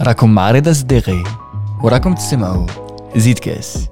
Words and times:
راكم 0.00 0.34
مع 0.34 0.50
رضا 0.50 0.72
صديقي 0.72 1.24
وراكم 1.82 2.14
تسمعوا 2.14 2.66
زيد 3.16 3.38
كاس. 3.38 3.88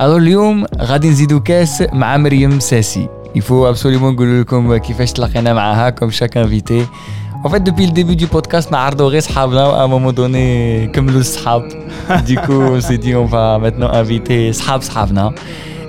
ألو 0.00 0.16
اليوم 0.16 0.64
غادي 0.80 1.10
نزيدو 1.10 1.40
كاس 1.40 1.84
مع 1.92 2.16
مريم 2.16 2.60
ساسي. 2.60 3.08
يفو 3.34 3.68
ابسوليمون 3.68 4.14
نقول 4.14 4.40
لكم 4.40 4.76
كيفاش 4.76 5.12
تلاقينا 5.12 5.54
معاها 5.54 5.90
كوم 5.90 6.10
شاك 6.10 6.36
انفيتي 6.36 6.86
En 7.43 7.49
fait, 7.49 7.61
depuis 7.61 7.85
le 7.85 7.93
début 7.93 8.17
du 8.17 8.27
podcast, 8.27 8.67
on 8.69 8.75
a 8.75 8.79
ardoré 8.79 9.19
à 9.35 9.83
un 9.83 9.87
moment 9.87 10.11
donné, 10.11 10.89
comme 10.93 11.09
le 11.09 11.23
sahab. 11.23 11.63
Du 12.25 12.35
coup, 12.35 12.61
on 12.75 12.81
s'est 12.81 12.97
dit, 12.97 13.15
on 13.15 13.25
va 13.25 13.57
maintenant 13.57 13.91
inviter 13.91 14.51
sahab 14.51 14.81
sahabna 14.81 15.31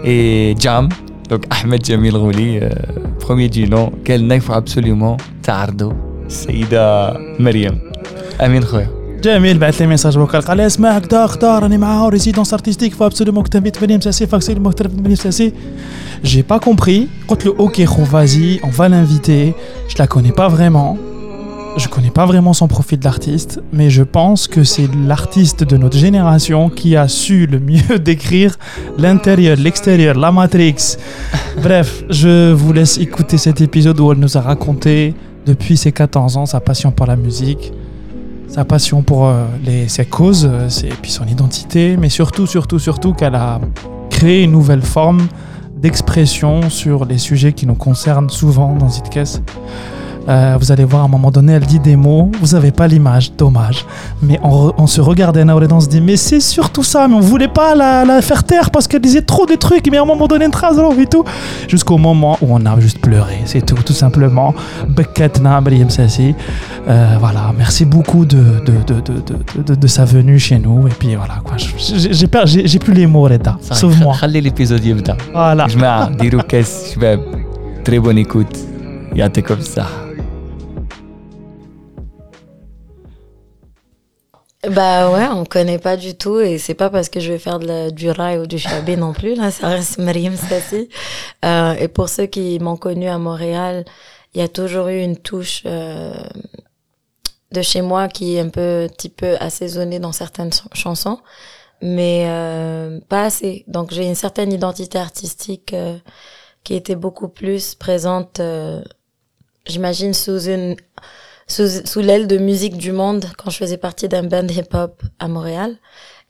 et 0.05 0.55
Jam. 0.59 0.89
Donc, 1.29 1.43
Ahmed 1.51 1.85
Jamil 1.85 2.17
Rouli, 2.17 2.59
euh, 2.59 2.69
premier 3.19 3.49
du 3.49 3.69
nom, 3.69 3.93
quel 4.05 4.23
il 4.23 4.41
faut 4.41 4.53
absolument 4.53 5.17
tardo. 5.43 5.93
Saïda 6.29 7.17
Mariam. 7.39 7.77
Amin 8.39 8.61
Khoya. 8.61 8.89
جميل 9.23 9.59
بعث 9.59 9.81
لي 9.81 9.87
ميساج 9.87 10.15
فوكال 10.15 10.43
قال 10.43 10.57
لي 10.57 10.67
اسمع 10.67 10.91
هكذا 10.91 11.25
اختار 11.25 11.63
راني 11.63 11.79
معاه 11.79 12.09
ريزيدونس 12.09 12.53
ارتستيك 12.53 12.95
فو 12.95 13.07
ابسولومون 13.07 13.43
كنت 13.43 13.57
انفيت 13.57 13.83
مريم 13.83 14.01
ساسي 14.01 14.27
فاكسيلمون 14.27 14.73
كنت 14.73 15.01
مريم 15.01 15.15
ساسي 15.15 15.53
جي 16.25 16.43
با 16.43 16.57
كومبري 16.57 17.09
قلت 17.29 17.47
له 17.47 17.55
اوكي 17.61 17.87
خو 17.87 18.05
فازي 18.05 18.61
اون 18.65 18.71
فا 18.71 18.85
لانفيتي 18.89 19.53
je 19.89 20.03
la 20.03 20.07
connais 20.07 20.33
pas 20.33 20.49
vraiment 20.49 20.97
je 21.78 21.88
connais 21.88 22.10
pas 22.10 22.26
vraiment 22.26 22.54
son 22.54 22.68
profil 22.68 23.00
d'artiste, 23.00 23.62
mais 23.74 23.90
je 23.90 24.04
pense 24.04 24.48
que 24.48 24.64
c'est 24.64 24.88
l'artiste 24.96 25.64
de 25.64 25.78
notre 25.78 25.98
génération 25.98 26.70
qui 26.70 26.96
a 26.96 27.08
su 27.08 27.48
le 27.48 27.60
mieux 27.60 28.00
décrire 28.04 28.56
l'intérieur, 28.98 29.58
l'extérieur, 29.58 30.16
la 30.16 30.32
Matrix. 30.32 30.98
Bref, 31.62 32.04
je 32.10 32.52
vous 32.52 32.72
laisse 32.72 32.98
écouter 32.98 33.38
cet 33.38 33.62
épisode 33.62 34.00
où 34.00 34.12
elle 34.12 34.20
nous 34.20 34.38
a 34.38 34.42
raconté 34.42 35.14
depuis 35.46 35.78
ses 35.78 35.92
14 35.92 36.38
ans 36.38 36.46
sa 36.46 36.60
passion 36.60 36.92
pour 36.92 37.06
la 37.08 37.16
musique, 37.16 37.74
sa 38.48 38.64
passion 38.64 39.02
pour 39.02 39.28
euh, 39.28 39.46
ses 39.88 40.06
causes, 40.06 40.50
euh, 40.50 40.70
et 40.84 40.94
puis 41.02 41.12
son 41.12 41.26
identité, 41.26 41.98
mais 41.98 42.10
surtout, 42.10 42.48
surtout, 42.48 42.80
surtout 42.80 43.14
qu'elle 43.14 43.36
a 43.36 43.60
créé 44.10 44.44
une 44.44 44.52
nouvelle 44.52 44.82
forme 44.82 45.28
d'expression 45.76 46.70
sur 46.70 47.06
les 47.06 47.18
sujets 47.18 47.52
qui 47.52 47.68
nous 47.68 47.76
concernent 47.76 48.30
souvent 48.30 48.76
dans 48.76 48.90
Zitkes. 48.90 49.42
Euh, 50.28 50.58
vous 50.60 50.72
allez 50.72 50.84
voir, 50.84 51.04
à 51.04 51.06
un 51.06 51.10
moment 51.10 51.32
donné, 51.32 51.54
elle 51.54 51.66
dit 51.66 51.80
des 51.80 51.96
mots, 51.96 52.32
vous 52.42 52.56
n'avez 52.56 52.72
pas 52.72 52.88
l'image, 52.88 53.32
dommage. 53.34 53.86
Mais 54.22 54.40
on, 54.44 54.88
se 54.88 55.02
regardait, 55.02 55.46
Naored, 55.46 55.72
on 55.72 55.80
se 55.80 55.88
dit, 55.88 56.02
mais 56.02 56.18
c'est 56.18 56.40
surtout 56.40 56.84
ça, 56.84 57.08
mais 57.08 57.16
on 57.16 57.20
voulait 57.20 57.48
pas 57.48 57.76
la, 57.76 58.22
faire 58.22 58.44
taire 58.44 58.72
parce 58.72 58.88
qu'elle 58.88 59.02
disait 59.02 59.22
trop 59.22 59.46
des 59.46 59.58
trucs, 59.58 59.90
mais 59.92 59.98
à 59.98 60.02
un 60.02 60.06
moment 60.06 60.28
donné, 60.28 60.46
une 60.46 60.52
trace 60.52 60.78
et 61.00 61.06
tout. 61.06 61.24
Jusqu'au 61.68 61.98
moment 61.98 62.38
où 62.42 62.48
on 62.50 62.66
a 62.66 62.80
juste 62.80 63.00
pleuré, 63.00 63.42
c'est 63.46 63.66
tout, 63.66 63.76
tout 63.76 63.94
simplement. 63.94 64.54
Euh, 66.88 67.16
voilà, 67.20 67.52
merci 67.58 67.86
beaucoup 67.86 68.26
de 68.26 68.36
de, 68.36 68.94
de, 68.94 69.64
de, 69.64 69.76
de, 69.76 69.88
sa 69.88 70.06
venue 70.06 70.40
chez 70.40 70.60
nous. 70.60 70.88
Et 70.88 70.92
puis 70.92 71.16
voilà, 71.16 71.36
quoi. 71.44 71.58
J'ai 71.58 72.80
plus 72.80 72.94
les 72.94 73.08
mots, 73.08 73.24
Reda. 73.24 73.58
Sauve-moi. 73.62 74.16
Je 74.22 74.28
l'épisode 74.28 74.82
Voilà. 75.34 75.68
Très 77.84 78.00
bonne 78.00 78.18
écoute. 78.18 78.58
Yaté 79.16 79.42
comme 79.42 79.62
ça. 79.62 79.88
Bah 84.72 85.12
ouais, 85.12 85.28
on 85.28 85.46
connaît 85.46 85.80
pas 85.80 85.98
du 85.98 86.16
tout 86.16 86.40
et 86.40 86.58
c'est 86.58 86.74
pas 86.74 86.90
parce 86.90 87.10
que 87.10 87.20
je 87.20 87.32
vais 87.32 87.40
faire 87.40 87.60
du 87.92 88.10
rail 88.10 88.40
ou 88.40 88.48
du 88.48 88.58
chabé 88.58 88.96
non 88.96 89.14
plus, 89.14 89.36
là, 89.36 89.52
ça 89.52 89.68
reste 89.68 89.98
Mariam 90.00 90.36
Sassi. 90.36 90.90
Euh, 91.44 91.74
et 91.76 91.88
pour 91.88 92.10
ceux 92.10 92.26
qui 92.26 92.58
m'ont 92.60 92.78
connu 92.78 93.08
à 93.08 93.18
Montréal, 93.20 93.86
il 94.34 94.42
y 94.42 94.44
a 94.44 94.48
toujours 94.48 94.88
eu 94.88 95.02
une 95.02 95.18
touche 95.18 95.64
euh, 95.66 96.14
de 97.52 97.62
chez 97.62 97.82
moi 97.82 98.08
qui 98.08 98.36
est 98.36 98.40
un 98.40 98.50
peu, 98.50 98.88
petit 98.96 99.10
peu 99.10 99.36
assaisonnée 99.40 100.00
dans 100.00 100.12
certaines 100.12 100.52
ch- 100.52 100.68
chansons, 100.74 101.20
mais 101.82 102.26
euh, 102.28 103.00
pas 103.10 103.26
assez. 103.26 103.64
Donc 103.68 103.92
j'ai 103.94 104.06
une 104.08 104.16
certaine 104.16 104.52
identité 104.52 104.98
artistique 104.98 105.74
euh, 105.74 105.98
qui 106.64 106.76
était 106.76 106.96
beaucoup 106.96 107.30
plus 107.30 107.76
présente, 107.76 108.40
euh, 108.40 108.82
j'imagine, 109.68 110.14
sous 110.14 110.48
une 110.50 110.76
sous, 111.48 111.86
sous 111.86 112.00
l'aile 112.00 112.28
de 112.28 112.38
musique 112.38 112.78
du 112.78 112.92
monde 112.92 113.26
quand 113.38 113.50
je 113.50 113.58
faisais 113.58 113.78
partie 113.78 114.08
d'un 114.08 114.24
band 114.24 114.48
hip-hop 114.48 115.02
à 115.20 115.28
Montréal. 115.28 115.78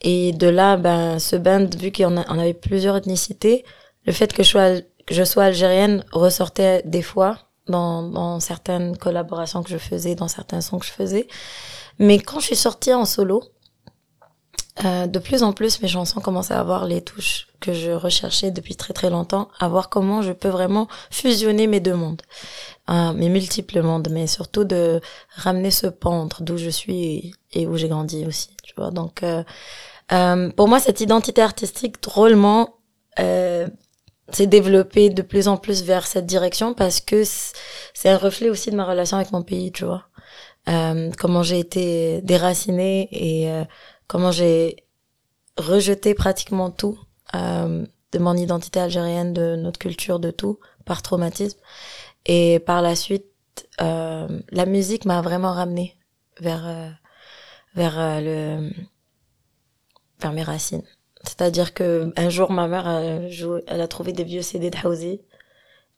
Et 0.02 0.34
de 0.34 0.48
là, 0.48 0.78
ben, 0.78 1.20
ce 1.20 1.36
band, 1.36 1.68
vu 1.78 1.92
qu'on 1.92 2.18
on 2.18 2.40
avait 2.40 2.54
plusieurs 2.54 2.98
ethnicités, 2.98 3.64
le 4.06 4.14
fait 4.14 4.34
que 4.34 4.44
je 4.44 4.50
sois, 4.50 4.82
que 5.06 5.16
je 5.16 5.24
sois 5.24 5.46
algérienne 5.46 6.04
ressortait 6.12 6.82
des 6.86 7.02
fois 7.02 7.40
dans, 7.68 8.04
dans 8.04 8.40
certaines 8.40 8.98
collaborations 8.98 9.64
que 9.64 9.70
je 9.70 9.78
faisais, 9.78 10.16
dans 10.16 10.28
certains 10.28 10.62
sons 10.62 10.80
que 10.80 10.86
je 10.86 10.92
faisais. 10.92 11.28
Mais 11.98 12.20
quand 12.20 12.40
je 12.40 12.48
suis 12.48 12.56
sortie 12.56 12.94
en 12.94 13.06
solo, 13.06 13.44
euh, 14.84 15.08
de 15.08 15.20
plus 15.20 15.42
en 15.42 15.54
plus, 15.54 15.82
mes 15.82 15.88
chansons 15.88 16.20
commençaient 16.20 16.54
à 16.54 16.60
avoir 16.60 16.86
les 16.86 17.02
touches 17.02 17.48
que 17.62 17.72
je 17.74 17.92
recherchais 17.92 18.52
depuis 18.52 18.76
très 18.76 18.94
très 18.94 19.10
longtemps, 19.10 19.48
à 19.60 19.70
voir 19.70 19.90
comment 19.90 20.22
je 20.22 20.34
peux 20.34 20.50
vraiment 20.50 20.88
fusionner 21.10 21.68
mes 21.68 21.80
deux 21.80 21.96
mondes, 21.96 22.22
euh, 22.90 23.14
mes 23.14 23.30
multiples 23.30 23.82
mondes, 23.82 24.10
mais 24.12 24.28
surtout 24.28 24.64
de 24.64 25.02
ramener 25.36 25.72
ce 25.72 25.88
pan 25.88 26.22
entre 26.22 26.44
d'où 26.44 26.58
je 26.58 26.70
suis 26.70 27.34
et, 27.54 27.66
où 27.66 27.78
j'ai 27.78 27.88
grandi 27.88 28.26
aussi, 28.26 28.50
tu 28.64 28.76
vois. 28.78 28.92
Donc, 28.92 29.24
euh, 29.24 29.44
euh, 30.12 30.52
pour 30.52 30.68
moi, 30.68 30.80
cette 30.80 31.02
identité 31.02 31.42
artistique, 31.42 32.02
drôlement, 32.04 32.76
euh, 33.20 33.68
s'est 34.30 34.48
développée 34.48 35.10
de 35.10 35.22
plus 35.22 35.48
en 35.48 35.58
plus 35.58 35.84
vers 35.84 36.06
cette 36.06 36.26
direction 36.28 36.74
parce 36.74 37.00
que 37.00 37.24
c'est 37.24 38.10
un 38.10 38.18
reflet 38.18 38.50
aussi 38.50 38.70
de 38.70 38.76
ma 38.76 38.86
relation 38.86 39.18
avec 39.18 39.32
mon 39.32 39.44
pays, 39.44 39.72
tu 39.72 39.86
vois. 39.86 40.04
Comment 41.18 41.44
j'ai 41.44 41.60
été 41.60 42.22
déracinée 42.24 43.08
et 43.12 43.48
comment 44.08 44.32
j'ai 44.32 44.78
rejeté 45.58 46.16
pratiquement 46.16 46.72
tout 46.72 46.98
de 47.34 48.20
mon 48.20 48.36
identité 48.36 48.80
algérienne, 48.80 49.32
de 49.32 49.56
notre 49.56 49.78
culture, 49.78 50.20
de 50.20 50.32
tout, 50.32 50.60
par 50.86 51.02
traumatisme. 51.02 51.60
Et 52.26 52.60
par 52.60 52.82
la 52.82 52.96
suite, 52.96 53.26
euh, 53.82 54.28
la 54.52 54.66
musique 54.66 55.06
m'a 55.06 55.22
vraiment 55.22 55.54
ramené 55.54 55.98
vers 56.40 56.66
euh, 56.68 56.90
vers 57.76 58.00
euh, 58.00 58.22
le 58.22 58.72
vers 60.22 60.32
mes 60.32 60.44
racines. 60.44 60.84
C'est-à-dire 61.24 61.74
que 61.74 62.12
un 62.18 62.30
jour, 62.30 62.52
ma 62.52 62.68
mère, 62.68 62.88
elle, 62.88 63.32
jouait- 63.32 63.64
elle 63.68 63.82
a 63.82 63.88
trouvé 63.88 64.14
des 64.14 64.24
vieux 64.24 64.42
CD 64.42 64.70
de. 64.70 65.22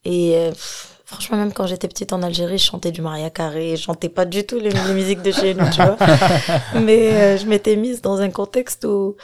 Et 0.05 0.38
euh, 0.38 0.51
pff, 0.51 1.01
franchement, 1.05 1.38
même 1.38 1.53
quand 1.53 1.67
j'étais 1.67 1.88
petite 1.88 2.13
en 2.13 2.23
Algérie, 2.23 2.57
je 2.57 2.65
chantais 2.65 2.91
du 2.91 3.01
Maria 3.01 3.29
Carré, 3.29 3.75
je 3.77 3.83
chantais 3.83 4.09
pas 4.09 4.25
du 4.25 4.45
tout 4.45 4.59
les, 4.59 4.71
les 4.71 4.94
musiques 4.94 5.21
de 5.23 5.31
chez 5.31 5.53
nous, 5.53 5.69
tu 5.69 5.81
vois. 5.83 5.97
Mais 6.81 7.38
je 7.38 7.47
m'étais 7.47 7.75
mise 7.75 8.01
dans 8.01 8.21
un 8.21 8.29
contexte 8.31 8.85
où 8.85 9.17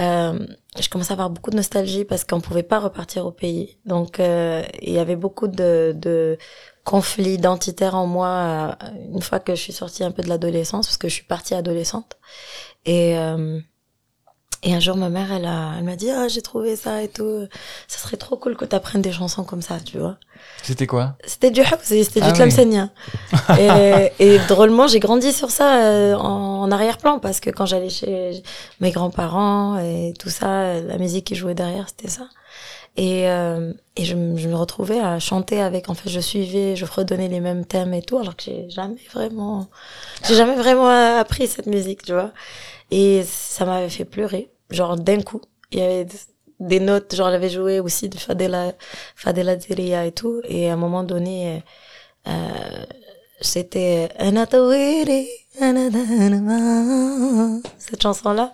euh, 0.00 0.38
je 0.76 0.88
commençais 0.88 1.12
à 1.12 1.14
avoir 1.14 1.30
beaucoup 1.30 1.50
de 1.50 1.56
nostalgie 1.56 2.04
parce 2.04 2.24
qu'on 2.24 2.40
pouvait 2.40 2.62
pas 2.62 2.78
repartir 2.78 3.26
au 3.26 3.32
pays. 3.32 3.78
Donc, 3.86 4.20
euh, 4.20 4.62
il 4.82 4.92
y 4.92 4.98
avait 4.98 5.16
beaucoup 5.16 5.48
de, 5.48 5.92
de 5.96 6.38
conflits 6.84 7.34
identitaires 7.34 7.94
en 7.94 8.06
moi 8.06 8.76
euh, 8.82 8.88
une 9.12 9.22
fois 9.22 9.40
que 9.40 9.54
je 9.54 9.60
suis 9.60 9.72
sortie 9.72 10.04
un 10.04 10.10
peu 10.10 10.22
de 10.22 10.28
l'adolescence, 10.28 10.86
parce 10.86 10.98
que 10.98 11.08
je 11.08 11.14
suis 11.14 11.24
partie 11.24 11.54
adolescente. 11.54 12.18
Et, 12.84 13.18
euh, 13.18 13.60
et 14.62 14.74
un 14.74 14.80
jour, 14.80 14.96
ma 14.96 15.08
mère, 15.08 15.32
elle 15.32 15.44
a, 15.46 15.72
elle 15.78 15.84
m'a 15.84 15.96
dit, 15.96 16.10
ah, 16.10 16.26
j'ai 16.28 16.42
trouvé 16.42 16.74
ça 16.76 17.02
et 17.02 17.08
tout. 17.08 17.46
Ça 17.86 17.98
serait 17.98 18.16
trop 18.16 18.36
cool 18.36 18.56
que 18.56 18.64
tu 18.64 18.74
apprennes 18.74 19.02
des 19.02 19.12
chansons 19.12 19.44
comme 19.44 19.62
ça, 19.62 19.78
tu 19.84 19.98
vois. 19.98 20.16
C'était 20.62 20.86
quoi? 20.86 21.14
C'était 21.24 21.50
du 21.50 21.60
Houzi, 21.60 22.04
c'était 22.04 22.20
Ah 22.22 22.32
du 22.32 22.32
Tlemcenia. 22.32 22.90
et, 23.58 24.12
et 24.18 24.38
drôlement, 24.48 24.86
j'ai 24.88 24.98
grandi 25.00 25.32
sur 25.32 25.50
ça 25.50 25.84
euh, 25.84 26.14
en, 26.14 26.62
en 26.62 26.70
arrière-plan 26.72 27.18
parce 27.18 27.40
que 27.40 27.50
quand 27.50 27.66
j'allais 27.66 27.88
chez 27.90 28.42
mes 28.80 28.90
grands-parents 28.90 29.78
et 29.78 30.14
tout 30.18 30.30
ça, 30.30 30.80
la 30.80 30.98
musique 30.98 31.26
qui 31.26 31.34
jouait 31.34 31.54
derrière, 31.54 31.86
c'était 31.88 32.08
ça. 32.10 32.28
Et, 32.96 33.28
euh, 33.28 33.72
et 33.94 34.04
je, 34.04 34.14
je 34.36 34.48
me 34.48 34.56
retrouvais 34.56 34.98
à 34.98 35.20
chanter 35.20 35.60
avec, 35.60 35.88
en 35.88 35.94
fait, 35.94 36.08
je 36.10 36.18
suivais, 36.18 36.74
je 36.74 36.84
redonnais 36.84 37.28
les 37.28 37.38
mêmes 37.38 37.64
thèmes 37.64 37.94
et 37.94 38.02
tout, 38.02 38.18
alors 38.18 38.34
que 38.34 38.42
j'ai 38.42 38.68
jamais 38.70 38.96
vraiment, 39.14 39.68
j'ai 40.26 40.34
jamais 40.34 40.56
vraiment 40.56 40.88
appris 40.88 41.46
cette 41.46 41.66
musique, 41.66 42.02
tu 42.02 42.12
vois. 42.12 42.32
Et 42.90 43.22
ça 43.24 43.64
m'avait 43.66 43.88
fait 43.88 44.04
pleurer, 44.04 44.50
genre 44.70 44.96
d'un 44.96 45.22
coup. 45.22 45.40
Il 45.72 45.78
y 45.78 45.82
avait 45.82 46.06
des 46.60 46.80
notes, 46.80 47.14
genre, 47.14 47.30
j'avais 47.30 47.50
joué 47.50 47.80
aussi 47.80 48.08
de 48.08 48.18
Fadela, 48.18 48.72
Fadela 49.16 49.58
Zeria 49.58 50.06
et 50.06 50.12
tout. 50.12 50.40
Et 50.44 50.68
à 50.70 50.72
un 50.74 50.76
moment 50.76 51.04
donné, 51.04 51.62
euh, 52.26 52.84
c'était 53.40 54.08
cette 57.78 58.02
chanson-là. 58.02 58.52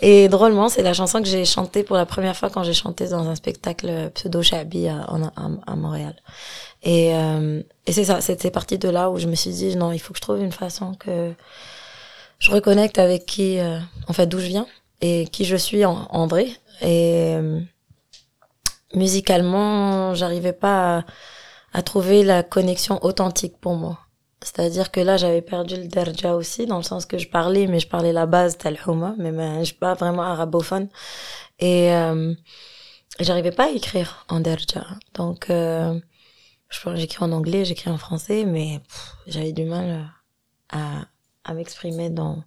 Et 0.00 0.28
drôlement, 0.28 0.68
c'est 0.68 0.82
la 0.82 0.94
chanson 0.94 1.20
que 1.22 1.28
j'ai 1.28 1.44
chantée 1.44 1.82
pour 1.82 1.96
la 1.96 2.06
première 2.06 2.36
fois 2.36 2.50
quand 2.50 2.62
j'ai 2.62 2.74
chanté 2.74 3.08
dans 3.08 3.28
un 3.28 3.34
spectacle 3.34 4.10
pseudo-shabi 4.14 4.88
à, 4.88 5.10
en- 5.12 5.24
à, 5.24 5.50
à 5.66 5.76
Montréal. 5.76 6.16
Et, 6.82 7.14
euh, 7.14 7.62
et 7.86 7.92
c'est 7.92 8.04
ça, 8.04 8.20
c'était 8.20 8.50
parti 8.50 8.78
de 8.78 8.88
là 8.88 9.10
où 9.10 9.18
je 9.18 9.26
me 9.26 9.34
suis 9.34 9.50
dit, 9.50 9.76
non, 9.76 9.92
il 9.92 9.98
faut 9.98 10.12
que 10.12 10.18
je 10.18 10.22
trouve 10.22 10.38
une 10.40 10.52
façon 10.52 10.94
que 10.94 11.32
je 12.38 12.50
reconnecte 12.50 12.98
avec 12.98 13.26
qui, 13.26 13.58
euh, 13.58 13.78
en 14.06 14.12
fait, 14.12 14.26
d'où 14.26 14.38
je 14.38 14.46
viens 14.46 14.66
et 15.00 15.26
qui 15.26 15.44
je 15.44 15.56
suis 15.56 15.84
en, 15.84 16.06
en 16.10 16.26
vrai. 16.26 16.48
Et 16.80 17.34
euh, 17.36 17.60
musicalement, 18.94 20.14
j'arrivais 20.14 20.52
pas 20.52 21.04
à, 21.72 21.82
trouver 21.82 22.22
la 22.24 22.42
connexion 22.42 23.04
authentique 23.04 23.58
pour 23.58 23.74
moi. 23.76 23.98
C'est-à-dire 24.42 24.92
que 24.92 25.00
là, 25.00 25.16
j'avais 25.16 25.42
perdu 25.42 25.76
le 25.76 25.88
derja 25.88 26.36
aussi, 26.36 26.66
dans 26.66 26.76
le 26.76 26.84
sens 26.84 27.06
que 27.06 27.18
je 27.18 27.28
parlais, 27.28 27.66
mais 27.66 27.80
je 27.80 27.88
parlais 27.88 28.12
la 28.12 28.26
base 28.26 28.56
talhouma, 28.56 29.14
mais 29.18 29.32
ben, 29.32 29.60
je 29.60 29.64
suis 29.64 29.74
pas 29.74 29.94
vraiment 29.94 30.22
arabophone. 30.22 30.88
Et 31.58 31.92
euh, 31.92 32.34
j'arrivais 33.18 33.50
pas 33.50 33.66
à 33.66 33.70
écrire 33.70 34.24
en 34.28 34.38
derja. 34.38 34.86
Donc, 35.14 35.50
euh, 35.50 35.98
j'écris 36.94 37.24
en 37.24 37.32
anglais, 37.32 37.64
j'écris 37.64 37.90
en 37.90 37.98
français, 37.98 38.44
mais 38.44 38.80
j'avais 39.26 39.52
du 39.52 39.64
mal 39.64 40.08
à 40.70 41.54
m'exprimer 41.54 42.10
dans 42.10 42.44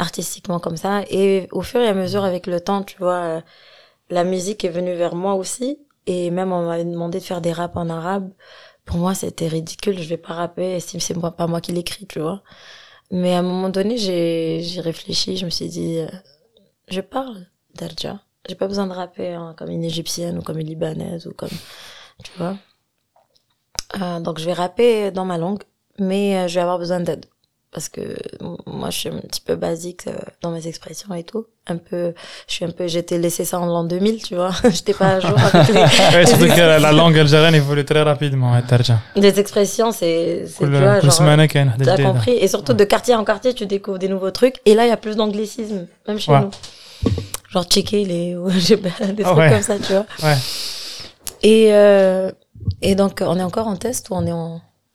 artistiquement 0.00 0.58
comme 0.58 0.76
ça. 0.76 1.02
Et 1.10 1.48
au 1.52 1.62
fur 1.62 1.80
et 1.80 1.88
à 1.88 1.94
mesure, 1.94 2.24
avec 2.24 2.46
le 2.46 2.60
temps, 2.60 2.82
tu 2.82 2.96
vois, 2.98 3.18
euh, 3.18 3.40
la 4.08 4.24
musique 4.24 4.64
est 4.64 4.70
venue 4.70 4.94
vers 4.94 5.14
moi 5.14 5.34
aussi. 5.34 5.78
Et 6.06 6.30
même, 6.30 6.52
on 6.52 6.66
m'avait 6.66 6.84
demandé 6.84 7.20
de 7.20 7.24
faire 7.24 7.40
des 7.40 7.52
raps 7.52 7.76
en 7.76 7.88
arabe. 7.90 8.30
Pour 8.84 8.96
moi, 8.96 9.14
c'était 9.14 9.48
ridicule. 9.48 9.98
Je 10.00 10.08
vais 10.08 10.16
pas 10.16 10.34
rapper 10.34 10.80
si 10.80 10.98
c'est 11.00 11.14
pas 11.20 11.46
moi 11.46 11.60
qui 11.60 11.72
l'écris, 11.72 12.06
tu 12.06 12.18
vois. 12.20 12.42
Mais 13.10 13.34
à 13.34 13.40
un 13.40 13.42
moment 13.42 13.68
donné, 13.68 13.98
j'ai, 13.98 14.60
j'ai 14.62 14.80
réfléchi. 14.80 15.36
Je 15.36 15.44
me 15.44 15.50
suis 15.50 15.68
dit, 15.68 15.98
euh, 15.98 16.08
je 16.88 17.00
parle 17.02 17.46
d'Arja. 17.74 18.20
J'ai 18.48 18.54
pas 18.54 18.68
besoin 18.68 18.86
de 18.86 18.92
rapper 18.92 19.34
hein, 19.34 19.54
comme 19.58 19.70
une 19.70 19.84
égyptienne 19.84 20.38
ou 20.38 20.42
comme 20.42 20.58
une 20.58 20.66
libanaise 20.66 21.26
ou 21.26 21.32
comme, 21.34 21.50
tu 22.24 22.32
vois. 22.38 22.56
Euh, 24.00 24.20
donc, 24.20 24.38
je 24.38 24.46
vais 24.46 24.54
rapper 24.54 25.10
dans 25.10 25.26
ma 25.26 25.36
langue, 25.36 25.62
mais 25.98 26.48
je 26.48 26.54
vais 26.54 26.62
avoir 26.62 26.78
besoin 26.78 27.00
d'aide 27.00 27.26
parce 27.72 27.88
que 27.88 28.16
moi 28.66 28.90
je 28.90 28.98
suis 28.98 29.08
un 29.08 29.20
petit 29.20 29.40
peu 29.40 29.54
basique 29.54 30.08
euh, 30.08 30.12
dans 30.42 30.50
mes 30.50 30.66
expressions 30.66 31.14
et 31.14 31.22
tout. 31.22 31.46
Un 31.68 31.76
peu 31.76 32.14
je 32.48 32.54
suis 32.54 32.64
un 32.64 32.70
peu 32.70 32.88
j'étais 32.88 33.16
laissé 33.16 33.44
ça 33.44 33.60
en 33.60 33.66
l'an 33.66 33.84
2000 33.84 34.22
tu 34.22 34.34
vois. 34.34 34.50
J'étais 34.70 34.92
pas 34.92 35.14
à 35.14 35.20
jour 35.20 35.38
avec 35.38 35.68
les, 36.14 36.26
surtout 36.26 36.46
que 36.46 36.60
la, 36.60 36.92
langue 36.92 37.16
algérienne 37.16 37.54
évolue 37.54 37.84
très 37.84 38.02
rapidement 38.02 38.54
hein, 38.54 38.62
des 39.14 39.38
expressions 39.38 39.92
c'est 39.92 40.46
tu 40.58 40.66
vois 40.66 40.78
euh, 40.78 41.00
genre, 41.00 41.22
as 41.22 42.02
compris. 42.02 42.32
Et 42.32 42.48
surtout 42.48 42.72
ouais. 42.72 42.78
de 42.78 42.84
quartier 42.84 43.14
en 43.14 43.24
quartier 43.24 43.54
tu 43.54 43.66
découvres 43.66 43.98
des 43.98 44.08
nouveaux 44.08 44.32
trucs. 44.32 44.56
Et 44.66 44.74
là 44.74 44.84
il 44.84 44.88
y 44.88 44.92
a 44.92 44.96
plus 44.96 45.14
d'anglicisme 45.14 45.86
même 46.08 46.18
chez 46.18 46.32
ouais. 46.32 46.40
nous. 46.40 46.50
Genre 47.50 47.64
checker 47.64 48.04
les 48.04 48.36
ou 48.36 48.50
des 48.50 48.80
ah 49.00 49.06
trucs 49.06 49.26
oh, 49.26 49.34
comme 49.36 49.62
ça 49.62 49.78
tu 49.78 49.92
vois. 49.92 50.06
Et 51.44 51.68
euh, 51.72 52.32
et 52.82 52.96
donc 52.96 53.22
on 53.24 53.38
est 53.38 53.44
encore 53.44 53.68
en 53.68 53.76
test 53.76 54.10
ou 54.10 54.14
on 54.14 54.26
est 54.26 54.32
en 54.32 54.60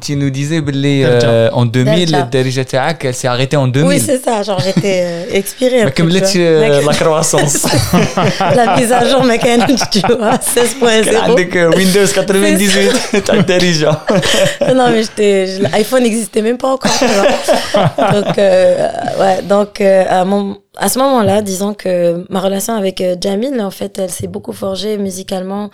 Tu 0.00 0.16
nous 0.16 0.30
disais 0.30 0.62
euh, 1.04 1.50
en 1.52 1.66
2000, 1.66 2.10
la 2.10 2.22
elle 3.04 3.14
s'est 3.14 3.28
arrêtée 3.28 3.58
en 3.58 3.68
2000. 3.68 3.86
Oui, 3.86 4.02
c'est 4.04 4.24
ça, 4.24 4.42
genre 4.42 4.58
j'étais 4.58 5.02
euh, 5.04 5.24
expirée. 5.32 5.84
Mais 5.84 5.92
comme 5.92 6.08
là, 6.08 6.22
tu, 6.22 6.40
euh, 6.40 6.80
la 6.82 6.94
croissance. 6.94 7.66
la 8.40 8.76
mise 8.76 8.90
à 8.90 9.06
jour 9.06 9.22
mais 9.22 9.34
mécanique, 9.34 9.82
tu 9.90 10.00
vois, 10.00 10.36
16.0. 10.36 11.30
Avec 11.30 11.54
euh, 11.56 11.70
Windows 11.76 12.06
98, 12.06 13.22
t'as 13.24 13.42
dirigé. 13.42 13.84
non, 14.74 14.90
mais 14.90 15.46
l'iPhone 15.58 16.02
n'existait 16.04 16.40
même 16.40 16.56
pas 16.56 16.68
encore. 16.68 16.92
Tu 16.98 17.04
vois. 17.04 18.12
Donc, 18.12 18.38
euh, 18.38 18.88
ouais, 19.20 19.42
donc 19.42 19.82
à 19.82 20.24
mon 20.24 20.56
à 20.76 20.88
ce 20.88 20.98
moment-là, 20.98 21.42
disons 21.42 21.74
que 21.74 22.24
ma 22.30 22.40
relation 22.40 22.74
avec 22.74 23.00
euh, 23.00 23.16
Jamil, 23.20 23.60
en 23.60 23.70
fait, 23.70 23.98
elle 23.98 24.10
s'est 24.10 24.26
beaucoup 24.26 24.52
forgée 24.52 24.98
musicalement 24.98 25.70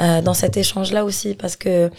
euh, 0.00 0.22
dans 0.22 0.34
cet 0.34 0.56
échange-là 0.56 1.04
aussi, 1.04 1.34
parce 1.34 1.56
que 1.56 1.90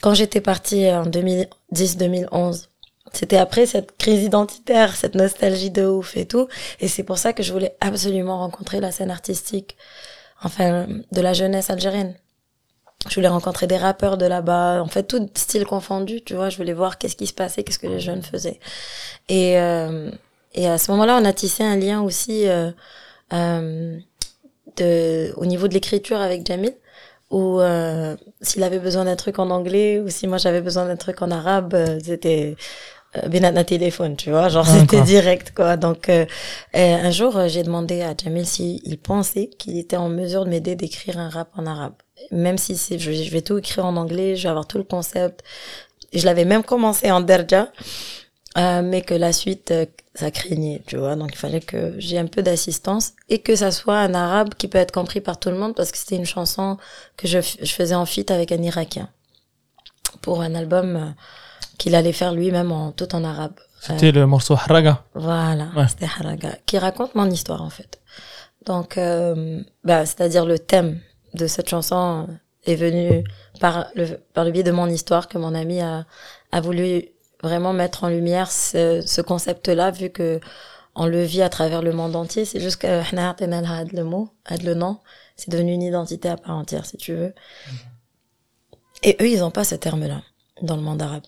quand 0.00 0.14
j'étais 0.14 0.40
partie 0.40 0.90
en 0.90 1.04
2010-2011, 1.04 2.68
c'était 3.12 3.36
après 3.36 3.66
cette 3.66 3.96
crise 3.96 4.22
identitaire, 4.22 4.94
cette 4.94 5.14
nostalgie 5.14 5.70
de 5.70 5.86
ouf 5.86 6.16
et 6.16 6.26
tout, 6.26 6.48
et 6.80 6.88
c'est 6.88 7.02
pour 7.04 7.18
ça 7.18 7.32
que 7.32 7.42
je 7.42 7.52
voulais 7.52 7.76
absolument 7.80 8.38
rencontrer 8.38 8.80
la 8.80 8.92
scène 8.92 9.10
artistique, 9.10 9.76
enfin, 10.42 10.86
de 11.12 11.20
la 11.20 11.32
jeunesse 11.32 11.70
algérienne 11.70 12.14
je 13.08 13.14
voulais 13.14 13.28
rencontrer 13.28 13.66
des 13.66 13.76
rappeurs 13.76 14.18
de 14.18 14.26
là-bas, 14.26 14.82
en 14.82 14.88
fait 14.88 15.04
tout 15.04 15.28
style 15.34 15.64
confondu, 15.64 16.20
tu 16.22 16.34
vois, 16.34 16.48
je 16.50 16.56
voulais 16.56 16.72
voir 16.72 16.98
qu'est-ce 16.98 17.16
qui 17.16 17.26
se 17.26 17.32
passait, 17.32 17.62
qu'est-ce 17.62 17.78
que 17.78 17.86
les 17.86 18.00
jeunes 18.00 18.22
faisaient. 18.22 18.58
Et 19.28 19.58
euh, 19.58 20.10
et 20.58 20.66
à 20.68 20.78
ce 20.78 20.90
moment-là, 20.90 21.18
on 21.20 21.24
a 21.24 21.32
tissé 21.32 21.62
un 21.62 21.76
lien 21.76 22.02
aussi 22.02 22.48
euh, 22.48 22.70
euh, 23.32 23.98
de 24.76 25.32
au 25.36 25.46
niveau 25.46 25.68
de 25.68 25.74
l'écriture 25.74 26.20
avec 26.20 26.46
Jamil 26.46 26.74
où 27.30 27.60
euh, 27.60 28.16
s'il 28.40 28.62
avait 28.62 28.78
besoin 28.78 29.04
d'un 29.04 29.16
truc 29.16 29.38
en 29.38 29.50
anglais 29.50 30.00
ou 30.00 30.08
si 30.08 30.26
moi 30.26 30.38
j'avais 30.38 30.62
besoin 30.62 30.86
d'un 30.86 30.96
truc 30.96 31.22
en 31.22 31.30
arabe, 31.30 31.74
euh, 31.74 31.98
c'était 32.02 32.56
euh, 33.16 33.64
téléphone, 33.64 34.16
tu 34.16 34.30
vois, 34.30 34.48
genre 34.48 34.66
c'était 34.66 35.02
direct 35.02 35.52
quoi. 35.54 35.76
Donc 35.76 36.08
euh, 36.08 36.26
un 36.74 37.10
jour, 37.10 37.38
j'ai 37.48 37.62
demandé 37.62 38.02
à 38.02 38.14
Jamil 38.16 38.46
s'il 38.46 38.98
pensait 38.98 39.50
qu'il 39.58 39.78
était 39.78 39.96
en 39.96 40.08
mesure 40.08 40.44
de 40.44 40.50
m'aider 40.50 40.74
d'écrire 40.74 41.18
un 41.18 41.28
rap 41.28 41.50
en 41.56 41.66
arabe 41.66 41.94
même 42.30 42.58
si 42.58 42.76
c'est, 42.76 42.98
je, 42.98 43.12
je 43.12 43.30
vais 43.30 43.42
tout 43.42 43.58
écrire 43.58 43.86
en 43.86 43.96
anglais, 43.96 44.36
je 44.36 44.44
vais 44.44 44.48
avoir 44.48 44.66
tout 44.66 44.78
le 44.78 44.84
concept. 44.84 45.42
Je 46.12 46.24
l'avais 46.24 46.44
même 46.44 46.62
commencé 46.62 47.10
en 47.10 47.20
derja, 47.20 47.70
euh, 48.58 48.82
mais 48.82 49.02
que 49.02 49.14
la 49.14 49.32
suite, 49.32 49.70
euh, 49.70 49.86
ça 50.14 50.30
craignait, 50.30 50.82
tu 50.86 50.96
vois. 50.96 51.14
Donc 51.16 51.30
il 51.32 51.38
fallait 51.38 51.60
que 51.60 51.94
j'ai 51.98 52.18
un 52.18 52.26
peu 52.26 52.42
d'assistance 52.42 53.12
et 53.28 53.38
que 53.40 53.54
ça 53.56 53.70
soit 53.70 53.98
un 53.98 54.14
arabe 54.14 54.54
qui 54.54 54.68
peut 54.68 54.78
être 54.78 54.92
compris 54.92 55.20
par 55.20 55.38
tout 55.38 55.50
le 55.50 55.56
monde 55.56 55.74
parce 55.74 55.92
que 55.92 55.98
c'était 55.98 56.16
une 56.16 56.26
chanson 56.26 56.76
que 57.16 57.28
je, 57.28 57.38
je 57.40 57.72
faisais 57.72 57.94
en 57.94 58.04
feat 58.06 58.30
avec 58.30 58.50
un 58.52 58.62
Irakien 58.62 59.08
pour 60.22 60.40
un 60.42 60.54
album 60.54 60.96
euh, 60.96 61.10
qu'il 61.78 61.94
allait 61.94 62.12
faire 62.12 62.32
lui-même 62.34 62.72
en 62.72 62.90
tout 62.92 63.14
en 63.14 63.22
arabe. 63.24 63.54
C'était 63.80 64.10
le 64.10 64.26
morceau 64.26 64.54
Haraga. 64.54 65.04
Voilà, 65.14 65.68
Ouais. 65.76 65.86
c'était 65.88 66.06
Haraga, 66.06 66.56
qui 66.66 66.78
raconte 66.78 67.14
mon 67.14 67.30
histoire 67.30 67.62
en 67.62 67.70
fait. 67.70 68.00
Donc, 68.66 68.98
bah, 69.84 70.04
c'est-à-dire 70.04 70.44
le 70.44 70.58
thème 70.58 71.00
de 71.34 71.46
cette 71.46 71.68
chanson 71.68 72.26
est 72.66 72.74
venu 72.74 73.22
par 73.60 73.86
le, 73.94 74.18
par 74.34 74.44
le 74.44 74.50
biais 74.50 74.64
de 74.64 74.72
mon 74.72 74.88
histoire 74.88 75.28
que 75.28 75.38
mon 75.38 75.54
ami 75.54 75.80
a, 75.80 76.04
a 76.50 76.60
voulu 76.60 77.04
vraiment 77.42 77.72
mettre 77.72 78.04
en 78.04 78.08
lumière 78.08 78.50
ce, 78.50 79.20
concept-là, 79.20 79.90
vu 79.90 80.10
que 80.10 80.40
on 80.94 81.06
le 81.06 81.22
vit 81.22 81.42
à 81.42 81.48
travers 81.48 81.82
le 81.82 81.92
monde 81.92 82.16
entier. 82.16 82.44
C'est 82.44 82.60
juste 82.60 82.80
que 82.80 83.02
le 83.92 84.04
mot, 84.04 84.30
le 84.50 84.74
nom, 84.74 84.98
c'est 85.36 85.50
devenu 85.50 85.72
une 85.72 85.82
identité 85.82 86.28
à 86.28 86.36
part 86.36 86.56
entière, 86.56 86.86
si 86.86 86.96
tu 86.96 87.14
veux. 87.14 87.34
Mhm. 87.68 87.78
Et 89.04 89.16
eux, 89.20 89.28
ils 89.28 89.38
n'ont 89.38 89.52
pas 89.52 89.64
ce 89.64 89.76
terme-là 89.76 90.22
dans 90.62 90.76
le 90.76 90.82
monde 90.82 91.00
arabe. 91.00 91.22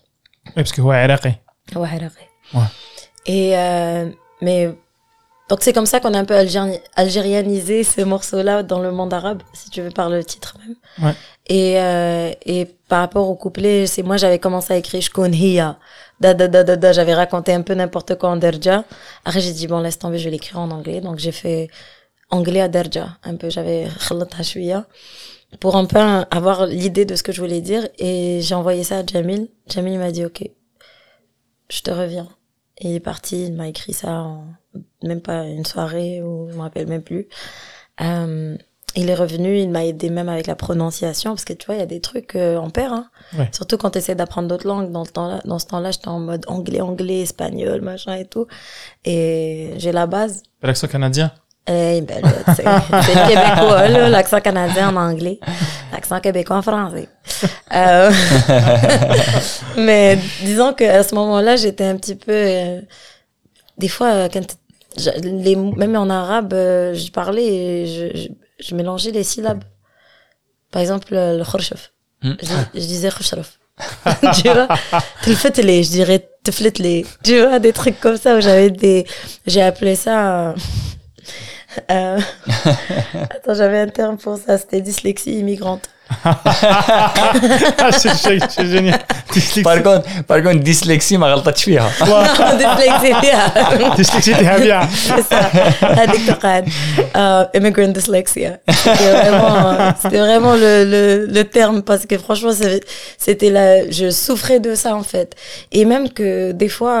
Oui, 0.47 0.53
parce 0.55 0.73
que 0.73 0.81
ouais, 0.81 0.97
Ouais. 2.53 2.61
Et 3.25 3.57
euh, 3.57 4.09
mais 4.41 4.75
donc 5.49 5.59
c'est 5.61 5.73
comme 5.73 5.85
ça 5.85 5.99
qu'on 5.99 6.13
a 6.13 6.19
un 6.19 6.25
peu 6.25 6.35
algérianisé 6.95 7.83
ce 7.83 8.01
morceau-là 8.01 8.63
dans 8.63 8.79
le 8.79 8.91
monde 8.91 9.13
arabe, 9.13 9.43
si 9.53 9.69
tu 9.69 9.81
veux 9.81 9.91
par 9.91 10.09
le 10.09 10.23
titre 10.23 10.57
même. 10.59 11.13
Et 11.47 11.79
euh, 11.79 12.31
et 12.45 12.65
par 12.87 12.99
rapport 12.99 13.29
au 13.29 13.35
couplet, 13.35 13.85
c'est 13.85 14.01
moi 14.01 14.17
j'avais 14.17 14.39
commencé 14.39 14.73
à 14.73 14.77
écrire 14.77 15.01
je 15.01 15.09
connais 15.09 15.59
da 16.21 16.47
da 16.47 16.63
da 16.63 16.91
j'avais 16.91 17.13
raconté 17.13 17.53
un 17.53 17.61
peu 17.61 17.73
n'importe 17.73 18.17
quoi 18.17 18.29
en 18.29 18.37
derja. 18.37 18.85
Après 19.25 19.41
j'ai 19.41 19.53
dit 19.53 19.67
bon 19.67 19.79
laisse 19.79 19.99
tomber, 19.99 20.17
je 20.19 20.25
vais 20.25 20.31
l'écrire 20.31 20.59
en 20.59 20.71
anglais. 20.71 21.01
Donc 21.01 21.17
j'ai 21.19 21.31
fait 21.31 21.69
anglais 22.29 22.61
à 22.61 22.67
derja, 22.67 23.17
un 23.23 23.35
peu 23.35 23.49
j'avais 23.49 23.87
pour 25.59 25.75
un 25.75 25.85
peu 25.85 25.99
avoir 25.99 26.65
l'idée 26.65 27.05
de 27.05 27.15
ce 27.15 27.23
que 27.23 27.31
je 27.31 27.41
voulais 27.41 27.61
dire 27.61 27.87
et 27.97 28.39
j'ai 28.41 28.55
envoyé 28.55 28.83
ça 28.83 28.99
à 28.99 29.05
Jamil. 29.05 29.49
Jamil 29.67 29.99
m'a 29.99 30.11
dit 30.11 30.25
OK. 30.25 30.49
Je 31.69 31.81
te 31.81 31.91
reviens. 31.91 32.29
Et 32.77 32.89
il 32.89 32.95
est 32.95 32.99
parti, 32.99 33.45
il 33.45 33.53
m'a 33.53 33.67
écrit 33.67 33.93
ça 33.93 34.37
même 35.03 35.21
pas 35.21 35.43
une 35.43 35.65
soirée 35.65 36.21
ou 36.23 36.49
je 36.49 36.55
me 36.55 36.61
rappelle 36.61 36.87
même 36.87 37.03
plus. 37.03 37.27
Euh, 38.01 38.57
il 38.95 39.09
est 39.09 39.15
revenu, 39.15 39.57
il 39.57 39.69
m'a 39.69 39.85
aidé 39.85 40.09
même 40.09 40.29
avec 40.29 40.47
la 40.47 40.55
prononciation 40.55 41.31
parce 41.31 41.45
que 41.45 41.53
tu 41.53 41.65
vois, 41.65 41.75
il 41.75 41.79
y 41.79 41.83
a 41.83 41.87
des 41.87 42.01
trucs 42.01 42.35
euh, 42.35 42.57
en 42.57 42.69
paire. 42.69 42.93
Hein. 42.93 43.05
Ouais. 43.37 43.49
Surtout 43.51 43.77
quand 43.77 43.91
tu 43.91 43.99
essaies 43.99 44.15
d'apprendre 44.15 44.47
d'autres 44.47 44.67
langues. 44.67 44.91
Dans, 44.91 45.03
le 45.03 45.09
temps-là, 45.09 45.41
dans 45.45 45.59
ce 45.59 45.67
temps-là, 45.67 45.91
j'étais 45.91 46.09
en 46.09 46.19
mode 46.19 46.45
anglais, 46.47 46.81
anglais, 46.81 47.21
espagnol, 47.21 47.81
machin 47.81 48.15
et 48.15 48.25
tout. 48.25 48.47
Et 49.05 49.73
j'ai 49.77 49.91
la 49.91 50.07
base. 50.07 50.43
L'accent 50.61 50.87
canadien? 50.87 51.31
Eh 51.67 52.01
ben, 52.01 52.23
c'est 52.47 52.63
c'est 53.03 53.15
le 53.15 53.27
québécois, 53.27 53.87
l'accent 54.09 54.41
canadien 54.41 54.89
en 54.89 54.95
anglais, 54.95 55.39
l'accent 55.93 56.19
québécois 56.19 56.57
en 56.57 56.61
français. 56.63 57.07
Euh, 57.75 58.11
mais 59.77 60.17
disons 60.41 60.73
qu'à 60.73 61.03
ce 61.03 61.13
moment-là, 61.13 61.57
j'étais 61.57 61.85
un 61.85 61.97
petit 61.97 62.15
peu... 62.15 62.31
euh, 62.31 62.81
des 63.77 63.87
fois, 63.87 64.07
euh, 64.07 64.29
quand 64.31 64.41
les, 65.23 65.55
même 65.55 65.95
en 65.95 66.09
arabe, 66.09 66.53
euh, 66.53 66.93
je 66.93 67.11
parlais 67.11 67.45
et 67.45 67.87
je, 67.87 68.27
je 68.61 68.75
mélangeais 68.75 69.11
les 69.11 69.23
syllabes. 69.23 69.63
Par 70.71 70.81
exemple, 70.81 71.13
euh, 71.13 71.37
le 71.37 71.43
khorshaf. 71.43 71.91
Hmm. 72.21 72.33
Je, 72.73 72.79
disais 72.79 73.09
khorshaf. 73.09 73.59
tu 74.35 74.49
vois? 74.49 74.67
Les, 75.57 75.83
je 75.83 75.89
dirais 75.89 76.29
les. 76.77 77.05
Tu 77.23 77.41
vois, 77.41 77.59
des 77.59 77.73
trucs 77.73 77.99
comme 77.99 78.17
ça 78.17 78.35
où 78.35 78.41
j'avais 78.41 78.69
des. 78.69 79.05
J'ai 79.45 79.61
appelé 79.61 79.95
ça. 79.95 80.55
Euh... 81.89 82.19
Attends, 83.29 83.53
j'avais 83.53 83.79
un 83.79 83.87
terme 83.87 84.17
pour 84.17 84.37
ça, 84.37 84.57
c'était 84.57 84.81
dyslexie 84.81 85.39
immigrante. 85.39 85.89
Ah, 86.24 87.90
c'est 87.92 88.10
gé- 88.10 88.46
c'est 88.48 88.66
génial. 88.66 89.00
Dyslexie. 89.32 89.62
Par 89.62 89.82
contre, 89.82 90.24
par 90.26 90.42
contre, 90.42 90.62
dyslexie 90.62 91.16
ما 91.18 91.26
غلطتش 91.34 91.64
فيها. 91.64 91.90
dyslexie 92.58 93.20
فيها. 93.20 93.94
Dyslexie, 93.96 94.34
t'es 94.34 94.60
bien. 94.60 94.80
C'est 94.92 95.22
ça. 95.34 95.40
هذيك 95.82 96.26
تقعد. 96.26 96.68
Euh, 97.16 97.44
immigrant 97.58 97.92
dyslexia. 97.98 98.58
C'était 98.70 99.10
vraiment, 99.12 99.94
c'était 100.02 100.18
vraiment 100.28 100.54
le, 100.54 100.84
le, 100.92 101.26
le 101.26 101.44
terme 101.44 101.82
parce 101.82 102.04
que 102.06 102.16
franchement, 102.18 102.52
c'est- 102.60 102.82
c'était 103.18 103.50
là, 103.50 103.66
je 103.90 104.10
souffrais 104.10 104.60
de 104.60 104.74
ça 104.74 104.94
en 104.94 105.02
fait. 105.02 105.30
Et 105.72 105.84
même 105.84 106.06
que 106.10 106.52
des 106.52 106.68
fois, 106.68 106.98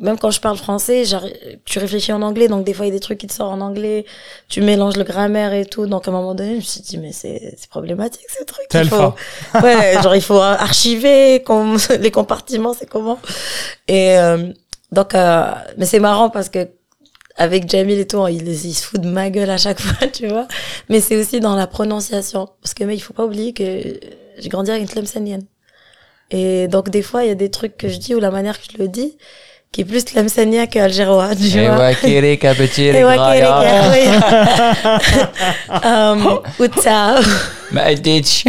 même 0.00 0.18
quand 0.18 0.30
je 0.30 0.40
parle 0.40 0.58
français, 0.66 0.98
j'arri- 1.10 1.36
tu 1.64 1.78
réfléchis 1.78 2.12
en 2.12 2.22
anglais, 2.22 2.48
donc 2.48 2.64
des 2.64 2.74
fois 2.76 2.84
il 2.86 2.90
y 2.90 2.92
a 2.92 2.98
des 2.98 3.00
trucs 3.08 3.18
qui 3.18 3.26
te 3.26 3.34
sortent 3.38 3.54
en 3.58 3.62
anglais, 3.70 4.04
tu 4.48 4.58
mélanges 4.70 4.96
le 4.96 5.04
grammaire 5.12 5.52
et 5.60 5.66
tout. 5.72 5.86
Donc 5.92 6.02
à 6.06 6.10
un 6.10 6.14
moment 6.14 6.34
donné, 6.34 6.52
je 6.52 6.56
me 6.56 6.60
suis 6.72 6.80
dit, 6.88 6.98
mais 7.02 7.12
c'est 7.20 7.40
c'est 7.58 7.68
problématique 7.76 8.28
ce 8.38 8.44
truc. 8.49 8.65
Il 8.73 8.89
faut, 8.89 9.13
ouais, 9.63 10.01
genre 10.01 10.15
il 10.15 10.21
faut 10.21 10.39
archiver 10.39 11.43
les 11.99 12.11
compartiments, 12.11 12.73
c'est 12.73 12.89
comment. 12.89 13.19
Et 13.87 14.17
euh, 14.17 14.51
donc, 14.91 15.15
euh, 15.15 15.51
mais 15.77 15.85
c'est 15.85 15.99
marrant 15.99 16.29
parce 16.29 16.49
que 16.49 16.67
avec 17.35 17.69
Jamil 17.69 17.97
et 17.99 18.07
tout, 18.07 18.27
il, 18.27 18.47
il 18.47 18.73
se 18.73 18.83
fout 18.83 18.99
de 18.99 19.09
ma 19.09 19.29
gueule 19.29 19.49
à 19.49 19.57
chaque 19.57 19.79
fois, 19.81 20.07
tu 20.07 20.27
vois. 20.27 20.47
Mais 20.89 20.99
c'est 20.99 21.15
aussi 21.15 21.39
dans 21.39 21.55
la 21.55 21.67
prononciation. 21.67 22.49
Parce 22.61 22.73
que, 22.73 22.83
mais 22.83 22.95
il 22.95 22.99
faut 22.99 23.13
pas 23.13 23.25
oublier 23.25 23.53
que 23.53 23.63
j'ai 24.37 24.49
grandi 24.49 24.71
avec 24.71 24.83
une 24.83 24.89
tlemcenienne. 24.89 25.45
Et 26.31 26.67
donc, 26.67 26.89
des 26.89 27.01
fois, 27.01 27.23
il 27.23 27.29
y 27.29 27.31
a 27.31 27.35
des 27.35 27.49
trucs 27.49 27.77
que 27.77 27.87
je 27.87 27.97
dis 27.97 28.13
ou 28.13 28.19
la 28.19 28.29
manière 28.29 28.59
que 28.59 28.65
je 28.71 28.77
le 28.77 28.87
dis 28.87 29.17
qui 29.71 29.81
est 29.81 29.85
plus 29.85 30.03
Tlemcenia 30.03 30.67
que 30.67 30.79
Algérois, 30.79 31.35
tu 31.35 31.47
vois. 31.49 31.61
Ewa 31.61 31.93
Kirik, 31.93 32.43
Apetir, 32.45 32.93
Graya. 32.93 33.35
Ewa 33.35 33.61
Kirik, 33.61 34.09
oui. 36.59 36.65
Outsao. 36.65 37.21
Maïditch 37.71 38.45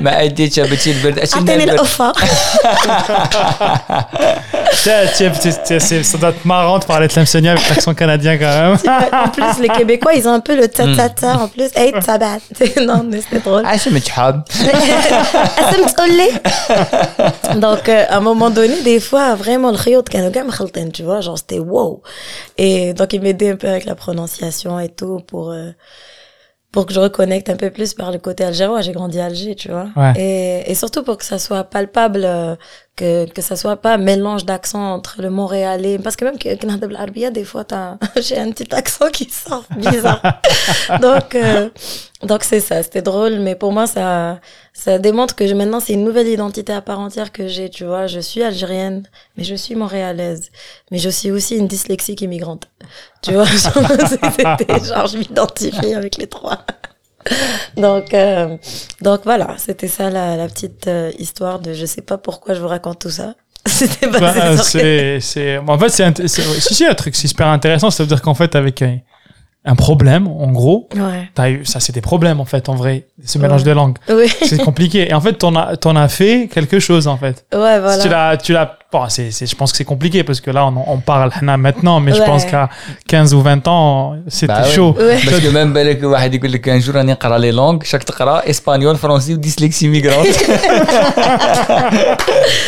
ما 0.00 0.22
اديتش 0.22 0.58
ما 0.58 0.64
اديتش 0.64 0.88
ابتي 0.88 0.90
البرد 0.90 1.18
أشي 1.18 1.34
اعطيني 1.34 1.54
البرد. 1.64 1.70
القفه 1.70 2.12
Tiens, 4.84 5.06
tiens, 5.16 5.30
tiens, 5.42 5.56
tiens, 5.66 5.78
c'est- 5.88 6.02
ça 6.10 6.16
doit 6.18 6.30
être 6.34 6.44
marrant 6.44 6.78
de 6.78 6.84
parler 6.84 7.06
de 7.08 7.14
l'Amsonia 7.16 7.52
avec 7.52 7.68
l'accent 7.70 7.94
canadien 7.94 8.36
quand 8.42 8.54
même. 8.62 8.76
en 9.24 9.28
plus 9.36 9.54
les 9.64 9.68
québécois 9.78 10.12
ils 10.18 10.26
ont 10.28 10.32
un 10.40 10.44
peu 10.48 10.54
le 10.60 10.66
ta 10.68 10.84
ta 10.96 11.08
ta 11.20 11.30
en 11.44 11.48
plus 11.54 11.70
hey 11.80 11.90
tabat 12.08 12.40
non 12.88 13.00
mais 13.10 13.20
c'était 13.24 13.40
drôle 13.46 13.64
عاش 13.66 13.88
متحاب 13.88 14.42
اسم 15.58 15.86
تقول 15.86 16.16
لي 16.16 16.30
donc 17.66 17.88
euh, 17.88 18.06
à 18.14 18.16
un 18.16 18.20
moment 18.20 18.50
donné 18.50 18.76
des 18.82 19.00
fois 19.00 19.34
vraiment 19.42 19.68
الخيوط 19.70 20.08
كانوا 20.08 20.30
كاع 20.30 20.42
مخلطين 20.42 20.90
tu 20.92 21.02
vois 21.02 21.20
genre 21.26 21.38
c'était 21.38 21.60
wow 21.72 22.02
et 22.58 22.92
donc 22.94 23.12
il 23.12 23.20
m'aidait 23.22 23.50
un 23.50 23.56
peu 23.56 23.68
avec 23.68 23.84
la 23.84 23.94
prononciation 23.94 24.72
et 24.80 24.88
tout 25.00 25.20
pour 25.30 25.50
euh, 25.50 25.70
pour 26.71 26.85
que 26.85 26.93
je 26.93 26.99
reconnecte 26.99 27.49
un 27.49 27.55
peu 27.55 27.69
plus 27.71 27.93
par 27.93 28.11
le 28.11 28.19
côté 28.19 28.43
algérois 28.43 28.81
j'ai 28.81 28.91
grandi 28.91 29.19
à 29.19 29.25
Alger 29.25 29.55
tu 29.55 29.69
vois 29.69 29.87
Ouais. 29.95 30.13
et, 30.17 30.71
et 30.71 30.75
surtout 30.75 31.03
pour 31.03 31.17
que 31.17 31.25
ça 31.25 31.39
soit 31.39 31.63
palpable 31.63 32.21
euh, 32.23 32.55
que 32.99 33.25
que 33.31 33.41
ça 33.41 33.55
soit 33.55 33.77
pas 33.77 33.97
mélange 33.97 34.43
d'accent 34.45 34.93
entre 34.93 35.21
le 35.21 35.29
montréalais 35.29 35.97
parce 35.97 36.17
que 36.17 36.25
même 36.25 36.37
que 36.37 37.29
des 37.29 37.43
fois 37.45 37.63
t'as 37.63 37.97
j'ai 38.21 38.37
un 38.37 38.51
petit 38.51 38.73
accent 38.75 39.09
qui 39.09 39.29
sort 39.29 39.63
bizarre. 39.77 40.21
Donc 41.01 41.35
euh, 41.35 41.69
donc 42.23 42.43
c'est 42.43 42.59
ça 42.59 42.83
c'était 42.83 43.01
drôle 43.01 43.39
mais 43.39 43.55
pour 43.55 43.71
moi 43.71 43.87
ça 43.87 44.39
ça 44.73 44.99
démontre 44.99 45.35
que 45.35 45.53
maintenant 45.53 45.79
c'est 45.79 45.93
une 45.93 46.03
nouvelle 46.03 46.27
identité 46.27 46.73
à 46.73 46.81
part 46.81 46.99
entière 46.99 47.31
que 47.31 47.47
j'ai 47.47 47.69
tu 47.69 47.85
vois. 47.85 48.07
Je 48.07 48.19
suis 48.19 48.43
algérienne 48.43 49.03
mais 49.37 49.45
je 49.45 49.55
suis 49.55 49.75
montréalaise 49.75 50.51
mais 50.91 50.97
je 50.97 51.09
suis 51.09 51.31
aussi 51.31 51.55
une 51.55 51.67
dyslexique 51.67 52.21
immigrante. 52.21 52.67
Tu 53.21 53.33
vois 53.33 53.45
genre, 53.45 53.87
genre 54.83 55.07
je 55.07 55.17
m'identifie 55.17 55.93
avec 55.93 56.17
les 56.17 56.27
trois. 56.27 56.65
donc 57.77 58.13
euh, 58.13 58.57
donc 59.01 59.21
voilà 59.23 59.55
c'était 59.57 59.87
ça 59.87 60.09
la, 60.09 60.35
la 60.35 60.47
petite 60.47 60.87
euh, 60.87 61.11
histoire 61.19 61.59
de 61.59 61.73
je 61.73 61.85
sais 61.85 62.01
pas 62.01 62.17
pourquoi 62.17 62.53
je 62.55 62.61
vous 62.61 62.67
raconte 62.67 62.99
tout 62.99 63.09
ça 63.09 63.33
c'était 63.65 64.07
Bah, 64.07 64.19
basé 64.19 64.41
euh, 64.41 64.55
sur 64.55 64.63
c'est, 64.65 65.19
c'est, 65.19 65.59
bon, 65.59 65.73
en 65.73 65.77
fait, 65.79 65.89
c'est, 65.89 66.27
si, 66.27 66.41
si, 66.73 66.85
un 66.85 66.93
truc 66.93 67.15
super 67.15 67.47
intéressant, 67.47 67.91
ça 67.91 68.03
veut 68.03 68.07
dire 68.07 68.21
qu'en 68.21 68.33
fait, 68.33 68.55
avec 68.55 68.81
un, 68.81 68.99
un 69.65 69.75
problème, 69.75 70.27
en 70.27 70.47
gros, 70.51 70.87
ouais 70.95 71.49
eu, 71.51 71.65
ça, 71.65 71.81
c'est 71.81 71.91
des 71.91 71.99
problèmes, 72.01 72.39
en 72.39 72.45
fait, 72.45 72.69
en 72.69 72.75
vrai, 72.75 73.07
ce 73.23 73.37
mélange 73.37 73.61
Ouais. 73.63 73.67
de 73.67 73.71
langues. 73.73 73.97
oui 74.09 74.27
C'est 74.45 74.59
compliqué. 74.63 75.09
Et 75.09 75.13
en 75.13 75.19
fait, 75.19 75.33
t'en 75.33 75.55
as, 75.57 75.75
t'en 75.75 75.97
as 75.97 76.07
fait 76.07 76.47
quelque 76.51 76.79
chose, 76.79 77.07
en 77.09 77.17
fait. 77.17 77.45
ouais 77.53 77.75
Si 77.75 77.79
voilà 77.81 77.97
tu 78.01 78.09
l'as, 78.09 78.37
tu 78.37 78.53
l'as, 78.53 78.78
bon, 78.92 79.02
c'est, 79.08 79.30
c'est, 79.30 79.46
je 79.46 79.56
pense 79.56 79.70
que 79.72 79.78
c'est 79.78 79.84
compliqué 79.94 80.22
parce 80.24 80.40
que 80.40 80.50
là, 80.50 80.66
on, 80.66 80.74
on 80.94 80.98
parle 80.98 81.30
Hana 81.38 81.56
maintenant, 81.56 82.00
mais 82.00 82.12
je 82.12 82.20
Ouais. 82.20 82.26
pense 82.26 82.44
qu'à 82.44 82.68
15 83.08 83.34
ou 83.34 83.40
20 83.42 83.66
ans, 83.68 84.16
c'était 84.28 84.52
Bah 84.52 84.62
ouais. 84.62 84.74
chaud. 84.74 84.94
Ouais. 84.98 85.26
باسكو 85.26 85.50
même 85.52 85.72
بالك 85.72 86.02
واحد 86.02 86.34
يقول 86.34 86.52
لك 86.52 86.68
ان 86.68 86.78
جور 86.78 86.94
راني 86.96 87.12
نقرا 87.12 87.38
لي 87.38 87.50
لونغ 87.50 87.82
شاك 87.84 88.02
تقرا 88.02 88.50
اسبانيول 88.50 88.96
فرونسي 88.96 89.34
وديسلكسي 89.34 89.88
ميغرونت 89.88 90.36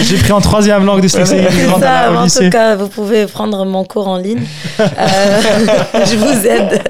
J'ai 0.00 0.18
pris 0.24 0.32
en 0.32 0.40
troisième 0.40 0.84
langue 0.84 1.00
dyslexie 1.00 1.36
immigrante 1.36 1.80
Ça, 1.80 1.98
à- 1.98 2.10
au 2.10 2.16
en 2.16 2.22
lycée. 2.24 2.44
tout 2.44 2.50
cas, 2.50 2.76
vous 2.76 2.88
pouvez 2.88 3.26
prendre 3.26 3.64
mon 3.64 3.84
cours 3.84 4.08
en 4.08 4.16
ligne. 4.26 4.42
Euh, 4.80 4.84
je 6.10 6.16
vous 6.16 6.46
aide 6.46 6.82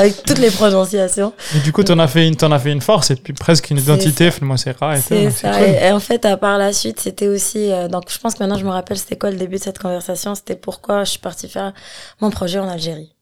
avec 0.00 0.22
toutes 0.26 0.38
les 0.38 0.50
prononciations. 0.50 1.32
Et 1.56 1.58
du 1.60 1.70
coup, 1.72 1.82
t'en 1.82 1.98
as 1.98 2.08
fait 2.14 2.26
une, 2.28 2.36
t'en 2.36 2.52
as 2.52 2.58
fait 2.58 2.72
une 2.72 2.80
force 2.90 3.10
et 3.10 3.16
puis 3.16 3.32
presque 3.32 3.70
une 3.70 3.78
C'est 3.78 3.84
identité, 3.84 4.30
moi, 4.42 4.56
c'est 4.56 4.76
rare 4.80 4.94
et 4.94 4.98
tout. 4.98 5.04
C'est 5.08 5.24
donc 5.24 5.32
ça. 5.32 5.52
C'est 5.52 5.58
cool. 5.58 5.68
Et, 5.82 5.86
et 5.88 5.90
en 5.92 6.00
fait, 6.08 6.22
à 6.24 6.36
part 6.36 6.58
la 6.58 6.72
suite, 6.72 6.98
c'était 7.00 7.28
aussi. 7.28 7.62
euh, 7.70 7.88
donc, 7.88 8.04
je 8.14 8.18
pense 8.22 8.32
que 8.34 8.40
maintenant, 8.42 8.58
je 8.58 8.64
me 8.67 8.71
rappelle, 8.71 8.97
c'était 8.97 9.17
quoi 9.17 9.31
le 9.31 9.37
début 9.37 9.57
de 9.57 9.61
cette 9.61 9.79
conversation? 9.79 10.35
C'était 10.35 10.55
pourquoi 10.55 11.03
je 11.03 11.11
suis 11.11 11.19
partie 11.19 11.49
faire 11.49 11.73
mon 12.21 12.29
projet 12.29 12.59
en 12.59 12.67
Algérie 12.67 13.15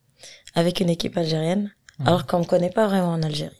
avec 0.55 0.79
une 0.79 0.89
équipe 0.89 1.17
algérienne, 1.17 1.71
alors 2.05 2.25
qu'on 2.25 2.39
me 2.39 2.45
connaît 2.45 2.69
pas 2.69 2.87
vraiment 2.87 3.11
en 3.11 3.21
Algérie. 3.21 3.57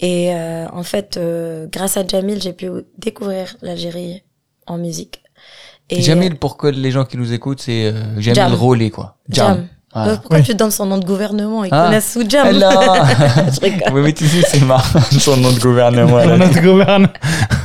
Et 0.00 0.34
euh, 0.34 0.66
en 0.72 0.82
fait, 0.82 1.16
euh, 1.16 1.66
grâce 1.70 1.96
à 1.96 2.06
Jamil, 2.06 2.42
j'ai 2.42 2.52
pu 2.52 2.68
découvrir 2.98 3.56
l'Algérie 3.62 4.24
en 4.66 4.76
musique. 4.76 5.22
Et 5.90 6.02
Jamil 6.02 6.36
pour 6.36 6.56
que 6.56 6.66
les 6.66 6.90
gens 6.90 7.04
qui 7.04 7.18
nous 7.18 7.34
écoutent 7.34 7.60
c'est 7.60 7.86
euh, 7.86 8.18
Jamil 8.18 8.34
Jam. 8.34 8.54
Rolé 8.54 8.90
quoi 8.90 9.18
Jam. 9.28 9.68
Voilà. 9.94 10.14
Oh, 10.14 10.16
pourquoi 10.20 10.38
oui. 10.38 10.44
tu 10.44 10.54
donnes 10.56 10.72
son 10.72 10.86
nom 10.86 10.98
de 10.98 11.04
gouvernement 11.04 11.64
Ils 11.64 11.70
ah. 11.72 11.84
connaissent 11.84 12.12
Soudjam. 12.12 12.48
Oui, 13.92 14.00
oui, 14.02 14.14
tu 14.14 14.26
sais, 14.26 14.42
c'est 14.46 14.64
marrant, 14.64 15.00
son 15.18 15.36
nom 15.36 15.52
de 15.52 15.60
gouvernement. 15.60 16.20
Son 16.22 16.36
nom 16.36 16.48
de 16.48 16.60
gouvernement. 16.60 17.08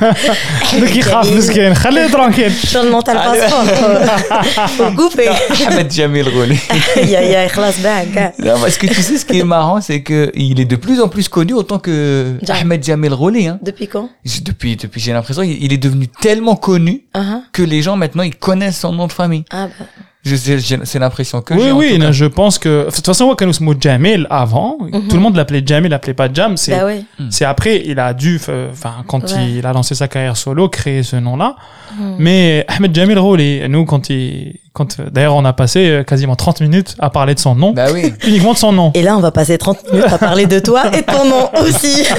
Donc 0.00 0.94
il 0.94 1.02
rafle 1.02 1.34
mesquin. 1.34 1.74
Khalid 1.74 2.10
tranquille. 2.10 2.52
Son 2.52 2.84
nom 2.84 3.02
t'as 3.02 3.14
le 3.14 3.40
passeport. 3.40 4.68
Faut 4.68 4.90
couper. 4.96 5.28
Ahmed 5.66 5.90
Jamil 5.90 6.28
Rouli. 6.28 6.58
Ya 6.96 7.22
ya, 7.22 7.46
ikhlas 7.46 7.80
bag. 7.82 8.16
Hein. 8.16 8.32
Non, 8.38 8.60
parce 8.60 8.78
que 8.78 8.86
tu 8.86 9.02
sais 9.02 9.18
ce 9.18 9.24
qui 9.24 9.40
est 9.40 9.44
marrant, 9.44 9.80
c'est 9.80 10.02
que 10.02 10.30
il 10.34 10.60
est 10.60 10.64
de 10.64 10.76
plus 10.76 11.00
en 11.00 11.08
plus 11.08 11.28
connu 11.28 11.52
autant 11.54 11.78
que 11.78 12.38
Ahmed 12.48 12.84
Jamil 12.84 13.12
Rouli 13.12 13.48
hein. 13.48 13.58
Depuis 13.62 13.88
quand? 13.88 14.08
Depuis 14.42 14.76
depuis 14.76 15.00
j'ai 15.00 15.12
l'impression 15.12 15.42
il 15.42 15.72
est 15.72 15.78
devenu 15.78 16.06
tellement 16.06 16.56
connu 16.56 17.04
ah, 17.14 17.20
ah. 17.22 17.40
que 17.52 17.62
les 17.62 17.82
gens 17.82 17.96
maintenant 17.96 18.22
ils 18.22 18.36
connaissent 18.36 18.80
son 18.80 18.92
nom 18.92 19.06
de 19.06 19.12
famille. 19.12 19.44
Ah 19.50 19.66
bah 19.66 19.86
je 20.22 20.36
sais 20.36 20.58
j'ai- 20.58 20.78
c'est 20.84 20.98
l'impression 20.98 21.40
que 21.40 21.54
Oui, 21.54 21.70
oui, 21.72 21.92
tout 21.94 21.98
non, 21.98 22.06
cas. 22.06 22.12
je 22.12 22.24
pense 22.26 22.58
que. 22.58 22.86
De 22.86 22.90
toute 22.94 23.06
façon, 23.06 23.26
moi, 23.26 23.36
quand 23.38 23.46
nous 23.46 23.52
sommes 23.54 23.74
Jamil 23.80 24.26
avant, 24.30 24.76
tout 25.08 25.16
le 25.16 25.20
monde 25.22 25.36
l'appelait 25.36 25.62
Jamil, 25.64 25.90
l'appelait 25.90 26.14
pas 26.14 26.28
Jam. 26.32 26.56
C'est, 26.56 26.72
Bah 26.72 26.84
oui. 26.86 27.04
c'est 27.30 27.44
après, 27.46 27.82
il 27.86 27.98
a 27.98 28.12
dû, 28.12 28.40
euh, 28.48 28.68
enfin, 28.70 28.96
quand 29.06 29.24
Ouais. 29.32 29.50
il 29.58 29.66
a 29.66 29.72
lancé 29.72 29.94
sa 29.94 30.08
carrière 30.08 30.36
solo, 30.36 30.68
créer 30.68 31.02
ce 31.02 31.16
nom-là. 31.16 31.56
Hmm. 31.98 32.14
Mais 32.18 32.64
Ahmed 32.68 32.94
Jamil 32.94 33.18
Rouli, 33.18 33.68
nous, 33.68 33.84
quand 33.84 34.10
il, 34.10 34.58
quand, 34.72 35.00
euh, 35.00 35.10
d'ailleurs, 35.10 35.34
on 35.34 35.44
a 35.44 35.52
passé 35.52 35.88
euh, 35.88 36.02
quasiment 36.04 36.36
30 36.36 36.60
minutes 36.60 36.94
à 37.00 37.10
parler 37.10 37.34
de 37.34 37.40
son 37.40 37.54
nom, 37.56 37.72
bah 37.72 37.86
oui 37.92 38.12
uniquement 38.28 38.52
de 38.52 38.58
son 38.58 38.72
nom. 38.72 38.92
Et 38.94 39.02
là, 39.02 39.16
on 39.16 39.20
va 39.20 39.32
passer 39.32 39.58
30 39.58 39.90
minutes 39.92 40.12
à 40.12 40.18
parler 40.18 40.46
de 40.46 40.58
toi 40.60 40.84
et 40.94 41.00
de 41.00 41.06
ton 41.06 41.24
nom 41.24 41.50
aussi. 41.62 42.04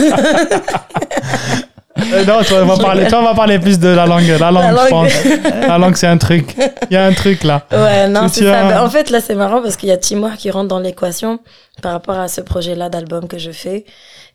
Euh, 2.14 2.26
non, 2.26 2.44
toi, 2.44 2.60
on 2.62 2.66
va 2.66 2.78
parler, 2.78 3.08
toi, 3.08 3.20
on 3.20 3.24
va 3.26 3.34
parler 3.34 3.60
plus 3.60 3.80
de 3.80 3.88
la 3.90 4.06
langue, 4.06 4.28
la 4.28 4.52
langue, 4.52 4.64
La 4.64 4.70
je 4.72 4.76
langue. 4.76 4.90
pense. 4.90 5.14
La 5.68 5.78
langue, 5.78 5.96
c'est 5.96 6.08
un 6.08 6.18
truc. 6.18 6.56
Il 6.90 6.94
y 6.94 6.98
a 6.98 7.06
un 7.06 7.14
truc 7.14 7.44
là. 7.44 7.66
Ouais, 7.72 8.08
non, 8.08 8.28
Tu 8.28 8.40
c'est 8.40 8.44
ça. 8.46 8.64
Bah, 8.64 8.84
en 8.84 8.90
fait, 8.90 9.10
là, 9.10 9.20
c'est 9.22 9.36
marrant 9.36 9.62
parce 9.62 9.76
qu'il 9.78 9.90
y 9.90 9.92
a 9.92 9.98
Timor 9.98 10.32
qui 10.38 10.50
rentre 10.52 10.68
dans 10.68 10.80
l'équation 10.80 11.40
par 11.82 11.94
rapport 11.94 12.18
à 12.20 12.28
ce 12.28 12.42
projet-là 12.42 12.90
d'album 12.90 13.28
que 13.28 13.38
je 13.38 13.52
fais. 13.52 13.86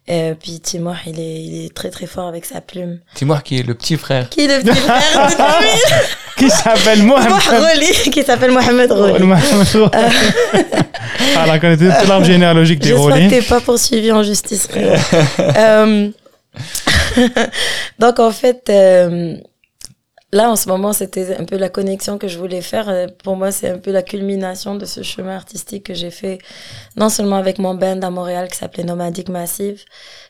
Et 0.09 0.35
puis 0.41 0.61
Timor, 0.61 0.95
il 1.07 1.19
est, 1.19 1.43
il 1.43 1.65
est 1.67 1.75
très 1.75 1.91
très 1.91 2.07
fort 2.07 2.29
avec 2.29 2.45
sa 2.45 2.61
plume. 2.61 3.01
Timor 3.15 3.43
qui 3.43 3.59
est 3.59 3.67
le 3.67 3.75
petit 3.75 3.97
frère 3.97 4.29
Qui 4.31 4.45
est 4.45 4.47
le 4.59 4.63
petit 4.63 4.79
frère 4.79 5.27
de 5.27 5.31
Jamil 5.37 6.07
Qui 6.37 6.49
s'appelle 6.49 7.03
Mohamed. 7.03 7.31
Mohamed 7.31 7.79
qui 8.13 8.23
s'appelle 8.23 8.53
Mohamed 8.53 8.93
Roli. 8.93 9.25
Mohamed. 9.25 9.91
Ah, 11.37 11.47
là, 11.47 11.59
connaît 11.59 11.77
toute 11.77 12.09
l'arbre 12.09 12.25
généalogique 12.25 12.79
des 12.79 12.91
J'espère 12.91 13.15
que 13.17 13.31
t'es 13.31 13.43
pas 13.43 13.61
poursuivi 13.61 14.13
en 14.13 14.23
justice. 14.23 14.69
Euh, 15.41 16.09
Donc 17.99 18.19
en 18.19 18.31
fait, 18.31 18.69
euh, 18.71 19.37
là 20.33 20.51
en 20.51 20.57
ce 20.57 20.69
moment, 20.69 20.93
c'était 20.93 21.37
un 21.37 21.45
peu 21.45 21.57
la 21.57 21.69
connexion 21.69 22.19
que 22.19 22.29
je 22.29 22.39
voulais 22.39 22.63
faire. 22.63 22.89
Euh, 22.89 23.07
Pour 23.25 23.37
moi, 23.37 23.53
c'est 23.53 23.69
un 23.71 23.79
peu 23.79 23.93
la 23.93 24.03
culmination 24.03 24.75
de 24.77 24.85
ce 24.85 25.03
chemin 25.03 25.37
artistique 25.37 25.85
que 25.87 25.95
j'ai 25.95 26.11
fait, 26.11 26.39
non 26.97 27.09
seulement 27.09 27.37
avec 27.37 27.59
mon 27.59 27.75
band 27.75 28.01
à 28.03 28.11
Montréal 28.11 28.49
qui 28.49 28.59
s'appelait 28.59 28.85
Nomadic 28.85 29.29
Massive, 29.29 29.85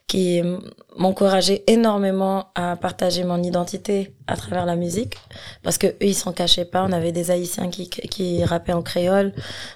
qui 0.07 0.39
m- 0.39 0.61
m'encourageait 0.99 1.63
énormément 1.67 2.47
à 2.55 2.77
partager 2.77 3.25
mon 3.25 3.43
identité 3.43 4.13
à 4.29 4.37
travers 4.37 4.65
la 4.67 4.77
musique. 4.77 5.15
Parce 5.63 5.79
que 5.79 5.89
eux 5.89 5.97
ils 6.01 6.15
s'en 6.15 6.33
cachaient 6.33 6.65
pas. 6.65 6.85
On 6.85 6.93
avait 6.93 7.13
des 7.13 7.31
haïtiens 7.31 7.69
qui 7.71 7.89
qui 7.91 8.45
rappaient 8.45 8.73
en 8.73 8.83
créole. 8.83 9.33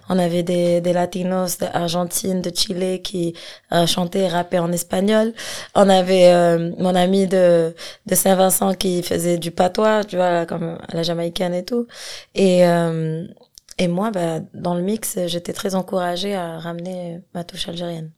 On 0.09 0.19
avait 0.19 0.43
des 0.43 0.81
des 0.81 0.93
latinos 0.93 1.59
d'Argentine 1.59 2.41
de 2.43 2.51
Chili 2.55 3.03
qui 3.03 3.35
euh, 3.73 3.87
chantaient 3.87 4.21
et 4.21 4.29
rappaient 4.29 4.59
en 4.61 4.73
espagnol. 4.73 5.33
On 5.75 5.89
avait 5.89 6.33
euh, 6.33 6.71
mon 6.79 6.95
ami 6.95 7.27
de 7.27 7.75
de 8.07 8.15
Saint-Vincent 8.15 8.75
qui 8.75 9.03
faisait 9.03 9.39
du 9.39 9.51
patois 9.51 10.05
tu 10.05 10.17
vois 10.17 10.47
comme 10.47 10.79
à 10.89 10.95
la 10.97 11.03
jamaïcaine 11.03 11.55
et 11.55 11.65
tout. 11.65 11.87
Et 12.35 12.67
euh, 12.67 13.25
et 13.81 13.89
moi 13.89 14.11
bah 14.11 14.41
dans 14.53 14.75
le 14.75 14.83
mix 14.83 15.19
j'étais 15.27 15.55
très 15.55 15.75
encouragée 15.75 16.35
à 16.35 16.59
ramener 16.59 17.23
ma 17.35 17.45
touche 17.45 17.67
algérienne. 17.67 18.13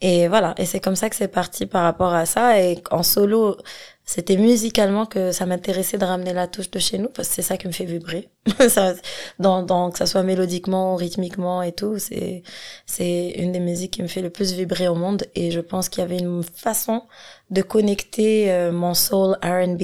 Et 0.00 0.28
voilà. 0.28 0.54
Et 0.56 0.66
c'est 0.66 0.80
comme 0.80 0.94
ça 0.96 1.10
que 1.10 1.16
c'est 1.16 1.28
parti 1.28 1.66
par 1.66 1.82
rapport 1.82 2.14
à 2.14 2.26
ça. 2.26 2.60
Et 2.60 2.82
en 2.92 3.02
solo 3.02 3.56
c'était 4.04 4.36
musicalement 4.36 5.04
que 5.06 5.32
ça 5.32 5.46
m'intéressait 5.46 5.98
de 5.98 6.04
ramener 6.04 6.32
la 6.32 6.46
touche 6.46 6.70
de 6.70 6.78
chez 6.78 6.98
nous 6.98 7.08
parce 7.08 7.28
que 7.28 7.34
c'est 7.34 7.42
ça 7.42 7.56
qui 7.56 7.66
me 7.66 7.72
fait 7.72 7.86
vibrer. 7.86 8.28
Ça, 8.68 8.94
dans, 9.40 9.62
dans 9.62 9.90
que 9.90 9.98
ça 9.98 10.06
soit 10.06 10.22
mélodiquement 10.22 10.94
rythmiquement 10.96 11.62
et 11.62 11.72
tout 11.72 11.98
c'est 11.98 12.42
c'est 12.86 13.30
une 13.30 13.52
des 13.52 13.60
musiques 13.60 13.94
qui 13.94 14.02
me 14.02 14.08
fait 14.08 14.22
le 14.22 14.30
plus 14.30 14.52
vibrer 14.52 14.86
au 14.86 14.94
monde. 14.94 15.24
Et 15.34 15.50
je 15.50 15.60
pense 15.60 15.88
qu'il 15.88 16.02
y 16.02 16.04
avait 16.04 16.18
une 16.18 16.44
façon 16.44 17.02
de 17.50 17.62
connecter 17.62 18.52
euh, 18.52 18.70
mon 18.70 18.94
soul 18.94 19.36
R&B 19.42 19.82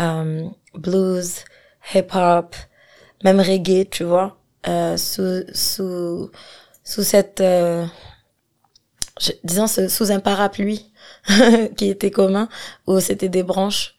euh, 0.00 0.48
blues 0.74 1.44
hip 1.94 2.14
hop 2.14 2.54
même 3.24 3.40
reggae 3.40 3.88
tu 3.90 4.04
vois 4.04 4.36
euh, 4.68 4.96
sous 4.96 5.44
sous 5.52 6.30
sous 6.84 7.02
cette 7.02 7.40
euh, 7.40 7.84
je, 9.20 9.32
disons 9.44 9.66
sous 9.66 10.10
un 10.10 10.20
parapluie 10.20 10.92
qui 11.76 11.88
était 11.88 12.10
commun, 12.10 12.48
où 12.86 13.00
c'était 13.00 13.28
des 13.28 13.42
branches. 13.42 13.94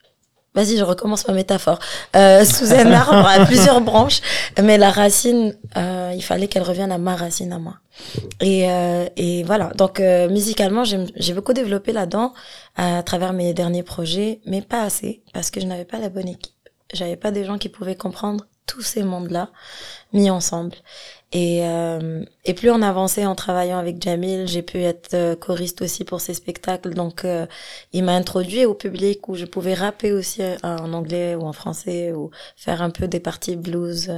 Vas-y, 0.56 0.78
je 0.78 0.84
recommence 0.84 1.28
ma 1.28 1.34
métaphore. 1.34 1.80
Euh, 2.16 2.46
sous 2.46 2.72
un 2.74 2.92
arbre 2.92 3.28
à 3.28 3.44
plusieurs 3.46 3.82
branches, 3.82 4.22
mais 4.62 4.78
la 4.78 4.92
racine, 4.92 5.58
euh, 5.78 6.12
il 6.16 6.22
fallait 6.22 6.48
qu'elle 6.48 6.64
revienne 6.64 6.92
à 6.92 7.00
ma 7.00 7.16
racine 7.16 7.52
à 7.54 7.58
moi. 7.58 7.76
Et, 8.40 8.70
euh, 8.70 9.08
et 9.16 9.44
voilà. 9.44 9.72
Donc 9.76 10.00
euh, 10.00 10.30
musicalement, 10.30 10.84
j'ai 10.84 11.34
beaucoup 11.34 11.54
développé 11.54 11.92
là-dedans 11.92 12.34
à 12.76 13.02
travers 13.02 13.34
mes 13.34 13.54
derniers 13.54 13.84
projets, 13.84 14.42
mais 14.46 14.62
pas 14.62 14.84
assez 14.84 15.24
parce 15.34 15.50
que 15.50 15.60
je 15.60 15.66
n'avais 15.66 15.86
pas 15.86 15.98
la 15.98 16.10
bonne 16.10 16.28
équipe. 16.28 16.54
J'avais 16.94 17.16
pas 17.16 17.32
des 17.32 17.46
gens 17.46 17.58
qui 17.58 17.70
pouvaient 17.70 17.96
comprendre 17.96 18.46
tous 18.66 18.82
ces 18.82 19.04
mondes-là 19.04 19.50
mis 20.14 20.30
ensemble. 20.30 20.76
Et, 21.34 21.66
euh, 21.66 22.24
et 22.46 22.54
plus 22.54 22.70
on 22.70 22.84
avançait 22.84 23.26
en 23.26 23.34
travaillant 23.34 23.80
avec 23.80 24.02
Jamil, 24.02 24.48
j'ai 24.48 24.62
pu 24.62 24.78
être 24.78 25.16
euh, 25.16 25.36
choriste 25.36 25.82
aussi 25.82 26.04
pour 26.04 26.22
ses 26.22 26.36
spectacles. 26.36 26.94
Donc, 26.94 27.26
euh, 27.26 27.48
il 27.92 28.04
m'a 28.04 28.14
introduit 28.14 28.66
au 28.66 28.76
public 28.76 29.28
où 29.28 29.36
je 29.36 29.46
pouvais 29.46 29.74
rapper 29.74 30.12
aussi 30.12 30.44
euh, 30.44 30.58
en 30.62 30.94
anglais 30.94 31.34
ou 31.34 31.42
en 31.42 31.54
français 31.54 32.14
ou 32.14 32.30
faire 32.56 32.84
un 32.84 32.92
peu 32.92 33.08
des 33.08 33.20
parties 33.20 33.56
blues 33.56 34.12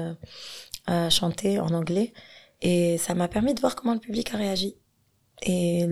chanter 1.09 1.59
en 1.59 1.73
anglais. 1.73 2.13
Et 2.61 2.97
ça 2.97 3.15
m'a 3.15 3.27
permis 3.27 3.53
de 3.53 3.61
voir 3.61 3.75
comment 3.75 3.93
le 3.93 3.99
public 3.99 4.33
a 4.33 4.37
réagi. 4.37 4.75
Et 5.41 5.87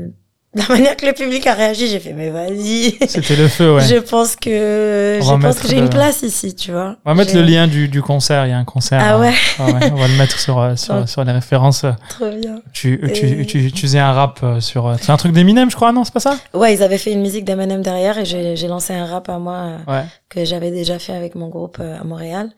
la 0.55 0.67
manière 0.67 0.95
que 0.95 1.05
le 1.07 1.13
public 1.13 1.47
a 1.47 1.55
réagi, 1.55 1.87
j'ai 1.87 1.99
fait 1.99 2.13
mais 2.13 2.29
vas-y. 2.29 2.95
C'était 3.07 3.35
le 3.35 3.47
feu, 3.47 3.73
ouais. 3.73 3.81
Je 3.81 3.95
pense 3.95 4.35
que 4.35 5.19
je 5.19 5.41
pense 5.41 5.59
que 5.59 5.67
j'ai 5.67 5.79
une 5.79 5.89
place 5.89 6.21
ici, 6.21 6.53
tu 6.53 6.71
vois. 6.71 6.95
On 7.05 7.11
va 7.11 7.15
mettre 7.15 7.33
le 7.35 7.41
lien 7.41 7.67
du, 7.67 7.87
du 7.87 8.03
concert. 8.03 8.45
Il 8.45 8.49
y 8.49 8.53
a 8.53 8.57
un 8.59 8.63
concert. 8.63 9.01
Ah 9.03 9.17
ouais. 9.17 9.33
Euh, 9.59 9.65
ouais 9.65 9.91
on 9.91 9.95
va 9.95 10.07
le 10.07 10.15
mettre 10.15 10.39
sur 10.39 10.59
euh, 10.59 10.75
sur, 10.75 11.09
sur 11.09 11.23
les 11.23 11.31
références. 11.31 11.85
Trop 12.09 12.29
bien. 12.29 12.61
Tu 12.71 13.01
tu, 13.15 13.45
tu, 13.47 13.71
tu 13.71 13.81
faisais 13.81 13.97
un 13.97 14.11
rap 14.11 14.41
euh, 14.43 14.59
sur. 14.59 14.95
C'est 15.01 15.11
un 15.11 15.17
truc 15.17 15.31
d'Eminem, 15.31 15.71
je 15.71 15.75
crois, 15.75 15.91
non 15.91 16.03
C'est 16.03 16.13
pas 16.13 16.19
ça? 16.19 16.37
Ouais, 16.53 16.75
ils 16.75 16.83
avaient 16.83 16.99
fait 16.99 17.13
une 17.13 17.21
musique 17.21 17.45
d'Eminem 17.45 17.81
derrière 17.81 18.19
et 18.19 18.25
j'ai 18.25 18.67
lancé 18.67 18.93
un 18.93 19.05
rap 19.05 19.29
à 19.29 19.39
moi 19.39 19.77
ouais. 19.87 20.03
que 20.29 20.45
j'avais 20.45 20.69
déjà 20.69 20.99
fait 20.99 21.13
avec 21.13 21.33
mon 21.33 21.47
groupe 21.47 21.79
à 21.79 22.03
Montréal. 22.03 22.51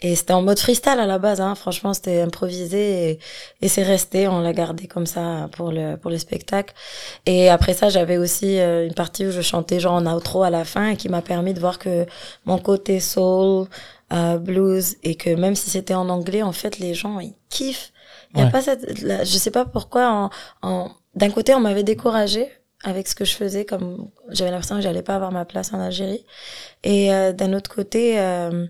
Et 0.00 0.14
c'était 0.14 0.32
en 0.32 0.42
mode 0.42 0.60
freestyle 0.60 1.00
à 1.00 1.06
la 1.06 1.18
base, 1.18 1.40
hein. 1.40 1.56
franchement 1.56 1.92
c'était 1.92 2.20
improvisé 2.20 3.10
et, 3.10 3.18
et 3.62 3.68
c'est 3.68 3.82
resté, 3.82 4.28
on 4.28 4.40
l'a 4.40 4.52
gardé 4.52 4.86
comme 4.86 5.06
ça 5.06 5.48
pour 5.56 5.72
le 5.72 5.96
pour 5.96 6.10
le 6.12 6.18
spectacle. 6.18 6.72
Et 7.26 7.48
après 7.50 7.74
ça 7.74 7.88
j'avais 7.88 8.16
aussi 8.16 8.60
euh, 8.60 8.86
une 8.86 8.94
partie 8.94 9.26
où 9.26 9.32
je 9.32 9.40
chantais 9.40 9.80
genre 9.80 9.94
en 9.94 10.06
outro 10.06 10.44
à 10.44 10.50
la 10.50 10.64
fin 10.64 10.90
et 10.90 10.96
qui 10.96 11.08
m'a 11.08 11.20
permis 11.22 11.52
de 11.52 11.58
voir 11.60 11.80
que 11.80 12.06
mon 12.44 12.58
côté 12.58 13.00
soul, 13.00 13.66
euh, 14.12 14.38
blues 14.38 14.96
et 15.02 15.16
que 15.16 15.30
même 15.30 15.56
si 15.56 15.68
c'était 15.70 15.94
en 15.94 16.08
anglais 16.10 16.42
en 16.42 16.52
fait 16.52 16.78
les 16.78 16.94
gens 16.94 17.18
ils 17.18 17.34
kiffent. 17.50 17.92
Il 18.34 18.38
y 18.38 18.42
a 18.42 18.46
Ouais. 18.46 18.52
pas 18.52 18.62
cette, 18.62 19.00
la- 19.02 19.24
je 19.24 19.36
sais 19.36 19.50
pas 19.50 19.64
pourquoi 19.64 20.08
en, 20.12 20.30
en 20.68 20.90
d'un 21.16 21.30
côté 21.30 21.54
on 21.54 21.60
m'avait 21.60 21.82
découragé 21.82 22.46
avec 22.84 23.08
ce 23.08 23.16
que 23.16 23.24
je 23.24 23.34
faisais 23.34 23.64
comme 23.64 24.08
j'avais 24.28 24.52
l'impression 24.52 24.76
que 24.76 24.82
j'allais 24.82 25.02
pas 25.02 25.16
avoir 25.16 25.32
ma 25.32 25.44
place 25.44 25.72
en 25.72 25.80
Algérie 25.80 26.24
et 26.84 27.12
euh, 27.12 27.32
d'un 27.32 27.52
autre 27.54 27.70
côté 27.74 28.20
euh, 28.20 28.66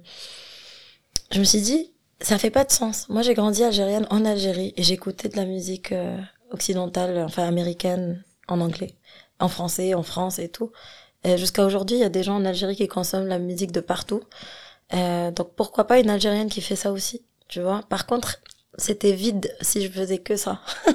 je 1.30 1.38
me 1.38 1.44
suis 1.44 1.60
dit, 1.60 1.92
ça 2.20 2.38
fait 2.38 2.50
pas 2.50 2.64
de 2.64 2.72
sens. 2.72 3.08
Moi, 3.08 3.22
j'ai 3.22 3.34
grandi 3.34 3.62
algérienne 3.62 4.06
en 4.10 4.24
Algérie 4.24 4.74
et 4.76 4.82
j'écoutais 4.82 5.28
de 5.28 5.36
la 5.36 5.44
musique 5.44 5.92
euh, 5.92 6.18
occidentale, 6.50 7.18
enfin 7.18 7.46
américaine, 7.46 8.24
en 8.48 8.60
anglais, 8.60 8.94
en 9.38 9.48
français, 9.48 9.94
en 9.94 10.02
France 10.02 10.38
et 10.38 10.48
tout. 10.48 10.72
Jusqu'à 11.36 11.66
aujourd'hui, 11.66 11.96
il 11.96 12.00
y 12.00 12.04
a 12.04 12.08
des 12.08 12.22
gens 12.22 12.36
en 12.36 12.44
Algérie 12.44 12.76
qui 12.76 12.88
consomment 12.88 13.26
la 13.26 13.38
musique 13.38 13.72
de 13.72 13.80
partout. 13.80 14.22
Euh, 14.94 15.30
donc 15.30 15.54
pourquoi 15.54 15.86
pas 15.86 15.98
une 15.98 16.10
Algérienne 16.10 16.48
qui 16.48 16.60
fait 16.60 16.76
ça 16.76 16.92
aussi, 16.92 17.22
tu 17.48 17.60
vois? 17.60 17.82
Par 17.88 18.06
contre, 18.06 18.40
c'était 18.76 19.12
vide 19.12 19.54
si 19.60 19.82
je 19.82 19.90
faisais 19.90 20.18
que 20.18 20.36
ça. 20.36 20.60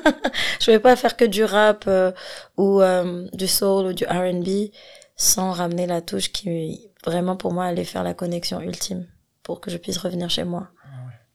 je 0.60 0.66
pouvais 0.66 0.80
pas 0.80 0.96
faire 0.96 1.18
que 1.18 1.26
du 1.26 1.44
rap 1.44 1.86
euh, 1.88 2.12
ou 2.58 2.82
euh, 2.82 3.28
du 3.34 3.48
soul 3.48 3.88
ou 3.88 3.94
du 3.94 4.06
R&B 4.06 4.72
sans 5.16 5.52
ramener 5.52 5.86
la 5.86 6.02
touche 6.02 6.32
qui 6.32 6.90
vraiment 7.06 7.36
pour 7.36 7.54
moi 7.54 7.66
allait 7.66 7.84
faire 7.84 8.04
la 8.04 8.14
connexion 8.14 8.62
ultime 8.62 9.06
pour 9.44 9.62
que 9.62 9.70
je 9.70 9.78
puisse 9.78 9.98
revenir 9.98 10.30
chez 10.30 10.44
moi 10.44 10.70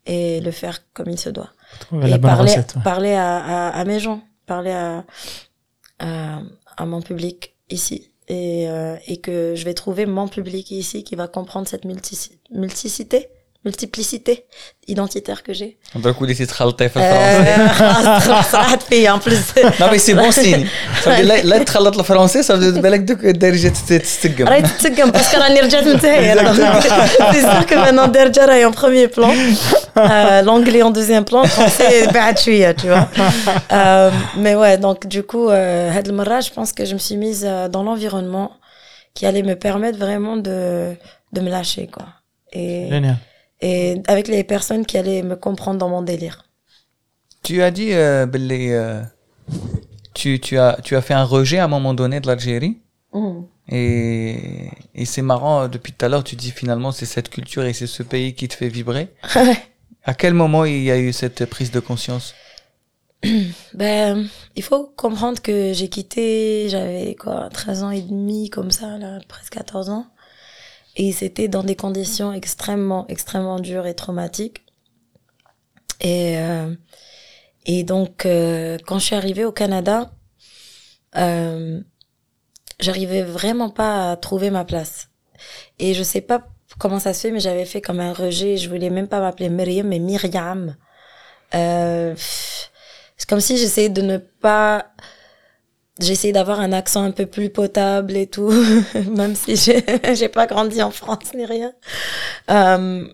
et 0.06 0.40
le 0.40 0.50
faire 0.50 0.80
comme 0.94 1.10
il 1.10 1.18
se 1.18 1.28
doit. 1.30 1.50
Et 1.92 2.06
la 2.08 2.18
parler, 2.18 2.50
recette. 2.52 2.74
ouais. 2.76 2.82
parler 2.82 3.12
à, 3.14 3.36
à, 3.68 3.68
à 3.78 3.84
mes 3.84 4.00
gens, 4.00 4.22
parler 4.46 4.70
à, 4.72 5.04
à, 5.98 6.40
à 6.76 6.86
mon 6.86 7.02
public 7.02 7.54
ici. 7.70 8.10
Et, 8.28 8.68
euh, 8.68 8.96
et 9.06 9.18
que 9.20 9.54
je 9.56 9.64
vais 9.64 9.72
trouver 9.74 10.04
mon 10.06 10.28
public 10.28 10.70
ici 10.70 11.02
qui 11.02 11.14
va 11.14 11.28
comprendre 11.28 11.66
cette 11.66 11.84
multici- 11.86 12.38
multicité, 12.50 13.28
multiplicité 13.64 14.44
identitaire 14.86 15.42
que 15.42 15.52
j'ai. 15.52 15.78
D'un 15.94 16.12
coup, 16.12 16.26
des 16.26 16.46
traltef 16.46 16.96
hein, 16.96 17.00
en 17.00 18.20
français. 18.20 18.56
Euh, 18.92 19.10
en 19.10 19.18
plus. 19.18 19.54
Non, 19.80 19.86
mais 19.90 19.98
c'est 19.98 20.14
bon 20.14 20.30
signe. 20.42 20.66
Ça 21.02 21.10
veut 21.10 21.24
dire, 21.24 21.44
là, 21.44 21.64
traltef 21.64 21.96
le 21.96 22.02
français, 22.04 22.42
ça 22.42 22.54
veut 22.56 22.72
dire, 22.72 22.80
balak, 22.80 23.04
derjet, 23.04 23.70
t'stigam. 23.70 24.48
Right, 24.48 24.64
t'stigam, 24.64 25.10
parce 25.10 25.28
qu'on 25.34 25.40
a 25.40 25.50
nirjet 25.50 25.82
m'taher. 25.82 26.34
C'est 27.32 27.40
sûr 27.40 27.66
que 27.66 27.74
maintenant, 27.74 28.08
derjet 28.08 28.60
est 28.60 28.64
en 28.64 28.72
premier 28.72 29.08
plan, 29.08 29.30
euh, 29.96 30.42
l'anglais 30.42 30.82
en 30.82 30.90
deuxième 30.90 31.24
plan, 31.24 31.42
le 31.42 31.48
français, 31.48 32.06
ba'atchouya, 32.12 32.74
tu 32.74 32.86
vois. 32.86 33.08
Euh, 33.72 34.10
mais 34.36 34.54
ouais, 34.54 34.78
donc, 34.78 35.06
du 35.08 35.24
coup, 35.24 35.48
cette 35.48 36.06
je 36.08 36.52
pense 36.52 36.72
que 36.72 36.84
je 36.84 36.94
me 36.94 36.98
suis 36.98 37.16
mise 37.16 37.48
dans 37.70 37.82
l'environnement 37.82 38.52
qui 39.14 39.26
allait 39.26 39.42
me 39.42 39.56
permettre 39.56 39.98
vraiment 39.98 40.36
de, 40.36 40.94
de 41.32 41.40
me 41.40 41.50
lâcher, 41.50 41.88
quoi. 41.92 42.06
Et. 42.52 42.88
Génial 42.88 43.16
et 43.60 44.02
avec 44.06 44.28
les 44.28 44.44
personnes 44.44 44.86
qui 44.86 44.98
allaient 44.98 45.22
me 45.22 45.36
comprendre 45.36 45.78
dans 45.78 45.88
mon 45.88 46.02
délire. 46.02 46.44
Tu 47.42 47.62
as 47.62 47.70
dit, 47.70 47.92
euh, 47.92 48.26
les, 48.34 48.72
euh, 48.72 49.02
tu, 50.14 50.40
tu, 50.40 50.58
as, 50.58 50.78
tu 50.82 50.96
as 50.96 51.00
fait 51.00 51.14
un 51.14 51.24
rejet 51.24 51.58
à 51.58 51.64
un 51.64 51.68
moment 51.68 51.94
donné 51.94 52.20
de 52.20 52.26
l'Algérie. 52.26 52.78
Mm. 53.12 53.42
Et, 53.70 54.70
et 54.94 55.04
c'est 55.04 55.22
marrant, 55.22 55.62
euh, 55.62 55.68
depuis 55.68 55.92
tout 55.92 56.04
à 56.04 56.08
l'heure, 56.08 56.24
tu 56.24 56.36
dis 56.36 56.50
finalement 56.50 56.92
c'est 56.92 57.06
cette 57.06 57.28
culture 57.28 57.64
et 57.64 57.72
c'est 57.72 57.86
ce 57.86 58.02
pays 58.02 58.34
qui 58.34 58.48
te 58.48 58.54
fait 58.54 58.68
vibrer. 58.68 59.08
à 60.04 60.14
quel 60.14 60.34
moment 60.34 60.64
il 60.64 60.82
y 60.82 60.90
a 60.90 60.98
eu 60.98 61.12
cette 61.12 61.44
prise 61.46 61.70
de 61.70 61.80
conscience? 61.80 62.34
Ben, 63.74 64.28
il 64.56 64.62
faut 64.62 64.92
comprendre 64.96 65.40
que 65.42 65.72
j'ai 65.72 65.88
quitté, 65.88 66.68
j'avais 66.68 67.14
quoi, 67.14 67.48
13 67.52 67.82
ans 67.82 67.90
et 67.90 68.02
demi, 68.02 68.48
comme 68.50 68.70
ça, 68.70 68.96
là, 68.98 69.18
presque 69.28 69.54
14 69.54 69.90
ans. 69.90 70.06
Et 70.98 71.12
c'était 71.12 71.46
dans 71.46 71.62
des 71.62 71.76
conditions 71.76 72.32
extrêmement, 72.32 73.06
extrêmement 73.06 73.60
dures 73.60 73.86
et 73.86 73.94
traumatiques. 73.94 74.64
Et, 76.00 76.36
euh, 76.38 76.74
donc, 77.84 78.26
euh, 78.26 78.78
quand 78.84 78.98
je 78.98 79.04
suis 79.04 79.14
arrivée 79.14 79.44
au 79.44 79.52
Canada, 79.52 80.10
euh, 81.16 81.80
j'arrivais 82.80 83.22
vraiment 83.22 83.70
pas 83.70 84.10
à 84.10 84.16
trouver 84.16 84.50
ma 84.50 84.64
place. 84.64 85.08
Et 85.78 85.94
je 85.94 86.02
sais 86.02 86.20
pas 86.20 86.48
comment 86.78 86.98
ça 86.98 87.14
se 87.14 87.20
fait, 87.20 87.30
mais 87.30 87.40
j'avais 87.40 87.64
fait 87.64 87.80
comme 87.80 88.00
un 88.00 88.12
rejet. 88.12 88.56
Je 88.56 88.68
voulais 88.68 88.90
même 88.90 89.06
pas 89.06 89.20
m'appeler 89.20 89.50
Myriam, 89.50 89.86
mais 89.86 90.00
Myriam. 90.00 90.76
Euh, 91.54 92.14
c'est 93.16 93.28
comme 93.28 93.40
si 93.40 93.56
j'essayais 93.56 93.88
de 93.88 94.02
ne 94.02 94.18
pas 94.18 94.92
j'essayais 95.98 96.32
d'avoir 96.32 96.60
un 96.60 96.72
accent 96.72 97.02
un 97.02 97.10
peu 97.10 97.26
plus 97.26 97.50
potable 97.50 98.16
et 98.16 98.26
tout 98.26 98.50
même 99.10 99.34
si 99.34 99.56
j'ai 100.14 100.28
pas 100.28 100.46
grandi 100.46 100.82
en 100.82 100.90
France 100.90 101.34
ni 101.34 101.44
rien 101.44 101.72
euh, 102.50 103.06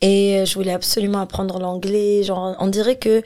et 0.00 0.44
je 0.46 0.54
voulais 0.54 0.72
absolument 0.72 1.20
apprendre 1.20 1.58
l'anglais 1.58 2.22
genre 2.22 2.56
on 2.60 2.68
dirait 2.68 2.98
que 2.98 3.22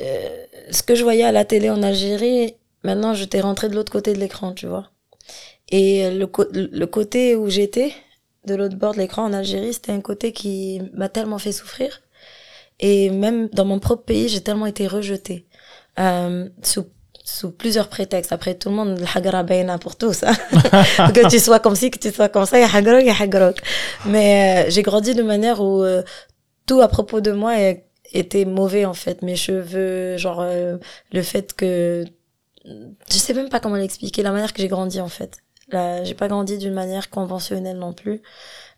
euh, 0.00 0.44
ce 0.70 0.82
que 0.82 0.94
je 0.94 1.02
voyais 1.02 1.24
à 1.24 1.32
la 1.32 1.44
télé 1.44 1.70
en 1.70 1.82
Algérie 1.82 2.54
maintenant 2.82 3.14
j'étais 3.14 3.40
rentrée 3.40 3.68
de 3.68 3.74
l'autre 3.74 3.92
côté 3.92 4.12
de 4.12 4.18
l'écran 4.18 4.52
tu 4.52 4.66
vois 4.66 4.90
et 5.70 6.10
le, 6.10 6.28
le 6.52 6.86
côté 6.86 7.36
où 7.36 7.48
j'étais 7.48 7.94
de 8.44 8.54
l'autre 8.54 8.76
bord 8.76 8.92
de 8.92 8.98
l'écran 8.98 9.24
en 9.24 9.32
Algérie, 9.32 9.72
c'était 9.72 9.92
un 9.92 10.00
côté 10.00 10.32
qui 10.32 10.80
m'a 10.94 11.08
tellement 11.08 11.38
fait 11.38 11.52
souffrir. 11.52 12.02
Et 12.80 13.10
même 13.10 13.48
dans 13.48 13.64
mon 13.64 13.78
propre 13.78 14.04
pays, 14.04 14.28
j'ai 14.28 14.40
tellement 14.40 14.66
été 14.66 14.86
rejetée. 14.86 15.46
Euh, 15.98 16.48
sous 16.62 16.86
sous 17.24 17.50
plusieurs 17.50 17.88
prétextes. 17.88 18.32
Après, 18.32 18.54
tout 18.54 18.68
le 18.68 18.74
monde, 18.74 18.98
le 18.98 19.78
pour 19.78 19.96
tout 19.96 20.12
ça. 20.12 20.32
que 21.14 21.28
tu 21.28 21.38
sois 21.38 21.60
comme 21.60 21.76
ci, 21.76 21.90
que 21.90 21.98
tu 21.98 22.10
sois 22.10 22.28
comme 22.28 22.46
ça, 22.46 22.58
Mais 24.06 24.66
euh, 24.66 24.70
j'ai 24.70 24.82
grandi 24.82 25.14
de 25.14 25.22
manière 25.22 25.60
où 25.60 25.82
euh, 25.82 26.02
tout 26.66 26.80
à 26.80 26.88
propos 26.88 27.20
de 27.20 27.32
moi 27.32 27.54
était 28.12 28.44
mauvais, 28.44 28.84
en 28.84 28.94
fait. 28.94 29.22
Mes 29.22 29.36
cheveux, 29.36 30.16
genre, 30.16 30.40
euh, 30.40 30.78
le 31.12 31.22
fait 31.22 31.52
que... 31.52 32.04
Je 32.64 33.16
sais 33.16 33.34
même 33.34 33.48
pas 33.48 33.60
comment 33.60 33.76
l'expliquer, 33.76 34.22
la 34.22 34.32
manière 34.32 34.52
que 34.52 34.62
j'ai 34.62 34.68
grandi, 34.68 35.00
en 35.00 35.08
fait. 35.08 35.38
Là, 35.68 36.04
j'ai 36.04 36.14
pas 36.14 36.28
grandi 36.28 36.58
d'une 36.58 36.74
manière 36.74 37.10
conventionnelle 37.10 37.78
non 37.78 37.92
plus. 37.92 38.20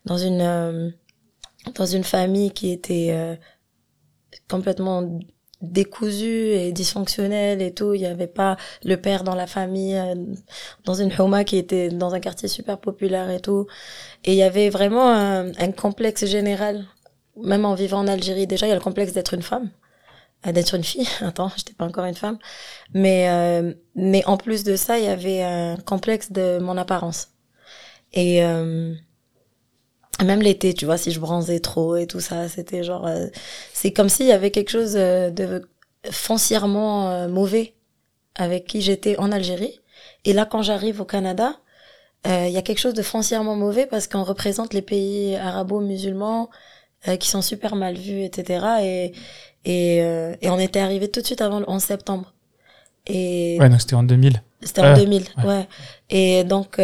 Dans 0.04 0.18
une, 0.18 0.94
dans 1.74 1.86
une 1.86 2.04
famille 2.04 2.50
qui 2.50 2.72
était 2.72 3.38
complètement 4.48 5.18
décousu 5.64 6.50
et 6.52 6.72
dysfonctionnel 6.72 7.62
et 7.62 7.72
tout. 7.72 7.94
Il 7.94 8.00
n'y 8.00 8.06
avait 8.06 8.26
pas 8.26 8.56
le 8.84 8.96
père 8.96 9.24
dans 9.24 9.34
la 9.34 9.46
famille, 9.46 9.96
euh, 9.96 10.14
dans 10.84 10.94
une 10.94 11.12
Houma 11.18 11.44
qui 11.44 11.56
était 11.56 11.88
dans 11.88 12.14
un 12.14 12.20
quartier 12.20 12.48
super 12.48 12.78
populaire 12.78 13.30
et 13.30 13.40
tout. 13.40 13.66
Et 14.24 14.32
il 14.32 14.38
y 14.38 14.42
avait 14.42 14.70
vraiment 14.70 15.10
un, 15.10 15.72
complexe 15.72 16.26
général, 16.26 16.86
même 17.42 17.64
en 17.64 17.74
vivant 17.74 17.98
en 17.98 18.08
Algérie. 18.08 18.46
Déjà, 18.46 18.66
il 18.66 18.70
y 18.70 18.72
a 18.72 18.76
le 18.76 18.80
complexe 18.80 19.12
d'être 19.12 19.34
une 19.34 19.42
femme, 19.42 19.70
euh, 20.46 20.52
d'être 20.52 20.74
une 20.74 20.84
fille. 20.84 21.08
Attends, 21.20 21.50
j'étais 21.56 21.74
pas 21.74 21.84
encore 21.84 22.04
une 22.04 22.14
femme. 22.14 22.38
Mais, 22.92 23.28
euh, 23.28 23.74
mais 23.94 24.24
en 24.26 24.36
plus 24.36 24.64
de 24.64 24.76
ça, 24.76 24.98
il 24.98 25.04
y 25.04 25.08
avait 25.08 25.42
un 25.42 25.76
complexe 25.76 26.32
de 26.32 26.58
mon 26.60 26.76
apparence. 26.76 27.28
Et 28.12 28.42
même 30.22 30.42
l'été, 30.42 30.74
tu 30.74 30.84
vois, 30.84 30.96
si 30.96 31.10
je 31.10 31.18
bronzais 31.18 31.60
trop 31.60 31.96
et 31.96 32.06
tout 32.06 32.20
ça, 32.20 32.48
c'était 32.48 32.84
genre, 32.84 33.06
euh, 33.06 33.26
c'est 33.72 33.92
comme 33.92 34.08
s'il 34.08 34.26
y 34.26 34.32
avait 34.32 34.50
quelque 34.50 34.70
chose 34.70 34.94
euh, 34.96 35.30
de 35.30 35.62
foncièrement 36.10 37.10
euh, 37.10 37.28
mauvais 37.28 37.74
avec 38.36 38.66
qui 38.66 38.80
j'étais 38.80 39.16
en 39.18 39.32
Algérie. 39.32 39.80
Et 40.24 40.32
là, 40.32 40.44
quand 40.44 40.62
j'arrive 40.62 41.00
au 41.00 41.04
Canada, 41.04 41.56
il 42.26 42.50
y 42.50 42.56
a 42.56 42.62
quelque 42.62 42.78
chose 42.78 42.94
de 42.94 43.02
foncièrement 43.02 43.54
mauvais 43.54 43.84
parce 43.84 44.08
qu'on 44.08 44.22
représente 44.22 44.72
les 44.72 44.80
pays 44.80 45.36
arabo-musulmans 45.36 46.48
qui 47.20 47.28
sont 47.28 47.42
super 47.42 47.76
mal 47.76 47.96
vus, 47.96 48.22
etc. 48.22 48.66
Et, 48.80 49.12
et, 49.66 49.98
et 49.98 50.48
on 50.48 50.58
était 50.58 50.80
arrivé 50.80 51.10
tout 51.10 51.20
de 51.20 51.26
suite 51.26 51.42
avant 51.42 51.60
le 51.60 51.68
11 51.68 51.82
septembre. 51.82 52.32
Et 53.06 53.58
ouais, 53.60 53.68
donc 53.68 53.82
c'était 53.82 53.94
en 53.94 54.02
2000. 54.02 54.42
C'était 54.62 54.80
en 54.80 54.94
2000, 54.94 55.24
ouais. 55.44 55.68
Et 56.08 56.44
donc, 56.44 56.80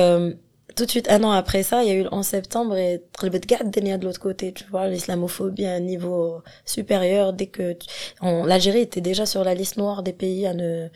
tout 0.81 0.87
de 0.87 0.91
suite, 0.91 1.11
un 1.11 1.23
an 1.25 1.31
après 1.33 1.63
ça, 1.63 1.83
il 1.83 1.89
y 1.89 1.93
a 1.93 1.95
eu 1.95 2.05
le 2.05 2.15
11 2.15 2.25
septembre 2.25 2.75
et 2.75 3.03
de 3.23 4.05
l'autre 4.05 4.19
côté, 4.21 4.53
tu 4.55 4.65
vois, 4.71 4.89
l'islamophobie 4.89 5.67
à 5.67 5.75
un 5.75 5.81
niveau 5.81 6.43
supérieur 6.65 7.35
dès 7.35 7.47
que 7.47 7.77
l'Algérie 8.23 8.81
était 8.81 9.03
déjà 9.03 9.27
sur 9.27 9.45
la 9.45 9.53
liste 9.55 9.77
noire 9.77 10.03
des 10.03 10.15
pays 10.15 10.47
à 10.47 10.55
ne, 10.55 10.89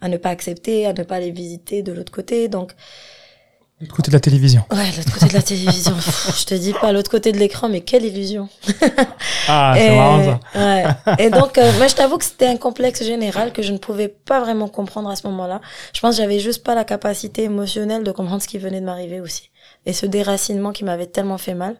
à 0.00 0.08
ne 0.08 0.16
pas 0.16 0.30
accepter, 0.30 0.86
à 0.86 0.92
ne 0.92 1.04
pas 1.04 1.20
les 1.20 1.30
visiter 1.30 1.82
de 1.82 1.92
l'autre 1.92 2.10
côté. 2.10 2.48
Donc, 2.48 2.72
L'autre 3.80 3.96
côté 3.96 4.10
de 4.10 4.16
la 4.16 4.20
télévision. 4.20 4.62
Ouais, 4.70 4.90
l'autre 4.94 5.14
côté 5.14 5.26
de 5.28 5.32
la 5.32 5.42
télévision. 5.42 5.96
je 6.38 6.44
te 6.44 6.54
dis 6.54 6.74
pas 6.74 6.92
l'autre 6.92 7.10
côté 7.10 7.32
de 7.32 7.38
l'écran, 7.38 7.70
mais 7.70 7.80
quelle 7.80 8.04
illusion. 8.04 8.50
ah, 9.48 9.74
c'est 9.74 9.96
marrant 9.96 10.22
ça. 10.22 10.40
Ouais. 10.54 10.84
Et 11.18 11.30
donc, 11.30 11.56
euh, 11.56 11.72
moi, 11.78 11.86
je 11.86 11.94
t'avoue 11.94 12.18
que 12.18 12.26
c'était 12.26 12.46
un 12.46 12.58
complexe 12.58 13.02
général 13.02 13.54
que 13.54 13.62
je 13.62 13.72
ne 13.72 13.78
pouvais 13.78 14.08
pas 14.08 14.38
vraiment 14.40 14.68
comprendre 14.68 15.08
à 15.08 15.16
ce 15.16 15.26
moment-là. 15.28 15.62
Je 15.94 16.00
pense 16.00 16.16
que 16.16 16.22
j'avais 16.22 16.40
juste 16.40 16.62
pas 16.62 16.74
la 16.74 16.84
capacité 16.84 17.44
émotionnelle 17.44 18.04
de 18.04 18.12
comprendre 18.12 18.42
ce 18.42 18.48
qui 18.48 18.58
venait 18.58 18.80
de 18.80 18.86
m'arriver 18.86 19.18
aussi. 19.20 19.50
Et 19.86 19.94
ce 19.94 20.04
déracinement 20.04 20.72
qui 20.72 20.84
m'avait 20.84 21.06
tellement 21.06 21.38
fait 21.38 21.54
mal 21.54 21.76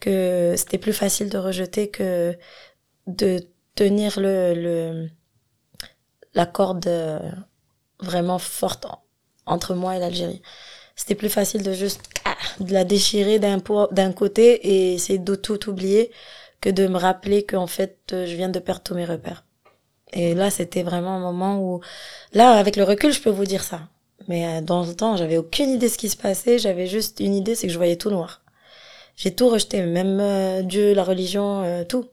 que 0.00 0.54
c'était 0.56 0.78
plus 0.78 0.92
facile 0.92 1.28
de 1.28 1.38
rejeter 1.38 1.88
que 1.88 2.36
de 3.06 3.46
tenir 3.76 4.18
le, 4.18 4.54
le 4.54 5.08
la 6.34 6.46
corde 6.46 6.86
euh, 6.88 7.20
vraiment 8.00 8.38
forte 8.38 8.86
entre 9.46 9.74
moi 9.74 9.96
et 9.96 9.98
l'Algérie 9.98 10.42
c'était 10.98 11.14
plus 11.14 11.30
facile 11.30 11.62
de 11.62 11.72
juste 11.72 12.00
ah, 12.24 12.34
de 12.58 12.72
la 12.72 12.84
déchirer 12.84 13.38
d'un 13.38 13.62
d'un 13.92 14.12
côté 14.12 14.54
et 14.68 14.94
essayer 14.94 15.20
de 15.20 15.34
tout 15.36 15.70
oublier 15.70 16.10
que 16.60 16.68
de 16.70 16.88
me 16.88 16.98
rappeler 16.98 17.44
qu'en 17.44 17.68
fait 17.68 17.98
euh, 18.12 18.26
je 18.26 18.34
viens 18.34 18.48
de 18.48 18.58
perdre 18.58 18.82
tous 18.82 18.94
mes 18.94 19.04
repères. 19.04 19.44
Et 20.12 20.34
là, 20.34 20.50
c'était 20.50 20.82
vraiment 20.82 21.16
un 21.16 21.20
moment 21.20 21.60
où, 21.60 21.80
là, 22.32 22.52
avec 22.52 22.76
le 22.76 22.82
recul, 22.82 23.12
je 23.12 23.20
peux 23.20 23.30
vous 23.30 23.44
dire 23.44 23.62
ça. 23.62 23.82
Mais 24.26 24.46
euh, 24.46 24.60
dans 24.60 24.84
le 24.84 24.94
temps, 24.94 25.16
j'avais 25.16 25.36
aucune 25.36 25.70
idée 25.70 25.86
de 25.86 25.92
ce 25.92 25.98
qui 25.98 26.08
se 26.08 26.16
passait. 26.16 26.58
J'avais 26.58 26.86
juste 26.86 27.20
une 27.20 27.34
idée, 27.34 27.54
c'est 27.54 27.66
que 27.68 27.72
je 27.72 27.78
voyais 27.78 27.96
tout 27.96 28.10
noir. 28.10 28.42
J'ai 29.16 29.34
tout 29.34 29.48
rejeté, 29.48 29.82
même 29.82 30.18
euh, 30.20 30.62
Dieu, 30.62 30.94
la 30.94 31.04
religion, 31.04 31.84
tout. 31.88 32.06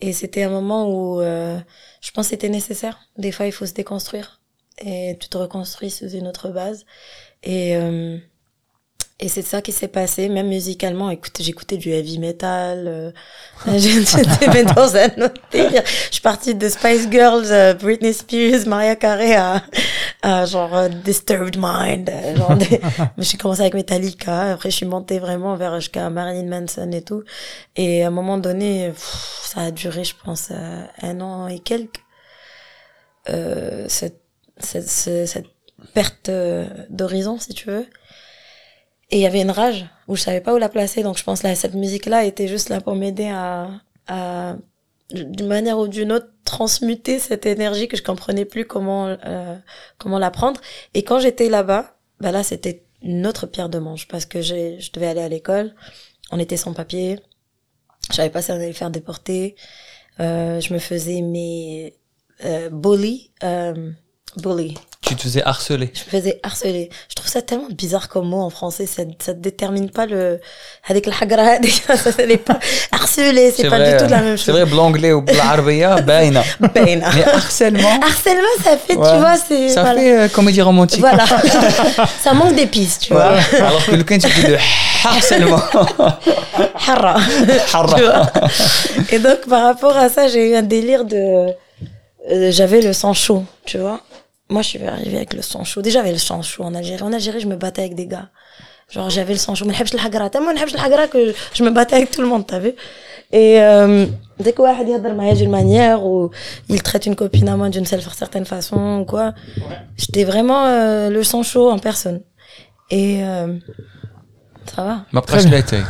Et 0.00 0.12
c'était 0.12 0.44
un 0.44 0.50
moment 0.50 0.88
où 0.88 1.20
je 1.20 2.10
pense 2.14 2.28
c'était 2.28 2.48
nécessaire. 2.48 3.00
Des 3.18 3.32
fois, 3.32 3.46
il 3.46 3.52
faut 3.52 3.66
se 3.66 3.74
déconstruire 3.74 4.40
et 4.78 5.16
tu 5.20 5.28
te 5.28 5.38
reconstruis 5.38 5.90
sous 5.90 6.08
une 6.10 6.28
autre 6.28 6.48
base. 6.50 6.84
Et, 7.46 7.76
euh, 7.76 8.18
et 9.18 9.28
c'est 9.28 9.42
ça 9.42 9.62
qui 9.62 9.72
s'est 9.72 9.88
passé, 9.88 10.28
même 10.28 10.48
musicalement. 10.48 11.08
Écoute, 11.08 11.38
j'écoutais 11.40 11.78
du 11.78 11.90
heavy 11.90 12.18
metal. 12.18 12.84
Euh, 12.86 13.10
J'étais 13.78 14.64
dans 14.74 14.94
un 14.94 15.24
autre 15.24 15.40
délire. 15.50 15.82
Je 15.86 16.12
suis 16.12 16.20
partie 16.20 16.54
de 16.54 16.68
Spice 16.68 17.08
Girls, 17.10 17.46
euh, 17.50 17.72
Britney 17.72 18.12
Spears, 18.12 18.66
Maria 18.66 18.94
Carey 18.94 19.34
à, 19.34 19.62
à 20.22 20.44
genre 20.44 20.76
euh, 20.76 20.88
Disturbed 20.88 21.56
Mind. 21.56 22.10
Genre 22.36 22.58
J'ai 23.18 23.38
commencé 23.38 23.62
avec 23.62 23.72
Metallica. 23.72 24.52
Après, 24.52 24.70
je 24.70 24.76
suis 24.76 24.86
montée 24.86 25.18
vraiment 25.18 25.56
vers 25.56 25.80
jusqu'à 25.80 26.10
Marilyn 26.10 26.50
Manson 26.50 26.90
et 26.92 27.02
tout. 27.02 27.22
Et 27.76 28.02
à 28.02 28.08
un 28.08 28.10
moment 28.10 28.36
donné, 28.36 28.92
ça 28.96 29.62
a 29.62 29.70
duré, 29.70 30.04
je 30.04 30.14
pense, 30.22 30.50
un 30.50 31.20
an 31.22 31.46
et 31.46 31.60
quelques. 31.60 32.02
Euh, 33.30 33.86
cette, 33.88 34.20
cette, 34.58 34.88
cette 34.88 35.55
perte 35.94 36.28
euh, 36.28 36.66
d'horizon, 36.90 37.38
si 37.38 37.54
tu 37.54 37.66
veux. 37.66 37.86
Et 39.10 39.18
il 39.18 39.20
y 39.20 39.26
avait 39.26 39.42
une 39.42 39.50
rage 39.50 39.86
où 40.08 40.16
je 40.16 40.22
savais 40.22 40.40
pas 40.40 40.54
où 40.54 40.58
la 40.58 40.68
placer. 40.68 41.02
Donc 41.02 41.16
je 41.18 41.24
pense 41.24 41.42
que 41.42 41.54
cette 41.54 41.74
musique-là 41.74 42.24
était 42.24 42.48
juste 42.48 42.68
là 42.68 42.80
pour 42.80 42.96
m'aider 42.96 43.28
à, 43.28 43.70
d'une 45.10 45.46
manière 45.46 45.78
ou 45.78 45.88
d'une 45.88 46.12
autre, 46.12 46.28
transmuter 46.44 47.18
cette 47.18 47.46
énergie 47.46 47.88
que 47.88 47.96
je 47.96 48.02
comprenais 48.02 48.44
plus 48.44 48.64
comment 48.64 49.06
euh, 49.06 49.56
comment 49.98 50.18
la 50.18 50.30
prendre. 50.30 50.60
Et 50.94 51.02
quand 51.02 51.18
j'étais 51.18 51.48
là-bas, 51.48 51.96
bah 52.20 52.32
là 52.32 52.42
c'était 52.42 52.84
une 53.02 53.26
autre 53.26 53.46
pierre 53.46 53.68
de 53.68 53.78
manche 53.78 54.08
parce 54.08 54.26
que 54.26 54.42
je 54.42 54.90
devais 54.92 55.06
aller 55.06 55.20
à 55.20 55.28
l'école, 55.28 55.74
on 56.30 56.38
était 56.38 56.56
sans 56.56 56.72
papier, 56.72 57.20
je 58.10 58.16
savais 58.16 58.30
pas 58.30 58.42
si 58.42 58.50
on 58.52 58.54
allait 58.54 58.72
faire 58.72 58.90
déporter, 58.90 59.56
euh, 60.20 60.60
je 60.60 60.72
me 60.72 60.78
faisais 60.78 61.20
mes 61.20 61.94
euh, 62.44 62.70
bully, 62.70 63.32
bully, 64.36 64.74
tu 65.06 65.14
te 65.14 65.22
faisais 65.22 65.42
harceler. 65.44 65.92
Je 65.94 66.16
me 66.16 66.20
faisais 66.20 66.40
harceler. 66.42 66.90
Je 67.08 67.14
trouve 67.14 67.28
ça 67.28 67.40
tellement 67.40 67.68
bizarre 67.70 68.08
comme 68.08 68.28
mot 68.28 68.40
en 68.40 68.50
français. 68.50 68.86
Ça, 68.86 69.04
ça 69.20 69.34
détermine 69.34 69.88
pas 69.88 70.04
le. 70.04 70.40
Avec 70.88 71.06
la 71.06 71.12
hagra, 71.20 71.58
ça 71.96 72.26
n'est 72.26 72.36
pas 72.36 72.58
harceler. 72.90 73.52
C'est 73.56 73.68
pas 73.68 73.78
du 73.78 73.96
tout 73.96 74.10
la 74.10 74.20
même 74.20 74.36
chose. 74.36 74.46
C'est 74.46 74.52
vrai, 74.52 74.66
l'anglais 74.66 75.12
ou 75.12 75.24
l'arabia, 75.24 76.00
baina. 76.02 76.42
Baina. 76.74 77.10
Mais 77.14 77.24
harcèlement. 77.24 78.00
Harcèlement, 78.02 78.42
ça 78.64 78.76
fait, 78.76 78.94
tu 78.94 78.96
vois, 78.96 79.36
c'est. 79.36 79.68
Ça 79.68 79.94
fait 79.94 80.18
euh, 80.18 80.28
comédie 80.28 80.60
romantique. 80.60 81.00
Voilà. 81.00 81.24
ça 82.20 82.34
manque 82.34 82.56
d'épices, 82.56 82.98
tu 82.98 83.12
vois. 83.12 83.34
Alors 83.58 83.86
que 83.86 83.92
le 83.92 84.04
tu 84.04 84.18
dis 84.18 84.42
de 84.42 84.56
harcèlement. 85.04 85.62
Harra. 86.88 87.16
Harra. 87.72 88.32
Et 89.12 89.20
donc, 89.20 89.46
par 89.48 89.62
rapport 89.62 89.96
à 89.96 90.08
ça, 90.08 90.26
j'ai 90.26 90.50
eu 90.50 90.56
un 90.56 90.62
délire 90.62 91.04
de. 91.04 91.46
Euh, 92.28 92.50
j'avais 92.50 92.80
le 92.80 92.92
sang 92.92 93.14
chaud, 93.14 93.44
tu 93.64 93.78
vois 93.78 94.00
moi, 94.49 94.61
je 94.61 94.67
suis 94.67 94.85
arrivée 94.85 95.17
avec 95.17 95.33
le 95.33 95.41
sang 95.41 95.63
chaud. 95.63 95.81
Déjà, 95.81 95.99
j'avais 95.99 96.11
le 96.11 96.17
sang 96.17 96.41
chaud 96.41 96.63
en 96.63 96.75
Algérie. 96.75 97.01
En 97.03 97.13
Algérie, 97.13 97.39
je 97.39 97.47
me 97.47 97.55
battais 97.55 97.83
avec 97.83 97.95
des 97.95 98.07
gars. 98.07 98.29
Genre, 98.89 99.09
j'avais 99.09 99.33
le 99.33 99.39
sang 99.39 99.55
chaud. 99.55 99.65
Mais 99.65 99.73
que 99.73 101.33
je 101.53 101.63
me 101.63 101.69
battais 101.69 101.95
avec 101.95 102.11
tout 102.11 102.21
le 102.21 102.27
monde, 102.27 102.45
t'as 102.45 102.59
vu? 102.59 102.73
Et, 103.33 103.61
euh, 103.61 104.07
dès 104.39 104.51
que 104.51 104.61
واحد 104.61 104.87
يهضر 104.87 105.13
معايا 105.13 105.33
d'une 105.33 105.49
manière 105.49 106.03
ou 106.03 106.31
il 106.69 106.81
traite 106.81 107.05
une 107.05 107.15
copine 107.15 107.47
à 107.47 107.55
moi 107.55 107.69
d'une 107.69 107.85
certaine 107.85 108.45
façon 108.45 108.99
ou 109.01 109.05
quoi, 109.05 109.33
j'étais 109.95 110.25
vraiment 110.25 110.65
euh, 110.65 111.09
le 111.09 111.23
sang 111.23 111.41
chaud 111.41 111.71
en 111.71 111.79
personne. 111.79 112.19
Et 112.89 113.23
euh, 113.23 113.57
ça 114.75 114.83
va 114.83 114.95
ما 115.13 115.21
بقاش 115.21 115.41
ثلاثة 115.41 115.83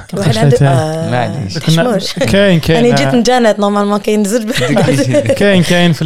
معليش 1.09 2.13
كاين 2.13 2.59
كاين 2.59 2.85
انا 2.85 2.95
جيت 2.95 3.15
نجانت 3.15 3.59
نورمالمون 3.59 3.99
كاين 3.99 4.23
زوج 4.23 4.51
كاين 5.41 5.63
كاين 5.63 5.93
في 5.93 6.01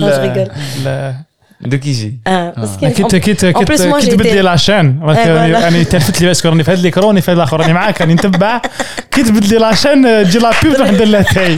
دو 1.61 1.77
كيجي 1.77 2.19
اه 2.27 2.53
كنت 2.81 2.95
كنت 3.15 3.15
كنت 3.15 3.45
كنت 3.45 4.13
بدي 4.13 4.41
لاشين 4.41 4.99
يعني 5.15 5.85
تلفت 5.85 6.21
لي 6.21 6.29
بس 6.29 6.45
راني 6.45 6.63
في 6.63 6.71
هذا 6.71 6.77
الليك 6.79 6.97
راني 6.97 7.21
في 7.21 7.31
هذا 7.31 7.37
الاخر 7.37 7.59
راني 7.61 7.73
معاك 7.73 8.01
راني 8.01 8.13
نتبع 8.13 8.61
كنت 9.13 9.31
بدي 9.31 9.57
لاشين 9.57 10.23
تجي 10.23 10.39
لا 10.39 10.51
بيب 10.63 10.73
تروح 10.73 10.91
ندير 10.91 11.07
لها 11.07 11.21
تاي 11.21 11.57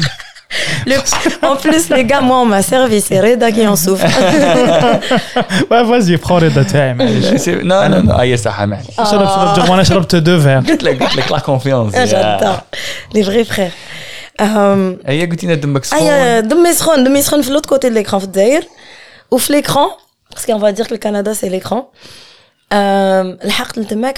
Le- 0.89 1.03
en 1.51 1.55
plus, 1.63 1.83
les 1.95 2.05
gars, 2.11 2.21
moi, 2.29 2.37
on 2.43 2.45
m'a 2.53 2.61
servi, 2.73 2.99
c'est 3.07 3.19
Reda 3.25 3.47
qui 3.55 3.63
en 3.67 3.75
souffre. 3.85 4.07
Ouais, 5.71 5.83
vas-y, 5.83 6.17
prends 6.17 6.31
رضا 6.43 6.63
تاعي 6.63 6.93
معليش 6.93 7.25
C'est- 7.25 7.63
Non, 7.63 7.89
non, 7.89 8.03
non. 8.07 8.13
Ah, 8.17 8.43
ça 8.43 8.59
معليش. 8.59 8.87
Ah. 8.99 9.03
شرب 9.03 9.27
شرب 9.27 9.55
جرب 9.55 9.69
وانا 9.69 9.83
شربت 9.83 10.15
دو 10.15 10.39
فير 10.41 10.57
قلت 10.59 10.83
لك 10.83 11.03
قلت 11.03 11.15
لك 11.15 11.31
لا 11.31 11.39
كونفيونس 11.39 11.93
Ah, 11.95 11.97
J'adore. 11.97 12.61
Les 13.17 13.23
vrais 13.23 13.45
frères. 13.53 13.73
Euh, 14.41 14.45
هي 15.09 15.25
قلت 15.25 15.43
لنا 15.43 15.53
دمك 15.55 15.85
Ah, 15.85 15.87
سخون 15.87 15.99
il 15.99 16.03
y 16.03 16.09
a 16.09 16.41
demi 16.41 16.73
seconde, 16.79 17.03
demi 17.07 17.23
seconde 17.23 17.45
de 17.47 17.53
l'autre 17.53 17.69
côté 17.69 17.89
de 17.89 17.95
l'écran, 17.95 18.19
d'ailleurs. 18.35 18.63
ouf 19.32 19.48
l'écran, 19.48 19.88
parce 20.30 20.46
qu'on 20.46 20.58
va 20.58 20.70
dire 20.72 20.86
que 20.86 20.94
le 20.94 20.98
Canada, 20.98 21.34
c'est 21.34 21.48
l'écran. 21.48 21.90
Euh, 22.72 23.36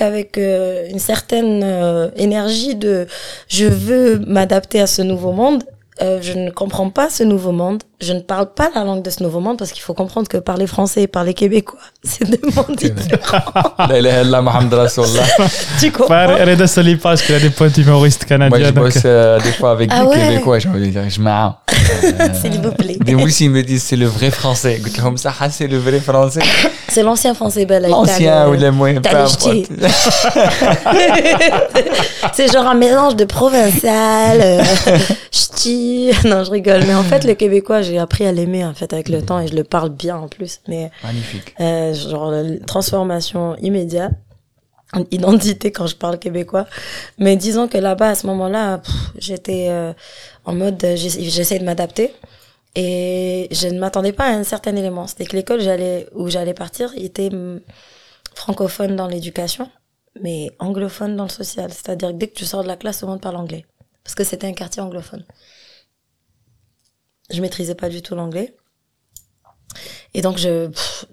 avec 0.00 0.38
euh, 0.38 0.86
une 0.88 1.00
certaine 1.00 1.62
euh, 1.64 2.10
énergie 2.14 2.76
de 2.76 3.08
je 3.48 3.64
veux 3.64 4.20
m'adapter 4.20 4.80
à 4.80 4.86
ce 4.86 5.02
nouveau 5.02 5.32
monde 5.32 5.64
euh, 6.02 6.18
je 6.20 6.32
ne 6.32 6.50
comprends 6.50 6.90
pas 6.90 7.08
ce 7.08 7.22
nouveau 7.22 7.52
monde, 7.52 7.84
je 8.00 8.12
ne 8.12 8.18
parle 8.18 8.52
pas 8.52 8.68
la 8.74 8.82
langue 8.82 9.02
de 9.02 9.10
ce 9.10 9.22
nouveau 9.22 9.38
monde 9.38 9.58
parce 9.58 9.70
qu'il 9.70 9.82
faut 9.82 9.94
comprendre 9.94 10.26
que 10.26 10.38
parler 10.38 10.66
français 10.66 11.02
et 11.02 11.06
parler 11.06 11.34
québécois, 11.34 11.78
c'est 12.02 12.28
deux 12.28 12.50
mondes 12.50 12.76
différents. 12.76 13.42
tu 15.80 15.92
comprends? 15.92 16.26
Reda 16.26 16.66
Salipa, 16.66 17.10
parce 17.10 17.22
qu'elle 17.22 17.36
a 17.36 17.40
des 17.40 17.50
potes 17.50 17.76
humoristes 17.76 18.24
canadiens. 18.24 18.58
Moi, 18.58 18.66
je 18.66 18.72
bosse 18.72 19.02
euh, 19.04 19.38
des 19.40 19.52
fois 19.52 19.70
avec 19.70 19.90
ah 19.92 20.04
des. 20.04 20.18
Québécois, 20.18 20.58
j'ai 20.58 20.68
envie 20.68 20.80
de 20.80 20.86
dire, 20.86 21.08
je 21.08 21.20
m'en. 21.20 21.58
S'il 22.42 22.60
vous 22.60 22.72
plaît. 22.72 22.96
Des 23.00 23.14
mousses, 23.14 23.40
ils 23.40 23.50
me 23.50 23.62
disent, 23.62 23.84
c'est 23.84 23.96
le 23.96 24.06
vrai 24.06 24.32
français. 24.32 24.82
Comme 25.00 25.16
ça, 25.16 25.32
ah, 25.38 25.48
c'est 25.48 25.68
le 25.68 25.78
vrai 25.78 26.00
français. 26.00 26.40
C'est 26.88 27.02
l'ancien 27.02 27.34
français, 27.34 27.66
belle. 27.66 27.86
L'ancien 27.88 28.48
ou 28.48 28.54
le 28.54 28.70
moins, 28.72 28.94
peu 28.94 29.16
importe. 29.16 29.48
c'est 32.32 32.52
genre 32.52 32.66
un 32.66 32.74
mélange 32.74 33.16
de 33.16 33.24
provincial, 33.24 34.40
euh, 34.40 34.62
ch'ti, 35.30 35.83
Non, 36.24 36.44
je 36.44 36.50
rigole. 36.50 36.82
Mais 36.86 36.94
en 36.94 37.02
fait, 37.02 37.24
le 37.24 37.34
québécois, 37.34 37.82
j'ai 37.82 37.98
appris 37.98 38.26
à 38.26 38.32
l'aimer 38.32 38.64
en 38.64 38.74
fait 38.74 38.92
avec 38.92 39.08
le 39.08 39.22
temps 39.22 39.40
et 39.40 39.46
je 39.48 39.54
le 39.56 39.64
parle 39.64 39.90
bien 39.90 40.16
en 40.16 40.28
plus. 40.28 40.60
Mais 40.68 40.90
Magnifique. 41.02 41.54
euh, 41.60 41.92
genre 41.94 42.32
transformation 42.66 43.56
immédiate, 43.56 44.12
en 44.92 45.04
identité 45.10 45.72
quand 45.72 45.86
je 45.86 45.96
parle 45.96 46.18
québécois. 46.18 46.66
Mais 47.18 47.36
disons 47.36 47.68
que 47.68 47.78
là-bas, 47.78 48.10
à 48.10 48.14
ce 48.14 48.26
moment-là, 48.28 48.80
j'étais 49.18 49.66
euh, 49.70 49.92
en 50.44 50.54
mode, 50.54 50.80
j'essa- 50.96 51.20
j'essaie 51.20 51.58
de 51.58 51.64
m'adapter. 51.64 52.12
Et 52.76 53.46
je 53.52 53.68
ne 53.68 53.78
m'attendais 53.78 54.12
pas 54.12 54.24
à 54.26 54.30
un 54.32 54.42
certain 54.44 54.74
élément. 54.74 55.06
C'était 55.06 55.26
que 55.26 55.36
l'école 55.36 55.60
j'allais, 55.60 56.08
où 56.14 56.28
j'allais 56.28 56.54
partir 56.54 56.92
était 56.96 57.32
hum, 57.32 57.60
francophone 58.34 58.96
dans 58.96 59.06
l'éducation, 59.06 59.70
mais 60.20 60.50
anglophone 60.58 61.16
dans 61.16 61.24
le 61.24 61.28
social. 61.28 61.70
C'est-à-dire 61.72 62.08
que 62.08 62.14
dès 62.14 62.26
que 62.28 62.34
tu 62.34 62.44
sors 62.44 62.62
de 62.62 62.68
la 62.68 62.76
classe, 62.76 62.98
tout 63.00 63.06
le 63.06 63.12
monde 63.12 63.20
parle 63.20 63.36
anglais. 63.36 63.64
Parce 64.02 64.14
que 64.16 64.24
c'était 64.24 64.46
un 64.46 64.52
quartier 64.52 64.82
anglophone. 64.82 65.24
Je 67.30 67.40
maîtrisais 67.40 67.74
pas 67.74 67.88
du 67.88 68.02
tout 68.02 68.14
l'anglais. 68.14 68.54
Et 70.12 70.22
donc, 70.22 70.38
je, 70.38 70.70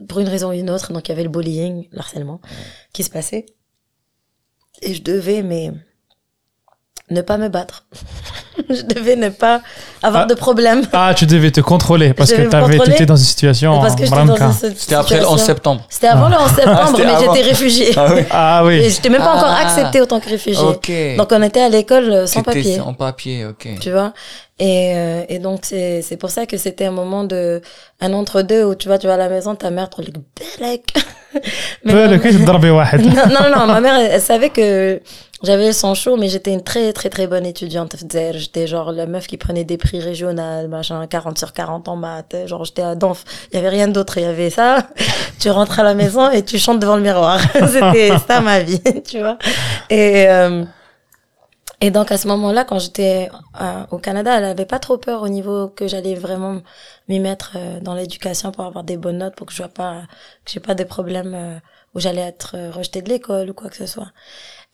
pour 0.08 0.20
une 0.20 0.28
raison 0.28 0.50
ou 0.50 0.54
une 0.54 0.70
autre, 0.70 0.94
donc 0.94 1.08
il 1.08 1.10
y 1.10 1.14
avait 1.14 1.24
le 1.24 1.30
bullying, 1.30 1.88
le 1.92 2.00
harcèlement 2.00 2.42
qui 2.94 3.04
se 3.04 3.10
passait. 3.10 3.46
Et 4.82 4.94
je 4.94 5.02
devais, 5.02 5.42
mais 5.42 5.72
ne 7.10 7.22
pas 7.22 7.38
me 7.38 7.50
battre. 7.50 7.88
je 8.70 8.82
devais 8.82 9.16
ne 9.16 9.30
pas 9.30 9.62
avoir 10.04 10.24
ah. 10.24 10.26
de 10.26 10.34
problème. 10.34 10.82
Ah, 10.94 11.14
tu 11.16 11.26
devais 11.26 11.52
te 11.52 11.62
contrôler 11.62 12.14
parce 12.14 12.32
que 12.32 12.42
tu 12.42 12.92
étais 12.92 13.06
dans 13.06 13.16
une 13.16 13.24
situation. 13.24 13.80
Parce 13.80 13.96
que 13.96 14.06
C'était 14.76 14.96
après 14.96 15.20
le 15.20 15.28
11 15.28 15.40
septembre. 15.42 15.82
C'était 15.90 16.08
avant 16.08 16.30
le 16.30 16.36
11 16.36 16.42
ah. 16.44 16.56
septembre, 16.56 16.80
ah, 16.84 16.92
mais 16.98 17.20
j'étais 17.20 17.48
réfugiée. 17.48 17.94
Ah 17.96 18.08
oui. 18.14 18.22
Ah, 18.30 18.62
oui. 18.66 18.74
Et 18.76 18.90
je 18.90 18.96
n'étais 18.96 19.10
même 19.10 19.22
pas 19.22 19.36
encore 19.36 19.54
acceptée 19.54 20.02
autant 20.02 20.20
que 20.20 20.30
réfugiée. 20.30 20.64
Okay. 20.64 21.16
Donc 21.18 21.30
on 21.32 21.42
était 21.42 21.62
à 21.62 21.70
l'école 21.70 22.12
euh, 22.12 22.28
sans 22.28 22.44
papier. 22.44 22.80
En 22.80 22.94
papier, 22.94 23.46
ok. 23.46 23.68
Tu 23.80 23.92
vois? 23.92 24.14
Et, 24.62 24.94
euh, 24.96 25.24
et 25.28 25.40
donc 25.40 25.62
c'est 25.64 26.04
c'est 26.04 26.18
pour 26.18 26.30
ça 26.30 26.46
que 26.46 26.56
c'était 26.56 26.86
un 26.86 26.92
moment 26.92 27.24
de 27.24 27.62
un 28.00 28.14
entre 28.14 28.44
deux 28.44 28.64
où 28.64 28.76
tu 28.76 28.88
vois 28.90 29.00
tu 29.00 29.08
vas 29.08 29.16
à 29.16 29.18
la 29.18 29.28
maison 29.28 29.56
ta 29.56 29.72
mère 29.72 29.90
te 29.90 30.04
dit 30.04 30.14
belek. 30.60 30.94
non, 33.16 33.40
non 33.40 33.50
non 33.58 33.66
ma 33.66 33.82
mère 33.82 33.96
elle, 33.96 34.22
savait 34.22 34.52
que 34.52 35.02
j'avais 35.42 35.66
le 35.66 35.74
sang 35.74 35.96
chaud 35.96 36.16
mais 36.16 36.30
j'étais 36.30 36.54
une 36.54 36.64
très 36.64 36.94
très 36.94 37.10
très 37.10 37.26
bonne 37.26 37.48
étudiante 37.48 37.96
j'étais 38.54 38.68
genre 38.68 38.92
la 38.92 39.06
meuf 39.06 39.28
qui 39.28 39.38
prenait 39.38 39.64
des 39.64 39.78
prix 39.78 40.00
régionaux 40.00 40.68
machin 40.68 41.06
40 41.08 41.38
sur 41.38 41.54
40 41.54 41.88
en 41.88 41.96
maths. 41.96 42.36
Genre 42.46 42.66
j'étais 42.66 42.82
à 42.82 42.96
Danf. 42.96 43.24
Il 43.52 43.56
y 43.56 43.60
avait 43.60 43.70
rien 43.70 43.88
d'autre 43.88 44.18
il 44.18 44.24
y 44.24 44.26
avait 44.28 44.50
ça. 44.50 44.88
Tu 45.40 45.50
rentres 45.50 45.80
à 45.80 45.84
la 45.84 45.96
maison 45.96 46.30
et 46.30 46.46
tu 46.46 46.60
chantes 46.60 46.80
devant 46.80 46.96
le 46.96 47.02
miroir. 47.02 47.40
C'était 47.54 48.12
ça 48.28 48.42
ma 48.42 48.60
vie 48.60 48.82
tu 49.04 49.20
vois. 49.20 49.38
Et 49.90 50.28
euh, 50.30 50.64
et 51.84 51.90
donc 51.90 52.12
à 52.12 52.18
ce 52.20 52.28
moment-là, 52.28 52.64
quand 52.64 52.78
j'étais 52.78 53.30
euh, 53.60 53.84
au 53.90 53.98
Canada, 53.98 54.38
elle 54.38 54.44
avait 54.44 54.68
pas 54.68 54.78
trop 54.78 55.00
peur 55.00 55.24
au 55.24 55.30
niveau 55.30 55.68
que 55.68 55.88
j'allais 55.88 56.14
vraiment 56.14 56.62
m'y 57.08 57.20
mettre 57.20 57.54
euh, 57.56 57.80
dans 57.80 57.96
l'éducation 57.96 58.52
pour 58.52 58.66
avoir 58.66 58.84
des 58.84 58.98
bonnes 58.98 59.18
notes, 59.18 59.36
pour 59.36 59.48
que 59.48 59.52
je 59.52 59.58
sois 59.58 59.68
pas, 59.68 60.04
que 60.46 60.52
j'ai 60.52 60.60
pas 60.60 60.76
des 60.76 60.86
problèmes 60.86 61.34
euh, 61.34 61.58
où 61.96 62.00
j'allais 62.00 62.22
être 62.22 62.56
rejetée 62.72 63.02
de 63.02 63.10
l'école 63.10 63.50
ou 63.50 63.54
quoi 63.56 63.70
que 63.70 63.76
ce 63.76 63.88
soit. 63.88 64.12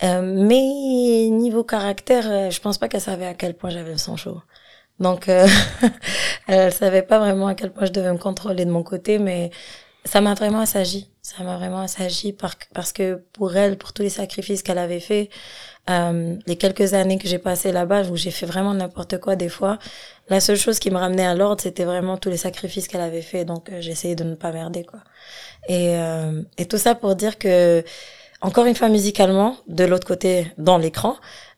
Euh, 0.04 0.22
mais 0.22 1.30
niveau 1.32 1.64
caractère, 1.64 2.30
euh, 2.30 2.50
je 2.52 2.60
pense 2.62 2.78
pas 2.78 2.88
qu'elle 2.88 3.02
savait 3.02 3.26
à 3.26 3.34
quel 3.34 3.56
point 3.56 3.70
j'avais 3.72 3.92
le 3.92 3.98
sang 3.98 4.16
chaud. 4.16 4.42
Donc, 5.00 5.30
euh, 5.30 5.48
elle 6.48 6.74
savait 6.74 7.02
pas 7.02 7.20
vraiment 7.20 7.48
à 7.48 7.56
quel 7.56 7.72
point 7.72 7.86
je 7.86 7.92
devais 7.92 8.12
me 8.12 8.18
contrôler 8.18 8.66
de 8.66 8.72
mon 8.72 8.84
côté, 8.84 9.20
mais 9.20 9.52
ça 10.06 10.22
m'a 10.22 10.34
vraiment 10.34 10.62
assagi. 10.62 11.10
Ça 11.22 11.44
m'a 11.44 11.58
vraiment 11.58 11.82
assagi 11.82 12.32
par, 12.34 12.56
parce 12.74 12.94
que 12.94 13.22
pour 13.34 13.56
elle, 13.56 13.78
pour 13.78 13.94
tous 13.94 14.02
les 14.04 14.10
sacrifices 14.10 14.64
qu'elle 14.64 14.78
avait 14.78 15.02
fait, 15.02 15.30
euh, 15.90 16.36
les 16.48 16.56
quelques 16.58 16.94
années 16.94 17.18
que 17.18 17.28
j'ai 17.28 17.38
passées 17.38 17.72
là-bas, 17.72 18.04
où 18.10 18.16
j'ai 18.16 18.32
fait 18.32 18.46
vraiment 18.46 18.74
n'importe 18.74 19.20
quoi 19.20 19.36
des 19.36 19.50
fois, 19.50 19.78
la 20.30 20.40
seule 20.40 20.58
chose 20.58 20.80
qui 20.80 20.90
me 20.92 20.98
ramenait 20.98 21.26
à 21.26 21.36
l'ordre, 21.36 21.62
c'était 21.62 21.86
vraiment 21.86 22.18
tous 22.18 22.30
les 22.30 22.38
sacrifices 22.38 22.88
qu'elle 22.88 23.02
avait 23.02 23.22
fait. 23.22 23.46
Donc, 23.46 23.70
euh, 23.70 23.82
j'essayais 23.82 24.16
de 24.16 24.24
ne 24.24 24.36
pas 24.36 24.52
merder, 24.52 24.84
quoi. 24.84 25.00
Et, 25.68 25.98
euh, 25.98 26.42
et 26.58 26.66
tout 26.66 26.78
ça 26.78 26.96
pour 26.96 27.16
dire 27.16 27.38
que, 27.38 27.84
encore 28.42 28.66
une 28.66 28.76
fois, 28.76 28.90
musicalement, 28.90 29.58
de 29.68 29.84
l'autre 29.84 30.08
côté, 30.08 30.52
dans 30.58 30.78
l'écran, 30.78 31.16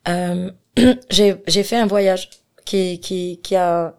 euh, 0.08 0.52
j'ai 1.10 1.64
fait 1.64 1.78
un 1.78 1.88
voyage 1.88 2.30
qui, 2.66 3.00
qui, 3.00 3.40
qui 3.42 3.56
a 3.56 3.96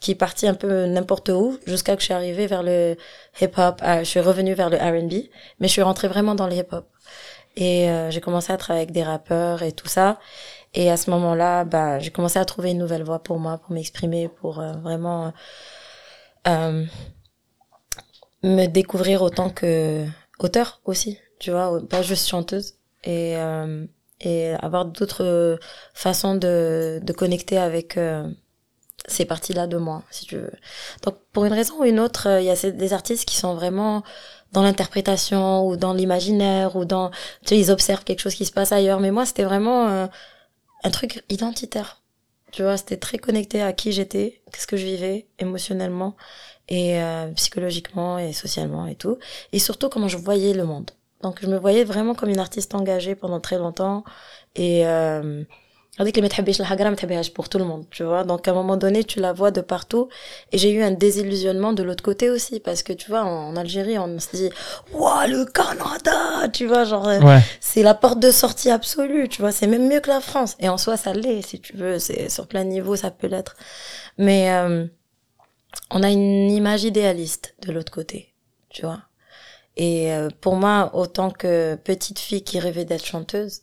qui 0.00 0.10
est 0.10 0.16
parti 0.16 0.48
un 0.48 0.54
peu 0.54 0.86
n'importe 0.86 1.28
où 1.28 1.58
jusqu'à 1.64 1.94
que 1.94 2.00
je 2.00 2.06
suis 2.06 2.14
arrivée 2.14 2.48
vers 2.48 2.64
le 2.64 2.96
hip-hop. 3.40 3.80
euh, 3.84 4.00
je 4.00 4.04
suis 4.04 4.18
revenue 4.18 4.52
vers 4.52 4.68
le 4.68 4.76
R&B, 4.76 5.28
mais 5.60 5.68
je 5.68 5.72
suis 5.72 5.82
rentrée 5.82 6.08
vraiment 6.08 6.34
dans 6.34 6.48
le 6.48 6.54
hip-hop. 6.54 6.88
Et 7.56 7.88
euh, 7.88 8.10
j'ai 8.10 8.20
commencé 8.20 8.52
à 8.52 8.56
travailler 8.56 8.82
avec 8.82 8.92
des 8.92 9.04
rappeurs 9.04 9.62
et 9.62 9.72
tout 9.72 9.86
ça. 9.86 10.18
Et 10.74 10.90
à 10.90 10.96
ce 10.96 11.10
moment-là, 11.10 11.64
bah, 11.64 11.98
j'ai 11.98 12.10
commencé 12.10 12.38
à 12.38 12.44
trouver 12.44 12.70
une 12.70 12.78
nouvelle 12.78 13.04
voie 13.04 13.22
pour 13.22 13.38
moi, 13.38 13.58
pour 13.58 13.72
m'exprimer, 13.72 14.28
pour 14.28 14.58
euh, 14.58 14.72
vraiment 14.72 15.32
euh, 16.48 16.84
me 18.42 18.66
découvrir 18.66 19.22
autant 19.22 19.50
que 19.50 20.04
auteur 20.38 20.80
aussi, 20.84 21.18
tu 21.42 21.50
vois, 21.50 21.80
pas 21.88 22.02
juste 22.02 22.28
chanteuse. 22.28 22.74
Et, 23.04 23.36
euh, 23.36 23.84
et 24.20 24.52
avoir 24.60 24.84
d'autres 24.86 25.58
façons 25.92 26.36
de, 26.36 27.00
de 27.02 27.12
connecter 27.12 27.58
avec 27.58 27.96
euh, 27.96 28.30
ces 29.08 29.24
parties-là 29.24 29.66
de 29.66 29.76
moi, 29.76 30.04
si 30.10 30.26
tu 30.26 30.36
veux. 30.36 30.52
Donc, 31.02 31.16
pour 31.32 31.44
une 31.44 31.52
raison 31.52 31.80
ou 31.80 31.84
une 31.84 32.00
autre, 32.00 32.28
euh, 32.28 32.40
il 32.40 32.46
y 32.46 32.50
a 32.50 32.70
des 32.70 32.92
artistes 32.92 33.24
qui 33.24 33.36
sont 33.36 33.54
vraiment 33.54 34.04
dans 34.52 34.62
l'interprétation 34.62 35.66
ou 35.66 35.76
dans 35.76 35.92
l'imaginaire 35.92 36.76
ou 36.76 36.84
dans, 36.84 37.10
tu 37.10 37.16
sais, 37.46 37.58
ils 37.58 37.70
observent 37.72 38.04
quelque 38.04 38.20
chose 38.20 38.34
qui 38.34 38.44
se 38.46 38.52
passe 38.52 38.70
ailleurs. 38.72 39.00
Mais 39.00 39.10
moi, 39.10 39.26
c'était 39.26 39.44
vraiment 39.44 39.88
euh, 39.88 40.06
un 40.84 40.90
truc 40.90 41.24
identitaire. 41.28 42.02
Tu 42.52 42.62
vois, 42.62 42.76
c'était 42.76 42.98
très 42.98 43.18
connecté 43.18 43.62
à 43.62 43.72
qui 43.72 43.92
j'étais, 43.92 44.42
qu'est-ce 44.52 44.66
que 44.66 44.76
je 44.76 44.84
vivais 44.84 45.26
émotionnellement 45.38 46.16
et 46.68 47.02
euh, 47.02 47.28
psychologiquement 47.32 48.18
et 48.18 48.32
socialement 48.32 48.86
et 48.86 48.94
tout. 48.94 49.18
Et 49.52 49.58
surtout 49.58 49.88
comment 49.88 50.08
je 50.08 50.18
voyais 50.18 50.54
le 50.54 50.64
monde. 50.64 50.90
Donc 51.22 51.38
je 51.42 51.46
me 51.46 51.58
voyais 51.58 51.84
vraiment 51.84 52.14
comme 52.14 52.30
une 52.30 52.40
artiste 52.40 52.74
engagée 52.74 53.14
pendant 53.14 53.40
très 53.40 53.58
longtemps. 53.58 54.04
Et 54.54 54.86
euh, 54.86 55.44
avec 55.98 56.16
les 56.16 57.30
pour 57.34 57.48
tout 57.50 57.58
le 57.58 57.64
monde, 57.64 57.84
tu 57.90 58.02
vois. 58.02 58.24
Donc 58.24 58.48
à 58.48 58.50
un 58.50 58.54
moment 58.54 58.78
donné, 58.78 59.04
tu 59.04 59.20
la 59.20 59.34
vois 59.34 59.50
de 59.50 59.60
partout. 59.60 60.08
Et 60.50 60.56
j'ai 60.56 60.70
eu 60.72 60.82
un 60.82 60.90
désillusionnement 60.90 61.74
de 61.74 61.82
l'autre 61.82 62.02
côté 62.02 62.30
aussi, 62.30 62.60
parce 62.60 62.82
que 62.82 62.94
tu 62.94 63.10
vois, 63.10 63.22
en 63.22 63.54
Algérie, 63.56 63.98
on 63.98 64.18
se 64.18 64.34
dit, 64.34 64.50
waouh, 64.94 65.28
le 65.28 65.44
Canada, 65.44 66.48
tu 66.50 66.66
vois, 66.66 66.84
genre, 66.84 67.08
euh, 67.08 67.20
c'est 67.60 67.82
la 67.82 67.92
porte 67.92 68.20
de 68.20 68.30
sortie 68.30 68.70
absolue, 68.70 69.28
tu 69.28 69.42
vois, 69.42 69.52
c'est 69.52 69.66
même 69.66 69.86
mieux 69.86 70.00
que 70.00 70.08
la 70.08 70.20
France. 70.20 70.56
Et 70.60 70.68
en 70.70 70.78
soi, 70.78 70.96
ça 70.96 71.12
l'est, 71.12 71.42
si 71.42 71.60
tu 71.60 71.76
veux, 71.76 71.98
c'est 71.98 72.30
sur 72.30 72.46
plein 72.46 72.64
niveau, 72.64 72.96
ça 72.96 73.10
peut 73.10 73.26
l'être. 73.26 73.56
Mais 74.16 74.50
euh, 74.50 74.86
on 75.90 76.02
a 76.02 76.10
une 76.10 76.50
image 76.50 76.84
idéaliste 76.84 77.54
de 77.66 77.70
l'autre 77.70 77.92
côté, 77.92 78.32
tu 78.70 78.82
vois. 78.82 79.00
Et 79.75 80.11
euh, 80.11 80.29
pour 80.41 80.55
moi, 80.55 80.91
autant 80.93 81.29
que 81.29 81.75
petite 81.75 82.19
fille 82.19 82.43
qui 82.43 82.59
rêvait 82.59 82.85
d'être 82.85 83.05
chanteuse, 83.05 83.61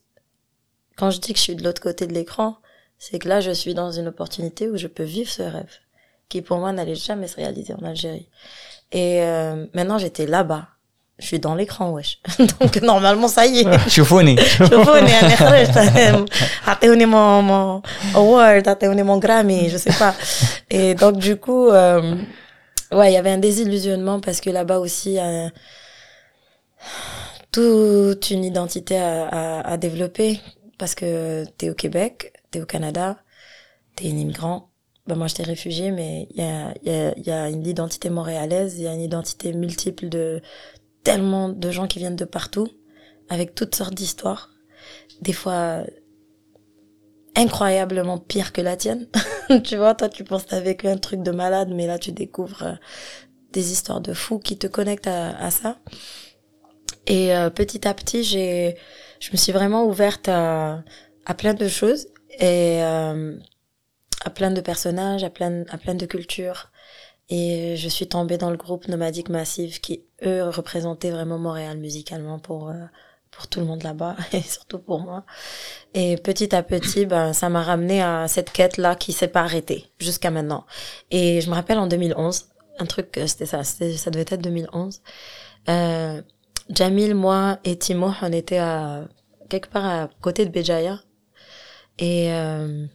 quand 0.96 1.10
je 1.10 1.18
dis 1.20 1.32
que 1.32 1.38
je 1.38 1.44
suis 1.44 1.56
de 1.56 1.64
l'autre 1.64 1.82
côté 1.82 2.06
de 2.06 2.12
l'écran, 2.12 2.58
c'est 2.98 3.18
que 3.18 3.28
là, 3.28 3.40
je 3.40 3.50
suis 3.50 3.74
dans 3.74 3.90
une 3.90 4.06
opportunité 4.08 4.68
où 4.68 4.76
je 4.76 4.86
peux 4.86 5.02
vivre 5.02 5.30
ce 5.30 5.42
rêve, 5.42 5.72
qui 6.28 6.40
pour 6.40 6.58
moi 6.58 6.72
n'allait 6.72 6.94
jamais 6.94 7.26
se 7.26 7.36
réaliser 7.36 7.74
en 7.74 7.84
Algérie. 7.84 8.28
Et 8.92 9.22
euh, 9.22 9.66
maintenant, 9.74 9.98
j'étais 9.98 10.26
là-bas. 10.26 10.68
je 11.18 11.26
suis 11.26 11.38
dans 11.38 11.54
l'écran 11.54 11.92
wesh 11.92 12.18
donc 12.60 12.82
normalement 12.82 13.28
ça 13.28 13.46
y 13.46 13.60
est 13.60 13.88
شوفوني 13.88 14.36
شوفوني 14.58 15.10
يعني 15.10 15.36
خرجت 15.36 15.78
اعطيوني 16.68 17.06
mon 17.06 17.42
mon 17.42 17.82
award 18.14 18.68
اعطيوني 18.68 19.04
mon 19.04 19.18
Grammy 19.18 19.70
je 19.70 19.76
sais 19.76 19.96
pas 19.98 20.14
et 20.70 20.94
donc 20.94 21.18
du 21.18 21.36
coup 21.36 21.68
euh, 21.68 22.16
ouais 22.92 23.10
il 23.10 23.14
y 23.14 23.16
avait 23.16 23.30
un 23.30 23.38
désillusionnement 23.38 24.18
parce 24.20 24.40
que 24.40 24.50
là-bas 24.50 24.78
aussi 24.78 25.18
euh, 25.18 25.48
toute 27.51 28.29
une 28.29 28.43
identité 28.43 28.97
à, 28.97 29.77
développer 29.77 30.39
parce 30.77 30.95
que 30.95 31.45
t'es 31.57 31.69
au 31.69 31.73
Québec, 31.73 32.33
t'es 32.51 32.61
au 32.61 32.65
Canada, 32.65 33.17
t'es 33.95 34.05
un 34.05 34.17
immigrant. 34.17 34.71
Ben 35.07 35.15
moi 35.15 35.27
j'étais 35.27 35.43
réfugié, 35.43 35.91
mais 35.91 36.27
il 36.31 36.43
y 36.85 37.31
a, 37.31 37.49
une 37.49 37.65
identité 37.65 38.09
montréalaise, 38.09 38.77
il 38.77 38.83
y 38.83 38.87
a 38.87 38.93
une 38.93 39.01
identité 39.01 39.53
multiple 39.53 40.07
de 40.09 40.41
tellement 41.03 41.49
de 41.49 41.71
gens 41.71 41.87
qui 41.87 41.99
viennent 41.99 42.15
de 42.15 42.25
partout, 42.25 42.67
avec 43.27 43.55
toutes 43.55 43.73
sortes 43.73 43.95
d'histoires, 43.95 44.51
des 45.21 45.33
fois 45.33 45.83
incroyablement 47.35 48.19
pire 48.19 48.53
que 48.53 48.61
la 48.61 48.77
tienne. 48.77 49.07
tu 49.63 49.77
vois, 49.77 49.95
toi 49.95 50.09
tu 50.09 50.23
penses 50.23 50.43
que 50.43 50.49
t'as 50.49 50.59
vécu 50.59 50.87
un 50.87 50.97
truc 50.97 51.23
de 51.23 51.31
malade, 51.31 51.69
mais 51.73 51.87
là 51.87 51.97
tu 51.97 52.11
découvres 52.11 52.77
des 53.51 53.71
histoires 53.71 54.01
de 54.01 54.13
fous 54.13 54.37
qui 54.37 54.57
te 54.57 54.67
connectent 54.67 55.07
à 55.07 55.49
ça. 55.49 55.79
Et 57.09 57.35
euh, 57.35 57.49
petit 57.49 57.87
à 57.87 57.93
petit, 57.93 58.23
j'ai, 58.23 58.77
je 59.19 59.31
me 59.31 59.37
suis 59.37 59.51
vraiment 59.51 59.85
ouverte 59.85 60.29
à, 60.29 60.83
à 61.25 61.33
plein 61.33 61.53
de 61.53 61.67
choses 61.67 62.07
et 62.39 62.81
euh, 62.83 63.35
à 64.23 64.29
plein 64.29 64.51
de 64.51 64.61
personnages, 64.61 65.23
à 65.23 65.29
plein, 65.29 65.63
à 65.69 65.77
plein 65.77 65.95
de 65.95 66.05
cultures. 66.05 66.71
Et 67.29 67.75
je 67.77 67.89
suis 67.89 68.07
tombée 68.07 68.37
dans 68.37 68.49
le 68.49 68.57
groupe 68.57 68.87
Nomadique 68.87 69.29
Massive 69.29 69.79
qui, 69.81 70.03
eux, 70.23 70.49
représentaient 70.49 71.11
vraiment 71.11 71.37
Montréal 71.37 71.77
musicalement 71.77 72.39
pour, 72.39 72.69
euh, 72.69 72.85
pour 73.31 73.47
tout 73.47 73.59
le 73.59 73.65
monde 73.65 73.83
là-bas 73.83 74.15
et 74.33 74.41
surtout 74.41 74.79
pour 74.79 74.99
moi. 74.99 75.25
Et 75.93 76.17
petit 76.17 76.55
à 76.55 76.63
petit, 76.63 77.05
ben, 77.05 77.33
ça 77.33 77.49
m'a 77.49 77.61
ramené 77.61 78.01
à 78.01 78.27
cette 78.27 78.51
quête-là 78.51 78.95
qui 78.95 79.13
s'est 79.13 79.27
pas 79.27 79.41
arrêtée 79.41 79.85
jusqu'à 79.99 80.31
maintenant. 80.31 80.65
Et 81.11 81.41
je 81.41 81.49
me 81.49 81.55
rappelle 81.55 81.77
en 81.77 81.87
2011, 81.87 82.49
un 82.79 82.85
truc, 82.85 83.17
euh, 83.17 83.27
c'était 83.27 83.45
ça, 83.45 83.63
ça 83.63 84.11
devait 84.11 84.21
être 84.21 84.41
2011. 84.41 85.01
Euh, 85.69 86.21
Jamil, 86.69 87.15
moi 87.15 87.59
et 87.63 87.77
Timo, 87.77 88.11
on 88.21 88.31
était 88.31 88.59
à 88.59 89.07
quelque 89.49 89.69
part 89.69 89.85
à 89.85 90.09
côté 90.21 90.45
de 90.45 90.51
Béjaïa. 90.51 90.99
Et 91.97 92.31
euh, 92.31 92.85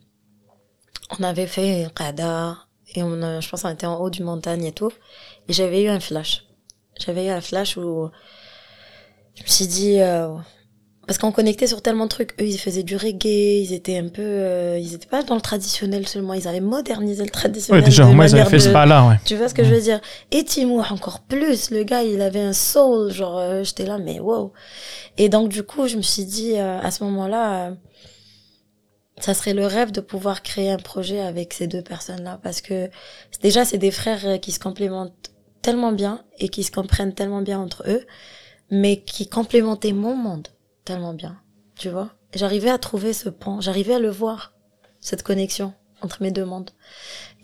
on 1.19 1.23
avait 1.23 1.47
fait 1.47 1.89
Qada. 1.95 2.57
Et 2.95 3.03
on 3.03 3.41
je 3.41 3.49
pense 3.49 3.63
qu'on 3.63 3.71
était 3.71 3.87
en 3.87 3.97
haut 3.97 4.11
du 4.11 4.23
montagne 4.23 4.65
et 4.65 4.73
tout. 4.73 4.93
Et 5.49 5.53
j'avais 5.53 5.83
eu 5.83 5.89
un 5.89 6.01
flash. 6.01 6.47
J'avais 6.99 7.27
eu 7.27 7.31
un 7.31 7.41
flash 7.41 7.77
où 7.77 8.11
je 9.35 9.43
me 9.43 9.49
suis 9.49 9.67
dit... 9.67 10.01
Euh, 10.01 10.37
parce 11.07 11.19
qu'on 11.19 11.33
connectait 11.33 11.67
sur 11.67 11.83
tellement 11.83 12.05
de 12.05 12.09
trucs. 12.11 12.33
Eux, 12.41 12.47
ils 12.47 12.59
faisaient 12.59 12.83
du 12.83 12.97
reggae, 12.97 13.63
ils 13.63 13.73
étaient 13.73 13.99
un 13.99 14.09
peu... 14.09 14.23
Euh, 14.23 14.79
ils 14.79 14.95
étaient 14.95 15.07
pas 15.09 15.23
dans 15.23 15.35
le 15.35 15.41
traditionnel 15.41 16.07
seulement, 16.09 16.35
ils 16.35 16.49
avaient 16.49 16.61
modernisé 16.61 17.23
le 17.25 17.31
traditionnel. 17.31 17.83
Ouais, 17.83 17.89
déjà, 17.89 18.05
moi, 18.07 18.27
ils 18.27 18.35
avaient 18.35 18.49
fait 18.49 18.59
ce 18.59 18.69
de- 18.69 18.73
pas-là, 18.73 19.07
ouais. 19.09 19.17
tu 19.25 19.37
vois 19.37 19.49
ce 19.49 19.55
que 19.55 19.65
je 19.65 19.75
veux 19.75 19.81
dire? 19.81 20.01
Et 20.31 20.45
Timur 20.45 20.91
encore 20.93 21.21
plus. 21.21 21.71
Le 21.71 21.85
gars, 21.85 22.03
il 22.03 22.21
avait 22.21 22.41
un 22.41 22.53
soul. 22.53 23.13
Genre, 23.13 23.39
euh, 23.39 23.65
j'étais 23.65 23.87
là, 23.87 23.99
mais 23.99 24.21
wow. 24.21 24.53
Et 25.19 25.29
donc, 25.29 25.49
du 25.49 25.63
coup, 25.63 25.87
je 25.89 25.97
me 25.97 26.03
suis 26.03 26.25
dit, 26.25 26.55
euh, 26.57 26.79
à 26.81 26.91
ce 26.91 27.05
moment-là, 27.05 27.69
euh, 27.69 27.75
ça 29.21 29.35
serait 29.35 29.55
le 29.55 29.67
rêve 29.67 29.93
de 29.93 30.01
pouvoir 30.01 30.43
créer 30.43 30.71
un 30.71 30.79
projet 30.79 31.21
avec 31.21 31.53
ces 31.53 31.67
deux 31.67 31.83
personnes-là. 31.83 32.41
Parce 32.43 32.61
que 32.61 32.91
déjà, 33.43 33.65
c'est 33.65 33.79
des 33.79 33.91
frères 33.91 34.27
euh, 34.27 34.39
qui 34.39 34.53
se 34.53 34.59
complémentent 34.59 35.13
tellement 35.63 35.93
bien 35.93 36.23
et 36.39 36.49
qui 36.49 36.63
se 36.63 36.71
comprennent 36.71 37.15
tellement 37.15 37.41
bien 37.41 37.59
entre 37.59 37.85
eux, 37.89 38.05
mais 38.71 39.03
qui 39.03 39.29
complémentaient 39.29 39.93
mon 39.93 40.15
monde 40.17 40.49
tellement 40.85 41.15
bien. 41.15 41.41
Tu 41.77 41.89
vois 41.89 42.11
J'arrivais 42.35 42.71
à 42.71 42.79
trouver 42.79 43.13
ce 43.13 43.29
pont. 43.29 43.61
J'arrivais 43.61 43.95
à 43.95 43.99
le 43.99 44.11
voir, 44.11 44.53
cette 45.01 45.23
connexion 45.23 45.73
entre 46.03 46.23
mes 46.23 46.31
deux 46.31 46.45
mondes. 46.45 46.71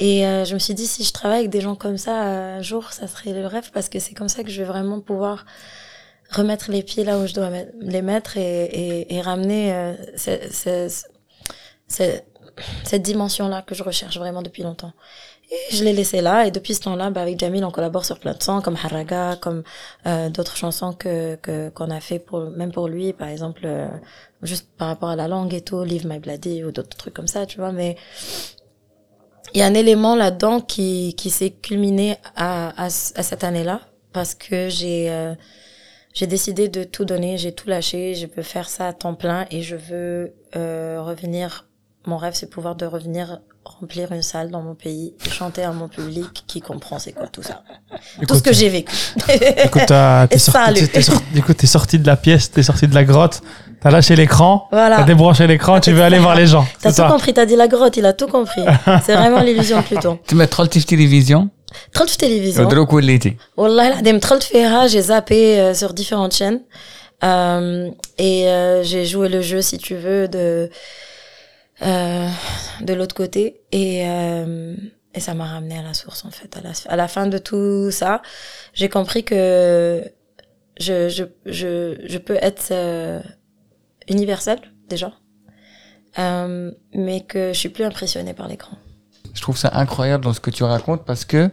Et 0.01 0.27
euh, 0.27 0.45
je 0.45 0.55
me 0.55 0.59
suis 0.59 0.75
dit, 0.75 0.87
si 0.87 1.05
je 1.05 1.13
travaille 1.13 1.39
avec 1.41 1.51
des 1.51 1.61
gens 1.61 1.75
comme 1.77 1.97
ça, 1.97 2.25
euh, 2.27 2.59
un 2.59 2.63
jour, 2.63 2.93
ça 2.93 3.07
serait 3.07 3.33
le 3.33 3.47
rêve 3.47 3.71
parce 3.73 3.89
que 3.89 3.99
c'est 3.99 4.15
comme 4.15 4.29
ça 4.29 4.43
que 4.45 4.51
je 4.51 4.61
vais 4.63 4.69
vraiment 4.69 5.01
pouvoir 5.01 5.47
remettre 6.31 6.71
les 6.71 6.83
pieds 6.83 7.05
là 7.05 7.19
où 7.19 7.27
je 7.27 7.35
dois 7.35 7.51
les 7.81 8.03
mettre 8.03 8.37
et, 8.37 9.07
et, 9.15 9.21
ramener 9.21 9.73
euh, 9.75 9.95
ce- 10.17 10.49
ce- 10.53 11.03
ce- 11.89 12.21
cette 12.85 13.03
dimension-là 13.03 13.63
que 13.63 13.75
je 13.75 13.83
recherche 13.83 14.19
vraiment 14.19 14.43
depuis 14.43 14.63
longtemps. 14.63 14.93
Je 15.73 15.83
l'ai 15.83 15.93
laissé 15.93 16.21
là 16.21 16.47
et 16.47 16.53
depuis 16.53 16.75
ce 16.75 16.83
temps-là, 16.83 17.11
bah, 17.11 17.23
avec 17.23 17.39
Jamil, 17.39 17.65
on 17.65 17.73
collabore 17.73 18.05
sur 18.05 18.21
plein 18.21 18.35
de 18.35 18.43
sons 18.43 18.61
comme 18.61 18.77
Haraga, 18.77 19.37
comme 19.41 19.65
euh, 20.07 20.29
d'autres 20.29 20.57
chansons 20.57 20.93
que 20.93 21.37
qu'on 21.71 21.91
a 21.91 22.01
fait 22.01 22.21
pour 22.21 22.51
même 22.51 22.71
pour 22.71 22.87
lui, 22.89 23.13
par 23.13 23.29
exemple, 23.29 23.63
euh, 23.65 23.89
juste 24.43 24.69
par 24.79 24.89
rapport 24.89 25.09
à 25.09 25.17
la 25.17 25.27
langue 25.27 25.53
et 25.53 25.61
tout, 25.61 25.83
Leave 25.83 26.07
My 26.07 26.21
Bloody 26.21 26.63
ou 26.65 26.71
d'autres 26.71 26.97
trucs 26.97 27.15
comme 27.15 27.27
ça, 27.27 27.47
tu 27.47 27.59
vois. 27.59 27.73
Mais 27.73 27.97
il 29.55 29.59
y 29.59 29.63
a 29.63 29.67
un 29.67 29.75
élément 29.75 30.15
là-dedans 30.15 30.61
qui, 30.61 31.15
qui 31.17 31.31
s'est 31.31 31.51
culminé 31.51 32.17
à, 32.37 32.69
à, 32.81 32.87
à 32.87 32.91
cette 32.91 33.43
année-là 33.43 33.81
parce 34.13 34.35
que 34.35 34.69
j'ai 34.69 35.11
euh, 35.11 35.35
j'ai 36.13 36.27
décidé 36.27 36.69
de 36.69 36.85
tout 36.85 37.05
donner, 37.05 37.39
j'ai 37.39 37.53
tout 37.53 37.69
lâché, 37.69 38.15
je 38.15 38.27
peux 38.27 38.43
faire 38.43 38.69
ça 38.69 38.89
à 38.89 38.93
temps 38.93 39.15
plein 39.15 39.47
et 39.51 39.63
je 39.63 39.77
veux 39.77 40.35
euh, 40.57 41.03
revenir. 41.03 41.70
Mon 42.08 42.18
rêve, 42.18 42.34
c'est 42.36 42.50
pouvoir 42.52 42.76
de 42.76 42.86
revenir 42.86 43.40
remplir 43.66 44.12
une 44.12 44.22
salle 44.22 44.52
dans 44.52 44.62
mon 44.62 44.76
pays 44.76 45.16
et 45.26 45.30
chanter 45.32 45.64
à 45.64 45.72
mon 45.72 45.88
public 45.88 46.44
qui 46.46 46.62
comprend 46.62 47.00
c'est 47.00 47.14
quoi 47.14 47.28
tout 47.36 47.42
ça. 47.42 47.64
tout 48.28 48.36
ce 48.36 48.44
que 48.44 48.54
j'ai 48.54 48.70
vécu. 48.70 48.94
Écoute, 49.68 49.82
t'as- 49.88 50.28
t'es 50.30 50.36
Et 50.36 50.40
sorti, 50.40 50.60
salut. 50.76 50.88
t'es 50.88 51.02
sorti- 51.02 51.24
écoute, 51.42 51.58
t'es 51.58 51.66
sorti 51.78 51.98
de 51.98 52.06
la 52.06 52.16
pièce, 52.16 52.52
t'es 52.52 52.62
sorti 52.62 52.88
de 52.88 52.94
la 52.94 53.04
grotte, 53.04 53.42
t'as 53.82 53.90
lâché 53.90 54.16
l'écran, 54.16 54.68
t'as 54.70 54.78
voilà. 54.78 55.04
débranché 55.04 55.48
l'écran, 55.48 55.80
tu 55.80 55.92
veux 55.94 56.04
aller 56.04 56.20
voir 56.20 56.36
les 56.36 56.46
gens. 56.46 56.64
T'as 56.80 56.92
C'est 56.92 57.02
tout 57.02 57.08
ça. 57.08 57.12
compris, 57.14 57.34
t'as 57.34 57.48
dit 57.48 57.56
la 57.56 57.68
grotte, 57.68 57.98
il 57.98 58.06
a 58.06 58.14
tout 58.14 58.28
compris. 58.28 58.64
C'est 59.04 59.16
vraiment 59.16 59.42
l'illusion 59.42 59.78
de 59.82 59.86
Pluton. 59.86 60.18
تما 60.28 60.46
دخلتي 60.46 60.80
في 60.80 60.86
تلفزيون 60.86 61.50
دخلت 61.94 62.10
في 62.10 62.16
التلفزيون 62.16 62.66
ودروك 62.68 62.94
وليتي 62.94 63.36
والله 63.58 63.88
العظيم 63.88 64.18
دخلت 64.18 64.44
فيها 64.44 64.88
j'ai 64.88 65.02
zappé 65.02 65.34
euh, 65.60 65.74
sur 65.74 65.92
différentes 65.94 66.34
chaînes 66.34 66.62
euh, 67.24 67.90
et 68.20 68.48
euh, 68.48 68.84
j'ai 68.84 69.06
joué 69.06 69.28
le 69.30 69.42
jeu 69.42 69.62
si 69.62 69.78
tu 69.78 69.96
veux 69.96 70.28
de 70.28 70.70
euh, 71.83 72.29
de 72.83 72.93
l'autre 72.95 73.15
côté 73.15 73.61
et 73.73 74.03
euh, 74.07 74.75
et 75.15 75.21
ça 75.21 75.35
m'a 75.35 75.47
ramené 75.47 75.79
à 75.79 75.83
la 75.83 75.95
source 75.95 76.25
en 76.25 76.31
fait 76.31 76.57
à 76.57 76.61
la 76.61 76.71
à 76.89 76.97
la 76.97 77.09
fin 77.09 77.27
de 77.27 77.39
tout 77.39 77.91
ça 77.91 78.23
j'ai 78.75 78.89
compris 78.89 79.25
que 79.25 80.03
je 80.79 81.09
je 81.09 81.25
je 81.47 81.97
je 82.07 82.19
peux 82.19 82.39
être 82.41 82.69
euh, 82.71 83.21
universel 84.09 84.59
déjà 84.89 85.13
euh, 86.19 86.71
mais 86.95 87.21
que 87.23 87.53
je 87.53 87.59
suis 87.59 87.69
plus 87.69 87.85
impressionnée 87.85 88.35
par 88.35 88.49
l'écran 88.49 88.77
Je 89.35 89.41
trouve 89.41 89.57
ça 89.57 89.71
incroyable 89.75 90.25
dans 90.25 90.33
ce 90.33 90.41
que 90.41 90.51
tu 90.51 90.65
racontes 90.65 91.05
parce 91.05 91.25
que 91.25 91.51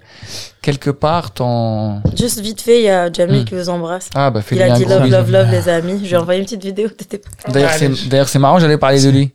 quelque 0.61 0.89
part 0.89 1.33
ton 1.33 2.01
juste 2.15 2.39
vite 2.41 2.61
fait 2.61 2.79
il 2.79 2.85
y 2.85 2.89
a 2.89 3.11
Jamie 3.11 3.41
Hmm. 3.41 3.45
qui 3.45 3.53
vous 3.55 3.69
embrasse 3.69 4.09
ah 4.15 4.29
bah 4.31 4.41
Il 4.51 4.61
a 4.61 4.71
dit 4.71 4.85
love, 4.85 5.07
love, 5.09 5.31
love, 5.31 5.51
les 5.51 5.69
amis. 5.69 5.99
Je 6.03 6.07
lui 6.09 6.13
ai 6.13 6.17
envoyé 6.17 6.39
une 6.39 6.45
petite 6.45 6.63
vidéo. 6.63 6.89
t'étais 6.89 7.19
pas- 7.19 7.51
d'ailleurs 7.51 8.27
c'est 8.29 8.39
marrant 8.39 8.59
j'allais 8.59 8.77
parler 8.77 9.01
de 9.01 9.09
lui. 9.09 9.31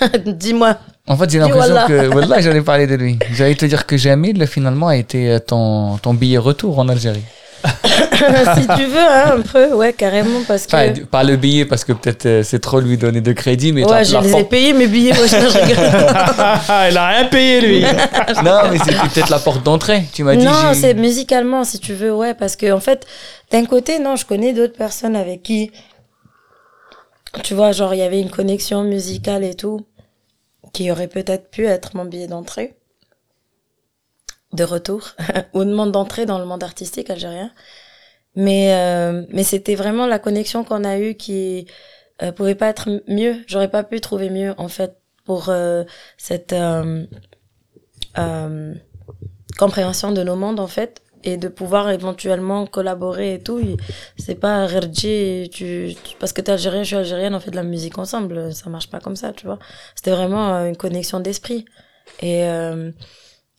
Dis-moi. 0.26 0.76
En 1.08 1.16
fait 1.16 1.30
j'ai 1.30 1.38
l'impression 1.38 1.76
que 1.86 2.06
voilà 2.06 2.40
j'allais 2.40 2.62
parler 2.62 2.86
de 2.86 2.94
lui. 2.94 3.18
J'allais 3.32 3.54
te 3.54 3.64
dire 3.64 3.86
que 3.86 3.96
Jamil 3.96 4.46
finalement 4.46 4.88
a 4.88 4.96
été 4.96 5.30
euh, 5.30 5.38
ton 5.38 5.98
ton 5.98 6.14
billet 6.14 6.38
retour 6.38 6.78
en 6.78 6.88
Algérie. 6.88 7.24
si 8.56 8.66
tu 8.76 8.84
veux, 8.84 8.98
hein, 8.98 9.34
un 9.38 9.40
peu. 9.40 9.74
Ouais, 9.74 9.92
carrément, 9.92 10.40
parce 10.46 10.66
que. 10.66 10.76
Enfin, 10.76 10.92
pas 11.10 11.24
le 11.24 11.36
billet 11.36 11.64
parce 11.64 11.84
que 11.84 11.92
peut-être 11.92 12.26
euh, 12.26 12.42
c'est 12.42 12.58
trop 12.58 12.80
lui 12.80 12.96
donner 12.96 13.20
de 13.20 13.32
crédit 13.32 13.72
mais 13.72 13.84
ouais, 13.84 14.04
je 14.04 14.16
les 14.18 14.36
ai 14.36 14.44
payés, 14.44 14.72
mes 14.72 14.86
billets. 14.86 15.12
Ouais, 15.12 15.28
je. 15.28 15.36
Il 16.90 16.96
a 16.96 17.08
rien 17.08 17.24
payé, 17.26 17.60
lui. 17.60 17.84
Non 18.44 18.70
mais 18.70 18.78
c'était 18.78 18.94
peut-être 18.94 19.30
la 19.30 19.38
porte 19.38 19.62
d'entrée. 19.62 20.04
Tu 20.12 20.24
m'as 20.24 20.36
dit 20.36 20.44
non, 20.44 20.74
c'est 20.74 20.94
musicalement, 20.94 21.64
si 21.64 21.78
tu 21.78 21.94
veux, 21.94 22.14
ouais, 22.14 22.34
parce 22.34 22.56
que 22.56 22.72
en 22.72 22.80
fait, 22.80 23.06
d'un 23.50 23.64
côté, 23.64 23.98
non, 23.98 24.16
je 24.16 24.24
connais 24.24 24.52
d'autres 24.52 24.76
personnes 24.76 25.16
avec 25.16 25.42
qui, 25.42 25.70
tu 27.42 27.54
vois, 27.54 27.72
genre, 27.72 27.94
il 27.94 27.98
y 27.98 28.02
avait 28.02 28.20
une 28.20 28.30
connexion 28.30 28.84
musicale 28.84 29.44
et 29.44 29.54
tout, 29.54 29.86
qui 30.72 30.90
aurait 30.90 31.08
peut-être 31.08 31.50
pu 31.50 31.66
être 31.66 31.96
mon 31.96 32.04
billet 32.04 32.26
d'entrée, 32.26 32.76
de 34.52 34.64
retour, 34.64 35.10
ou 35.54 35.64
de 35.64 35.72
monde 35.72 35.92
d'entrée 35.92 36.26
dans 36.26 36.38
le 36.38 36.44
monde 36.44 36.62
artistique 36.62 37.10
algérien. 37.10 37.52
Mais, 38.34 38.74
euh, 38.74 39.24
mais 39.30 39.44
c'était 39.44 39.74
vraiment 39.74 40.06
la 40.06 40.18
connexion 40.18 40.62
qu'on 40.64 40.84
a 40.84 40.98
eue 40.98 41.14
qui 41.14 41.66
euh, 42.22 42.32
pouvait 42.32 42.54
pas 42.54 42.68
être 42.68 42.88
mieux. 43.08 43.36
J'aurais 43.46 43.70
pas 43.70 43.82
pu 43.82 44.00
trouver 44.00 44.30
mieux, 44.30 44.54
en 44.58 44.68
fait, 44.68 44.98
pour 45.24 45.48
euh, 45.48 45.84
cette 46.16 46.54
euh, 46.54 47.04
compréhension 49.58 50.12
de 50.12 50.22
nos 50.22 50.36
mondes, 50.36 50.60
en 50.60 50.66
fait, 50.66 51.02
et 51.26 51.36
de 51.36 51.48
pouvoir 51.48 51.90
éventuellement 51.90 52.66
collaborer 52.66 53.34
et 53.34 53.42
tout. 53.42 53.60
C'est 54.16 54.36
pas 54.36 54.66
Rerji, 54.66 55.50
tu, 55.52 55.94
parce 56.20 56.32
que 56.32 56.40
t'es 56.40 56.52
algérien, 56.52 56.82
je 56.82 56.88
suis 56.88 56.96
algérienne, 56.96 57.34
on 57.34 57.40
fait 57.40 57.50
de 57.50 57.56
la 57.56 57.62
musique 57.62 57.98
ensemble. 57.98 58.54
Ça 58.54 58.70
marche 58.70 58.88
pas 58.88 59.00
comme 59.00 59.16
ça, 59.16 59.32
tu 59.32 59.46
vois. 59.46 59.58
C'était 59.94 60.12
vraiment 60.12 60.54
euh, 60.54 60.68
une 60.68 60.76
connexion 60.76 61.20
d'esprit. 61.20 61.64
Et, 62.20 62.44
euh, 62.44 62.90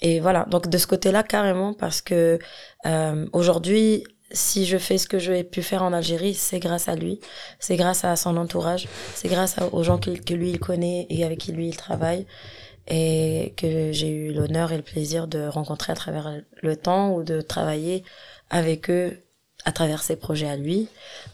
et 0.02 0.20
voilà. 0.20 0.46
Donc, 0.50 0.70
de 0.70 0.78
ce 0.78 0.88
côté-là, 0.88 1.24
carrément, 1.24 1.74
parce 1.74 2.02
que, 2.02 2.40
euh, 2.86 3.26
aujourd'hui, 3.34 4.04
si 4.32 4.66
je 4.66 4.78
fais 4.78 4.98
ce 4.98 5.08
que 5.08 5.20
je 5.20 5.42
pu 5.44 5.62
faire 5.62 5.84
en 5.84 5.94
Algérie, 5.94 6.34
c'est 6.34 6.60
grâce 6.60 6.90
à 6.90 6.96
lui, 6.96 7.20
c'est 7.60 7.78
grâce 7.78 8.04
à 8.04 8.16
son 8.16 8.36
entourage, 8.38 8.88
c'est 9.16 9.30
grâce 9.30 9.56
aux 9.72 9.84
gens 9.84 9.98
que, 9.98 10.12
que, 10.12 10.34
lui 10.34 10.52
il 10.52 10.60
connaît 10.60 11.08
et 11.10 11.24
avec 11.24 11.40
qui 11.40 11.54
lui 11.54 11.70
il 11.70 11.78
travaille 11.78 12.26
et 12.88 13.54
que 13.58 13.92
j'ai 13.92 14.10
eu 14.10 14.34
l'honneur 14.34 14.72
et 14.72 14.78
le 14.78 14.84
plaisir 14.84 15.28
de 15.28 15.48
rencontrer 15.48 15.92
à 15.92 15.96
travers 15.96 16.42
le 16.62 16.76
temps 16.76 17.14
ou 17.14 17.24
de 17.24 17.42
travailler 17.42 18.04
avec 18.50 18.90
eux 18.90 19.18
à 19.66 19.72
travers 19.72 20.02
ses 20.02 20.16
projets 20.16 20.48
à 20.48 20.56
lui. 20.56 20.88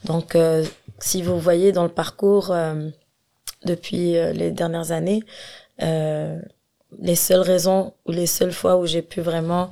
Donc, 0.06 0.36
euh, 0.36 0.66
si 1.00 1.22
vous 1.22 1.40
voyez 1.40 1.72
dans 1.72 1.84
le 1.84 1.90
parcours 1.90 2.52
euh, 2.52 2.90
depuis 3.66 4.18
euh, 4.18 4.34
les 4.34 4.52
dernières 4.52 4.92
années, 4.92 5.24
les 5.80 7.16
seules 7.16 7.42
raisons 7.42 7.94
ou 8.06 8.12
les 8.12 8.28
seules 8.28 8.54
fois 8.54 8.78
où 8.78 8.86
j'ai 8.86 9.02
pu 9.02 9.22
vraiment 9.22 9.72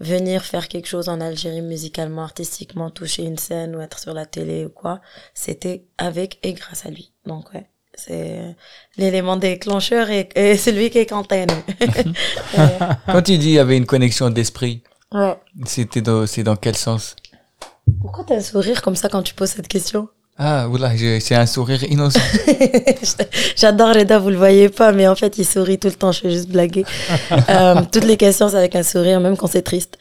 venir 0.00 0.44
faire 0.44 0.68
quelque 0.68 0.88
chose 0.88 1.08
en 1.08 1.20
Algérie 1.20 1.62
musicalement, 1.62 2.22
artistiquement, 2.22 2.90
toucher 2.90 3.22
une 3.22 3.38
scène 3.38 3.76
ou 3.76 3.80
être 3.80 3.98
sur 3.98 4.14
la 4.14 4.26
télé 4.26 4.64
ou 4.64 4.70
quoi, 4.70 5.00
c'était 5.34 5.84
avec 5.98 6.38
et 6.42 6.54
grâce 6.54 6.86
à 6.86 6.90
lui. 6.90 7.12
Donc 7.26 7.52
ouais, 7.54 7.68
c'est 7.94 8.56
l'élément 8.96 9.36
déclencheur 9.36 10.10
et, 10.10 10.28
et 10.34 10.56
celui 10.56 10.90
qui 10.90 10.98
est 10.98 11.06
quentin. 11.06 11.46
Quand 13.06 13.22
tu 13.22 13.38
dis 13.38 13.48
il 13.48 13.54
y 13.54 13.58
avait 13.58 13.76
une 13.76 13.86
connexion 13.86 14.30
d'esprit, 14.30 14.82
ouais. 15.12 15.36
c'était 15.66 16.00
dans, 16.00 16.26
c'est 16.26 16.42
dans 16.42 16.56
quel 16.56 16.76
sens? 16.76 17.16
Pourquoi 18.00 18.24
t'as 18.24 18.36
un 18.36 18.40
sourire 18.40 18.82
comme 18.82 18.96
ça 18.96 19.08
quand 19.08 19.22
tu 19.22 19.34
poses 19.34 19.50
cette 19.50 19.68
question? 19.68 20.08
Ah, 20.38 20.66
c'est 21.20 21.34
un 21.34 21.46
sourire 21.46 21.84
innocent. 21.84 22.18
J'adore 23.56 23.94
Reda, 23.94 24.18
vous 24.18 24.30
le 24.30 24.36
voyez 24.36 24.70
pas, 24.70 24.90
mais 24.90 25.06
en 25.06 25.14
fait, 25.14 25.36
il 25.38 25.44
sourit 25.44 25.78
tout 25.78 25.88
le 25.88 25.94
temps, 25.94 26.10
je 26.10 26.20
fais 26.20 26.30
juste 26.30 26.48
blaguer. 26.48 26.84
euh, 27.50 27.82
toutes 27.92 28.04
les 28.04 28.16
questions, 28.16 28.48
c'est 28.48 28.56
avec 28.56 28.74
un 28.74 28.82
sourire, 28.82 29.20
même 29.20 29.36
quand 29.36 29.46
c'est 29.46 29.62
triste. 29.62 29.98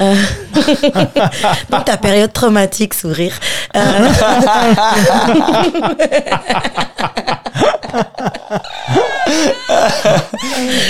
Euh... 0.00 0.14
Donc, 1.70 1.84
ta 1.84 1.98
période 1.98 2.32
traumatique, 2.32 2.94
sourire. 2.94 3.38
Euh... 3.76 4.08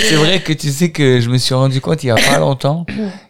c'est 0.07 0.15
vrai 0.15 0.41
que 0.41 0.53
tu 0.53 0.69
sais 0.69 0.91
que 0.91 1.19
je 1.19 1.29
me 1.29 1.37
suis 1.37 1.55
rendu 1.55 1.81
compte 1.81 2.03
il 2.03 2.07
y 2.07 2.11
a 2.11 2.15
pas 2.15 2.39
longtemps 2.39 2.85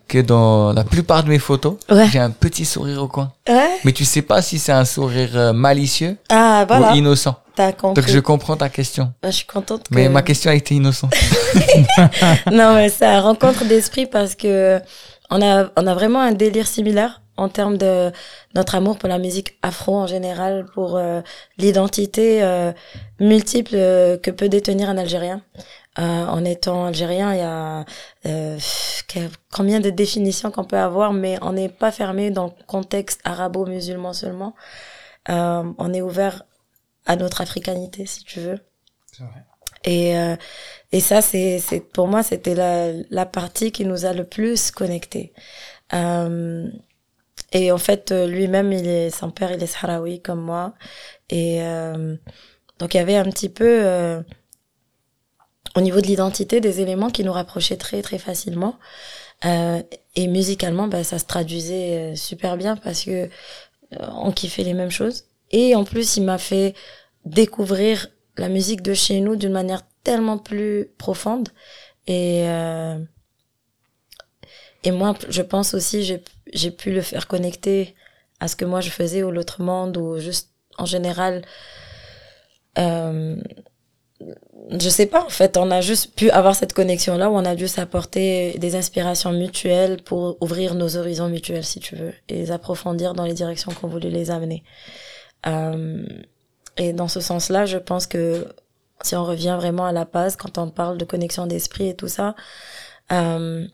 que 0.08 0.20
dans 0.20 0.74
la 0.74 0.84
plupart 0.84 1.24
de 1.24 1.30
mes 1.30 1.40
photos, 1.40 1.78
j'ai 2.12 2.20
un 2.20 2.32
petit 2.32 2.66
sourire 2.66 3.04
au 3.04 3.08
coin. 3.08 3.32
Ouais. 3.48 3.78
Mais 3.84 3.92
tu 3.92 4.06
sais 4.06 4.22
pas 4.22 4.42
si 4.42 4.60
c'est 4.60 4.72
un 4.72 4.86
sourire 4.86 5.32
euh, 5.36 5.54
malicieux 5.54 6.18
ah, 6.30 6.66
voilà. 6.68 6.94
ou 6.94 6.96
innocent. 6.96 7.36
Donc 7.58 8.08
je 8.08 8.20
comprends 8.20 8.56
ta 8.56 8.70
question. 8.70 9.12
Ah, 9.24 9.32
je 9.32 9.38
suis 9.38 9.46
contente. 9.46 9.90
Que... 9.90 9.96
Mais 9.96 10.10
ma 10.10 10.22
question 10.22 10.52
a 10.52 10.54
été 10.54 10.76
innocente. 10.76 11.14
non, 12.52 12.76
mais 12.76 12.90
c'est 12.90 13.20
rencontre 13.20 13.66
d'esprit 13.66 14.06
parce 14.06 14.36
que 14.36 14.80
on 15.30 15.42
a, 15.42 15.66
on 15.76 15.88
a 15.88 15.94
vraiment 15.94 16.22
un 16.22 16.32
délire 16.32 16.68
similaire 16.68 17.22
en 17.38 17.50
termes 17.50 17.78
de 17.78 18.12
notre 18.56 18.76
amour 18.76 18.98
pour 18.98 19.08
la 19.08 19.20
musique 19.20 19.58
afro 19.62 19.96
en 19.96 20.08
général, 20.08 20.66
pour 20.74 20.98
euh, 20.98 21.22
l'identité 21.58 22.44
euh, 22.44 22.74
multiple 23.20 23.76
euh, 23.76 24.18
que 24.18 24.32
peut 24.32 24.50
détenir 24.50 24.90
un 24.90 24.98
Algérien. 24.98 25.42
en 25.98 26.44
étant 26.46 26.86
algérien, 26.86 27.34
il 27.34 27.40
y 27.40 27.42
a 27.42 27.86
combien 29.52 29.80
de 29.80 29.90
définitions 29.90 30.52
qu'on 30.52 30.64
peut 30.64 30.78
avoir, 30.78 31.14
mais 31.14 31.38
on 31.42 31.54
n'est 31.54 31.70
pas 31.70 31.92
fermé 31.92 32.30
dans 32.30 32.46
le 32.46 32.66
contexte 32.68 33.20
arabo-musulman 33.24 34.14
seulement. 34.14 34.54
on 35.28 35.94
est 35.94 36.02
ouvert 36.02 36.44
à 37.06 37.16
notre 37.16 37.42
africanité, 37.42 38.06
si 38.06 38.24
tu 38.24 38.40
veux. 38.42 38.60
Vrai. 39.20 39.44
Et, 39.86 40.14
et 40.92 41.00
ça, 41.00 41.22
c'est, 41.22 41.60
c'est 41.60 41.80
pour 41.80 42.08
moi, 42.08 42.22
c'était 42.22 42.56
la, 42.56 42.92
la 43.10 43.26
partie 43.26 43.72
qui 43.72 43.86
nous 43.86 44.06
a 44.06 44.14
le 44.14 44.24
plus 44.24 44.72
connectés. 44.72 45.34
Euh, 45.94 46.70
et 47.52 47.72
en 47.72 47.78
fait, 47.78 48.12
euh, 48.12 48.28
lui-même, 48.28 48.72
il 48.74 48.88
est, 48.88 49.10
son 49.10 49.32
père, 49.32 49.52
il 49.52 49.64
est 49.64 49.68
sahraoui 49.68 50.22
comme 50.22 50.42
moi. 50.42 50.74
Et 51.30 51.64
euh, 51.64 52.16
donc, 52.80 52.94
il 52.94 52.98
y 52.98 53.00
avait 53.00 53.16
un 53.16 53.26
petit 53.26 53.50
peu, 53.50 53.86
euh, 53.86 54.22
au 55.76 55.82
niveau 55.82 56.02
de 56.02 56.08
l'identité, 56.08 56.60
des 56.60 56.82
éléments 56.82 57.10
qui 57.10 57.24
nous 57.24 57.32
rapprochaient 57.32 57.78
très, 57.78 58.02
très 58.02 58.18
facilement. 58.18 58.78
Euh, 59.46 59.82
et 60.16 60.28
musicalement, 60.28 60.88
bah, 60.88 61.04
ça 61.04 61.20
se 61.20 61.26
traduisait 61.26 62.14
euh, 62.14 62.16
super 62.16 62.58
bien 62.58 62.76
parce 62.76 63.04
que 63.04 63.30
on 64.02 64.32
kiffait 64.32 64.64
les 64.64 64.74
mêmes 64.74 64.92
choses. 64.92 65.26
Et 65.52 65.76
en 65.76 65.86
plus, 65.86 66.18
il 66.18 66.24
m'a 66.24 66.38
fait 66.38 66.76
découvrir 67.26 68.08
la 68.38 68.50
musique 68.50 68.82
de 68.82 68.94
chez 68.94 69.22
nous 69.22 69.38
d'une 69.38 69.54
manière 69.54 69.84
tellement 70.04 70.38
plus 70.38 70.90
profonde. 70.98 71.50
Et, 72.06 72.42
et 74.84 74.92
moi, 74.92 75.16
je 75.30 75.42
pense 75.42 75.74
aussi, 75.74 76.04
j'ai 76.04 76.22
j'ai 76.54 76.72
pu 76.72 76.92
le 76.92 77.02
faire 77.02 77.28
connecter 77.28 77.96
à 78.40 78.48
ce 78.48 78.56
que 78.56 78.66
moi 78.66 78.82
je 78.82 78.90
faisais 78.90 79.24
ou 79.24 79.32
l'autre 79.32 79.62
monde 79.62 79.98
ou 79.98 80.20
juste 80.20 80.52
en 80.78 80.86
général 80.86 81.44
euh, 82.78 83.36
je 84.72 84.90
sais 84.90 85.06
pas 85.06 85.24
en 85.24 85.30
fait. 85.30 85.58
On 85.58 85.72
a 85.72 85.82
juste 85.82 86.16
pu 86.16 86.30
avoir 86.32 86.56
cette 86.56 86.74
connexion 86.74 87.18
là 87.18 87.30
où 87.30 87.36
on 87.36 87.46
a 87.46 87.56
dû 87.56 87.68
s'apporter 87.68 88.58
des 88.58 88.76
inspirations 88.76 89.32
mutuelles 89.32 90.02
pour 90.04 90.38
ouvrir 90.42 90.76
nos 90.76 90.98
horizons 90.98 91.30
mutuels 91.30 91.64
si 91.64 91.80
tu 91.80 91.96
veux 91.96 92.14
et 92.28 92.36
les 92.36 92.52
approfondir 92.52 93.14
dans 93.14 93.26
les 93.26 93.34
directions 93.34 93.72
qu'on 93.72 93.88
voulait 93.88 94.10
les 94.10 94.32
amener. 94.32 94.64
Euh, 95.46 96.06
et 96.78 96.94
dans 96.94 97.08
ce 97.08 97.20
sens 97.20 97.50
là 97.50 97.66
je 97.66 97.78
pense 97.78 98.08
que 98.08 98.48
si 99.04 99.16
on 99.16 99.24
revient 99.24 99.56
vraiment 99.58 99.86
à 99.86 99.92
la 99.92 100.06
base 100.06 100.36
quand 100.36 100.58
on 100.58 100.70
parle 100.70 100.98
de 100.98 101.06
connexion 101.06 101.46
d'esprit 101.46 101.90
et 101.90 101.96
tout 101.96 102.08
ça 102.08 102.36
euh, 103.12 103.68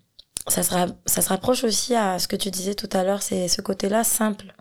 ça, 0.47 0.63
sera, 0.63 0.87
ça 1.05 1.21
se 1.21 1.29
rapproche 1.29 1.63
aussi 1.63 1.95
à 1.95 2.19
ce 2.19 2.27
que 2.27 2.35
tu 2.35 2.51
disais 2.51 2.75
tout 2.75 2.89
à 2.93 3.03
l'heure, 3.03 3.21
c'est 3.21 3.47
ce 3.47 3.61
côté-là 3.61 4.03
simple. 4.03 4.53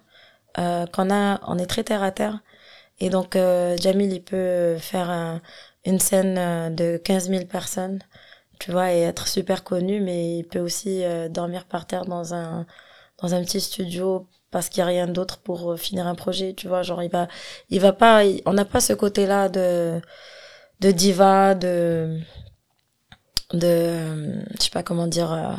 Euh, 0.59 0.87
qu'on 0.87 1.11
a, 1.11 1.41
on 1.47 1.59
est 1.59 1.67
très 1.67 1.85
terre 1.85 2.03
à 2.03 2.11
terre. 2.13 2.41
Et 3.01 3.11
donc, 3.11 3.37
euh, 3.37 3.77
Jamil, 3.79 4.13
il 4.13 4.23
peut 4.23 4.77
faire 4.79 5.11
un, 5.11 5.41
une 5.85 5.99
scène 5.99 6.37
euh, 6.39 6.71
de 6.71 6.99
15 6.99 7.29
000 7.31 7.47
personnes, 7.47 8.01
tu 8.61 8.71
vois, 8.73 8.93
et 8.93 9.01
être 9.03 9.29
super 9.29 9.65
connu, 9.65 10.01
mais 10.01 10.39
il 10.39 10.45
peut 10.45 10.61
aussi 10.61 11.05
euh, 11.05 11.29
dormir 11.29 11.65
par 11.67 11.87
terre 11.87 12.05
dans 12.07 12.35
un, 12.35 12.67
dans 13.23 13.35
un 13.35 13.43
petit 13.45 13.61
studio 13.61 14.29
parce 14.51 14.69
qu'il 14.69 14.81
y 14.81 14.83
a 14.83 14.87
rien 14.87 15.09
d'autre 15.09 15.39
pour 15.41 15.79
finir 15.79 16.07
un 16.07 16.15
projet, 16.15 16.55
tu 16.55 16.69
vois, 16.69 16.83
genre, 16.83 17.03
il 17.03 17.11
va, 17.11 17.27
il 17.71 17.81
va 17.81 17.93
pas, 17.93 18.23
on 18.47 18.53
n'a 18.53 18.65
pas 18.67 18.81
ce 18.81 18.93
côté-là 18.93 19.49
de, 19.49 20.01
de 20.81 20.91
diva, 20.91 21.55
de, 21.55 22.21
de, 23.53 24.45
je 24.59 24.63
sais 24.65 24.71
pas 24.71 24.83
comment 24.83 25.07
dire, 25.07 25.33
euh, 25.33 25.55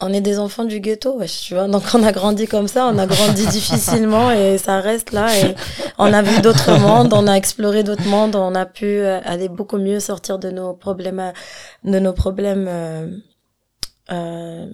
on 0.00 0.12
est 0.12 0.20
des 0.20 0.38
enfants 0.38 0.64
du 0.64 0.80
ghetto, 0.80 1.16
wesh, 1.16 1.40
tu 1.42 1.54
vois. 1.54 1.68
Donc 1.68 1.82
on 1.94 2.02
a 2.02 2.12
grandi 2.12 2.46
comme 2.46 2.68
ça, 2.68 2.86
on 2.92 2.98
a 2.98 3.06
grandi 3.06 3.46
difficilement 3.48 4.30
et 4.30 4.58
ça 4.58 4.80
reste 4.80 5.12
là. 5.12 5.34
Et 5.38 5.54
on 5.98 6.12
a 6.12 6.22
vu 6.22 6.40
d'autres 6.42 6.78
mondes, 6.78 7.12
on 7.14 7.26
a 7.26 7.34
exploré 7.34 7.82
d'autres 7.82 8.06
mondes, 8.06 8.36
on 8.36 8.54
a 8.54 8.66
pu 8.66 8.84
euh, 8.84 9.20
aller 9.24 9.48
beaucoup 9.48 9.78
mieux 9.78 10.00
sortir 10.00 10.38
de 10.38 10.50
nos 10.50 10.74
problèmes, 10.74 11.32
de 11.84 11.98
nos 11.98 12.12
problèmes 12.12 12.66
euh, 12.68 13.08
euh, 14.12 14.66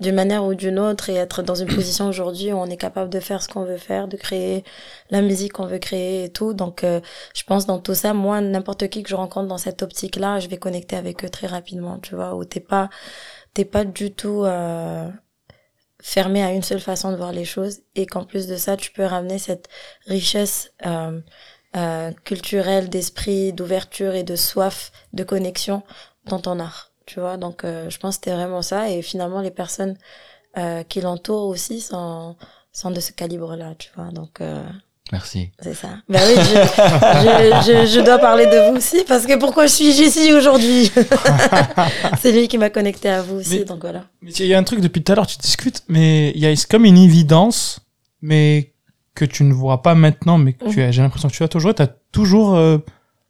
d'une 0.00 0.14
manière 0.14 0.44
ou 0.44 0.54
d'une 0.54 0.78
autre 0.78 1.10
et 1.10 1.14
être 1.14 1.42
dans 1.42 1.56
une 1.56 1.66
position 1.66 2.06
aujourd'hui 2.08 2.52
où 2.52 2.56
on 2.56 2.66
est 2.66 2.76
capable 2.76 3.10
de 3.10 3.20
faire 3.20 3.42
ce 3.42 3.48
qu'on 3.48 3.64
veut 3.64 3.78
faire, 3.78 4.06
de 4.06 4.16
créer 4.16 4.64
la 5.10 5.22
musique 5.22 5.54
qu'on 5.54 5.66
veut 5.66 5.78
créer 5.78 6.24
et 6.24 6.28
tout. 6.30 6.54
Donc 6.54 6.84
euh, 6.84 7.00
je 7.34 7.42
pense 7.42 7.66
dans 7.66 7.78
tout 7.78 7.94
ça, 7.94 8.14
moi 8.14 8.40
n'importe 8.40 8.88
qui 8.88 9.02
que 9.02 9.08
je 9.08 9.16
rencontre 9.16 9.48
dans 9.48 9.58
cette 9.58 9.82
optique-là, 9.82 10.38
je 10.38 10.48
vais 10.48 10.56
connecter 10.56 10.96
avec 10.96 11.24
eux 11.24 11.28
très 11.28 11.48
rapidement, 11.48 11.98
tu 11.98 12.14
vois. 12.14 12.36
Où 12.36 12.44
t'es 12.44 12.60
pas 12.60 12.88
t'es 13.54 13.64
pas 13.64 13.84
du 13.84 14.12
tout 14.12 14.44
euh, 14.44 15.08
fermé 16.00 16.42
à 16.42 16.52
une 16.52 16.62
seule 16.62 16.80
façon 16.80 17.10
de 17.10 17.16
voir 17.16 17.32
les 17.32 17.44
choses 17.44 17.80
et 17.94 18.06
qu'en 18.06 18.24
plus 18.24 18.46
de 18.46 18.56
ça, 18.56 18.76
tu 18.76 18.90
peux 18.92 19.04
ramener 19.04 19.38
cette 19.38 19.68
richesse 20.06 20.72
euh, 20.86 21.20
euh, 21.76 22.12
culturelle, 22.24 22.88
d'esprit, 22.88 23.52
d'ouverture 23.52 24.14
et 24.14 24.24
de 24.24 24.36
soif 24.36 24.92
de 25.12 25.24
connexion 25.24 25.82
dans 26.26 26.38
ton 26.40 26.60
art. 26.60 26.92
Tu 27.06 27.20
vois, 27.20 27.38
donc 27.38 27.64
je 27.64 27.96
pense 27.98 28.18
que 28.18 28.24
c'était 28.24 28.36
vraiment 28.36 28.60
ça 28.60 28.90
et 28.90 29.00
finalement 29.00 29.40
les 29.40 29.50
personnes 29.50 29.96
qui 30.88 31.00
l'entourent 31.00 31.48
aussi 31.48 31.80
sont, 31.80 32.36
sont 32.70 32.90
de 32.90 33.00
ce 33.00 33.12
calibre-là, 33.12 33.74
tu 33.76 33.90
vois. 33.96 34.10
Donc 34.10 34.42
Merci. 35.12 35.50
c'est 35.60 35.74
ça. 35.74 35.88
Ben 36.08 36.20
oui, 36.26 36.34
je, 36.36 36.42
je, 36.44 37.86
je, 37.86 37.86
je 37.94 38.00
dois 38.00 38.18
parler 38.18 38.46
de 38.46 38.70
vous 38.70 38.76
aussi 38.76 39.04
parce 39.08 39.24
que 39.26 39.38
pourquoi 39.38 39.66
je 39.66 39.72
suis 39.72 39.86
ici 39.86 40.32
aujourd'hui? 40.34 40.90
C'est 42.20 42.32
lui 42.32 42.48
qui 42.48 42.58
m'a 42.58 42.70
connecté 42.70 43.08
à 43.08 43.22
vous 43.22 43.36
aussi, 43.36 43.58
Mais- 43.60 43.64
donc 43.64 43.80
voilà. 43.80 44.04
Mais 44.22 44.30
il 44.32 44.46
y 44.46 44.54
a 44.54 44.58
un 44.58 44.64
truc 44.64 44.80
depuis 44.80 45.02
tout 45.02 45.12
à 45.12 45.14
l'heure, 45.14 45.26
tu 45.26 45.38
discutes, 45.38 45.82
mais 45.88 46.30
il 46.34 46.40
y 46.40 46.46
a 46.46 46.54
c'est 46.54 46.68
comme 46.70 46.84
une 46.84 46.98
évidence, 46.98 47.80
mais 48.22 48.72
que 49.14 49.24
tu 49.24 49.44
ne 49.44 49.52
vois 49.52 49.82
pas 49.82 49.94
maintenant, 49.94 50.38
mais 50.38 50.52
que 50.52 50.68
tu 50.68 50.82
as, 50.82 50.90
j'ai 50.90 51.02
l'impression 51.02 51.28
que 51.28 51.34
tu 51.34 51.42
as 51.42 51.48
toujours, 51.48 51.74
tu 51.74 51.82
as 51.82 51.88
toujours 52.12 52.54
euh, 52.56 52.78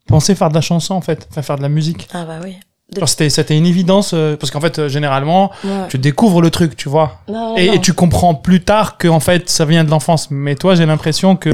pensé 0.07 0.35
faire 0.35 0.49
de 0.49 0.55
la 0.55 0.61
chanson 0.61 0.95
en 0.95 1.01
fait, 1.01 1.27
enfin 1.31 1.43
faire 1.43 1.57
de 1.57 1.63
la 1.63 1.69
musique. 1.69 2.09
Ah 2.13 2.25
bah 2.25 2.41
oui. 2.43 2.57
De- 2.93 3.01
Genre 3.01 3.09
c'était, 3.09 3.29
c'était 3.29 3.57
une 3.57 3.67
évidence, 3.67 4.13
euh, 4.15 4.37
parce 4.37 4.51
qu'en 4.51 4.61
fait, 4.61 4.79
euh, 4.79 4.89
généralement, 4.89 5.51
Ouais. 5.63 5.89
tu 5.91 5.99
découvres 5.99 6.41
le 6.41 6.51
truc, 6.51 6.75
tu 6.77 6.89
vois. 6.89 7.21
Non, 7.29 7.55
Et, 7.57 7.67
non. 7.67 7.73
et 7.75 7.81
tu 7.81 7.93
comprends 7.93 8.35
plus 8.35 8.63
tard 8.65 8.97
que 8.97 9.09
en 9.09 9.21
fait 9.21 9.51
ça 9.51 9.65
vient 9.67 9.85
de 9.85 9.91
l'enfance. 9.91 10.31
Mais 10.31 10.55
toi, 10.55 10.75
j'ai 10.75 10.87
l'impression 10.87 11.37
que 11.37 11.51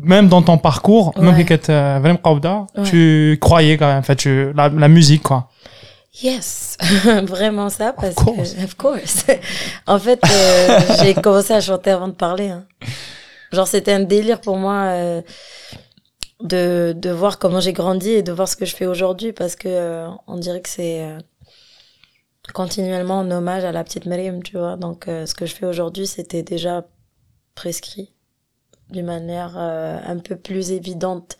même 0.00 0.28
dans 0.28 0.42
ton 0.42 0.58
parcours, 0.58 1.12
même 1.16 1.34
Ouais. 1.36 1.44
vraiment 2.00 2.16
Qawda, 2.16 2.66
Ouais. 2.76 2.82
tu 2.84 3.38
croyais 3.40 3.76
quand 3.76 3.86
même, 3.86 3.98
en 3.98 4.02
fait, 4.02 4.16
tu, 4.16 4.52
la, 4.52 4.68
la 4.68 4.88
musique 4.88 5.22
quoi. 5.22 5.48
Yes, 6.22 6.76
vraiment 7.28 7.68
ça, 7.68 7.92
parce 7.92 8.16
que, 8.16 8.64
of 8.64 8.74
course. 8.76 9.26
en 9.86 9.98
fait, 10.00 10.20
euh, 10.28 10.80
j'ai 11.02 11.14
commencé 11.14 11.52
à 11.52 11.60
chanter 11.60 11.90
avant 11.90 12.08
de 12.08 12.12
parler. 12.14 12.48
Hein. 12.48 12.64
Genre, 13.52 13.68
c'était 13.68 13.92
un 13.92 14.00
délire 14.00 14.40
pour 14.40 14.56
moi 14.56 14.74
euh, 14.86 15.20
de, 16.40 16.94
de 16.96 17.10
voir 17.10 17.38
comment 17.38 17.60
j'ai 17.60 17.72
grandi 17.72 18.10
et 18.10 18.22
de 18.22 18.32
voir 18.32 18.48
ce 18.48 18.56
que 18.56 18.64
je 18.64 18.74
fais 18.74 18.86
aujourd'hui, 18.86 19.32
parce 19.32 19.56
que 19.56 19.68
euh, 19.68 20.08
on 20.26 20.36
dirait 20.36 20.60
que 20.60 20.68
c'est 20.68 21.16
continuellement 22.54 23.18
en 23.18 23.30
hommage 23.30 23.64
à 23.64 23.72
la 23.72 23.84
petite 23.84 24.06
Miriam, 24.06 24.42
tu 24.42 24.56
vois. 24.56 24.76
Donc, 24.76 25.04
ce 25.06 25.34
que 25.34 25.44
je 25.44 25.54
fais 25.54 25.66
aujourd'hui, 25.66 26.06
c'était 26.06 26.42
déjà 26.42 26.88
prescrit 27.54 28.14
d'une 28.88 29.04
manière 29.04 29.58
un 29.58 30.18
peu 30.18 30.34
plus 30.34 30.70
évidente 30.70 31.36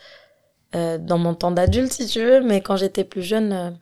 dans 0.73 1.17
mon 1.17 1.35
temps 1.35 1.51
d'adulte, 1.51 1.93
si 1.93 2.07
tu 2.07 2.23
veux, 2.23 2.43
mais 2.43 2.61
quand 2.61 2.77
j'étais 2.77 3.05
plus 3.05 3.23
jeune 3.23 3.79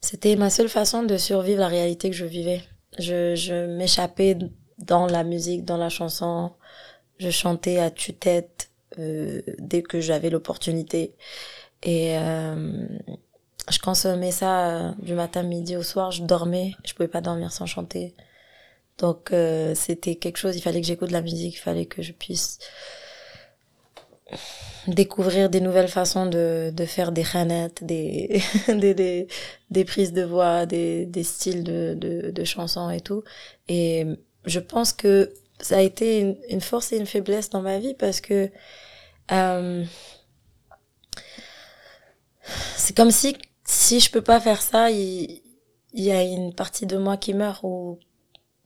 c'était 0.00 0.36
ma 0.36 0.50
seule 0.50 0.68
façon 0.68 1.02
de 1.02 1.16
survivre 1.16 1.60
la 1.60 1.68
réalité 1.68 2.10
que 2.10 2.16
je 2.16 2.24
vivais. 2.24 2.62
Je, 2.98 3.34
je 3.34 3.66
m'échappais 3.66 4.36
dans 4.78 5.06
la 5.06 5.24
musique, 5.24 5.64
dans 5.64 5.76
la 5.76 5.88
chanson. 5.88 6.52
Je 7.18 7.30
chantais 7.30 7.78
à 7.78 7.90
tue-tête 7.90 8.69
euh, 9.00 9.42
dès 9.58 9.82
que 9.82 10.00
j'avais 10.00 10.30
l'opportunité. 10.30 11.14
Et 11.82 12.18
euh, 12.18 12.86
je 13.70 13.78
consommais 13.78 14.32
ça 14.32 14.68
euh, 14.68 14.92
du 15.00 15.14
matin, 15.14 15.42
midi 15.42 15.76
au 15.76 15.82
soir. 15.82 16.10
Je 16.10 16.22
dormais. 16.22 16.74
Je 16.84 16.94
pouvais 16.94 17.08
pas 17.08 17.20
dormir 17.20 17.52
sans 17.52 17.66
chanter. 17.66 18.14
Donc 18.98 19.32
c'était 19.74 20.16
quelque 20.16 20.36
chose. 20.36 20.56
Il 20.56 20.60
fallait 20.60 20.82
que 20.82 20.86
j'écoute 20.86 21.08
de 21.08 21.14
la 21.14 21.22
musique. 21.22 21.54
Il 21.54 21.58
fallait 21.58 21.86
que 21.86 22.02
je 22.02 22.12
puisse 22.12 22.58
découvrir 24.86 25.50
des 25.50 25.60
nouvelles 25.60 25.88
façons 25.88 26.26
de, 26.26 26.70
de 26.74 26.84
faire 26.84 27.12
des 27.12 27.22
khanettes, 27.22 27.84
des, 27.84 28.42
des, 28.68 29.26
des, 29.70 29.84
prises 29.84 30.12
de 30.12 30.22
voix, 30.22 30.66
des, 30.66 31.06
des 31.06 31.22
styles 31.22 31.64
de, 31.64 31.94
de, 31.94 32.44
chansons 32.44 32.90
et 32.90 33.00
tout. 33.00 33.22
Et 33.68 34.06
je 34.44 34.60
pense 34.60 34.92
que 34.92 35.32
ça 35.60 35.78
a 35.78 35.80
été 35.82 36.36
une 36.48 36.60
force 36.60 36.92
et 36.92 36.96
une 36.96 37.06
faiblesse 37.06 37.50
dans 37.50 37.62
ma 37.62 37.78
vie 37.78 37.94
parce 37.94 38.20
que 38.20 38.50
euh, 39.32 39.84
c'est 42.76 42.96
comme 42.96 43.10
si 43.10 43.36
si 43.64 44.00
je 44.00 44.10
peux 44.10 44.22
pas 44.22 44.40
faire 44.40 44.62
ça, 44.62 44.90
il, 44.90 45.42
y 45.92 46.10
a 46.10 46.22
une 46.22 46.54
partie 46.54 46.86
de 46.86 46.96
moi 46.96 47.16
qui 47.16 47.34
meurt 47.34 47.60
ou 47.62 47.98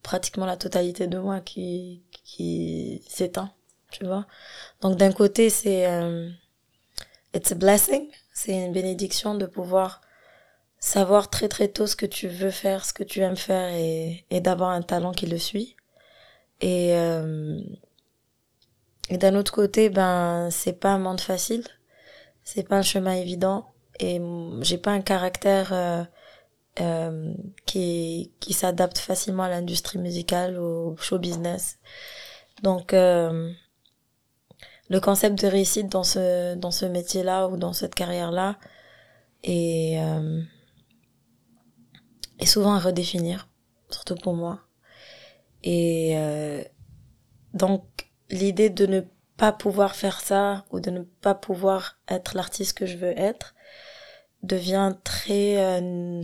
pratiquement 0.02 0.46
la 0.46 0.56
totalité 0.56 1.06
de 1.06 1.18
moi 1.18 1.40
qui, 1.40 2.02
qui 2.12 3.02
s'éteint 3.08 3.52
tu 3.94 4.04
vois. 4.04 4.26
Donc 4.80 4.96
d'un 4.96 5.12
côté, 5.12 5.50
c'est 5.50 5.86
euh, 5.86 6.28
it's 7.34 7.52
a 7.52 7.54
blessing, 7.54 8.08
c'est 8.32 8.52
une 8.52 8.72
bénédiction 8.72 9.34
de 9.34 9.46
pouvoir 9.46 10.00
savoir 10.80 11.30
très 11.30 11.48
très 11.48 11.68
tôt 11.68 11.86
ce 11.86 11.96
que 11.96 12.06
tu 12.06 12.28
veux 12.28 12.50
faire, 12.50 12.84
ce 12.84 12.92
que 12.92 13.04
tu 13.04 13.20
aimes 13.20 13.36
faire 13.36 13.72
et, 13.72 14.26
et 14.30 14.40
d'avoir 14.40 14.70
un 14.70 14.82
talent 14.82 15.12
qui 15.12 15.26
le 15.26 15.38
suit. 15.38 15.76
Et, 16.60 16.94
euh, 16.94 17.60
et 19.10 19.18
d'un 19.18 19.34
autre 19.34 19.52
côté, 19.52 19.90
ben 19.90 20.48
c'est 20.50 20.72
pas 20.72 20.90
un 20.90 20.98
monde 20.98 21.20
facile, 21.20 21.64
c'est 22.42 22.66
pas 22.68 22.76
un 22.76 22.82
chemin 22.82 23.12
évident 23.14 23.74
et 24.00 24.20
j'ai 24.62 24.78
pas 24.78 24.92
un 24.92 25.00
caractère 25.02 25.72
euh, 25.72 26.04
euh, 26.80 27.34
qui 27.66 28.32
qui 28.40 28.52
s'adapte 28.52 28.98
facilement 28.98 29.44
à 29.44 29.48
l'industrie 29.48 29.98
musicale 29.98 30.58
au 30.58 30.96
show 30.96 31.18
business. 31.18 31.78
Donc 32.62 32.94
euh, 32.94 33.50
le 34.88 35.00
concept 35.00 35.40
de 35.42 35.48
réussite 35.48 35.88
dans 35.88 36.04
ce 36.04 36.54
dans 36.56 36.70
ce 36.70 36.86
métier-là 36.86 37.48
ou 37.48 37.56
dans 37.56 37.72
cette 37.72 37.94
carrière-là 37.94 38.58
est 39.42 39.98
euh, 40.00 40.42
est 42.38 42.46
souvent 42.46 42.74
à 42.74 42.78
redéfinir, 42.78 43.48
surtout 43.90 44.16
pour 44.16 44.34
moi. 44.34 44.60
Et 45.62 46.14
euh, 46.18 46.62
donc 47.52 47.84
l'idée 48.34 48.68
de 48.68 48.86
ne 48.86 49.00
pas 49.36 49.52
pouvoir 49.52 49.94
faire 49.94 50.20
ça 50.20 50.64
ou 50.70 50.80
de 50.80 50.90
ne 50.90 51.02
pas 51.02 51.34
pouvoir 51.34 51.98
être 52.08 52.34
l'artiste 52.34 52.76
que 52.76 52.86
je 52.86 52.96
veux 52.96 53.18
être 53.18 53.54
devient 54.42 54.92
très 55.04 55.56
euh, 55.58 56.22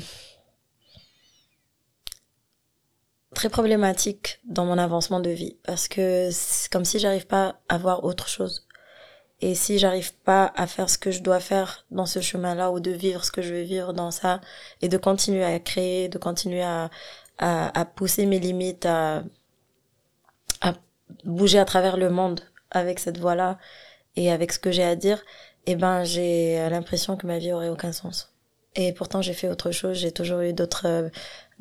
très 3.35 3.49
problématique 3.49 4.41
dans 4.45 4.67
mon 4.67 4.77
avancement 4.77 5.21
de 5.21 5.31
vie 5.31 5.57
parce 5.65 5.89
que 5.89 6.29
c'est 6.33 6.71
comme 6.71 6.85
si 6.85 6.99
j'arrive 6.99 7.27
pas 7.27 7.61
à 7.69 7.79
voir 7.79 8.05
autre 8.05 8.29
chose. 8.29 8.67
Et 9.43 9.55
si 9.55 9.79
j'arrive 9.79 10.13
pas 10.17 10.53
à 10.55 10.67
faire 10.67 10.91
ce 10.91 10.99
que 10.99 11.11
je 11.11 11.23
dois 11.23 11.41
faire 11.41 11.87
dans 11.91 12.05
ce 12.05 12.21
chemin-là 12.21 12.73
ou 12.73 12.81
de 12.81 12.91
vivre 12.91 13.25
ce 13.25 13.33
que 13.33 13.41
je 13.41 13.55
veux 13.55 13.63
vivre 13.63 13.95
dans 13.95 14.11
ça 14.11 14.43
et 14.83 14.89
de 14.91 14.99
continuer 14.99 15.45
à 15.45 15.59
créer, 15.59 16.11
de 16.11 16.19
continuer 16.19 16.63
à, 16.63 16.91
à, 17.39 17.81
à 17.81 17.85
pousser 17.87 18.27
mes 18.27 18.39
limites, 18.39 18.85
à, 18.85 19.23
bouger 21.25 21.59
à 21.59 21.65
travers 21.65 21.97
le 21.97 22.11
monde 22.11 22.41
avec 22.71 22.99
cette 22.99 23.19
voix-là 23.19 23.59
et 24.17 24.31
avec 24.31 24.53
ce 24.53 24.59
que 24.59 24.71
j'ai 24.71 24.85
à 24.85 24.97
dire, 24.97 25.23
eh 25.67 25.77
ben, 25.77 26.05
j'ai 26.05 26.69
l'impression 26.71 27.17
que 27.17 27.27
ma 27.27 27.39
vie 27.39 27.53
aurait 27.53 27.69
aucun 27.69 27.93
sens. 27.93 28.33
Et 28.77 28.93
pourtant, 28.93 29.21
j'ai 29.21 29.33
fait 29.33 29.49
autre 29.49 29.73
chose. 29.73 29.99
J'ai 29.99 30.13
toujours 30.13 30.41
eu 30.41 30.53
d'autres 30.53 31.11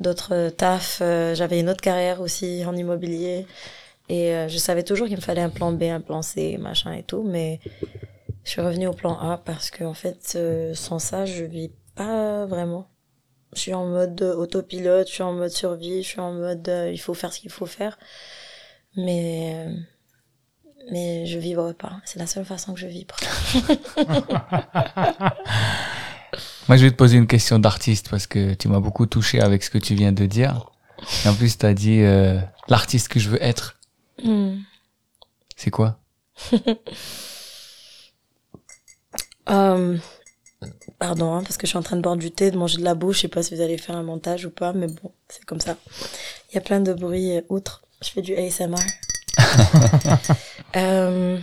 d'autres 0.00 0.48
tafs. 0.50 1.00
Euh, 1.02 1.34
j'avais 1.34 1.60
une 1.60 1.68
autre 1.68 1.80
carrière 1.80 2.20
aussi 2.20 2.64
en 2.66 2.74
immobilier. 2.76 3.46
Et 4.08 4.34
euh, 4.34 4.48
je 4.48 4.58
savais 4.58 4.82
toujours 4.82 5.06
qu'il 5.06 5.16
me 5.16 5.22
fallait 5.22 5.42
un 5.42 5.50
plan 5.50 5.72
B, 5.72 5.84
un 5.84 6.00
plan 6.00 6.22
C, 6.22 6.56
machin 6.58 6.92
et 6.92 7.02
tout. 7.02 7.22
Mais 7.22 7.60
je 8.44 8.50
suis 8.50 8.60
revenue 8.60 8.86
au 8.86 8.92
plan 8.92 9.18
A 9.18 9.38
parce 9.44 9.70
que, 9.70 9.84
en 9.84 9.94
fait, 9.94 10.32
euh, 10.36 10.74
sans 10.74 10.98
ça, 10.98 11.26
je 11.26 11.44
vis 11.44 11.70
pas 11.94 12.46
vraiment. 12.46 12.88
Je 13.54 13.60
suis 13.60 13.74
en 13.74 13.86
mode 13.86 14.22
autopilote, 14.22 15.08
je 15.08 15.14
suis 15.14 15.22
en 15.22 15.32
mode 15.32 15.50
survie, 15.50 16.02
je 16.04 16.08
suis 16.08 16.20
en 16.20 16.32
mode 16.32 16.70
il 16.92 16.98
faut 16.98 17.14
faire 17.14 17.32
ce 17.32 17.40
qu'il 17.40 17.50
faut 17.50 17.66
faire. 17.66 17.98
Mais 18.96 19.66
mais 20.90 21.26
je 21.26 21.38
vibre 21.38 21.74
pas. 21.74 22.00
C'est 22.04 22.18
la 22.18 22.26
seule 22.26 22.44
façon 22.44 22.74
que 22.74 22.80
je 22.80 22.86
vibre. 22.86 23.16
Moi, 26.68 26.76
je 26.76 26.84
vais 26.84 26.90
te 26.90 26.96
poser 26.96 27.16
une 27.16 27.26
question 27.26 27.58
d'artiste 27.58 28.08
parce 28.10 28.26
que 28.26 28.54
tu 28.54 28.68
m'as 28.68 28.80
beaucoup 28.80 29.06
touché 29.06 29.40
avec 29.40 29.62
ce 29.62 29.70
que 29.70 29.78
tu 29.78 29.94
viens 29.94 30.12
de 30.12 30.26
dire. 30.26 30.70
Et 31.24 31.28
en 31.28 31.34
plus, 31.34 31.58
tu 31.58 31.66
as 31.66 31.74
dit 31.74 32.00
euh, 32.02 32.38
l'artiste 32.68 33.08
que 33.08 33.18
je 33.18 33.28
veux 33.30 33.42
être. 33.42 33.78
Hmm. 34.22 34.58
C'est 35.56 35.70
quoi? 35.70 35.98
Euh, 39.48 39.96
Pardon, 40.98 41.34
hein, 41.34 41.42
parce 41.42 41.56
que 41.56 41.66
je 41.66 41.70
suis 41.70 41.78
en 41.78 41.82
train 41.82 41.96
de 41.96 42.02
boire 42.02 42.16
du 42.16 42.30
thé, 42.30 42.50
de 42.50 42.58
manger 42.58 42.78
de 42.78 42.84
la 42.84 42.94
bouche. 42.94 43.16
Je 43.16 43.20
sais 43.22 43.28
pas 43.28 43.42
si 43.42 43.54
vous 43.54 43.62
allez 43.62 43.78
faire 43.78 43.96
un 43.96 44.02
montage 44.02 44.44
ou 44.44 44.50
pas, 44.50 44.72
mais 44.72 44.86
bon, 44.86 45.12
c'est 45.28 45.44
comme 45.44 45.60
ça. 45.60 45.76
Il 46.50 46.54
y 46.54 46.58
a 46.58 46.60
plein 46.60 46.80
de 46.80 46.92
bruits 46.92 47.40
outre. 47.48 47.82
Je 48.02 48.10
fais 48.10 48.22
du 48.22 48.34
ASMR. 48.36 48.76
euh, 50.76 51.38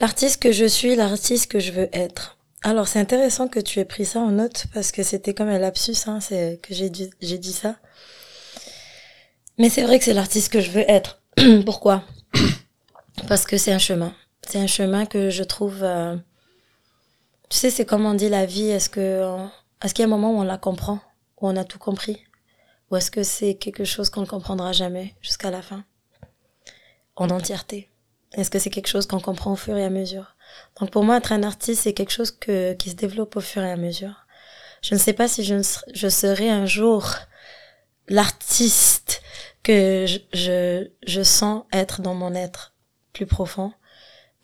L'artiste 0.00 0.40
que 0.40 0.50
je 0.50 0.64
suis, 0.64 0.96
l'artiste 0.96 1.50
que 1.50 1.60
je 1.60 1.72
veux 1.72 1.90
être. 1.92 2.38
Alors 2.62 2.88
c'est 2.88 2.98
intéressant 2.98 3.48
que 3.48 3.60
tu 3.60 3.80
aies 3.80 3.84
pris 3.84 4.06
ça 4.06 4.20
en 4.20 4.30
note 4.30 4.66
parce 4.72 4.92
que 4.92 5.02
c'était 5.02 5.34
comme 5.34 5.48
un 5.48 5.58
lapsus, 5.58 5.94
hein, 6.06 6.20
c'est 6.20 6.58
que 6.62 6.74
j'ai 6.74 6.88
dit, 6.88 7.10
j'ai 7.20 7.36
dit 7.36 7.52
ça. 7.52 7.76
Mais 9.58 9.68
c'est 9.68 9.82
vrai 9.82 9.98
que 9.98 10.06
c'est 10.06 10.14
l'artiste 10.14 10.50
que 10.50 10.60
je 10.60 10.70
veux 10.70 10.90
être. 10.90 11.20
Pourquoi? 11.66 12.02
Parce 13.28 13.44
que 13.44 13.58
c'est 13.58 13.72
un 13.72 13.78
chemin. 13.78 14.14
C'est 14.48 14.58
un 14.58 14.66
chemin 14.66 15.04
que 15.04 15.28
je 15.28 15.42
trouve. 15.42 15.82
Euh, 15.82 16.16
tu 17.50 17.58
sais, 17.58 17.68
c'est 17.68 17.84
comme 17.84 18.06
on 18.06 18.14
dit 18.14 18.30
la 18.30 18.46
vie. 18.46 18.70
Est-ce 18.70 18.88
que 18.88 19.36
est-ce 19.84 19.92
qu'il 19.92 20.02
y 20.02 20.04
a 20.04 20.08
un 20.08 20.10
moment 20.10 20.32
où 20.32 20.38
on 20.38 20.44
la 20.44 20.56
comprend, 20.56 21.00
où 21.40 21.48
on 21.48 21.56
a 21.56 21.64
tout 21.64 21.78
compris, 21.78 22.24
ou 22.90 22.96
est-ce 22.96 23.10
que 23.10 23.22
c'est 23.22 23.54
quelque 23.54 23.84
chose 23.84 24.10
qu'on 24.10 24.22
ne 24.22 24.26
comprendra 24.26 24.72
jamais 24.72 25.14
jusqu'à 25.20 25.50
la 25.50 25.62
fin, 25.62 25.84
en 27.16 27.30
entièreté 27.30 27.90
est-ce 28.32 28.50
que 28.50 28.58
c'est 28.58 28.70
quelque 28.70 28.86
chose 28.86 29.06
qu'on 29.06 29.20
comprend 29.20 29.52
au 29.52 29.56
fur 29.56 29.76
et 29.76 29.84
à 29.84 29.90
mesure? 29.90 30.36
Donc 30.78 30.90
pour 30.90 31.04
moi, 31.04 31.16
être 31.16 31.32
un 31.32 31.42
artiste, 31.42 31.82
c'est 31.82 31.92
quelque 31.92 32.12
chose 32.12 32.30
que, 32.30 32.74
qui 32.74 32.90
se 32.90 32.94
développe 32.94 33.36
au 33.36 33.40
fur 33.40 33.62
et 33.62 33.70
à 33.70 33.76
mesure. 33.76 34.26
Je 34.82 34.94
ne 34.94 35.00
sais 35.00 35.12
pas 35.12 35.28
si 35.28 35.44
je, 35.44 35.56
je 35.92 36.08
serai 36.08 36.48
un 36.48 36.66
jour 36.66 37.16
l'artiste 38.08 39.22
que 39.62 40.06
je, 40.06 40.18
je, 40.32 40.88
je, 41.06 41.22
sens 41.22 41.64
être 41.72 42.00
dans 42.00 42.14
mon 42.14 42.34
être 42.34 42.74
plus 43.12 43.26
profond, 43.26 43.72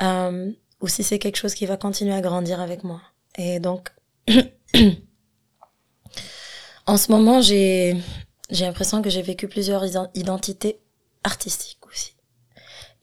euh, 0.02 0.52
ou 0.80 0.88
si 0.88 1.02
c'est 1.02 1.18
quelque 1.18 1.36
chose 1.36 1.54
qui 1.54 1.64
va 1.64 1.76
continuer 1.76 2.12
à 2.12 2.20
grandir 2.20 2.60
avec 2.60 2.84
moi. 2.84 3.00
Et 3.36 3.60
donc, 3.60 3.90
en 6.86 6.96
ce 6.96 7.10
moment, 7.10 7.40
j'ai 7.40 7.96
j'ai 8.50 8.64
l'impression 8.64 9.02
que 9.02 9.10
j'ai 9.10 9.22
vécu 9.22 9.48
plusieurs 9.48 9.84
identités 10.14 10.78
artistiques 11.24 11.78
aussi. 11.86 12.14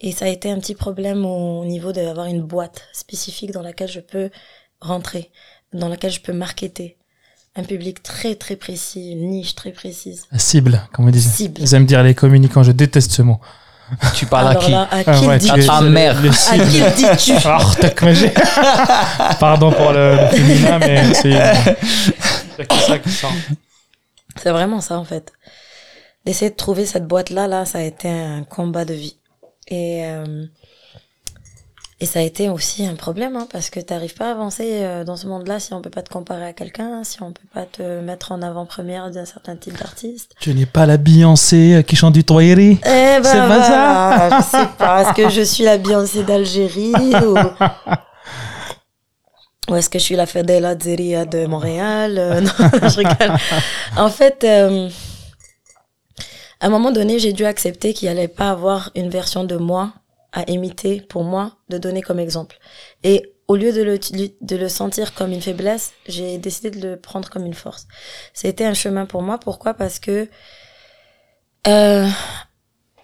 Et 0.02 0.12
ça 0.12 0.26
a 0.26 0.28
été 0.30 0.50
un 0.52 0.60
petit 0.60 0.76
problème 0.76 1.26
au 1.26 1.66
niveau 1.66 1.92
d'avoir 1.92 2.26
une 2.28 2.42
boîte 2.42 2.82
spécifique 2.94 3.52
dans 3.52 3.62
laquelle 3.62 3.90
je 3.90 4.00
peux 4.02 4.30
rentrer, 4.82 5.32
dans 5.74 5.88
laquelle 5.88 6.12
je 6.12 6.20
peux 6.22 6.34
marketer. 6.34 6.98
Un 7.56 7.64
public 7.64 8.02
très 8.02 8.36
très 8.36 8.56
précis, 8.56 9.12
une 9.12 9.30
niche 9.30 9.54
très 9.56 9.72
précise. 9.72 10.26
Cible, 10.38 10.82
comme 10.92 11.08
on 11.08 11.12
dit. 11.12 11.22
Cible. 11.22 11.62
Ils 11.62 11.74
aiment 11.76 11.86
dire 11.86 12.02
les 12.04 12.16
communicants, 12.16 12.64
je 12.64 12.72
déteste 12.72 13.12
ce 13.12 13.22
mot. 13.22 13.40
Tu 14.16 14.26
parles 14.26 14.48
à 14.48 14.56
qui 14.56 14.72
là, 14.72 14.88
à 14.90 15.04
Ah 15.06 15.20
qui 15.20 15.26
ouais, 15.28 15.38
le 15.38 15.44
tu 15.46 15.52
À 15.52 15.58
ta 15.68 15.82
mère. 15.82 16.20
le 16.22 16.30
À 16.30 16.58
qui 16.58 16.94
dis-tu 16.96 17.34
Ah, 17.46 17.60
tac, 17.80 18.02
mais 18.02 18.16
j'ai- 18.16 18.34
Pardon 19.40 19.72
pour 19.72 19.92
le, 19.92 20.16
le 20.16 20.28
féminin, 20.30 20.80
mais 20.80 21.14
c'est. 21.14 21.34
C'est 24.36 24.44
ça 24.44 24.52
vraiment 24.54 24.82
ça, 24.82 24.98
en 24.98 25.04
fait. 25.06 25.32
D'essayer 26.26 26.52
de 26.52 26.56
trouver 26.56 26.86
cette 26.86 27.06
boîte-là, 27.08 27.48
là, 27.48 27.66
ça 27.66 27.80
a 27.80 27.82
été 27.82 28.10
un 28.10 28.44
combat 28.44 28.86
de 28.86 28.94
vie. 28.94 29.18
Et, 29.68 30.06
euh, 30.06 30.46
et 32.00 32.06
ça 32.06 32.20
a 32.20 32.22
été 32.22 32.50
aussi 32.50 32.86
un 32.86 32.96
problème, 32.96 33.36
hein, 33.36 33.48
parce 33.52 33.70
que 33.70 33.80
t'arrives 33.80 34.14
pas 34.16 34.28
à 34.30 34.32
avancer 34.32 34.80
euh, 34.84 35.04
dans 35.06 35.16
ce 35.16 35.28
monde-là 35.28 35.60
si 35.60 35.74
on 35.74 35.82
peut 35.82 35.90
pas 35.90 36.02
te 36.02 36.10
comparer 36.10 36.46
à 36.46 36.54
quelqu'un, 36.54 37.04
si 37.04 37.22
on 37.22 37.32
peut 37.32 37.48
pas 37.54 37.66
te 37.66 38.02
mettre 38.02 38.32
en 38.34 38.42
avant-première 38.42 39.10
d'un 39.12 39.26
certain 39.26 39.56
type 39.56 39.78
d'artiste. 39.78 40.34
Tu 40.40 40.54
n'es 40.54 40.66
pas 40.66 40.86
la 40.86 40.98
Beyoncé 40.98 41.76
euh, 41.76 41.82
qui 41.82 41.96
chante 41.96 42.14
du 42.14 42.24
Toyeri 42.26 42.80
Eh 42.86 42.90
ben, 42.90 43.24
C'est 43.24 43.38
pas 43.38 43.64
ça? 43.64 44.16
voilà, 44.30 44.40
Je 44.42 44.46
sais 44.58 44.68
pas, 44.78 45.02
est-ce 45.04 45.14
que 45.14 45.30
je 45.30 45.42
suis 45.42 45.64
la 45.64 45.78
Beyoncé 45.78 46.24
d'Algérie 46.24 46.94
ou... 47.26 47.38
Ou 49.70 49.76
est-ce 49.76 49.90
que 49.90 49.98
je 49.98 50.04
suis 50.04 50.16
la 50.16 50.26
Fadela 50.26 50.78
Zeria 50.78 51.26
de 51.26 51.46
Montréal? 51.46 52.18
Euh, 52.18 52.42
Non, 52.42 52.50
je 52.90 52.98
rigole. 52.98 53.38
En 53.98 54.10
fait, 54.10 54.44
euh, 54.44 54.90
à 56.60 56.68
un 56.68 56.70
moment 56.70 56.92
donné, 56.92 57.20
j'ai 57.20 57.34
dû 57.34 57.46
accepter 57.46 57.94
qu'il 57.94 58.08
allait 58.10 58.28
pas 58.28 58.50
avoir 58.50 58.92
une 58.96 59.10
version 59.10 59.44
de 59.46 59.56
moi 59.56 59.94
à 60.34 60.50
imiter 60.50 61.02
pour 61.02 61.24
moi, 61.24 61.58
de 61.70 61.78
donner 61.78 62.02
comme 62.02 62.20
exemple. 62.20 62.58
Et 63.04 63.34
au 63.48 63.56
lieu 63.56 63.72
de 63.72 63.82
le, 63.84 64.00
de 64.42 64.56
le 64.56 64.70
sentir 64.70 65.14
comme 65.14 65.32
une 65.32 65.42
faiblesse, 65.42 65.94
j'ai 66.08 66.38
décidé 66.38 66.72
de 66.72 66.88
le 66.88 67.00
prendre 67.00 67.30
comme 67.30 67.46
une 67.46 67.54
force. 67.54 67.88
C'était 68.34 68.66
un 68.66 68.74
chemin 68.74 69.06
pour 69.06 69.22
moi. 69.22 69.38
Pourquoi? 69.38 69.74
Parce 69.74 70.00
que 70.00 70.28
euh, 71.68 72.08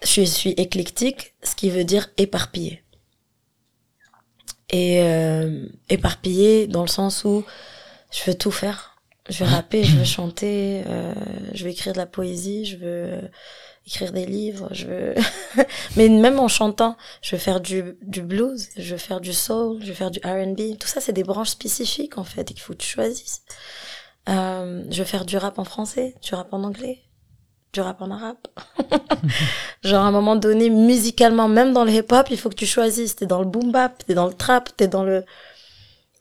je 0.02 0.22
suis 0.22 0.50
éclectique, 0.50 1.34
ce 1.42 1.54
qui 1.54 1.70
veut 1.70 1.84
dire 1.84 2.08
éparpillé. 2.16 2.82
Et 4.72 5.02
euh, 5.02 5.66
éparpillé 5.88 6.66
dans 6.66 6.82
le 6.82 6.88
sens 6.88 7.24
où 7.24 7.44
je 8.12 8.30
veux 8.30 8.36
tout 8.36 8.50
faire. 8.50 8.96
Je 9.28 9.44
veux 9.44 9.50
rapper, 9.50 9.84
je 9.84 9.96
veux 9.96 10.04
chanter, 10.18 10.82
euh, 10.86 11.14
je 11.54 11.64
veux 11.64 11.70
écrire 11.70 11.92
de 11.92 11.98
la 11.98 12.06
poésie, 12.06 12.64
je 12.64 12.76
veux 12.76 13.30
écrire 13.86 14.12
des 14.12 14.26
livres, 14.26 14.68
je 14.72 14.86
veux... 14.86 15.14
Mais 15.96 16.08
même 16.08 16.38
en 16.38 16.48
chantant, 16.48 16.96
je 17.22 17.34
veux 17.34 17.40
faire 17.40 17.60
du, 17.60 17.96
du 18.02 18.22
blues, 18.22 18.68
je 18.76 18.92
veux 18.92 18.98
faire 18.98 19.20
du 19.20 19.32
soul, 19.32 19.80
je 19.82 19.88
veux 19.88 19.94
faire 19.94 20.10
du 20.10 20.20
R&B. 20.24 20.78
Tout 20.78 20.88
ça, 20.88 21.00
c'est 21.00 21.12
des 21.12 21.24
branches 21.24 21.50
spécifiques, 21.50 22.18
en 22.18 22.24
fait, 22.24 22.50
et 22.50 22.54
qu'il 22.54 22.60
faut 22.60 22.72
que 22.72 22.78
tu 22.78 22.88
choisisses. 22.88 23.42
Euh, 24.28 24.84
je 24.90 24.98
veux 24.98 25.04
faire 25.04 25.24
du 25.24 25.36
rap 25.36 25.58
en 25.58 25.64
français, 25.64 26.14
du 26.22 26.34
rap 26.34 26.52
en 26.52 26.62
anglais, 26.62 27.02
du 27.72 27.80
rap 27.80 28.02
en 28.02 28.10
arabe. 28.10 28.36
Genre, 29.82 30.02
à 30.02 30.08
un 30.08 30.10
moment 30.10 30.36
donné, 30.36 30.70
musicalement, 30.70 31.48
même 31.48 31.72
dans 31.72 31.84
le 31.84 31.92
hip-hop, 31.92 32.26
il 32.30 32.38
faut 32.38 32.50
que 32.50 32.54
tu 32.54 32.66
choisisses. 32.66 33.16
T'es 33.16 33.26
dans 33.26 33.40
le 33.40 33.46
boom 33.46 33.70
bap, 33.70 34.04
t'es 34.06 34.14
dans 34.14 34.26
le 34.26 34.34
trap, 34.34 34.70
t'es 34.76 34.88
dans 34.88 35.04
le... 35.04 35.24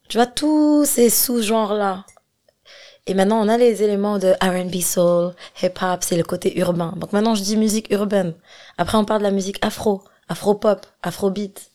Tu 0.07 0.17
vois, 0.17 0.27
tous 0.27 0.85
ces 0.85 1.09
sous-genres-là. 1.09 2.05
Et 3.07 3.13
maintenant, 3.15 3.41
on 3.43 3.47
a 3.47 3.57
les 3.57 3.81
éléments 3.81 4.19
de 4.19 4.33
R&B 4.41 4.81
soul, 4.81 5.33
hip-hop, 5.63 6.03
c'est 6.03 6.17
le 6.17 6.23
côté 6.23 6.59
urbain. 6.59 6.93
Donc 6.97 7.11
maintenant, 7.11 7.33
je 7.33 7.41
dis 7.41 7.57
musique 7.57 7.89
urbaine. 7.91 8.35
Après, 8.77 8.97
on 8.97 9.05
parle 9.05 9.21
de 9.21 9.25
la 9.25 9.31
musique 9.31 9.57
afro, 9.65 10.03
afro-pop, 10.27 10.85
afro-beat. 11.01 11.71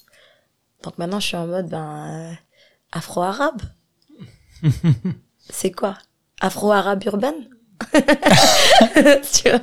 Donc 0.84 0.96
maintenant, 0.98 1.18
je 1.18 1.26
suis 1.26 1.36
en 1.36 1.46
mode, 1.46 1.68
ben, 1.68 2.30
euh, 2.30 2.34
afro-arabe. 2.92 3.62
c'est 5.50 5.72
quoi? 5.72 5.98
Afro-arabe 6.40 7.02
urbaine? 7.04 7.48
tu 9.32 9.48
vois 9.50 9.60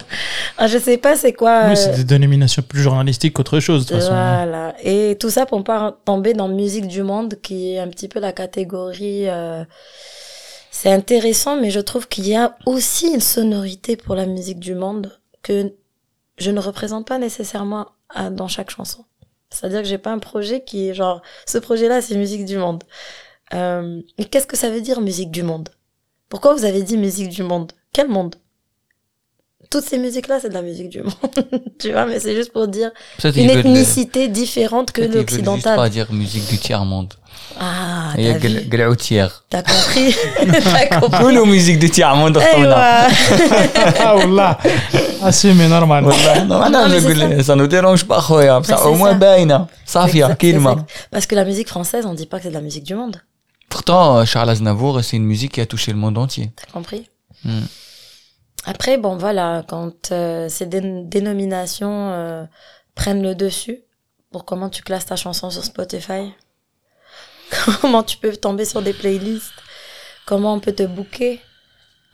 Ah, 0.58 0.68
Je 0.68 0.78
sais 0.78 0.98
pas 0.98 1.16
c'est 1.16 1.34
quoi. 1.34 1.66
Oui, 1.66 1.72
euh, 1.72 1.76
c'est 1.76 1.96
des 1.96 2.04
dénominations 2.04 2.62
plus 2.62 2.82
journalistiques 2.82 3.34
qu'autre 3.34 3.60
chose, 3.60 3.86
de 3.86 3.90
toute 3.90 3.98
façon. 4.00 4.12
voilà. 4.14 4.76
Et 4.84 5.18
tout 5.20 5.30
ça 5.30 5.46
pour 5.46 5.64
pas 5.64 5.98
tomber 6.06 6.34
dans 6.34 6.48
musique 6.48 6.88
du 6.88 7.04
monde, 7.04 7.36
qui 7.42 7.74
est 7.74 7.80
un 7.80 7.88
petit 7.88 8.08
peu 8.08 8.20
la 8.20 8.32
catégorie. 8.34 9.28
euh, 9.30 9.64
C'est 10.72 10.92
intéressant, 10.92 11.60
mais 11.60 11.70
je 11.72 11.80
trouve 11.80 12.08
qu'il 12.08 12.28
y 12.28 12.36
a 12.36 12.56
aussi 12.66 13.08
une 13.14 13.22
sonorité 13.22 13.96
pour 13.98 14.16
la 14.16 14.26
musique 14.26 14.60
du 14.60 14.76
monde 14.76 15.18
que 15.44 15.74
je 16.38 16.52
ne 16.52 16.60
représente 16.60 17.08
pas 17.08 17.18
nécessairement 17.18 17.88
à- 18.10 18.30
dans 18.30 18.48
chaque 18.48 18.70
chanson. 18.72 19.06
C'est-à-dire 19.50 19.82
que 19.82 19.88
j'ai 19.88 19.98
pas 19.98 20.12
un 20.12 20.20
projet 20.20 20.64
qui 20.64 20.88
est 20.90 20.94
genre 20.94 21.22
ce 21.46 21.58
projet-là, 21.58 22.02
c'est 22.02 22.16
musique 22.16 22.46
du 22.46 22.58
monde. 22.58 22.84
Euh, 23.54 24.02
mais 24.18 24.26
qu'est-ce 24.26 24.48
que 24.48 24.56
ça 24.56 24.70
veut 24.70 24.80
dire 24.82 25.02
musique 25.02 25.30
du 25.30 25.44
monde? 25.44 25.70
Pourquoi 26.30 26.54
vous 26.56 26.64
avez 26.64 26.84
dit 26.84 26.98
musique 26.98 27.28
du 27.30 27.44
monde? 27.44 27.74
Quel 27.94 28.08
monde 28.08 28.36
toutes 29.70 29.86
ces 29.86 29.98
musiques-là, 29.98 30.40
c'est 30.42 30.50
de 30.50 30.54
la 30.54 30.62
musique 30.64 30.90
du 30.90 31.02
monde, 31.02 31.14
tu 31.80 31.94
vois, 31.94 32.06
mais 32.06 32.20
c'est 32.20 32.36
juste 32.36 32.52
pour 32.52 32.68
dire 32.68 32.92
une 33.24 33.50
ethnicité 33.50 34.28
différente 34.28 34.92
que 34.92 35.02
l'occidentale. 35.02 35.78
pas 35.78 35.88
dire 35.88 36.12
musique 36.12 36.46
du 36.50 36.58
tiers-monde. 36.58 37.14
Ah, 37.58 38.12
t'as 38.16 38.38
vu. 38.38 38.70
T'as 39.50 39.64
compris. 39.64 40.16
t'as 40.90 41.00
compris. 41.00 41.20
Cool, 41.20 41.46
musique 41.46 41.80
du 41.80 41.90
tiers-monde. 41.90 42.38
Eh, 42.42 42.66
ah, 42.66 44.16
wallah. 44.18 44.58
Ah, 45.22 45.32
si, 45.32 45.54
mais 45.54 45.70
normal. 45.70 46.06
Ça 47.44 47.56
nous 47.56 47.68
dérange 47.68 48.04
pas, 48.04 48.22
khoya. 48.22 48.60
Bah, 48.60 48.66
ça, 48.66 48.86
au 48.88 48.96
moins, 48.96 49.14
baïna. 49.14 49.60
Ben, 49.60 49.64
hein. 49.64 49.68
Safia, 49.86 50.36
Kilma. 50.36 50.86
Parce 51.12 51.26
que 51.26 51.36
la 51.36 51.46
musique 51.46 51.70
française, 51.70 52.06
on 52.06 52.14
dit 52.14 52.26
pas 52.26 52.38
que 52.38 52.44
c'est 52.44 52.50
de 52.50 52.56
la 52.56 52.62
musique 52.62 52.84
du 52.84 52.96
monde. 52.96 53.22
Pourtant, 53.70 54.18
euh, 54.18 54.26
Charles 54.26 54.50
Aznavour, 54.50 55.02
c'est 55.02 55.16
une 55.16 55.26
musique 55.26 55.54
qui 55.54 55.62
a 55.62 55.66
touché 55.66 55.94
le 55.94 55.98
monde 55.98 56.18
entier. 56.18 56.52
T'as 56.58 56.72
compris? 56.74 57.08
Hmm. 57.46 57.62
Après, 58.66 58.98
bon, 58.98 59.18
voilà, 59.18 59.64
quand 59.68 60.12
euh, 60.12 60.48
ces 60.50 60.66
dé- 60.68 61.04
dénominations 61.06 62.12
euh, 62.12 62.46
prennent 62.96 63.24
le 63.24 63.34
dessus, 63.36 63.80
pour 64.32 64.46
comment 64.46 64.70
tu 64.70 64.84
classes 64.84 65.08
ta 65.08 65.16
chanson 65.16 65.50
sur 65.50 65.64
Spotify, 65.64 66.32
comment 67.82 68.04
tu 68.04 68.18
peux 68.18 68.36
tomber 68.36 68.66
sur 68.66 68.82
des 68.82 68.94
playlists, 68.94 69.54
comment 70.26 70.54
on 70.54 70.60
peut 70.60 70.74
te 70.74 70.84
booker, 70.84 71.42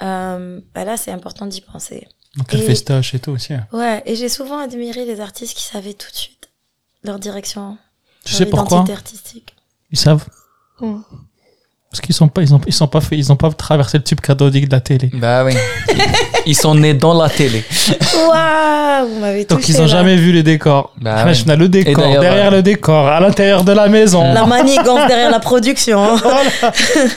euh, 0.04 0.62
bah 0.74 0.84
là, 0.86 0.98
c'est 0.98 1.12
important 1.12 1.46
d'y 1.46 1.62
penser. 1.62 2.08
Donc, 2.36 2.54
le 2.54 2.60
festoche 2.60 3.14
et 3.16 3.20
tout 3.20 3.32
aussi. 3.32 3.54
hein. 3.54 3.68
Ouais, 3.72 4.02
et 4.06 4.16
j'ai 4.16 4.30
souvent 4.30 4.60
admiré 4.60 5.06
les 5.06 5.20
artistes 5.22 5.56
qui 5.58 5.64
savaient 5.64 5.94
tout 5.94 6.10
de 6.12 6.16
suite 6.16 6.50
leur 7.04 7.20
direction, 7.20 7.78
Tu 8.26 8.32
leur 8.34 8.38
sais 8.40 8.46
pourquoi? 8.46 8.78
identité 8.80 8.94
artistique. 8.94 9.56
Ils 9.92 9.98
savent. 9.98 10.26
Parce 11.98 12.06
qu'ils 12.06 12.14
sont 12.14 12.28
pas, 12.28 12.44
ils 12.44 12.54
ont, 12.54 12.62
ils 12.68 12.74
sont 12.74 12.88
pas 12.88 13.02
fait, 13.02 13.18
ils 13.18 13.32
ont 13.32 13.36
pas 13.36 13.50
traversé 13.52 13.98
le 13.98 14.04
tube 14.04 14.20
cathodique 14.22 14.68
de 14.70 14.76
la 14.76 14.82
télé. 14.82 15.10
Bah 15.16 15.44
oui. 15.44 15.54
Ils 16.46 16.56
sont 16.56 16.76
nés 16.76 16.94
dans 16.94 17.20
la 17.20 17.28
télé. 17.28 17.64
Waouh, 18.14 19.08
vous 19.08 19.20
m'avez 19.20 19.46
Donc 19.46 19.68
ils 19.68 19.78
ont 19.80 19.82
là. 19.82 19.88
jamais 19.88 20.16
vu 20.16 20.32
les 20.32 20.44
décors. 20.44 20.94
Bah 21.02 21.34
suis 21.34 21.46
dans 21.46 21.58
le 21.58 21.68
décor, 21.68 22.04
d'ailleurs, 22.04 22.22
derrière 22.22 22.48
euh, 22.54 22.58
le 22.58 22.62
décor, 22.62 23.08
à 23.08 23.20
l'intérieur 23.20 23.64
de 23.64 23.72
la 23.72 23.88
maison. 23.88 24.32
La 24.32 24.46
manigance 24.46 25.08
derrière 25.08 25.32
la 25.32 25.40
production. 25.40 26.04
hein. 26.04 26.18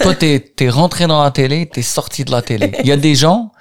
Toi, 0.00 0.14
t'es, 0.14 0.40
t'es 0.56 0.70
rentré 0.70 1.06
dans 1.06 1.22
la 1.22 1.30
télé, 1.30 1.68
t'es 1.70 1.82
sorti 1.82 2.24
de 2.24 2.30
la 2.30 2.40
télé. 2.40 2.72
Il 2.80 2.86
y 2.86 2.92
a 2.92 2.96
des 2.96 3.14
gens 3.14 3.52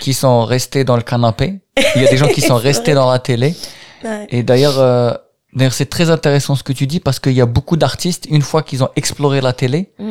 qui 0.00 0.14
sont 0.14 0.44
restés 0.44 0.84
dans 0.84 0.94
le 0.96 1.02
canapé. 1.02 1.54
Il 1.96 2.02
y 2.02 2.06
a 2.06 2.10
des 2.10 2.16
gens 2.16 2.28
qui 2.28 2.40
sont 2.40 2.56
restés 2.56 2.94
dans 2.94 3.10
la 3.10 3.18
télé. 3.18 3.56
Ouais. 4.04 4.26
Et 4.30 4.44
d'ailleurs, 4.44 4.78
euh, 4.78 5.12
d'ailleurs, 5.54 5.72
c'est 5.72 5.90
très 5.90 6.08
intéressant 6.10 6.54
ce 6.54 6.62
que 6.62 6.72
tu 6.72 6.86
dis 6.86 7.00
parce 7.00 7.18
qu'il 7.18 7.32
y 7.32 7.40
a 7.40 7.46
beaucoup 7.46 7.76
d'artistes, 7.76 8.26
une 8.30 8.42
fois 8.42 8.62
qu'ils 8.62 8.84
ont 8.84 8.90
exploré 8.94 9.40
la 9.40 9.52
télé, 9.52 9.90
Mm. 9.98 10.04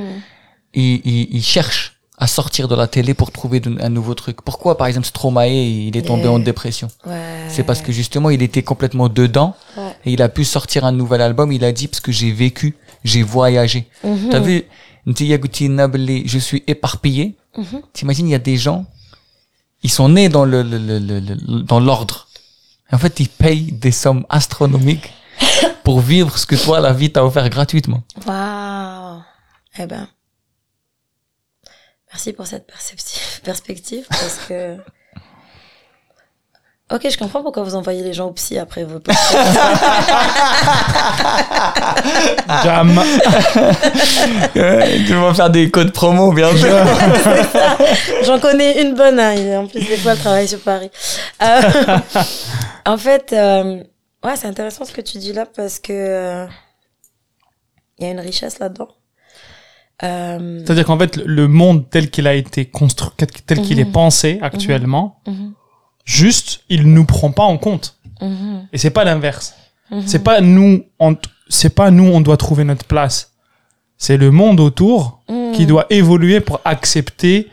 Ils, 0.82 1.02
ils, 1.06 1.28
ils 1.38 1.44
cherchent 1.44 1.94
à 2.20 2.26
sortir 2.28 2.68
de 2.68 2.76
la 2.76 2.88
télé 2.88 3.14
pour 3.14 3.32
trouver 3.32 3.60
de- 3.60 3.78
un 3.80 3.90
nouveau 3.90 4.16
truc. 4.16 4.42
Pourquoi, 4.42 4.76
par 4.78 4.88
exemple, 4.88 5.06
Stromae, 5.08 5.48
il 5.90 5.96
est 5.96 6.02
tombé 6.12 6.28
en 6.28 6.40
dépression 6.40 6.88
Ouais. 7.06 7.46
C'est 7.50 7.64
parce 7.64 7.82
que 7.82 7.92
justement, 7.92 8.30
il 8.32 8.42
était 8.42 8.64
complètement 8.64 9.08
dedans 9.08 9.56
Ouais. 9.78 9.94
et 10.06 10.14
il 10.14 10.22
a 10.24 10.30
pu 10.30 10.44
sortir 10.44 10.84
un 10.86 10.92
nouvel 10.92 11.22
album. 11.22 11.52
Il 11.52 11.64
a 11.64 11.72
dit 11.72 11.88
parce 11.88 12.00
que 12.00 12.12
j'ai 12.12 12.32
vécu, 12.32 12.76
j'ai 13.04 13.22
voyagé. 13.22 13.88
Mhm. 14.04 14.30
T'as 14.32 14.40
vu 14.40 14.64
Je 16.26 16.40
suis 16.40 16.64
éparpillé. 16.68 17.36
Mhm. 17.56 17.82
T'imagines, 17.94 18.28
il 18.28 18.32
y 18.32 18.36
a 18.36 18.40
des 18.40 18.58
gens, 18.58 18.86
ils 19.84 19.92
sont 19.92 20.10
nés 20.10 20.30
dans 20.30 20.46
le, 20.46 20.64
le- 20.64 20.80
le- 20.80 21.00
le- 21.00 21.20
le- 21.20 21.62
dans 21.62 21.80
l'ordre. 21.80 22.28
En 22.92 22.98
fait, 22.98 23.20
ils 23.20 23.30
payent 23.30 23.72
des 23.72 23.92
sommes 23.92 24.26
astronomiques 24.30 25.12
pour 25.84 26.00
vivre 26.00 26.36
ce 26.38 26.46
que 26.48 26.56
toi, 26.56 26.80
la 26.80 26.94
vie 26.94 27.12
t'a 27.12 27.24
offert 27.24 27.48
gratuitement. 27.50 28.02
Waouh. 28.26 29.22
Eh 29.80 29.86
ben. 29.86 30.08
Merci 32.18 32.34
pour 32.34 32.48
cette 32.48 32.66
perspective 33.44 34.08
parce 34.10 34.40
que. 34.48 34.78
Ok, 36.90 37.06
je 37.12 37.18
comprends 37.18 37.44
pourquoi 37.44 37.64
vous 37.64 37.76
envoyez 37.76 38.02
les 38.02 38.14
gens 38.14 38.28
au 38.28 38.32
psy 38.32 38.58
après 38.58 38.86
vos 38.86 39.02
podcasts. 39.02 39.34
Jam. 42.64 43.04
tu 45.06 45.14
vas 45.16 45.34
faire 45.34 45.50
des 45.50 45.70
codes 45.70 45.92
promo 45.92 46.32
bientôt. 46.32 46.66
J'en 48.24 48.40
connais 48.40 48.82
une 48.82 48.96
bonne, 48.96 49.20
hein. 49.20 49.60
en 49.60 49.68
plus 49.68 49.82
des 49.82 49.98
fois 49.98 50.14
elle 50.14 50.20
travaille 50.20 50.48
sur 50.48 50.62
Paris. 50.62 50.90
Euh, 51.42 51.62
en 52.86 52.98
fait, 52.98 53.34
euh, 53.34 53.84
ouais, 54.24 54.38
c'est 54.38 54.48
intéressant 54.48 54.86
ce 54.86 54.94
que 54.94 55.02
tu 55.02 55.18
dis 55.18 55.34
là 55.34 55.46
parce 55.46 55.80
que 55.80 55.92
euh, 55.92 56.48
il 58.00 58.06
y 58.06 58.08
a 58.08 58.12
une 58.14 58.22
richesse 58.22 58.60
là-dedans. 58.60 58.97
Euh, 60.04 60.62
C'est-à-dire 60.64 60.86
qu'en 60.86 60.98
fait, 61.00 61.18
le 61.18 61.48
monde 61.48 61.90
tel 61.90 62.10
qu'il 62.12 62.28
a 62.28 62.34
été 62.36 62.66
construit, 62.66 63.12
tel 63.48 63.62
qu'il 63.62 63.80
est 63.80 63.86
Mhm. 63.86 63.92
pensé 63.92 64.40
actuellement, 64.42 65.20
mhm, 65.28 65.54
juste, 66.06 66.62
il 66.70 66.92
nous 66.94 67.06
prend 67.06 67.32
pas 67.32 67.44
en 67.44 67.58
compte. 67.58 67.96
mhm, 68.22 68.68
Et 68.74 68.78
c'est 68.78 68.90
pas 68.92 69.04
l'inverse. 69.04 69.56
Mhm. 69.92 70.04
C'est 70.06 70.24
pas 70.24 70.42
nous, 70.42 70.84
on, 71.00 71.16
c'est 71.50 71.74
pas 71.74 71.92
nous, 71.92 72.06
on 72.06 72.22
doit 72.22 72.38
trouver 72.38 72.64
notre 72.64 72.86
place. 72.86 73.34
C'est 73.98 74.18
le 74.18 74.30
monde 74.32 74.60
autour 74.60 75.22
Mhm. 75.30 75.54
qui 75.54 75.66
doit 75.66 75.86
évoluer 75.90 76.40
pour 76.42 76.60
accepter 76.66 77.48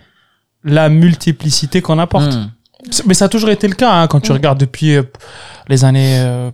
la 0.64 0.88
multiplicité 0.88 1.80
qu'on 1.82 1.98
apporte. 1.98 2.32
Hmm. 2.34 2.50
Mais 3.06 3.14
ça 3.14 3.26
a 3.26 3.28
toujours 3.28 3.50
été 3.50 3.66
le 3.68 3.74
cas, 3.74 3.90
hein, 3.92 4.06
quand 4.06 4.20
tu 4.20 4.30
Mm. 4.30 4.34
regardes 4.34 4.58
depuis 4.58 4.94
euh, 4.96 5.02
les 5.68 5.84
années 5.84 6.18
euh, 6.20 6.50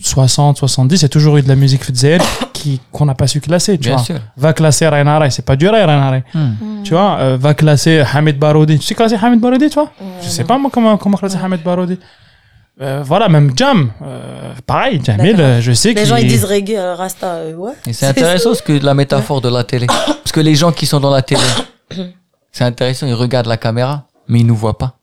60, 0.00 0.58
70, 0.58 0.96
il 1.00 1.02
y 1.02 1.04
a 1.04 1.08
toujours 1.08 1.36
eu 1.36 1.42
de 1.42 1.48
la 1.48 1.54
musique 1.56 1.84
fudzel 1.84 2.20
qui 2.52 2.80
qu'on 2.92 3.06
n'a 3.06 3.14
pas 3.14 3.26
su 3.26 3.40
classer, 3.40 3.78
tu 3.78 3.88
Bien 3.88 3.96
vois. 3.96 4.04
sûr. 4.04 4.18
Va 4.36 4.52
classer 4.52 4.88
Rainare, 4.88 5.30
c'est 5.30 5.44
pas 5.44 5.56
du 5.56 5.68
Rainare. 5.68 6.22
Hmm. 6.34 6.82
Tu 6.82 6.90
vois, 6.94 7.18
euh, 7.20 7.36
va 7.40 7.54
classer 7.54 8.02
Hamid 8.12 8.38
Baroudi. 8.38 8.78
Tu 8.78 8.86
sais 8.86 8.94
classer 8.94 9.16
Hamid 9.20 9.40
Baroudi, 9.40 9.70
toi? 9.70 9.90
Je 10.22 10.28
sais 10.28 10.44
pas 10.44 10.58
moi 10.58 10.70
comment, 10.72 10.96
comment 10.96 11.16
classer 11.16 11.38
Hamid 11.42 11.62
Baroudi. 11.62 11.98
Euh, 12.80 13.02
voilà, 13.04 13.28
même 13.28 13.52
Jam, 13.56 13.92
euh, 14.02 14.52
pareil, 14.66 15.00
Jamil, 15.04 15.40
euh, 15.40 15.60
je 15.60 15.70
sais 15.70 15.90
Les 15.90 15.94
qu'il 15.94 16.06
gens 16.06 16.16
ils 16.16 16.26
disent 16.26 16.44
reggae, 16.44 16.74
euh, 16.76 16.96
Rasta, 16.96 17.34
euh, 17.34 17.54
ouais. 17.54 17.72
Et 17.86 17.92
c'est 17.92 18.06
intéressant 18.06 18.52
ce 18.52 18.62
que 18.62 18.72
la 18.72 18.94
métaphore 18.94 19.40
de 19.40 19.48
la 19.48 19.62
télé. 19.62 19.86
Parce 19.86 20.32
que 20.32 20.40
les 20.40 20.56
gens 20.56 20.72
qui 20.72 20.84
sont 20.84 20.98
dans 20.98 21.10
la 21.10 21.22
télé, 21.22 21.40
c'est 22.50 22.64
intéressant, 22.64 23.06
ils 23.06 23.14
regardent 23.14 23.46
la 23.46 23.58
caméra, 23.58 24.08
mais 24.26 24.40
ils 24.40 24.46
nous 24.46 24.56
voient 24.56 24.76
pas. 24.76 24.98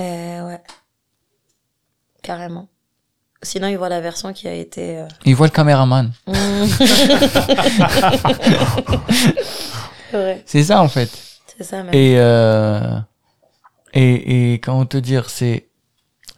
Euh, 0.00 0.48
ouais. 0.48 0.60
Carrément. 2.20 2.66
Sinon, 3.44 3.68
ils 3.68 3.76
voient 3.78 3.88
la 3.88 4.00
version 4.00 4.32
qui 4.32 4.48
a 4.48 4.54
été. 4.54 4.98
euh, 4.98 5.06
Ils 5.24 5.34
voient 5.36 5.46
le 5.46 5.52
caméraman. 5.52 6.10
C'est 10.46 10.62
ça 10.64 10.80
en 10.80 10.88
fait. 10.88 11.10
c'est 11.58 11.64
ça 11.64 11.82
même. 11.82 11.92
Et, 11.94 12.14
euh, 12.18 12.98
et, 13.92 14.52
et 14.54 14.58
comment 14.60 14.86
te 14.86 14.96
dire, 14.96 15.28
c'est, 15.28 15.66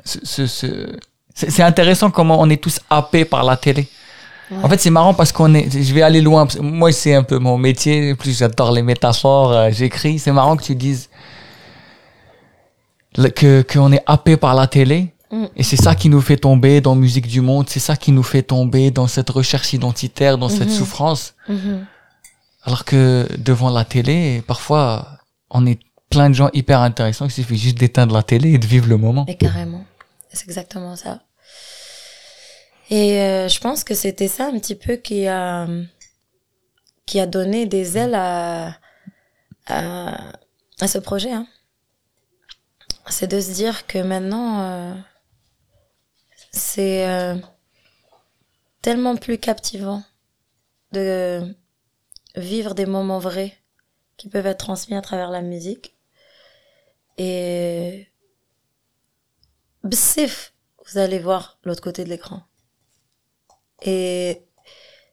ce, 0.04 0.18
ce- 0.24 0.46
ce- 0.46 0.96
c'est 1.34 1.62
intéressant 1.62 2.10
comment 2.10 2.40
on 2.40 2.48
est 2.48 2.62
tous 2.62 2.80
happés 2.88 3.26
par 3.26 3.44
la 3.44 3.56
télé. 3.58 3.86
Ouais. 4.50 4.56
En 4.62 4.68
fait, 4.70 4.78
c'est 4.78 4.88
marrant 4.90 5.12
parce 5.12 5.32
qu'on 5.32 5.52
est, 5.54 5.70
je 5.70 5.92
vais 5.92 6.00
aller 6.02 6.22
loin. 6.22 6.46
Moi, 6.60 6.92
c'est 6.92 7.14
un 7.14 7.22
peu 7.24 7.38
mon 7.38 7.58
métier. 7.58 8.12
En 8.12 8.16
plus, 8.16 8.38
j'adore 8.38 8.72
les 8.72 8.80
métaphores. 8.82 9.52
euh, 9.52 9.68
J'écris. 9.70 10.18
C'est 10.18 10.32
marrant 10.32 10.56
que 10.56 10.62
tu 10.62 10.74
dises 10.74 11.10
que, 13.34 13.60
qu'on 13.62 13.92
est 13.92 14.02
happé 14.06 14.36
par 14.38 14.54
la 14.54 14.66
télé. 14.66 15.12
Et 15.56 15.62
c'est 15.62 15.76
ça 15.76 15.94
qui 15.94 16.08
nous 16.08 16.20
fait 16.20 16.36
tomber 16.36 16.80
dans 16.80 16.94
Musique 16.94 17.26
du 17.26 17.40
Monde. 17.40 17.68
C'est 17.68 17.80
ça 17.80 17.96
qui 17.96 18.12
nous 18.12 18.22
fait 18.22 18.42
tomber 18.42 18.90
dans 18.90 19.06
cette 19.06 19.30
recherche 19.30 19.72
identitaire, 19.72 20.38
dans 20.38 20.48
cette 20.48 20.68
Mhm. 20.68 20.74
souffrance. 20.74 21.34
Mhm. 21.48 21.86
Alors 22.62 22.84
que 22.84 23.26
devant 23.38 23.70
la 23.70 23.84
télé, 23.84 24.42
parfois, 24.46 25.18
on 25.50 25.66
est 25.66 25.78
plein 26.10 26.28
de 26.30 26.34
gens 26.34 26.50
hyper 26.52 26.80
intéressants. 26.80 27.26
Il 27.26 27.30
suffit 27.32 27.56
juste 27.56 27.78
d'éteindre 27.78 28.14
la 28.14 28.22
télé 28.22 28.52
et 28.54 28.58
de 28.58 28.66
vivre 28.66 28.88
le 28.88 28.96
moment. 28.96 29.24
Et 29.28 29.36
carrément. 29.36 29.84
C'est 30.32 30.46
exactement 30.46 30.96
ça. 30.96 31.20
Et 32.90 33.20
euh, 33.20 33.48
je 33.48 33.58
pense 33.60 33.82
que 33.84 33.94
c'était 33.94 34.28
ça 34.28 34.46
un 34.46 34.58
petit 34.58 34.74
peu 34.76 34.96
qui 34.96 35.26
a, 35.26 35.66
qui 37.04 37.18
a 37.20 37.26
donné 37.26 37.66
des 37.66 37.98
ailes 37.98 38.14
à, 38.14 38.76
à, 39.66 40.32
à 40.80 40.86
ce 40.88 40.98
projet. 40.98 41.32
Hein. 41.32 41.46
C'est 43.08 43.28
de 43.30 43.40
se 43.40 43.52
dire 43.52 43.86
que 43.86 43.98
maintenant, 43.98 44.60
euh, 44.62 44.94
c'est 46.56 47.06
euh, 47.08 47.36
tellement 48.82 49.16
plus 49.16 49.38
captivant 49.38 50.02
de 50.92 51.54
vivre 52.34 52.74
des 52.74 52.86
moments 52.86 53.18
vrais 53.18 53.56
qui 54.16 54.28
peuvent 54.28 54.46
être 54.46 54.64
transmis 54.64 54.96
à 54.96 55.02
travers 55.02 55.30
la 55.30 55.42
musique. 55.42 55.94
Et 57.18 58.08
Bsif, 59.84 60.54
vous 60.86 60.98
allez 60.98 61.18
voir 61.18 61.58
l'autre 61.64 61.82
côté 61.82 62.04
de 62.04 62.08
l'écran. 62.08 62.42
Et 63.82 64.42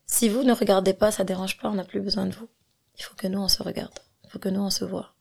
si 0.05 0.29
vous 0.29 0.43
ne 0.43 0.53
regardez 0.53 0.93
pas, 0.93 1.11
ça 1.11 1.25
dérange 1.25 1.57
pas, 1.57 1.69
on 1.69 1.73
n'a 1.73 1.83
plus 1.83 2.01
besoin 2.01 2.25
de 2.25 2.33
vous. 2.33 2.49
Il 2.97 3.03
faut 3.03 3.15
que 3.15 3.27
nous, 3.27 3.39
on 3.39 3.49
se 3.49 3.63
regarde. 3.63 3.99
Il 4.23 4.29
faut 4.29 4.39
que 4.39 4.49
nous, 4.49 4.61
on 4.61 4.69
se 4.69 4.85
voit. 4.85 5.13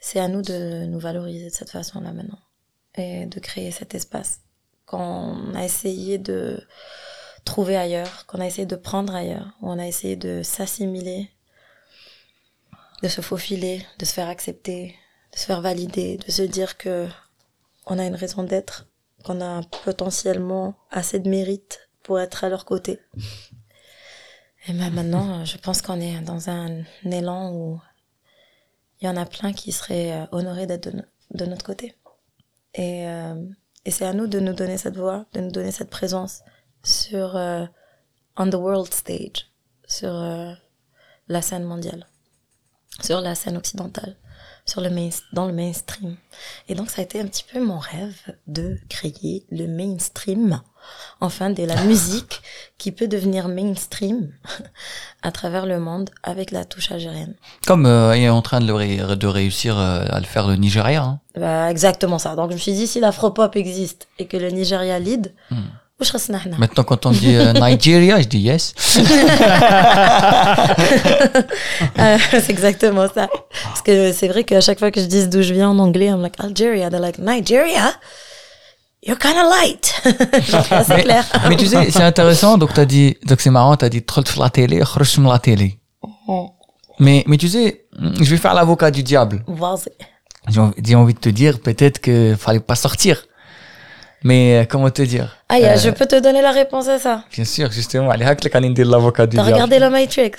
C'est 0.00 0.20
à 0.20 0.28
nous 0.28 0.42
de 0.42 0.84
nous 0.84 1.00
valoriser 1.00 1.46
de 1.46 1.54
cette 1.54 1.70
façon-là 1.70 2.12
maintenant. 2.12 2.40
Et 2.96 3.26
de 3.26 3.40
créer 3.40 3.70
cet 3.70 3.94
espace 3.94 4.40
qu'on 4.90 5.54
a 5.54 5.64
essayé 5.64 6.18
de 6.18 6.66
trouver 7.44 7.76
ailleurs, 7.76 8.26
qu'on 8.26 8.40
a 8.40 8.46
essayé 8.46 8.66
de 8.66 8.74
prendre 8.74 9.14
ailleurs, 9.14 9.52
où 9.60 9.70
on 9.70 9.78
a 9.78 9.86
essayé 9.86 10.16
de 10.16 10.42
s'assimiler, 10.42 11.30
de 13.02 13.08
se 13.08 13.20
faufiler, 13.20 13.86
de 14.00 14.04
se 14.04 14.12
faire 14.12 14.28
accepter, 14.28 14.96
de 15.32 15.38
se 15.38 15.46
faire 15.46 15.60
valider, 15.60 16.16
de 16.16 16.30
se 16.32 16.42
dire 16.42 16.76
que 16.76 17.06
on 17.86 17.98
a 18.00 18.04
une 18.04 18.16
raison 18.16 18.42
d'être, 18.42 18.88
qu'on 19.24 19.40
a 19.40 19.62
potentiellement 19.84 20.74
assez 20.90 21.20
de 21.20 21.30
mérite 21.30 21.88
pour 22.02 22.18
être 22.18 22.42
à 22.42 22.48
leur 22.48 22.64
côté. 22.64 22.98
Et 24.66 24.72
ben 24.72 24.90
maintenant, 24.90 25.44
je 25.44 25.56
pense 25.56 25.82
qu'on 25.82 26.00
est 26.00 26.20
dans 26.22 26.50
un 26.50 26.82
élan 27.04 27.52
où 27.52 27.80
il 29.00 29.06
y 29.06 29.08
en 29.08 29.16
a 29.16 29.24
plein 29.24 29.52
qui 29.52 29.70
seraient 29.72 30.12
euh, 30.12 30.26
honorés 30.32 30.66
d'être 30.66 30.90
de, 30.90 30.96
no- 30.98 31.10
de 31.30 31.44
notre 31.46 31.64
côté. 31.64 31.94
Et, 32.74 33.06
euh, 33.06 33.34
et 33.90 33.92
c'est 33.92 34.06
à 34.06 34.12
nous 34.12 34.28
de 34.28 34.38
nous 34.38 34.52
donner 34.52 34.78
cette 34.78 34.96
voix, 34.96 35.26
de 35.32 35.40
nous 35.40 35.50
donner 35.50 35.72
cette 35.72 35.90
présence 35.90 36.42
sur 36.84 37.34
euh, 37.34 37.66
on 38.36 38.48
the 38.48 38.54
world 38.54 38.94
stage, 38.94 39.50
sur 39.84 40.14
euh, 40.14 40.52
la 41.26 41.42
scène 41.42 41.64
mondiale, 41.64 42.06
sur 43.02 43.20
la 43.20 43.34
scène 43.34 43.56
occidentale, 43.56 44.16
sur 44.64 44.80
le 44.80 44.90
dans 45.32 45.48
le 45.48 45.52
mainstream. 45.52 46.16
Et 46.68 46.76
donc 46.76 46.88
ça 46.88 47.00
a 47.00 47.04
été 47.04 47.18
un 47.18 47.26
petit 47.26 47.44
peu 47.52 47.58
mon 47.60 47.80
rêve 47.80 48.36
de 48.46 48.78
créer 48.88 49.44
le 49.50 49.66
mainstream, 49.66 50.62
enfin 51.20 51.50
de 51.50 51.64
la 51.64 51.76
musique 51.84 52.42
qui 52.78 52.92
peut 52.92 53.08
devenir 53.08 53.48
mainstream 53.48 54.32
à 55.22 55.32
travers 55.32 55.66
le 55.66 55.78
monde 55.80 56.10
avec 56.22 56.50
la 56.50 56.64
touche 56.64 56.90
algérienne. 56.90 57.34
Comme 57.66 57.86
euh, 57.86 58.12
est 58.12 58.28
en 58.28 58.42
train 58.42 58.60
de, 58.60 59.14
de 59.14 59.26
réussir 59.26 59.78
euh, 59.78 60.04
à 60.08 60.18
le 60.20 60.26
faire 60.26 60.46
le 60.46 60.56
Nigeria. 60.56 61.02
Hein. 61.02 61.20
Bah, 61.38 61.70
exactement 61.70 62.18
ça. 62.18 62.34
Donc 62.34 62.50
je 62.50 62.54
me 62.54 62.60
suis 62.60 62.72
dit, 62.72 62.86
si 62.86 63.00
l'afropop 63.00 63.56
existe 63.56 64.08
et 64.18 64.26
que 64.26 64.36
le 64.36 64.50
Nigeria 64.50 64.98
lead. 64.98 65.32
Hmm. 65.50 65.56
Maintenant, 66.58 66.84
quand 66.84 67.04
on 67.04 67.10
dit 67.10 67.36
euh, 67.36 67.52
Nigeria, 67.52 68.20
je 68.22 68.26
dis 68.26 68.38
yes. 68.38 68.74
Euh, 71.98 72.16
c'est 72.30 72.50
exactement 72.50 73.06
ça. 73.12 73.28
Parce 73.64 73.82
que 73.82 74.12
c'est 74.12 74.28
vrai 74.28 74.44
qu'à 74.44 74.60
chaque 74.60 74.78
fois 74.78 74.90
que 74.90 75.00
je 75.00 75.06
dis 75.06 75.28
d'où 75.28 75.42
je 75.42 75.52
viens 75.52 75.68
en 75.68 75.78
anglais, 75.78 76.06
I'm 76.06 76.22
like 76.22 76.34
Algeria. 76.38 76.88
They're 76.88 77.00
like 77.00 77.18
Nigeria? 77.18 77.92
You're 79.02 79.18
kind 79.18 79.36
of 79.36 79.50
light. 79.50 79.94
c'est 80.84 81.02
clair. 81.02 81.24
Mais 81.48 81.56
tu 81.56 81.66
sais, 81.66 81.90
c'est 81.90 82.02
intéressant. 82.02 82.58
Donc, 82.58 82.74
t'as 82.74 82.84
dit, 82.84 83.16
donc 83.24 83.40
c'est 83.40 83.50
marrant, 83.50 83.76
t'as 83.76 83.88
dit 83.88 84.02
troll 84.02 84.24
la 84.38 84.50
télé, 84.50 84.82
la 85.18 85.38
télé. 85.38 85.78
Mm-hmm. 86.02 86.50
Mais, 86.98 87.24
mais 87.26 87.38
tu 87.38 87.48
sais, 87.48 87.86
je 87.98 88.30
vais 88.30 88.36
faire 88.36 88.52
l'avocat 88.54 88.90
du 88.90 89.02
diable. 89.02 89.42
Vas-y. 89.46 89.90
J'ai 90.82 90.94
envie 90.94 91.14
de 91.14 91.18
te 91.18 91.28
dire, 91.28 91.60
peut-être 91.60 91.98
que 91.98 92.34
fallait 92.38 92.60
pas 92.60 92.74
sortir. 92.74 93.26
Mais 94.22 94.58
euh, 94.58 94.64
comment 94.68 94.90
te 94.90 95.02
dire? 95.02 95.36
Ah, 95.48 95.56
euh, 95.56 95.76
je 95.78 95.90
peux 95.90 96.06
te 96.06 96.20
donner 96.20 96.42
la 96.42 96.52
réponse 96.52 96.88
à 96.88 96.98
ça. 96.98 97.24
Bien 97.32 97.44
sûr, 97.44 97.70
justement. 97.72 98.10
Allez, 98.10 98.26
hack 98.26 98.44
le 98.44 98.84
l'avocat 98.84 99.26
du 99.26 99.36
diable. 99.36 99.48
T'as 99.48 99.54
regardé 99.54 99.78
la 99.78 99.88
Matrix? 99.88 100.32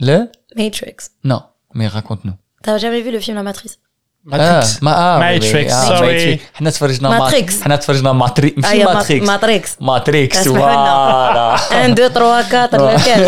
Le? 0.00 0.28
Matrix. 0.56 0.96
Non, 1.22 1.42
mais 1.74 1.86
raconte-nous. 1.86 2.34
T'as 2.62 2.78
jamais 2.78 3.00
vu 3.00 3.12
le 3.12 3.20
film 3.20 3.36
La 3.36 3.44
Matrice? 3.44 3.78
Matrix. 4.25 4.69
Ah, 4.75 4.79
ma, 4.81 4.91
ah, 5.15 5.19
Matrix, 5.19 5.53
oui, 5.53 5.63
oui. 5.65 5.67
Ah, 5.71 5.87
sorry. 5.87 6.07
Matrix. 6.07 6.39
احنا 6.55 6.69
تفرجنا 6.69 7.09
Matrix. 7.29 7.61
احنا 7.61 7.75
تفرجنا 7.75 8.11
ماتريكس 8.11 8.55
Ah, 8.65 8.65
ماشي 8.67 8.83
yeah, 8.83 8.85
ماتريكس 8.93 9.27
Ma- 9.27 9.29
Matrix. 9.29 9.81
ماتريكس 9.81 10.37
اسمحوا 10.37 10.71
لنا. 10.71 11.55
فوالا 11.57 11.85
1, 11.85 11.95
2, 11.95 12.09
3, 12.13 12.41
4, 12.49 12.77
lequel 12.77 13.21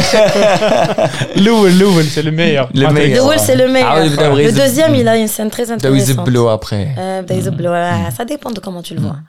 L'oul, 1.45 1.69
l'oul, 1.79 2.03
c'est 2.13 2.23
le 2.23 2.31
meilleur. 2.31 2.69
Le 2.73 2.81
Matrix. 2.81 2.93
meilleur. 2.99 3.25
Le 3.25 3.29
Will, 3.29 3.39
c'est 3.47 3.55
le 3.55 3.65
Ah 3.65 3.75
meilleur. 3.75 3.95
oui, 3.97 4.09
بداو 4.15 4.35
Le 4.35 4.43
يزب- 4.43 4.55
deuxième, 4.63 4.95
il 4.95 5.07
a 5.07 5.15
une 5.17 5.27
scène 5.27 5.49
très 5.49 5.63
بداو 5.65 5.75
intéressante. 5.93 6.09
يزبلوا 6.09 6.53
après 6.57 6.85
Euh, 6.97 7.21
بدأ 7.21 7.35
يزبلوا. 7.35 7.71
Ouais, 7.71 8.11
Ça 8.17 8.23
dépend 8.25 8.51
de 8.51 8.59
comment 8.65 8.81
tu 8.87 8.93
le 8.95 9.01
vois. 9.01 9.19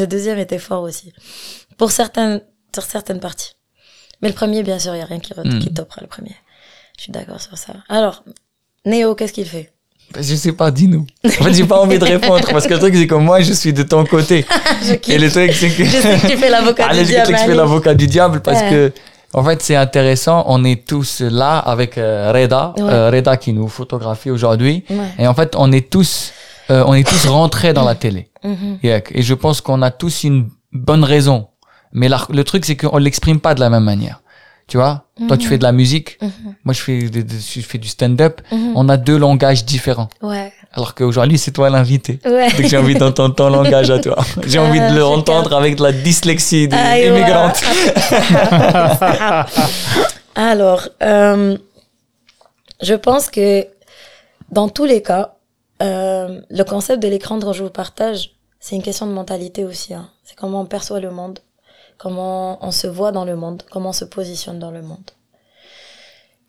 Le 0.00 0.04
deuxième 0.06 0.38
était 0.46 0.62
fort 0.68 0.82
aussi. 0.88 1.08
Pour 1.78 1.90
certaines, 2.00 2.40
sur 2.74 2.84
certaines 2.94 3.20
parties. 3.26 3.52
Mais 4.20 4.28
le 4.32 4.34
premier, 4.40 4.60
bien 4.70 4.78
sûr, 4.84 4.92
il 4.94 4.98
n'y 5.00 5.06
a 5.08 5.10
rien 5.12 5.20
qui, 5.26 5.32
re- 5.38 5.46
Mm. 5.48 5.58
qui 5.62 5.68
topera 5.78 6.00
le 6.06 6.10
premier. 6.14 6.36
Je 6.96 7.02
suis 7.04 7.12
d'accord 7.16 7.40
sur 7.46 7.56
ça. 7.64 7.72
Alors, 7.98 8.16
Néo, 8.90 9.08
qu'est-ce 9.16 9.34
qu'il 9.38 9.48
fait 9.56 9.68
Je 10.19 10.35
sais 10.35 10.53
pas, 10.53 10.71
dis-nous. 10.71 11.05
En 11.25 11.29
fait, 11.29 11.53
j'ai 11.53 11.65
pas 11.65 11.79
envie 11.79 11.99
de 11.99 12.05
répondre 12.05 12.45
parce 12.51 12.65
que 12.65 12.73
le 12.73 12.79
truc, 12.79 12.95
c'est 12.95 13.07
que 13.07 13.15
moi, 13.15 13.41
je 13.41 13.53
suis 13.53 13.73
de 13.73 13.83
ton 13.83 14.05
côté. 14.05 14.45
Je 14.83 15.11
Et 15.13 15.17
le 15.17 15.29
truc, 15.29 15.51
c'est 15.53 15.69
que. 15.69 15.83
Je 15.83 15.89
sais 15.89 16.17
que 16.19 16.27
tu 16.27 16.37
fais 16.37 16.49
l'avocat 16.49 16.87
du 16.89 16.99
je 16.99 17.03
diable. 17.03 17.19
expliquer 17.31 17.43
allez. 17.43 17.53
l'avocat 17.55 17.93
du 17.93 18.07
diable 18.07 18.39
parce 18.41 18.61
Ouais. 18.61 18.69
que, 18.69 18.93
en 19.33 19.43
fait, 19.43 19.61
c'est 19.61 19.75
intéressant. 19.75 20.45
On 20.47 20.63
est 20.63 20.87
tous 20.87 21.21
là 21.21 21.57
avec 21.59 21.97
euh, 21.97 22.31
Reda, 22.33 22.73
Ouais. 22.77 22.83
euh, 22.89 23.09
Reda 23.11 23.35
qui 23.37 23.51
nous 23.53 23.67
photographie 23.67 24.31
aujourd'hui. 24.31 24.85
Ouais. 24.89 24.95
Et 25.19 25.27
en 25.27 25.33
fait, 25.33 25.53
on 25.57 25.71
est 25.71 25.89
tous, 25.89 26.31
euh, 26.71 26.83
on 26.87 26.93
est 26.93 27.07
tous 27.07 27.25
rentrés 27.27 27.73
dans 27.73 27.83
la 27.85 27.95
télé. 28.03 28.29
Mhm. 28.43 28.77
Et, 28.83 29.03
et 29.11 29.21
je 29.21 29.33
pense 29.33 29.59
qu'on 29.61 29.81
a 29.81 29.91
tous 29.91 30.23
une 30.23 30.47
bonne 30.71 31.03
raison. 31.03 31.47
Mais 31.91 32.07
la- 32.07 32.25
le 32.33 32.43
truc, 32.45 32.65
c'est 32.65 32.75
qu'on 32.77 32.97
l'exprime 32.97 33.39
pas 33.39 33.53
de 33.55 33.59
la 33.59 33.69
même 33.69 33.83
manière. 33.83 34.21
Tu 34.67 34.75
vois? 34.77 35.05
Toi, 35.29 35.37
tu 35.37 35.47
fais 35.47 35.57
de 35.57 35.63
la 35.63 35.71
musique. 35.71 36.17
Mhm. 36.21 36.31
Moi, 36.65 36.73
je 36.73 36.81
fais, 36.81 36.99
de- 37.09 37.21
de- 37.21 37.33
je 37.39 37.61
fais 37.61 37.77
du 37.77 37.87
stand-up. 37.87 38.41
Mhm. 38.51 38.73
On 38.75 38.89
a 38.89 38.97
deux 38.97 39.17
langages 39.17 39.63
différents. 39.63 40.09
Ouais. 40.21 40.51
Alors 40.73 40.93
qu'aujourd'hui, 40.93 41.37
c'est 41.37 41.51
toi 41.51 41.69
l'invité. 41.69 42.19
Ouais. 42.25 42.51
Donc 42.51 42.65
j'ai 42.67 42.77
envie 42.77 42.95
d'entendre 42.95 43.33
ton 43.33 43.49
langage 43.49 43.89
à 43.89 43.99
toi. 43.99 44.17
J'ai 44.45 44.59
envie 44.59 44.79
de 44.79 44.83
Ah, 44.85 44.89
le 44.91 44.97
je 44.99 45.01
entendre 45.05 45.55
avec 45.55 45.77
de 45.77 45.83
la 45.83 45.91
dyslexie 45.93 46.67
des 46.67 46.75
Ah, 46.75 46.99
immigrante. 46.99 47.61
voilà. 48.09 49.45
Alors, 50.35 50.87
euh, 51.01 51.57
je 52.81 52.93
pense 52.93 53.29
que 53.29 53.65
dans 54.51 54.69
tous 54.69 54.85
les 54.85 55.01
cas, 55.01 55.35
euh, 55.81 56.41
le 56.49 56.63
concept 56.63 57.01
de 57.01 57.07
l'écran 57.07 57.37
dont 57.37 57.53
je 57.53 57.63
vous 57.63 57.69
partage, 57.69 58.31
c'est 58.59 58.75
une 58.75 58.83
question 58.83 59.07
de 59.07 59.13
mentalité 59.13 59.63
aussi. 59.65 59.93
hein. 59.93 60.09
C'est 60.23 60.35
comment 60.35 60.61
on 60.61 60.65
perçoit 60.65 60.99
le 60.99 61.09
monde, 61.11 61.39
comment 61.97 62.63
on 62.65 62.71
se 62.71 62.87
voit 62.87 63.11
dans 63.11 63.25
le 63.25 63.35
monde, 63.35 63.63
comment 63.71 63.89
on 63.89 63.93
se 63.93 64.05
positionne 64.05 64.59
dans 64.59 64.71
le 64.71 64.81
monde. 64.81 65.11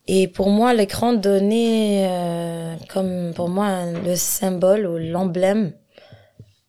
Et 0.06 0.26
pour 0.26 0.48
moi, 0.48 0.72
l'écran 0.72 1.12
donnait 1.12 2.08
euh, 2.08 2.76
comme 2.88 3.34
pour 3.34 3.50
moi 3.50 3.84
le 4.04 4.16
symbole 4.16 4.86
ou 4.86 4.96
l'emblème 4.96 5.72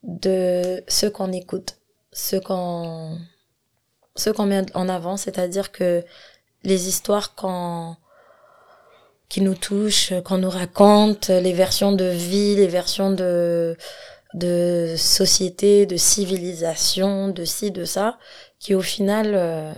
de 0.02 0.82
ce 0.88 1.06
qu'on 1.06 1.32
écoute, 1.32 1.76
ce 2.12 2.36
qu'on 2.36 3.18
ce 4.16 4.28
qu'on 4.28 4.44
met 4.44 4.64
en 4.74 4.88
avant, 4.88 5.16
c'est-à-dire 5.16 5.72
que 5.72 6.04
les 6.64 6.88
histoires 6.88 7.34
qu'on 7.34 7.96
qui 9.30 9.40
nous 9.40 9.54
touchent, 9.54 10.12
qu'on 10.24 10.38
nous 10.38 10.50
raconte, 10.50 11.28
les 11.28 11.52
versions 11.52 11.92
de 11.92 12.04
vie, 12.04 12.56
les 12.56 12.66
versions 12.66 13.10
de 13.10 13.76
de 14.34 14.94
société, 14.96 15.86
de 15.86 15.96
civilisation, 15.96 17.28
de 17.28 17.44
ci, 17.44 17.70
de 17.70 17.84
ça, 17.84 18.18
qui 18.60 18.74
au 18.76 18.82
final 18.82 19.32
euh, 19.34 19.72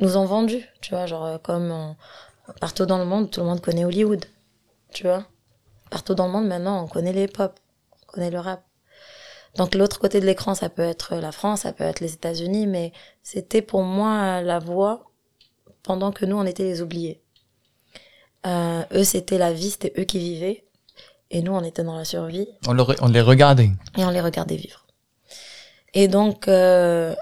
nous 0.00 0.16
ont 0.16 0.26
vendu, 0.26 0.64
tu 0.80 0.90
vois, 0.90 1.06
genre 1.06 1.24
euh, 1.24 1.38
comme 1.38 1.72
euh, 1.72 2.52
partout 2.60 2.86
dans 2.86 2.98
le 2.98 3.04
monde, 3.04 3.30
tout 3.30 3.40
le 3.40 3.46
monde 3.46 3.60
connaît 3.60 3.84
Hollywood, 3.84 4.24
tu 4.92 5.04
vois. 5.04 5.26
Partout 5.90 6.14
dans 6.14 6.26
le 6.26 6.32
monde 6.32 6.46
maintenant, 6.46 6.84
on 6.84 6.86
connaît 6.86 7.12
les 7.12 7.26
pop, 7.26 7.58
on 8.02 8.06
connaît 8.12 8.30
le 8.30 8.38
rap. 8.38 8.62
Donc 9.56 9.74
l'autre 9.74 9.98
côté 9.98 10.20
de 10.20 10.26
l'écran, 10.26 10.54
ça 10.54 10.68
peut 10.68 10.82
être 10.82 11.16
la 11.16 11.32
France, 11.32 11.62
ça 11.62 11.72
peut 11.72 11.82
être 11.82 11.98
les 11.98 12.12
États-Unis, 12.14 12.68
mais 12.68 12.92
c'était 13.24 13.62
pour 13.62 13.82
moi 13.82 14.42
la 14.42 14.60
voix 14.60 15.10
pendant 15.82 16.12
que 16.12 16.24
nous, 16.24 16.36
on 16.36 16.44
était 16.46 16.62
les 16.62 16.82
oubliés. 16.82 17.20
Euh, 18.46 18.82
eux, 18.92 19.02
c'était 19.04 19.38
la 19.38 19.52
vie, 19.52 19.70
c'était 19.70 19.92
eux 19.98 20.04
qui 20.04 20.18
vivaient, 20.18 20.64
et 21.30 21.42
nous, 21.42 21.52
on 21.52 21.64
était 21.64 21.82
dans 21.82 21.96
la 21.96 22.04
survie, 22.04 22.48
On, 22.68 22.72
le 22.74 22.84
on 23.02 23.08
les 23.08 23.20
regardait. 23.20 23.70
et 23.96 24.04
on 24.04 24.10
les 24.10 24.20
regardait 24.20 24.56
vivre. 24.56 24.86
Et 25.94 26.06
donc, 26.06 26.46
euh, 26.46 27.14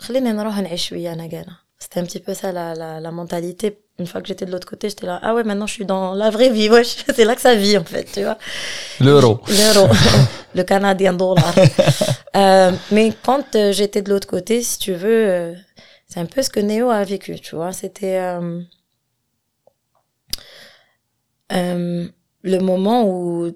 خلينا 0.00 0.32
نروح 0.32 0.58
نعيش 0.58 0.92
ويانا 0.92 1.22
قالنا. 1.22 1.56
c'était 1.78 2.00
un 2.00 2.04
petit 2.04 2.20
peu 2.20 2.34
ça 2.34 2.52
la, 2.52 2.74
la, 2.74 3.00
la 3.00 3.10
mentalité. 3.10 3.78
Une 3.98 4.06
fois 4.06 4.20
que 4.20 4.28
j'étais 4.28 4.46
de 4.46 4.52
l'autre 4.52 4.68
côté, 4.68 4.88
j'étais 4.88 5.06
là, 5.06 5.18
ah 5.22 5.34
ouais, 5.34 5.44
maintenant 5.44 5.66
je 5.66 5.74
suis 5.74 5.84
dans 5.84 6.14
la 6.14 6.30
vraie 6.30 6.50
vie, 6.50 6.68
wesh. 6.70 6.96
c'est 7.14 7.24
là 7.24 7.34
que 7.34 7.40
ça 7.40 7.54
vit 7.54 7.76
en 7.78 7.84
fait, 7.84 8.04
tu 8.14 8.22
vois. 8.22 8.38
L'euro. 9.00 9.40
L'euro, 9.48 9.88
le 10.54 10.62
canadien 10.64 11.12
dollar. 11.12 11.54
Euh, 12.36 12.70
mais 12.90 13.14
quand 13.22 13.56
euh, 13.56 13.72
j'étais 13.72 14.02
de 14.02 14.10
l'autre 14.10 14.28
côté, 14.28 14.62
si 14.62 14.78
tu 14.78 14.92
veux, 14.92 15.24
euh, 15.30 15.54
c'est 16.06 16.20
un 16.20 16.26
peu 16.26 16.42
ce 16.42 16.50
que 16.50 16.60
Néo 16.60 16.90
a 16.90 17.02
vécu, 17.02 17.40
tu 17.40 17.56
vois. 17.56 17.72
C'était 17.72 18.18
euh, 18.18 18.60
euh, 21.52 22.06
le 22.42 22.58
moment 22.58 23.08
où 23.08 23.50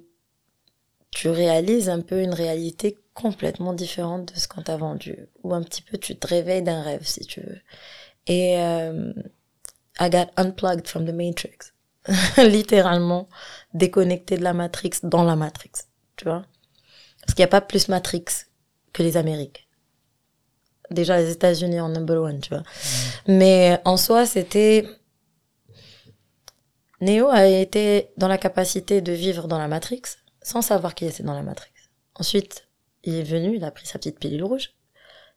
tu 1.11 1.28
réalises 1.28 1.91
un 1.91 2.01
peu 2.01 2.22
une 2.22 2.32
réalité 2.32 2.97
complètement 3.16 3.74
différente 3.74 4.34
de 4.34 4.39
ce 4.39 4.47
qu'on 4.47 4.61
t'a 4.61 4.78
vendu. 4.78 5.28
Ou 5.43 5.55
un 5.55 5.63
petit 5.63 5.82
peu, 5.82 5.97
tu 5.97 6.16
te 6.16 6.28
réveilles 6.28 6.61
d'un 6.61 6.84
rêve, 6.84 7.07
si 7.07 7.22
tu 7.22 7.39
veux. 7.39 7.59
Et 8.28 8.59
euh, 8.59 9.13
I 9.99 10.09
got 10.09 10.28
unplugged 10.38 10.88
from 10.88 11.05
the 11.05 11.13
Matrix. 11.13 11.72
Littéralement 12.38 13.28
déconnecté 13.74 14.38
de 14.38 14.43
la 14.43 14.53
Matrix 14.53 14.91
dans 15.01 15.24
la 15.24 15.36
Matrix, 15.36 15.72
tu 16.18 16.26
vois? 16.26 16.45
Parce 17.22 17.34
qu'il 17.34 17.41
n'y 17.41 17.45
a 17.45 17.47
pas 17.47 17.61
plus 17.61 17.88
Matrix 17.88 18.26
que 18.93 19.01
les 19.01 19.18
Amériques. 19.18 19.68
Déjà, 20.91 21.18
les 21.18 21.32
États-Unis 21.32 21.80
en 21.80 21.89
number 21.89 22.22
one, 22.22 22.39
tu 22.41 22.49
vois. 22.49 22.63
Mais 23.28 23.80
en 23.86 23.97
soi, 23.97 24.26
c'était... 24.28 24.88
Neo 27.01 27.30
a 27.30 27.45
été 27.47 28.11
dans 28.18 28.28
la 28.28 28.38
capacité 28.38 29.01
de 29.01 29.11
vivre 29.11 29.47
dans 29.47 29.57
la 29.57 29.68
Matrix 29.68 30.01
sans 30.41 30.61
savoir 30.61 30.93
qu'il 30.93 31.07
était 31.07 31.24
dans 31.24 31.34
la 31.34 31.41
Matrix. 31.43 31.72
Ensuite, 32.16 32.64
il 33.06 33.16
est 33.16 33.24
venu, 33.24 33.56
il 33.56 33.64
a 33.64 33.72
pris 33.72 33.86
sa 33.86 33.97
petite 33.99 34.20
pilule 34.20 34.43
rouge, 34.43 34.74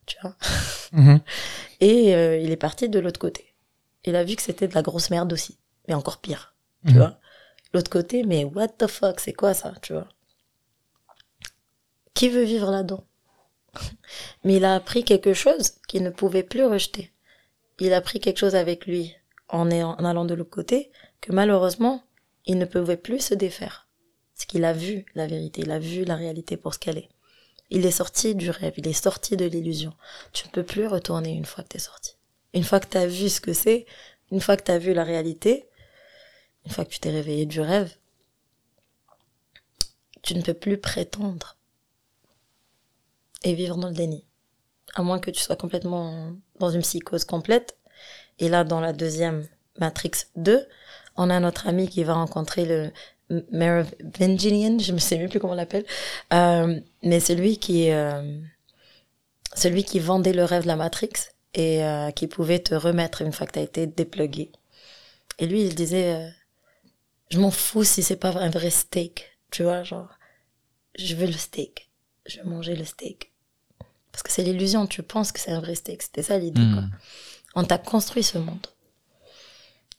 tu 0.07 0.17
vois. 0.23 0.37
Mhm. 0.93 1.21
Et 1.81 2.15
euh, 2.15 2.37
il 2.39 2.51
est 2.51 2.57
parti 2.57 2.89
de 2.89 2.99
l'autre 2.99 3.21
côté. 3.21 3.55
Il 4.05 4.17
a 4.17 4.25
vu 4.25 4.37
que 4.37 4.43
c'était 4.43 4.69
de 4.69 4.75
la 4.75 4.83
grosse 4.83 5.11
merde 5.11 5.33
aussi, 5.33 5.59
mais 5.87 5.95
encore 5.95 6.19
pire, 6.19 6.55
tu 6.87 6.93
Mhm. 6.93 6.99
vois. 6.99 7.19
L'autre 7.75 7.91
côté, 7.91 8.25
mais 8.25 8.45
what 8.45 8.69
the 8.69 8.87
fuck, 8.87 9.21
c'est 9.21 9.35
quoi 9.35 9.53
ça, 9.55 9.75
tu 9.83 9.93
vois. 9.93 10.09
Qui 12.15 12.29
veut 12.31 12.43
vivre 12.45 12.71
là-dedans? 12.71 13.05
Mais 14.45 14.57
il 14.57 14.65
a 14.65 14.75
appris 14.75 15.05
quelque 15.05 15.35
chose 15.35 15.73
qu'il 15.87 16.03
ne 16.03 16.11
pouvait 16.11 16.43
plus 16.43 16.65
rejeter. 16.65 17.13
Il 17.81 17.93
a 17.93 18.01
pris 18.01 18.19
quelque 18.19 18.39
chose 18.39 18.55
avec 18.57 18.87
lui 18.87 19.15
en, 19.49 19.71
en 19.71 20.05
allant 20.05 20.25
de 20.25 20.35
l'autre 20.35 20.51
côté 20.51 20.91
que 21.21 21.33
malheureusement, 21.33 22.03
il 22.47 22.59
ne 22.59 22.65
pouvait 22.65 22.97
plus 22.97 23.21
se 23.21 23.35
défaire. 23.35 23.87
Parce 24.35 24.47
qu'il 24.47 24.65
a 24.65 24.73
vu 24.73 25.05
la 25.15 25.27
vérité, 25.27 25.61
il 25.63 25.71
a 25.71 25.79
vu 25.79 26.05
la 26.05 26.17
réalité 26.17 26.57
pour 26.57 26.75
ce 26.75 26.79
qu'elle 26.79 26.99
est. 26.99 27.09
Il 27.71 27.85
est 27.85 27.91
sorti 27.91 28.35
du 28.35 28.51
rêve, 28.51 28.75
il 28.77 28.89
est 28.89 28.93
sorti 28.93 29.37
de 29.37 29.45
l'illusion. 29.45 29.93
Tu 30.33 30.47
ne 30.47 30.53
peux 30.53 30.63
plus 30.63 30.87
retourner 30.87 31.33
une 31.33 31.45
fois 31.45 31.65
que 31.65 31.69
t'es 31.69 31.79
sorti. 31.79 32.17
Une 32.55 32.65
fois 32.65 32.81
que 32.81 32.87
t'as 32.87 33.07
vu 33.07 33.29
ce 33.29 33.41
que 33.41 33.53
c'est, 33.53 33.87
une 34.31 34.41
fois 34.41 34.57
que 34.57 34.63
t'as 34.63 34.79
vu 34.79 34.95
la 34.95 35.05
réalité, 35.05 35.69
une 36.65 36.73
fois 36.73 36.85
que 36.85 36.91
tu 36.91 37.01
t'es 37.01 37.11
réveillé 37.11 37.47
du 37.47 37.61
rêve, 37.61 37.95
tu 40.23 40.35
ne 40.35 40.43
peux 40.43 40.55
plus 40.55 40.79
prétendre 40.79 41.57
et 43.45 43.55
vivre 43.55 43.77
dans 43.77 43.89
le 43.89 43.95
déni. 43.95 44.25
À 44.95 45.03
moins 45.03 45.19
que 45.19 45.31
tu 45.31 45.41
sois 45.41 45.57
complètement 45.57 46.33
dans 46.59 46.71
une 46.71 46.83
psychose 46.83 47.25
complète. 47.25 47.77
Et 48.39 48.49
là, 48.49 48.65
dans 48.65 48.81
la 48.81 48.93
deuxième 48.93 49.47
Matrix 49.79 50.13
2, 50.37 50.67
on 51.17 51.31
a 51.31 51.41
notre 51.41 51.67
ami 51.69 51.89
qui 51.89 52.05
va 52.05 52.15
rencontrer 52.15 52.65
le 52.65 52.93
Merovingian, 53.31 54.79
je 54.79 54.93
ne 54.93 54.99
sais 54.99 55.19
même 55.19 55.29
plus 55.29 55.39
comment 55.39 55.53
on 55.53 55.57
l'appelle, 55.57 55.85
euh, 56.33 56.81
mais 57.03 57.21
celui 57.21 57.59
qui, 57.59 57.91
euh, 57.91 58.41
celui 59.55 59.85
qui 59.85 59.99
vendait 59.99 60.33
le 60.33 60.45
rêve 60.45 60.63
de 60.63 60.69
la 60.69 60.77
Matrix 60.77 61.13
et 61.55 61.85
euh, 61.85 62.11
qui 62.11 62.27
pouvait 62.27 62.61
te 62.61 62.75
remettre 62.75 63.23
une 63.23 63.33
fois 63.33 63.47
que 63.47 63.53
tu 63.53 63.59
as 63.59 63.63
été 63.63 63.87
déplugué. 63.87 64.51
Et 65.39 65.47
lui, 65.47 65.63
il 65.63 65.75
disait, 65.75 66.33
je 67.31 67.39
m'en 67.39 67.51
fous 67.51 67.85
si 67.85 68.03
c'est 68.03 68.17
pas 68.17 68.31
un 68.31 68.51
vrai 68.51 68.71
steak, 68.71 69.39
tu 69.51 69.63
vois, 69.63 69.83
genre, 69.83 70.09
je 70.99 71.15
veux 71.15 71.27
le 71.27 71.33
steak, 71.33 71.91
je 72.27 72.41
veux 72.41 72.49
manger 72.49 72.75
le 72.75 72.85
steak. 72.85 73.33
Parce 74.11 74.23
que 74.23 74.33
c'est 74.33 74.43
l'illusion, 74.43 74.87
tu 74.87 75.03
penses 75.03 75.33
que 75.33 75.39
c'est 75.39 75.53
un 75.53 75.61
vrai 75.61 75.75
steak, 75.75 76.03
c'était 76.03 76.23
ça 76.23 76.39
l'idée, 76.39 76.63
quoi. 76.73 76.83
Mhm. 76.83 76.91
On 77.55 77.65
t'a 77.65 77.79
construit 77.79 78.23
ce 78.23 78.39
monde. 78.39 78.67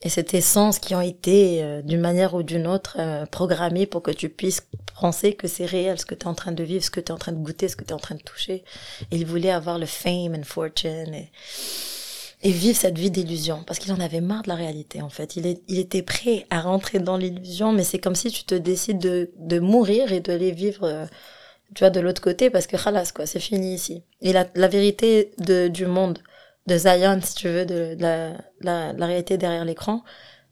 Et 0.02 0.08
c'est 0.08 0.24
tes 0.24 0.40
sens 0.40 0.80
qui 0.80 0.96
ont 0.96 1.02
été, 1.02 1.62
euh, 1.62 1.82
d'une 1.82 2.00
manière 2.00 2.34
ou 2.34 2.42
d'une 2.42 2.68
autre, 2.68 2.96
euh, 3.00 3.26
programmés 3.26 3.86
pour 3.86 4.02
que 4.02 4.12
tu 4.12 4.30
puisses 4.30 4.62
penser 5.00 5.34
que 5.34 5.48
c'est 5.48 5.66
réel, 5.66 6.00
ce 6.00 6.06
que 6.06 6.16
tu 6.16 6.22
es 6.22 6.28
en 6.28 6.36
train 6.36 6.54
de 6.54 6.64
vivre, 6.64 6.84
ce 6.84 6.90
que 6.90 7.02
tu 7.02 7.08
es 7.08 7.12
en 7.12 7.18
train 7.18 7.34
de 7.34 7.38
goûter, 7.38 7.68
ce 7.68 7.76
que 7.76 7.84
tu 7.84 7.90
es 7.90 7.94
en 7.94 8.00
train 8.00 8.16
de 8.16 8.22
toucher. 8.22 8.64
Et 9.12 9.18
il 9.18 9.26
voulait 9.26 9.52
avoir 9.52 9.78
le 9.78 9.86
fame 9.86 10.36
and 10.36 10.44
fortune 10.44 11.14
et, 11.14 11.32
et 12.44 12.52
vivre 12.52 12.78
cette 12.78 12.98
vie 12.98 13.12
d'illusion. 13.12 13.62
Parce 13.68 13.78
qu'il 13.78 13.92
en 13.92 14.00
avait 14.00 14.22
marre 14.22 14.44
de 14.44 14.48
la 14.48 14.56
réalité, 14.56 15.02
en 15.02 15.10
fait. 15.10 15.36
Il, 15.36 15.46
est, 15.46 15.62
il 15.68 15.80
était 15.80 16.02
prêt 16.02 16.46
à 16.50 16.62
rentrer 16.62 17.00
dans 17.00 17.18
l'illusion, 17.18 17.74
mais 17.74 17.84
c'est 17.84 18.00
comme 18.00 18.16
si 18.16 18.32
tu 18.32 18.46
te 18.46 18.56
décides 18.56 19.00
de, 19.00 19.32
de 19.38 19.60
mourir 19.60 20.14
et 20.14 20.22
de 20.22 20.32
les 20.32 20.52
vivre, 20.52 20.86
euh, 20.86 21.06
tu 21.76 21.82
vois, 21.82 21.90
de 21.90 22.00
l'autre 22.00 22.22
côté, 22.22 22.50
parce 22.50 22.68
que 22.68 22.78
khalas, 22.78 23.12
quoi, 23.14 23.26
c'est 23.26 23.42
fini 23.42 23.74
ici. 23.74 24.04
Et 24.22 24.32
la, 24.32 24.48
la 24.56 24.70
vérité 24.70 25.32
de, 25.40 25.68
du 25.68 25.86
monde, 25.86 26.20
de 26.70 26.78
Zion, 26.78 27.20
si 27.22 27.36
tu 27.36 27.48
veux, 27.50 27.66
de, 27.66 27.96
de 27.96 28.02
la, 28.02 28.34
la, 28.62 28.94
la 28.94 29.06
réalité 29.06 29.38
derrière 29.38 29.66
l'écran, 29.66 30.04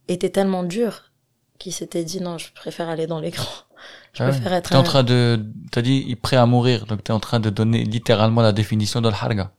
était 0.08 0.30
tellement 0.30 0.64
dure 0.64 1.12
qu'il 1.60 1.74
s'était 1.74 2.04
dit 2.04 2.22
non, 2.22 2.38
je 2.38 2.52
préfère 2.54 2.90
aller 2.90 3.08
dans 3.08 3.20
l'écran. 3.20 3.48
Je 4.14 4.24
Ah 4.24 4.26
ouais. 4.26 4.32
préfère 4.32 4.54
être 4.54 4.70
T'es 4.72 4.76
en 4.76 4.82
train 4.84 5.04
de, 5.04 5.40
t'as 5.72 5.84
dit, 5.84 6.04
il 6.08 6.14
est 6.14 6.16
prêt 6.16 6.36
à 6.38 6.48
mourir, 6.48 6.88
donc 6.88 7.04
t'es 7.04 7.14
en 7.14 7.20
train 7.20 7.40
de 7.40 7.52
donner 7.52 7.84
littéralement 7.84 8.42
la 8.42 8.52
définition 8.52 9.02
de 9.02 9.10
l'harga. 9.10 9.52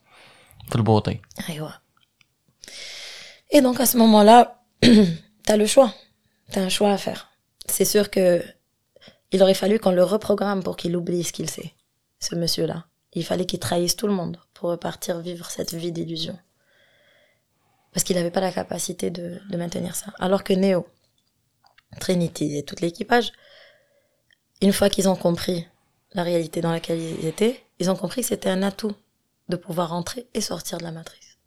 Pour 0.68 0.80
le. 0.80 0.84
Et 3.50 3.60
donc 3.60 3.78
à 3.80 3.86
ce 3.86 3.96
moment-là, 3.98 4.60
t'as 5.44 5.56
le 5.56 5.66
choix. 5.66 5.94
T'as 6.50 6.62
un 6.62 6.68
choix 6.68 6.90
à 6.90 6.98
faire. 6.98 7.30
C'est 7.66 7.84
sûr 7.84 8.10
que 8.10 8.42
il 9.30 9.42
aurait 9.42 9.54
fallu 9.54 9.78
qu'on 9.78 9.92
le 9.92 10.02
reprogramme 10.02 10.62
pour 10.62 10.76
qu'il 10.76 10.96
oublie 10.96 11.22
ce 11.22 11.32
qu'il 11.32 11.48
sait, 11.48 11.74
ce 12.18 12.34
monsieur-là. 12.34 12.86
Il 13.12 13.24
fallait 13.24 13.46
qu'il 13.46 13.60
trahisse 13.60 13.96
tout 13.96 14.06
le 14.06 14.12
monde 14.14 14.38
pour 14.54 14.70
repartir 14.70 15.20
vivre 15.20 15.50
cette 15.50 15.74
vie 15.74 15.92
d'illusion. 15.92 16.36
Parce 17.98 18.04
qu'il 18.04 18.14
n'avait 18.14 18.30
pas 18.30 18.38
la 18.38 18.52
capacité 18.52 19.10
de, 19.10 19.40
maintenir 19.56 19.96
ça. 19.96 20.12
Alors 20.20 20.44
que 20.44 20.52
Neo, 20.52 20.86
Trinity 21.98 22.56
et 22.56 22.62
tout 22.62 22.76
l'équipage, 22.80 23.32
une 24.62 24.72
fois 24.72 24.88
qu'ils 24.88 25.08
ont 25.08 25.16
compris 25.16 25.66
la 26.12 26.22
réalité 26.22 26.60
dans 26.60 26.70
laquelle 26.70 27.00
ils 27.00 27.26
étaient, 27.26 27.60
ils 27.80 27.90
ont 27.90 27.96
compris 27.96 28.20
que 28.20 28.28
c'était 28.28 28.50
un 28.50 28.62
atout 28.62 28.94
de 29.48 29.56
pouvoir 29.56 29.88
rentrer 29.88 30.28
et 30.32 30.40
sortir 30.40 30.78
de 30.78 30.84
la 30.84 30.92
matrice. 30.92 31.38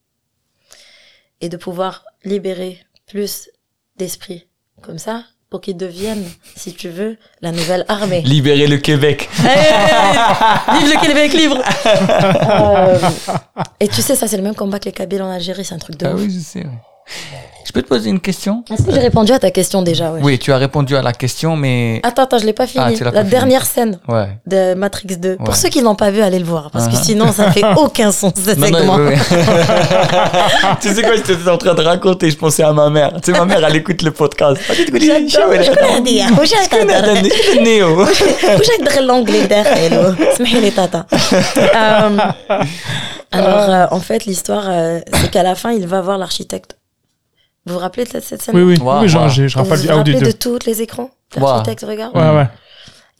Et 1.39 1.47
de 1.47 1.55
pouvoir 1.55 2.03
libérer 2.25 2.85
plus 3.05 3.49
d'esprit. 3.95 4.49
Comme 4.81 4.99
ça, 4.99 5.23
pour 5.51 5.61
qu'ils 5.61 5.75
deviennent, 5.77 6.23
si 6.55 6.73
tu 6.73 6.89
veux, 6.89 7.17
la 7.41 7.51
nouvelle 7.51 7.85
armée. 7.89 8.21
Libérer 8.21 8.65
le 8.67 8.77
Québec. 8.77 9.29
Vive 9.37 10.89
le 10.89 11.01
Québec 11.05 11.33
libre 11.33 11.61
Euh, 11.85 12.97
Et 13.79 13.87
tu 13.87 14.01
sais, 14.01 14.15
ça 14.15 14.27
c'est 14.27 14.37
le 14.37 14.43
même 14.43 14.55
combat 14.55 14.79
que 14.79 14.85
les 14.85 14.91
Kabyles 14.93 15.21
en 15.21 15.29
Algérie, 15.29 15.65
c'est 15.65 15.75
un 15.75 15.79
truc 15.79 15.97
de 15.97 16.05
Ah 16.07 16.13
ouf. 16.15 16.21
oui, 16.21 16.33
je 16.33 16.39
sais. 16.39 16.65
Je 17.71 17.73
peux 17.73 17.83
te 17.83 17.87
poser 17.87 18.09
une 18.09 18.19
question? 18.19 18.65
Est-ce 18.69 18.83
que 18.83 18.91
j'ai 18.91 18.99
répondu 18.99 19.31
à 19.31 19.39
ta 19.39 19.49
question 19.49 19.81
déjà. 19.81 20.11
Oui, 20.11 20.37
tu 20.37 20.51
as 20.51 20.57
répondu 20.57 20.93
à 20.97 21.01
la 21.01 21.13
question, 21.13 21.55
mais... 21.55 22.01
Attends, 22.03 22.23
attends, 22.23 22.37
je 22.37 22.45
l'ai 22.45 22.51
pas 22.51 22.65
ah, 22.75 22.89
fini. 22.89 22.99
La 23.13 23.23
dernière 23.23 23.65
scène 23.65 23.97
de 24.45 24.73
Matrix 24.73 25.15
2. 25.15 25.37
Pour 25.37 25.55
ceux 25.55 25.69
qui 25.69 25.81
n'ont 25.81 25.95
pas 25.95 26.11
vu, 26.11 26.21
allez 26.21 26.39
le 26.39 26.43
voir, 26.43 26.69
parce 26.69 26.89
que 26.89 26.95
uh-huh. 26.95 27.03
sinon, 27.03 27.31
ça 27.31 27.49
fait 27.49 27.63
aucun 27.77 28.11
sens, 28.11 28.33
ce 28.35 28.55
segment. 28.55 28.97
Tu 30.81 30.89
sais 30.89 31.01
quoi, 31.01 31.15
j'étais 31.15 31.49
en 31.49 31.57
train 31.57 31.73
de 31.73 31.81
raconter, 31.81 32.29
je 32.29 32.37
pensais 32.37 32.63
à 32.63 32.73
ma 32.73 32.89
mère. 32.89 33.13
Tu 33.21 33.31
sais, 33.31 33.39
ma 33.39 33.45
mère, 33.45 33.63
elle 33.63 33.75
écoute 33.77 34.01
le 34.01 34.11
podcast. 34.11 34.61
Alors, 43.31 43.69
euh, 43.69 43.85
en 43.91 43.99
fait, 44.01 44.25
l'histoire, 44.25 44.65
euh, 44.67 44.99
c'est 45.13 45.31
qu'à 45.31 45.43
la 45.43 45.55
fin, 45.55 45.71
il 45.71 45.87
va 45.87 46.01
voir 46.01 46.17
l'architecte 46.17 46.75
vous 47.65 47.73
vous 47.73 47.79
rappelez 47.79 48.03
de 48.05 48.09
cette 48.09 48.41
scène 48.41 48.55
Oui, 48.55 48.61
oui, 48.63 48.77
Wow, 48.79 49.01
oui, 49.01 49.07
genre, 49.09 49.23
wow. 49.23 49.29
je 49.29 49.43
vous 49.43 49.57
rappelle 49.59 49.77
vous 49.77 49.83
du 49.83 49.91
Audi 49.91 50.11
rappelez 50.13 50.19
2. 50.19 50.25
de 50.25 50.31
tous 50.31 50.59
les 50.65 50.81
écrans 50.81 51.09
l'architecte 51.35 51.83
regarde 51.87 52.15
Ouais, 52.15 52.29
ouais. 52.35 52.47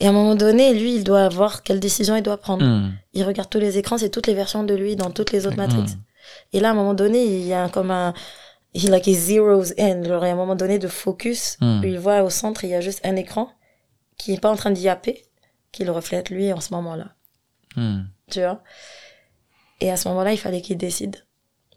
et 0.00 0.06
à 0.06 0.08
un 0.10 0.12
moment 0.12 0.34
donné 0.34 0.74
lui 0.74 0.94
il 0.96 1.04
doit 1.04 1.28
voir 1.28 1.62
quelle 1.62 1.80
décision 1.80 2.16
il 2.16 2.22
doit 2.22 2.36
prendre 2.38 2.64
Hmm. 2.64 2.92
il 3.14 3.22
regarde 3.24 3.48
tous 3.50 3.58
les 3.60 3.78
écrans 3.78 3.98
c'est 3.98 4.10
toutes 4.10 4.26
les 4.26 4.34
versions 4.34 4.64
de 4.64 4.74
lui 4.74 4.96
dans 4.96 5.10
toutes 5.10 5.32
les 5.32 5.46
autres 5.46 5.56
Mm. 5.56 5.60
Matrix 5.60 5.96
et 6.52 6.60
là 6.60 6.68
à 6.68 6.70
un 6.72 6.74
moment 6.74 6.94
donné 6.94 7.24
il 7.24 7.44
y 7.46 7.52
a 7.54 7.68
comme 7.68 7.90
un 7.90 8.12
il 8.74 8.90
like 8.90 9.06
he 9.06 9.14
zeroes 9.14 9.72
in 9.78 10.02
genre 10.04 10.24
il 10.24 10.28
y 10.28 10.30
a 10.30 10.34
un 10.34 10.36
moment 10.36 10.56
donné 10.56 10.78
de 10.78 10.88
focus 10.88 11.56
Mm. 11.60 11.80
où 11.80 11.84
il 11.84 11.98
voit 11.98 12.22
au 12.22 12.30
centre 12.30 12.64
il 12.64 12.70
y 12.70 12.74
a 12.74 12.80
juste 12.80 13.00
un 13.04 13.16
écran 13.16 13.50
qui 14.18 14.34
est 14.34 14.40
pas 14.40 14.50
en 14.50 14.56
train 14.56 14.70
de 14.70 14.78
yapper 14.78 15.24
qui 15.72 15.84
le 15.84 15.92
reflète 15.92 16.28
lui 16.30 16.52
en 16.52 16.60
ce 16.60 16.72
moment 16.74 16.96
là 16.96 17.06
Hmm. 17.76 18.02
tu 18.30 18.40
vois? 18.40 18.60
Et 19.80 19.90
à 19.90 19.96
ce 19.96 20.06
moment-là, 20.08 20.32
il 20.32 20.36
fallait 20.38 20.60
qu'il 20.60 20.76
décide 20.76 21.16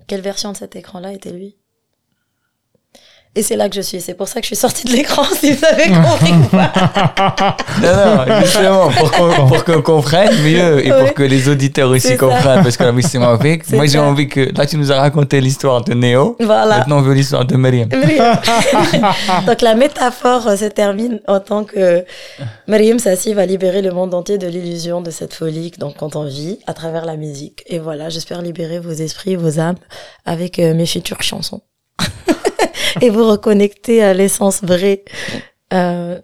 quelle 0.07 0.19
version 0.21 0.51
de 0.51 0.57
cet 0.57 0.75
écran-là 0.75 1.13
était 1.13 1.31
lui. 1.31 1.55
Et 3.37 3.43
c'est 3.43 3.57
là 3.57 3.67
que 3.67 3.75
je 3.75 3.81
suis. 3.81 3.99
C'est 3.99 4.13
pour 4.13 4.27
ça 4.29 4.35
que 4.39 4.43
je 4.43 4.47
suis 4.47 4.55
sortie 4.55 4.85
de 4.87 4.91
l'écran, 4.93 5.23
si 5.25 5.51
vous 5.51 5.65
avez 5.65 5.89
compris. 5.89 6.31
ou 6.33 6.43
pas. 6.55 6.71
Non, 7.81 8.25
non, 8.25 8.41
justement, 8.41 8.89
pour 8.89 9.11
qu'on, 9.11 9.47
pour 9.47 9.65
qu'on 9.65 9.81
comprenne 9.81 10.33
mieux 10.41 10.85
et 10.85 10.89
pour 10.91 11.13
que 11.13 11.23
les 11.23 11.49
auditeurs 11.49 11.89
aussi 11.89 12.01
C'est 12.07 12.13
ça. 12.13 12.17
comprennent, 12.17 12.63
parce 12.63 12.77
que 12.77 12.83
la 12.83 13.01
c'est 13.01 13.19
mauvais. 13.19 13.59
C'est 13.67 13.75
Moi, 13.75 13.85
j'ai 13.87 13.97
ça. 13.97 14.03
envie 14.03 14.29
que, 14.29 14.55
là, 14.57 14.65
tu 14.65 14.77
nous 14.77 14.91
as 14.91 14.99
raconté 14.99 15.41
l'histoire 15.41 15.83
de 15.83 15.93
Néo. 15.93 16.37
voilà. 16.39 16.77
Maintenant, 16.77 16.99
on 16.99 17.01
veut 17.01 17.13
l'histoire 17.13 17.43
de 17.45 17.55
Mariam. 17.57 17.89
Donc 19.47 19.61
la 19.61 19.75
métaphore 19.75 20.47
euh, 20.47 20.55
se 20.55 20.65
termine 20.65 21.19
en 21.27 21.39
tant 21.41 21.63
que 21.65 22.05
Mariam 22.67 22.99
Sassi 22.99 23.33
va 23.33 23.45
libérer 23.45 23.81
le 23.81 23.91
monde 23.91 24.13
entier 24.13 24.37
de 24.37 24.47
l'illusion 24.47 25.01
de 25.01 25.11
cette 25.11 25.33
folie 25.33 25.71
donc 25.77 25.97
quand 25.97 26.15
on 26.15 26.25
vit 26.25 26.59
à 26.67 26.73
travers 26.73 27.05
la 27.05 27.17
musique. 27.17 27.63
Et 27.67 27.79
voilà, 27.79 28.09
j'espère 28.09 28.41
libérer 28.41 28.79
vos 28.79 28.91
esprits, 28.91 29.35
vos 29.35 29.59
âmes 29.59 29.75
avec 30.25 30.59
euh, 30.59 30.73
mes 30.73 30.85
futures 30.85 31.21
chansons. 31.21 31.61
Et 33.01 33.09
vous 33.09 33.27
reconnecter 33.29 34.03
à 34.03 34.13
l'essence 34.13 34.63
vraie 34.63 35.03
euh, 35.73 36.19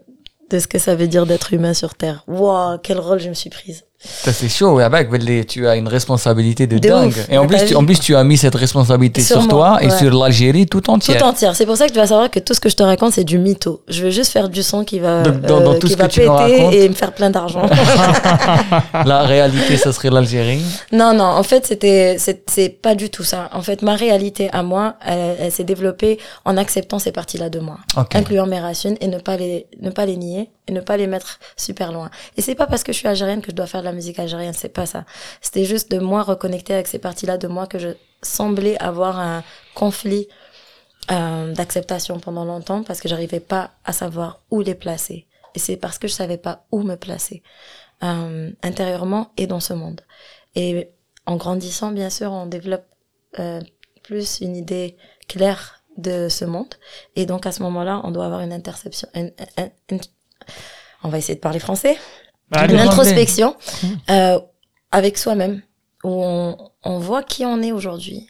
de 0.50 0.60
ce 0.60 0.68
que 0.68 0.80
ça 0.80 0.96
veut 0.96 1.08
dire 1.08 1.26
d'être 1.26 1.54
humain 1.54 1.74
sur 1.74 1.96
Terre. 1.96 2.24
Waouh, 2.28 2.78
quel 2.80 3.00
rôle 3.00 3.20
je 3.20 3.30
me 3.30 3.34
suis 3.34 3.50
prise. 3.50 3.86
Ça, 4.04 4.34
c'est 4.34 4.50
chaud, 4.50 4.72
ouais, 4.74 4.84
avec, 4.84 5.10
tu 5.48 5.68
as 5.68 5.76
une 5.76 5.88
responsabilité 5.88 6.66
de, 6.66 6.80
De 6.80 6.90
dingue. 6.90 7.10
ouf. 7.10 7.28
Et 7.30 7.38
en 7.38 7.46
plus, 7.46 7.66
tu, 7.66 7.76
en 7.76 7.86
plus, 7.86 8.00
tu 8.00 8.16
as 8.16 8.24
mis 8.24 8.36
cette 8.36 8.56
responsabilité 8.56 9.22
Sur 9.22 9.42
sur, 9.44 9.54
moi, 9.56 9.78
toi 9.80 9.84
et 9.84 9.90
sur 9.92 10.12
l'Algérie 10.18 10.66
tout 10.66 10.90
entière. 10.90 11.18
Tout 11.20 11.24
entière. 11.26 11.56
C'est 11.56 11.68
pour 11.68 11.78
ça 11.78 11.86
que 11.88 11.92
tu 11.94 12.00
vas 12.00 12.08
savoir 12.08 12.32
que 12.32 12.40
tout 12.40 12.54
ce 12.56 12.60
que 12.60 12.70
je 12.70 12.76
te 12.76 12.82
raconte, 12.82 13.14
c'est 13.14 13.24
du 13.24 13.38
mytho. 13.38 13.82
Je 13.88 14.04
veux 14.04 14.10
juste 14.10 14.32
faire 14.32 14.50
du 14.50 14.64
son 14.64 14.84
qui 14.84 14.98
va, 15.00 15.22
Donc, 15.22 15.42
dans- 15.42 15.62
dans 15.62 15.74
euh, 15.74 15.78
tout 15.80 15.86
qui 15.88 15.94
ce 15.94 15.98
que 15.98 16.02
va 16.02 16.08
tu 16.08 16.22
nous 16.22 16.32
péter 16.36 16.56
racontes. 16.58 16.74
et 16.74 16.90
me 16.90 16.94
faire 16.96 17.14
plein 17.14 17.30
d'argent. 17.30 17.62
La 19.06 19.22
réalité, 19.24 19.78
ça 19.78 19.94
serait 19.94 20.10
l'Algérie. 20.10 20.64
Non, 20.92 21.14
non, 21.14 21.24
en 21.26 21.44
fait, 21.44 21.66
c'était, 21.68 22.18
c'est, 22.18 22.70
pas 22.82 22.96
du 22.96 23.10
tout 23.10 23.24
ça. 23.24 23.50
En 23.54 23.62
fait, 23.62 23.82
ma 23.84 23.96
réalité 23.96 24.50
à 24.52 24.64
moi, 24.64 24.96
elle, 25.06 25.36
elle 25.40 25.52
s'est 25.52 25.64
développée 25.64 26.18
en 26.46 26.58
acceptant 26.58 27.00
ces 27.00 27.12
parties-là 27.12 27.50
de 27.50 27.60
moi, 27.60 27.78
Ok. 27.98 28.16
incluant 28.16 28.48
mes 28.48 28.60
racines 28.60 28.98
et 29.02 29.08
ne 29.08 29.20
pas 29.20 29.38
les, 29.38 29.68
ne 29.82 29.90
pas 29.92 30.06
les 30.06 30.18
nier 30.18 30.50
et 30.68 30.72
ne 30.72 30.82
pas 30.82 30.98
les 30.98 31.08
mettre 31.08 31.40
super 31.58 31.92
loin. 31.92 32.10
Et 32.38 32.42
c'est 32.42 32.56
pas 32.56 32.68
parce 32.68 32.84
que 32.84 32.92
je 32.94 32.98
suis 32.98 33.08
algérienne 33.08 33.42
que 33.42 33.52
je 33.52 33.56
dois 33.56 33.68
faire 33.68 33.82
de 33.82 33.86
la 33.86 33.92
musique 33.94 34.20
algérienne, 34.20 34.54
c'est 34.54 34.70
pas 34.70 34.86
ça. 34.86 35.06
C'était 35.42 35.66
juste 35.66 35.92
de 35.92 36.00
moi 36.00 36.24
reconnecter 36.24 36.74
avec 36.74 36.88
ces 36.88 37.00
parties-là 37.00 37.38
de 37.38 37.48
moi 37.48 37.68
que 37.68 37.80
je 37.80 37.90
semblais 38.22 38.78
avoir 38.80 39.20
un 39.20 39.44
conflit 39.74 40.28
euh, 41.10 41.54
d'acceptation 41.54 42.20
pendant 42.20 42.46
longtemps 42.46 42.84
parce 42.84 43.02
que 43.02 43.08
j'arrivais 43.10 43.40
pas 43.40 43.72
à 43.86 43.94
savoir 43.94 44.42
où 44.52 44.62
les 44.62 44.76
placer. 44.76 45.28
Et 45.56 45.60
c'est 45.60 45.78
parce 45.78 45.98
que 45.98 46.08
je 46.08 46.14
savais 46.14 46.38
pas 46.38 46.66
où 46.72 46.84
me 46.84 46.96
placer 46.96 47.42
euh, 48.04 48.52
intérieurement 48.64 49.32
et 49.38 49.48
dans 49.48 49.60
ce 49.60 49.74
monde. 49.74 50.02
Et 50.56 50.90
en 51.26 51.36
grandissant, 51.38 51.92
bien 51.92 52.10
sûr, 52.10 52.32
on 52.32 52.46
développe 52.46 52.86
euh, 53.40 53.62
plus 54.04 54.40
une 54.42 54.56
idée 54.56 54.96
claire 55.28 55.82
de 55.98 56.30
ce 56.30 56.46
monde. 56.46 56.74
Et 57.16 57.26
donc 57.26 57.46
à 57.46 57.52
ce 57.52 57.62
moment-là, 57.64 58.02
on 58.04 58.12
doit 58.12 58.26
avoir 58.26 58.42
une 58.42 58.54
interception. 58.54 59.08
une- 59.16 59.34
une- 59.90 60.00
on 61.04 61.10
va 61.10 61.18
essayer 61.18 61.36
de 61.36 61.40
parler 61.40 61.60
français. 61.60 61.98
Allez, 62.52 62.74
une 62.74 62.80
français. 62.80 63.00
introspection 63.00 63.56
euh, 64.10 64.40
avec 64.92 65.18
soi-même, 65.18 65.62
où 66.04 66.10
on, 66.10 66.58
on 66.84 67.00
voit 67.00 67.24
qui 67.24 67.46
on 67.46 67.62
est 67.62 67.72
aujourd'hui, 67.72 68.28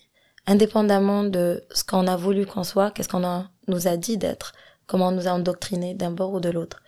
indépendamment 0.48 1.24
de 1.24 1.64
ce 1.72 1.84
qu'on 1.84 2.08
a 2.08 2.16
voulu 2.16 2.46
qu'on 2.46 2.64
soit, 2.64 2.92
qu'est-ce 2.92 3.10
qu'on 3.10 3.24
a, 3.24 3.50
nous 3.68 3.88
a 3.88 3.98
dit 3.98 4.18
d'être, 4.18 4.54
comment 4.88 5.08
on 5.08 5.12
nous 5.12 5.28
a 5.28 5.32
endoctriné 5.32 5.94
d'un 5.94 6.12
bord 6.12 6.34
ou 6.34 6.40
de 6.40 6.50
l'autre. 6.50 6.82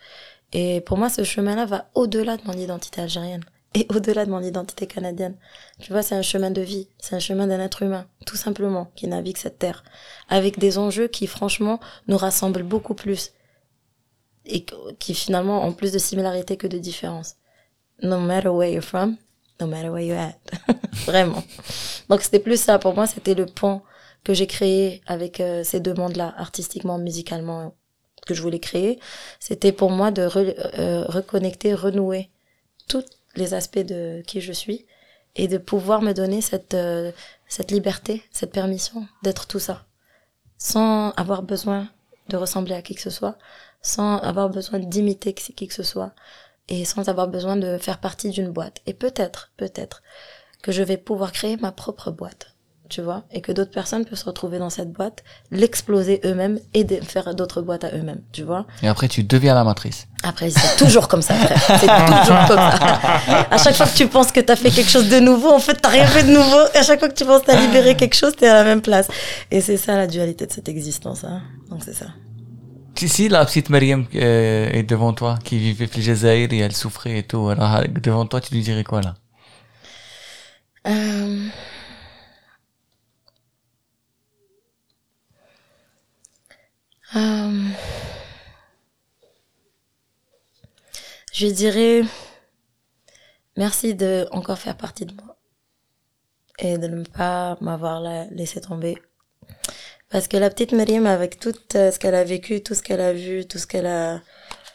Et 0.52 0.82
pour 0.82 0.98
moi, 0.98 1.10
ce 1.10 1.24
chemin-là 1.24 1.66
va 1.66 1.90
au-delà 1.96 2.38
de 2.38 2.44
mon 2.46 2.54
identité 2.54 3.02
algérienne 3.02 3.44
et 3.74 3.88
au-delà 3.90 4.26
de 4.26 4.30
mon 4.30 4.42
identité 4.42 4.86
canadienne. 4.86 5.36
Tu 5.80 5.92
vois, 5.92 6.04
c'est 6.04 6.16
un 6.16 6.22
chemin 6.22 6.52
de 6.52 6.62
vie, 6.62 6.88
c'est 7.00 7.16
un 7.16 7.20
chemin 7.20 7.48
d'un 7.48 7.60
être 7.60 7.82
humain, 7.82 8.06
tout 8.26 8.36
simplement, 8.36 8.92
qui 8.96 9.08
navigue 9.08 9.38
cette 9.38 9.58
terre, 9.58 9.84
avec 10.30 10.60
des 10.60 10.78
enjeux 10.78 11.08
qui, 11.08 11.26
franchement, 11.26 11.80
nous 12.08 12.18
rassemblent 12.18 12.64
beaucoup 12.64 12.94
plus 12.94 13.32
et 14.46 14.66
qui, 15.00 15.14
finalement, 15.14 15.66
ont 15.66 15.74
plus 15.74 15.92
de 15.92 16.00
similarités 16.00 16.58
que 16.58 16.68
de 16.68 16.78
différences. 16.78 17.36
No 18.02 18.20
matter 18.20 18.50
where 18.50 18.70
you're 18.70 18.84
from, 18.84 19.18
no 19.62 19.68
matter 19.68 19.90
where 19.90 20.04
you're 20.06 20.20
at. 20.20 20.38
Vraiment. 21.06 21.44
Donc, 22.10 22.22
c'était 22.22 22.40
plus 22.40 22.60
ça. 22.60 22.80
Pour 22.80 22.94
moi, 22.94 23.08
c'était 23.08 23.36
le 23.36 23.46
pont 23.46 23.82
que 24.24 24.34
j'ai 24.34 24.48
créé 24.48 25.02
avec 25.06 25.40
euh, 25.40 25.64
ces 25.64 25.80
deux 25.80 25.94
mondes-là, 25.94 26.34
artistiquement, 26.38 26.98
musicalement, 26.98 27.74
que 28.26 28.34
je 28.34 28.42
voulais 28.42 28.60
créer. 28.60 29.00
C'était 29.40 29.72
pour 29.72 29.92
moi 29.92 30.12
de 30.12 30.22
euh, 30.22 31.06
reconnecter, 31.06 31.74
renouer 31.74 32.30
tous 32.88 33.06
les 33.36 33.54
aspects 33.54 33.80
de 33.80 34.22
qui 34.26 34.42
je 34.42 34.54
suis 34.54 34.86
et 35.36 35.48
de 35.48 35.58
pouvoir 35.58 36.02
me 36.02 36.14
donner 36.14 36.42
cette, 36.42 36.74
euh, 36.74 37.12
cette 37.48 37.72
liberté, 37.72 38.24
cette 38.32 38.52
permission 38.52 39.08
d'être 39.24 39.48
tout 39.48 39.60
ça, 39.60 39.86
sans 40.58 41.12
avoir 41.12 41.42
besoin 41.44 41.90
de 42.30 42.38
ressembler 42.38 42.76
à 42.76 42.82
qui 42.82 42.96
que 42.96 43.02
ce 43.02 43.10
soit, 43.10 43.38
sans 43.84 44.18
avoir 44.18 44.50
besoin 44.50 44.80
d'imiter 44.80 45.34
qui 45.34 45.68
que 45.68 45.74
ce 45.74 45.84
soit, 45.84 46.14
et 46.70 46.86
sans 46.86 47.10
avoir 47.10 47.28
besoin 47.28 47.58
de 47.58 47.78
faire 47.78 48.00
partie 48.00 48.30
d'une 48.30 48.50
boîte. 48.50 48.78
Et 48.88 48.94
peut-être, 48.94 49.52
peut-être, 49.58 50.02
que 50.64 50.72
je 50.72 50.82
vais 50.82 50.98
pouvoir 50.98 51.34
créer 51.34 51.58
ma 51.58 51.74
propre 51.74 52.10
boîte, 52.10 52.56
tu 52.90 53.02
vois, 53.02 53.24
et 53.32 53.42
que 53.42 53.52
d'autres 53.52 53.72
personnes 53.72 54.06
peuvent 54.06 54.18
se 54.18 54.24
retrouver 54.24 54.60
dans 54.60 54.70
cette 54.70 54.94
boîte, 54.94 55.26
l'exploser 55.52 56.22
eux-mêmes 56.24 56.60
et 56.74 56.86
de 56.86 56.96
faire 57.04 57.36
d'autres 57.36 57.62
boîtes 57.62 57.84
à 57.84 57.92
eux-mêmes, 57.94 58.22
tu 58.32 58.44
vois. 58.44 58.66
Et 58.82 58.88
après, 58.88 59.10
tu 59.10 59.24
deviens 59.24 59.54
la 59.54 59.66
matrice. 59.66 60.08
Après, 60.24 60.50
c'est 60.50 60.78
toujours 60.78 61.10
comme 61.10 61.22
ça, 61.22 61.34
frère. 61.34 61.62
C'est 61.80 61.88
toujours 61.88 62.46
comme 62.48 62.58
ça. 62.58 63.00
À 63.52 63.58
chaque 63.58 63.76
fois 63.76 63.86
que 63.86 63.98
tu 63.98 64.08
penses 64.08 64.32
que 64.32 64.40
t'as 64.40 64.56
fait 64.56 64.72
quelque 64.72 64.90
chose 64.90 65.10
de 65.10 65.20
nouveau, 65.20 65.52
en 65.52 65.60
fait, 65.60 65.76
t'as 65.76 65.90
rien 65.90 66.08
fait 66.08 66.24
de 66.24 66.32
nouveau. 66.32 66.62
Et 66.74 66.78
à 66.78 66.84
chaque 66.84 67.00
fois 67.00 67.10
que 67.10 67.16
tu 67.16 67.26
penses 67.26 67.42
que 67.42 67.48
t'as 67.48 67.60
libéré 67.60 67.98
quelque 67.98 68.16
chose, 68.16 68.34
t'es 68.38 68.48
à 68.48 68.54
la 68.54 68.64
même 68.64 68.82
place. 68.82 69.10
Et 69.52 69.60
c'est 69.60 69.76
ça 69.76 69.98
la 69.98 70.08
dualité 70.08 70.46
de 70.46 70.54
cette 70.54 70.70
existence, 70.70 71.26
hein. 71.26 71.42
Donc 71.70 71.82
c'est 71.84 71.94
ça. 71.94 72.06
Tu 72.96 73.08
sais, 73.08 73.28
la 73.28 73.44
petite 73.46 73.70
Mariam 73.70 74.06
euh, 74.16 74.70
est 74.72 74.84
devant 74.84 75.14
toi, 75.14 75.40
qui 75.44 75.58
vivait 75.58 75.86
au 75.88 76.26
et 76.26 76.58
elle 76.60 76.74
souffrait 76.76 77.20
et 77.20 77.24
tout. 77.24 77.50
Alors, 77.50 77.76
euh, 77.76 77.84
devant 77.88 78.26
toi, 78.26 78.40
tu 78.40 78.54
lui 78.54 78.62
dirais 78.62 78.84
quoi, 78.84 79.02
là? 79.02 79.16
Euh, 80.88 81.50
je 91.32 91.48
dirais 91.48 92.04
merci 93.58 93.94
de 93.96 94.28
encore 94.32 94.58
faire 94.58 94.76
partie 94.78 95.06
de 95.06 95.14
moi 95.14 95.38
et 96.60 96.78
de 96.78 96.88
ne 96.88 97.04
pas 97.04 97.58
m'avoir 97.62 98.02
laissé 98.32 98.62
tomber. 98.62 98.98
Parce 100.14 100.28
que 100.28 100.38
la 100.38 100.52
petite 100.52 100.74
Myriam, 100.74 101.08
avec 101.08 101.40
tout 101.40 101.56
euh, 101.74 101.90
ce 101.90 101.98
qu'elle 101.98 102.14
a 102.14 102.24
vécu, 102.24 102.62
tout 102.62 102.76
ce 102.76 102.84
qu'elle 102.84 103.02
a 103.02 103.14
vu, 103.14 103.48
tout 103.48 103.58
ce 103.58 103.66
qu'elle 103.66 103.88
a 103.88 104.22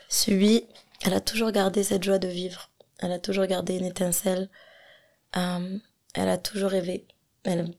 subi, 0.08 0.64
elle 1.06 1.14
a 1.14 1.20
toujours 1.20 1.52
gardé 1.52 1.84
cette 1.84 2.02
joie 2.02 2.18
de 2.18 2.26
vivre. 2.26 2.70
Elle 2.98 3.12
a 3.12 3.20
toujours 3.20 3.46
gardé 3.46 3.76
une 3.76 3.84
étincelle. 3.84 4.50
Euh, 5.36 5.78
elle 6.14 6.28
a 6.28 6.38
toujours 6.38 6.70
rêvé. 6.70 7.06
Elle, 7.44 7.72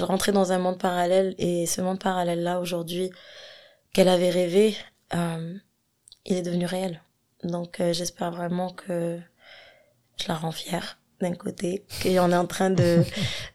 rentrait 0.00 0.32
dans 0.32 0.52
un 0.52 0.58
monde 0.58 0.78
parallèle 0.78 1.34
et 1.36 1.66
ce 1.66 1.82
monde 1.82 2.00
parallèle-là, 2.00 2.60
aujourd'hui, 2.60 3.10
qu'elle 3.92 4.08
avait 4.08 4.30
rêvé, 4.30 4.74
euh, 5.12 5.54
il 6.24 6.38
est 6.38 6.42
devenu 6.42 6.64
réel. 6.64 7.02
Donc 7.44 7.76
j'espère 7.92 8.30
vraiment 8.30 8.70
que 8.70 9.18
je 10.16 10.28
la 10.28 10.34
rends 10.34 10.50
fière 10.50 10.98
d'un 11.20 11.34
côté, 11.34 11.84
qu'on 12.02 12.32
est 12.32 12.36
en 12.36 12.46
train 12.46 12.70
de, 12.70 13.04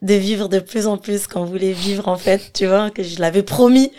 de 0.01 0.13
vivre 0.13 0.49
de 0.49 0.59
plus 0.59 0.88
en 0.88 0.97
plus 0.97 1.28
qu'on 1.28 1.45
voulait 1.45 1.74
vivre 1.74 2.07
en 2.07 2.18
fait, 2.18 2.51
tu 2.53 2.68
vois, 2.68 2.91
que 2.91 3.03
je 3.03 3.20
l'avais 3.20 3.43
promis 3.43 3.91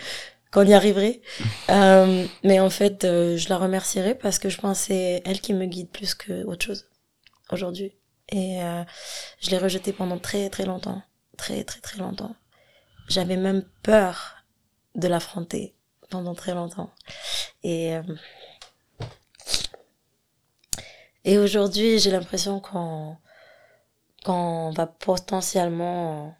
qu'on 0.51 0.65
y 0.65 0.73
arriverait. 0.73 1.21
Euh, 1.69 2.25
mais 2.43 2.59
en 2.59 2.69
fait, 2.69 3.03
euh, 3.03 3.37
je 3.37 3.49
la 3.49 3.57
remercierai 3.57 4.15
parce 4.15 4.39
que 4.39 4.49
je 4.49 4.57
pense 4.57 4.79
que 4.79 4.85
c'est 4.87 5.21
elle 5.25 5.41
qui 5.41 5.53
me 5.53 5.65
guide 5.65 5.89
plus 5.89 6.15
que 6.15 6.43
autre 6.45 6.65
chose 6.65 6.85
aujourd'hui. 7.51 7.93
Et 8.29 8.61
euh, 8.63 8.83
je 9.39 9.49
l'ai 9.51 9.57
rejetée 9.57 9.93
pendant 9.93 10.17
très 10.17 10.49
très 10.49 10.65
longtemps, 10.65 11.01
très 11.37 11.63
très 11.63 11.79
très 11.81 11.97
longtemps. 11.97 12.35
J'avais 13.07 13.37
même 13.37 13.63
peur 13.83 14.43
de 14.95 15.07
l'affronter 15.07 15.75
pendant 16.09 16.35
très 16.35 16.53
longtemps. 16.53 16.91
Et 17.63 17.93
et 21.23 21.37
aujourd'hui, 21.37 21.99
j'ai 21.99 22.11
l'impression 22.11 22.61
qu'on 22.61 23.17
qu'on 24.27 24.71
va 24.71 24.87
potentiellement 24.87 26.35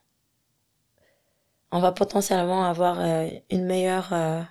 on 1.71 1.79
va 1.79 1.93
potentiellement 1.93 2.65
avoir 2.65 2.99
euh, 2.99 3.29
une 3.49 3.65
meilleure 3.65 4.11
euh, 4.11 4.41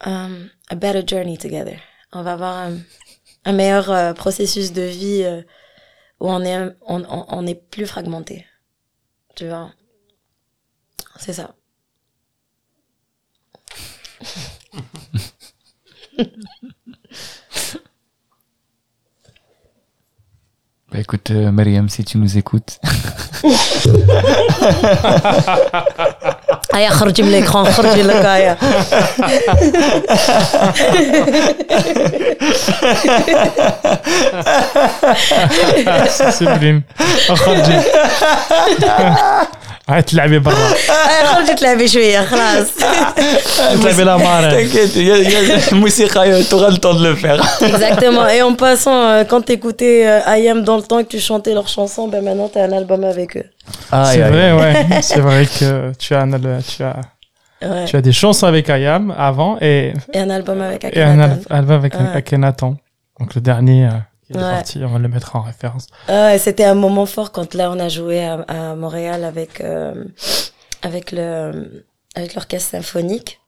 um, 0.00 0.48
a 0.68 0.74
better 0.76 1.02
journey 1.06 1.38
together. 1.38 1.78
On 2.12 2.22
va 2.22 2.34
avoir 2.34 2.70
un, 3.44 3.52
meilleur 3.52 3.90
euh, 3.90 4.12
processus 4.12 4.72
de 4.72 4.82
vie 4.82 5.22
euh, 5.24 5.42
où 6.20 6.28
on 6.30 6.44
est 6.44 6.58
on, 6.82 7.02
on, 7.04 7.24
on 7.28 7.46
est 7.46 7.54
plus 7.54 7.86
fragmenté. 7.86 8.46
Tu 9.34 9.48
vois? 9.48 9.72
C'est 11.18 11.32
ça. 11.32 11.54
Bah 20.92 21.00
écoute, 21.00 21.30
euh, 21.30 21.50
Mariam, 21.50 21.88
si 21.88 22.04
tu 22.04 22.18
nous 22.18 22.36
écoutes, 22.36 22.78
Aya, 26.75 26.89
خرجي 26.89 27.23
من 27.23 27.31
l'écran, 27.45 27.69
خرجي 27.69 28.03
لك 28.03 28.25
Aya. 28.25 28.55
سبليم 36.29 36.83
خرجي 37.27 37.79
هاي 39.89 40.01
تلعبي 40.01 40.39
برا 40.39 40.55
Aya, 40.87 41.25
خرجي 41.25 41.53
تلعبي 41.53 41.87
شوية 41.87 42.25
خلاص. 42.25 42.67
تلعبي 43.81 44.03
لا 44.03 44.17
مارا 44.17 44.49
t'inquiète, 44.51 44.95
il 44.95 45.07
y 45.07 45.11
a- 45.11 45.17
il 45.17 45.31
y 45.31 45.35
a 45.35 45.41
la 45.71 45.77
musique, 45.77 46.11
tu 46.49 46.55
auras 46.55 46.69
le 46.69 46.77
temps 46.77 46.93
de 46.93 47.03
le 47.07 47.15
faire. 47.15 47.39
Exactement. 47.61 48.27
Et 48.27 48.41
en 48.41 48.53
passant, 48.65 48.99
euh, 49.09 49.23
quand 49.29 49.41
t'écoutais 49.49 49.99
euh, 50.07 50.37
IAM 50.39 50.59
dans 50.63 50.77
le 50.81 50.83
temps 50.89 50.99
et 50.99 51.05
que 51.05 51.11
tu 51.15 51.19
chantais 51.29 51.53
leurs 51.53 51.69
chansons, 51.77 52.07
ben 52.11 52.21
maintenant 52.27 52.49
t'as 52.53 52.63
un 52.69 52.73
album 52.81 53.01
avec 53.13 53.29
eux. 53.37 53.47
C'est 53.66 54.22
aïe. 54.22 54.30
vrai, 54.32 54.52
ouais. 54.52 54.86
C'est 55.02 55.20
vrai 55.20 55.46
que 55.46 55.92
tu 55.94 56.14
as, 56.14 56.26
tu 56.62 56.82
as, 56.82 57.00
Ouais. 57.62 57.84
tu 57.84 57.94
as 57.96 58.00
des 58.00 58.12
chansons 58.12 58.46
avec 58.48 58.68
Ayam 58.70 59.14
avant 59.16 59.56
et, 59.60 59.92
Et 60.12 60.18
un 60.18 60.30
album 60.30 60.60
avec 60.60 60.82
et 60.84 61.00
un 61.00 61.18
Akhenaton. 61.20 61.40
al- 61.50 61.56
album 61.58 61.76
avec 61.76 61.94
Ouais. 61.94 62.08
Akhenaton. 62.14 62.76
Donc 63.20 63.34
le 63.36 63.40
dernier 63.40 63.86
euh, 63.86 63.90
qui 64.26 64.32
est 64.32 64.36
Ouais. 64.36 64.42
sorti, 64.54 64.80
on 64.84 64.88
va 64.88 64.98
le 64.98 65.06
mettre 65.08 65.36
en 65.36 65.42
référence. 65.42 65.86
Ouais, 66.08 66.38
c'était 66.38 66.64
un 66.64 66.74
moment 66.74 67.06
fort 67.06 67.30
quand 67.30 67.54
là 67.54 67.70
on 67.70 67.78
a 67.78 67.88
joué 67.88 68.24
à, 68.24 68.40
à 68.48 68.74
Montréal 68.74 69.22
avec 69.24 69.60
euh, 69.60 69.94
avec 70.82 71.12
le 71.12 71.84
avec 72.16 72.34
l'orchestre 72.34 72.70
symphonique. 72.70 73.38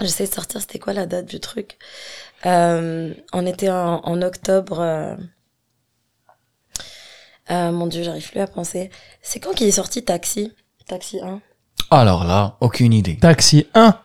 J'essaie 0.00 0.26
de 0.26 0.32
sortir 0.34 0.60
c'était 0.60 0.80
quoi 0.80 0.92
la 0.92 1.06
date 1.06 1.26
du 1.26 1.38
truc? 1.38 1.78
Euh, 2.46 3.14
on 3.32 3.46
était 3.46 3.70
en, 3.70 4.00
en 4.02 4.22
octobre. 4.22 5.16
Euh, 7.50 7.68
euh, 7.68 7.72
mon 7.72 7.86
dieu, 7.86 8.02
j'arrive 8.02 8.30
plus 8.30 8.40
à 8.40 8.46
penser. 8.46 8.90
C'est 9.22 9.40
quand 9.40 9.52
qu'il 9.54 9.66
est 9.66 9.72
sorti 9.72 10.04
Taxi? 10.04 10.52
Taxi 10.86 11.20
1 11.20 11.40
Alors 11.90 12.24
là, 12.24 12.56
aucune 12.60 12.92
idée. 12.92 13.16
Taxi 13.18 13.66
1, 13.74 13.98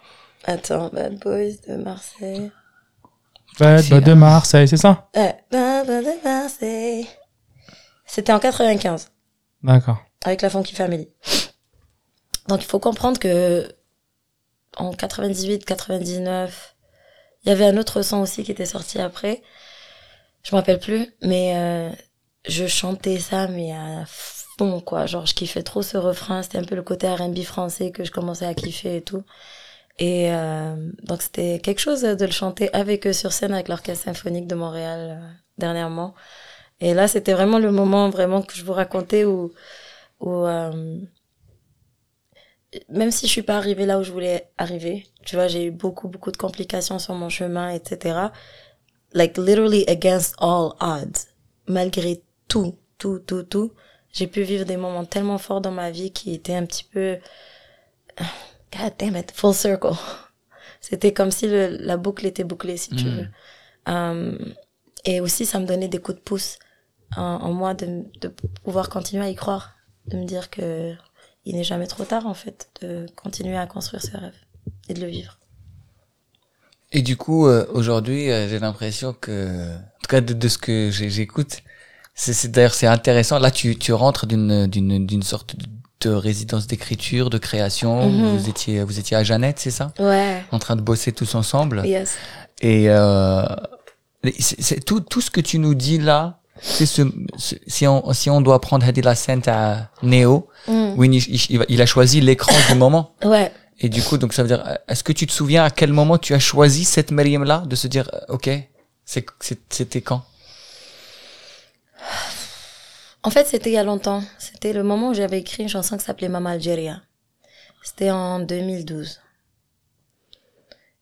Attends, 0.45 0.89
Bad 0.93 1.19
Boys 1.19 1.57
de 1.67 1.75
Marseille. 1.75 2.51
Bad 3.59 3.77
Taxi 3.77 3.89
Boy 3.91 4.01
de 4.01 4.11
1. 4.11 4.15
Marseille, 4.15 4.67
c'est 4.67 4.77
ça? 4.77 5.09
Ouais, 5.15 5.37
Bad 5.51 5.85
Boys 5.85 6.01
de 6.01 6.23
Marseille. 6.23 7.07
C'était 8.05 8.33
en 8.33 8.39
95. 8.39 9.09
D'accord. 9.63 9.97
avec 10.25 10.41
la 10.41 10.49
Funky 10.49 10.73
Family. 10.73 11.09
Donc 12.47 12.61
il 12.63 12.65
faut 12.65 12.79
comprendre 12.79 13.19
que 13.19 13.69
en 14.77 14.93
98, 14.93 15.65
99, 15.65 16.75
il 17.43 17.49
y 17.49 17.51
avait 17.51 17.65
un 17.65 17.77
autre 17.77 18.01
son 18.01 18.17
aussi 18.17 18.43
qui 18.43 18.51
était 18.51 18.65
sorti 18.65 18.99
après. 18.99 19.41
Je 20.43 20.55
me 20.55 20.59
rappelle 20.59 20.79
plus, 20.79 21.13
mais 21.21 21.53
euh, 21.55 21.91
je 22.47 22.67
chantais 22.67 23.19
ça 23.19 23.47
mais 23.47 23.71
à 23.71 24.05
fond 24.05 24.79
quoi. 24.81 25.05
Genre 25.05 25.25
je 25.25 25.33
kiffais 25.33 25.63
trop 25.63 25.81
ce 25.81 25.97
refrain. 25.97 26.43
C'était 26.43 26.57
un 26.59 26.63
peu 26.63 26.75
le 26.75 26.83
côté 26.83 27.07
R&B 27.07 27.39
français 27.43 27.91
que 27.91 28.03
je 28.03 28.11
commençais 28.11 28.45
à 28.45 28.53
kiffer 28.53 28.97
et 28.97 29.01
tout. 29.01 29.23
Et 29.99 30.31
euh, 30.31 30.75
donc 31.03 31.21
c'était 31.21 31.59
quelque 31.59 31.79
chose 31.79 32.01
de 32.01 32.25
le 32.25 32.31
chanter 32.31 32.73
avec 32.73 33.05
eux 33.07 33.13
sur 33.13 33.33
scène 33.33 33.53
avec 33.53 33.67
l'orchestre 33.67 34.05
symphonique 34.05 34.47
de 34.47 34.55
Montréal 34.55 35.19
euh, 35.21 35.27
dernièrement. 35.57 36.15
Et 36.79 36.93
là 36.93 37.07
c'était 37.07 37.33
vraiment 37.33 37.59
le 37.59 37.71
moment 37.71 38.09
vraiment 38.09 38.41
que 38.41 38.53
je 38.55 38.63
vous 38.63 38.73
racontais 38.73 39.25
où 39.25 39.51
où 40.21 40.45
euh, 40.45 40.99
même 42.89 43.11
si 43.11 43.25
je 43.27 43.31
suis 43.31 43.41
pas 43.41 43.57
arrivée 43.57 43.85
là 43.85 43.99
où 43.99 44.03
je 44.03 44.11
voulais 44.11 44.49
arriver, 44.57 45.07
tu 45.25 45.35
vois, 45.35 45.47
j'ai 45.47 45.65
eu 45.65 45.71
beaucoup 45.71 46.07
beaucoup 46.07 46.31
de 46.31 46.37
complications 46.37 46.99
sur 46.99 47.15
mon 47.15 47.29
chemin, 47.29 47.69
etc. 47.71 48.29
Like 49.13 49.37
literally 49.37 49.85
against 49.87 50.35
all 50.39 50.73
odds, 50.79 51.27
malgré 51.67 52.21
tout, 52.49 52.77
tout, 52.99 53.19
tout, 53.21 53.43
tout, 53.43 53.73
j'ai 54.13 54.27
pu 54.27 54.43
vivre 54.43 54.65
des 54.65 54.77
moments 54.77 55.05
tellement 55.05 55.39
forts 55.39 55.61
dans 55.61 55.71
ma 55.71 55.91
vie 55.91 56.13
qui 56.13 56.33
étaient 56.35 56.55
un 56.55 56.65
petit 56.67 56.85
peu, 56.85 57.19
God 58.71 58.93
damn 58.97 59.15
it, 59.15 59.31
full 59.31 59.53
circle. 59.53 59.93
C'était 60.81 61.13
comme 61.13 61.31
si 61.31 61.47
le, 61.47 61.77
la 61.79 61.97
boucle 61.97 62.25
était 62.25 62.43
bouclée, 62.43 62.77
si 62.77 62.93
tu 62.95 63.09
Mm. 63.09 63.11
veux. 63.11 63.27
Euh, 63.89 64.37
et 65.05 65.21
aussi, 65.21 65.45
ça 65.45 65.59
me 65.59 65.65
donnait 65.67 65.87
des 65.89 65.99
coups 65.99 66.17
de 66.17 66.23
pouce 66.23 66.59
en, 67.15 67.23
en 67.23 67.53
moi 67.53 67.75
de, 67.75 68.05
de 68.21 68.29
pouvoir 68.63 68.89
continuer 68.89 69.25
à 69.25 69.29
y 69.29 69.35
croire, 69.35 69.75
de 70.07 70.17
me 70.17 70.25
dire 70.25 70.49
que 70.49 70.95
il 71.45 71.55
n'est 71.57 71.63
jamais 71.65 71.87
trop 71.87 72.05
tard 72.05 72.27
en 72.27 72.35
fait 72.35 72.69
de 72.81 73.07
continuer 73.15 73.57
à 73.57 73.67
construire 73.67 74.03
ses 74.03 74.17
rêves 74.17 74.35
et 74.89 74.93
de 74.95 75.01
le 75.01 75.07
vivre. 75.07 75.39
Et 76.91 77.01
du 77.01 77.17
coup, 77.17 77.47
euh, 77.47 77.65
aujourd'hui, 77.73 78.31
euh, 78.31 78.47
j'ai 78.49 78.59
l'impression 78.59 79.13
que, 79.13 79.75
en 79.75 79.99
tout 80.01 80.07
cas 80.09 80.21
de, 80.21 80.33
de 80.33 80.47
ce 80.47 80.57
que 80.57 80.89
j'écoute, 80.91 81.61
c'est 82.33 82.51
d'ailleurs 82.51 82.73
c'est 82.73 82.87
intéressant. 82.87 83.39
Là, 83.39 83.51
tu, 83.51 83.77
tu 83.77 83.93
rentres 83.93 84.25
d'une 84.25 84.67
d'une 84.67 85.05
d'une 85.05 85.23
sorte 85.23 85.55
de 86.01 86.09
résidence 86.11 86.67
d'écriture, 86.67 87.29
de 87.29 87.37
création. 87.37 88.09
Mhm. 88.09 88.37
Vous 88.37 88.49
étiez 88.49 88.83
vous 88.83 88.99
étiez 88.99 89.17
à 89.17 89.23
Jeannette, 89.23 89.59
c'est 89.59 89.71
ça? 89.71 89.91
Ouais. 89.99 90.43
En 90.51 90.59
train 90.59 90.75
de 90.75 90.81
bosser 90.81 91.11
tous 91.11 91.35
ensemble. 91.35 91.83
Yes. 91.85 92.15
Et 92.61 92.89
euh, 92.89 93.43
c'est 94.39 94.83
tout 94.83 94.99
tout 94.99 95.21
ce 95.21 95.31
que 95.31 95.41
tu 95.41 95.59
nous 95.59 95.75
dis 95.75 95.97
là. 95.97 96.35
C'est 96.61 96.85
ce, 96.85 97.03
ce- 97.37 97.55
si 97.67 97.87
on 97.87 98.11
si 98.11 98.29
on 98.29 98.41
doit 98.41 98.59
prendre 98.59 98.85
Hadi 98.85 99.01
la 99.01 99.15
scène 99.15 99.41
à 99.47 99.89
Néo, 100.03 100.47
Mm. 100.67 100.93
oui, 100.97 101.07
il, 101.69 101.81
a 101.81 101.85
choisi 101.85 102.19
l'écran 102.19 102.51
du 102.69 102.75
moment. 102.75 103.13
Ouais. 103.23 103.51
Et 103.79 103.87
du 103.87 104.01
coup, 104.03 104.17
donc 104.17 104.33
ça 104.33 104.41
veut 104.43 104.49
dire, 104.49 104.61
est-ce 104.89 105.05
que 105.05 105.13
tu 105.13 105.25
te 105.25 105.31
souviens 105.31 105.63
à 105.63 105.69
quel 105.69 105.93
moment 105.93 106.17
tu 106.17 106.33
as 106.33 106.39
choisi 106.39 106.83
cette 106.83 107.11
Mariam 107.11 107.45
là, 107.45 107.63
de 107.65 107.77
se 107.77 107.87
dire, 107.87 108.09
euh, 108.13 108.33
ok, 108.35 108.49
c'était 109.05 110.01
quand? 110.01 110.23
En 113.23 113.29
fait, 113.29 113.45
c'était 113.45 113.69
il 113.69 113.73
y 113.73 113.77
a 113.77 113.83
longtemps. 113.83 114.23
C'était 114.37 114.73
le 114.73 114.83
moment 114.83 115.09
où 115.09 115.13
j'avais 115.13 115.39
écrit 115.39 115.63
une 115.63 115.69
chanson 115.69 115.97
qui 115.97 116.05
s'appelait 116.05 116.29
Mama 116.29 116.51
Algeria. 116.51 117.01
C'était 117.83 118.11
en 118.11 118.39
2012. 118.39 119.19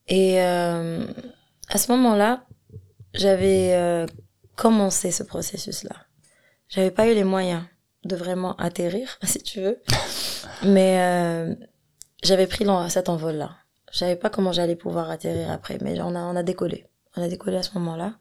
Et 0.08 0.42
euh, 0.42 1.06
à 1.70 1.78
ce 1.78 1.92
moment-là, 1.92 2.46
j'avais 3.14 3.74
euh, 3.74 4.06
commencé 4.56 5.12
ce 5.12 5.24
processus-là. 5.24 5.96
J'avais 6.70 6.92
pas 6.92 7.08
eu 7.08 7.14
les 7.14 7.24
moyens 7.24 7.64
de 8.04 8.16
vraiment 8.16 8.56
atterrir, 8.56 9.20
si 9.24 9.42
tu 9.44 9.62
veux. 9.62 9.82
Mais 10.64 11.00
euh, 11.00 11.56
j'avais 12.24 12.48
pris 12.48 12.66
cet 12.90 13.10
envol-là. 13.10 13.52
Je 13.92 14.00
savais 14.00 14.16
pas 14.16 14.30
comment 14.30 14.52
j'allais 14.52 14.76
pouvoir 14.76 15.10
atterrir 15.10 15.52
après, 15.52 15.78
mais 15.82 16.00
on 16.02 16.16
a, 16.16 16.20
on 16.20 16.36
a 16.36 16.44
décollé. 16.44 16.88
On 17.16 17.22
a 17.22 17.28
décollé 17.28 17.58
à 17.58 17.64
ce 17.64 17.74
moment-là. 17.78 18.16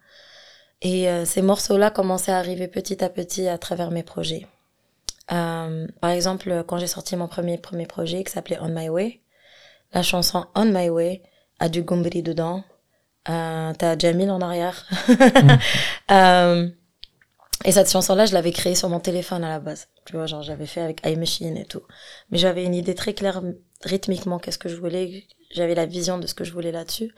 Et 0.82 1.08
euh, 1.08 1.24
ces 1.24 1.42
morceaux-là 1.42 1.90
commençaient 1.90 2.32
à 2.32 2.38
arriver 2.38 2.68
petit 2.68 3.02
à 3.02 3.08
petit 3.08 3.48
à 3.48 3.58
travers 3.58 3.90
mes 3.90 4.02
projets. 4.02 4.46
Euh, 5.32 5.86
par 6.00 6.10
exemple, 6.10 6.64
quand 6.66 6.78
j'ai 6.78 6.86
sorti 6.86 7.16
mon 7.16 7.28
premier 7.28 7.58
premier 7.58 7.86
projet 7.86 8.22
qui 8.22 8.32
s'appelait 8.32 8.58
On 8.60 8.68
My 8.68 8.88
Way, 8.88 9.20
la 9.92 10.02
chanson 10.02 10.46
On 10.54 10.66
My 10.66 10.88
Way 10.88 11.22
a 11.58 11.68
du 11.68 11.82
Gumbri 11.82 12.22
dedans. 12.22 12.64
Euh, 13.28 13.72
T'as 13.76 13.98
Jamil 13.98 14.30
en 14.30 14.40
arrière. 14.40 14.86
Euh, 16.12 16.68
et 17.64 17.72
cette 17.72 17.90
chanson-là, 17.90 18.26
je 18.26 18.32
l'avais 18.32 18.52
créée 18.52 18.76
sur 18.76 18.88
mon 18.88 19.00
téléphone 19.00 19.42
à 19.42 19.48
la 19.48 19.58
base. 19.58 19.88
Tu 20.04 20.12
vois, 20.12 20.26
genre 20.26 20.42
j'avais 20.42 20.66
fait 20.66 20.80
avec 20.80 21.04
iMachine 21.04 21.56
et 21.56 21.64
tout. 21.64 21.82
Mais 22.30 22.38
j'avais 22.38 22.64
une 22.64 22.76
idée 22.76 22.94
très 22.94 23.12
claire 23.12 23.42
rythmiquement 23.82 24.38
qu'est-ce 24.38 24.58
que 24.58 24.68
je 24.68 24.76
voulais. 24.76 25.24
J'avais 25.52 25.74
la 25.74 25.84
vision 25.84 26.18
de 26.18 26.28
ce 26.28 26.34
que 26.34 26.44
je 26.44 26.52
voulais 26.52 26.70
là-dessus. 26.70 27.12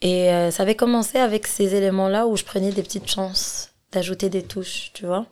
Et 0.00 0.30
euh, 0.30 0.50
ça 0.50 0.62
avait 0.62 0.76
commencé 0.76 1.18
avec 1.18 1.46
ces 1.46 1.74
éléments-là 1.74 2.26
où 2.26 2.36
je 2.36 2.44
prenais 2.44 2.70
des 2.70 2.82
petites 2.82 3.10
chances 3.10 3.68
d'ajouter 3.90 4.28
des 4.28 4.42
touches, 4.42 4.90
tu 4.92 5.06
vois. 5.06 5.26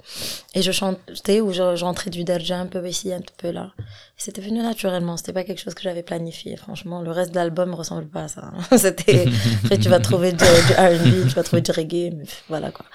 Et 0.55 0.63
je 0.63 0.73
chantais 0.73 1.41
ou 1.41 1.53
j'entrais 1.53 2.11
du 2.11 2.25
derja 2.25 2.59
un 2.59 2.67
peu 2.67 2.87
ici, 2.89 3.13
un 3.13 3.21
peu 3.37 3.51
là. 3.51 3.73
C'était 4.17 4.41
venu 4.41 4.61
naturellement, 4.61 5.19
c'était 5.19 5.35
pas 5.35 5.45
quelque 5.45 5.61
chose 5.61 5.75
que 5.75 5.83
j'avais 5.83 6.03
planifié, 6.03 6.57
franchement. 6.57 7.03
Le 7.03 7.11
reste 7.11 7.33
de 7.33 7.37
l'album 7.37 7.75
ressemble 7.75 8.07
pas 8.07 8.25
à 8.25 8.29
ça. 8.29 8.51
Hein. 8.55 8.79
c'était, 8.79 9.27
tu 9.79 9.89
vas 9.91 10.01
trouver 10.01 10.33
du, 10.33 10.43
R&B, 10.45 11.29
tu 11.29 11.35
vas 11.35 11.43
trouver 11.43 11.61
du 11.61 11.71
reggae, 11.71 12.15
voilà 12.49 12.71
quoi. 12.71 12.87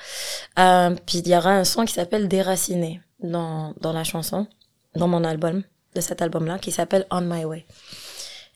Euh, 0.57 0.95
puis 1.05 1.19
il 1.19 1.27
y 1.27 1.35
aura 1.35 1.51
un 1.51 1.63
son 1.63 1.85
qui 1.85 1.93
s'appelle 1.93 2.27
Déraciné 2.27 3.01
dans, 3.21 3.75
dans 3.81 3.93
la 3.93 4.03
chanson, 4.03 4.47
dans 4.95 5.07
mon 5.07 5.23
album, 5.23 5.61
de 5.93 6.01
cet 6.01 6.23
album-là, 6.23 6.57
qui 6.57 6.71
s'appelle 6.71 7.05
On 7.11 7.21
My 7.21 7.45
Way. 7.45 7.65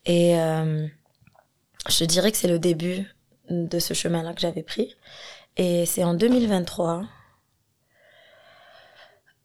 Et 0.07 0.39
euh, 0.39 0.87
je 1.89 2.05
dirais 2.05 2.31
que 2.31 2.37
c'est 2.37 2.47
le 2.47 2.59
début 2.59 3.05
de 3.49 3.79
ce 3.79 3.93
chemin-là 3.93 4.33
que 4.33 4.41
j'avais 4.41 4.63
pris. 4.63 4.95
Et 5.57 5.85
c'est 5.85 6.03
en 6.03 6.13
2023. 6.13 7.05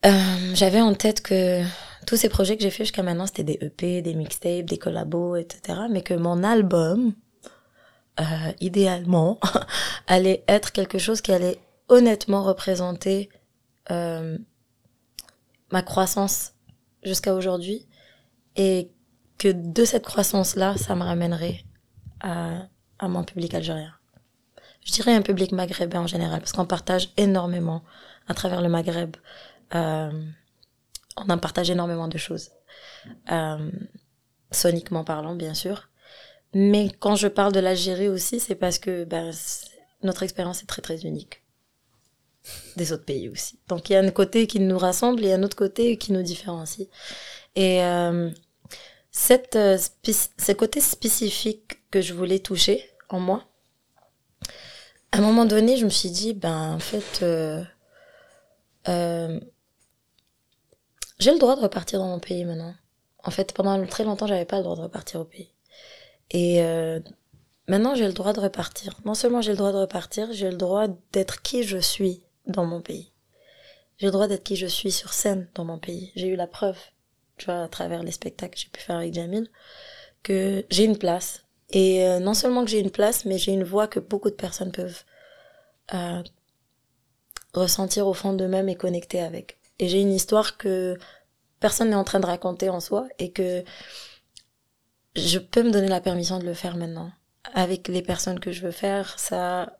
Euh, 0.05 0.09
j'avais 0.55 0.81
en 0.81 0.93
tête 0.93 1.21
que 1.21 1.63
tous 2.07 2.17
ces 2.17 2.29
projets 2.29 2.57
que 2.57 2.63
j'ai 2.63 2.71
fait 2.71 2.83
jusqu'à 2.83 3.03
maintenant, 3.03 3.27
c'était 3.27 3.43
des 3.43 3.59
EP, 3.61 4.01
des 4.01 4.15
mixtapes, 4.15 4.65
des 4.65 4.77
collabos, 4.77 5.35
etc. 5.35 5.81
Mais 5.89 6.01
que 6.01 6.13
mon 6.13 6.43
album, 6.43 7.13
euh, 8.19 8.23
idéalement, 8.59 9.39
allait 10.07 10.43
être 10.47 10.71
quelque 10.71 10.97
chose 10.97 11.21
qui 11.21 11.31
allait 11.31 11.59
honnêtement 11.87 12.43
représenter 12.43 13.29
euh, 13.91 14.37
ma 15.71 15.83
croissance 15.83 16.53
jusqu'à 17.03 17.35
aujourd'hui. 17.35 17.87
Et 18.55 18.91
que 19.37 19.47
de 19.47 19.85
cette 19.85 20.03
croissance-là, 20.03 20.75
ça 20.77 20.95
me 20.95 21.03
ramènerait 21.03 21.63
à, 22.21 22.67
mon 23.07 23.23
public 23.23 23.53
algérien 23.53 23.93
je 24.83 24.91
dirais 24.93 25.13
un 25.13 25.21
public 25.21 25.51
maghrébin 25.51 26.01
en 26.01 26.07
général, 26.07 26.39
parce 26.39 26.53
qu'on 26.53 26.65
partage 26.65 27.11
énormément 27.17 27.83
à 28.27 28.33
travers 28.33 28.61
le 28.61 28.69
Maghreb. 28.69 29.15
Euh, 29.75 30.11
on 31.17 31.29
en 31.29 31.37
partage 31.37 31.69
énormément 31.69 32.07
de 32.07 32.17
choses. 32.17 32.49
Euh, 33.31 33.71
soniquement 34.51 35.03
parlant, 35.03 35.35
bien 35.35 35.53
sûr. 35.53 35.89
Mais 36.53 36.89
quand 36.99 37.15
je 37.15 37.27
parle 37.27 37.53
de 37.53 37.59
l'Algérie 37.59 38.09
aussi, 38.09 38.39
c'est 38.39 38.55
parce 38.55 38.79
que 38.79 39.03
ben, 39.05 39.31
notre 40.03 40.23
expérience 40.23 40.63
est 40.63 40.65
très 40.65 40.81
très 40.81 41.01
unique. 41.01 41.43
Des 42.75 42.91
autres 42.91 43.05
pays 43.05 43.29
aussi. 43.29 43.59
Donc 43.67 43.89
il 43.89 43.93
y 43.93 43.95
a 43.95 43.99
un 43.99 44.09
côté 44.09 44.47
qui 44.47 44.59
nous 44.59 44.77
rassemble 44.77 45.23
et 45.23 45.31
un 45.31 45.43
autre 45.43 45.55
côté 45.55 45.97
qui 45.97 46.11
nous 46.11 46.23
différencie. 46.23 46.87
Et 47.55 47.83
euh, 47.83 48.31
cette, 49.11 49.57
euh, 49.57 49.77
ce 49.77 50.51
côté 50.53 50.79
spécifique 50.79 51.79
que 51.91 52.01
je 52.01 52.13
voulais 52.13 52.39
toucher 52.39 52.89
en 53.09 53.19
moi, 53.19 53.43
à 55.11 55.17
un 55.17 55.21
moment 55.21 55.45
donné, 55.45 55.75
je 55.75 55.83
me 55.83 55.89
suis 55.89 56.09
dit, 56.09 56.33
ben, 56.33 56.73
en 56.73 56.79
fait, 56.79 57.19
euh, 57.21 57.61
euh, 58.87 59.39
j'ai 61.19 61.31
le 61.33 61.39
droit 61.39 61.57
de 61.57 61.61
repartir 61.61 61.99
dans 61.99 62.07
mon 62.07 62.19
pays 62.19 62.45
maintenant. 62.45 62.73
En 63.23 63.31
fait, 63.31 63.53
pendant 63.53 63.85
très 63.85 64.05
longtemps, 64.05 64.25
j'avais 64.25 64.45
pas 64.45 64.57
le 64.57 64.63
droit 64.63 64.77
de 64.77 64.81
repartir 64.81 65.19
au 65.19 65.25
pays. 65.25 65.51
Et 66.31 66.61
maintenant, 67.67 67.93
j'ai 67.93 68.07
le 68.07 68.13
droit 68.13 68.33
de 68.33 68.39
repartir. 68.39 68.99
Non 69.05 69.13
seulement 69.13 69.41
j'ai 69.41 69.51
le 69.51 69.57
droit 69.57 69.73
de 69.73 69.77
repartir, 69.77 70.31
j'ai 70.31 70.49
le 70.49 70.55
droit 70.55 70.87
d'être 71.11 71.41
qui 71.41 71.63
je 71.63 71.77
suis 71.77 72.23
dans 72.47 72.65
mon 72.65 72.81
pays. 72.81 73.11
J'ai 73.97 74.07
le 74.07 74.11
droit 74.11 74.27
d'être 74.27 74.43
qui 74.43 74.55
je 74.55 74.65
suis 74.65 74.91
sur 74.91 75.13
scène 75.13 75.47
dans 75.53 75.65
mon 75.65 75.77
pays. 75.77 76.11
J'ai 76.15 76.27
eu 76.27 76.35
la 76.35 76.47
preuve, 76.47 76.79
tu 77.41 77.45
vois, 77.47 77.63
à 77.63 77.67
travers 77.67 78.03
les 78.03 78.11
spectacles 78.11 78.53
que 78.53 78.59
j'ai 78.59 78.69
pu 78.69 78.81
faire 78.81 78.97
avec 78.97 79.13
Jamil, 79.13 79.49
que 80.23 80.63
j'ai 80.69 80.85
une 80.85 80.97
place. 80.97 81.43
Et 81.71 82.05
euh, 82.05 82.19
non 82.19 82.33
seulement 82.33 82.63
que 82.63 82.69
j'ai 82.69 82.79
une 82.79 82.91
place, 82.91 83.25
mais 83.25 83.37
j'ai 83.37 83.51
une 83.51 83.63
voix 83.63 83.87
que 83.87 83.99
beaucoup 83.99 84.29
de 84.29 84.35
personnes 84.35 84.71
peuvent 84.71 85.03
euh, 85.93 86.21
ressentir 87.53 88.07
au 88.07 88.13
fond 88.13 88.33
d'eux-mêmes 88.33 88.69
et 88.69 88.75
connecter 88.75 89.21
avec. 89.21 89.57
Et 89.79 89.87
j'ai 89.87 90.01
une 90.01 90.13
histoire 90.13 90.57
que 90.57 90.97
personne 91.59 91.89
n'est 91.89 91.95
en 91.95 92.03
train 92.03 92.19
de 92.19 92.27
raconter 92.27 92.69
en 92.69 92.79
soi 92.79 93.07
et 93.17 93.31
que 93.31 93.63
je 95.15 95.39
peux 95.39 95.63
me 95.63 95.71
donner 95.71 95.87
la 95.87 96.01
permission 96.01 96.37
de 96.37 96.45
le 96.45 96.53
faire 96.53 96.77
maintenant. 96.77 97.11
Avec 97.55 97.87
les 97.87 98.03
personnes 98.03 98.39
que 98.39 98.51
je 98.51 98.61
veux 98.61 98.71
faire 98.71 99.17
ça 99.17 99.73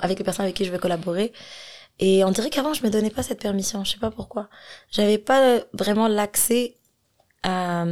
avec 0.00 0.18
les 0.18 0.24
personnes 0.24 0.44
avec 0.44 0.54
qui 0.54 0.64
je 0.64 0.70
veux 0.70 0.78
collaborer. 0.78 1.32
Et 1.98 2.24
on 2.24 2.30
dirait 2.30 2.50
qu'avant 2.50 2.72
je 2.72 2.84
me 2.84 2.90
donnais 2.90 3.10
pas 3.10 3.24
cette 3.24 3.40
permission. 3.40 3.82
Je 3.84 3.92
sais 3.92 3.98
pas 3.98 4.12
pourquoi. 4.12 4.48
J'avais 4.90 5.18
pas 5.18 5.60
vraiment 5.72 6.06
l'accès 6.06 6.76
à 7.42 7.86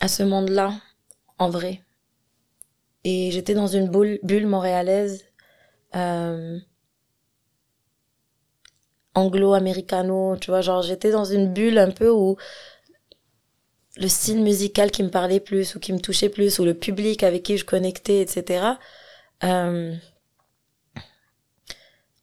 à 0.00 0.08
ce 0.08 0.22
monde 0.22 0.48
là 0.50 0.72
en 1.38 1.50
vrai. 1.50 1.82
Et 3.04 3.30
j'étais 3.30 3.54
dans 3.54 3.66
une 3.66 3.88
bulle, 3.88 4.46
montréalaise, 4.46 5.24
euh, 5.94 6.58
anglo-américano, 9.14 10.36
tu 10.36 10.50
vois, 10.50 10.60
genre 10.60 10.82
j'étais 10.82 11.10
dans 11.10 11.24
une 11.24 11.52
bulle 11.52 11.78
un 11.78 11.90
peu 11.90 12.10
où 12.10 12.36
le 13.96 14.08
style 14.08 14.42
musical 14.42 14.90
qui 14.90 15.02
me 15.02 15.10
parlait 15.10 15.40
plus, 15.40 15.74
ou 15.74 15.80
qui 15.80 15.92
me 15.92 16.00
touchait 16.00 16.28
plus, 16.28 16.58
ou 16.58 16.64
le 16.64 16.74
public 16.74 17.22
avec 17.22 17.42
qui 17.42 17.56
je 17.56 17.64
connectais, 17.64 18.20
etc. 18.20 18.74
Euh, 19.44 19.94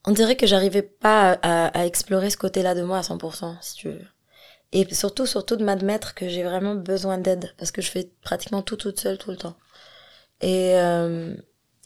on 0.06 0.12
dirait 0.12 0.36
que 0.36 0.48
j'arrivais 0.48 0.84
pas 0.84 1.32
à, 1.42 1.68
à, 1.68 1.86
explorer 1.86 2.30
ce 2.30 2.38
côté-là 2.38 2.76
de 2.76 2.84
moi 2.84 3.00
à 3.00 3.02
100%, 3.02 3.58
si 3.62 3.76
tu 3.76 3.90
veux. 3.90 4.06
Et 4.76 4.94
surtout, 4.94 5.26
surtout 5.26 5.56
de 5.56 5.64
m'admettre 5.64 6.16
que 6.16 6.28
j'ai 6.28 6.44
vraiment 6.44 6.76
besoin 6.76 7.18
d'aide 7.18 7.54
parce 7.58 7.72
que 7.72 7.82
je 7.82 7.90
fais 7.90 8.10
pratiquement 8.22 8.62
tout 8.62 8.76
toute 8.76 9.00
seule 9.00 9.18
tout 9.18 9.32
le 9.32 9.38
temps. 9.38 9.56
Et, 10.42 10.74
euh, 10.76 11.34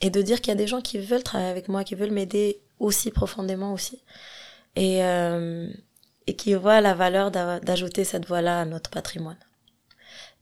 et 0.01 0.09
de 0.09 0.21
dire 0.23 0.41
qu'il 0.41 0.47
y 0.47 0.53
a 0.53 0.55
des 0.55 0.65
gens 0.65 0.81
qui 0.81 0.97
veulent 0.97 1.21
travailler 1.21 1.51
avec 1.51 1.67
moi, 1.67 1.83
qui 1.83 1.93
veulent 1.93 2.11
m'aider 2.11 2.61
aussi 2.79 3.11
profondément 3.11 3.73
aussi. 3.73 4.01
Et, 4.75 5.03
euh, 5.03 5.69
et 6.25 6.35
qui 6.35 6.55
voient 6.55 6.81
la 6.81 6.95
valeur 6.95 7.29
d'ajouter 7.29 8.03
cette 8.03 8.25
voix-là 8.25 8.61
à 8.61 8.65
notre 8.65 8.89
patrimoine. 8.89 9.37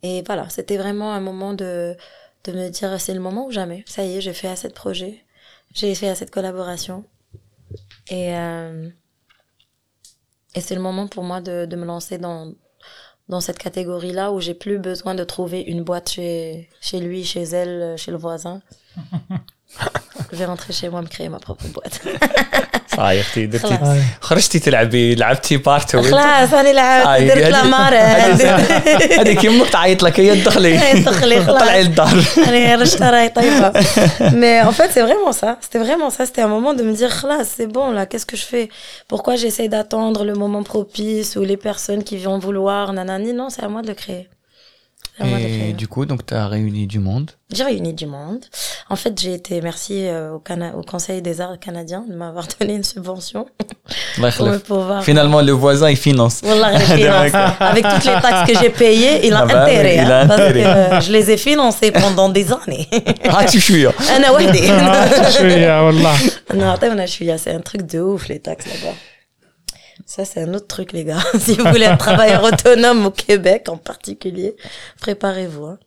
Et 0.02 0.24
voilà, 0.26 0.48
c'était 0.50 0.78
vraiment 0.78 1.14
un 1.14 1.20
moment 1.20 1.54
de, 1.54 1.98
de 2.46 2.52
me 2.54 2.70
dire 2.70 3.00
c'est 3.02 3.14
le 3.14 3.20
moment 3.20 3.48
ou 3.48 3.52
jamais. 3.52 3.84
Ça 3.88 4.06
y 4.06 4.16
est, 4.16 4.22
j'ai 4.22 4.34
fait 4.34 4.48
assez 4.48 4.70
de 4.70 4.74
projets, 4.74 5.26
j'ai 5.74 5.94
fait 5.96 6.08
assez 6.08 6.24
de 6.26 6.30
collaborations. 6.30 7.04
Et, 8.10 8.38
euh, 8.38 8.90
et 10.58 10.62
c'est 10.62 10.74
le 10.74 10.82
moment 10.82 11.06
pour 11.06 11.24
moi 11.24 11.40
de, 11.40 11.68
de 11.68 11.76
me 11.76 11.86
lancer 11.86 12.18
dans, 12.18 12.52
dans 13.30 13.42
cette 13.42 13.60
catégorie-là 13.60 14.32
où 14.32 14.42
j'ai 14.42 14.56
plus 14.56 14.80
besoin 14.80 15.14
de 15.14 15.24
trouver 15.24 15.62
une 15.62 15.84
boîte 15.84 16.10
chez, 16.10 16.68
chez 16.82 17.00
lui, 17.00 17.24
chez 17.24 17.44
elle, 17.44 17.96
chez 17.96 18.10
le 18.10 18.18
voisin. 18.18 18.64
je 20.32 20.36
vais 20.36 20.46
rentrer 20.46 20.74
chez 20.74 20.90
moi 20.90 21.04
me 21.04 21.08
créer 21.08 21.30
ma 21.30 21.38
propre 21.38 21.68
boîte. 21.68 22.02
صايرتي 22.97 23.47
درتي 23.47 23.79
خرجتي 24.21 24.59
تلعبي 24.59 25.15
لعبتي 25.15 25.57
بارتو 25.57 26.03
خلاص 26.03 26.53
انا 26.55 26.73
لعبت 26.73 27.23
درت 27.23 27.53
لامارة 27.53 27.97
هذيك 29.21 29.45
يمك 29.45 29.71
تعيط 29.71 30.03
لك 30.03 30.21
هي 30.21 30.41
دخلي 30.41 31.03
دخلي 31.03 31.45
خلاص 31.45 31.63
طلعي 31.63 31.83
للدار 31.83 32.25
انا 32.39 32.75
رشتها 32.75 33.11
راهي 33.11 33.29
طيبة 33.29 33.73
mais 34.21 34.67
en 34.69 34.73
fait 34.73 34.91
c'est 34.95 35.03
vraiment 35.03 35.33
ça 35.33 35.57
c'était 35.61 35.83
vraiment 35.87 36.11
ça 36.11 36.27
c'était 36.27 36.43
un 36.43 36.53
moment 36.57 36.75
de 36.75 36.83
me 36.83 36.93
dire 36.93 37.11
خلاص 37.11 37.47
c'est 37.57 37.67
bon 37.67 37.91
là 37.93 38.07
qu'est-ce 38.07 38.27
que 38.27 38.37
je 38.37 38.47
fais 38.53 38.69
pourquoi 39.09 39.37
j'essaie 39.37 39.69
d'attendre 39.69 40.25
le 40.25 40.35
moment 40.35 40.63
propice 40.63 41.37
ou 41.37 41.43
les 41.43 41.57
personnes 41.69 42.03
qui 42.09 42.17
vont 42.27 42.39
vouloir 42.47 42.93
nanani 42.93 43.33
non 43.33 43.49
c'est 43.55 43.65
à 43.69 43.69
moi 43.75 43.83
de 43.83 43.89
le 43.89 43.95
créer 44.03 44.25
Ah, 45.20 45.26
Et 45.40 45.74
du 45.74 45.88
coup, 45.88 46.06
donc, 46.06 46.26
tu 46.26 46.34
as 46.36 46.48
réuni 46.48 46.86
du 46.86 47.00
monde 47.00 47.32
J'ai 47.52 47.64
réuni 47.64 47.94
du 47.94 48.06
monde. 48.06 48.46
En 48.90 48.96
fait, 48.96 49.20
j'ai 49.20 49.34
été, 49.34 49.62
merci 49.62 50.06
euh, 50.06 50.34
au, 50.34 50.40
Cana 50.40 50.76
au 50.76 50.84
Conseil 50.84 51.22
des 51.24 51.42
arts 51.42 51.60
canadiens 51.60 52.06
de 52.08 52.14
m'avoir 52.14 52.46
donné 52.60 52.76
une 52.76 52.84
subvention. 52.84 53.48
Finalement, 55.02 55.42
le 55.42 55.52
voisin, 55.54 55.90
il 55.90 55.98
finance. 56.08 56.44
Avec 56.44 57.84
toutes 57.84 58.06
les 58.06 58.22
taxes 58.22 58.52
que 58.52 58.60
j'ai 58.60 58.70
payées, 58.70 59.26
il 59.26 59.34
a 59.34 59.40
ah 59.40 59.46
bah, 59.46 59.64
intérêt. 59.64 60.00
Hein, 60.00 60.28
parce 60.28 60.54
que, 60.54 60.58
euh, 60.58 61.02
je 61.02 61.12
les 61.12 61.32
ai 61.32 61.38
financées 61.38 61.92
pendant 61.92 62.30
des 62.30 62.52
années. 62.52 62.88
ah, 63.30 63.44
tu 63.46 63.60
suis 63.60 63.88
hein. 63.88 63.94
ah, 64.00 64.04
ah, 64.04 65.16
tu 65.26 67.08
suis, 67.08 67.32
hein, 67.32 67.38
c'est 67.38 67.52
un 67.52 67.62
truc 67.62 67.88
de 67.88 68.00
ouf, 68.00 68.28
les 68.28 68.40
taxes 68.40 68.68
là-bas. 68.68 68.96
Ça, 70.08 70.24
c'est 70.24 70.42
un 70.42 70.54
autre 70.54 70.68
truc, 70.68 70.94
les 70.94 71.04
gars. 71.04 71.22
si 71.40 71.56
vous 71.56 71.66
voulez 71.66 71.86
un 71.86 71.98
travailleur 71.98 72.42
autonome 72.42 73.08
au 73.08 73.12
Québec 73.12 73.68
en 73.68 73.76
particulier, 73.76 74.56
préparez-vous. 75.02 75.66
Hein. 75.66 75.80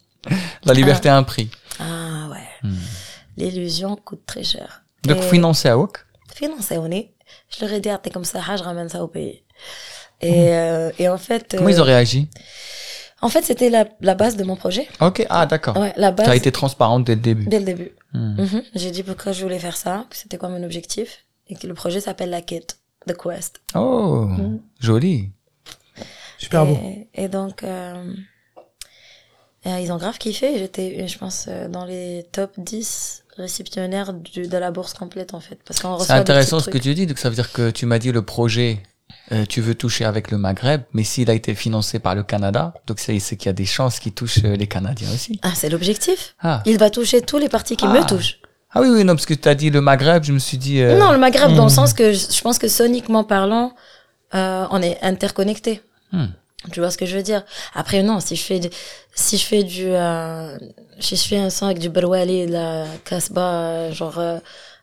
La 0.64 0.74
liberté 0.74 1.08
a 1.08 1.16
un 1.16 1.22
prix. 1.22 1.50
Ah 1.78 2.28
ouais. 2.30 2.68
Hmm. 2.68 2.76
L'illusion 3.38 3.96
coûte 3.96 4.20
très 4.26 4.44
cher. 4.44 4.84
Donc, 5.04 5.22
financé 5.22 5.70
à 5.70 5.76
Financé, 6.34 6.76
on 6.76 6.90
est. 6.90 7.14
Je 7.48 7.64
leur 7.64 7.72
ai 7.72 7.80
dit, 7.80 7.88
ah, 7.88 7.96
t'es 7.96 8.10
comme 8.10 8.26
ça, 8.26 8.40
je 8.58 8.62
ramène 8.62 8.90
ça 8.90 9.02
au 9.02 9.08
pays. 9.08 9.42
Et, 10.20 10.50
euh, 10.50 10.90
et 10.98 11.08
en 11.08 11.16
fait. 11.16 11.56
Comment 11.56 11.70
ils 11.70 11.80
ont 11.80 11.84
réagi? 11.84 12.28
En 13.22 13.30
fait, 13.30 13.42
c'était 13.42 13.70
la, 13.70 13.86
la, 14.02 14.14
base 14.14 14.36
de 14.36 14.44
mon 14.44 14.56
projet. 14.56 14.86
Ok, 15.00 15.24
ah 15.30 15.46
d'accord. 15.46 15.78
Ouais, 15.78 15.94
la 15.96 16.10
base. 16.10 16.26
Tu 16.26 16.32
as 16.32 16.36
été 16.36 16.52
transparente 16.52 17.04
dès 17.04 17.14
le 17.14 17.22
début. 17.22 17.46
Dès 17.46 17.58
le 17.58 17.64
début. 17.64 17.92
Mm 18.12 18.44
-hmm. 18.44 18.62
J'ai 18.74 18.90
dit 18.90 19.02
pourquoi 19.02 19.32
je 19.32 19.42
voulais 19.42 19.58
faire 19.58 19.76
ça, 19.76 20.04
que 20.10 20.16
c'était 20.16 20.36
quoi 20.36 20.50
mon 20.50 20.62
objectif, 20.62 21.24
et 21.48 21.54
que 21.54 21.66
le 21.66 21.74
projet 21.74 22.00
s'appelle 22.00 22.30
La 22.30 22.42
Quête. 22.42 22.79
The 23.10 23.16
Quest. 23.16 23.60
Oh, 23.74 24.26
mm. 24.28 24.60
joli. 24.80 25.30
Super 26.38 26.62
et, 26.62 26.66
beau. 26.66 26.78
Et 27.14 27.28
donc, 27.28 27.62
euh, 27.62 28.12
euh, 29.66 29.78
ils 29.78 29.92
ont 29.92 29.98
grave 29.98 30.18
kiffé. 30.18 30.58
J'étais, 30.58 31.06
je 31.06 31.18
pense, 31.18 31.46
euh, 31.48 31.68
dans 31.68 31.84
les 31.84 32.26
top 32.32 32.52
10 32.58 33.24
récipiendaires 33.36 34.12
du, 34.14 34.48
de 34.48 34.58
la 34.58 34.70
bourse 34.70 34.94
complète, 34.94 35.34
en 35.34 35.40
fait. 35.40 35.58
Parce 35.66 35.80
qu'on 35.80 35.98
C'est 35.98 36.12
intéressant 36.12 36.60
ce 36.60 36.70
que 36.70 36.78
tu 36.78 36.94
dis. 36.94 37.06
Donc 37.06 37.18
ça 37.18 37.28
veut 37.28 37.34
dire 37.34 37.52
que 37.52 37.70
tu 37.70 37.86
m'as 37.86 37.98
dit 37.98 38.12
le 38.12 38.22
projet, 38.22 38.82
euh, 39.32 39.44
tu 39.46 39.60
veux 39.60 39.74
toucher 39.74 40.04
avec 40.04 40.30
le 40.30 40.38
Maghreb, 40.38 40.82
mais 40.92 41.04
s'il 41.04 41.30
a 41.30 41.34
été 41.34 41.54
financé 41.54 41.98
par 41.98 42.14
le 42.14 42.22
Canada, 42.22 42.74
donc 42.86 42.98
c'est 43.00 43.18
qu'il 43.18 43.46
y 43.46 43.48
a 43.48 43.52
des 43.52 43.66
chances 43.66 43.98
qu'il 43.98 44.12
touche 44.12 44.38
les 44.38 44.66
Canadiens 44.66 45.10
aussi. 45.12 45.38
Ah, 45.42 45.52
c'est 45.54 45.68
l'objectif. 45.68 46.34
Ah, 46.40 46.62
Il 46.66 46.78
va 46.78 46.90
toucher 46.90 47.20
tous 47.20 47.38
les 47.38 47.48
partis 47.48 47.76
qui 47.76 47.86
Ah. 47.86 47.92
me 47.92 48.06
touchent. 48.06 48.40
Ah 48.72 48.80
oui, 48.80 48.88
oui, 48.88 49.04
non, 49.04 49.14
parce 49.14 49.26
que 49.26 49.34
tu 49.34 49.48
as 49.48 49.54
dit 49.54 49.70
le 49.70 49.80
Maghreb, 49.80 50.22
je 50.22 50.32
me 50.32 50.38
suis 50.38 50.58
dit... 50.58 50.80
euh, 50.80 50.96
Non, 50.96 51.12
le 51.12 51.18
Maghreb, 51.18 51.54
dans 51.54 51.64
le 51.64 51.70
hmm. 51.70 51.74
sens 51.74 51.92
que 51.92 52.12
je, 52.12 52.26
je 52.32 52.40
pense 52.40 52.58
que 52.58 52.68
soniquement 52.68 53.24
parlant, 53.24 53.72
euh, 54.34 54.66
on 54.70 54.80
est 54.80 54.98
interconnectés. 55.02 55.82
Hmm. 56.12 56.26
Tu 56.72 56.80
vois 56.80 56.90
ce 56.90 56.98
que 56.98 57.06
je 57.06 57.16
veux 57.16 57.22
dire? 57.22 57.42
Après, 57.74 58.02
non, 58.02 58.20
si 58.20 58.36
je 58.36 58.42
fais, 58.42 58.60
du- 58.60 58.70
si 59.14 59.38
je 59.38 59.44
fais 59.44 59.62
du, 59.64 59.86
euh, 59.86 60.56
si 61.00 61.16
je 61.16 61.22
fais 61.22 61.38
un 61.38 61.50
son 61.50 61.66
avec 61.66 61.78
du 61.78 61.88
Berwali, 61.88 62.46
de 62.46 62.52
la 62.52 62.84
Casbah, 63.04 63.40
euh, 63.40 63.92
genre, 63.92 64.18
euh, 64.18 64.38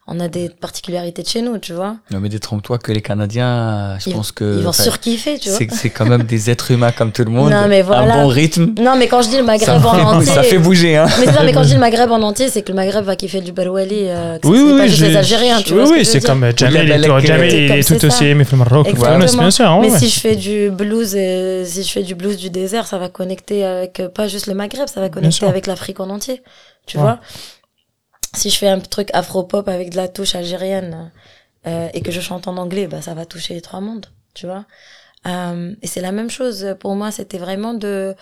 on 0.08 0.20
a 0.20 0.28
des 0.30 0.50
particularités 0.50 1.22
de 1.22 1.28
chez 1.28 1.42
nous, 1.42 1.58
tu 1.58 1.74
vois. 1.74 1.98
Non, 2.12 2.20
mais 2.20 2.30
détrompe-toi 2.30 2.78
que 2.78 2.92
les 2.92 3.02
Canadiens, 3.02 3.98
je 4.00 4.12
pense 4.12 4.32
que. 4.32 4.58
Ils 4.58 4.64
vont 4.64 4.72
surkiffer, 4.72 5.38
tu 5.38 5.50
vois. 5.50 5.60
C'est 5.72 5.90
quand 5.90 6.06
même 6.06 6.24
des 6.24 6.50
êtres 6.50 6.72
humains 6.72 6.92
comme 6.92 7.12
tout 7.12 7.24
le 7.24 7.32
monde. 7.32 7.52
Non, 7.52 7.68
mais 7.68 7.82
voilà. 7.82 8.16
Un 8.16 8.24
bon 8.24 8.28
rythme. 8.28 8.74
Non, 8.80 8.96
mais 8.98 9.08
quand 9.08 9.22
je 9.22 9.30
dis 9.30 9.38
le 9.38 9.44
Maghreb 9.44 9.86
en 9.86 10.16
entier. 10.16 10.34
Ça 10.34 10.44
fait 10.44 10.60
bouger, 10.60 10.98
hein. 10.98 11.08
Mais 11.20 11.26
ça, 11.26 11.44
mais 11.44 11.54
quand 11.54 11.64
je 11.64 11.70
dis 11.70 11.74
le 11.74 11.80
Maghreb 11.80 12.12
en 12.12 12.22
entier, 12.22 12.50
c'est 12.50 12.62
que 12.62 12.70
le 12.70 12.76
Maghreb 12.76 13.04
va 13.04 13.16
kiffer 13.16 13.42
du 13.42 13.52
Barouali. 13.52 14.06
Euh, 14.08 14.38
oui, 14.44 14.60
oui, 14.60 14.90
les 14.90 15.16
Algériens, 15.16 15.62
tu 15.62 15.74
oui, 15.74 15.82
vois. 15.82 15.90
Oui, 15.92 16.06
c'est 16.06 16.26
comme 16.26 16.44
euh, 16.44 16.52
Jamel, 16.56 16.88
il 16.88 17.72
est 17.72 17.88
tout 17.88 18.06
aussi 18.06 18.26
aimé 18.26 18.46
le 18.50 18.58
Maroc. 18.58 18.88
bien 18.94 19.52
sûr. 19.52 19.70
Hein, 19.70 19.80
mais 19.82 19.90
si 19.90 20.10
je 20.10 20.20
fais 20.20 20.36
du 20.36 20.70
blues, 20.70 21.16
euh, 21.16 21.64
si 21.66 21.84
je 21.84 21.92
fais 21.92 22.04
du 22.04 22.16
blues 22.16 22.38
du 22.38 22.50
désert, 22.50 22.88
ça 22.88 22.98
va 22.98 23.10
connecter 23.10 23.66
avec 23.66 24.00
euh, 24.00 24.10
pas 24.10 24.28
juste 24.28 24.48
le 24.48 24.54
Maghreb, 24.54 24.88
ça 24.88 25.02
va 25.02 25.10
connecter 25.10 25.46
avec 25.46 25.68
l'Afrique 25.68 26.00
en 26.00 26.10
entier, 26.10 26.42
tu 26.86 26.98
vois. 26.98 27.20
Si 28.38 28.50
je 28.50 28.58
fais 28.58 28.68
un 28.70 28.80
truc 28.80 29.10
afro-pop 29.14 29.68
avec 29.68 29.90
de 29.92 29.98
la 29.98 30.08
touche 30.08 30.36
algérienne 30.36 31.12
euh, 31.66 31.90
et 31.94 32.02
que 32.02 32.12
je 32.12 32.22
chante 32.22 32.48
en 32.48 32.58
anglais, 32.58 32.88
bah 32.88 33.02
ça 33.02 33.14
va 33.14 33.26
toucher 33.26 33.54
les 33.56 33.62
trois 33.62 33.82
mondes. 33.82 34.06
Tu 34.34 34.46
vois 34.46 34.66
Euh, 35.28 35.74
Et 35.82 35.88
c'est 35.88 36.02
la 36.02 36.12
même 36.12 36.30
chose 36.30 36.76
pour 36.80 36.96
moi. 36.96 37.12
C'était 37.12 37.40
vraiment 37.40 37.74
de 37.74 38.16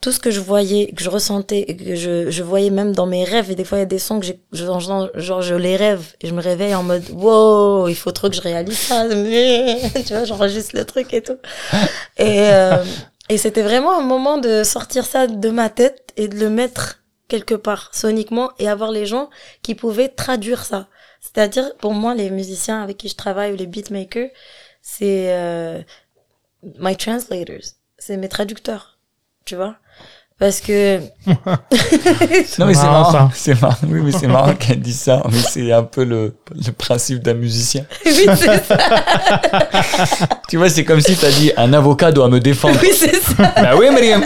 tout 0.00 0.10
ce 0.10 0.18
que 0.18 0.32
je 0.32 0.40
voyais, 0.40 0.90
que 0.96 1.04
je 1.04 1.08
ressentais, 1.10 1.64
que 1.76 1.94
je, 1.94 2.28
je 2.28 2.42
voyais 2.42 2.70
même 2.70 2.92
dans 2.92 3.06
mes 3.06 3.22
rêves. 3.24 3.52
Et 3.52 3.54
des 3.54 3.64
fois, 3.64 3.78
il 3.78 3.82
y 3.82 3.84
a 3.84 3.86
des 3.86 4.00
sons 4.00 4.18
que 4.18 4.26
j'ai, 4.26 4.40
genre, 4.52 4.80
genre, 4.80 5.42
je 5.42 5.54
les 5.54 5.76
rêve 5.76 6.04
et 6.20 6.26
je 6.26 6.34
me 6.34 6.42
réveille 6.42 6.74
en 6.74 6.82
mode, 6.82 7.04
wow, 7.12 7.86
il 7.86 7.94
faut 7.94 8.10
trop 8.10 8.28
que 8.28 8.34
je 8.34 8.40
réalise 8.40 8.76
ça. 8.78 9.06
tu 10.06 10.12
vois, 10.12 10.24
j'enregistre 10.24 10.76
le 10.76 10.84
truc 10.84 11.14
et 11.14 11.22
tout. 11.22 11.38
Et, 12.18 12.40
euh, 12.50 12.82
et 13.28 13.38
c'était 13.38 13.62
vraiment 13.62 13.96
un 13.96 14.02
moment 14.02 14.38
de 14.38 14.64
sortir 14.64 15.04
ça 15.06 15.28
de 15.28 15.50
ma 15.50 15.68
tête 15.70 16.12
et 16.16 16.26
de 16.26 16.36
le 16.36 16.50
mettre 16.50 16.98
quelque 17.32 17.54
part, 17.54 17.84
soniquement, 17.94 18.52
et 18.58 18.68
avoir 18.68 18.90
les 18.90 19.06
gens 19.06 19.30
qui 19.62 19.74
pouvaient 19.74 20.10
traduire 20.10 20.64
ça. 20.64 20.88
C'est-à-dire, 21.20 21.74
pour 21.78 21.94
moi, 21.94 22.14
les 22.14 22.30
musiciens 22.30 22.82
avec 22.82 22.98
qui 22.98 23.08
je 23.08 23.16
travaille 23.16 23.56
les 23.56 23.66
beatmakers, 23.66 24.30
c'est 24.82 25.32
euh, 25.34 25.80
my 26.78 26.94
translators, 26.96 27.66
c'est 27.96 28.18
mes 28.18 28.28
traducteurs, 28.28 28.98
tu 29.46 29.56
vois? 29.56 29.76
Parce 30.42 30.60
que 30.60 30.98
Non, 32.58 32.66
mais 32.66 32.74
c'est 32.74 32.82
marrant, 32.82 33.12
ça. 33.12 33.30
C'est 33.32 33.62
marrant. 33.62 33.76
Oui, 33.88 34.00
mais 34.04 34.10
c'est 34.10 34.26
marrant 34.26 34.54
qu'elle 34.54 34.80
dise 34.80 34.98
ça. 34.98 35.22
Mais 35.30 35.38
c'est 35.38 35.70
un 35.70 35.84
peu 35.84 36.02
le, 36.02 36.34
le 36.66 36.72
principe 36.72 37.22
d'un 37.22 37.34
musicien. 37.34 37.84
oui, 38.04 38.26
c'est 38.34 38.64
ça. 38.66 38.76
Tu 40.48 40.56
vois, 40.58 40.68
c'est 40.68 40.84
comme 40.84 41.00
si 41.00 41.16
tu 41.16 41.24
as 41.24 41.30
dit 41.30 41.50
un 41.56 41.72
avocat 41.72 42.10
doit 42.12 42.28
me 42.28 42.38
défendre. 42.40 42.76
Oui, 42.82 42.90
c'est 42.94 43.14
ça. 43.14 43.54
Bah 43.56 43.70
oui, 43.78 43.86
Mariam. 43.90 44.22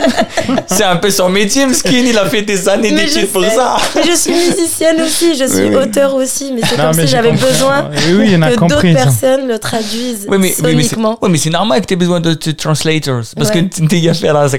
C'est 0.65 0.83
un 0.83 0.97
peu 0.97 1.09
son 1.09 1.29
métier, 1.29 1.65
Mskin. 1.67 2.03
Il 2.05 2.17
a 2.17 2.25
fait 2.25 2.41
des 2.41 2.67
années 2.67 2.91
d'études 2.91 3.31
pour 3.31 3.45
ça. 3.45 3.77
Mais 3.95 4.01
je 4.03 4.15
suis 4.17 4.33
musicienne 4.33 4.99
aussi, 5.01 5.37
je 5.37 5.45
suis 5.45 5.69
oui. 5.69 5.75
auteur 5.75 6.13
aussi, 6.15 6.51
mais 6.53 6.61
c'est 6.67 6.75
comme 6.75 6.95
mais 6.95 7.05
si 7.05 7.11
j'avais 7.11 7.31
besoin 7.31 7.89
Oui, 8.11 8.31
que 8.31 8.59
d'autres 8.59 8.81
ça. 8.81 8.93
personnes 8.93 9.47
le 9.47 9.57
traduisent 9.59 10.25
Oui, 10.27 10.37
mais, 10.37 10.53
oui, 10.63 10.75
mais 10.75 10.81
c'est 10.83 10.89
soniquement. 10.89 11.17
oui, 11.21 11.29
mais 11.31 11.37
c'est 11.37 11.49
normal 11.51 11.79
que 11.81 11.85
tu 11.85 11.93
aies 11.93 11.97
besoin 11.97 12.19
de, 12.19 12.33
de 12.33 12.51
translators. 12.51 13.21
Parce 13.37 13.49
Ouais. 13.51 13.63
que 13.69 13.87
tu 13.87 14.09
as 14.09 14.13
fait 14.13 14.33
là, 14.33 14.49
c'est 14.49 14.57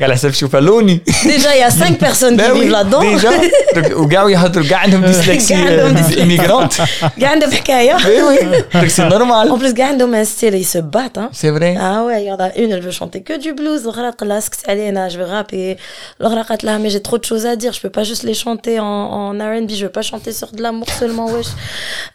qu'à 1.47 1.47
la 1.47 1.47
chef 1.47 1.47
Choufaloni. 1.47 1.47
Déjà, 1.47 1.55
il 1.55 1.59
y 1.59 1.63
a 1.63 1.69
cinq 1.71 1.97
personnes 1.97 2.35
Ben 2.37 2.45
qui 2.45 2.51
oui, 2.51 2.61
vivent 2.61 2.71
là-dedans. 2.71 3.01
Déjà. 3.01 3.29
Donc, 3.75 3.97
وقاعوا 3.97 4.29
يهضروا 4.29 4.65
كاع 4.69 4.77
عندهم 4.79 5.05
dyslexie 5.05 5.51
عندهم 5.51 5.95
dyslexie. 5.97 6.19
immigrante. 6.19 6.81
Gars 7.19 7.35
de 7.39 7.53
حكاية. 7.55 7.95
Oui, 7.95 8.37
oui. 8.51 8.57
Donc 8.73 8.89
c'est 8.89 9.07
normal. 9.09 9.51
En 9.51 9.57
plus, 9.57 9.73
gars 9.73 9.87
عندهم 9.87 10.13
un 10.15 10.25
style, 10.25 10.55
ils 10.55 10.65
se 10.65 10.79
battent. 10.79 11.17
Hein. 11.17 11.29
C'est 11.31 11.49
vrai. 11.49 11.75
Ah 11.79 12.03
ouais, 12.05 12.23
il 12.23 12.27
y 12.27 12.31
en 12.31 12.37
a 12.39 12.49
une, 12.61 12.71
elle 12.71 12.81
veut 12.81 12.91
chanter 12.91 13.21
que 13.21 13.35
du 13.39 13.53
blues. 13.53 13.83
l'autre, 13.85 13.99
elle 14.21 14.31
a 14.31 14.39
سكت 14.41 14.69
علينا, 14.69 15.09
je 15.09 15.17
veux 15.17 15.25
rapper. 15.25 15.77
L'autre, 16.19 16.35
elle 16.37 16.69
a 16.69 16.75
dit, 16.77 16.83
mais 16.83 16.89
j'ai 16.89 17.01
trop 17.01 17.17
de 17.17 17.25
choses 17.25 17.45
à 17.45 17.55
dire. 17.55 17.71
Je 17.73 17.81
peux 17.81 17.89
pas 17.89 18.03
juste 18.03 18.23
les 18.23 18.33
chanter 18.33 18.79
en, 18.79 18.85
en 18.85 19.31
R&B. 19.51 19.69
Je 19.79 19.83
veux 19.85 19.91
pas 19.99 20.01
chanter 20.11 20.31
sur 20.39 20.49
de 20.51 20.61
l'amour 20.61 20.87
seulement, 20.99 21.27
wesh. 21.33 21.51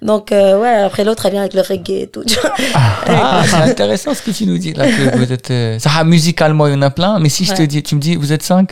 Donc, 0.03 0.25
euh, 0.33 0.61
ouais, 0.63 0.75
après 0.89 1.05
l'autre, 1.05 1.23
elle 1.27 1.33
vient 1.33 1.41
avec 1.47 1.55
le 1.55 1.63
reggae 1.71 2.03
et 2.05 2.09
tout. 2.15 2.25
tu 2.31 2.37
vois. 2.41 2.53
Ah, 3.07 3.43
c'est 3.51 3.63
intéressant 3.73 4.13
ce 4.19 4.23
que 4.27 4.31
tu 4.39 4.45
nous 4.51 4.59
dis 4.65 4.73
là. 4.79 4.85
Que 4.87 5.17
vous 5.21 5.31
êtes, 5.37 5.51
euh, 5.51 5.79
ça, 5.79 5.91
ah, 5.99 6.05
musicalement, 6.05 6.67
il 6.69 6.75
y 6.75 6.77
en 6.77 6.83
a 6.83 6.91
plein. 6.91 7.13
Mais 7.23 7.31
si 7.37 7.43
je 7.45 7.53
te 7.53 7.63
Ouais. 7.63 7.67
dis, 7.73 7.83
tu 7.89 7.95
me 7.97 8.01
dis, 8.07 8.15
vous 8.23 8.33
êtes 8.33 8.43
cinq 8.53 8.69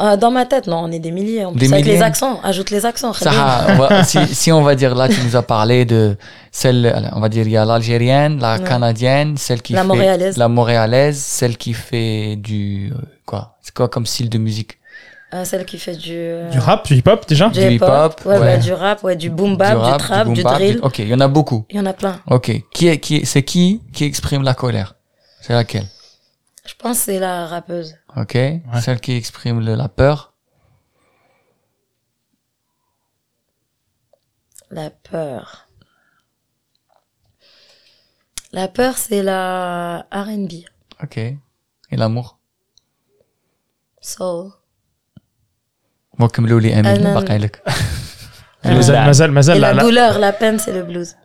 Euh, 0.00 0.16
dans 0.16 0.32
ma 0.32 0.44
tête, 0.44 0.66
non, 0.66 0.78
on 0.78 0.90
est 0.90 0.98
des 0.98 1.12
milliers. 1.12 1.44
En 1.44 1.52
plus, 1.52 1.60
Des 1.60 1.72
avec 1.72 1.84
milliers 1.84 1.98
les 1.98 2.02
accents, 2.02 2.40
ajoute 2.42 2.70
les 2.70 2.84
accents. 2.84 3.12
Ça, 3.12 3.30
ah, 3.32 3.66
on 3.68 3.74
va- 3.76 4.02
si, 4.04 4.26
si 4.34 4.50
on 4.50 4.62
va 4.62 4.74
dire 4.74 4.92
là, 4.96 5.08
tu 5.08 5.20
nous 5.22 5.36
as 5.36 5.42
parlé 5.42 5.84
de 5.84 6.16
celle, 6.50 7.10
on 7.14 7.20
va 7.20 7.28
dire, 7.28 7.46
il 7.46 7.52
y 7.52 7.56
a 7.56 7.64
l'algérienne, 7.64 8.40
la 8.40 8.56
Ouais. 8.58 8.64
canadienne, 8.64 9.36
celle 9.36 9.62
qui 9.62 9.72
La 9.72 9.82
fait. 9.82 9.86
montréalaise. 9.86 10.36
La 10.36 10.48
montréalaise, 10.48 11.18
celle 11.18 11.56
qui 11.56 11.74
fait 11.74 12.34
du. 12.34 12.92
euh, 12.92 12.98
quoi? 13.24 13.56
C'est 13.62 13.72
quoi 13.72 13.88
comme 13.88 14.04
style 14.04 14.28
de 14.28 14.38
musique? 14.38 14.78
Euh, 15.32 15.44
celle 15.44 15.64
qui 15.64 15.78
fait 15.78 15.94
du, 15.96 16.12
euh, 16.12 16.50
Du 16.50 16.58
rap, 16.58 16.86
du 16.86 16.94
hip-hop 16.96 17.24
déjà? 17.28 17.48
du 17.48 17.60
hip-hop, 17.60 18.20
ouais, 18.24 18.32
ouais. 18.34 18.38
bah, 18.40 18.56
du 18.56 18.72
rap, 18.72 19.02
ouais, 19.04 19.14
du 19.16 19.30
boom 19.30 19.56
bap, 19.56 19.70
du, 19.70 19.76
rap, 19.76 19.98
trap, 19.98 20.28
du, 20.32 20.42
drill. 20.42 20.80
Ok, 20.82 20.98
il 21.00 21.08
y 21.08 21.14
en 21.14 21.20
a 21.20 21.28
beaucoup. 21.28 21.66
Il 21.70 21.76
y 21.76 21.80
en 21.80 21.86
a 21.86 21.92
plein. 21.92 22.20
Ok. 22.28 22.50
Qui 22.72 22.88
est, 22.88 22.98
qui 22.98 23.16
est- 23.18 23.24
c'est 23.24 23.42
qui 23.44 23.80
qui 23.92 24.04
exprime 24.04 24.42
la 24.42 24.54
colère? 24.54 24.94
C'est 25.40 25.52
laquelle? 25.52 25.86
Je 26.65 26.75
pense 26.75 26.97
que 26.99 27.03
c'est 27.05 27.19
la 27.19 27.47
rappeuse. 27.47 27.95
Ok. 28.15 28.37
Celle 28.81 28.99
qui 28.99 29.13
exprime 29.13 29.59
le- 29.59 29.75
la 29.75 29.89
peur. 29.89 30.33
La 34.71 34.89
peur. 34.91 35.67
La 38.51 38.67
peur, 38.67 38.97
c'est 38.97 39.23
la 39.23 40.05
R&B. 40.11 40.51
Ok. 41.03 41.17
Et 41.17 41.39
l'amour 41.91 42.39
Soul. 44.01 44.51
Bon, 46.17 46.27
comme 46.27 46.47
Loli 46.47 46.69
Emile, 46.71 46.97
أنا- 47.03 47.13
باقي 47.19 47.37
لك. 47.37 47.63
مازال 48.65 49.05
مازال 49.05 49.29
Et 49.29 49.33
مازال 49.33 49.57
la 49.61 49.61
لا 49.61 49.73
لا 49.73 49.81
douleur, 49.83 50.19
la 50.19 50.33
peine, 50.33 50.59
c'est 50.59 50.73
le 50.73 50.83
blues. 50.83 51.15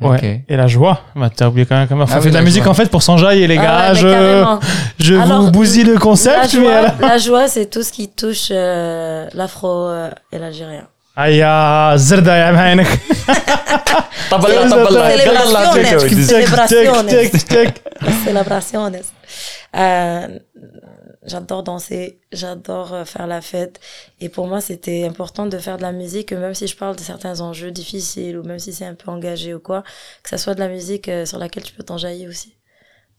Ouais. 0.00 0.16
Ok. 0.16 0.24
Et 0.48 0.56
la 0.56 0.66
joie, 0.66 1.00
bah, 1.14 1.30
t'as 1.34 1.46
oublié 1.48 1.64
quand 1.64 1.76
même 1.76 1.86
comment 1.88 2.04
Ah 2.08 2.14
on 2.14 2.16
oui, 2.16 2.22
fait 2.24 2.28
de 2.30 2.34
la 2.34 2.40
la 2.40 2.44
musique 2.44 2.64
joie. 2.64 2.72
en 2.72 2.74
fait 2.74 2.90
pour 2.90 3.02
s'enjailler 3.02 3.46
les 3.46 3.56
Ah 3.58 3.62
gars. 3.62 3.78
ouais, 3.80 3.88
mais 3.88 3.94
je 3.94 4.08
carrément. 4.08 4.60
je 4.98 5.14
Alors, 5.14 5.42
vous 5.42 5.50
bousille 5.52 5.84
le 5.84 5.94
La 5.94 6.00
concept, 6.00 6.54
mais 6.54 6.60
joie, 6.60 6.74
alors- 6.76 6.92
la 7.00 7.18
joie, 7.18 7.48
c'est 7.48 7.66
tout 7.66 7.82
ce 7.82 7.92
qui 7.92 8.08
touche 8.08 8.48
euh, 8.50 9.26
l'afro 9.34 9.86
euh, 9.88 10.10
et 10.32 10.38
l'algérien. 10.38 10.84
aïe 11.16 11.42
ah, 11.42 11.94
zerda 11.96 12.36
ya 12.36 12.52
معينك. 12.52 12.86
طبلة 14.30 14.70
طبلة 14.70 15.16
Célébrationnes. 18.26 19.02
يلا 19.74 20.40
J'adore 21.25 21.63
danser, 21.63 22.19
j'adore 22.31 22.93
euh, 22.93 23.05
faire 23.05 23.27
la 23.27 23.41
fête. 23.41 23.79
Et 24.19 24.27
pour 24.27 24.47
moi, 24.47 24.59
c'était 24.59 25.05
important 25.05 25.45
de 25.45 25.57
faire 25.57 25.77
de 25.77 25.81
la 25.81 25.93
musique, 25.93 26.33
euh, 26.33 26.39
même 26.39 26.53
si 26.53 26.67
je 26.67 26.75
parle 26.75 26.95
de 26.97 27.01
certains 27.01 27.39
enjeux 27.39 27.71
difficiles 27.71 28.37
ou 28.37 28.43
même 28.43 28.59
si 28.59 28.73
c'est 28.73 28.85
un 28.85 28.93
peu 28.93 29.09
engagé 29.09 29.53
ou 29.53 29.59
quoi, 29.59 29.83
que 30.21 30.29
ça 30.29 30.37
soit 30.37 30.53
de 30.53 30.59
la 30.59 30.67
musique 30.67 31.07
euh, 31.07 31.25
sur 31.25 31.37
laquelle 31.37 31.63
tu 31.63 31.73
peux 31.73 31.83
t'enjailler 31.83 32.27
aussi. 32.27 32.55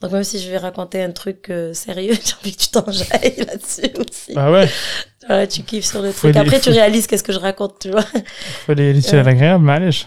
Donc 0.02 0.12
même 0.12 0.24
si 0.24 0.38
je 0.38 0.50
vais 0.50 0.58
raconter 0.58 1.02
un 1.02 1.12
truc 1.12 1.50
sérieux, 1.72 2.12
j'ai 2.24 2.34
envie 2.40 2.54
que 2.54 2.62
tu 2.62 2.68
t'enjailles 2.68 3.36
là-dessus 3.46 3.92
aussi. 3.98 4.32
Ah 4.36 4.52
ouais. 4.52 5.46
tu 5.48 5.62
kiffes 5.62 5.86
sur 5.86 6.02
le 6.02 6.12
faut 6.12 6.28
truc. 6.28 6.36
Après, 6.36 6.60
tu 6.60 6.70
réalises 6.70 7.06
qu'est-ce 7.06 7.24
que 7.24 7.32
je 7.32 7.38
raconte, 7.38 7.78
tu 7.78 7.90
vois. 7.90 8.04
Faut 8.66 8.74
les 8.74 8.92
laisser 8.92 9.22
l'agréable, 9.22 9.66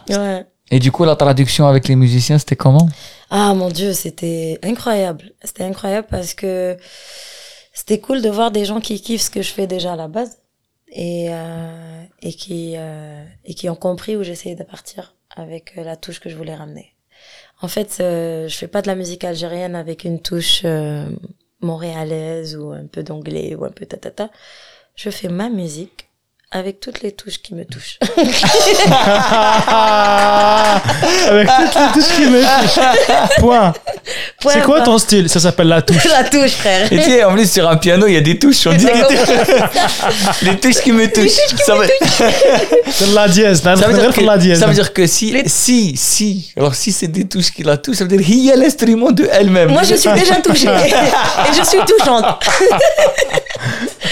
Ouais. 0.10 0.46
Et 0.70 0.80
du 0.80 0.92
coup, 0.92 1.06
la 1.06 1.16
traduction 1.16 1.66
avec 1.68 1.88
les 1.88 1.96
musiciens, 1.96 2.38
c'était 2.38 2.58
comment? 2.58 2.88
Ah 3.30 3.54
mon 3.54 3.70
dieu, 3.70 3.94
c'était 3.94 4.60
incroyable. 4.64 5.32
C'était 5.44 5.64
incroyable 5.64 6.08
parce 6.10 6.34
que 6.34 6.78
c'était 7.78 8.00
cool 8.00 8.24
de 8.24 8.30
voir 8.30 8.50
des 8.50 8.66
gens 8.66 8.82
qui 8.82 9.00
kiffent 9.00 9.22
ce 9.22 9.30
que 9.30 9.44
je 9.44 9.52
fais 9.52 9.68
déjà 9.68 9.94
à 9.94 9.96
la 9.96 10.08
base 10.08 10.40
et 10.88 11.28
euh, 11.30 12.04
et 12.24 12.34
qui 12.34 12.74
euh, 12.76 13.24
et 13.46 13.54
qui 13.54 13.70
ont 13.70 13.76
compris 13.76 14.18
où 14.18 14.24
j'essayais 14.24 14.56
de 14.56 14.64
partir 14.64 15.14
avec 15.36 15.78
euh, 15.78 15.84
la 15.84 15.96
touche 15.96 16.20
que 16.20 16.28
je 16.28 16.36
voulais 16.36 16.56
ramener. 16.56 16.96
En 17.62 17.68
fait, 17.68 17.98
euh, 18.00 18.48
je 18.48 18.56
fais 18.56 18.68
pas 18.68 18.82
de 18.82 18.88
la 18.88 18.96
musique 18.96 19.24
algérienne 19.24 19.76
avec 19.76 20.06
une 20.06 20.20
touche 20.20 20.64
euh, 20.66 21.08
montréalaise 21.62 22.58
ou 22.58 22.72
un 22.72 22.88
peu 22.88 23.04
d'anglais 23.04 23.54
ou 23.54 23.64
un 23.64 23.70
peu 23.70 23.86
tatata. 23.86 24.32
Je 24.96 25.12
fais 25.12 25.28
ma 25.28 25.50
musique 25.50 26.07
avec 26.50 26.80
toutes 26.80 27.02
les 27.02 27.12
touches 27.12 27.42
qui 27.42 27.54
me 27.54 27.66
touchent. 27.66 28.00
Avec 31.30 31.48
toutes 31.48 31.76
les 31.76 31.92
touches 31.94 32.16
qui 32.16 32.26
me 32.26 32.42
touchent. 32.42 32.80
Point. 33.40 33.74
point 34.40 34.54
C'est 34.54 34.62
quoi 34.62 34.80
ton 34.82 34.98
style? 34.98 35.28
Ça 35.28 35.42
s'appelle 35.42 35.68
la 35.68 35.82
touche. 35.82 36.06
La 36.06 36.24
touche, 36.24 36.52
frère. 36.52 36.92
Et 36.92 36.98
tu 36.98 37.04
sais, 37.04 37.24
en 37.26 37.34
plus, 37.34 37.52
sur 37.52 37.68
un 37.70 37.76
piano, 37.76 38.08
il 38.08 38.14
y 38.14 38.18
a 38.18 38.22
des 38.22 38.40
touches. 38.40 38.66
On 38.68 38.74
dit 38.74 38.86
les, 40.42 40.58
touches 40.58 40.82
qui 40.82 40.94
me 40.94 41.12
touchent. 41.12 41.32
ça, 41.66 41.76
veut, 41.76 41.90
C'est 42.92 43.14
la 43.14 43.28
dièse. 43.28 43.62
ça 43.62 43.76
veut 43.76 43.94
dire 43.94 44.26
la 44.26 44.36
que, 44.36 44.40
dièse. 44.40 44.60
ça 44.60 44.68
veut 44.68 44.74
dire 44.74 44.94
que 44.94 45.06
si, 45.06 45.32
Les- 45.32 45.50
si, 45.50 45.98
si, 45.98 46.54
alors 46.56 46.76
si 46.76 46.94
c'est 46.94 47.08
des 47.08 47.28
touches 47.28 47.52
qui 47.52 47.64
la 47.64 47.76
touchent, 47.76 47.98
ça 47.98 48.06
veut 48.06 48.16
dire 48.16 48.26
qu'il 48.26 48.46
y 48.46 48.52
a 48.52 48.56
l'instrument 48.56 49.12
de 49.12 49.28
elle-même. 49.30 49.72
Moi, 49.72 49.84
je 49.84 49.96
suis 49.96 50.12
déjà 50.14 50.36
touchée. 50.36 50.70
Et 51.50 51.54
je 51.58 51.64
suis 51.64 51.80
touchante. 51.80 52.26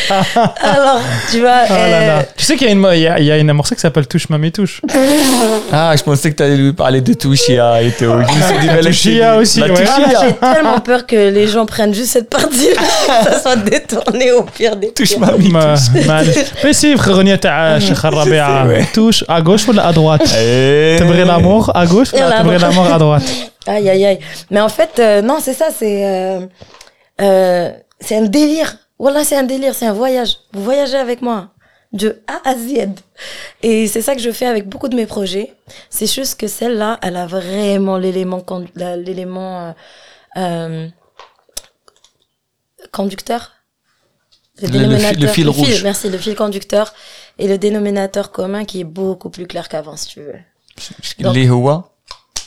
Alors, 0.61 1.01
tu 1.31 1.39
vois. 1.39 1.63
Oh 1.69 1.73
euh, 1.73 2.22
tu 2.35 2.45
sais 2.45 2.55
qu'il 2.55 2.67
y 2.67 2.69
a 2.69 2.73
une, 2.73 2.88
il 3.19 3.26
y 3.26 3.31
a, 3.31 3.38
une 3.38 3.51
morceau 3.53 3.76
qui 3.76 3.81
s'appelle 3.81 4.07
Touche 4.07 4.30
Mamie 4.30 4.51
Touche. 4.51 4.81
ah, 5.72 5.93
je 5.95 6.03
pensais 6.03 6.31
que 6.31 6.38
tu 6.38 6.43
allais 6.43 6.57
lui 6.57 6.73
parler 6.73 7.01
de 7.01 7.13
Touchia 7.13 7.81
et 7.81 7.91
tout. 7.91 8.05
Je 8.05 8.81
Touchia 8.81 9.38
aussi, 9.38 9.61
ouais. 9.61 9.69
Ah, 9.88 10.22
j'ai 10.22 10.34
tellement 10.34 10.80
peur 10.80 11.05
que 11.05 11.30
les 11.30 11.47
gens 11.47 11.65
prennent 11.65 11.93
juste 11.93 12.11
cette 12.11 12.30
partie 12.30 12.69
que 12.69 13.31
ça 13.31 13.41
soit 13.41 13.55
détourné 13.55 14.31
au 14.31 14.43
pire 14.43 14.76
des 14.76 14.91
Touche 14.91 15.17
Mamie 15.17 15.51
Touche. 15.51 16.03
Mais 16.63 16.73
si, 16.73 16.95
René 16.95 17.38
euh, 17.45 17.80
mm. 17.80 18.85
Touche 18.93 19.23
à 19.27 19.41
gauche 19.41 19.67
ou 19.67 19.80
à 19.80 19.91
droite? 19.91 20.22
Eh. 20.38 20.95
T'aimerais 20.97 21.26
l'amour 21.26 21.72
à 21.76 21.85
gauche 21.85 22.13
ou 22.13 22.17
t'aimerais 22.17 22.59
l'amour 22.59 22.85
à 22.91 22.97
droite? 22.97 23.23
Aïe, 23.67 23.89
aïe, 23.89 24.05
aïe. 24.05 24.19
Mais 24.51 24.61
en 24.61 24.69
fait, 24.69 24.91
euh, 24.99 25.23
non, 25.23 25.39
c'est 25.41 25.55
ça, 25.55 25.69
c'est. 25.76 26.45
Euh, 27.19 27.72
c'est 27.99 28.17
un 28.17 28.26
délire 28.26 28.77
voilà, 28.97 29.23
c'est 29.23 29.35
un 29.35 29.43
délire, 29.43 29.76
c'est 29.76 29.88
un 29.88 29.93
voyage. 29.93 30.38
Vous 30.53 30.63
voyagez 30.63 30.97
avec 30.97 31.22
moi 31.22 31.49
de 31.93 32.22
A 32.27 32.49
à 32.49 32.55
Z. 32.55 32.89
Et 33.63 33.88
c'est 33.88 34.01
ça 34.01 34.15
que 34.15 34.22
je 34.22 34.31
fais 34.31 34.45
avec 34.45 34.67
beaucoup 34.67 34.88
de 34.89 34.95
mes 34.95 35.05
projets. 35.05 35.53
C'est 35.89 36.11
juste 36.11 36.39
que 36.39 36.47
celle-là, 36.47 36.99
elle 37.01 37.15
a 37.15 37.26
vraiment 37.26 37.97
l'élément 37.97 38.43
euh, 38.49 39.72
euh, 40.38 40.88
conducteur. 42.91 43.51
Le, 44.61 44.67
le, 44.67 45.19
le, 45.19 45.27
fil, 45.27 45.49
rouge. 45.49 45.84
Merci, 45.84 46.09
le 46.09 46.17
fil 46.17 46.34
conducteur 46.35 46.93
et 47.38 47.47
le 47.47 47.57
dénominateur 47.57 48.31
commun 48.31 48.63
qui 48.63 48.81
est 48.81 48.85
beaucoup 48.85 49.30
plus 49.30 49.47
clair 49.47 49.67
qu'avant, 49.67 49.97
si 49.97 50.07
tu 50.07 50.22
veux. 50.22 50.39
Donc, 51.19 51.35
les 51.35 51.49
Hoa 51.49 51.91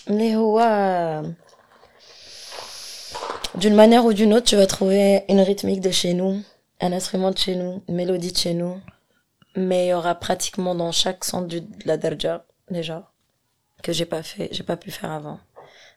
Les 0.06 0.34
Hoa, 0.34 0.66
euh, 0.66 1.22
d'une 3.58 3.74
manière 3.74 4.04
ou 4.04 4.12
d'une 4.12 4.34
autre, 4.34 4.46
tu 4.46 4.56
vas 4.56 4.66
trouver 4.66 5.24
une 5.28 5.40
rythmique 5.40 5.80
de 5.80 5.90
chez 5.90 6.14
nous, 6.14 6.42
un 6.80 6.92
instrument 6.92 7.30
de 7.30 7.38
chez 7.38 7.56
nous, 7.56 7.82
une 7.88 7.94
mélodie 7.94 8.32
de 8.32 8.36
chez 8.36 8.54
nous. 8.54 8.80
Mais 9.56 9.86
il 9.86 9.88
y 9.90 9.94
aura 9.94 10.14
pratiquement 10.14 10.74
dans 10.74 10.92
chaque 10.92 11.24
son 11.24 11.42
de 11.42 11.62
la 11.84 11.96
darja, 11.96 12.44
déjà, 12.70 13.10
que 13.82 13.92
j'ai 13.92 14.04
pas 14.04 14.22
fait, 14.22 14.48
j'ai 14.52 14.62
pas 14.62 14.76
pu 14.76 14.90
faire 14.90 15.10
avant. 15.10 15.40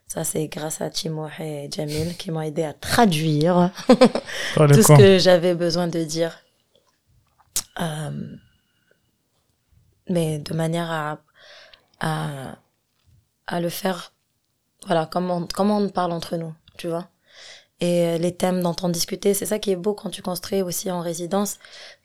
Ça, 0.08 0.24
c'est 0.24 0.48
grâce 0.48 0.82
à 0.82 0.90
Timo 0.90 1.28
et 1.40 1.70
Jamil 1.72 2.18
qui 2.18 2.32
m'ont 2.32 2.42
aidé 2.42 2.64
à 2.64 2.74
traduire 2.74 3.72
tout 3.88 4.82
ce 4.82 4.98
que 4.98 5.20
j'avais 5.20 5.56
besoin 5.56 5.88
de 5.88 6.04
dire. 6.04 6.40
Euh, 7.80 8.36
mais 10.10 10.40
de 10.40 10.54
manière 10.54 10.92
à, 10.92 11.20
à, 12.02 12.58
à 13.48 13.62
le 13.62 13.70
faire, 13.70 14.14
voilà, 14.86 15.06
comme 15.06 15.32
on, 15.32 15.48
comme 15.48 15.72
on 15.72 15.88
parle 15.88 16.12
entre 16.12 16.36
nous, 16.36 16.54
tu 16.78 16.88
vois. 16.88 17.08
Et 17.82 18.06
euh, 18.06 18.18
les 18.20 18.34
thèmes 18.34 18.62
dont 18.62 18.76
on 18.84 18.90
discutait, 18.90 19.34
c'est 19.34 19.48
ça 19.48 19.58
qui 19.58 19.72
est 19.72 19.76
beau 19.76 19.96
quand 19.96 20.12
tu 20.12 20.22
construis 20.22 20.62
aussi 20.62 20.92
en 20.92 21.02
résidence. 21.02 21.58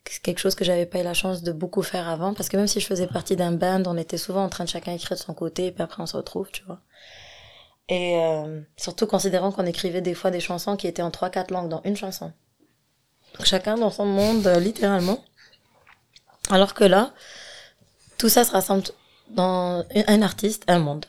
C'est 0.08 0.22
quelque 0.22 0.38
chose 0.38 0.54
que 0.54 0.64
j'avais 0.64 0.86
pas 0.86 1.00
eu 1.00 1.02
la 1.02 1.12
chance 1.12 1.42
de 1.42 1.52
beaucoup 1.52 1.82
faire 1.82 2.08
avant, 2.08 2.32
parce 2.32 2.48
que 2.48 2.56
même 2.56 2.66
si 2.66 2.80
je 2.80 2.86
faisais 2.86 3.06
partie 3.06 3.36
d'un 3.36 3.52
band, 3.52 3.82
on 3.86 3.98
était 3.98 4.16
souvent 4.16 4.42
en 4.42 4.48
train 4.48 4.64
de 4.64 4.70
chacun 4.70 4.92
écrire 4.92 5.18
de 5.18 5.22
son 5.22 5.34
côté, 5.34 5.66
et 5.66 5.72
puis 5.72 5.82
après 5.82 6.02
on 6.02 6.06
se 6.06 6.16
retrouve, 6.16 6.50
tu 6.50 6.64
vois. 6.64 6.80
Et 7.88 8.16
euh, 8.16 8.62
surtout 8.76 9.06
considérant 9.06 9.52
qu'on 9.52 9.66
écrivait 9.66 10.00
des 10.00 10.14
fois 10.14 10.30
des 10.30 10.40
chansons 10.40 10.76
qui 10.76 10.86
étaient 10.86 11.02
en 11.02 11.10
trois, 11.10 11.28
quatre 11.28 11.50
langues 11.50 11.68
dans 11.68 11.82
une 11.84 11.96
chanson. 11.96 12.32
Chacun 13.44 13.76
dans 13.76 13.90
son 13.90 14.06
monde, 14.06 14.46
euh, 14.46 14.58
littéralement. 14.58 15.22
Alors 16.50 16.72
que 16.72 16.84
là, 16.84 17.12
tout 18.16 18.30
ça 18.30 18.44
se 18.44 18.52
rassemble 18.52 18.84
dans 19.28 19.84
un 20.06 20.22
artiste, 20.22 20.64
un 20.68 20.78
monde. 20.78 21.04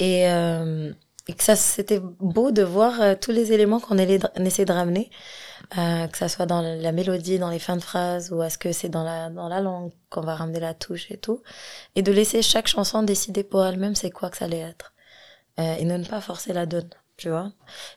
Et, 0.00 0.28
euh, 0.28 0.92
et 1.28 1.34
que 1.34 1.42
ça, 1.44 1.54
c'était 1.56 2.00
beau 2.00 2.50
de 2.50 2.62
voir 2.62 3.00
euh, 3.00 3.14
tous 3.20 3.30
les 3.30 3.52
éléments 3.52 3.80
qu'on 3.80 3.96
essaie 3.98 4.64
de 4.64 4.72
ramener, 4.72 5.10
euh, 5.78 6.06
que 6.08 6.18
ça 6.18 6.28
soit 6.28 6.46
dans 6.46 6.62
la 6.62 6.92
mélodie, 6.92 7.38
dans 7.38 7.50
les 7.50 7.60
fins 7.60 7.76
de 7.76 7.82
phrases, 7.82 8.32
ou 8.32 8.42
est-ce 8.42 8.58
que 8.58 8.72
c'est 8.72 8.88
dans 8.88 9.04
la, 9.04 9.30
dans 9.30 9.48
la 9.48 9.60
langue 9.60 9.92
qu'on 10.10 10.22
va 10.22 10.34
ramener 10.34 10.60
la 10.60 10.74
touche 10.74 11.10
et 11.10 11.16
tout. 11.16 11.42
Et 11.94 12.02
de 12.02 12.12
laisser 12.12 12.42
chaque 12.42 12.66
chanson 12.66 13.02
décider 13.02 13.44
pour 13.44 13.64
elle-même 13.64 13.94
c'est 13.94 14.10
quoi 14.10 14.30
que 14.30 14.36
ça 14.36 14.46
allait 14.46 14.58
être. 14.58 14.92
Euh, 15.58 15.76
et 15.76 15.84
ne 15.84 16.02
pas 16.04 16.20
forcer 16.20 16.52
la 16.54 16.64
donne, 16.64 16.88
tu 17.16 17.28
vois. 17.28 17.52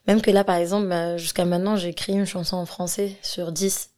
Même 0.07 0.21
que 0.21 0.29
là, 0.29 0.43
par 0.43 0.57
exemple, 0.57 0.91
euh, 0.91 1.17
jusqu'à 1.17 1.45
maintenant, 1.45 1.77
j'ai 1.77 1.89
écrit 1.89 2.13
une 2.13 2.25
chanson 2.25 2.57
en 2.57 2.65
français 2.65 3.17
sur 3.21 3.51
10. 3.53 3.91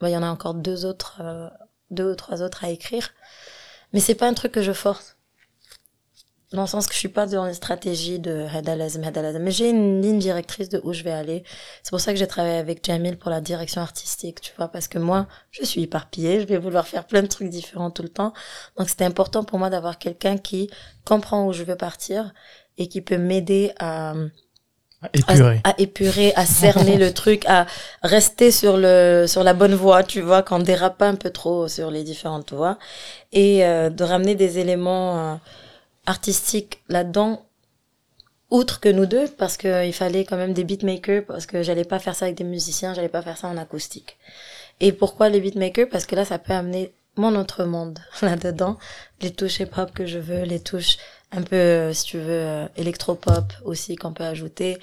Bon, 0.00 0.08
Il 0.08 0.12
y 0.12 0.16
en 0.16 0.24
a 0.24 0.28
encore 0.28 0.54
deux 0.54 0.84
autres, 0.84 1.20
euh, 1.20 1.48
deux 1.90 2.12
ou 2.12 2.14
trois 2.16 2.42
autres 2.42 2.64
à 2.64 2.70
écrire. 2.70 3.10
Mais 3.92 4.00
c'est 4.00 4.16
pas 4.16 4.26
un 4.28 4.34
truc 4.34 4.52
que 4.52 4.62
je 4.62 4.72
force. 4.72 5.16
Dans 6.52 6.62
le 6.62 6.66
sens 6.66 6.88
que 6.88 6.94
je 6.94 6.98
suis 6.98 7.08
pas 7.08 7.26
dans 7.26 7.46
une 7.46 7.54
stratégie 7.54 8.18
de 8.18 8.44
hada 8.52 8.74
lazim. 8.74 9.02
Mais 9.40 9.52
j'ai 9.52 9.70
une 9.70 10.02
ligne 10.02 10.18
directrice 10.18 10.68
de 10.68 10.80
où 10.82 10.92
je 10.92 11.04
vais 11.04 11.12
aller. 11.12 11.44
C'est 11.84 11.90
pour 11.90 12.00
ça 12.00 12.12
que 12.12 12.18
j'ai 12.18 12.26
travaillé 12.26 12.56
avec 12.56 12.84
Jamil 12.84 13.16
pour 13.16 13.30
la 13.30 13.40
direction 13.40 13.80
artistique, 13.80 14.40
tu 14.40 14.52
vois, 14.56 14.66
parce 14.66 14.88
que 14.88 14.98
moi, 14.98 15.28
je 15.52 15.64
suis 15.64 15.84
éparpillée, 15.84 16.40
je 16.40 16.46
vais 16.46 16.58
vouloir 16.58 16.88
faire 16.88 17.06
plein 17.06 17.22
de 17.22 17.28
trucs 17.28 17.50
différents 17.50 17.92
tout 17.92 18.02
le 18.02 18.08
temps. 18.08 18.32
Donc 18.76 18.88
c'était 18.88 19.04
important 19.04 19.44
pour 19.44 19.60
moi 19.60 19.70
d'avoir 19.70 19.98
quelqu'un 19.98 20.38
qui 20.38 20.68
comprend 21.04 21.46
où 21.46 21.52
je 21.52 21.62
veux 21.62 21.76
partir 21.76 22.32
et 22.78 22.88
qui 22.88 23.00
peut 23.00 23.18
m'aider 23.18 23.72
à, 23.78 24.14
à, 25.02 25.08
Épuré. 25.12 25.60
à 25.64 25.74
épurer, 25.80 26.32
à 26.34 26.46
cerner 26.46 26.96
le 26.96 27.12
truc, 27.14 27.44
à 27.46 27.66
rester 28.02 28.50
sur 28.50 28.76
le 28.76 29.26
sur 29.28 29.44
la 29.44 29.54
bonne 29.54 29.74
voie, 29.74 30.02
tu 30.02 30.20
vois, 30.20 30.42
qu'on 30.42 30.58
dérape 30.58 30.98
pas 30.98 31.08
un 31.08 31.14
peu 31.14 31.30
trop 31.30 31.68
sur 31.68 31.90
les 31.90 32.02
différentes 32.02 32.52
voies, 32.52 32.76
et 33.32 33.64
euh, 33.64 33.88
de 33.88 34.04
ramener 34.04 34.34
des 34.34 34.58
éléments 34.58 35.18
euh, 35.18 35.34
artistiques 36.06 36.82
là-dedans, 36.88 37.46
outre 38.50 38.80
que 38.80 38.88
nous 38.88 39.06
deux, 39.06 39.28
parce 39.28 39.56
que 39.56 39.86
il 39.86 39.92
fallait 39.92 40.24
quand 40.24 40.36
même 40.36 40.52
des 40.52 40.64
beatmakers, 40.64 41.24
parce 41.26 41.46
que 41.46 41.62
j'allais 41.62 41.84
pas 41.84 41.98
faire 41.98 42.14
ça 42.14 42.26
avec 42.26 42.36
des 42.36 42.44
musiciens, 42.44 42.94
j'allais 42.94 43.08
pas 43.08 43.22
faire 43.22 43.36
ça 43.36 43.48
en 43.48 43.56
acoustique. 43.56 44.16
Et 44.80 44.92
pourquoi 44.92 45.28
les 45.28 45.40
beatmakers? 45.40 45.88
Parce 45.90 46.06
que 46.06 46.16
là, 46.16 46.24
ça 46.24 46.38
peut 46.38 46.52
amener 46.52 46.92
mon 47.16 47.34
autre 47.36 47.64
monde 47.64 47.98
là-dedans, 48.22 48.78
les 49.20 49.30
touches 49.30 49.60
hip-hop 49.60 49.92
que 49.92 50.06
je 50.06 50.18
veux, 50.18 50.42
les 50.42 50.60
touches 50.60 50.96
un 51.32 51.42
peu, 51.42 51.56
euh, 51.56 51.92
si 51.92 52.04
tu 52.04 52.18
veux, 52.18 52.24
euh, 52.28 52.66
électropop 52.76 53.52
aussi 53.64 53.94
qu'on 53.94 54.12
peut 54.12 54.24
ajouter, 54.24 54.78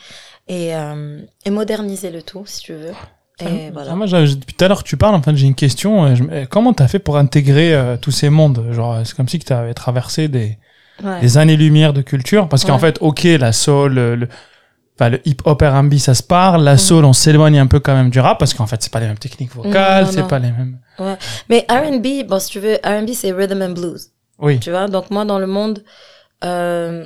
et, 0.48 0.76
euh, 0.76 1.20
et 1.46 1.50
moderniser 1.50 2.10
le 2.10 2.22
tout, 2.22 2.46
si 2.46 2.62
tu 2.62 2.74
veux. 2.74 2.94
Et 3.40 3.70
voilà. 3.72 3.94
Moi, 3.96 4.08
depuis 4.08 4.56
tout 4.56 4.66
à 4.66 4.68
l'heure 4.68 4.84
que 4.84 4.88
tu 4.88 4.98
parles, 4.98 5.16
en 5.16 5.22
fait, 5.22 5.36
j'ai 5.36 5.46
une 5.46 5.56
question. 5.56 6.16
Comment 6.50 6.74
t'as 6.74 6.88
fait 6.88 7.00
pour 7.00 7.18
intégrer 7.18 7.74
euh, 7.74 7.98
tous 7.98 8.12
ces 8.12 8.30
mondes? 8.30 8.66
Genre, 8.72 9.02
c'est 9.06 9.16
comme 9.16 9.30
si 9.30 9.38
tu 9.38 9.54
avais 9.54 9.74
traversé 9.76 10.28
des, 10.28 10.58
Ouais. 11.04 11.22
des 11.22 11.38
années-lumière 11.38 11.94
de 11.94 12.02
culture. 12.02 12.50
Parce 12.50 12.64
qu'en 12.66 12.74
Ouais. 12.76 12.80
fait, 12.80 12.98
ok, 13.02 13.24
la 13.24 13.52
soul, 13.52 13.94
le, 13.94 14.16
le, 14.16 14.28
enfin, 14.96 15.10
le 15.10 15.22
hip-hop 15.28 15.62
R&B, 15.62 15.96
ça 15.98 16.14
se 16.16 16.24
parle. 16.24 16.64
La 16.64 16.78
soul, 16.78 17.06
on 17.06 17.14
s'éloigne 17.14 17.60
un 17.60 17.68
peu 17.68 17.80
quand 17.80 17.94
même 17.96 18.10
du 18.10 18.20
rap 18.20 18.40
parce 18.40 18.54
qu'en 18.54 18.66
fait, 18.68 18.82
c'est 18.82 18.92
pas 18.92 19.00
les 19.00 19.08
mêmes 19.08 19.18
techniques 19.20 19.54
vocales, 19.54 20.08
c'est 20.08 20.28
pas 20.28 20.40
les 20.40 20.52
mêmes. 20.52 20.80
Mais 21.50 21.66
R&B, 21.70 22.28
bon, 22.28 22.40
si 22.40 22.50
tu 22.50 22.60
veux, 22.60 22.76
R&B, 22.84 23.10
c'est 23.14 23.32
rhythm 23.32 23.62
and 23.62 23.70
blues. 23.72 24.10
Oui. 24.40 24.60
Tu 24.60 24.70
vois, 24.72 24.88
donc 24.88 25.10
moi, 25.12 25.26
dans 25.26 25.40
le 25.40 25.48
monde 25.48 25.84
euh, 26.44 27.06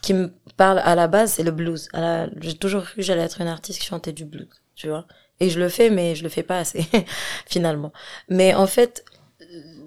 qui 0.00 0.14
me 0.14 0.32
parle 0.56 0.80
à 0.84 0.94
la 0.94 1.06
base, 1.08 1.32
c'est 1.32 1.42
le 1.42 1.50
blues. 1.52 1.88
La- 1.92 2.28
J'ai 2.40 2.54
toujours 2.54 2.82
cru 2.84 2.96
que 2.96 3.02
j'allais 3.02 3.22
être 3.22 3.40
une 3.40 3.48
artiste 3.48 3.80
qui 3.80 3.86
chantait 3.86 4.12
du 4.12 4.24
blues, 4.24 4.48
tu 4.74 4.88
vois? 4.88 5.06
Et 5.40 5.50
je 5.50 5.58
le 5.58 5.68
fais, 5.68 5.90
mais 5.90 6.14
je 6.14 6.22
le 6.22 6.28
fais 6.28 6.42
pas 6.44 6.58
assez, 6.58 6.86
finalement. 7.46 7.92
Mais 8.28 8.54
en 8.54 8.66
fait, 8.66 9.04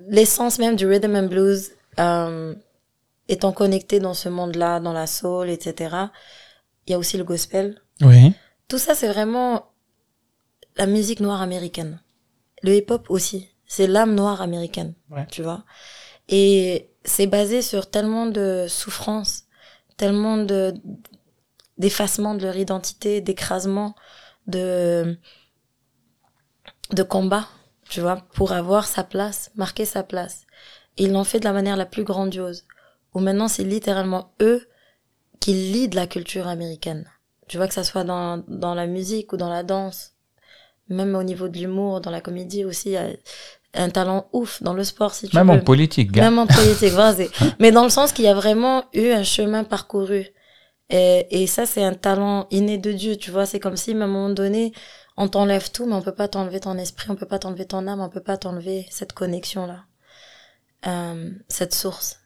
l'essence 0.09 0.59
même 0.59 0.75
du 0.75 0.85
rhythm 0.85 1.15
and 1.15 1.27
blues, 1.27 1.71
euh, 1.99 2.53
étant 3.27 3.51
connecté 3.51 3.99
dans 3.99 4.13
ce 4.13 4.29
monde-là, 4.29 4.79
dans 4.79 4.93
la 4.93 5.07
soul, 5.07 5.49
etc., 5.49 5.95
il 6.87 6.91
y 6.91 6.93
a 6.93 6.99
aussi 6.99 7.17
le 7.17 7.23
gospel. 7.23 7.81
Oui. 8.01 8.33
Tout 8.67 8.77
ça, 8.77 8.93
c'est 8.93 9.07
vraiment 9.07 9.71
la 10.75 10.85
musique 10.85 11.19
noire 11.19 11.41
américaine. 11.41 12.01
Le 12.61 12.75
hip-hop 12.75 13.07
aussi. 13.09 13.49
C'est 13.65 13.87
l'âme 13.87 14.13
noire 14.13 14.41
américaine. 14.41 14.93
Ouais. 15.09 15.25
Tu 15.31 15.41
vois. 15.41 15.63
Et 16.29 16.91
c'est 17.03 17.27
basé 17.27 17.61
sur 17.61 17.89
tellement 17.89 18.25
de 18.25 18.65
souffrances, 18.67 19.43
tellement 19.97 20.37
de, 20.37 20.73
d'effacement 21.77 22.35
de 22.35 22.43
leur 22.43 22.57
identité, 22.57 23.21
d'écrasement, 23.21 23.95
de, 24.47 25.17
de 26.91 27.03
combat, 27.03 27.47
tu 27.89 28.01
vois, 28.01 28.17
pour 28.33 28.51
avoir 28.51 28.85
sa 28.85 29.03
place, 29.03 29.51
marquer 29.55 29.85
sa 29.85 30.03
place. 30.03 30.45
Et 30.97 31.03
ils 31.03 31.11
l'ont 31.11 31.23
fait 31.23 31.39
de 31.39 31.45
la 31.45 31.53
manière 31.53 31.77
la 31.77 31.85
plus 31.85 32.03
grandiose. 32.03 32.65
Où 33.15 33.19
maintenant, 33.21 33.47
c'est 33.47 33.63
littéralement 33.63 34.33
eux 34.41 34.67
qui 35.39 35.53
lead 35.53 35.95
la 35.95 36.05
culture 36.07 36.47
américaine. 36.47 37.09
Tu 37.47 37.57
vois 37.57 37.67
que 37.67 37.73
ça 37.73 37.83
soit 37.83 38.03
dans, 38.03 38.43
dans 38.47 38.75
la 38.75 38.87
musique 38.87 39.33
ou 39.33 39.37
dans 39.37 39.49
la 39.49 39.63
danse, 39.63 40.13
même 40.89 41.15
au 41.15 41.23
niveau 41.23 41.47
de 41.47 41.57
l'humour, 41.57 42.01
dans 42.01 42.11
la 42.11 42.21
comédie 42.21 42.65
aussi, 42.65 42.89
il 42.89 42.93
y 42.93 42.97
a 42.97 43.07
un 43.73 43.89
talent 43.89 44.27
ouf 44.33 44.61
dans 44.63 44.73
le 44.73 44.83
sport 44.83 45.13
si 45.13 45.29
tu 45.29 45.35
Même 45.35 45.49
veux. 45.49 45.53
en 45.53 45.59
politique, 45.59 46.11
gars. 46.11 46.23
Même 46.23 46.39
en 46.39 46.47
politique, 46.47 46.93
vas-y. 46.93 47.29
Mais 47.59 47.71
dans 47.71 47.83
le 47.83 47.89
sens 47.89 48.11
qu'il 48.13 48.25
y 48.25 48.27
a 48.27 48.33
vraiment 48.35 48.85
eu 48.93 49.09
un 49.11 49.23
chemin 49.23 49.63
parcouru 49.63 50.27
Et, 50.89 51.27
et 51.43 51.47
ça, 51.47 51.65
c'est 51.65 51.83
un 51.83 51.93
talent 51.95 52.47
inné 52.51 52.77
de 52.77 52.91
Dieu, 52.91 53.15
tu 53.17 53.31
vois. 53.31 53.45
C'est 53.45 53.59
comme 53.59 53.77
si, 53.77 53.91
à 53.91 53.95
un 53.95 53.97
moment 54.07 54.29
donné, 54.29 54.71
on 55.17 55.27
t'enlève 55.27 55.71
tout, 55.71 55.85
mais 55.85 55.95
on 55.95 56.01
peut 56.01 56.13
pas 56.15 56.27
t'enlever 56.27 56.59
ton 56.59 56.77
esprit, 56.77 57.09
on 57.09 57.15
peut 57.15 57.25
pas 57.27 57.39
t'enlever 57.39 57.65
ton 57.65 57.87
âme, 57.87 58.01
on 58.01 58.09
peut 58.09 58.21
pas 58.23 58.37
t'enlever 58.37 58.85
cette 58.91 59.13
connexion-là. 59.13 59.85
Euh, 60.87 61.31
cette 61.49 61.73
source. 61.73 62.19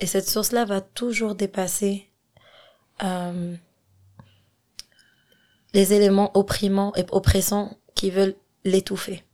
Et 0.00 0.06
cette 0.06 0.28
source-là 0.28 0.64
va 0.64 0.80
toujours 0.80 1.34
dépasser 1.34 2.10
euh, 3.02 3.54
les 5.72 5.92
éléments 5.92 6.36
opprimants 6.36 6.92
et 6.96 7.04
oppressants 7.10 7.78
qui 7.94 8.10
veulent 8.10 8.36
l'étouffer. 8.64 9.24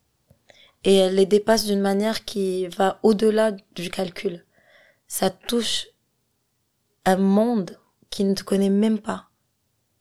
Et 0.84 0.97
elle 0.97 1.16
les 1.16 1.26
dépasse 1.26 1.66
d'une 1.66 1.80
manière 1.80 2.24
qui 2.24 2.66
va 2.68 2.98
au-delà 3.02 3.52
du 3.74 3.90
calcul. 3.90 4.44
Ça 5.06 5.30
touche 5.30 5.89
un 7.05 7.16
monde 7.16 7.78
qui 8.10 8.24
ne 8.24 8.34
te 8.34 8.43
connaît 8.43 8.70
même 8.70 8.98
pas. 8.98 9.28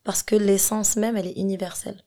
Parce 0.04 0.22
que 0.22 0.34
l'essence 0.34 0.96
même, 0.96 1.16
elle 1.16 1.28
est 1.28 1.38
universelle. 1.38 2.02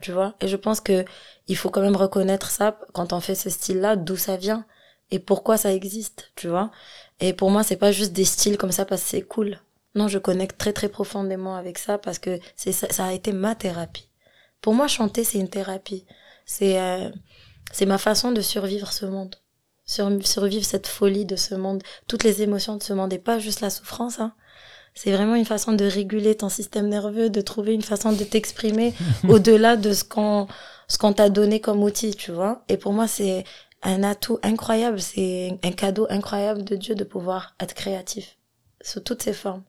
Tu 0.00 0.12
vois? 0.12 0.36
Et 0.40 0.46
je 0.46 0.56
pense 0.56 0.80
que 0.80 1.04
il 1.48 1.56
faut 1.56 1.70
quand 1.70 1.80
même 1.80 1.96
reconnaître 1.96 2.50
ça 2.50 2.78
quand 2.92 3.12
on 3.12 3.20
fait 3.20 3.34
ce 3.34 3.50
style-là, 3.50 3.96
d'où 3.96 4.16
ça 4.16 4.36
vient 4.36 4.64
et 5.10 5.18
pourquoi 5.18 5.56
ça 5.56 5.72
existe, 5.72 6.32
tu 6.36 6.48
vois? 6.48 6.70
Et 7.20 7.32
pour 7.32 7.50
moi, 7.50 7.62
c'est 7.62 7.76
pas 7.76 7.92
juste 7.92 8.12
des 8.12 8.24
styles 8.24 8.56
comme 8.56 8.72
ça 8.72 8.84
parce 8.84 9.02
que 9.02 9.08
c'est 9.08 9.22
cool. 9.22 9.58
Non, 9.94 10.08
je 10.08 10.18
connecte 10.18 10.58
très 10.58 10.72
très 10.72 10.88
profondément 10.88 11.56
avec 11.56 11.78
ça 11.78 11.98
parce 11.98 12.18
que 12.18 12.38
c'est 12.56 12.72
ça, 12.72 12.88
ça 12.90 13.06
a 13.06 13.12
été 13.12 13.32
ma 13.32 13.54
thérapie. 13.54 14.08
Pour 14.60 14.74
moi, 14.74 14.86
chanter, 14.86 15.24
c'est 15.24 15.38
une 15.38 15.48
thérapie. 15.48 16.04
C'est 16.46 16.80
euh, 16.80 17.10
c'est 17.72 17.86
ma 17.86 17.98
façon 17.98 18.32
de 18.32 18.40
survivre 18.40 18.92
ce 18.92 19.06
monde. 19.06 19.36
Sur, 19.84 20.10
survivre 20.24 20.64
cette 20.64 20.86
folie 20.86 21.24
de 21.24 21.36
ce 21.36 21.54
monde, 21.54 21.82
toutes 22.06 22.22
les 22.22 22.42
émotions 22.42 22.76
de 22.76 22.82
ce 22.82 22.92
monde 22.92 23.12
et 23.12 23.18
pas 23.18 23.38
juste 23.38 23.60
la 23.60 23.70
souffrance, 23.70 24.20
hein. 24.20 24.34
C'est 24.94 25.12
vraiment 25.12 25.36
une 25.36 25.44
façon 25.44 25.72
de 25.72 25.84
réguler 25.84 26.34
ton 26.34 26.48
système 26.48 26.88
nerveux, 26.88 27.30
de 27.30 27.40
trouver 27.40 27.72
une 27.72 27.82
façon 27.82 28.10
de 28.12 28.24
t'exprimer 28.24 28.94
au-delà 29.28 29.76
de 29.76 29.92
ce 29.92 30.02
qu'on 30.02 30.48
ce 30.88 30.98
qu'on 30.98 31.12
t'a 31.12 31.28
donné 31.28 31.60
comme 31.60 31.82
outil, 31.84 32.16
tu 32.16 32.32
vois. 32.32 32.64
Et 32.68 32.76
pour 32.76 32.92
moi, 32.92 33.06
c'est 33.06 33.44
un 33.82 34.02
atout 34.02 34.38
incroyable, 34.42 35.00
c'est 35.00 35.58
un 35.62 35.72
cadeau 35.72 36.06
incroyable 36.10 36.64
de 36.64 36.76
Dieu 36.76 36.94
de 36.94 37.04
pouvoir 37.04 37.54
être 37.60 37.74
créatif 37.74 38.36
sous 38.80 39.00
toutes 39.00 39.22
ses 39.22 39.32
formes. 39.32 39.64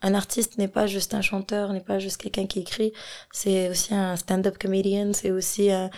Un 0.00 0.14
artiste 0.14 0.58
n'est 0.58 0.68
pas 0.68 0.86
juste 0.86 1.14
un 1.14 1.22
chanteur, 1.22 1.72
n'est 1.72 1.80
pas 1.80 1.98
juste 1.98 2.18
quelqu'un 2.18 2.46
qui 2.46 2.60
écrit, 2.60 2.92
c'est 3.32 3.68
aussi 3.68 3.94
un 3.94 4.14
stand-up 4.16 4.56
comedian, 4.56 5.12
c'est 5.12 5.32
aussi 5.32 5.72
un, 5.72 5.90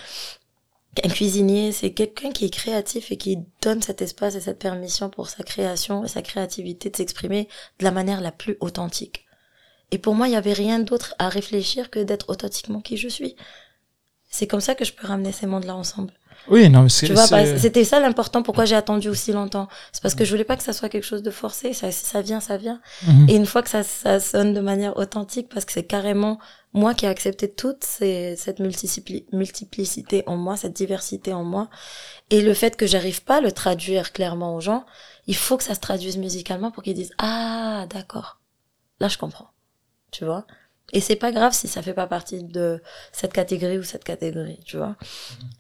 un 1.04 1.08
cuisinier, 1.08 1.72
c'est 1.72 1.92
quelqu'un 1.92 2.32
qui 2.32 2.46
est 2.46 2.50
créatif 2.50 3.12
et 3.12 3.16
qui 3.16 3.38
donne 3.60 3.82
cet 3.82 4.02
espace 4.02 4.34
et 4.34 4.40
cette 4.40 4.58
permission 4.58 5.10
pour 5.10 5.28
sa 5.28 5.42
création 5.42 6.04
et 6.04 6.08
sa 6.08 6.22
créativité 6.22 6.88
de 6.88 6.96
s'exprimer 6.96 7.46
de 7.78 7.84
la 7.84 7.90
manière 7.90 8.20
la 8.20 8.32
plus 8.32 8.56
authentique. 8.60 9.26
Et 9.90 9.98
pour 9.98 10.14
moi, 10.14 10.28
il 10.28 10.30
n'y 10.30 10.36
avait 10.36 10.52
rien 10.52 10.78
d'autre 10.78 11.14
à 11.18 11.28
réfléchir 11.28 11.90
que 11.90 12.00
d'être 12.00 12.30
authentiquement 12.30 12.80
qui 12.80 12.96
je 12.96 13.08
suis. 13.08 13.36
C'est 14.30 14.46
comme 14.46 14.60
ça 14.60 14.74
que 14.74 14.84
je 14.84 14.92
peux 14.92 15.06
ramener 15.06 15.32
ces 15.32 15.46
mondes-là 15.46 15.74
ensemble. 15.74 16.12
Oui, 16.48 16.68
non, 16.68 16.82
mais 16.82 16.88
c'est. 16.88 17.06
Tu 17.06 17.12
vois, 17.12 17.26
bah, 17.28 17.44
c'était 17.58 17.84
ça 17.84 18.00
l'important. 18.00 18.42
Pourquoi 18.42 18.64
j'ai 18.64 18.74
attendu 18.74 19.08
aussi 19.08 19.32
longtemps 19.32 19.68
C'est 19.92 20.02
parce 20.02 20.14
que 20.14 20.24
je 20.24 20.30
voulais 20.30 20.44
pas 20.44 20.56
que 20.56 20.62
ça 20.62 20.72
soit 20.72 20.88
quelque 20.88 21.04
chose 21.04 21.22
de 21.22 21.30
forcé. 21.30 21.72
Ça, 21.72 21.90
si 21.92 22.04
ça 22.04 22.22
vient, 22.22 22.40
ça 22.40 22.56
vient. 22.56 22.80
Mhm. 23.06 23.26
Et 23.28 23.36
une 23.36 23.46
fois 23.46 23.62
que 23.62 23.68
ça, 23.70 23.82
ça 23.82 24.20
sonne 24.20 24.52
de 24.54 24.60
manière 24.60 24.96
authentique, 24.96 25.48
parce 25.52 25.64
que 25.64 25.72
c'est 25.72 25.84
carrément 25.84 26.38
moi 26.72 26.94
qui 26.94 27.04
ai 27.04 27.08
accepté 27.08 27.50
toute 27.50 27.84
ces, 27.84 28.36
cette 28.36 28.60
multipli- 28.60 29.24
multiplicité 29.32 30.22
en 30.26 30.36
moi, 30.36 30.56
cette 30.56 30.72
diversité 30.74 31.32
en 31.32 31.44
moi, 31.44 31.68
et 32.30 32.40
le 32.40 32.54
fait 32.54 32.76
que 32.76 32.86
j'arrive 32.86 33.22
pas 33.24 33.38
à 33.38 33.40
le 33.40 33.52
traduire 33.52 34.12
clairement 34.12 34.54
aux 34.54 34.60
gens, 34.60 34.86
il 35.26 35.36
faut 35.36 35.56
que 35.56 35.64
ça 35.64 35.74
se 35.74 35.80
traduise 35.80 36.16
musicalement 36.16 36.70
pour 36.70 36.82
qu'ils 36.82 36.94
disent 36.94 37.12
ah 37.18 37.86
d'accord, 37.90 38.40
là 39.00 39.08
je 39.08 39.18
comprends, 39.18 39.50
tu 40.12 40.24
vois? 40.24 40.46
Et 40.92 41.00
c'est 41.00 41.16
pas 41.16 41.32
grave 41.32 41.52
si 41.54 41.68
ça 41.68 41.82
fait 41.82 41.94
pas 41.94 42.06
partie 42.06 42.42
de 42.42 42.82
cette 43.12 43.32
catégorie 43.32 43.78
ou 43.78 43.82
cette 43.84 44.04
catégorie, 44.04 44.58
tu 44.64 44.76
vois. 44.76 44.96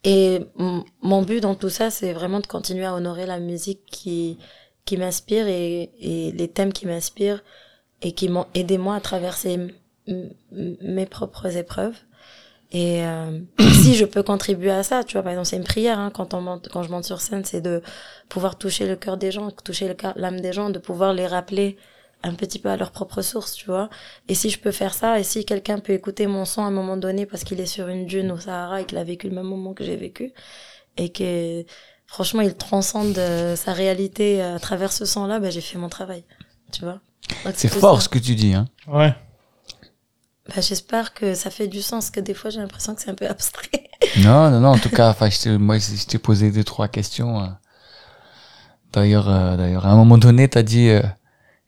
Et 0.04 0.40
m- 0.58 0.82
mon 1.02 1.22
but 1.22 1.40
dans 1.40 1.54
tout 1.54 1.70
ça, 1.70 1.90
c'est 1.90 2.12
vraiment 2.12 2.40
de 2.40 2.46
continuer 2.46 2.84
à 2.86 2.94
honorer 2.94 3.26
la 3.26 3.40
musique 3.40 3.84
qui 3.86 4.38
qui 4.86 4.96
m'inspire 4.96 5.46
et, 5.48 5.90
et 6.00 6.32
les 6.32 6.48
thèmes 6.48 6.72
qui 6.72 6.86
m'inspirent 6.86 7.42
et 8.02 8.12
qui 8.12 8.28
m'ont 8.28 8.46
aidé 8.54 8.78
moi 8.78 8.96
à 8.96 9.00
traverser 9.00 9.58
mes 10.52 11.06
propres 11.06 11.56
épreuves. 11.56 11.96
Et 12.72 13.04
euh, 13.06 13.40
si 13.82 13.94
je 13.96 14.04
peux 14.04 14.22
contribuer 14.22 14.70
à 14.70 14.82
ça, 14.82 15.04
tu 15.04 15.14
vois, 15.14 15.22
par 15.22 15.32
exemple, 15.32 15.48
c'est 15.48 15.56
une 15.56 15.64
prière 15.64 15.98
hein, 15.98 16.10
quand 16.14 16.34
on 16.34 16.40
monte, 16.40 16.68
quand 16.70 16.82
je 16.84 16.90
monte 16.90 17.04
sur 17.04 17.20
scène, 17.20 17.44
c'est 17.44 17.60
de 17.60 17.82
pouvoir 18.28 18.58
toucher 18.58 18.86
le 18.86 18.96
cœur 18.96 19.16
des 19.16 19.32
gens, 19.32 19.50
toucher 19.50 19.94
l'âme 20.16 20.40
des 20.40 20.52
gens, 20.52 20.70
de 20.70 20.78
pouvoir 20.78 21.12
les 21.14 21.26
rappeler 21.26 21.76
un 22.22 22.34
petit 22.34 22.58
peu 22.58 22.68
à 22.68 22.76
leur 22.76 22.90
propre 22.90 23.22
source, 23.22 23.54
tu 23.54 23.66
vois. 23.66 23.88
Et 24.28 24.34
si 24.34 24.50
je 24.50 24.58
peux 24.58 24.72
faire 24.72 24.94
ça, 24.94 25.18
et 25.18 25.24
si 25.24 25.44
quelqu'un 25.44 25.78
peut 25.78 25.92
écouter 25.94 26.26
mon 26.26 26.44
son 26.44 26.62
à 26.62 26.66
un 26.66 26.70
moment 26.70 26.96
donné 26.96 27.24
parce 27.26 27.44
qu'il 27.44 27.60
est 27.60 27.66
sur 27.66 27.88
une 27.88 28.06
dune 28.06 28.30
au 28.32 28.38
Sahara 28.38 28.82
et 28.82 28.84
qu'il 28.84 28.98
a 28.98 29.04
vécu 29.04 29.28
le 29.28 29.34
même 29.34 29.46
moment 29.46 29.72
que 29.74 29.84
j'ai 29.84 29.96
vécu, 29.96 30.32
et 30.96 31.10
que 31.10 31.64
franchement 32.06 32.42
il 32.42 32.54
transcende 32.54 33.16
euh, 33.18 33.56
sa 33.56 33.72
réalité 33.72 34.42
à 34.42 34.58
travers 34.58 34.92
ce 34.92 35.04
son-là, 35.04 35.38
ben 35.40 35.50
j'ai 35.50 35.60
fait 35.62 35.78
mon 35.78 35.88
travail, 35.88 36.24
tu 36.72 36.82
vois. 36.82 37.00
C'est 37.54 37.68
fort 37.68 37.96
ça. 37.98 38.04
ce 38.04 38.08
que 38.08 38.18
tu 38.18 38.34
dis. 38.34 38.52
Hein. 38.54 38.66
Ouais. 38.86 39.14
Bah, 40.48 40.60
j'espère 40.60 41.14
que 41.14 41.34
ça 41.34 41.48
fait 41.50 41.68
du 41.68 41.80
sens, 41.80 42.10
que 42.10 42.18
des 42.20 42.34
fois 42.34 42.50
j'ai 42.50 42.60
l'impression 42.60 42.94
que 42.94 43.00
c'est 43.02 43.10
un 43.10 43.14
peu 43.14 43.26
abstrait. 43.28 43.68
Non, 44.24 44.50
non, 44.50 44.60
non. 44.60 44.68
En 44.70 44.78
tout 44.78 44.88
cas, 44.88 45.10
enfin, 45.10 45.28
je 45.30 45.38
t'ai- 45.38 45.58
moi, 45.58 45.78
je 45.78 46.04
t'ai 46.06 46.18
posé 46.18 46.50
deux, 46.50 46.64
trois 46.64 46.88
questions. 46.88 47.42
euh. 47.44 47.48
D'ailleurs, 48.92 49.28
euh, 49.28 49.56
d'ailleurs, 49.56 49.86
à 49.86 49.90
un 49.90 49.96
moment 49.96 50.18
donné, 50.18 50.48
t'as 50.48 50.62
dit, 50.62 50.88
euh, 50.88 51.02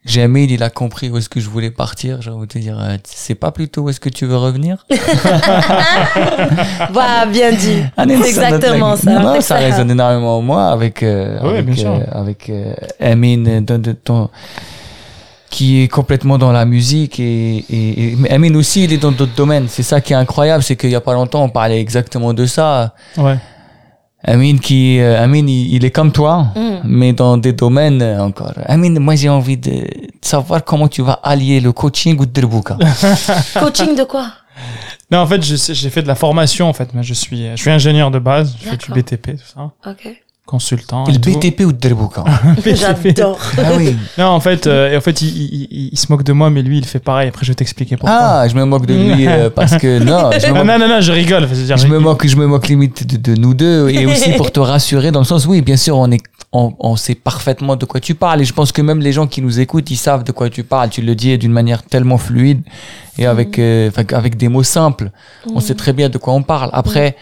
jamais 0.05 0.45
il 0.45 0.61
a 0.63 0.69
compris 0.69 1.09
où 1.09 1.17
est-ce 1.17 1.29
que 1.29 1.39
je 1.39 1.49
voulais 1.49 1.71
partir. 1.71 2.21
J'ai 2.21 2.29
envie 2.31 2.47
de 2.47 2.51
te 2.53 2.57
dire, 2.59 2.77
euh, 2.79 2.97
c'est 3.03 3.35
pas 3.35 3.51
plutôt 3.51 3.81
où 3.83 3.89
est-ce 3.89 3.99
que 3.99 4.09
tu 4.09 4.25
veux 4.25 4.37
revenir? 4.37 4.85
Bah, 6.93 7.25
bien 7.25 7.51
dit. 7.51 7.83
Ah, 7.97 8.05
non, 8.05 8.15
C'est 8.21 8.29
exactement 8.29 8.95
ça. 8.95 9.19
Non, 9.19 9.41
ça 9.41 9.55
résonne 9.55 9.91
énormément 9.91 10.37
en 10.37 10.41
moi 10.41 10.67
avec 10.69 11.03
euh, 11.03 11.39
Oui, 11.43 11.49
avec, 11.51 11.65
bien 11.65 11.75
sûr. 11.75 11.91
euh, 11.93 12.03
avec 12.11 12.49
euh, 12.49 12.73
Amine 12.99 13.63
de- 13.65 13.93
qui 15.49 15.83
est 15.83 15.87
complètement 15.87 16.37
dans 16.39 16.51
la 16.51 16.65
musique 16.65 17.19
et, 17.19 17.57
et, 17.69 18.13
et- 18.13 18.15
mais 18.17 18.29
Amine 18.31 18.55
aussi 18.55 18.85
il 18.85 18.93
est 18.93 18.97
dans 18.97 19.11
d'autres 19.11 19.35
domaines. 19.35 19.67
C'est 19.69 19.83
ça 19.83 20.01
qui 20.01 20.13
est 20.13 20.15
incroyable, 20.15 20.63
c'est 20.63 20.75
qu'il 20.75 20.89
y 20.89 20.95
a 20.95 21.01
pas 21.01 21.13
longtemps 21.13 21.43
on 21.43 21.49
parlait 21.49 21.79
exactement 21.79 22.33
de 22.33 22.45
ça. 22.47 22.95
Ouais. 23.17 23.37
Amine 24.23 24.59
qui 24.59 24.99
euh, 24.99 25.21
Amine 25.21 25.49
il, 25.49 25.83
est 25.85 25.91
comme 25.91 26.11
toi 26.11 26.47
Mm. 26.55 26.81
mais 26.85 27.13
dans 27.13 27.37
des 27.37 27.53
domaines 27.53 28.01
euh, 28.01 28.23
encore. 28.23 28.53
Amine, 28.65 28.99
moi 28.99 29.15
j'ai 29.15 29.29
envie 29.29 29.57
de, 29.57 29.71
de 29.71 29.87
savoir 30.21 30.63
comment 30.63 30.87
tu 30.87 31.01
vas 31.01 31.19
allier 31.23 31.59
le 31.59 31.71
coaching 31.71 32.17
ou 32.17 32.21
le 32.21 32.27
derbouka. 32.27 32.77
Coaching 33.59 33.95
de 33.95 34.03
quoi? 34.03 34.27
Non, 35.11 35.19
en 35.19 35.27
fait, 35.27 35.43
j'ai 35.43 35.89
fait 35.89 36.01
de 36.01 36.07
la 36.07 36.15
formation, 36.15 36.67
en 36.67 36.73
fait. 36.73 36.91
Moi, 36.93 37.03
je 37.03 37.13
suis, 37.13 37.51
je 37.51 37.55
suis 37.61 37.69
ingénieur 37.69 38.09
de 38.09 38.17
base. 38.17 38.55
Je 38.59 38.69
fais 38.69 38.77
du. 38.77 38.91
BTP, 38.91 39.37
tout 39.37 39.45
ça. 39.53 39.71
Ok. 39.85 40.09
Consultant. 40.45 41.05
le 41.07 41.13
et 41.13 41.19
tout. 41.21 41.31
BTP 41.39 41.61
ou 41.61 41.67
le 41.67 41.73
derbouka 41.73 42.23
J'adore. 42.65 43.39
Ah 43.57 43.71
oui. 43.77 43.95
Non, 44.17 44.25
en 44.25 44.39
fait, 44.41 44.67
euh, 44.67 44.97
en 44.97 45.01
fait, 45.01 45.21
il, 45.21 45.29
il, 45.29 45.67
il- 45.71 45.89
il 45.93 45.97
se 45.97 46.07
moque 46.11 46.23
de 46.23 46.33
moi, 46.33 46.49
mais 46.49 46.61
lui, 46.61 46.77
il 46.79 46.85
fait 46.85 46.99
pareil. 46.99 47.29
Après, 47.29 47.45
je 47.45 47.51
vais 47.51 47.55
t'expliquer 47.55 47.95
pourquoi. 47.95 48.15
Ah, 48.19 48.47
je 48.49 48.53
me 48.55 48.65
moque 48.65 48.85
de 48.85 48.93
lui 48.93 49.25
euh, 49.27 49.49
parce 49.49 49.77
que 49.77 49.99
non, 49.99 50.31
je 50.39 50.47
me 50.47 50.51
non, 50.51 50.55
moque 50.57 50.65
non, 50.67 50.79
non, 50.79 50.87
non, 50.95 51.01
je 51.01 51.11
rigole. 51.13 51.43
Je, 51.47 51.53
veux 51.55 51.65
dire, 51.65 51.77
je 51.77 51.87
me 51.87 51.97
moque, 51.97 52.27
je 52.27 52.35
me 52.35 52.45
moque 52.45 52.67
limite 52.67 53.07
de, 53.07 53.33
de 53.33 53.39
nous 53.39 53.53
deux 53.53 53.89
et 53.89 54.05
aussi 54.11 54.31
pour 54.33 54.51
te 54.51 54.59
rassurer 54.59 55.11
dans 55.11 55.19
le 55.21 55.25
sens, 55.25 55.45
oui, 55.45 55.61
bien 55.61 55.77
sûr, 55.77 55.97
on 55.97 56.11
est, 56.11 56.21
on, 56.51 56.73
on 56.77 56.97
sait 56.97 57.15
parfaitement 57.15 57.77
de 57.77 57.85
quoi 57.85 58.01
tu 58.01 58.13
parles 58.13 58.41
et 58.41 58.45
je 58.45 58.53
pense 58.53 58.73
que 58.73 58.81
même 58.81 58.99
les 58.99 59.13
gens 59.13 59.27
qui 59.27 59.41
nous 59.41 59.61
écoutent, 59.61 59.89
ils 59.91 59.95
savent 59.97 60.25
de 60.25 60.33
quoi 60.33 60.49
tu 60.49 60.63
parles. 60.65 60.89
Tu 60.89 61.01
le 61.01 61.15
dis 61.15 61.37
d'une 61.37 61.53
manière 61.53 61.83
tellement 61.83 62.17
fluide 62.17 62.61
et 63.17 63.25
avec, 63.25 63.57
euh, 63.59 63.89
enfin, 63.89 64.03
avec 64.13 64.35
des 64.35 64.49
mots 64.49 64.63
simples. 64.63 65.09
On 65.55 65.61
sait 65.61 65.75
très 65.75 65.93
bien 65.93 66.09
de 66.09 66.17
quoi 66.17 66.33
on 66.33 66.43
parle. 66.43 66.69
Après, 66.73 67.15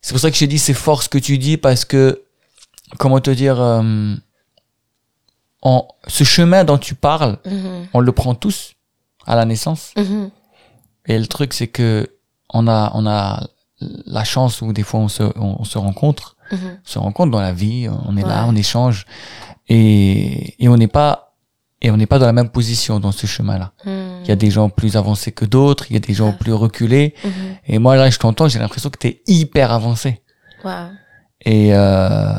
c'est 0.00 0.12
pour 0.12 0.20
ça 0.20 0.30
que 0.30 0.36
je 0.36 0.44
dis 0.44 0.58
c'est 0.58 0.72
fort 0.72 1.02
ce 1.02 1.08
que 1.08 1.18
tu 1.18 1.36
dis 1.36 1.56
parce 1.56 1.84
que, 1.84 2.20
comment 2.98 3.20
te 3.20 3.30
dire, 3.30 3.60
euh, 3.60 4.14
en, 5.62 5.88
ce 6.06 6.24
chemin 6.24 6.64
dont 6.64 6.78
tu 6.78 6.94
parles, 6.94 7.38
Mhm, 7.44 7.88
on 7.92 8.00
le 8.00 8.12
prend 8.12 8.34
tous 8.34 8.74
à 9.26 9.36
la 9.36 9.44
naissance. 9.44 9.92
mhm, 9.96 10.30
Et 11.06 11.18
le 11.18 11.26
truc, 11.26 11.52
c'est 11.54 11.68
que 11.68 12.08
on 12.50 12.66
a, 12.68 12.90
on 12.94 13.06
a 13.06 13.46
la 14.06 14.24
chance 14.24 14.62
où 14.62 14.72
des 14.72 14.82
fois 14.82 15.00
on 15.00 15.08
se, 15.08 15.22
on, 15.22 15.56
on 15.60 15.64
se 15.64 15.78
rencontre, 15.78 16.36
mhm. 16.52 16.58
on 16.84 16.88
se 16.88 16.98
rencontre 16.98 17.30
dans 17.30 17.40
la 17.40 17.52
vie, 17.52 17.88
on 18.06 18.16
est 18.16 18.22
là, 18.22 18.46
on 18.48 18.54
échange, 18.56 19.04
et, 19.68 20.54
et 20.62 20.68
on 20.68 20.76
n'est 20.76 20.88
pas, 20.88 21.34
et 21.82 21.90
on 21.90 21.96
n'est 21.96 22.06
pas 22.06 22.18
dans 22.18 22.26
la 22.26 22.32
même 22.32 22.48
position 22.50 22.98
dans 23.00 23.12
ce 23.12 23.26
chemin-là. 23.26 23.72
Il 23.84 24.26
y 24.28 24.32
a 24.32 24.36
des 24.36 24.50
gens 24.50 24.68
plus 24.68 24.96
avancés 24.96 25.30
que 25.32 25.44
d'autres, 25.44 25.86
il 25.90 25.94
y 25.94 25.96
a 25.96 26.00
des 26.00 26.14
gens 26.14 26.32
plus 26.32 26.52
reculés, 26.52 27.14
et 27.66 27.78
moi 27.78 27.96
là, 27.96 28.10
je 28.10 28.18
t'entends, 28.18 28.48
j'ai 28.48 28.58
l'impression 28.58 28.90
que 28.90 28.98
t'es 28.98 29.22
hyper 29.26 29.72
avancé. 29.72 30.22
Wow. 30.64 30.70
Et, 31.42 31.70
euh, 31.72 32.30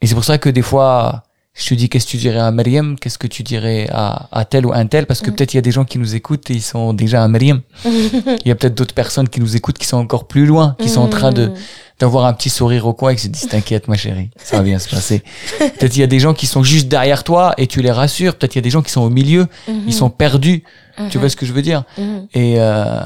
et 0.00 0.06
c'est 0.06 0.14
pour 0.14 0.24
ça 0.24 0.38
que 0.38 0.48
des 0.48 0.62
fois, 0.62 1.24
je 1.54 1.66
te 1.70 1.74
dis 1.74 1.88
qu'est-ce 1.88 2.06
que 2.06 2.10
tu 2.12 2.16
dirais 2.18 2.38
à 2.38 2.52
Myriam, 2.52 2.96
qu'est-ce 2.98 3.18
que 3.18 3.26
tu 3.26 3.42
dirais 3.42 3.88
à, 3.90 4.28
à 4.30 4.44
tel 4.44 4.64
ou 4.64 4.72
un 4.72 4.86
tel, 4.86 5.06
parce 5.06 5.20
que 5.20 5.30
Mm. 5.30 5.34
peut-être 5.34 5.54
il 5.54 5.56
y 5.56 5.58
a 5.58 5.62
des 5.62 5.72
gens 5.72 5.84
qui 5.84 5.98
nous 5.98 6.14
écoutent 6.14 6.48
et 6.50 6.54
ils 6.54 6.62
sont 6.62 6.92
déjà 6.92 7.24
à 7.24 7.26
Myriam. 7.28 7.62
Il 7.84 8.46
y 8.46 8.50
a 8.52 8.54
peut-être 8.54 8.76
d'autres 8.76 8.94
personnes 8.94 9.28
qui 9.28 9.40
nous 9.40 9.56
écoutent 9.56 9.76
qui 9.78 9.86
sont 9.86 9.96
encore 9.96 10.28
plus 10.28 10.46
loin, 10.46 10.76
qui 10.80 10.88
sont 10.88 11.00
en 11.00 11.08
train 11.08 11.32
de, 11.32 11.46
Mhm. 11.48 11.54
d'avoir 11.98 12.26
un 12.26 12.32
petit 12.32 12.48
sourire 12.50 12.86
au 12.86 12.92
coin 12.94 13.10
et 13.10 13.16
que 13.16 13.20
se 13.20 13.26
disent 13.26 13.48
t'inquiète 13.48 13.88
ma 13.88 13.96
chérie, 13.96 14.30
ça 14.36 14.58
va 14.58 14.62
bien 14.62 14.78
se 14.78 14.88
passer. 14.88 15.24
Peut-être 15.58 15.96
il 15.96 16.00
y 16.00 16.04
a 16.04 16.06
des 16.06 16.20
gens 16.20 16.32
qui 16.32 16.46
sont 16.46 16.62
juste 16.62 16.86
derrière 16.86 17.24
toi 17.24 17.54
et 17.58 17.66
tu 17.66 17.82
les 17.82 17.90
rassures. 17.90 18.36
Peut-être 18.36 18.54
il 18.54 18.58
y 18.58 18.60
a 18.60 18.62
des 18.62 18.70
gens 18.70 18.82
qui 18.82 18.92
sont 18.92 19.00
au 19.02 19.10
milieu, 19.10 19.48
ils 19.66 19.92
sont 19.94 20.10
perdus. 20.10 20.62
Tu 21.10 21.18
vois 21.18 21.28
ce 21.28 21.34
que 21.36 21.44
je 21.46 21.52
veux 21.52 21.62
dire? 21.62 21.82
Mhm. 21.98 22.26
Et 22.34 22.54
euh, 22.58 23.00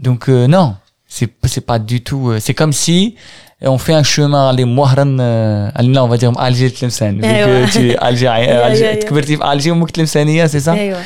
donc 0.00 0.28
euh, 0.30 0.46
non, 0.46 0.76
c'est 1.06 1.28
c'est 1.44 1.60
pas 1.66 1.78
du 1.78 2.02
tout. 2.02 2.30
euh, 2.30 2.40
c'est 2.40 2.54
comme 2.54 2.72
si 2.72 3.14
on 3.63 3.77
fait 3.77 3.93
un 3.93 4.03
chemin 4.03 4.53
les 4.53 4.65
Mohran, 4.65 5.17
euh, 5.19 5.69
là 5.93 6.03
on 6.03 6.07
va 6.07 6.17
dire 6.17 6.31
Alger 6.37 6.69
Tlemcen. 6.71 7.19
Vu 7.21 7.25
أيوة. 7.25 7.65
que 7.65 7.71
tu 7.71 7.91
es 7.91 7.97
algérien, 7.97 8.49
أيوة، 8.49 8.67
Alger, 8.73 8.83
أيوة. 8.83 8.93
تكبرتي 9.01 9.37
في 9.37 9.53
الجي 9.53 9.71
وامك 9.71 9.91
تلمسانيه 9.91 10.45
c'est 10.47 10.59
ça 10.65 10.69
أيوة. 10.69 10.97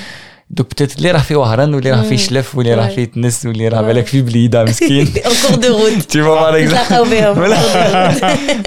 Donc 0.60 0.66
peut-être 0.68 0.98
اللي 0.98 1.12
راه 1.12 1.20
في 1.20 1.36
وهران 1.36 1.74
واللي 1.74 1.92
راه 1.92 2.02
في 2.02 2.12
مم. 2.12 2.18
شلف 2.18 2.56
واللي 2.56 2.74
راه 2.74 2.88
Ouais. 2.88 2.92
في 2.92 3.06
تنس 3.06 3.46
واللي 3.46 3.68
راه 3.68 3.82
Ouais. 3.82 3.86
بالك 3.86 4.06
في 4.08 4.22
بليده 4.22 4.64
مسكين. 4.64 5.06
en 5.08 5.30
cours 5.30 5.58
de 5.58 5.68
route 5.70 6.08
tu 6.08 6.22
vois 6.22 6.40
par 6.40 6.56
exemple. 6.56 6.86
نتلاقاو 6.86 7.04
بهم. 7.04 7.36
Voilà. 7.36 7.58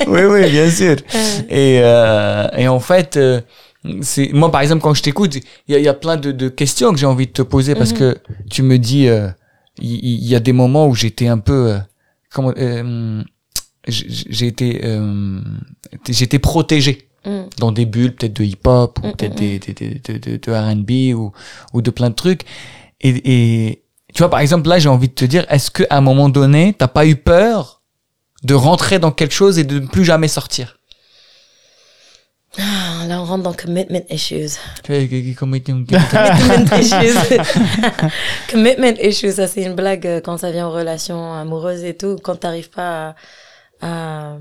oui, 0.07 0.20
oui, 0.33 0.51
bien 0.51 0.70
sûr. 0.70 0.97
Et, 1.49 1.81
euh, 1.83 2.49
et 2.62 2.66
en 2.69 2.81
fait, 2.81 3.16
euh, 3.16 3.41
c'est 4.11 4.28
moi 4.41 4.51
par 4.51 4.61
exemple 4.65 4.83
quand 4.85 4.95
je 4.95 5.03
t'écoute, 5.03 5.35
il 5.37 5.73
y 5.73 5.74
a, 5.77 5.78
il 5.78 5.85
y 5.85 5.89
a 5.89 5.95
plein 6.05 6.16
de, 6.24 6.31
de 6.43 6.49
questions 6.61 6.91
que 6.93 6.99
j'ai 6.99 7.07
envie 7.15 7.27
de 7.27 7.37
te 7.41 7.43
poser 7.55 7.74
parce 7.81 7.93
que 8.01 8.09
tu 8.55 8.61
me 8.70 8.77
dis, 8.89 9.05
euh, 9.09 9.28
il 9.78 9.95
il 10.24 10.27
y, 10.33 10.35
a 10.35 10.41
des 10.49 10.55
moments 10.62 10.87
où 10.91 10.95
j'étais 11.03 11.28
un 11.37 11.41
peu, 11.49 11.61
euh, 11.69 11.78
comment, 12.35 12.53
euh, 12.59 12.83
j- 13.23 13.27
j'ai 13.88 14.48
été, 14.48 14.82
euh, 14.84 15.40
j'étais 16.10 16.40
protégé 16.40 17.08
Mm. 17.24 17.41
dans 17.60 17.72
des 17.72 17.86
bulles 17.86 18.16
peut-être 18.16 18.34
de 18.34 18.44
hip-hop 18.44 18.98
ou 19.03 19.08
Mm, 19.08 19.12
peut-être 19.12 19.34
mm, 19.34 19.36
des, 19.36 19.60
des, 19.60 19.74
des- 19.74 19.99
de, 19.99 20.18
de, 20.18 20.38
de 20.38 20.52
R&B 20.52 21.16
ou, 21.16 21.32
ou 21.72 21.84
de 21.84 21.91
plein 21.91 22.10
de 22.10 22.16
trucs. 22.16 22.41
Et, 22.99 23.70
et 23.70 23.84
tu 24.12 24.18
vois, 24.24 24.30
par 24.32 24.40
exemple, 24.40 24.68
là, 24.68 24.80
j'ai 24.80 24.90
envie 24.90 25.08
de 25.08 25.14
te 25.14 25.26
dire, 25.26 25.45
est-ce 25.49 25.70
qu'à 25.70 25.86
un 25.91 26.02
moment 26.02 26.30
donné, 26.30 26.74
t'as 26.76 26.88
pas 26.88 27.06
eu 27.06 27.16
peur 27.16 27.84
de 28.44 28.56
rentrer 28.56 28.98
dans 28.98 29.12
quelque 29.12 29.36
chose 29.36 29.60
et 29.60 29.64
de 29.64 29.78
ne 29.80 29.86
plus 29.86 30.03
jamais 30.03 30.28
sortir? 30.28 30.80
Ah, 32.58 33.06
Là, 33.08 33.22
on 33.22 33.26
rentre 33.26 33.44
dans 33.44 33.53
commitment 33.53 34.02
issues. 34.10 34.58
Commitment 35.88 36.78
issues. 36.80 37.38
commitment 38.49 38.98
issues, 39.02 39.32
ça 39.34 39.48
c'est 39.48 39.62
une 39.64 39.76
blague 39.76 40.06
euh, 40.08 40.22
quand 40.22 40.38
ça 40.38 40.52
vient 40.52 40.68
aux 40.68 40.72
relations 40.72 41.34
amoureuses 41.34 41.84
et 41.84 41.95
tout. 41.95 42.18
Quand 42.24 42.36
t'arrives 42.36 42.70
pas 42.70 43.10
à, 43.10 43.16
à, 43.82 44.36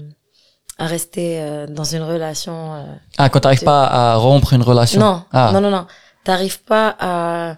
à 0.78 0.86
rester 0.86 1.40
euh, 1.42 1.66
dans 1.66 1.84
une 1.84 2.02
relation. 2.02 2.74
euh, 2.74 2.84
Ah, 3.18 3.28
quand 3.28 3.40
t'arrives 3.40 3.62
pas 3.64 3.84
à 3.86 4.14
rompre 4.16 4.52
une 4.52 4.62
relation. 4.62 5.00
Non, 5.00 5.24
Ah. 5.32 5.50
non, 5.52 5.60
non, 5.60 5.70
non. 5.70 5.86
T'arrives 6.24 6.62
pas 6.62 6.96
à 7.00 7.56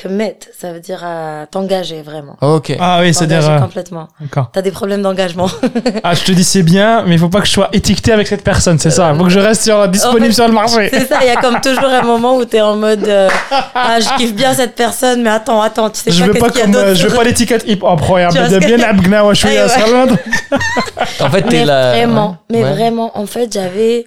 commit, 0.00 0.34
ça 0.58 0.72
veut 0.72 0.80
dire 0.80 1.02
euh, 1.04 1.46
t'engager 1.48 2.02
vraiment. 2.02 2.36
Ah, 2.40 2.48
ok. 2.48 2.72
Ah 2.80 2.98
oui, 3.00 3.14
c'est-à-dire 3.14 3.48
euh, 3.48 3.60
complètement. 3.60 4.08
D'accord. 4.20 4.50
T'as 4.52 4.62
des 4.62 4.72
problèmes 4.72 5.02
d'engagement. 5.02 5.48
ah, 6.02 6.14
je 6.14 6.24
te 6.24 6.32
dis 6.32 6.42
c'est 6.42 6.62
bien, 6.62 7.04
mais 7.06 7.14
il 7.14 7.18
faut 7.18 7.28
pas 7.28 7.40
que 7.40 7.46
je 7.46 7.52
sois 7.52 7.68
étiqueté 7.72 8.12
avec 8.12 8.26
cette 8.26 8.42
personne, 8.42 8.78
c'est 8.78 8.90
ça. 8.90 9.12
Il 9.12 9.18
faut 9.18 9.24
que 9.24 9.30
je 9.30 9.38
reste 9.38 9.62
sur, 9.62 9.78
euh, 9.78 9.86
disponible 9.86 10.34
sur 10.34 10.48
le 10.48 10.54
marché. 10.54 10.88
C'est 10.92 11.06
ça. 11.06 11.18
Il 11.22 11.26
y 11.26 11.30
a 11.30 11.36
comme 11.36 11.60
toujours 11.60 11.90
un 11.90 12.02
moment 12.02 12.36
où 12.36 12.44
t'es 12.44 12.60
en 12.60 12.76
mode 12.76 13.06
euh, 13.06 13.28
ah 13.74 13.98
je 14.00 14.16
kiffe 14.16 14.34
bien 14.34 14.52
cette 14.54 14.74
personne, 14.74 15.22
mais 15.22 15.30
attends, 15.30 15.62
attends, 15.62 15.90
tu 15.90 16.00
sais 16.00 16.10
je 16.10 16.24
veux 16.24 16.34
pas 16.34 16.50
qu'il 16.50 16.60
y 16.70 16.76
a 16.76 16.94
Je 16.94 17.06
veux 17.06 17.14
pas 17.14 17.24
l'étiquette 17.24 17.64
hip 17.66 17.80
hop 17.82 18.00
royal. 18.00 18.32
Bien 18.32 18.80
abgna 18.80 19.22
je 19.32 19.46
suis 19.46 19.48
eh 19.48 21.22
En 21.22 21.30
fait, 21.30 21.42
t'es 21.42 21.64
là. 21.64 21.92
Vraiment, 21.92 22.38
mais 22.50 22.62
vraiment, 22.62 23.16
en 23.16 23.26
fait, 23.26 23.52
j'avais 23.52 24.06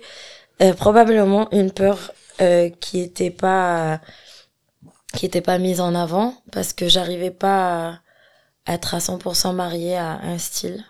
probablement 0.77 1.47
une 1.51 1.71
peur 1.71 2.11
qui 2.79 3.01
était 3.01 3.29
pas 3.29 3.99
qui 5.17 5.25
était 5.25 5.41
pas 5.41 5.57
mise 5.57 5.81
en 5.81 5.95
avant 5.95 6.35
parce 6.51 6.73
que 6.73 6.87
j'arrivais 6.87 7.31
pas 7.31 7.99
à 8.67 8.73
être 8.73 8.93
à 8.93 8.99
100% 8.99 9.53
mariée 9.53 9.97
à 9.97 10.19
un 10.21 10.37
style 10.37 10.85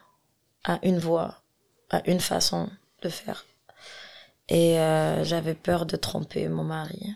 à 0.66 0.80
une 0.84 1.00
voix 1.00 1.42
à 1.90 2.02
une 2.10 2.20
façon 2.20 2.70
de 3.02 3.08
faire. 3.08 3.46
Et 4.50 4.80
euh, 4.80 5.24
j'avais 5.24 5.54
peur 5.54 5.86
de 5.86 5.96
tromper 5.96 6.50
mon 6.50 6.66
mari. 6.66 7.16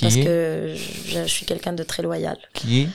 Parce 0.00 0.14
Qui 0.14 0.24
que 0.24 0.74
je, 0.76 1.22
je 1.22 1.24
suis 1.24 1.46
quelqu'un 1.46 1.72
de 1.72 1.82
très 1.82 2.02
loyal. 2.02 2.36
Qui 2.52 2.82
est? 2.82 2.88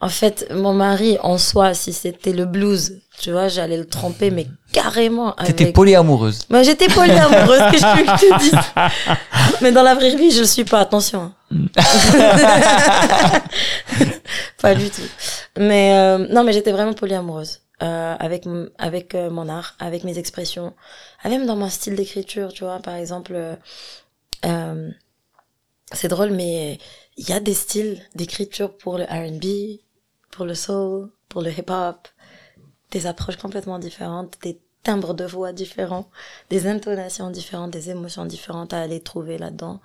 En 0.00 0.08
fait, 0.08 0.50
mon 0.54 0.72
mari, 0.72 1.18
en 1.22 1.36
soi, 1.36 1.74
si 1.74 1.92
c'était 1.92 2.32
le 2.32 2.46
blues, 2.46 3.02
tu 3.20 3.32
vois, 3.32 3.48
j'allais 3.48 3.76
le 3.76 3.84
tromper, 3.84 4.30
mais 4.30 4.46
carrément 4.72 5.32
T'étais 5.32 5.64
avec... 5.64 5.74
polyamoureuse. 5.74 6.46
Moi, 6.48 6.62
j'étais 6.62 6.88
polyamoureuse, 6.88 7.60
que 7.70 7.76
je 7.76 7.82
que 7.82 8.20
te 8.20 8.38
dise. 8.38 8.54
Mais 9.60 9.72
dans 9.72 9.82
la 9.82 9.94
vraie 9.94 10.16
vie, 10.16 10.30
je 10.30 10.40
le 10.40 10.46
suis 10.46 10.64
pas, 10.64 10.80
attention. 10.80 11.32
pas 14.62 14.74
du 14.74 14.88
tout. 14.88 15.02
Mais 15.58 15.92
euh, 15.94 16.26
non, 16.30 16.44
mais 16.44 16.52
j'étais 16.54 16.72
vraiment 16.72 16.94
polyamoureuse. 16.94 17.60
Euh, 17.82 18.14
avec 18.18 18.44
avec 18.76 19.14
euh, 19.14 19.30
mon 19.30 19.48
art, 19.48 19.74
avec 19.78 20.04
mes 20.04 20.18
expressions, 20.18 20.74
Ah, 21.22 21.30
même 21.30 21.46
dans 21.46 21.56
mon 21.56 21.70
style 21.70 21.94
d'écriture, 21.94 22.52
tu 22.52 22.64
vois, 22.64 22.78
par 22.80 22.94
exemple, 22.94 23.56
euh, 24.44 24.90
c'est 25.90 26.08
drôle, 26.08 26.30
mais 26.30 26.78
il 27.16 27.26
y 27.26 27.32
a 27.32 27.40
des 27.40 27.54
styles 27.54 28.02
d'écriture 28.14 28.76
pour 28.76 28.98
le 28.98 29.04
R&B, 29.04 29.80
pour 30.30 30.44
le 30.44 30.54
soul, 30.54 31.10
pour 31.28 31.42
le 31.42 31.50
hip-hop, 31.50 32.08
des 32.90 33.06
approches 33.06 33.36
complètement 33.36 33.78
différentes, 33.78 34.38
des 34.42 34.60
timbres 34.82 35.14
de 35.14 35.24
voix 35.24 35.52
différents, 35.52 36.10
des 36.48 36.66
intonations 36.66 37.30
différentes, 37.30 37.70
des 37.70 37.90
émotions 37.90 38.24
différentes 38.24 38.72
à 38.72 38.80
aller 38.80 39.00
trouver 39.00 39.38
là-dedans. 39.38 39.80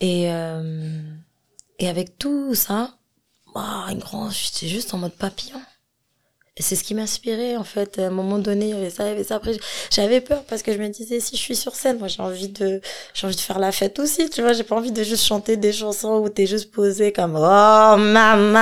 Et 0.00 0.32
euh, 0.32 1.00
et 1.78 1.88
avec 1.88 2.18
tout 2.18 2.54
ça, 2.54 2.98
ah, 3.54 3.86
une 3.90 3.98
grande, 3.98 4.32
j'étais 4.32 4.68
juste 4.68 4.94
en 4.94 4.98
mode 4.98 5.14
papillon. 5.14 5.60
C'est 6.60 6.76
ce 6.76 6.84
qui 6.84 6.94
m'inspirait, 6.94 7.56
en 7.56 7.64
fait. 7.64 7.98
À 7.98 8.06
un 8.06 8.10
moment 8.10 8.38
donné, 8.38 8.66
il 8.66 8.74
y 8.74 8.78
avait 8.78 8.90
ça, 8.90 9.04
il 9.04 9.08
y 9.08 9.12
avait 9.12 9.24
ça. 9.24 9.36
Après, 9.36 9.52
j'avais 9.90 10.20
peur 10.20 10.42
parce 10.48 10.62
que 10.62 10.72
je 10.72 10.78
me 10.78 10.88
disais, 10.88 11.20
si 11.20 11.36
je 11.36 11.40
suis 11.40 11.56
sur 11.56 11.74
scène, 11.74 11.98
moi, 11.98 12.08
j'ai 12.08 12.20
envie 12.22 12.48
de, 12.48 12.80
j'ai 13.14 13.26
envie 13.26 13.36
de 13.36 13.40
faire 13.40 13.58
la 13.58 13.72
fête 13.72 13.98
aussi, 13.98 14.28
tu 14.30 14.42
vois. 14.42 14.52
J'ai 14.52 14.64
pas 14.64 14.76
envie 14.76 14.92
de 14.92 15.02
juste 15.02 15.24
chanter 15.24 15.56
des 15.56 15.72
chansons 15.72 16.18
où 16.18 16.28
t'es 16.28 16.46
juste 16.46 16.70
posé 16.72 17.12
comme, 17.12 17.36
oh, 17.36 17.96
maman. 17.96 18.58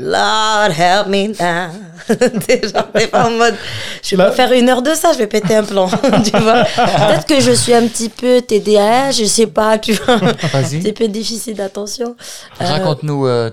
Lord 0.00 0.70
help 0.78 1.06
me 1.08 1.28
now. 1.28 1.70
T'es 2.46 2.62
genre, 2.66 2.86
t'es 2.92 3.06
pas 3.06 3.26
en 3.26 3.30
mode, 3.32 3.54
je 4.02 4.16
vais 4.16 4.24
pas 4.24 4.32
faire 4.32 4.50
une 4.52 4.68
heure 4.68 4.82
de 4.82 4.94
ça, 4.94 5.12
je 5.12 5.18
vais 5.18 5.26
péter 5.26 5.54
un 5.54 5.62
plan, 5.62 5.86
tu 6.24 6.36
vois. 6.38 6.64
Peut-être 6.64 7.26
que 7.26 7.40
je 7.40 7.52
suis 7.52 7.74
un 7.74 7.86
petit 7.86 8.08
peu 8.08 8.40
TDAH, 8.40 9.12
je 9.12 9.24
sais 9.26 9.46
pas, 9.46 9.78
tu 9.78 9.92
vois. 9.92 10.14
Un 10.54 10.62
petit 10.62 10.92
peu 10.92 11.06
difficile 11.08 11.54
d'attention. 11.56 12.16
Euh, 12.60 12.64
Raconte-nous 12.64 13.26
euh, 13.26 13.50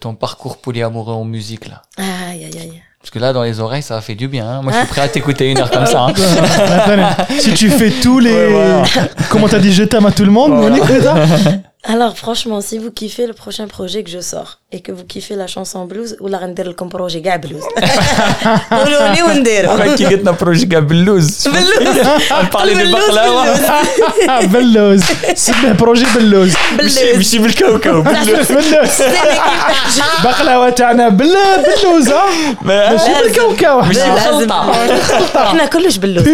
ton 0.00 0.14
parcours 0.14 0.58
polyamoureux 0.58 1.14
en 1.14 1.24
musique 1.24 1.68
là. 1.68 1.82
Aïe, 1.96 2.44
aïe, 2.44 2.58
aïe. 2.60 2.82
Parce 3.00 3.10
que 3.12 3.18
là, 3.20 3.32
dans 3.32 3.44
les 3.44 3.60
oreilles, 3.60 3.82
ça 3.84 3.96
a 3.96 4.00
fait 4.00 4.16
du 4.16 4.26
bien. 4.26 4.46
hein. 4.48 4.62
Moi, 4.62 4.72
je 4.72 4.78
suis 4.78 4.86
prêt 4.88 5.02
à 5.02 5.08
t'écouter 5.08 5.48
une 5.48 5.58
heure 5.58 5.70
comme 5.70 5.86
ça. 5.86 6.06
hein. 6.08 6.12
Si 7.38 7.54
tu 7.54 7.70
fais 7.70 7.90
tous 8.02 8.18
les. 8.18 8.32
Ouais, 8.32 8.48
voilà. 8.50 8.82
Comment 9.30 9.48
t'as 9.48 9.60
dit 9.60 9.72
je 9.72 9.84
t'aime 9.84 10.06
à 10.06 10.10
tout 10.12 10.24
le 10.24 10.32
monde, 10.32 10.52
ça? 11.02 11.14
Alors, 11.93 12.13
franchement, 12.23 12.59
si 12.61 12.75
vous 12.77 12.91
kiffez 12.99 13.25
le 13.31 13.33
prochain 13.43 13.67
projet 13.75 13.99
que 14.05 14.11
je 14.17 14.21
sors 14.31 14.51
et 14.75 14.79
que 14.85 14.91
vous 14.97 15.03
kiffez 15.13 15.35
la 15.43 15.47
chanson 15.47 15.79
blues, 15.91 16.11
ou 16.21 16.27
la 16.33 16.37
render 16.37 16.67
comme 16.77 16.89
projet 16.89 17.21
gars 17.21 17.39
blues. 17.39 17.63
قولوا 18.71 19.07
لي 19.15 19.23
ونديروا. 19.23 19.77
Après, 19.77 19.95
qui 19.95 20.03
est 20.03 20.23
notre 20.23 20.37
projet 20.45 20.65
Bellouz. 20.65 21.27
On 22.41 22.45
parlait 22.57 22.73
de 22.73 22.79
Bellouz, 22.79 23.07
baklawa. 23.07 23.45
Ah, 24.29 24.45
بلوز 24.45 25.03
سميه 25.35 25.71
بروجي 25.71 26.05
بلوز 26.15 26.53
ماشي 26.77 27.13
ماشي 27.13 27.37
بالكوكب 27.39 28.03
بلوز. 28.03 28.51
بلوز 28.51 29.01
بقلاوه 30.23 30.69
تاعنا 30.69 31.09
بلا 31.09 31.55
بلوز 31.57 32.09
ها 32.09 32.23
ما- 32.61 32.91
ماشي 32.91 33.13
بالكاوكاو 33.23 33.81
ماشي 33.81 33.99
لازم 33.99 34.47
بخلطة. 34.47 35.43
احنا 35.43 35.65
كلش 35.65 35.97
بلوز 35.97 36.25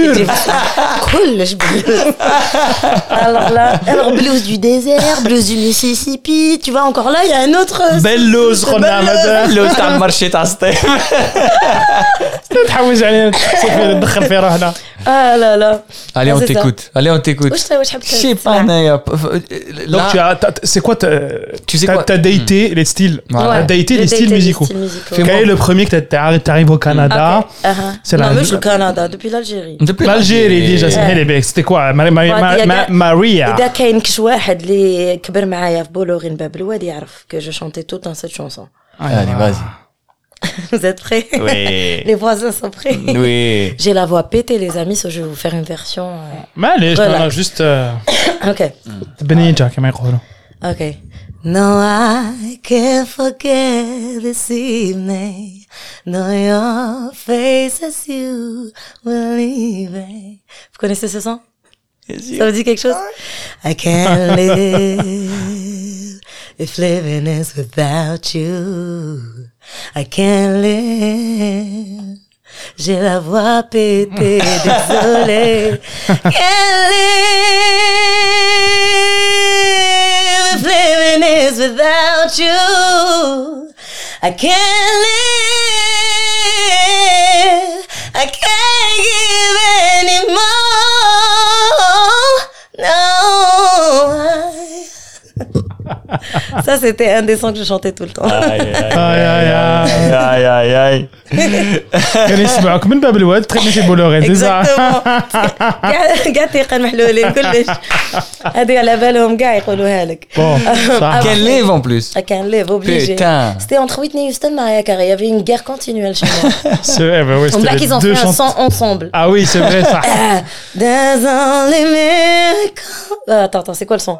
كلش 1.11 1.53
بلوز 1.53 2.13
alors 3.09 3.49
là 3.57 3.67
alors 3.91 4.11
blues 4.19 4.43
du 4.51 4.57
désert 4.57 5.21
blues 5.41 5.45
du 5.51 5.55
Mississippi 5.65 6.59
tu 6.63 6.69
vois 6.71 6.83
encore 6.91 7.09
là 7.15 7.19
il 7.25 7.29
y 7.29 7.33
a 7.33 7.39
un 7.47 7.53
autre 7.61 7.81
بلوز 8.03 8.63
خونا 8.65 9.01
ماذا 9.01 9.45
بلوز 9.45 9.73
تاع 9.75 9.87
المارشي 9.95 10.29
تاع 10.29 10.43
ستيف. 10.43 10.85
تحوز 12.67 13.03
علينا 13.03 13.31
صافي 13.61 13.93
ندخل 13.93 14.23
في 14.25 14.37
روحنا 14.37 14.73
ah 15.05 15.35
là 15.43 15.51
là 15.63 15.71
Allez, 16.19 16.31
Ah, 16.31 16.35
on 16.35 16.39
c'est 16.39 16.47
ça. 16.47 16.53
t'écoute. 16.53 16.81
Allez, 16.95 17.11
on 17.11 17.19
t'écoute. 17.27 17.51
واش 17.51 17.71
واش 17.71 17.89
حبيت 17.89 18.05
Je 18.05 18.15
sais 18.15 18.35
pas, 18.35 18.35
تسمع؟ 18.35 18.61
Naya. 18.65 18.95
donc 19.93 20.01
tu 20.11 20.17
Là, 20.17 20.25
as 20.31 20.35
t'as- 20.41 20.61
c'est 20.71 20.81
quoi 20.85 20.95
t'as- 21.01 21.29
Tu 21.67 21.77
sais 21.77 21.85
t'as- 21.85 21.93
quoi 21.93 22.03
t'as 22.09 22.17
daté 22.27 22.59
les 22.77 22.85
styles 22.93 23.17
Ouais. 23.31 23.39
t'as 23.41 23.61
daté 23.73 23.93
les 24.01 24.07
J'ai 24.07 24.15
styles 24.15 24.29
daté 24.29 24.35
musicaux 24.39 24.65
styles 24.69 24.81
musicaux. 24.87 25.15
Fais-moi- 25.15 25.27
quel 25.27 25.43
est 25.43 25.49
le 25.53 25.57
premier 25.65 25.85
que 25.85 25.91
t'as- 25.95 26.07
t'as- 26.13 26.39
t'arrives 26.47 26.71
au 26.77 26.79
Canada 26.87 27.25
Ok. 27.39 27.45
Ah, 27.63 27.67
ah. 27.69 27.93
C'est 28.07 28.17
non 28.17 28.25
la- 28.27 28.33
mais 28.37 28.45
je 28.49 28.53
le 28.57 28.61
Canada 28.69 29.03
depuis 29.13 29.29
l'Algérie 29.35 29.77
depuis 29.89 30.05
l'Algérie 30.11 30.61
déjà 30.71 30.87
Ouais. 30.87 30.95
c'est 31.07 31.15
les 31.21 31.27
becs 31.31 31.45
c'était 31.49 31.67
quoi 31.69 31.81
Ma- 31.97 32.11
Ma- 32.17 32.23
Ouais, 32.23 32.29
Ma- 32.43 32.53
il 32.55 32.59
y 32.61 32.65
a 32.65 32.69
Ma- 32.71 32.85
des- 32.85 32.93
Maria 33.03 33.47
إذا 33.55 33.67
كاين 33.67 33.99
كش 34.01 34.19
واحد 34.19 34.61
اللي 34.61 35.17
كبر 35.31 35.45
معايا 35.45 35.83
في 35.83 35.89
بولوغين 35.91 36.35
باب 36.35 36.55
الواد 36.55 36.83
يعرف 36.83 37.25
que 37.33 37.37
je 37.39 37.51
chantais 37.51 37.83
tout 37.83 37.95
le 37.95 38.01
temps 38.01 38.13
cette 38.13 38.33
chanson. 38.33 38.67
Allez, 38.99 39.33
vas-y. 39.41 39.63
Vous 40.71 40.85
êtes 40.85 41.01
prêts 41.01 41.27
Oui. 41.33 42.03
Les 42.09 42.15
voisins 42.23 42.51
sont 42.51 42.69
prêts 42.79 42.97
Oui. 43.23 43.75
J'ai 43.83 43.93
la 43.93 44.05
voix 44.05 44.23
pétée 44.33 44.57
les 44.65 44.73
amis, 44.77 44.95
so 45.01 45.09
je 45.09 45.21
vais 45.21 45.27
vous 45.27 45.41
faire 45.43 45.53
une 45.53 45.63
version. 45.75 46.07
euh, 46.07 46.45
معليش 46.55 46.97
Voilà. 46.99 47.15
انا 47.15 47.27
جوست 47.29 47.61
Ok. 48.43 48.63
بنيجه 49.21 49.67
كما 49.75 49.87
يقولوا 49.89 50.19
Okay. 50.63 50.93
No, 51.43 51.69
I 51.79 52.59
can't 52.69 53.07
forget 53.19 54.21
this 54.25 54.49
evening. 54.49 55.65
No, 56.13 56.23
your 56.49 57.13
face 57.27 57.77
as 57.89 57.97
you 58.07 58.71
were 59.05 59.29
leaving. 59.41 60.39
Vous 60.71 60.79
connaissez 60.81 61.07
ce 61.07 61.19
son? 61.27 61.37
Ça 62.08 62.46
vous 62.46 62.50
dit 62.50 62.64
quelque 62.64 62.80
chose? 62.80 62.96
I 63.64 63.74
can't 63.76 64.34
live 64.40 66.18
if 66.58 66.76
living 66.76 67.28
is 67.28 67.54
without 67.56 68.34
you. 68.34 69.20
I 69.94 70.02
can't 70.04 70.60
live. 70.60 72.18
J'ai 72.76 72.98
la 73.00 73.20
voix 73.20 73.62
pétée, 73.62 74.42
désolée. 74.64 75.80
Can't 76.08 76.90
live 76.90 77.12
if 80.56 80.62
living 80.64 81.22
is 81.22 81.60
without 81.60 82.36
you. 82.36 83.70
I 84.22 84.32
can't 84.32 85.04
live. 85.06 85.22
I 88.14 88.26
can't 88.26 88.96
give 88.98 89.56
anymore. 90.00 91.51
Ça, 96.64 96.76
c'était 96.78 97.12
un 97.12 97.22
des 97.22 97.36
sons 97.36 97.52
que 97.52 97.58
je 97.58 97.64
chantais 97.64 97.92
tout 97.92 98.04
le 98.04 98.10
temps. 98.10 98.24
Aïe, 98.24 98.60
aïe, 98.60 98.74
aïe. 98.74 98.92
Aïe, 98.92 99.24
aïe, 99.24 99.50
aïe. 99.50 100.12
Aïe, 100.12 100.44
aïe, 100.44 100.74
Aïe, 100.74 101.08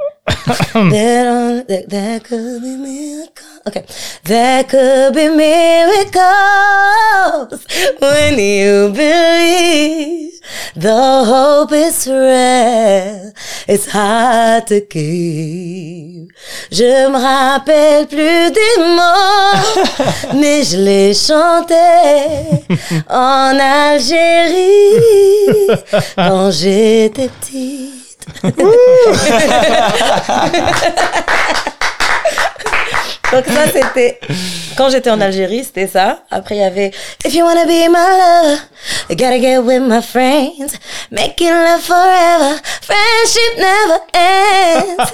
there, 0.26 1.28
on- 1.30 1.64
there, 1.66 1.84
there 1.88 2.20
could 2.20 2.62
be 2.62 2.76
miracles. 2.76 3.60
Okay. 3.66 3.84
There 4.24 4.64
could 4.64 5.14
be 5.14 5.28
miracles 6.32 7.64
when 8.00 8.38
you 8.38 8.90
believe. 8.94 10.30
The 10.74 11.24
hope 11.24 11.72
is 11.72 12.06
real. 12.08 13.32
It's 13.68 13.86
hard 13.90 14.66
to 14.68 14.80
keep. 14.80 16.32
Je 16.72 17.08
me 17.08 17.18
rappelle 17.18 18.06
plus 18.06 18.50
des 18.50 18.78
mots, 18.78 19.84
mais 20.40 20.64
je 20.64 20.76
les 20.78 21.14
chantais 21.14 22.64
en 23.08 23.58
Algérie 23.60 24.98
quand 26.16 26.50
j'étais 26.50 27.28
petite. 27.28 28.01
Donc 33.32 33.46
ça 33.46 33.64
c'était 33.72 34.20
quand 34.76 34.90
j'étais 34.90 35.08
en 35.10 35.18
Algérie, 35.20 35.64
c'était 35.64 35.86
ça. 35.86 36.18
Après 36.30 36.56
il 36.56 36.60
y 36.60 36.64
avait 36.64 36.90
If 37.24 37.32
you 37.34 37.42
wanna 37.46 37.64
be 37.64 37.88
my 37.88 37.88
lover, 37.88 38.58
you 39.08 39.16
gotta 39.16 39.38
get 39.40 39.58
with 39.58 39.80
my 39.80 40.02
friends, 40.02 40.74
making 41.10 41.48
love 41.48 41.80
forever, 41.80 42.56
friendship 42.82 43.56
never 43.56 44.00
ends. 44.14 45.12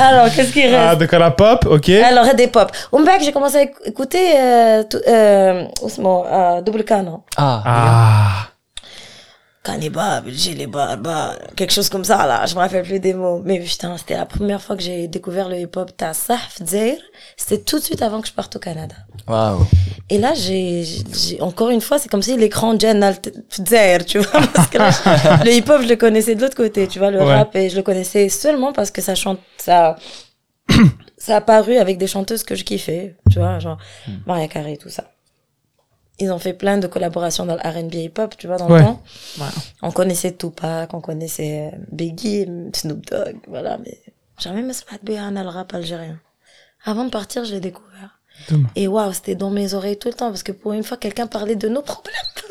Alors 0.00 0.34
qu'est-ce 0.34 0.52
qui 0.52 0.62
reste? 0.66 0.74
Ah, 0.88 0.96
donc 0.96 1.12
à 1.12 1.18
la 1.18 1.30
pop, 1.32 1.66
ok. 1.70 1.88
alors, 1.90 2.32
des 2.34 2.46
pop. 2.48 2.72
Bac, 2.92 3.20
j'ai 3.22 3.32
commencé 3.32 3.58
à 3.58 3.62
éc- 3.64 3.74
écouter 3.84 4.32
euh, 4.34 4.82
tout- 4.84 5.00
euh, 5.06 5.64
Ousmane, 5.82 6.22
euh, 6.32 6.60
Double 6.62 6.84
Canon. 6.84 7.20
Ah. 7.36 7.62
Ah. 7.66 8.53
J'ai 10.26 10.54
les 10.54 10.68
quelque 11.56 11.72
chose 11.72 11.88
comme 11.88 12.04
ça, 12.04 12.26
là. 12.26 12.44
Je 12.46 12.54
me 12.54 12.60
rappelle 12.60 12.82
plus 12.84 13.00
des 13.00 13.14
mots. 13.14 13.40
Mais 13.44 13.58
putain, 13.60 13.96
c'était 13.96 14.14
la 14.14 14.26
première 14.26 14.60
fois 14.62 14.76
que 14.76 14.82
j'ai 14.82 15.08
découvert 15.08 15.48
le 15.48 15.58
hip-hop. 15.58 15.90
T'as 15.96 16.12
Sahf 16.12 16.58
Dzair. 16.62 16.96
C'était 17.36 17.62
tout 17.62 17.78
de 17.78 17.84
suite 17.84 18.02
avant 18.02 18.20
que 18.20 18.28
je 18.28 18.32
parte 18.32 18.54
au 18.56 18.58
Canada. 18.58 18.94
Waouh. 19.26 19.66
Et 20.10 20.18
là, 20.18 20.34
j'ai, 20.34 20.84
encore 21.40 21.70
une 21.70 21.80
fois, 21.80 21.98
c'est 21.98 22.10
comme 22.10 22.20
si 22.22 22.36
l'écran 22.36 22.78
Jen 22.78 23.14
Dzair, 23.58 24.04
tu 24.04 24.18
vois. 24.18 24.40
Parce 24.54 24.68
que 24.68 24.76
là, 24.78 24.90
le 25.44 25.50
hip-hop, 25.52 25.80
je 25.82 25.88
le 25.88 25.96
connaissais 25.96 26.34
de 26.34 26.42
l'autre 26.42 26.56
côté, 26.56 26.86
tu 26.86 26.98
vois, 26.98 27.10
le 27.10 27.20
Ouais. 27.20 27.34
rap. 27.34 27.56
Et 27.56 27.70
je 27.70 27.76
le 27.76 27.82
connaissais 27.82 28.28
seulement 28.28 28.72
parce 28.74 28.90
que 28.90 29.00
ça 29.00 29.14
chante, 29.14 29.38
ça, 29.56 29.96
ça 31.16 31.34
a 31.34 31.36
apparu 31.38 31.76
avec 31.78 31.96
des 31.96 32.06
chanteuses 32.06 32.42
que 32.42 32.54
je 32.54 32.64
kiffais, 32.64 33.16
tu 33.30 33.38
vois, 33.38 33.58
genre 33.60 33.78
Maria 34.26 34.48
Carey, 34.48 34.76
tout 34.76 34.90
ça 34.90 35.04
Ils 36.21 36.31
ont 36.33 36.39
fait 36.39 36.53
plein 36.63 36.77
de 36.77 36.87
collaborations 36.87 37.45
dans 37.45 37.55
le 37.55 37.61
R&B 37.75 37.93
hip-hop, 37.95 38.35
tu 38.37 38.47
vois, 38.47 38.57
dans 38.57 38.67
Ouais. 38.69 38.79
le 38.79 38.85
temps. 38.85 39.01
Ouais. 39.39 39.45
On 39.81 39.91
connaissait 39.91 40.33
Tupac, 40.33 40.93
on 40.93 41.01
connaissait 41.09 41.71
euh, 41.73 41.77
Biggie, 41.93 42.45
Snoop 42.79 43.05
Dogg, 43.09 43.35
voilà, 43.47 43.77
mais 43.83 43.97
jamais 44.43 44.61
me 44.61 44.73
suis 44.73 44.85
bien 45.01 45.31
le 45.31 45.49
rap 45.49 45.73
algérien. 45.73 46.17
Avant 46.85 47.05
de 47.05 47.09
partir, 47.09 47.45
je 47.45 47.51
l'ai 47.53 47.61
découvert. 47.61 48.11
Dommage. 48.49 48.71
Et 48.75 48.87
waouh, 48.87 49.13
c'était 49.13 49.35
dans 49.35 49.49
mes 49.49 49.73
oreilles 49.73 49.97
tout 49.97 50.07
le 50.09 50.13
temps, 50.13 50.29
parce 50.33 50.43
que 50.43 50.51
pour 50.51 50.71
une 50.73 50.83
fois, 50.83 50.97
quelqu'un 50.97 51.27
parlait 51.27 51.55
de 51.55 51.69
nos 51.69 51.81
problèmes. 51.81 52.29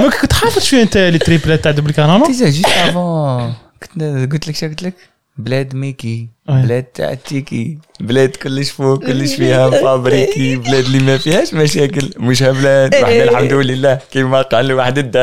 دونك 0.00 0.14
كنت 0.22 0.32
حافظ 0.32 0.62
شويه 0.62 0.82
انت 0.82 0.96
لي 0.96 1.18
تريبلات 1.18 1.64
تاع 1.64 1.72
دبل 1.72 1.92
كانون 1.92 2.22
تيزا 2.22 2.48
جيت 2.48 2.66
افون 2.66 3.54
كنت 3.82 4.32
قلت 4.32 4.48
لك 4.48 4.54
شا 4.56 4.66
قلت 4.66 4.82
لك 4.82 4.94
بلاد 5.37 5.75
ميكي 5.75 6.27
Ouais. 6.49 6.53
بلاد 6.53 6.83
تاع 6.83 7.13
تيكي 7.13 7.77
بلاد 7.99 8.29
كلش 8.29 8.69
فوق 8.71 8.99
كلش 9.05 9.33
فيها 9.35 9.69
فابريكي 9.81 10.55
بلاد 10.55 10.85
اللي 10.85 10.99
ما 10.99 11.17
فيهاش 11.17 11.53
مشاكل 11.53 12.09
مش 12.17 12.43
بلاد. 12.43 12.95
وحدة 13.03 13.23
الحمد 13.23 13.53
لله 13.53 13.99
كيما 14.11 14.41
قال 14.41 14.73
واحد 14.73 14.99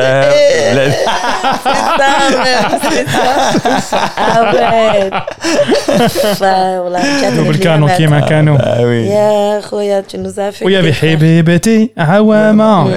بلاد. 4.53 5.13
voilà, 6.39 6.99
quatre 7.21 7.33
دبل 7.35 7.53
kilomètres. 7.55 7.63
كانون 7.63 7.89
كيما 7.89 8.19
كانوا. 8.19 8.57
يا 8.91 9.61
خويا 9.61 10.03
fait 10.11 10.63
ويا 10.65 10.81
بحبيبتي 10.81 11.89
عوامة. 11.97 12.93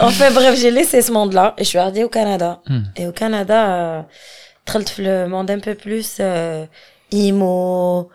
Enfin 0.00 0.30
bref, 0.36 0.54
j'ai 0.62 0.70
laissé 0.70 1.02
ce 1.02 1.12
monde-là 1.12 1.54
et 1.58 1.64
je 1.64 1.68
suis 1.68 1.78
arrivée 1.78 2.04
au 2.04 2.08
Canada. 2.08 2.50
Et 2.96 3.06
au 3.06 3.12
Canada, 3.12 3.60
euh, 3.68 4.02
دخلت 4.67 4.89
في 4.89 5.01
le 5.03 5.27
monde 5.27 5.51
un 5.51 5.59
peu 5.59 5.75
plus 5.75 6.17
euh, 6.19 6.65
emo, 7.11 8.09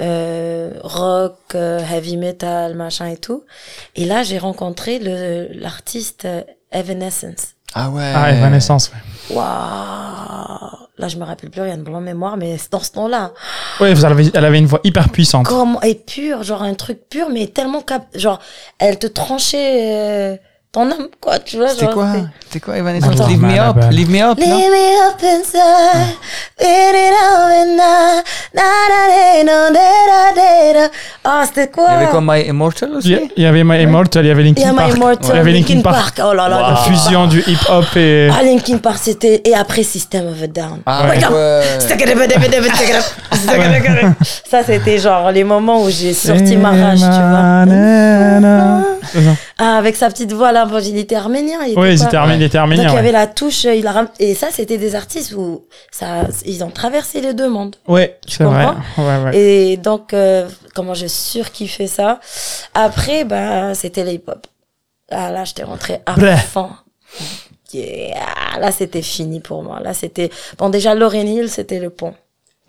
euh, 0.00 0.70
rock, 0.82 1.38
euh, 1.54 1.80
heavy 1.80 2.16
metal, 2.16 2.74
machin 2.74 3.06
et 3.06 3.16
tout. 3.16 3.42
Et 3.96 4.04
là, 4.04 4.22
j'ai 4.22 4.38
rencontré 4.38 4.98
le 4.98 5.48
l'artiste 5.52 6.24
euh, 6.24 6.42
Evanescence. 6.72 7.44
Ah 7.74 7.90
ouais. 7.90 8.12
Ah, 8.14 8.30
Evanescence, 8.32 8.90
ouais. 8.92 9.36
Waouh 9.36 10.88
Là, 11.00 11.06
je 11.06 11.16
me 11.16 11.24
rappelle 11.24 11.50
plus 11.50 11.60
rien 11.62 11.76
de 11.76 11.82
blanc 11.82 12.00
mémoire, 12.00 12.36
mais 12.36 12.58
c'est 12.58 12.72
dans 12.72 12.80
ce 12.80 12.90
temps-là. 12.92 13.32
Ouais, 13.80 13.94
vous 13.94 14.04
avez- 14.04 14.30
elle 14.34 14.44
avait 14.44 14.58
une 14.58 14.66
voix 14.66 14.80
hyper 14.82 15.08
puissante. 15.10 15.46
Comment 15.46 15.80
et 15.82 15.94
pure, 15.94 16.42
genre 16.42 16.62
un 16.62 16.74
truc 16.74 16.98
pur, 17.08 17.28
mais 17.30 17.46
tellement 17.46 17.82
cap, 17.82 18.04
genre 18.14 18.40
elle 18.80 18.98
te 18.98 19.06
tranchait 19.06 19.70
euh, 19.96 20.36
ton 20.73 20.89
homme, 20.89 21.07
quoi, 21.21 21.37
tu 21.37 21.57
vois. 21.57 21.67
C'était 21.69 21.85
quoi 21.85 22.07
C'était 22.47 22.59
quoi, 22.59 22.75
Evanescence 22.77 23.15
Leave 23.29 23.39
me 23.41 23.59
up, 23.59 23.77
leave 23.91 24.09
me 24.09 24.23
up, 24.23 24.39
Leave 24.39 24.49
me 24.49 25.07
up 25.07 25.21
inside, 25.21 26.15
beat 26.59 26.95
it 26.95 27.13
up 27.13 27.51
and 27.61 27.75
na, 27.77 28.23
na, 28.55 28.63
na, 29.43 29.69
na, 29.71 29.79
Ah, 31.23 31.43
c'était 31.45 31.67
quoi 31.69 31.85
Il 31.89 31.93
y 31.93 31.97
avait 31.97 32.07
quoi 32.07 32.21
My 32.23 32.41
Immortal 32.47 32.89
aussi 32.95 33.15
Il 33.37 33.43
y 33.43 33.45
avait 33.45 33.63
My 33.63 33.83
Immortal, 33.83 34.25
il 34.25 34.29
y 34.29 34.31
avait 34.31 34.41
Linkin 34.41 34.73
Park. 34.73 34.93
Il 35.21 35.27
y 35.35 35.37
avait 35.37 35.51
Linkin 35.51 35.81
Park. 35.81 36.19
Oh 36.25 36.33
là 36.33 36.49
là. 36.49 36.71
La 36.71 36.75
fusion 36.77 37.27
du 37.27 37.43
hip-hop 37.45 37.95
et. 37.95 38.29
Ah, 38.31 38.41
Linkin 38.41 38.79
Park, 38.79 38.97
c'était. 38.99 39.43
Et 39.45 39.53
après 39.53 39.83
System 39.83 40.25
of 40.27 40.41
a 40.41 40.47
Down. 40.47 40.81
Ah, 40.87 41.03
Ça, 44.49 44.63
c'était 44.65 44.97
genre 44.97 45.31
les 45.31 45.43
moments 45.43 45.83
où 45.83 45.89
j'ai 45.89 46.13
sorti 46.13 46.57
ma 46.57 46.71
rage, 46.71 46.99
tu 46.99 47.05
vois. 47.05 47.65
Ah, 49.57 49.77
avec 49.77 49.95
sa 49.95 50.09
petite 50.09 50.31
voix 50.33 50.51
là, 50.51 50.65
bon, 50.65 50.79
il 50.83 50.97
était 50.97 51.15
arménien. 51.15 51.59
Il 51.67 51.77
Ouais, 51.77 51.93
était 51.93 52.05
pas- 52.09 52.17
arméniens. 52.17 52.39
ils 52.41 52.45
étaient 52.47 52.57
Donc 52.57 52.69
il 52.77 52.95
y 52.95 52.97
avait 52.97 53.11
la 53.11 53.27
touche, 53.27 53.63
il 53.65 53.85
a 53.87 53.91
ram- 53.91 54.09
et 54.19 54.33
ça 54.35 54.47
c'était 54.51 54.77
des 54.77 54.95
artistes 54.95 55.33
où 55.33 55.65
ça, 55.91 56.27
ils 56.45 56.63
ont 56.63 56.69
traversé 56.71 57.21
les 57.21 57.33
deux 57.33 57.49
mondes. 57.49 57.75
Ouais, 57.87 58.17
c'est 58.27 58.43
vrai. 58.43 58.65
comprends 58.65 59.03
Ouais, 59.03 59.23
ouais. 59.25 59.37
Et 59.39 59.77
donc 59.77 60.13
euh, 60.13 60.47
comment 60.73 60.93
j'ai 60.93 61.07
surkiffé 61.07 61.87
ça. 61.87 62.19
Après 62.73 63.23
ben 63.25 63.73
c'était 63.73 64.03
le 64.03 64.11
hip-hop. 64.11 64.47
Ah 65.11 65.29
là 65.31 65.43
j'étais 65.45 65.63
rentrée 65.63 65.99
à 66.05 66.37
fond. 66.37 66.69
Yeah. 67.73 68.15
Là 68.59 68.71
c'était 68.71 69.01
fini 69.01 69.39
pour 69.39 69.63
moi. 69.63 69.79
Là 69.79 69.93
c'était 69.93 70.29
bon 70.57 70.69
déjà 70.69 70.93
Lauryn 70.93 71.25
Hill 71.25 71.49
c'était 71.49 71.79
le 71.79 71.89
pont. 71.89 72.13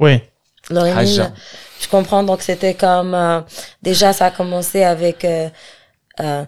Ouais. 0.01 0.29
Lauryn 0.71 1.03
Hill, 1.03 1.21
Haja. 1.21 1.33
je 1.81 1.89
comprends 1.89 2.23
donc 2.23 2.41
c'était 2.41 2.73
comme 2.75 3.15
euh, 3.15 3.41
déjà 3.83 4.13
ça 4.15 4.27
a 4.27 4.31
commencé 4.31 4.83
avec 4.83 5.25
euh, 5.27 5.49
euh, 6.21 6.45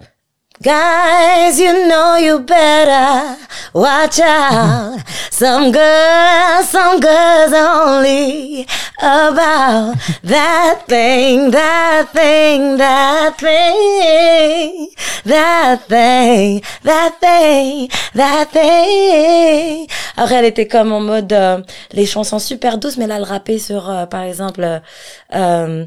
Guys, 0.63 1.61
you 1.61 1.87
know 1.87 2.17
you 2.17 2.39
better 2.39 3.37
watch 3.75 4.19
out. 4.21 4.99
Some 5.31 5.71
girls, 5.71 6.71
some 6.71 6.99
girls 6.99 7.53
only 7.53 8.67
about 8.99 9.97
that 10.23 10.85
thing, 10.89 11.51
that 11.51 12.09
thing, 12.15 12.79
that 12.79 13.39
thing, 13.39 14.89
that 15.27 15.87
thing, 15.87 16.63
that 16.85 17.21
thing, 17.21 17.91
that 18.15 18.51
thing. 18.51 19.89
Après, 20.17 20.37
elle 20.37 20.47
était 20.47 20.67
comme 20.67 20.93
en 20.93 21.01
mode 21.01 21.35
euh, 21.35 21.61
les 21.93 22.07
chansons 22.07 22.39
super 22.39 22.79
douces, 22.79 22.97
mais 22.97 23.07
là, 23.07 23.17
elle 23.17 23.25
rappait 23.25 23.59
sur, 23.59 23.91
euh, 23.91 24.07
par 24.07 24.23
exemple, 24.23 24.81
euh, 25.35 25.85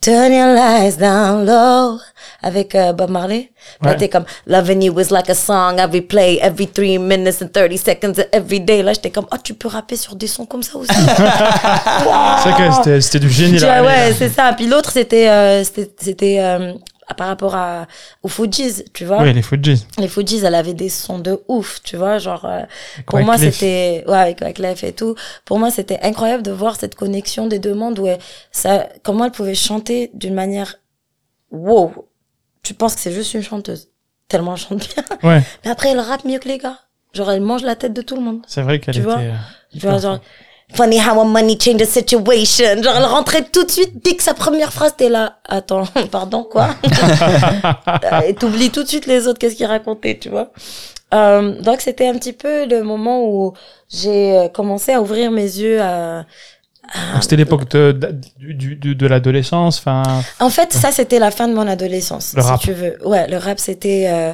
Turn 0.00 0.32
your 0.32 0.54
lights 0.54 0.98
down 0.98 1.44
low 1.46 1.98
avec 2.42 2.74
euh, 2.74 2.92
Bob 2.92 3.10
Marley. 3.10 3.50
Là, 3.82 3.90
Ouais. 3.90 3.96
t'es 3.96 4.08
comme 4.08 4.24
Loving 4.46 4.82
you 4.82 5.00
is 5.00 5.10
like 5.10 5.28
a 5.28 5.34
song 5.34 5.78
I 5.78 5.86
replay 5.86 6.38
every 6.40 6.66
three 6.68 6.98
minutes 6.98 7.42
and 7.42 7.48
30 7.52 7.76
seconds 7.78 8.20
every 8.32 8.60
day. 8.60 8.82
Là, 8.82 8.92
j'étais 8.92 9.10
comme, 9.10 9.26
oh, 9.32 9.36
tu 9.42 9.54
peux 9.54 9.68
rapper 9.68 9.96
sur 9.96 10.14
des 10.14 10.26
sons 10.28 10.46
comme 10.46 10.62
ça 10.62 10.76
aussi. 10.78 10.92
C'est 10.94 12.50
vrai 12.50 12.70
que 12.84 13.00
c'était- 13.00 13.18
du 13.18 13.30
génie 13.30 13.58
là. 13.58 13.82
ouais, 13.82 14.12
c'est 14.16 14.28
ça. 14.28 14.52
Puis 14.52 14.66
l'autre, 14.66 14.90
c'était, 14.92 15.28
euh, 15.28 15.64
c'était, 15.64 15.90
c'était 16.00 16.36
euh, 16.40 16.72
par 17.14 17.28
rapport 17.28 17.54
à, 17.54 17.86
aux 18.22 18.28
Fujis, 18.28 18.82
tu 18.92 19.04
vois. 19.04 19.22
Oui, 19.22 19.32
les 19.32 19.42
Fujis. 19.42 19.86
Les 19.98 20.08
Fujis, 20.08 20.44
elle 20.44 20.54
avait 20.54 20.74
des 20.74 20.88
sons 20.88 21.18
de 21.20 21.40
ouf, 21.48 21.80
tu 21.82 21.96
vois, 21.96 22.18
genre 22.18 22.44
euh, 22.44 22.62
pour 23.06 23.20
moi 23.20 23.36
c'était 23.38 24.04
ouais 24.08 24.18
avec 24.18 24.40
Wyclef 24.40 24.82
et 24.84 24.92
tout. 24.92 25.14
Pour 25.44 25.58
moi, 25.58 25.70
c'était 25.70 26.00
incroyable 26.02 26.42
de 26.42 26.50
voir 26.50 26.76
cette 26.76 26.94
connexion 26.96 27.46
des 27.46 27.58
deux 27.58 27.74
mondes 27.74 27.98
où 27.98 28.06
elle- 28.06 28.18
ça 28.50 28.88
comment 29.04 29.24
elle 29.26 29.30
pouvait 29.32 29.54
chanter 29.54 30.10
d'une 30.14 30.34
manière 30.34 30.76
wow. 31.50 32.08
Tu 32.62 32.74
penses 32.74 32.94
que 32.96 33.00
c'est 33.00 33.12
juste 33.12 33.34
une 33.34 33.42
chanteuse 33.42 33.88
tellement 34.28 34.54
elle 34.54 34.60
chante 34.60 34.88
bien. 34.94 35.04
Ouais, 35.22 35.42
Mais 35.64 35.70
après 35.70 35.90
elle 35.90 36.00
rappe 36.00 36.24
mieux 36.24 36.38
que 36.38 36.48
les 36.48 36.58
gars. 36.58 36.78
Genre 37.12 37.30
elle 37.30 37.40
mange 37.40 37.62
la 37.62 37.76
tête 37.76 37.92
de 37.94 38.02
tout 38.02 38.16
le 38.16 38.22
monde. 38.22 38.42
c'est 38.46 38.62
vrai 38.62 38.80
qu'elle 38.80 38.96
était. 38.96 39.04
vois 39.04 39.18
euh, 39.18 39.32
Tu 39.72 39.78
vois 39.78 39.98
genre 39.98 40.18
Funny 40.74 40.98
how 40.98 41.20
a 41.20 41.24
money 41.24 41.56
change 41.58 41.78
the 41.78 41.86
situation. 41.86 42.82
Genre, 42.82 42.96
elle 42.96 43.04
rentrait 43.04 43.44
tout 43.44 43.64
de 43.64 43.70
suite, 43.70 44.02
dès 44.02 44.16
que 44.16 44.22
sa 44.22 44.34
première 44.34 44.72
phrase, 44.72 44.94
t'es 44.96 45.08
là. 45.08 45.38
Attends, 45.48 45.84
pardon, 46.10 46.42
quoi? 46.42 46.70
Et 48.26 48.34
t'oublies 48.34 48.70
tout 48.70 48.82
de 48.82 48.88
suite 48.88 49.06
les 49.06 49.28
autres, 49.28 49.38
qu'est-ce 49.38 49.54
qu'ils 49.54 49.66
racontaient, 49.66 50.18
tu 50.18 50.28
vois? 50.28 50.50
Euh, 51.14 51.60
donc, 51.62 51.80
c'était 51.80 52.08
un 52.08 52.14
petit 52.14 52.32
peu 52.32 52.66
le 52.66 52.82
moment 52.82 53.24
où 53.24 53.52
j'ai 53.88 54.36
euh, 54.36 54.48
commencé 54.48 54.92
à 54.92 55.00
ouvrir 55.00 55.30
mes 55.30 55.42
yeux 55.42 55.80
à, 55.80 56.24
C'était 57.20 57.36
l'époque 57.36 57.68
de, 57.70 57.92
de, 57.92 58.52
du- 58.52 58.94
de 58.94 59.06
l'adolescence. 59.06 59.78
Enfin, 59.78 60.02
En 60.40 60.50
fait, 60.50 60.72
ça, 60.72 60.92
c'était 60.92 61.18
la 61.18 61.30
fin 61.30 61.48
de 61.48 61.54
mon 61.54 61.66
adolescence, 61.66 62.32
Le 62.36 62.42
si 62.42 62.48
rap. 62.48 62.60
tu 62.60 62.72
veux. 62.72 62.96
Ouais, 63.04 63.26
le 63.28 63.38
rap, 63.38 63.58
c'était 63.58 64.06
euh, 64.08 64.32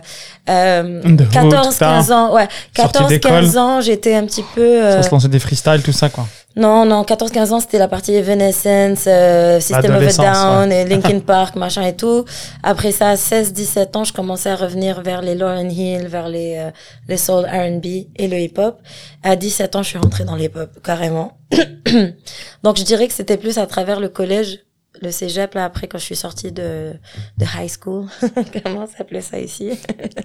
euh, 0.49 1.01
The 1.03 1.07
Hood, 1.23 1.31
14, 1.31 1.79
t'as 1.79 1.87
15 1.97 2.13
ans. 2.13 2.35
Ouais, 2.35 2.49
sortie 2.77 2.93
14, 2.93 3.09
d'école. 3.09 3.31
15 3.31 3.57
ans, 3.57 3.81
j'étais 3.81 4.15
un 4.15 4.25
petit 4.27 4.45
peu... 4.55 4.61
euh, 4.85 5.03
ça 5.03 5.09
se 5.09 5.11
lançait 5.15 5.29
des 5.29 5.39
freestyles, 5.39 5.83
tout 5.83 5.93
ça, 5.93 6.09
quoi. 6.09 6.27
Non, 6.55 6.85
non, 6.85 7.03
14-15 7.03 7.53
ans, 7.53 7.61
c'était 7.61 7.79
la 7.79 7.89
partie 7.89 8.13
Evanescence, 8.13 9.05
euh, 9.07 9.59
System 9.61 9.95
of 9.95 10.19
a 10.19 10.23
Down, 10.23 10.73
et 10.73 10.85
Linkin 10.89 11.21
Park, 11.21 11.57
machin 11.57 11.83
et 11.83 11.97
tout. 11.97 12.25
Après 12.63 12.93
ça, 12.93 13.15
16-17 13.15 13.97
ans, 13.97 14.05
je 14.05 14.13
commençais 14.13 14.51
à 14.51 14.57
revenir 14.57 15.01
vers 15.01 15.23
les 15.23 15.35
Lauryn 15.35 15.69
Hill, 15.69 16.07
vers 16.09 16.29
les, 16.29 16.57
euh, 16.59 16.71
les 17.09 17.17
soul 17.17 17.47
R&B 17.47 17.87
et 18.17 18.29
le 18.29 18.39
hip-hop. 18.39 18.81
À 19.23 19.37
17 19.37 19.77
ans, 19.77 19.83
je 19.83 19.89
suis 19.89 19.99
rentrée 19.99 20.25
dans 20.25 20.37
l'hip-hop, 20.37 20.71
carrément. 20.85 21.39
Donc, 22.63 22.77
je 22.77 22.83
dirais 22.85 23.09
que 23.09 23.15
c'était 23.15 23.39
plus 23.39 23.59
à 23.59 23.67
travers 23.67 23.99
le 23.99 24.09
collège, 24.09 24.61
le 25.01 25.11
cégep, 25.11 25.55
là, 25.55 25.65
après, 25.65 25.87
quand 25.89 25.99
je 25.99 26.05
suis 26.05 26.17
sortie 26.17 26.53
de, 26.53 26.93
de 27.39 27.47
high 27.59 27.71
school. 27.71 28.07
Comment 28.65 28.87
s'appelait 28.87 29.23
ça 29.23 29.39
ici? 29.39 29.71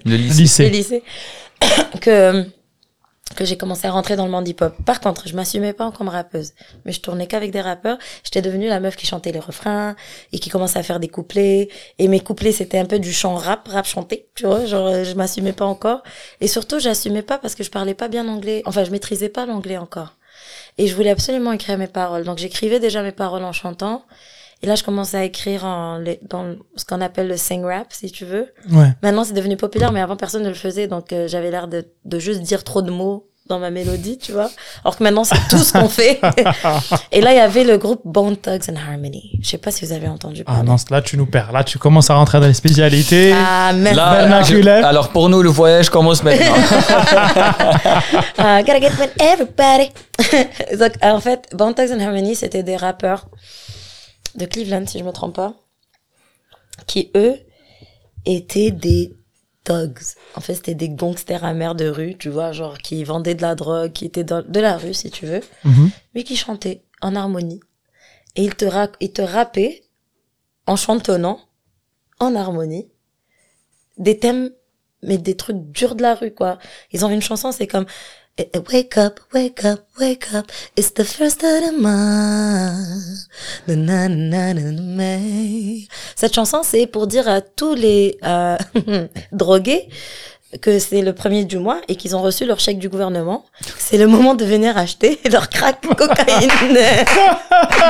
Le 0.04 0.16
lycée. 0.16 0.64
le 0.64 0.68
Lycée. 0.68 0.68
lycée, 0.68 1.02
que, 2.00 2.44
que 3.34 3.44
j'ai 3.44 3.56
commencé 3.56 3.86
à 3.86 3.90
rentrer 3.90 4.16
dans 4.16 4.24
le 4.24 4.30
monde 4.30 4.46
hip-hop. 4.48 4.74
Par 4.84 5.00
contre, 5.00 5.28
je 5.28 5.34
m'assumais 5.34 5.72
pas 5.72 5.90
comme 5.90 6.08
rappeuse, 6.08 6.52
mais 6.84 6.92
je 6.92 7.00
tournais 7.00 7.26
qu'avec 7.26 7.50
des 7.50 7.60
rappeurs. 7.60 7.98
J'étais 8.24 8.42
devenue 8.42 8.68
la 8.68 8.80
meuf 8.80 8.96
qui 8.96 9.06
chantait 9.06 9.32
les 9.32 9.38
refrains 9.40 9.96
et 10.32 10.38
qui 10.38 10.50
commençait 10.50 10.78
à 10.78 10.82
faire 10.82 11.00
des 11.00 11.08
couplets. 11.08 11.68
Et 11.98 12.08
mes 12.08 12.20
couplets, 12.20 12.52
c'était 12.52 12.78
un 12.78 12.84
peu 12.84 12.98
du 12.98 13.12
chant 13.12 13.34
rap, 13.34 13.68
rap 13.68 13.86
chanté, 13.86 14.28
tu 14.34 14.46
vois, 14.46 14.66
genre 14.66 14.86
euh, 14.86 15.04
je 15.04 15.14
m'assumais 15.14 15.52
pas 15.52 15.66
encore. 15.66 16.02
Et 16.40 16.48
surtout, 16.48 16.78
j'assumais 16.78 17.22
pas 17.22 17.38
parce 17.38 17.54
que 17.54 17.62
je 17.64 17.70
parlais 17.70 17.94
pas 17.94 18.08
bien 18.08 18.28
anglais. 18.28 18.62
Enfin, 18.64 18.84
je 18.84 18.90
maîtrisais 18.90 19.28
pas 19.28 19.46
l'anglais 19.46 19.78
encore. 19.78 20.14
Et 20.78 20.86
je 20.86 20.94
voulais 20.94 21.10
absolument 21.10 21.52
écrire 21.52 21.76
mes 21.78 21.88
paroles. 21.88 22.24
Donc 22.24 22.38
j'écrivais 22.38 22.80
déjà 22.80 23.02
mes 23.02 23.12
paroles 23.12 23.44
en 23.44 23.52
chantant. 23.52 24.04
Et 24.62 24.66
là, 24.66 24.74
je 24.74 24.82
commençais 24.82 25.16
à 25.16 25.24
écrire 25.24 25.64
en, 25.64 26.02
dans 26.28 26.56
ce 26.76 26.84
qu'on 26.84 27.00
appelle 27.00 27.28
le 27.28 27.36
sing 27.36 27.64
rap, 27.64 27.86
si 27.90 28.10
tu 28.10 28.24
veux. 28.24 28.52
Ouais. 28.72 28.92
Maintenant, 29.02 29.22
c'est 29.24 29.32
devenu 29.34 29.56
populaire, 29.56 29.92
mais 29.92 30.00
avant, 30.00 30.16
personne 30.16 30.42
ne 30.42 30.48
le 30.48 30.54
faisait. 30.54 30.88
Donc, 30.88 31.12
euh, 31.12 31.28
j'avais 31.28 31.50
l'air 31.50 31.68
de, 31.68 31.86
de 32.04 32.18
juste 32.18 32.40
dire 32.40 32.64
trop 32.64 32.82
de 32.82 32.90
mots 32.90 33.24
dans 33.48 33.58
ma 33.60 33.70
mélodie, 33.70 34.18
tu 34.18 34.32
vois. 34.32 34.50
Alors 34.84 34.98
que 34.98 35.02
maintenant, 35.04 35.24
c'est 35.24 35.38
tout 35.48 35.56
ce 35.56 35.72
qu'on 35.72 35.88
fait. 35.88 36.20
Et 37.12 37.22
là, 37.22 37.32
il 37.32 37.36
y 37.36 37.40
avait 37.40 37.64
le 37.64 37.78
groupe 37.78 38.02
Bone 38.04 38.36
Thugs 38.36 38.68
and 38.68 38.74
Harmony. 38.76 39.38
Je 39.40 39.48
sais 39.48 39.56
pas 39.58 39.70
si 39.70 39.86
vous 39.86 39.92
avez 39.92 40.06
entendu 40.08 40.42
Ah 40.44 40.54
parler. 40.56 40.68
non, 40.68 40.76
là, 40.90 41.00
tu 41.00 41.16
nous 41.16 41.24
perds. 41.24 41.50
Là, 41.52 41.64
tu 41.64 41.78
commences 41.78 42.10
à 42.10 42.14
rentrer 42.16 42.40
dans 42.40 42.46
les 42.46 42.52
spécialités. 42.52 43.32
Ah, 43.34 43.72
merci. 43.74 43.96
Là, 43.96 44.42
je- 44.42 44.68
alors 44.84 45.08
pour 45.10 45.30
nous, 45.30 45.40
le 45.40 45.48
voyage 45.48 45.88
commence 45.88 46.22
maintenant. 46.24 46.52
Ah, 48.38 48.62
gotta 48.62 48.80
get 48.80 48.92
with 49.00 49.12
everybody. 49.20 49.90
Donc, 50.78 50.92
en 51.02 51.20
fait, 51.20 51.48
Bone 51.54 51.74
Thugs 51.74 51.92
and 51.92 52.00
Harmony, 52.00 52.34
c'était 52.36 52.62
des 52.62 52.76
rappeurs 52.76 53.26
de 54.38 54.46
Cleveland, 54.46 54.86
si 54.86 54.98
je 54.98 55.04
me 55.04 55.12
trompe 55.12 55.34
pas, 55.36 55.54
qui, 56.86 57.10
eux, 57.16 57.36
étaient 58.24 58.70
des 58.70 59.16
thugs. 59.64 59.98
En 60.34 60.40
fait, 60.40 60.54
c'était 60.54 60.74
des 60.74 60.88
gangsters 60.88 61.44
amers 61.44 61.74
de 61.74 61.88
rue, 61.88 62.16
tu 62.16 62.28
vois, 62.30 62.52
genre, 62.52 62.78
qui 62.78 63.04
vendaient 63.04 63.34
de 63.34 63.42
la 63.42 63.54
drogue, 63.54 63.92
qui 63.92 64.04
étaient 64.06 64.24
dans, 64.24 64.42
de 64.42 64.60
la 64.60 64.76
rue, 64.78 64.94
si 64.94 65.10
tu 65.10 65.26
veux, 65.26 65.40
Mhm. 65.64 65.90
mais 66.14 66.24
qui 66.24 66.36
chantaient 66.36 66.82
en 67.02 67.14
harmonie. 67.14 67.60
Et 68.36 68.44
ils 68.44 68.54
te, 68.54 68.64
ra- 68.64 68.92
ils 69.00 69.12
te 69.12 69.22
rappaient 69.22 69.82
en 70.66 70.76
chantonnant, 70.76 71.40
en 72.20 72.34
harmonie, 72.34 72.88
des 73.96 74.18
thèmes, 74.18 74.50
mais 75.02 75.18
des 75.18 75.36
trucs 75.36 75.58
durs 75.72 75.94
de 75.94 76.02
la 76.02 76.14
rue, 76.14 76.32
quoi. 76.34 76.58
Ils 76.92 77.04
ont 77.04 77.10
une 77.10 77.22
chanson, 77.22 77.52
c'est 77.52 77.66
comme 77.66 77.86
Wake 78.38 78.96
up, 78.96 79.18
wake 79.32 79.64
up, 79.64 79.80
wake 79.98 80.32
up, 80.32 80.52
it's 80.76 80.90
the 80.90 81.04
first 81.04 81.42
of 81.42 81.60
the 81.60 81.72
month. 81.72 83.26
Na, 83.66 84.06
na, 84.06 84.52
na. 84.54 85.18
Cette 86.14 86.34
chanson, 86.34 86.62
c'est 86.62 86.86
pour 86.86 87.08
dire 87.08 87.26
à 87.26 87.40
tous 87.40 87.74
les 87.74 88.16
euh, 88.22 88.56
drogués 89.32 89.88
que 90.62 90.78
c'est 90.78 91.02
le 91.02 91.12
premier 91.12 91.44
du 91.44 91.58
mois 91.58 91.80
et 91.88 91.96
qu'ils 91.96 92.16
ont 92.16 92.22
reçu 92.22 92.46
leur 92.46 92.58
chèque 92.58 92.78
du 92.78 92.88
gouvernement. 92.88 93.44
C'est 93.76 93.98
le 93.98 94.06
moment 94.06 94.34
de 94.34 94.44
venir 94.46 94.78
acheter 94.78 95.20
leur 95.30 95.50
crack 95.50 95.80
cocaïne. 95.94 96.48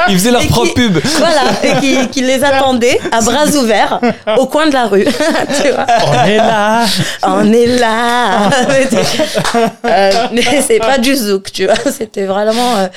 Ils 0.08 0.14
faisaient 0.18 0.32
leur 0.32 0.42
Et 0.42 0.46
propre 0.48 0.66
qui- 0.68 0.74
pub. 0.74 0.98
voilà, 1.18 1.42
et 1.62 1.80
qui, 1.80 2.08
qui 2.08 2.20
les 2.22 2.42
attendait 2.42 2.98
à 3.12 3.20
bras 3.20 3.46
ouverts 3.46 4.00
au 4.38 4.46
coin 4.46 4.66
de 4.66 4.72
la 4.72 4.86
rue. 4.86 5.04
tu 5.62 5.70
vois 5.70 5.86
On 6.06 6.24
est 6.24 6.36
là. 6.36 6.84
on 7.22 7.52
est 7.52 7.66
là. 7.78 8.50
Euh, 9.84 10.26
mais 10.32 10.42
c'est 10.60 10.78
pas 10.78 10.98
du 10.98 11.14
zouk, 11.14 11.52
tu 11.52 11.66
vois. 11.66 11.76
C'était 11.92 12.26
vraiment. 12.26 12.76
euh, 12.76 12.88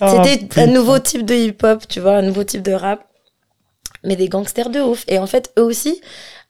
Oh, 0.00 0.20
c'était 0.24 0.60
un 0.60 0.66
nouveau 0.66 0.98
type 0.98 1.24
de 1.24 1.34
hip-hop, 1.34 1.84
tu 1.88 2.00
vois, 2.00 2.16
un 2.16 2.22
nouveau 2.22 2.44
type 2.44 2.60
de 2.62 2.72
rap. 2.74 3.00
Mais 4.04 4.14
des 4.14 4.28
gangsters 4.28 4.68
de 4.68 4.80
ouf. 4.80 5.04
Et 5.08 5.18
en 5.18 5.26
fait, 5.26 5.50
eux 5.58 5.62
aussi, 5.62 6.02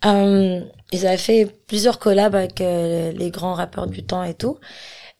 euh, 0.04 0.60
ils 0.92 1.06
avaient 1.06 1.16
fait 1.16 1.46
plusieurs 1.66 1.98
collabs 1.98 2.34
avec 2.34 2.60
euh, 2.60 3.12
les 3.12 3.30
grands 3.30 3.54
rappeurs 3.54 3.86
du 3.86 4.04
temps 4.04 4.22
et 4.24 4.34
tout. 4.34 4.58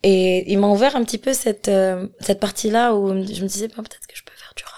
Et 0.02 0.50
ils 0.52 0.58
m'ont 0.58 0.72
ouvert 0.72 0.94
un 0.94 1.02
petit 1.04 1.18
peu 1.18 1.32
cette, 1.32 1.68
euh, 1.68 2.06
cette 2.20 2.38
partie-là 2.38 2.94
où 2.94 3.08
je 3.08 3.42
me 3.42 3.48
disais, 3.48 3.68
bah, 3.68 3.74
peut-être 3.78 4.06
que 4.06 4.14
je 4.14 4.22
peux 4.22 4.32
faire 4.36 4.52
du 4.56 4.62
rap. 4.64 4.72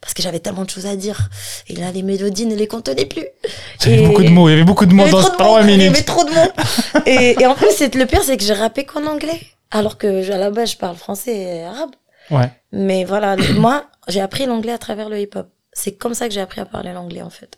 Parce 0.00 0.14
que 0.14 0.22
j'avais 0.22 0.38
tellement 0.38 0.64
de 0.64 0.70
choses 0.70 0.86
à 0.86 0.96
dire. 0.96 1.28
Et 1.66 1.74
là, 1.74 1.90
les 1.90 2.02
mélodies 2.02 2.46
ne 2.46 2.54
les 2.54 2.68
contenaient 2.68 3.04
plus. 3.04 3.26
Il 3.84 3.90
y 3.90 3.94
avait 3.94 4.06
beaucoup 4.06 4.22
de 4.22 4.28
mots. 4.28 4.48
Il 4.48 4.52
y 4.52 4.54
avait 4.54 4.64
beaucoup 4.64 4.86
de 4.86 4.92
il 4.92 4.96
mots 4.96 5.08
dans 5.08 5.20
trop 5.20 5.30
de 5.30 5.34
trois 5.36 5.60
mots, 5.62 5.68
Il 5.68 5.74
y 5.74 5.76
minutes. 5.78 5.94
avait 5.96 6.04
trop 6.04 6.24
de 6.24 6.30
mots. 6.30 7.02
et, 7.06 7.36
et 7.42 7.46
en 7.46 7.54
plus, 7.54 7.80
le 7.80 8.04
pire, 8.06 8.22
c'est 8.22 8.36
que 8.36 8.44
j'ai 8.44 8.54
rappé 8.54 8.84
qu'en 8.84 9.04
anglais. 9.06 9.40
Alors 9.70 9.98
que 9.98 10.30
à 10.30 10.38
la 10.38 10.50
base, 10.50 10.72
je 10.72 10.76
parle 10.78 10.96
français 10.96 11.36
et 11.36 11.64
arabe. 11.64 11.90
Ouais. 12.30 12.50
Mais 12.72 13.04
voilà, 13.04 13.36
moi, 13.56 13.86
j'ai 14.06 14.20
appris 14.20 14.46
l'anglais 14.46 14.72
à 14.72 14.78
travers 14.78 15.08
le 15.08 15.18
hip-hop. 15.20 15.48
C'est 15.78 15.92
comme 15.92 16.12
ça 16.12 16.26
que 16.26 16.34
j'ai 16.34 16.40
appris 16.40 16.60
à 16.60 16.66
parler 16.66 16.92
l'anglais, 16.92 17.22
en 17.22 17.30
fait. 17.30 17.56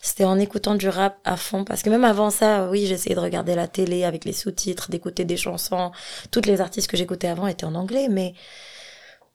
C'était 0.00 0.24
en 0.24 0.38
écoutant 0.38 0.76
du 0.76 0.88
rap 0.88 1.18
à 1.24 1.36
fond. 1.36 1.64
Parce 1.64 1.82
que 1.82 1.90
même 1.90 2.04
avant 2.04 2.30
ça, 2.30 2.68
oui, 2.70 2.86
j'essayais 2.86 3.16
de 3.16 3.20
regarder 3.20 3.56
la 3.56 3.66
télé 3.66 4.04
avec 4.04 4.24
les 4.24 4.32
sous-titres, 4.32 4.88
d'écouter 4.88 5.24
des 5.24 5.36
chansons. 5.36 5.90
Toutes 6.30 6.46
les 6.46 6.60
artistes 6.60 6.88
que 6.88 6.96
j'écoutais 6.96 7.26
avant 7.26 7.48
étaient 7.48 7.64
en 7.64 7.74
anglais, 7.74 8.06
mais 8.08 8.34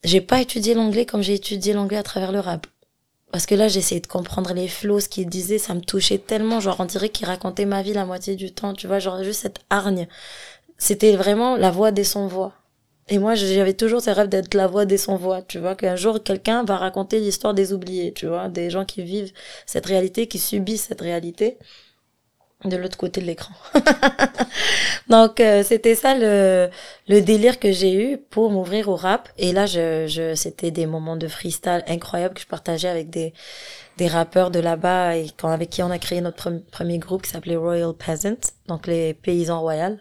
j'ai 0.05 0.21
pas 0.21 0.39
étudié 0.39 0.73
l'anglais 0.75 1.05
comme 1.05 1.21
j'ai 1.21 1.33
étudié 1.33 1.73
l'anglais 1.73 1.97
à 1.97 2.03
travers 2.03 2.31
le 2.31 2.39
rap. 2.39 2.67
Parce 3.33 3.45
que 3.45 3.53
là, 3.53 3.67
j'essayais 3.67 3.99
de 3.99 4.07
comprendre 4.07 4.53
les 4.53 4.69
flots, 4.69 5.01
ce 5.01 5.09
qu'ils 5.09 5.27
disaient, 5.27 5.57
ça 5.57 5.73
me 5.73 5.81
touchait 5.81 6.17
tellement. 6.17 6.61
Genre, 6.61 6.77
on 6.79 6.85
dirait 6.85 7.09
qu'ils 7.09 7.27
racontaient 7.27 7.65
ma 7.65 7.81
vie 7.81 7.91
la 7.91 8.05
moitié 8.05 8.37
du 8.37 8.53
temps, 8.53 8.73
tu 8.73 8.87
vois, 8.87 8.99
genre 8.99 9.21
juste 9.25 9.41
cette 9.41 9.59
hargne. 9.69 10.07
C'était 10.77 11.17
vraiment 11.17 11.57
la 11.57 11.69
voix 11.69 11.91
des 11.91 12.05
sans-voix. 12.05 12.53
Et 13.11 13.19
moi, 13.19 13.35
j'avais 13.35 13.73
toujours 13.73 14.01
ce 14.01 14.09
rêve 14.09 14.29
d'être 14.29 14.53
la 14.55 14.67
voix 14.67 14.85
des 14.85 14.97
sans-voix, 14.97 15.41
tu 15.43 15.59
vois, 15.59 15.75
qu'un 15.75 15.95
jour, 15.97 16.23
quelqu'un 16.23 16.63
va 16.63 16.77
raconter 16.77 17.19
l'histoire 17.19 17.53
des 17.53 17.73
oubliés, 17.73 18.13
tu 18.13 18.25
vois, 18.25 18.47
des 18.49 18.69
gens 18.71 18.85
qui 18.85 19.03
vivent 19.03 19.33
cette 19.65 19.85
réalité, 19.85 20.27
qui 20.27 20.39
subissent 20.39 20.85
cette 20.85 21.01
réalité. 21.01 21.57
de 22.65 22.77
l'autre 22.77 22.97
côté 22.97 23.21
de 23.21 23.25
l'écran. 23.25 23.53
Donc 25.09 25.39
euh, 25.39 25.63
c'était 25.63 25.95
ça 25.95 26.13
le, 26.15 26.69
le 27.07 27.21
délire 27.21 27.59
que 27.59 27.71
j'ai 27.71 27.93
eu 27.93 28.17
pour 28.17 28.51
m'ouvrir 28.51 28.87
au 28.89 28.95
rap. 28.95 29.29
Et 29.37 29.51
là, 29.51 29.65
je, 29.65 30.05
je 30.07 30.35
c'était 30.35 30.71
des 30.71 30.85
moments 30.85 31.15
de 31.17 31.27
freestyle 31.27 31.83
incroyables 31.87 32.35
que 32.35 32.41
je 32.41 32.47
partageais 32.47 32.87
avec 32.89 33.09
des 33.09 33.33
des 33.97 34.07
rappeurs 34.07 34.51
de 34.51 34.59
là-bas 34.59 35.17
et 35.17 35.27
quand, 35.37 35.49
avec 35.49 35.69
qui 35.71 35.83
on 35.83 35.91
a 35.91 35.99
créé 35.99 36.21
notre 36.21 36.51
premier 36.71 36.99
groupe 36.99 37.23
qui 37.23 37.29
s'appelait 37.31 37.55
Royal 37.57 37.93
Peasants, 37.93 38.51
donc 38.67 38.87
les 38.87 39.13
paysans 39.13 39.61
royaux. 39.61 39.97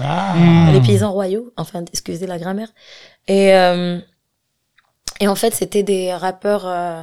Ah. 0.00 0.70
Les 0.72 0.80
paysans 0.80 1.12
royaux, 1.12 1.52
enfin 1.56 1.84
excusez 1.92 2.26
la 2.26 2.38
grammaire. 2.38 2.68
Et 3.26 3.54
euh, 3.54 4.00
et 5.20 5.28
en 5.28 5.34
fait, 5.34 5.54
c'était 5.54 5.82
des 5.82 6.14
rappeurs 6.14 6.66
euh, 6.66 7.02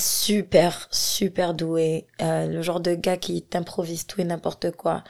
super, 0.00 0.88
super 0.90 1.54
doué. 1.54 2.06
Euh, 2.22 2.46
le 2.46 2.62
genre 2.62 2.80
de 2.80 2.94
gars 2.94 3.16
qui 3.16 3.42
t'improvisent 3.42 4.06
tout 4.06 4.20
et 4.20 4.24
n'importe 4.24 4.70
quoi. 4.72 5.04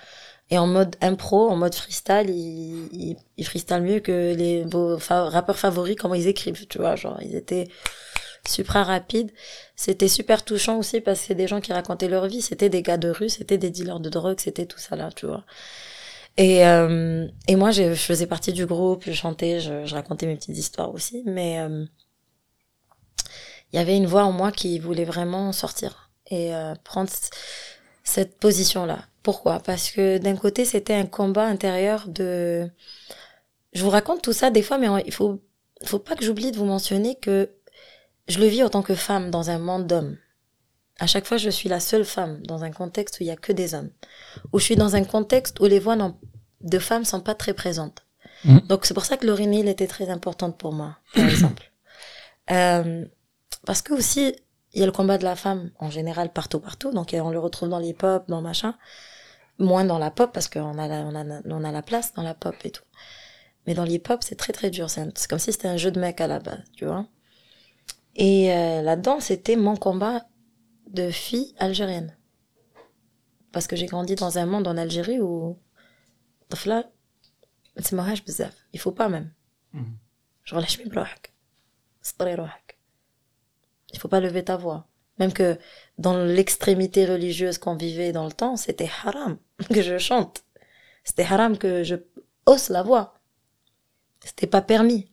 Et 0.51 0.59
en 0.59 0.67
mode 0.67 0.97
impro, 1.01 1.49
en 1.49 1.57
mode 1.57 1.75
freestyle, 1.75 2.29
il, 2.29 3.17
il, 3.37 3.47
freestyle 3.47 3.81
mieux 3.81 4.01
que 4.01 4.35
les 4.35 4.65
vos 4.65 4.99
rappeurs 5.09 5.59
favoris, 5.59 5.97
comment 5.97 6.15
ils 6.15 6.27
écrivent, 6.29 6.67
tu 6.67 6.79
vois. 6.79 6.97
Genre, 6.97 7.19
ils 7.23 7.35
étaient 7.35 7.69
super 8.47 8.87
rapides. 8.87 9.31
C'était 9.77 10.09
super 10.09 10.45
touchant 10.45 10.79
aussi 10.79 11.01
parce 11.01 11.21
que 11.21 11.27
c'est 11.29 11.35
des 11.35 11.49
gens 11.49 11.61
qui 11.61 11.73
racontaient 11.73 12.09
leur 12.09 12.27
vie. 12.27 12.43
C'était 12.43 12.69
des 12.69 12.83
gars 12.83 12.99
de 12.99 13.09
rue, 13.09 13.29
c'était 13.29 13.59
des 13.59 13.71
dealers 13.71 14.01
de 14.01 14.11
drogue, 14.11 14.39
c'était 14.41 14.67
tout 14.67 14.79
ça 14.79 14.97
là, 14.97 15.11
tu 15.15 15.27
vois. 15.27 15.45
Et, 16.37 16.67
euh, 16.67 17.29
et 17.47 17.57
moi, 17.57 17.71
je, 17.71 17.95
faisais 17.95 18.27
partie 18.27 18.53
du 18.53 18.67
groupe, 18.67 19.05
je 19.07 19.13
chantais, 19.13 19.61
je, 19.61 19.95
racontais 19.95 20.27
mes 20.27 20.37
petites 20.37 20.57
histoires 20.57 20.93
aussi. 20.93 21.23
Mais 21.27 21.61
euh, 21.61 21.85
il 23.73 23.77
y 23.77 23.79
avait 23.79 23.97
une 23.97 24.07
voix 24.07 24.25
en 24.25 24.33
moi 24.33 24.51
qui 24.51 24.79
voulait 24.79 25.05
vraiment 25.05 25.53
sortir 25.53 26.11
et 26.31 26.55
euh, 26.55 26.75
prendre 26.83 27.11
cette 28.03 28.39
position-là. 28.39 29.07
Pourquoi? 29.23 29.61
Parce 29.61 29.91
que 29.91 30.19
d'un 30.19 30.37
côté, 30.37 30.65
c'était 30.65 30.95
un 30.95 31.07
combat 31.07 31.47
intérieur 31.47 32.09
de... 32.09 32.69
Je 33.73 33.83
vous 33.83 33.91
raconte 33.91 34.23
tout 34.23 34.33
ça 34.33 34.51
des 34.51 34.63
fois, 34.63 34.79
mais 34.79 34.89
il 35.07 35.13
faut, 35.13 35.41
faut 35.85 35.99
pas 35.99 36.15
que 36.15 36.25
j'oublie 36.25 36.53
de 36.53 36.57
vous 36.57 36.65
mentionner 36.65 37.17
que 37.17 37.51
je 38.29 38.39
le 38.39 38.47
vis 38.47 38.63
en 38.63 38.71
tant 38.71 38.83
que 38.83 38.95
femme 38.95 39.31
dans 39.31 39.51
un 39.51 39.59
monde 39.59 39.87
d'hommes. 39.87 40.17
À 41.01 41.07
chaque 41.07 41.27
fois, 41.27 41.37
je 41.37 41.51
suis 41.51 41.69
la 41.69 41.81
seule 41.81 42.05
femme 42.05 42.41
dans 42.47 42.63
un 42.63 42.71
contexte 42.71 43.19
où 43.19 43.25
il 43.25 43.27
y 43.27 43.31
a 43.31 43.37
que 43.37 43.53
des 43.53 43.75
hommes. 43.75 43.91
Ou 44.53 44.59
je 44.61 44.65
suis 44.65 44.77
dans 44.77 44.95
un 44.95 45.05
contexte 45.05 45.59
où 45.61 45.65
les 45.65 45.81
voix 45.81 45.97
de 46.61 46.79
femmes 46.79 47.05
sont 47.05 47.21
pas 47.21 47.35
très 47.35 47.55
présentes. 47.55 48.07
Mmh. 48.45 48.59
Donc 48.69 48.87
c'est 48.87 48.95
pour 48.95 49.05
ça 49.05 49.17
que 49.17 49.27
Laurie 49.27 49.69
était 49.69 49.87
très 49.87 50.11
importante 50.11 50.59
pour 50.59 50.73
moi, 50.73 50.99
par 51.15 51.29
exemple. 51.29 51.71
Euh, 52.51 53.07
parce 53.65 53.81
que 53.81 53.95
aussi, 53.95 54.37
il 54.75 54.81
y 54.81 54.83
a 54.83 54.87
le 54.87 54.93
combat 54.93 55.17
de 55.17 55.25
la 55.25 55.35
femme 55.35 55.71
en 55.79 55.89
général 55.89 56.31
partout, 56.31 56.61
partout. 56.61 56.91
Donc 56.91 57.17
on 57.19 57.31
le 57.31 57.39
retrouve 57.39 57.71
dans 57.71 57.79
les 57.79 57.95
pop, 57.95 58.25
dans 58.29 58.43
machin. 58.43 58.75
Moins 59.59 59.87
dans 59.87 59.99
la 59.99 60.11
pop 60.11 60.31
parce 60.31 60.49
qu'on 60.49 60.77
a, 60.77 60.87
la, 60.87 61.07
on 61.07 61.15
a, 61.15 61.41
on 61.47 61.65
a 61.65 61.73
la 61.73 61.81
place 61.81 62.13
dans 62.13 62.23
la 62.23 62.35
pop 62.35 62.55
et 62.65 62.71
tout. 62.71 62.83
Mais 63.67 63.73
dans 63.73 63.85
les 63.85 63.99
pop, 63.99 64.23
c'est 64.23 64.35
très 64.35 64.53
très 64.53 64.69
dur. 64.69 64.91
C'est 64.91 65.27
comme 65.27 65.39
si 65.39 65.53
c'était 65.53 65.69
un 65.69 65.79
jeu 65.79 65.91
de 65.91 65.99
mec 65.99 66.21
à 66.21 66.27
la 66.27 66.39
base, 66.39 66.63
tu 66.77 66.85
vois. 66.85 67.07
Et 68.15 68.53
euh, 68.53 68.83
là-dedans, 68.83 69.21
c'était 69.21 69.57
mon 69.57 69.77
combat 69.77 70.27
de 70.95 71.11
fille 71.11 71.55
algérienne. 71.59 72.17
Parce 73.53 73.67
que 73.67 73.77
j'ai 73.77 73.87
grandi 73.87 74.15
dans 74.15 74.39
un 74.39 74.47
monde 74.47 74.67
en 74.67 74.77
Algérie 74.77 75.21
où 75.21 75.59
là, 76.65 76.85
il 78.73 78.81
faut 78.81 78.93
pas 78.93 79.09
même. 79.09 79.33
Je 80.45 80.55
relâche 80.55 80.79
mes 80.79 80.87
blocs. 80.87 81.33
Il 83.93 83.99
faut 83.99 84.09
pas 84.09 84.21
lever 84.21 84.45
ta 84.45 84.57
voix. 84.57 84.87
Même 85.19 85.33
que 85.33 85.59
dans 85.99 86.17
l'extrémité 86.17 87.07
religieuse 87.07 87.59
qu'on 87.59 87.77
vivait 87.77 88.13
dans 88.13 88.27
le 88.27 88.33
temps, 88.33 88.57
c'était 88.57 88.91
haram 89.05 89.39
que 89.73 89.83
je 89.83 89.99
chante. 89.99 90.45
C'était 91.05 91.25
haram 91.25 91.59
que 91.59 91.85
je 91.85 91.97
hausse 92.47 92.69
la 92.69 92.83
voix. 92.83 93.15
C'était 94.25 94.47
pas 94.47 94.63
permis. 94.63 95.13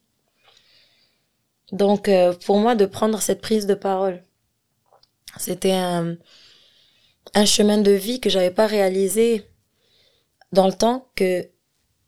Donc, 1.72 2.10
euh, 2.10 2.34
pour 2.46 2.60
moi, 2.60 2.76
de 2.76 2.86
prendre 2.86 3.22
cette 3.22 3.42
prise 3.42 3.66
de 3.66 3.76
parole, 3.76 4.24
c'était 5.42 5.74
un, 5.74 6.18
chemin 7.46 7.80
de 7.80 7.92
vie 7.92 8.20
que 8.20 8.30
j'avais 8.30 8.52
pas 8.52 8.68
réalisé 8.68 9.50
dans 10.52 10.68
le 10.68 10.74
temps 10.74 11.10
que 11.16 11.50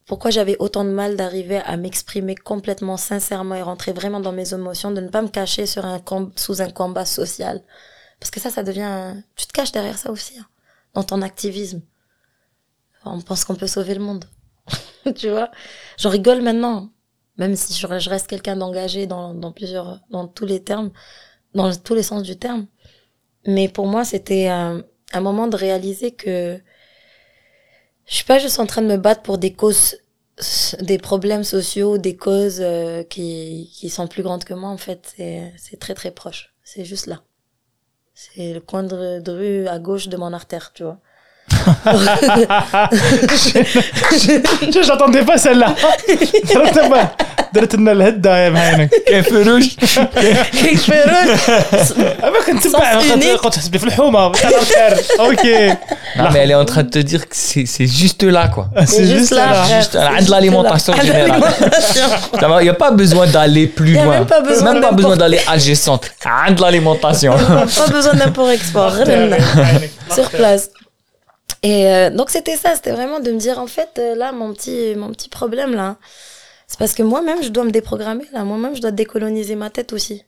pourquoi 0.05 0.29
j'avais 0.29 0.55
autant 0.59 0.83
de 0.83 0.91
mal 0.91 1.15
d'arriver 1.15 1.57
à 1.65 1.75
m'exprimer 1.77 2.35
complètement 2.35 2.97
sincèrement 2.97 3.55
et 3.55 3.61
rentrer 3.61 3.91
vraiment 3.91 4.19
dans 4.19 4.33
mes 4.33 4.53
émotions, 4.53 4.91
de 4.91 5.01
ne 5.01 5.07
pas 5.07 5.21
me 5.21 5.29
cacher 5.29 5.65
sous 5.65 6.61
un 6.61 6.69
combat 6.69 7.05
social. 7.05 7.63
Parce 8.19 8.29
que 8.29 8.39
ça, 8.39 8.51
ça 8.51 8.63
devient, 8.63 9.15
tu 9.35 9.47
te 9.47 9.53
caches 9.53 9.71
derrière 9.71 9.97
ça 9.97 10.11
aussi, 10.11 10.37
hein, 10.37 10.45
dans 10.93 11.03
ton 11.03 11.21
activisme. 11.21 11.81
On 13.05 13.19
pense 13.21 13.45
qu'on 13.45 13.55
peut 13.55 13.67
sauver 13.67 13.95
le 13.95 14.01
monde. 14.01 14.25
tu 15.15 15.29
vois? 15.29 15.49
J'en 15.97 16.09
rigole 16.09 16.41
maintenant. 16.41 16.89
Même 17.37 17.55
si 17.55 17.73
je, 17.73 17.87
reste 17.87 18.27
quelqu'un 18.27 18.55
d'engagé 18.55 19.07
dans 19.07 19.51
plusieurs, 19.51 20.01
dans 20.11 20.27
tous 20.27 20.45
les 20.45 20.63
termes, 20.63 20.91
dans 21.55 21.73
tous 21.75 21.95
les 21.95 22.03
sens 22.03 22.21
du 22.21 22.37
terme. 22.37 22.67
Mais 23.45 23.67
pour 23.67 23.87
moi, 23.87 24.05
c'était 24.05 24.47
un, 24.47 24.83
un 25.13 25.21
moment 25.21 25.47
de 25.47 25.55
réaliser 25.55 26.11
que, 26.11 26.59
je 28.05 28.15
suis 28.15 28.25
pas 28.25 28.39
juste 28.39 28.59
en 28.59 28.65
train 28.65 28.81
de 28.81 28.87
me 28.87 28.97
battre 28.97 29.21
pour 29.21 29.37
des 29.37 29.53
causes, 29.53 29.97
des 30.81 30.97
problèmes 30.97 31.43
sociaux, 31.43 31.97
des 31.97 32.15
causes 32.15 32.59
euh, 32.59 33.03
qui, 33.03 33.71
qui 33.73 33.89
sont 33.89 34.07
plus 34.07 34.23
grandes 34.23 34.43
que 34.43 34.53
moi, 34.53 34.69
en 34.69 34.77
fait. 34.77 35.15
C'est 35.57 35.79
très, 35.79 35.93
très 35.93 36.11
proche. 36.11 36.53
C'est 36.63 36.85
juste 36.85 37.07
là. 37.07 37.21
C'est 38.13 38.53
le 38.53 38.59
coin 38.59 38.83
de, 38.83 39.19
de 39.19 39.31
rue 39.31 39.67
à 39.67 39.79
gauche 39.79 40.07
de 40.07 40.17
mon 40.17 40.33
artère, 40.33 40.71
tu 40.73 40.83
vois. 40.83 40.99
j'attendais 44.81 45.25
pas 45.25 45.37
celle-là 45.37 45.75
درت 47.52 47.74
لنا 47.74 47.92
الهده 47.92 48.38
يا 48.38 48.48
بعينك 48.48 48.90
كيف 49.06 49.28
فروج 49.28 49.68
كيف 50.52 50.90
فروج 50.90 51.28
ما 52.22 52.40
كنت 52.46 52.66
تبع 52.66 52.94
قلت 52.94 53.54
تحسب 53.54 53.76
في 53.76 53.84
الحومه 53.84 54.32
اوكي 55.20 55.76
Non, 56.16 56.30
mais 56.32 56.40
elle 56.40 56.50
est 56.50 56.54
en 56.54 56.64
train 56.64 56.82
de 56.82 56.90
te 56.90 56.98
dire 56.98 57.28
que 57.28 57.36
c'est 57.36 57.86
juste 57.86 58.22
là, 58.22 58.48
quoi. 58.48 58.68
C'est 58.86 59.06
juste 59.06 59.30
là. 59.30 59.64
Juste 59.76 59.94
là, 59.94 60.20
de 60.20 60.30
l'alimentation 60.30 60.94
générale. 60.94 61.42
Il 62.60 62.62
n'y 62.62 62.68
a 62.68 62.74
pas 62.74 62.90
besoin 62.90 63.26
d'aller 63.26 63.66
plus 63.66 63.92
loin. 63.92 64.18
Même 64.18 64.26
pas 64.26 64.40
besoin, 64.40 64.72
même 64.72 64.82
pas 64.82 64.92
besoin 64.92 65.16
d'aller 65.16 65.40
adjacente. 65.46 66.10
de 66.56 66.60
l'alimentation. 66.60 67.32
Pas 67.36 67.88
besoin 67.88 68.14
d'import-export. 68.14 68.94
Sur 70.14 70.30
place. 70.30 70.70
Et 71.62 71.86
euh, 71.86 72.10
donc 72.10 72.30
c'était 72.30 72.56
ça, 72.56 72.70
c'était 72.76 72.92
vraiment 72.92 73.18
de 73.18 73.32
me 73.32 73.38
dire 73.38 73.58
en 73.58 73.66
fait 73.66 73.88
euh, 73.98 74.14
là 74.14 74.30
mon 74.30 74.52
petit 74.52 74.94
mon 74.96 75.10
petit 75.10 75.28
problème 75.28 75.74
là, 75.74 75.96
c'est 76.73 76.79
parce 76.79 76.95
que 76.95 77.03
moi-même 77.03 77.43
je 77.43 77.49
dois 77.49 77.65
me 77.65 77.69
déprogrammer 77.69 78.25
là, 78.31 78.43
moi-même 78.43 78.75
je 78.75 78.81
dois 78.81 78.89
décoloniser 78.89 79.53
ma 79.53 79.69
tête 79.69 79.93
aussi. 79.93 80.23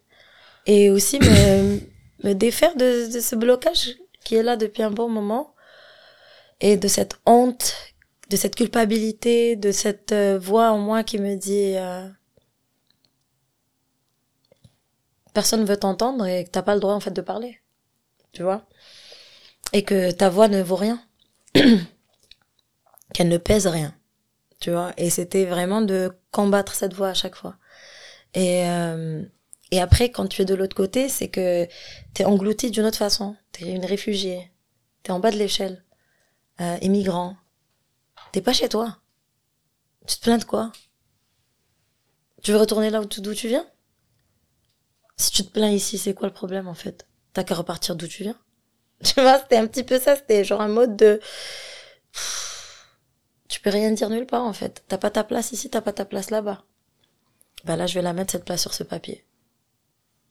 Et 0.67 0.91
aussi 0.91 1.17
me 1.17 1.79
me 2.23 2.33
défaire 2.33 2.75
de, 2.75 3.09
ce 3.09 3.35
blocage 3.35 3.95
qui 4.23 4.35
est 4.35 4.43
là 4.43 4.55
depuis 4.55 4.83
un 4.83 4.91
bon 4.91 5.09
moment. 5.09 5.55
Et 6.61 6.77
de 6.77 6.87
cette 6.87 7.15
honte, 7.25 7.75
de 8.29 8.35
cette 8.35 8.55
culpabilité, 8.55 9.55
de 9.55 9.71
cette 9.71 10.11
euh, 10.11 10.37
voix 10.37 10.69
en 10.69 10.77
moi 10.77 11.03
qui 11.03 11.17
me 11.17 11.35
dit 11.35 11.77
personne 15.33 15.61
ne 15.61 15.65
veut 15.65 15.77
t'entendre 15.77 16.27
et 16.27 16.43
que 16.43 16.51
t'as 16.51 16.61
pas 16.61 16.75
le 16.75 16.79
droit 16.79 16.93
en 16.93 16.99
fait 16.99 17.09
de 17.09 17.21
parler, 17.21 17.59
tu 18.33 18.43
vois, 18.43 18.67
et 19.73 19.81
que 19.81 20.11
ta 20.11 20.29
voix 20.29 20.47
ne 20.47 20.61
vaut 20.61 20.75
rien. 20.75 21.01
Qu'elle 23.15 23.29
ne 23.29 23.39
pèse 23.39 23.65
rien. 23.65 23.95
Tu 24.59 24.69
vois? 24.69 24.93
Et 24.97 25.09
c'était 25.09 25.45
vraiment 25.45 25.81
de 25.81 26.11
combattre 26.35 26.75
cette 26.75 26.93
voix 26.93 27.07
à 27.09 27.13
chaque 27.13 27.37
fois. 27.37 27.55
Et, 28.33 28.67
euh, 28.69 29.23
et 29.71 29.79
après, 29.79 30.11
quand 30.11 30.27
tu 30.27 30.41
es 30.41 30.45
de 30.45 30.53
l'autre 30.53 30.75
côté, 30.75 31.07
c'est 31.07 31.29
que 31.29 31.65
tu 32.13 32.21
es 32.21 32.25
englouti 32.25 32.71
d'une 32.71 32.83
autre 32.83 32.97
façon. 32.97 33.37
Tu 33.53 33.63
es 33.63 33.71
une 33.71 33.85
réfugiée. 33.85 34.51
Tu 35.03 35.11
es 35.11 35.13
en 35.13 35.19
bas 35.19 35.31
de 35.31 35.37
l'échelle. 35.37 35.85
Euh, 36.59 36.77
immigrant. 36.81 37.37
T'es 38.33 38.41
pas 38.41 38.51
chez 38.51 38.67
toi. 38.67 38.97
Tu 40.07 40.17
te 40.17 40.21
plains 40.23 40.37
de 40.37 40.43
quoi? 40.43 40.73
Tu 42.43 42.51
veux 42.51 42.57
retourner 42.57 42.89
là 42.89 42.99
d'où 42.99 43.33
tu 43.33 43.47
viens? 43.47 43.65
Si 45.15 45.31
tu 45.31 45.45
te 45.45 45.51
plains 45.51 45.71
ici, 45.71 45.97
c'est 45.97 46.13
quoi 46.13 46.27
le 46.27 46.33
problème 46.33 46.67
en 46.67 46.73
fait? 46.73 47.07
T'as 47.31 47.45
qu'à 47.45 47.55
repartir 47.55 47.95
d'où 47.95 48.07
tu 48.07 48.23
viens? 48.23 48.37
Tu 49.03 49.21
vois, 49.21 49.39
c'était 49.39 49.57
un 49.57 49.67
petit 49.67 49.83
peu 49.83 49.99
ça, 49.99 50.15
c'était 50.15 50.43
genre 50.43 50.61
un 50.61 50.67
mode 50.67 50.97
de... 50.97 51.21
Tu 53.47 53.59
peux 53.59 53.69
rien 53.69 53.91
dire 53.91 54.09
nulle 54.09 54.25
part 54.25 54.43
en 54.43 54.53
fait. 54.53 54.83
T'as 54.87 54.97
pas 54.97 55.11
ta 55.11 55.23
place 55.23 55.51
ici, 55.51 55.69
t'as 55.69 55.81
pas 55.81 55.93
ta 55.93 56.05
place 56.05 56.31
là-bas. 56.31 56.63
Bah 57.63 57.75
là, 57.75 57.87
je 57.87 57.95
vais 57.95 58.01
la 58.01 58.13
mettre 58.13 58.31
cette 58.31 58.45
place 58.45 58.61
sur 58.61 58.73
ce 58.73 58.83
papier. 58.83 59.25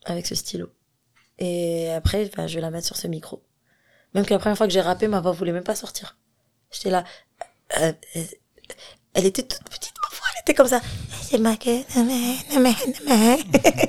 Avec 0.04 0.26
ce 0.26 0.34
stylo. 0.34 0.70
Et 1.38 1.90
après, 1.90 2.30
bah, 2.36 2.46
je 2.46 2.54
vais 2.56 2.60
la 2.60 2.70
mettre 2.70 2.86
sur 2.86 2.96
ce 2.96 3.08
micro. 3.08 3.42
Même 4.14 4.24
que 4.24 4.32
la 4.32 4.38
première 4.38 4.56
fois 4.56 4.66
que 4.66 4.72
j'ai 4.72 4.80
rappé, 4.80 5.08
ma 5.08 5.20
voix 5.20 5.32
voulait 5.32 5.52
même 5.52 5.64
pas 5.64 5.74
sortir. 5.74 6.16
J'étais 6.70 6.90
là. 6.90 7.04
Euh, 7.80 7.92
euh, 8.16 8.24
elle 9.14 9.26
était 9.26 9.42
toute 9.42 9.68
petite, 9.68 9.93
elle 10.36 10.42
T'es 10.44 10.54
comme 10.54 10.68
ça. 10.68 10.80
C'est. 11.22 11.40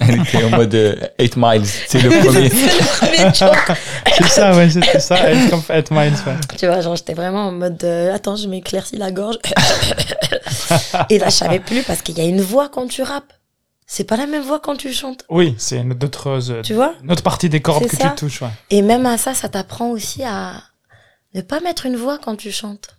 Elle 0.02 0.22
était 0.22 0.44
en 0.44 0.50
mode 0.52 0.76
euh, 0.76 0.96
8 1.20 1.38
miles. 1.38 1.66
C'est 1.88 2.02
le 2.02 2.10
premier. 2.22 2.50
C'est 4.18 4.28
ça, 4.30 4.56
ouais, 4.56 4.70
c'était 4.70 5.00
ça. 5.00 5.18
Elle 5.18 5.50
comme 5.50 5.62
8 5.70 5.92
miles, 5.92 6.14
ouais. 6.28 6.36
Tu 6.58 6.66
vois, 6.68 6.82
genre, 6.82 6.96
j'étais 6.96 7.14
vraiment 7.14 7.48
en 7.48 7.52
mode, 7.52 7.84
euh, 7.84 8.14
attends, 8.14 8.36
je 8.36 8.48
m'éclaircis 8.48 8.98
la 8.98 9.12
gorge. 9.12 9.38
Et 11.10 11.20
là, 11.20 11.28
je 11.30 11.36
savais 11.36 11.60
plus 11.60 11.84
parce 11.84 12.02
qu'il 12.02 12.18
y 12.18 12.22
a 12.22 12.26
une 12.26 12.42
voix 12.42 12.70
quand 12.70 12.88
tu 12.88 13.02
rappes. 13.02 13.34
C'est 13.88 14.04
pas 14.06 14.18
la 14.18 14.26
même 14.26 14.42
voix 14.44 14.60
quand 14.60 14.76
tu 14.76 14.92
chantes. 14.92 15.26
Oui, 15.30 15.54
c'est 15.60 15.78
une 15.78 15.92
autre, 15.94 16.30
euh, 16.50 16.62
Tu 16.64 16.74
vois? 16.74 16.94
une 17.04 17.12
autre 17.12 17.22
partie 17.22 17.50
des 17.50 17.62
cordes 17.62 17.84
C'est 17.84 17.90
que 17.98 17.98
ça. 18.02 18.10
tu 18.10 18.16
touches, 18.26 18.42
ouais. 18.42 18.50
Et 18.72 18.82
même 18.82 19.06
à 19.06 19.18
ça, 19.18 19.34
ça 19.36 19.48
t'apprend 19.48 19.90
aussi 19.92 20.24
à 20.24 20.54
ne 21.36 21.42
pas 21.42 21.60
mettre 21.60 21.86
une 21.86 21.96
voix 21.96 22.18
quand 22.18 22.36
tu 22.36 22.52
chantes. 22.52 22.96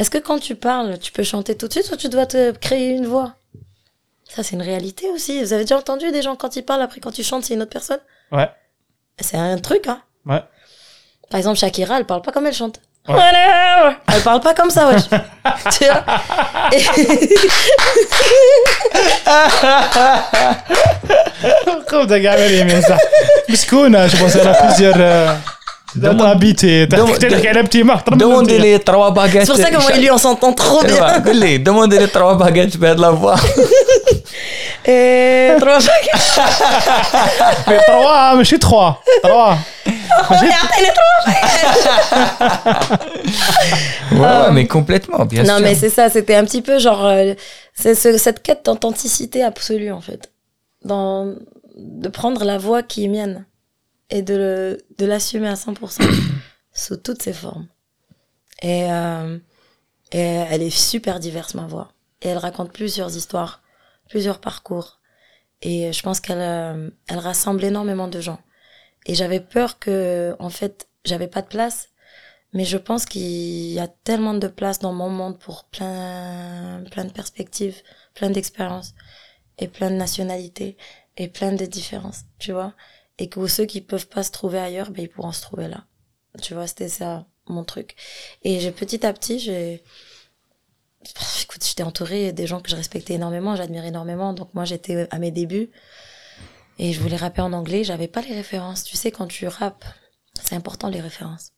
Est-ce 0.00 0.08
que 0.08 0.16
quand 0.16 0.38
tu 0.38 0.54
parles, 0.54 0.98
tu 0.98 1.12
peux 1.12 1.22
chanter 1.22 1.54
tout 1.58 1.68
de 1.68 1.72
suite 1.72 1.90
ou 1.92 1.96
tu 1.96 2.08
dois 2.08 2.24
te 2.24 2.52
créer 2.52 2.88
une 2.88 3.06
voix? 3.06 3.34
Ça, 4.26 4.42
c'est 4.42 4.54
une 4.54 4.62
réalité 4.62 5.10
aussi. 5.10 5.44
Vous 5.44 5.52
avez 5.52 5.64
déjà 5.64 5.76
entendu 5.76 6.10
des 6.10 6.22
gens 6.22 6.36
quand 6.36 6.56
ils 6.56 6.62
parlent, 6.62 6.80
après 6.80 7.00
quand 7.00 7.10
tu 7.10 7.22
chantes, 7.22 7.44
c'est 7.44 7.52
une 7.52 7.60
autre 7.60 7.70
personne? 7.70 8.00
Ouais. 8.32 8.48
C'est 9.20 9.36
un 9.36 9.58
truc, 9.58 9.88
hein 9.88 10.00
Ouais. 10.24 10.42
Par 11.28 11.36
exemple, 11.36 11.58
Shakira, 11.58 11.98
elle 11.98 12.06
parle 12.06 12.22
pas 12.22 12.32
comme 12.32 12.46
elle 12.46 12.54
chante. 12.54 12.80
Ouais. 13.08 13.14
Elle 14.10 14.22
parle 14.22 14.40
pas 14.40 14.54
comme 14.54 14.70
ça, 14.70 14.88
wesh. 14.88 15.02
tu 15.78 15.84
vois? 15.84 16.02
Comme 21.88 22.06
gagné 22.06 22.64
mais 22.64 22.80
ça. 22.80 22.96
Je 23.48 24.16
pense 24.18 24.32
qu'elle 24.32 24.48
a 24.48 24.54
plusieurs 24.54 25.36
dans 25.96 26.16
ta 26.16 26.34
bite 26.34 26.64
demandez-les 26.64 28.78
trois 28.80 29.12
baguettes 29.12 29.46
c'est 29.46 29.52
pour 29.52 29.60
ça 29.60 29.70
que 29.70 29.80
moi 29.80 29.94
et 29.94 30.00
lui 30.00 30.10
on 30.10 30.18
s'entend 30.18 30.52
trop 30.52 30.82
bien 30.82 31.20
demandez-les 31.58 32.08
trois 32.08 32.36
baguettes 32.36 32.74
je 32.74 32.78
de 32.78 33.00
la 33.00 33.10
voix 33.10 33.36
et 34.84 34.90
euh, 34.90 35.58
trois 35.58 35.78
baguettes 35.78 36.36
mais 37.68 37.78
trois 37.86 38.30
hein, 38.30 38.36
mais 38.36 38.44
je 38.44 38.48
suis 38.48 38.58
trois 38.58 39.00
trois 39.22 39.56
ouais, 40.30 40.36
ouais, 44.12 44.26
euh, 44.26 44.50
mais 44.52 44.66
complètement, 44.66 45.24
bien 45.24 45.42
non, 45.42 45.48
sûr. 45.48 45.54
Non, 45.56 45.62
mais 45.62 45.74
c'est 45.74 45.90
ça, 45.90 46.08
c'était 46.08 46.34
un 46.34 46.44
petit 46.44 46.62
peu 46.62 46.78
genre. 46.78 47.06
Euh, 47.06 47.34
c'est 47.74 47.94
cette 47.94 48.42
quête 48.42 48.64
d'authenticité 48.64 49.42
absolue, 49.42 49.92
en 49.92 50.00
fait. 50.00 50.30
De 50.84 52.08
prendre 52.08 52.44
la 52.44 52.58
voix 52.58 52.82
qui 52.82 53.04
est 53.04 53.08
mienne 53.08 53.46
et 54.10 54.22
de, 54.22 54.78
de 54.98 55.06
l'assumer 55.06 55.48
à 55.48 55.54
100% 55.54 56.02
sous 56.72 56.96
toutes 56.96 57.22
ses 57.22 57.32
formes. 57.32 57.68
Et, 58.62 58.90
euh, 58.92 59.38
et 60.12 60.18
elle 60.18 60.62
est 60.62 60.70
super 60.70 61.20
diverse, 61.20 61.54
ma 61.54 61.66
voix. 61.66 61.92
Et 62.22 62.28
elle 62.28 62.38
raconte 62.38 62.72
plusieurs 62.72 63.16
histoires, 63.16 63.62
plusieurs 64.08 64.40
parcours. 64.40 65.00
Et 65.62 65.92
je 65.92 66.02
pense 66.02 66.20
qu'elle 66.20 66.40
euh, 66.40 66.90
elle 67.08 67.18
rassemble 67.18 67.64
énormément 67.64 68.08
de 68.08 68.20
gens. 68.20 68.40
Et 69.06 69.14
j'avais 69.14 69.40
peur 69.40 69.78
que, 69.78 70.36
en 70.38 70.50
fait, 70.50 70.88
j'avais 71.04 71.28
pas 71.28 71.42
de 71.42 71.48
place 71.48 71.90
mais 72.52 72.64
je 72.64 72.76
pense 72.76 73.06
qu'il 73.06 73.72
y 73.72 73.78
a 73.78 73.88
tellement 73.88 74.34
de 74.34 74.48
place 74.48 74.80
dans 74.80 74.92
mon 74.92 75.08
monde 75.08 75.38
pour 75.38 75.64
plein, 75.64 76.82
plein 76.90 77.04
de 77.04 77.12
perspectives, 77.12 77.82
plein 78.14 78.30
d'expériences 78.30 78.94
et 79.58 79.68
plein 79.68 79.90
de 79.90 79.96
nationalités 79.96 80.76
et 81.16 81.28
plein 81.28 81.52
de 81.52 81.64
différences, 81.64 82.22
tu 82.38 82.52
vois. 82.52 82.74
Et 83.20 83.28
que 83.28 83.46
ceux 83.46 83.66
qui 83.66 83.80
peuvent 83.80 84.08
pas 84.08 84.24
se 84.24 84.32
trouver 84.32 84.58
ailleurs, 84.58 84.90
ben, 84.90 85.02
ils 85.02 85.08
pourront 85.08 85.30
se 85.30 85.42
trouver 85.42 85.68
là. 85.68 85.84
Tu 86.42 86.54
vois, 86.54 86.66
c'était 86.66 86.88
ça, 86.88 87.26
mon 87.46 87.62
truc. 87.62 87.94
Et 88.42 88.58
j'ai 88.58 88.72
petit 88.72 89.06
à 89.06 89.12
petit, 89.12 89.38
j'ai, 89.38 89.84
écoute, 91.42 91.64
j'étais 91.64 91.84
entourée 91.84 92.32
des 92.32 92.48
gens 92.48 92.60
que 92.60 92.70
je 92.70 92.76
respectais 92.76 93.14
énormément, 93.14 93.54
j'admirais 93.54 93.88
énormément. 93.88 94.32
Donc 94.32 94.52
moi, 94.54 94.64
j'étais 94.64 95.06
à 95.12 95.18
mes 95.20 95.30
débuts 95.30 95.70
et 96.78 96.92
je 96.92 97.00
voulais 97.00 97.16
rapper 97.16 97.42
en 97.42 97.52
anglais. 97.52 97.84
J'avais 97.84 98.08
pas 98.08 98.22
les 98.22 98.34
références. 98.34 98.82
Tu 98.82 98.96
sais, 98.96 99.12
quand 99.12 99.28
tu 99.28 99.46
rappes, 99.46 99.84
c'est 100.42 100.56
important 100.56 100.88
les 100.88 101.00
références 101.00 101.52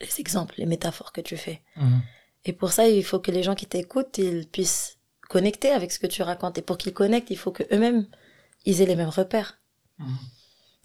les 0.00 0.20
exemples, 0.20 0.54
les 0.58 0.66
métaphores 0.66 1.12
que 1.12 1.20
tu 1.20 1.36
fais. 1.36 1.62
Mhm. 1.76 2.02
Et 2.44 2.52
pour 2.52 2.72
ça, 2.72 2.88
il 2.88 3.04
faut 3.04 3.20
que 3.20 3.30
les 3.30 3.42
gens 3.42 3.54
qui 3.54 3.66
t'écoutent, 3.66 4.18
ils 4.18 4.48
puissent 4.48 4.98
connecter 5.28 5.70
avec 5.70 5.92
ce 5.92 5.98
que 5.98 6.06
tu 6.06 6.22
racontes. 6.22 6.58
Et 6.58 6.62
pour 6.62 6.78
qu'ils 6.78 6.94
connectent, 6.94 7.30
il 7.30 7.38
faut 7.38 7.52
que 7.52 7.62
eux-mêmes, 7.72 8.06
ils 8.64 8.80
aient 8.80 8.86
les 8.86 8.96
mêmes 8.96 9.08
repères. 9.08 9.59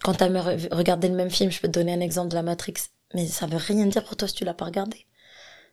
Quand 0.04 0.14
tu 0.14 0.24
as 0.24 0.28
regardé 0.72 1.08
le 1.08 1.16
même 1.16 1.32
film, 1.32 1.52
je 1.52 1.60
peux 1.60 1.68
te 1.68 1.74
donner 1.74 1.94
un 1.94 2.02
exemple 2.02 2.30
de 2.30 2.36
la 2.36 2.44
Matrix, 2.44 2.76
mais 3.14 3.26
ça 3.28 3.48
veut 3.48 3.58
rien 3.58 3.86
dire 3.86 4.04
pour 4.04 4.16
toi 4.16 4.28
si 4.28 4.36
tu 4.36 4.46
l'as 4.46 4.54
pas 4.54 4.66
regardé. 4.66 5.06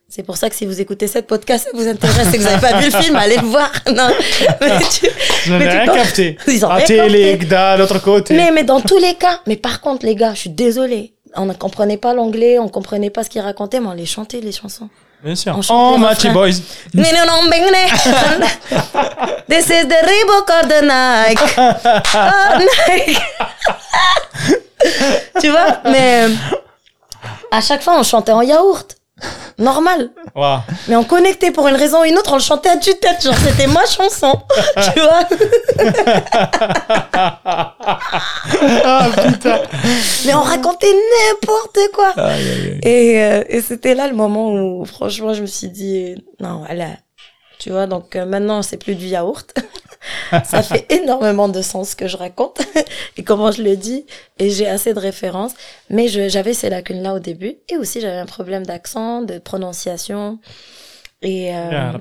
C'est 0.09 0.23
pour 0.23 0.37
ça 0.37 0.49
que 0.49 0.55
si 0.55 0.65
vous 0.65 0.79
écoutez 0.79 1.07
cette 1.07 1.27
podcast, 1.27 1.65
ça 1.65 1.71
vous 1.75 1.87
intéresse 1.87 2.27
et 2.33 2.37
que 2.37 2.43
vous 2.43 2.49
n'avez 2.49 2.61
pas 2.61 2.79
vu 2.79 2.85
le 2.91 3.01
film, 3.01 3.15
allez 3.15 3.37
le 3.37 3.47
voir. 3.47 3.71
Non, 3.87 4.09
mais 4.61 4.79
tu, 4.91 5.07
Vous 5.45 5.51
n'avez 5.51 5.69
rien 5.69 5.85
capté. 5.85 6.37
Ils 6.47 6.65
ont 6.65 6.69
À 6.69 6.75
rien 6.75 6.85
télé, 6.85 7.37
l'autre 7.77 7.99
côté. 7.99 8.35
Mais, 8.35 8.51
mais 8.51 8.63
dans 8.63 8.81
tous 8.81 8.97
les 8.97 9.15
cas, 9.15 9.39
mais 9.47 9.55
par 9.55 9.81
contre, 9.81 10.05
les 10.05 10.15
gars, 10.15 10.33
je 10.33 10.41
suis 10.41 10.49
désolée. 10.49 11.15
On 11.35 11.45
ne 11.45 11.53
comprenait 11.53 11.97
pas 11.97 12.13
l'anglais, 12.13 12.59
on 12.59 12.69
comprenait 12.69 13.09
pas 13.09 13.23
ce 13.23 13.29
qu'ils 13.29 13.41
racontaient, 13.41 13.79
mais 13.79 13.87
on 13.87 13.93
les 13.93 14.05
chantait, 14.05 14.39
les 14.39 14.51
chansons. 14.51 14.89
Bien 15.23 15.35
sûr. 15.35 15.57
Oh, 15.69 15.97
Matchy. 15.97 16.29
Boys. 16.29 16.55
This 19.47 19.69
is 19.69 19.87
the 19.87 20.01
Reebok 20.05 20.49
or 20.49 20.63
the 20.67 20.81
Nike. 20.81 21.53
Oh, 22.13 22.59
Nike. 22.89 23.17
tu 25.41 25.49
vois, 25.49 25.79
mais 25.85 26.27
à 27.51 27.61
chaque 27.61 27.81
fois, 27.83 27.97
on 27.99 28.03
chantait 28.03 28.31
en 28.33 28.41
yaourt. 28.41 28.97
Normal. 29.57 30.09
Mais 30.87 30.95
on 30.95 31.03
connectait 31.03 31.51
pour 31.51 31.67
une 31.67 31.75
raison 31.75 32.01
ou 32.01 32.05
une 32.05 32.17
autre, 32.17 32.31
on 32.31 32.37
le 32.37 32.41
chantait 32.41 32.69
à 32.69 32.77
tue-tête. 32.77 33.23
Genre, 33.23 33.35
c'était 33.35 33.67
ma 33.67 33.85
chanson. 33.85 34.33
tu 34.93 34.99
vois 34.99 35.23
Ah, 38.85 39.09
putain. 39.27 39.59
Mais 40.25 40.33
on 40.33 40.41
racontait 40.41 40.93
n'importe 40.93 41.79
quoi. 41.93 42.13
Et, 42.83 43.21
euh, 43.21 43.43
et 43.47 43.61
c'était 43.61 43.95
là 43.95 44.07
le 44.07 44.15
moment 44.15 44.51
où, 44.51 44.85
franchement, 44.85 45.33
je 45.33 45.41
me 45.41 45.47
suis 45.47 45.69
dit, 45.69 46.15
non, 46.39 46.63
voilà. 46.65 46.87
Tu 47.59 47.69
vois, 47.69 47.87
donc 47.87 48.15
euh, 48.15 48.25
maintenant, 48.25 48.61
c'est 48.61 48.77
plus 48.77 48.95
du 48.95 49.05
yaourt. 49.07 49.53
ça 50.43 50.63
fait 50.63 50.85
énormément 50.91 51.49
de 51.49 51.61
sens 51.61 51.89
ce 51.89 51.95
que 51.95 52.07
je 52.07 52.17
raconte 52.17 52.61
et 53.17 53.23
comment 53.23 53.51
je 53.51 53.63
le 53.63 53.75
dis. 53.75 54.05
Et 54.39 54.49
j'ai 54.49 54.67
assez 54.67 54.93
de 54.93 54.99
références. 54.99 55.53
Mais 55.89 56.07
j'avais 56.07 56.53
ces 56.53 56.69
lacunes-là 56.69 57.13
au 57.13 57.19
début. 57.19 57.55
Et 57.69 57.77
aussi, 57.77 58.01
j'avais 58.01 58.17
un 58.17 58.25
problème 58.25 58.65
d'accent, 58.65 59.21
de 59.21 59.37
prononciation. 59.39 60.39
Et 61.23 61.55
euh... 61.55 61.93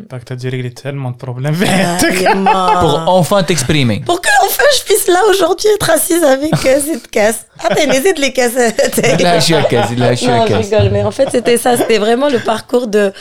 tellement 0.74 1.12
de 1.12 1.16
problèmes. 1.16 1.54
Ah, 1.64 2.78
pour 2.80 3.04
enfin 3.06 3.44
t'exprimer. 3.44 4.02
Pour 4.04 4.20
que 4.20 4.28
enfin 4.44 4.64
je 4.76 4.82
puisse 4.82 5.06
là 5.06 5.20
aujourd'hui 5.30 5.68
être 5.76 5.90
assise 5.90 6.24
avec 6.24 6.52
euh, 6.66 6.80
cette 6.84 7.08
casse. 7.08 7.46
Ah, 7.62 7.72
les 7.72 7.86
de 7.86 8.20
les 8.20 8.32
cassettes. 8.32 9.00
là, 9.22 9.34
euh, 9.34 9.36
je 9.36 9.44
suis 9.44 9.54
à 9.54 9.62
casse. 9.62 9.96
Là, 9.96 10.14
je 10.14 10.26
casse. 10.26 10.28
Non, 10.28 10.46
je 10.48 10.54
rigole, 10.54 10.90
mais 10.90 11.04
en 11.04 11.12
fait, 11.12 11.28
c'était 11.30 11.56
ça. 11.56 11.76
C'était 11.76 11.98
vraiment 11.98 12.28
le 12.28 12.40
parcours 12.40 12.88
de 12.88 13.12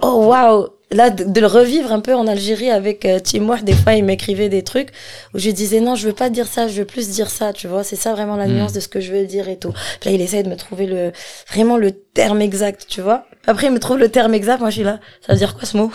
Oh, 0.00 0.26
waouh, 0.26 0.68
là, 0.90 1.10
de, 1.10 1.40
le 1.40 1.46
revivre 1.46 1.92
un 1.92 2.00
peu 2.00 2.14
en 2.14 2.26
Algérie 2.26 2.70
avec 2.70 3.04
euh, 3.04 3.18
Timour. 3.18 3.56
Des 3.62 3.72
fois, 3.74 3.94
il 3.94 4.04
m'écrivait 4.04 4.48
des 4.48 4.62
trucs 4.62 4.88
où 5.34 5.38
je 5.38 5.50
disais, 5.50 5.80
non, 5.80 5.94
je 5.94 6.06
veux 6.06 6.14
pas 6.14 6.30
dire 6.30 6.46
ça, 6.46 6.68
je 6.68 6.74
veux 6.80 6.84
plus 6.84 7.08
dire 7.10 7.28
ça, 7.30 7.52
tu 7.52 7.68
vois. 7.68 7.84
C'est 7.84 7.96
ça 7.96 8.12
vraiment 8.12 8.36
la 8.36 8.46
Mm. 8.46 8.52
nuance 8.52 8.72
de 8.72 8.80
ce 8.80 8.88
que 8.88 9.00
je 9.00 9.12
veux 9.12 9.24
dire 9.24 9.48
et 9.48 9.58
tout. 9.58 9.72
Puis 10.00 10.10
là, 10.10 10.16
il 10.16 10.20
essaye 10.22 10.42
de 10.42 10.48
me 10.48 10.56
trouver 10.56 10.86
le, 10.86 11.12
vraiment 11.52 11.76
le 11.76 11.92
terme 11.92 12.40
exact, 12.40 12.86
tu 12.88 13.00
vois. 13.00 13.26
Après, 13.46 13.66
il 13.68 13.72
me 13.72 13.78
trouve 13.80 13.98
le 13.98 14.08
terme 14.10 14.34
exact. 14.34 14.60
Moi, 14.60 14.70
je 14.70 14.74
suis 14.76 14.84
là. 14.84 14.98
Ça 15.26 15.32
veut 15.32 15.38
dire 15.38 15.54
quoi 15.54 15.64
ce 15.66 15.76
mot? 15.76 15.90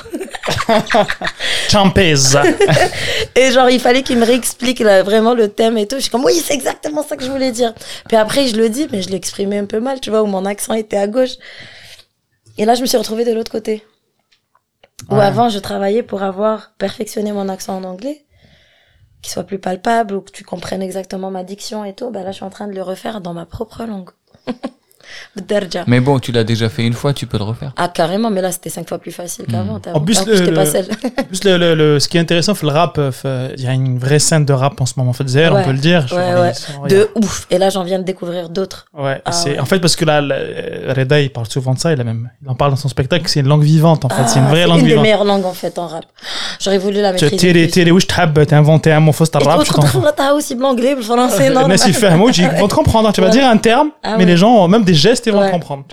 Champez. 1.70 2.15
Et 3.36 3.52
genre, 3.52 3.70
il 3.70 3.80
fallait 3.80 4.02
qu'il 4.03 4.18
me 4.18 4.26
réexplique 4.26 4.80
là, 4.80 5.03
vraiment 5.03 5.34
le 5.34 5.48
thème 5.49 5.78
et 5.78 5.88
tout. 5.88 5.98
Je 5.98 6.02
suis 6.03 6.11
comme, 6.11 6.26
oui, 6.26 6.41
c'est 6.44 6.53
exactement 6.53 7.03
ça 7.03 7.15
que 7.15 7.24
je 7.24 7.32
voulais 7.32 7.52
dire. 7.52 7.74
Puis 8.07 8.18
après, 8.18 8.48
je 8.48 8.56
le 8.56 8.70
dis, 8.70 8.88
mais 8.91 9.02
je 9.02 9.10
l'exprimais 9.10 9.57
un 9.57 9.65
peu 9.65 9.80
mal, 9.80 9.99
tu 9.99 10.10
vois, 10.10 10.24
où 10.24 10.26
mon 10.26 10.45
accent 10.45 10.74
était 10.74 10.98
à 10.98 11.07
gauche. 11.07 11.32
Et 12.57 12.65
là, 12.65 12.76
je 12.76 12.82
me 12.82 12.86
suis 12.88 12.98
retrouvée 12.98 13.26
de 13.26 13.34
l'autre 13.34 13.52
côté. 13.52 13.84
Ouais. 15.10 15.20
avant, 15.20 15.50
je 15.50 15.60
travaillais 15.60 16.04
pour 16.04 16.24
avoir 16.24 16.74
perfectionné 16.78 17.32
mon 17.32 17.50
accent 17.50 17.78
en 17.78 17.84
anglais, 17.84 18.26
qu'il 19.22 19.32
soit 19.32 19.44
plus 19.44 19.60
palpable 19.60 20.16
ou 20.16 20.22
que 20.22 20.32
tu 20.32 20.44
comprennes 20.44 20.82
exactement 20.82 21.32
ma 21.32 21.44
diction 21.44 21.84
et 21.84 21.94
tout. 21.94 22.10
Ben 22.10 22.24
là, 22.24 22.32
je 22.32 22.38
suis 22.38 22.46
en 22.46 22.50
train 22.50 22.68
de 22.68 22.74
le 22.74 22.82
refaire 22.82 23.22
dans 23.22 23.34
ma 23.34 23.46
propre 23.46 23.84
langue. 23.86 24.10
Mais 25.88 26.00
bon, 26.00 26.20
tu 26.20 26.32
l'as 26.32 26.44
déjà 26.44 26.70
fait 26.70 26.84
une 26.84 26.94
fois, 26.94 27.14
tu 27.14 27.28
peux 27.28 27.38
le 27.38 27.44
refaire. 27.44 27.74
Ah, 27.78 27.88
carrément, 27.88 28.30
mais 28.30 28.42
là, 28.42 28.52
c'était 28.52 28.70
cinq 28.70 28.88
fois 28.90 28.98
plus 28.98 29.12
facile 29.12 29.46
hmm. 29.48 29.52
qu'avant. 29.52 29.82
Ah, 29.86 29.96
en 29.96 30.02
plus, 30.02 30.26
le, 30.26 31.58
le, 31.58 31.76
le, 31.76 32.00
ce 32.00 32.08
qui 32.08 32.18
est 32.18 32.22
intéressant, 32.22 32.54
le 32.64 32.70
rap, 32.70 32.98
euh, 32.98 33.50
il 33.58 33.64
y 33.64 33.68
a 33.68 33.74
une 33.74 34.00
vraie 34.00 34.20
scène 34.20 34.46
de 34.46 34.54
rap 34.54 34.80
en 34.80 34.86
ce 34.86 34.94
moment. 34.98 35.12
En 35.12 35.14
fait, 35.14 35.24
on 35.24 35.64
peut 35.64 35.72
le 35.72 35.78
dire. 35.78 36.06
De 36.90 37.10
ouf. 37.16 37.48
Et 37.50 37.58
là, 37.58 37.70
j'en 37.70 37.84
viens 37.84 38.00
de 38.00 38.04
découvrir 38.04 38.50
d'autres. 38.50 38.86
Ouais, 38.94 39.22
ah, 39.26 39.32
En 39.60 39.66
fait, 39.66 39.80
parce 39.80 39.96
que 39.96 40.06
là, 40.06 40.22
euh, 40.22 40.94
Reda, 40.96 41.20
il 41.20 41.32
parle 41.32 41.48
souvent 41.48 41.74
de 41.74 41.80
ça. 41.80 41.94
Il, 41.94 42.04
en 42.48 42.56
parle 42.56 42.72
dans 42.72 42.78
son 42.78 42.90
spectacle. 42.90 43.26
C'est 43.28 43.42
une 43.42 43.48
langue 43.48 43.64
vivante, 43.64 44.06
en 44.06 44.10
fait. 44.10 44.28
c'est 44.28 44.40
une 44.40 44.46
ah, 44.46 44.50
vraie 44.50 44.66
langue 44.66 44.78
vivante. 44.78 44.90
C'est 44.90 44.96
une 44.96 44.96
des 44.96 45.02
meilleures 45.02 45.26
langues, 45.26 45.46
en 45.46 45.54
fait, 45.54 45.78
en 45.78 45.88
rap. 45.88 46.06
J'aurais 46.60 46.78
voulu 46.78 47.02
la 47.02 47.12
maîtriser. 47.12 47.36
Télé, 47.36 47.68
télé, 47.68 47.92
oui, 47.92 48.02
je 48.02 48.08
t'habbe, 48.08 48.46
t'as 48.46 48.58
inventé 48.58 48.92
un 48.92 49.00
mot 49.00 49.12
fausse, 49.12 49.32
t'as 49.32 49.40
rap. 49.40 49.64
Tu 49.64 49.74
aussi 50.34 50.56
l'anglais, 50.56 50.96
le 50.96 51.02
français, 51.02 51.50
non 51.50 51.68
Mais 51.68 51.78
si, 51.78 51.92
tu 51.92 52.00
vas 52.02 52.68
comprendre. 52.68 53.12
Tu 53.14 53.22
vas 53.22 53.30
dire 53.30 53.48
un 53.48 53.58
terme, 53.58 53.90
mais 54.18 54.26
les 54.26 54.38
gens, 54.38 54.68
même 54.68 54.84
des 54.84 54.93
des 54.94 54.99
gestes, 54.99 55.26
ils 55.28 55.34
vont 55.34 55.41
ouais. 55.41 55.52
comprendre. 55.52 55.86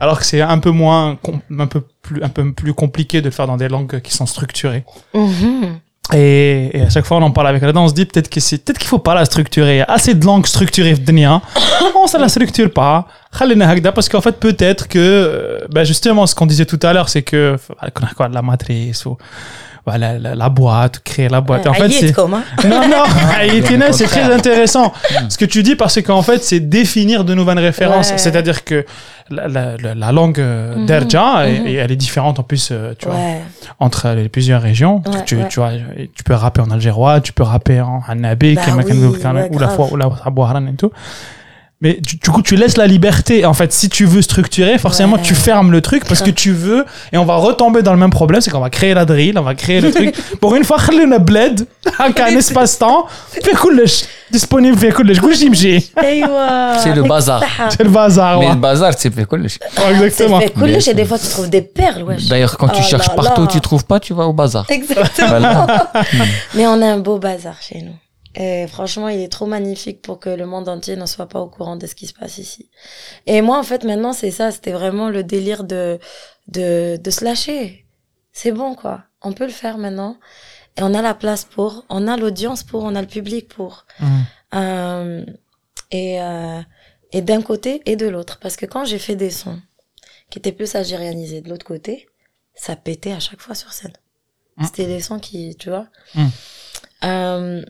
Alors 0.00 0.18
que 0.18 0.24
c'est 0.24 0.40
un 0.40 0.58
peu 0.58 0.70
moins, 0.70 1.18
un 1.58 1.66
peu 1.66 1.82
plus, 2.02 2.22
un 2.22 2.28
peu 2.28 2.52
plus 2.52 2.74
compliqué 2.74 3.20
de 3.20 3.26
le 3.26 3.30
faire 3.30 3.46
dans 3.46 3.56
des 3.56 3.68
langues 3.68 4.00
qui 4.00 4.12
sont 4.12 4.26
structurées. 4.26 4.84
Mhm. 5.14 5.80
Et, 6.14 6.82
à 6.84 6.90
chaque 6.90 7.06
fois, 7.06 7.18
on 7.18 7.22
en 7.22 7.30
parle 7.30 7.46
avec 7.46 7.62
la 7.62 7.72
danse, 7.72 7.84
on 7.84 7.88
se 7.88 7.94
dit 7.94 8.04
peut-être 8.04 8.28
que 8.28 8.40
c'est, 8.40 8.58
peut-être 8.58 8.78
qu'il 8.78 8.88
faut 8.88 8.98
pas 8.98 9.14
la 9.14 9.24
structurer. 9.24 9.76
Il 9.76 9.78
y 9.78 9.82
a 9.82 9.84
assez 9.84 10.14
de 10.14 10.24
langues 10.24 10.46
structurées 10.46 10.94
dans 10.94 11.40
On 11.94 12.06
ça 12.06 12.18
la 12.18 12.28
structure 12.28 12.70
pas. 12.72 13.06
Parce 13.94 14.08
qu'en 14.08 14.20
fait, 14.20 14.38
peut-être 14.38 14.88
que, 14.88 14.98
euh, 14.98 15.60
bah, 15.70 15.84
justement, 15.84 16.26
ce 16.26 16.34
qu'on 16.34 16.46
disait 16.46 16.66
tout 16.66 16.80
à 16.82 16.92
l'heure, 16.92 17.08
c'est 17.08 17.22
que, 17.22 17.56
la 18.32 18.42
matrice 18.42 19.06
ou, 19.06 19.16
voilà, 19.84 20.18
la, 20.18 20.34
la 20.34 20.48
boîte, 20.48 21.00
créer 21.00 21.28
la 21.28 21.40
boîte. 21.40 21.66
En 21.66 21.74
fait, 21.74 21.82
Aïe, 21.84 21.92
c'est, 21.92 22.12
comme, 22.12 22.34
hein. 22.34 22.44
non, 22.64 22.82
non, 22.88 23.92
c'est 23.92 24.04
très 24.06 24.32
intéressant. 24.32 24.92
Ce 25.28 25.36
que 25.36 25.44
tu 25.44 25.62
dis, 25.62 25.74
parce 25.76 26.00
qu'en 26.02 26.22
fait, 26.22 26.42
c'est 26.44 26.60
définir 26.60 27.24
de 27.24 27.34
nouvelles 27.34 27.58
références. 27.58 28.12
C'est-à-dire 28.16 28.64
que 28.64 28.84
la, 29.30 29.48
la, 29.48 29.76
la, 29.76 29.94
la 29.94 30.12
langue 30.12 30.40
d'Erja, 30.86 31.48
et 31.48 31.74
elle 31.74 31.90
est 31.90 31.96
différente 31.96 32.38
en 32.38 32.42
plus, 32.42 32.68
euh, 32.70 32.92
tu 32.98 33.06
vois, 33.06 33.14
Ouais. 33.16 33.40
entre 33.80 34.08
les 34.10 34.28
plusieurs 34.28 34.62
régions. 34.62 35.02
Ouais, 35.06 35.24
tu, 35.24 35.36
ouais. 35.36 35.48
tu 35.48 35.60
vois, 35.60 35.70
tu 36.14 36.24
peux 36.24 36.34
rapper 36.34 36.60
en 36.60 36.70
algérois, 36.70 37.20
tu 37.20 37.32
peux 37.32 37.42
rapper 37.42 37.80
en 37.80 38.02
hanabé, 38.06 38.54
Bah 38.54 38.62
oui, 38.76 38.92
ou 39.50 39.58
la 39.58 39.68
fois, 39.68 39.88
ou 39.90 39.96
la 39.96 40.10
et 40.72 40.76
tout. 40.76 40.92
Mais 41.82 41.98
du, 42.00 42.16
coup, 42.30 42.42
tu 42.42 42.54
laisses 42.54 42.76
la 42.76 42.86
liberté. 42.86 43.44
En 43.44 43.54
fait, 43.54 43.72
si 43.72 43.88
tu 43.88 44.04
veux 44.04 44.22
structurer, 44.22 44.78
forcément, 44.78 45.18
tu 45.18 45.34
fermes 45.34 45.72
le 45.72 45.80
truc 45.80 46.04
parce 46.06 46.22
que 46.22 46.30
tu 46.42 46.52
veux. 46.52 46.86
Et 47.12 47.18
on 47.18 47.24
va 47.24 47.34
retomber 47.34 47.82
dans 47.82 47.92
le 47.92 47.98
même 47.98 48.10
problème, 48.10 48.40
c'est 48.40 48.52
qu'on 48.52 48.60
va 48.60 48.70
créer 48.70 48.94
la 48.94 49.04
drill, 49.04 49.36
on 49.36 49.42
va 49.42 49.56
créer 49.56 49.80
le 49.80 49.90
truc. 49.90 50.14
Pour 50.40 50.54
une 50.54 50.62
fois, 50.62 50.78
on 50.92 51.10
a 51.10 51.18
bled, 51.18 51.66
un 51.98 52.12
espace-temps, 52.36 53.06
disponible, 54.30 54.78
C'est 56.78 56.94
le 56.94 57.02
bazar. 57.02 57.42
C'est 57.70 57.82
le 57.82 57.90
bazar. 57.90 58.38
Mais 58.38 58.50
le 58.50 58.54
bazar, 58.54 58.94
c'est 58.96 59.10
Exactement. 59.90 60.40
Et 60.40 60.94
des 60.94 61.04
fois, 61.04 61.18
tu 61.18 61.26
trouves 61.26 61.50
des 61.50 61.62
perles. 61.62 62.04
D'ailleurs, 62.28 62.56
quand 62.58 62.68
tu 62.68 62.80
oh 62.80 62.88
cherches 62.88 63.10
partout, 63.16 63.42
là. 63.42 63.48
tu 63.48 63.60
trouves 63.60 63.84
pas, 63.84 63.98
tu 63.98 64.14
vas 64.14 64.28
au 64.28 64.32
bazar. 64.32 64.66
Exactement. 64.68 65.66
Mais 66.54 66.64
on 66.68 66.80
a 66.80 66.86
un 66.86 66.98
beau 66.98 67.18
bazar 67.18 67.56
chez 67.60 67.82
nous. 67.82 67.94
Et 68.34 68.66
franchement, 68.66 69.08
il 69.08 69.20
est 69.20 69.30
trop 69.30 69.46
magnifique 69.46 70.00
pour 70.00 70.18
que 70.18 70.30
le 70.30 70.46
monde 70.46 70.68
entier 70.68 70.96
ne 70.96 71.06
soit 71.06 71.28
pas 71.28 71.40
au 71.40 71.48
courant 71.48 71.76
de 71.76 71.86
ce 71.86 71.94
qui 71.94 72.06
se 72.06 72.14
passe 72.14 72.38
ici. 72.38 72.70
Et 73.26 73.42
moi, 73.42 73.58
en 73.58 73.62
fait, 73.62 73.84
maintenant, 73.84 74.12
c'est 74.12 74.30
ça. 74.30 74.50
C'était 74.50 74.72
vraiment 74.72 75.10
le 75.10 75.22
délire 75.22 75.64
de, 75.64 75.98
de, 76.48 76.96
de 76.96 77.10
se 77.10 77.24
lâcher. 77.24 77.84
C'est 78.32 78.52
bon, 78.52 78.74
quoi. 78.74 79.04
On 79.20 79.32
peut 79.32 79.44
le 79.44 79.52
faire 79.52 79.76
maintenant. 79.76 80.18
Et 80.78 80.82
on 80.82 80.94
a 80.94 81.02
la 81.02 81.14
place 81.14 81.44
pour, 81.44 81.84
on 81.90 82.08
a 82.08 82.16
l'audience 82.16 82.62
pour, 82.62 82.84
on 82.84 82.94
a 82.94 83.02
le 83.02 83.06
public 83.06 83.48
pour. 83.48 83.84
Mhm. 84.00 84.24
Euh, 84.54 85.24
et, 85.90 86.20
euh, 86.22 86.60
et 87.12 87.20
d'un 87.20 87.42
côté 87.42 87.82
et 87.84 87.96
de 87.96 88.06
l'autre. 88.06 88.38
Parce 88.40 88.56
que 88.56 88.66
quand 88.66 88.84
j'ai 88.84 88.98
fait 88.98 89.16
des 89.16 89.30
sons 89.30 89.60
qui 90.30 90.38
étaient 90.38 90.52
plus 90.52 90.74
algérianisés 90.74 91.42
de 91.42 91.50
l'autre 91.50 91.66
côté, 91.66 92.08
ça 92.54 92.76
pétait 92.76 93.12
à 93.12 93.20
chaque 93.20 93.40
fois 93.40 93.54
sur 93.54 93.72
scène. 93.72 93.92
Mm. 94.56 94.64
C'était 94.64 94.86
des 94.86 95.00
sons 95.00 95.18
qui, 95.18 95.54
tu 95.56 95.68
vois. 95.68 95.86
Mm. 96.14 96.26
Euh, 97.04 97.64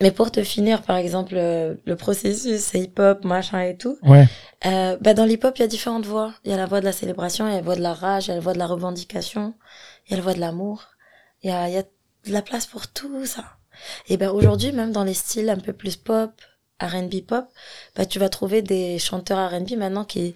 mais 0.00 0.10
pour 0.10 0.30
te 0.30 0.42
finir, 0.42 0.82
par 0.82 0.96
exemple, 0.96 1.34
euh, 1.36 1.74
le 1.84 1.96
processus, 1.96 2.60
c'est 2.60 2.80
hip-hop, 2.80 3.24
machin 3.24 3.60
et 3.62 3.76
tout. 3.76 3.98
Ouais. 4.02 4.26
Euh, 4.66 4.96
bah 5.00 5.14
dans 5.14 5.24
l'hip-hop, 5.24 5.56
il 5.58 5.60
y 5.62 5.64
a 5.64 5.68
différentes 5.68 6.06
voix. 6.06 6.32
Il 6.44 6.50
y 6.50 6.54
a 6.54 6.56
la 6.56 6.66
voix 6.66 6.80
de 6.80 6.84
la 6.84 6.92
célébration, 6.92 7.46
il 7.46 7.50
y 7.50 7.54
a 7.54 7.56
la 7.56 7.62
voix 7.62 7.76
de 7.76 7.80
la 7.82 7.94
rage, 7.94 8.26
il 8.26 8.28
y 8.28 8.32
a 8.32 8.34
la 8.36 8.40
voix 8.40 8.52
de 8.52 8.58
la 8.58 8.66
revendication, 8.66 9.54
il 10.06 10.10
y 10.10 10.14
a 10.14 10.16
la 10.16 10.22
voix 10.22 10.34
de 10.34 10.40
l'amour. 10.40 10.84
Il 11.42 11.50
y 11.50 11.52
a, 11.52 11.68
il 11.68 11.74
y 11.74 11.78
a 11.78 11.82
de 11.82 12.32
la 12.32 12.42
place 12.42 12.66
pour 12.66 12.88
tout 12.88 13.24
ça. 13.26 13.44
Et 14.08 14.16
ben 14.16 14.30
aujourd'hui, 14.30 14.72
même 14.72 14.90
dans 14.92 15.04
les 15.04 15.14
styles 15.14 15.48
un 15.50 15.56
peu 15.56 15.72
plus 15.72 15.96
pop, 15.96 16.32
R&B 16.80 17.20
pop, 17.26 17.46
bah 17.96 18.06
tu 18.06 18.18
vas 18.18 18.28
trouver 18.28 18.62
des 18.62 18.98
chanteurs 18.98 19.50
R&B 19.50 19.72
maintenant 19.76 20.04
qui 20.04 20.34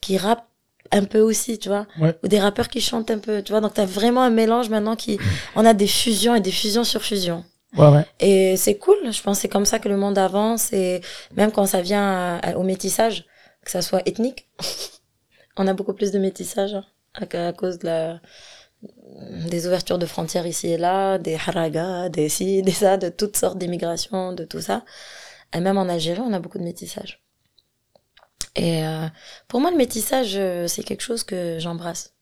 qui 0.00 0.16
rappent 0.18 0.46
un 0.92 1.04
peu 1.04 1.20
aussi, 1.20 1.58
tu 1.58 1.68
vois, 1.68 1.86
Ouais. 2.00 2.16
ou 2.24 2.28
des 2.28 2.40
rappeurs 2.40 2.68
qui 2.68 2.80
chantent 2.80 3.10
un 3.12 3.18
peu, 3.18 3.42
tu 3.42 3.52
vois. 3.52 3.60
Donc 3.60 3.74
t'as 3.74 3.84
vraiment 3.84 4.22
un 4.22 4.30
mélange 4.30 4.70
maintenant 4.70 4.96
qui, 4.96 5.18
on 5.54 5.64
a 5.64 5.74
des 5.74 5.86
fusions 5.86 6.34
et 6.34 6.40
des 6.40 6.50
fusions 6.50 6.82
sur 6.84 7.02
fusions. 7.02 7.44
Ouais, 7.76 7.88
ouais. 7.88 8.06
Et 8.18 8.56
c'est 8.56 8.78
cool, 8.78 8.96
je 9.12 9.22
pense 9.22 9.38
que 9.38 9.42
c'est 9.42 9.48
comme 9.48 9.64
ça 9.64 9.78
que 9.78 9.88
le 9.88 9.96
monde 9.96 10.18
avance 10.18 10.72
et 10.72 11.00
même 11.36 11.52
quand 11.52 11.66
ça 11.66 11.80
vient 11.80 12.38
à- 12.42 12.56
au 12.56 12.62
métissage, 12.64 13.26
que 13.64 13.70
ça 13.70 13.80
soit 13.82 14.02
ethnique, 14.06 14.48
on 15.56 15.66
a 15.66 15.74
beaucoup 15.74 15.94
plus 15.94 16.10
de 16.10 16.18
métissage 16.18 16.74
hein, 16.74 16.84
à, 17.14 17.52
cause 17.52 17.78
de 17.78 17.86
la, 17.86 18.20
des 19.48 19.66
ouvertures 19.66 19.98
de 19.98 20.06
frontières 20.06 20.46
ici 20.46 20.68
et 20.68 20.76
là, 20.78 21.18
des 21.18 21.34
haragas, 21.34 22.08
des 22.08 22.28
ci, 22.28 22.62
des 22.62 22.72
ça, 22.72 22.96
de 22.96 23.08
toutes 23.08 23.36
sortes 23.36 23.58
d'immigration, 23.58 24.32
de 24.32 24.44
tout 24.44 24.60
ça. 24.60 24.84
Et 25.54 25.60
même 25.60 25.78
en 25.78 25.88
Algérie, 25.88 26.20
on 26.20 26.32
a 26.32 26.38
beaucoup 26.38 26.58
de 26.58 26.64
métissage. 26.64 27.22
Et 28.56 28.84
euh, 28.84 29.06
pour 29.48 29.60
moi, 29.60 29.70
le 29.70 29.76
métissage, 29.76 30.32
euh, 30.36 30.66
c'est 30.66 30.82
quelque 30.82 31.02
chose 31.02 31.24
que 31.24 31.58
j'embrasse. 31.58 32.14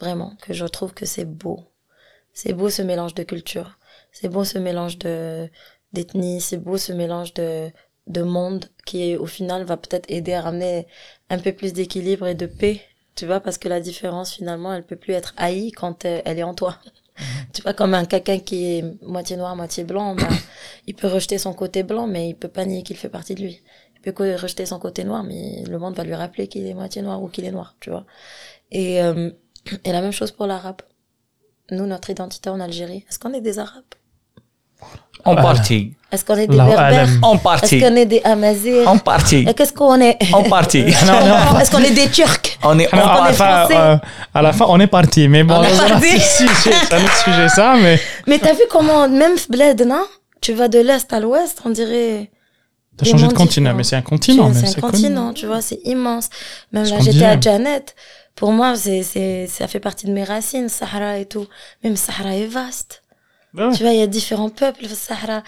Vraiment, 0.00 0.34
que 0.42 0.52
je 0.52 0.66
trouve 0.66 0.92
que 0.92 1.06
c'est 1.06 1.24
beau. 1.24 1.60
C'est 2.32 2.52
beau 2.52 2.68
ce 2.68 2.82
mélange 2.82 3.14
de 3.14 3.22
culture. 3.22 3.78
C'est 4.14 4.28
beau 4.28 4.44
ce 4.44 4.58
mélange 4.58 4.98
de 4.98 5.50
d'ethnie, 5.92 6.40
c'est 6.40 6.58
beau 6.58 6.78
ce 6.78 6.92
mélange 6.92 7.34
de 7.34 7.70
de 8.06 8.22
monde 8.22 8.66
qui 8.86 9.16
au 9.16 9.26
final 9.26 9.64
va 9.64 9.76
peut-être 9.76 10.06
aider 10.10 10.34
à 10.34 10.42
ramener 10.42 10.86
un 11.30 11.38
peu 11.38 11.52
plus 11.52 11.72
d'équilibre 11.72 12.26
et 12.28 12.34
de 12.34 12.46
paix, 12.46 12.80
tu 13.16 13.26
vois, 13.26 13.40
parce 13.40 13.58
que 13.58 13.68
la 13.68 13.80
différence 13.80 14.32
finalement, 14.34 14.72
elle 14.74 14.84
peut 14.86 14.96
plus 14.96 15.14
être 15.14 15.34
haïe 15.36 15.72
quand 15.72 16.04
euh, 16.04 16.20
elle 16.24 16.38
est 16.38 16.44
en 16.44 16.54
toi. 16.54 16.78
Tu 17.52 17.62
vois, 17.62 17.74
comme 17.74 17.94
un 17.94 18.04
quelqu'un 18.06 18.40
qui 18.40 18.78
est 18.78 19.02
moitié 19.02 19.36
noir, 19.36 19.54
moitié 19.56 19.84
blanc, 19.84 20.14
ben, 20.16 20.28
il 20.88 20.94
peut 20.94 21.08
rejeter 21.08 21.38
son 21.38 21.54
côté 21.54 21.82
blanc, 21.84 22.06
mais 22.06 22.28
il 22.30 22.34
peut 22.34 22.48
pas 22.48 22.64
nier 22.64 22.82
qu'il 22.82 22.96
fait 22.96 23.08
partie 23.08 23.34
de 23.34 23.42
lui. 23.42 23.62
Il 23.96 24.12
peut 24.12 24.36
rejeter 24.36 24.66
son 24.66 24.78
côté 24.78 25.04
noir, 25.04 25.24
mais 25.24 25.62
le 25.64 25.78
monde 25.78 25.94
va 25.96 26.04
lui 26.04 26.14
rappeler 26.14 26.48
qu'il 26.48 26.66
est 26.66 26.74
moitié 26.74 27.02
noir 27.02 27.22
ou 27.22 27.28
qu'il 27.28 27.44
est 27.44 27.52
noir, 27.52 27.76
tu 27.80 27.90
vois. 27.90 28.04
Et, 28.72 29.02
euh, 29.02 29.30
et 29.84 29.92
la 29.92 30.02
même 30.02 30.12
chose 30.12 30.32
pour 30.32 30.46
l'arabe. 30.46 30.82
Nous, 31.70 31.86
notre 31.86 32.10
identité 32.10 32.50
en 32.50 32.60
Algérie, 32.60 33.04
est-ce 33.08 33.18
qu'on 33.18 33.32
est 33.32 33.40
des 33.40 33.58
arabes? 33.58 33.84
En 35.24 35.36
partie. 35.36 35.94
Est-ce 36.12 36.24
qu'on 36.24 36.36
est 36.36 36.46
des 36.46 36.56
berbères? 36.56 37.08
En 37.22 37.34
Est-ce 37.34 37.42
partie. 37.42 37.80
qu'on 37.80 37.96
est 37.96 38.06
des 38.06 38.20
amazirs? 38.24 38.88
En 38.88 38.98
partie. 38.98 39.44
Et 39.48 39.54
qu'est-ce 39.54 39.72
qu'on 39.72 40.00
est? 40.00 40.16
En 40.32 40.42
partie. 40.44 40.78
Est-ce 41.60 41.70
qu'on 41.70 41.82
est 41.82 41.90
des 41.90 42.08
turcs? 42.08 42.58
On 42.62 42.78
est 42.78 42.92
en 42.94 42.98
à, 42.98 43.16
qu'on 43.16 43.24
la 43.24 43.30
est 43.30 43.32
fin, 43.32 43.58
français? 43.60 43.76
euh, 43.76 43.96
à 44.34 44.42
la 44.42 44.52
fin, 44.52 44.66
on 44.68 44.78
est 44.80 44.86
parti. 44.86 45.26
Mais 45.28 45.42
bon, 45.42 45.54
On 45.56 45.62
est 45.64 45.68
c'est 46.20 46.92
un 46.92 47.02
autre 47.02 47.16
sujet, 47.24 47.48
ça, 47.48 47.74
mais 47.80 47.98
Mais 48.26 48.38
t'as 48.38 48.52
vu 48.52 48.62
comment, 48.70 49.08
même 49.08 49.34
Bled, 49.48 49.82
non? 49.86 50.04
Tu 50.40 50.52
vas 50.52 50.68
de 50.68 50.78
l'est 50.78 51.10
à 51.12 51.20
l'ouest, 51.20 51.62
on 51.64 51.70
dirait... 51.70 52.30
t'as 52.96 53.06
changé 53.06 53.26
de 53.26 53.32
continent. 53.32 53.72
Mais 53.74 53.82
c'est 53.82 53.96
un 53.96 54.02
continent, 54.02 54.52
c'est 54.52 54.76
un 54.78 54.80
continent, 54.80 55.32
tu 55.32 55.46
vois, 55.46 55.62
c'est 55.62 55.80
immense. 55.84 56.28
Même 56.70 56.84
là, 56.84 56.96
j'étais 57.00 57.24
à 57.24 57.40
Janet. 57.40 57.94
Pour 58.36 58.52
moi, 58.52 58.74
c'est, 58.76 59.02
c'est, 59.02 59.46
ça 59.46 59.68
fait 59.68 59.80
partie 59.80 60.06
de 60.06 60.12
mes 60.12 60.24
racines, 60.24 60.68
Sahara 60.68 61.18
et 61.18 61.24
tout. 61.24 61.46
Même 61.82 61.96
Sahara 61.96 62.34
est 62.34 62.46
vaste. 62.46 63.03
Ouais. 63.54 63.70
Tu 63.72 63.84
vois, 63.84 63.92
il 63.92 64.00
y 64.00 64.02
a 64.02 64.08
différents 64.08 64.50
peuples, 64.50 64.86
Sahara, 64.88 65.44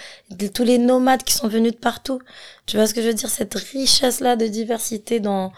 tous 0.54 0.62
les 0.62 0.78
nomades 0.78 1.24
qui 1.24 1.34
sont 1.34 1.48
venus 1.48 1.72
de 1.72 1.76
partout. 1.76 2.20
Tu 2.66 2.76
vois 2.76 2.86
ce 2.86 2.94
que 2.94 3.02
je 3.02 3.08
veux 3.08 3.14
dire? 3.14 3.28
Cette 3.28 3.54
richesse-là 3.54 4.36
de 4.36 4.46
diversité 4.46 5.18
dans, 5.18 5.52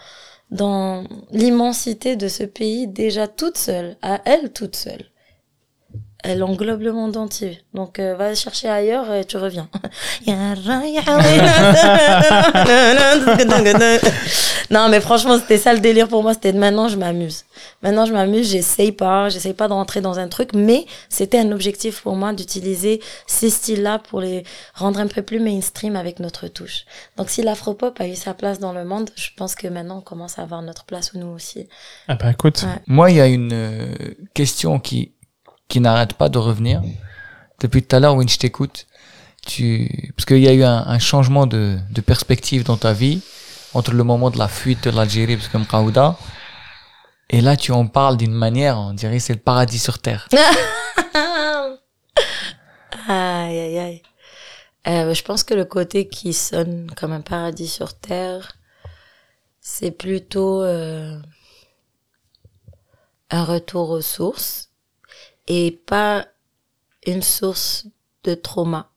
dans 0.49 1.03
l'immensité 1.31 2.15
de 2.15 2.27
ce 2.27 2.43
pays, 2.43 2.87
déjà 2.87 3.27
toute 3.27 3.57
seule, 3.57 3.97
à 4.01 4.21
elle 4.25 4.51
toute 4.51 4.75
seule. 4.75 5.05
Elle 6.23 6.43
englobe 6.43 6.81
le 6.81 6.91
monde 6.91 7.15
entier. 7.15 7.61
Donc, 7.73 7.97
euh, 7.97 8.15
va 8.15 8.35
chercher 8.35 8.67
ailleurs 8.67 9.11
et 9.13 9.25
tu 9.25 9.37
reviens. 9.37 9.69
non, 14.69 14.89
mais 14.89 14.99
franchement, 14.99 15.39
c'était 15.39 15.57
ça 15.57 15.73
le 15.73 15.79
délire 15.79 16.09
pour 16.09 16.23
moi. 16.23 16.33
C'était 16.33 16.51
de 16.51 16.59
maintenant, 16.59 16.89
je 16.89 16.97
m'amuse. 16.97 17.45
Maintenant, 17.83 18.05
je 18.05 18.13
m'amuse, 18.13 18.51
j'essaye 18.51 18.91
pas, 18.91 19.29
j'essaye 19.29 19.53
pas 19.53 19.67
de 19.67 19.73
rentrer 19.73 20.01
dans 20.01 20.19
un 20.19 20.27
truc, 20.27 20.49
mais 20.53 20.85
c'était 21.07 21.39
un 21.39 21.51
objectif 21.51 22.01
pour 22.01 22.15
moi 22.15 22.33
d'utiliser 22.33 23.01
ces 23.25 23.49
styles-là 23.49 23.99
pour 23.99 24.19
les 24.19 24.43
rendre 24.73 24.99
un 24.99 25.07
peu 25.07 25.21
plus 25.21 25.39
mainstream 25.39 25.95
avec 25.95 26.19
notre 26.19 26.47
touche. 26.47 26.85
Donc, 27.17 27.29
si 27.29 27.41
l'afropop 27.41 27.99
a 28.01 28.07
eu 28.07 28.15
sa 28.15 28.33
place 28.33 28.59
dans 28.59 28.73
le 28.73 28.83
monde, 28.83 29.09
je 29.15 29.29
pense 29.37 29.55
que 29.55 29.67
maintenant, 29.67 29.99
on 29.99 30.01
commence 30.01 30.37
à 30.37 30.41
avoir 30.41 30.61
notre 30.61 30.83
place 30.83 31.13
nous 31.13 31.27
aussi. 31.27 31.67
Ah 32.07 32.15
bah 32.15 32.31
écoute, 32.31 32.63
Ouais. 32.63 32.81
Moi, 32.87 33.11
il 33.11 33.17
y 33.17 33.21
a 33.21 33.27
une 33.27 33.53
euh, 33.53 33.93
question 34.33 34.79
qui, 34.79 35.13
qui 35.69 35.79
n'arrête 35.79 36.13
pas 36.13 36.27
de 36.27 36.37
revenir. 36.37 36.81
Depuis 37.61 37.83
tout 37.83 37.95
à 37.95 37.99
l'heure, 37.99 38.15
où 38.15 38.27
je 38.27 38.37
t'écoute, 38.37 38.87
tu, 39.45 40.11
parce 40.17 40.25
qu'il 40.25 40.39
y 40.39 40.47
a 40.47 40.53
eu 40.53 40.63
un, 40.63 40.83
un 40.85 40.99
changement 40.99 41.47
de, 41.47 41.77
de 41.91 42.01
perspective 42.01 42.63
dans 42.63 42.77
ta 42.77 42.91
vie 42.91 43.21
entre 43.73 43.93
le 43.93 44.03
moment 44.03 44.29
de 44.31 44.37
la 44.37 44.47
fuite 44.47 44.83
de 44.85 44.89
l'Algérie, 44.89 45.37
parce 45.37 45.47
que 45.47 45.57
Mkaouda, 45.57 46.17
et 47.29 47.41
là, 47.41 47.55
tu 47.55 47.71
en 47.71 47.85
parles 47.85 48.17
d'une 48.17 48.33
manière, 48.33 48.77
on 48.79 48.93
dirait 48.93 49.19
c'est 49.19 49.33
le 49.33 49.39
paradis 49.39 49.79
sur 49.79 49.99
terre. 49.99 50.27
Aïe, 53.07 53.57
aïe, 53.59 53.79
aïe. 53.79 54.01
Euh, 54.87 55.15
je 55.15 55.23
pense 55.23 55.43
que 55.43 55.55
le 55.55 55.65
côté 55.65 56.07
qui 56.07 56.31
sonne 56.31 56.91
comme 56.95 57.11
un 57.11 57.21
paradis 57.21 57.67
sur 57.67 57.97
terre, 57.97 58.53
c'est 59.61 59.89
plutôt 59.89 60.61
euh, 60.61 61.19
un 63.31 63.43
retour 63.43 63.89
aux 63.89 64.01
sources 64.01 64.68
et 65.49 65.71
pas 65.85 66.25
une 67.05 67.21
source 67.21 67.87
de 68.23 68.35
trauma. 68.35 68.89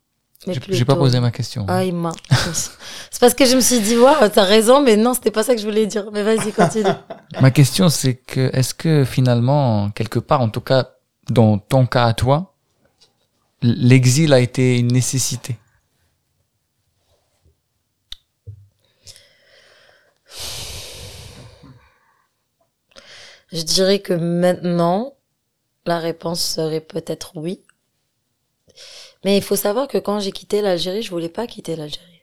J'ai 0.47 0.59
plutôt- 0.59 0.85
pas 0.85 0.97
posé 0.97 1.20
ma 1.20 1.31
question. 1.31 1.65
Ah, 1.69 1.85
il 1.85 1.95
m'a. 1.95 2.11
c'est 3.11 3.20
parce 3.20 3.33
que 3.35 3.47
je 3.47 3.55
me 3.55 3.61
suis 3.61 3.79
dit, 3.81 3.97
waouh, 3.97 4.29
t'as 4.29 4.43
raison, 4.43 4.83
mais 4.83 4.97
non, 4.97 5.15
c'était 5.15 5.31
pas 5.31 5.45
ça 5.45 5.55
que 5.55 5.61
je 5.61 5.66
voulais 5.66 5.87
dire. 5.87 6.11
Mais 6.12 6.23
vas-y, 6.24 6.53
continue. 6.53 6.91
Ma 7.41 7.51
question, 7.53 7.89
c'est 7.89 8.15
que, 8.16 8.51
est-ce 8.53 8.74
que 8.74 9.05
finalement, 9.05 9.91
quelque 9.91 10.19
part, 10.19 10.41
en 10.41 10.49
tout 10.49 10.61
cas, 10.61 10.91
dans 11.31 11.59
ton 11.59 11.87
cas 11.87 12.07
à 12.07 12.12
toi, 12.12 12.55
l'exil 13.62 14.33
a 14.33 14.41
été 14.41 14.79
une 14.79 14.89
nécessité? 14.89 15.57
Je 23.53 23.62
dirais 23.62 23.99
que 24.01 24.15
maintenant, 24.15 25.15
la 25.87 25.99
réponse 25.99 26.43
serait 26.43 26.81
peut-être 26.81 27.37
oui. 27.37 27.63
Mais 29.25 29.37
il 29.37 29.43
faut 29.43 29.57
savoir 29.57 29.89
que 29.89 29.99
quand 29.99 30.21
j'ai 30.21 30.33
quitté 30.33 30.63
l'Algérie, 30.63 31.03
je 31.03 31.11
voulais 31.11 31.29
pas 31.29 31.47
quitter 31.47 31.77
l'Algérie. 31.77 32.23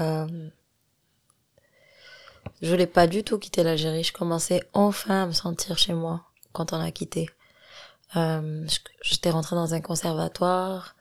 Euh, 0.00 0.50
je 2.62 2.70
voulais 2.70 2.86
pas 2.86 3.06
du 3.06 3.22
tout 3.22 3.38
quitter 3.38 3.62
l'Algérie. 3.62 4.04
Je 4.04 4.12
commençais 4.12 4.62
enfin 4.72 5.24
à 5.24 5.26
me 5.26 5.32
sentir 5.32 5.78
chez 5.78 5.94
moi 5.94 6.24
quand 6.52 6.72
on 6.72 6.80
a 6.80 6.90
quitté. 6.90 7.28
Euh, 8.16 8.66
J'étais 9.02 9.30
rentrée 9.30 9.56
dans 9.56 9.74
un 9.74 9.80
conservatoire, 9.80 10.96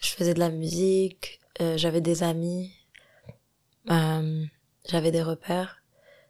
je 0.00 0.10
faisais 0.10 0.34
de 0.34 0.38
la 0.38 0.50
musique, 0.50 1.40
euh, 1.60 1.76
j'avais 1.76 2.00
des 2.00 2.22
amis, 2.22 2.72
euh, 3.90 4.44
j'avais 4.88 5.10
des 5.10 5.22
repères. 5.22 5.82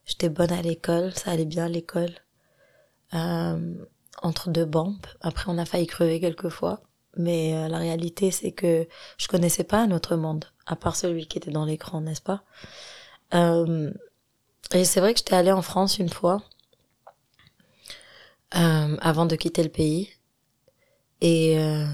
J'étais 0.07 0.29
bonne 0.29 0.53
à 0.53 0.63
l'école, 0.63 1.15
ça 1.15 1.31
allait 1.31 1.45
bien 1.45 1.69
l'école. 1.69 2.15
Euh, 3.15 3.75
entre 4.23 4.51
deux 4.51 4.65
bombes. 4.65 5.07
Après, 5.21 5.47
on 5.49 5.59
a 5.59 5.65
failli 5.65 5.87
crever 5.87 6.21
quelques 6.21 6.49
fois. 6.49 6.81
Mais 7.17 7.55
euh, 7.55 7.69
la 7.69 7.79
réalité, 7.79 8.31
c'est 8.31 8.53
que 8.53 8.87
je 9.17 9.29
connaissais 9.29 9.65
pas 9.65 9.81
un 9.81 9.91
autre 9.91 10.17
monde, 10.17 10.45
à 10.67 10.77
part 10.77 10.97
celui 10.97 11.27
qui 11.27 11.39
était 11.39 11.51
dans 11.51 11.65
l'écran, 11.65 12.01
n'est-ce 12.01 12.21
pas? 12.21 12.45
Euh, 13.35 13.93
Et 14.75 14.85
c'est 14.85 15.01
vrai 15.01 15.15
que 15.15 15.19
j'étais 15.19 15.35
allée 15.35 15.53
en 15.53 15.63
France 15.63 15.99
une 15.99 16.11
fois, 16.11 16.43
euh, 18.55 18.97
avant 19.01 19.27
de 19.27 19.37
quitter 19.37 19.63
le 19.63 19.69
pays. 19.71 20.11
Et 21.21 21.59
euh, 21.59 21.87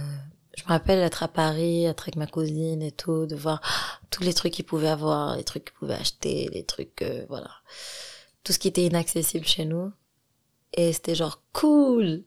je 0.56 0.62
me 0.64 0.68
rappelle 0.68 0.98
être 0.98 1.22
à 1.22 1.28
Paris, 1.28 1.84
être 1.84 2.04
avec 2.04 2.16
ma 2.16 2.26
cousine 2.26 2.82
et 2.82 2.92
tout, 2.92 3.26
de 3.26 3.36
voir 3.36 3.60
tous 4.10 4.22
les 4.22 4.34
trucs 4.34 4.52
qu'ils 4.52 4.66
pouvaient 4.66 4.88
avoir, 4.88 5.36
les 5.36 5.44
trucs 5.44 5.64
qu'ils 5.66 5.74
pouvaient 5.74 5.94
acheter, 5.94 6.50
les 6.52 6.64
trucs, 6.64 7.02
euh, 7.02 7.24
voilà. 7.28 7.50
Tout 8.42 8.52
ce 8.52 8.58
qui 8.58 8.68
était 8.68 8.84
inaccessible 8.84 9.46
chez 9.46 9.64
nous. 9.64 9.92
Et 10.74 10.92
c'était 10.92 11.14
genre 11.14 11.42
cool. 11.52 12.24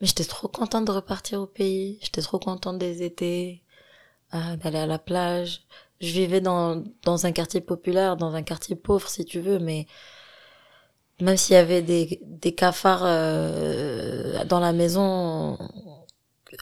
Mais 0.00 0.06
j'étais 0.08 0.24
trop 0.24 0.48
contente 0.48 0.86
de 0.86 0.92
repartir 0.92 1.40
au 1.42 1.46
pays. 1.46 1.98
J'étais 2.02 2.22
trop 2.22 2.38
contente 2.38 2.78
des 2.78 3.02
étés, 3.02 3.62
euh, 4.34 4.56
d'aller 4.56 4.78
à 4.78 4.86
la 4.86 4.98
plage. 4.98 5.62
Je 6.00 6.08
vivais 6.12 6.40
dans, 6.40 6.84
dans 7.04 7.26
un 7.26 7.32
quartier 7.32 7.60
populaire, 7.60 8.16
dans 8.16 8.34
un 8.34 8.42
quartier 8.42 8.76
pauvre 8.76 9.08
si 9.08 9.24
tu 9.24 9.40
veux, 9.40 9.58
mais 9.58 9.86
même 11.20 11.36
s'il 11.36 11.54
y 11.54 11.58
avait 11.58 11.82
des, 11.82 12.20
des 12.24 12.54
cafards 12.54 13.04
euh, 13.04 14.44
dans 14.46 14.60
la 14.60 14.72
maison 14.72 15.56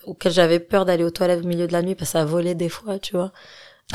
auxquels 0.07 0.33
j'avais 0.33 0.61
peur 0.61 0.85
d'aller 0.85 1.05
aux 1.05 1.11
toilettes 1.11 1.45
au 1.45 1.49
milieu 1.49 1.67
de 1.67 1.73
la 1.73 1.83
nuit 1.83 1.95
parce 1.95 2.11
que 2.11 2.19
ça 2.19 2.25
volait 2.25 2.55
des 2.55 2.69
fois, 2.69 2.99
tu 2.99 3.15
vois. 3.15 3.33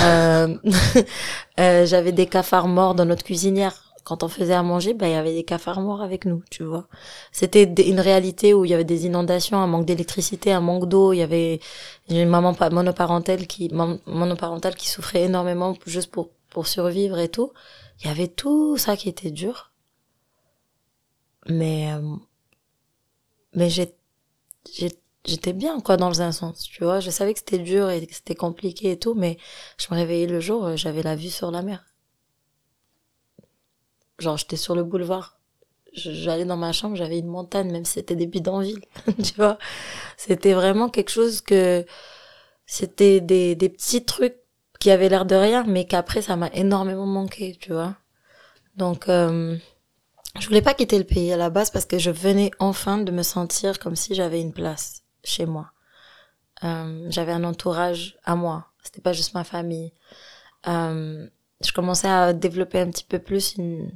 Euh, 0.02 0.56
euh, 1.60 1.86
j'avais 1.86 2.12
des 2.12 2.28
cafards 2.28 2.68
morts 2.68 2.95
dans 2.95 3.06
notre 3.06 3.24
cuisinière. 3.24 3.86
Quand 4.08 4.24
on 4.24 4.28
faisait 4.30 4.54
à 4.54 4.64
manger, 4.64 4.94
ben, 4.94 5.08
il 5.08 5.12
y 5.14 5.16
avait 5.16 5.34
des 5.36 5.44
cafards 5.44 5.82
morts 5.82 6.02
avec 6.02 6.26
nous, 6.26 6.42
tu 6.50 6.64
vois. 6.64 6.88
C'était 7.32 7.64
une 7.90 8.00
réalité 8.00 8.54
où 8.54 8.66
il 8.66 8.72
y 8.72 8.74
avait 8.74 8.84
des 8.86 9.06
inondations, 9.06 9.58
un 9.58 9.68
manque 9.68 9.86
d'électricité, 9.86 10.52
un 10.54 10.62
manque 10.62 10.88
d'eau. 10.88 11.14
Il 11.14 11.18
y 11.20 11.24
avait 11.24 11.60
une 12.10 12.30
maman 12.30 12.54
pa- 12.54 12.70
monoparentale 12.70 13.48
qui, 13.48 13.70
mon- 13.74 14.00
monoparentale 14.08 14.76
qui 14.76 14.88
souffrait 14.90 15.24
énormément 15.24 15.76
juste 15.86 16.12
pour, 16.12 16.30
pour 16.50 16.68
survivre 16.68 17.20
et 17.20 17.30
tout. 17.30 17.52
Il 18.02 18.08
y 18.08 18.12
avait 18.12 18.28
tout 18.30 18.78
ça 18.78 18.96
qui 18.98 19.10
était 19.10 19.32
dur. 19.32 19.72
Mais, 21.50 21.92
euh, 21.94 22.18
mais 23.54 23.70
j'étais 25.26 25.54
bien, 25.54 25.80
quoi, 25.82 25.98
dans 25.98 26.22
un 26.22 26.32
sens, 26.32 26.64
tu 26.64 26.84
vois. 26.84 27.00
Je 27.02 27.10
savais 27.12 27.34
que 27.34 27.40
c'était 27.40 27.60
dur 27.60 27.90
et 27.90 28.06
que 28.08 28.16
c'était 28.16 28.36
compliqué 28.36 28.92
et 28.92 29.00
tout, 29.00 29.14
mais 29.16 29.38
je 29.78 29.88
me 29.92 29.96
réveillais 29.98 30.28
le 30.28 30.40
jour, 30.40 30.66
euh, 30.66 30.76
j'avais 30.78 31.04
la 31.04 31.16
vue 31.16 31.30
sur 31.30 31.52
la 31.52 31.62
mer. 31.62 31.86
Genre, 34.19 34.38
j'étais 34.38 34.57
sur 34.57 34.76
le 34.76 34.84
boulevard. 34.84 35.38
J'allais 35.94 36.45
dans 36.45 36.57
ma 36.57 36.73
chambre, 36.73 36.95
j'avais 36.95 37.19
une 37.19 37.27
montagne, 37.27 37.72
même 37.72 37.85
si 37.85 37.94
c'était 37.94 38.15
des 38.15 38.27
bidonvilles, 38.27 38.81
tu 39.23 39.34
vois. 39.35 39.57
C'était 40.15 40.53
vraiment 40.53 40.89
quelque 40.89 41.10
chose 41.10 41.41
que, 41.41 41.85
c'était 42.68 43.22
des, 43.22 43.56
des 43.56 43.69
petits 43.69 44.03
trucs 44.06 44.38
qui 44.80 44.91
avaient 44.91 45.10
l'air 45.10 45.26
de 45.26 45.35
rien, 45.35 45.64
mais 45.65 45.85
qu'après, 45.85 46.22
ça 46.22 46.35
m'a 46.35 46.49
énormément 46.53 47.07
manqué, 47.07 47.57
tu 47.60 47.72
vois. 47.72 47.95
Donc, 48.76 49.10
euh, 49.10 49.57
je 50.39 50.48
voulais 50.48 50.61
pas 50.61 50.76
quitter 50.76 50.99
le 50.99 51.03
pays 51.03 51.34
à 51.34 51.38
la 51.38 51.49
base 51.49 51.72
parce 51.72 51.85
que 51.85 51.98
je 51.98 52.11
venais 52.11 52.52
enfin 52.60 52.99
de 52.99 53.11
me 53.11 53.23
sentir 53.23 53.80
comme 53.80 53.95
si 53.95 54.14
j'avais 54.14 54.39
une 54.39 54.53
place 54.53 55.03
chez 55.23 55.45
moi. 55.48 55.72
Euh, 56.64 57.07
j'avais 57.10 57.31
un 57.31 57.44
entourage 57.44 58.18
à 58.23 58.35
moi. 58.35 58.68
C'était 58.84 59.02
pas 59.02 59.14
juste 59.14 59.34
ma 59.34 59.44
famille. 59.44 59.94
Euh, 60.68 61.27
je 61.64 61.72
commençais 61.72 62.08
à 62.08 62.34
développer 62.34 62.80
un 62.80 62.90
petit 62.90 63.04
peu 63.04 63.20
plus 63.20 63.56
une, 63.56 63.92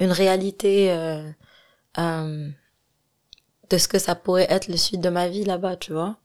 une 0.00 0.12
réalité 0.12 0.92
euh, 0.92 1.30
euh, 1.98 2.48
de 3.70 3.78
ce 3.78 3.88
que 3.88 3.98
ça 3.98 4.14
pourrait 4.14 4.46
être 4.50 4.68
le 4.68 4.76
suite 4.76 5.00
de 5.00 5.08
ma 5.08 5.28
vie 5.28 5.44
là-bas, 5.44 5.76
tu 5.76 5.92
vois. 5.92 6.16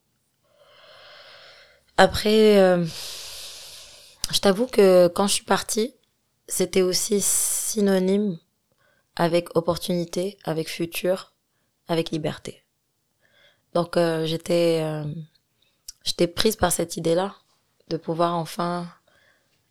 Après, 1.98 2.60
euh, 2.60 2.86
je 4.32 4.40
t'avoue 4.40 4.68
que 4.68 5.08
quand 5.08 5.28
je 5.28 5.34
suis 5.34 5.45
partie, 5.45 5.94
c'était 6.48 6.82
aussi 6.82 7.22
synonyme 7.22 8.38
avec 9.16 9.56
opportunité, 9.56 10.38
avec 10.44 10.70
futur, 10.70 11.34
avec 11.88 12.12
liberté. 12.12 12.64
Donc 13.74 13.98
euh, 13.98 14.26
j'étais 14.26 14.82
euh, 14.84 15.06
j'étais 16.03 16.28
prise 16.28 16.56
par 16.56 16.72
cette 16.72 16.98
idée-là 16.98 17.36
de 17.90 17.98
pouvoir 17.98 18.36
enfin 18.36 18.88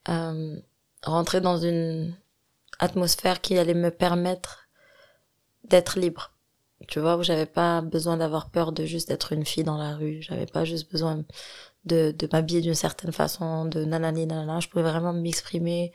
euh, 0.08 0.56
rentrer 1.02 1.40
dans 1.40 1.56
une 1.56 2.14
atmosphère 2.78 3.40
qui 3.40 3.58
allait 3.58 3.74
me 3.74 3.90
permettre 3.90 4.68
d'être 5.64 5.98
libre. 5.98 6.32
Tu 6.88 6.98
vois, 6.98 7.16
où 7.16 7.22
j'avais 7.22 7.46
pas 7.46 7.82
besoin 7.82 8.16
d'avoir 8.16 8.50
peur 8.50 8.72
de 8.72 8.86
juste 8.86 9.10
être 9.10 9.32
une 9.32 9.44
fille 9.44 9.64
dans 9.64 9.76
la 9.76 9.94
rue. 9.94 10.22
J'avais 10.22 10.46
pas 10.46 10.64
juste 10.64 10.90
besoin 10.90 11.24
de, 11.84 12.14
de 12.16 12.28
m'habiller 12.32 12.62
d'une 12.62 12.74
certaine 12.74 13.12
façon, 13.12 13.66
de 13.66 13.84
nanani 13.84 14.26
nanana. 14.26 14.60
Je 14.60 14.68
pouvais 14.68 14.82
vraiment 14.82 15.12
m'exprimer 15.12 15.92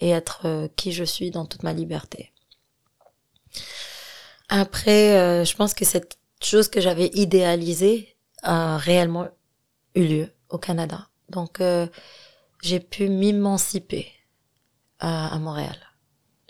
et 0.00 0.10
être 0.10 0.46
euh, 0.46 0.68
qui 0.76 0.92
je 0.92 1.04
suis 1.04 1.30
dans 1.30 1.46
toute 1.46 1.62
ma 1.62 1.72
liberté. 1.72 2.32
Après, 4.48 5.16
euh, 5.16 5.44
je 5.44 5.54
pense 5.56 5.72
que 5.72 5.84
cette 5.84 6.18
chose 6.42 6.68
que 6.68 6.80
j'avais 6.80 7.10
idéalisée 7.14 8.16
a 8.42 8.76
réellement 8.76 9.28
eu 9.94 10.04
lieu 10.04 10.28
au 10.50 10.58
Canada. 10.58 11.08
Donc, 11.30 11.60
euh, 11.60 11.86
j'ai 12.62 12.80
pu 12.80 13.08
m'émanciper 13.08 14.12
à, 15.04 15.38
Montréal. 15.38 15.76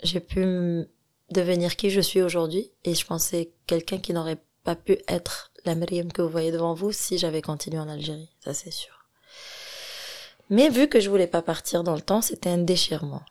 J'ai 0.01 0.19
pu 0.19 0.85
devenir 1.29 1.75
qui 1.75 1.89
je 1.89 2.01
suis 2.01 2.21
aujourd'hui 2.21 2.71
et 2.83 2.95
je 2.95 3.05
pensais 3.05 3.51
quelqu'un 3.67 3.97
qui 3.97 4.13
n'aurait 4.13 4.41
pas 4.63 4.75
pu 4.75 4.97
être 5.07 5.51
la 5.65 5.75
Myriam 5.75 6.11
que 6.11 6.21
vous 6.21 6.29
voyez 6.29 6.51
devant 6.51 6.73
vous 6.73 6.91
si 6.91 7.17
j'avais 7.17 7.41
continué 7.41 7.79
en 7.79 7.89
Algérie, 7.89 8.29
ça 8.39 8.53
c'est 8.53 8.71
sûr. 8.71 9.07
Mais 10.49 10.69
vu 10.69 10.87
que 10.87 10.99
je 10.99 11.09
voulais 11.09 11.27
pas 11.27 11.41
partir 11.41 11.83
dans 11.83 11.95
le 11.95 12.01
temps, 12.01 12.21
c'était 12.21 12.49
un 12.49 12.59
déchirement. 12.59 13.23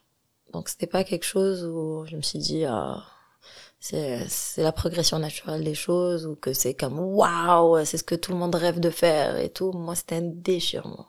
Donc 0.53 0.69
c'était 0.69 0.87
pas 0.87 1.05
quelque 1.05 1.25
chose 1.25 1.65
où 1.65 2.05
je 2.07 2.17
me 2.17 2.23
suis 2.23 2.39
dit 2.39 2.65
ah 2.65 3.05
c'est 3.81 4.29
c'est 4.29 4.63
la 4.63 4.73
progression 4.73 5.19
naturelle 5.19 5.65
des 5.65 5.75
choses 5.75 6.27
ou 6.27 6.35
que 6.37 6.53
c'est 6.53 6.75
comme 6.75 6.99
waouh, 6.99 7.85
c'est 7.85 7.99
ce 7.99 8.05
que 8.05 8.15
tout 8.15 8.33
le 8.33 8.39
monde 8.39 8.55
rêve 8.55 8.81
de 8.81 8.91
faire 8.91 9.39
et 9.39 9.51
tout. 9.51 9.73
Moi, 9.73 9.95
c'était 9.95 10.17
un 10.17 10.23
déchirement. 10.23 11.07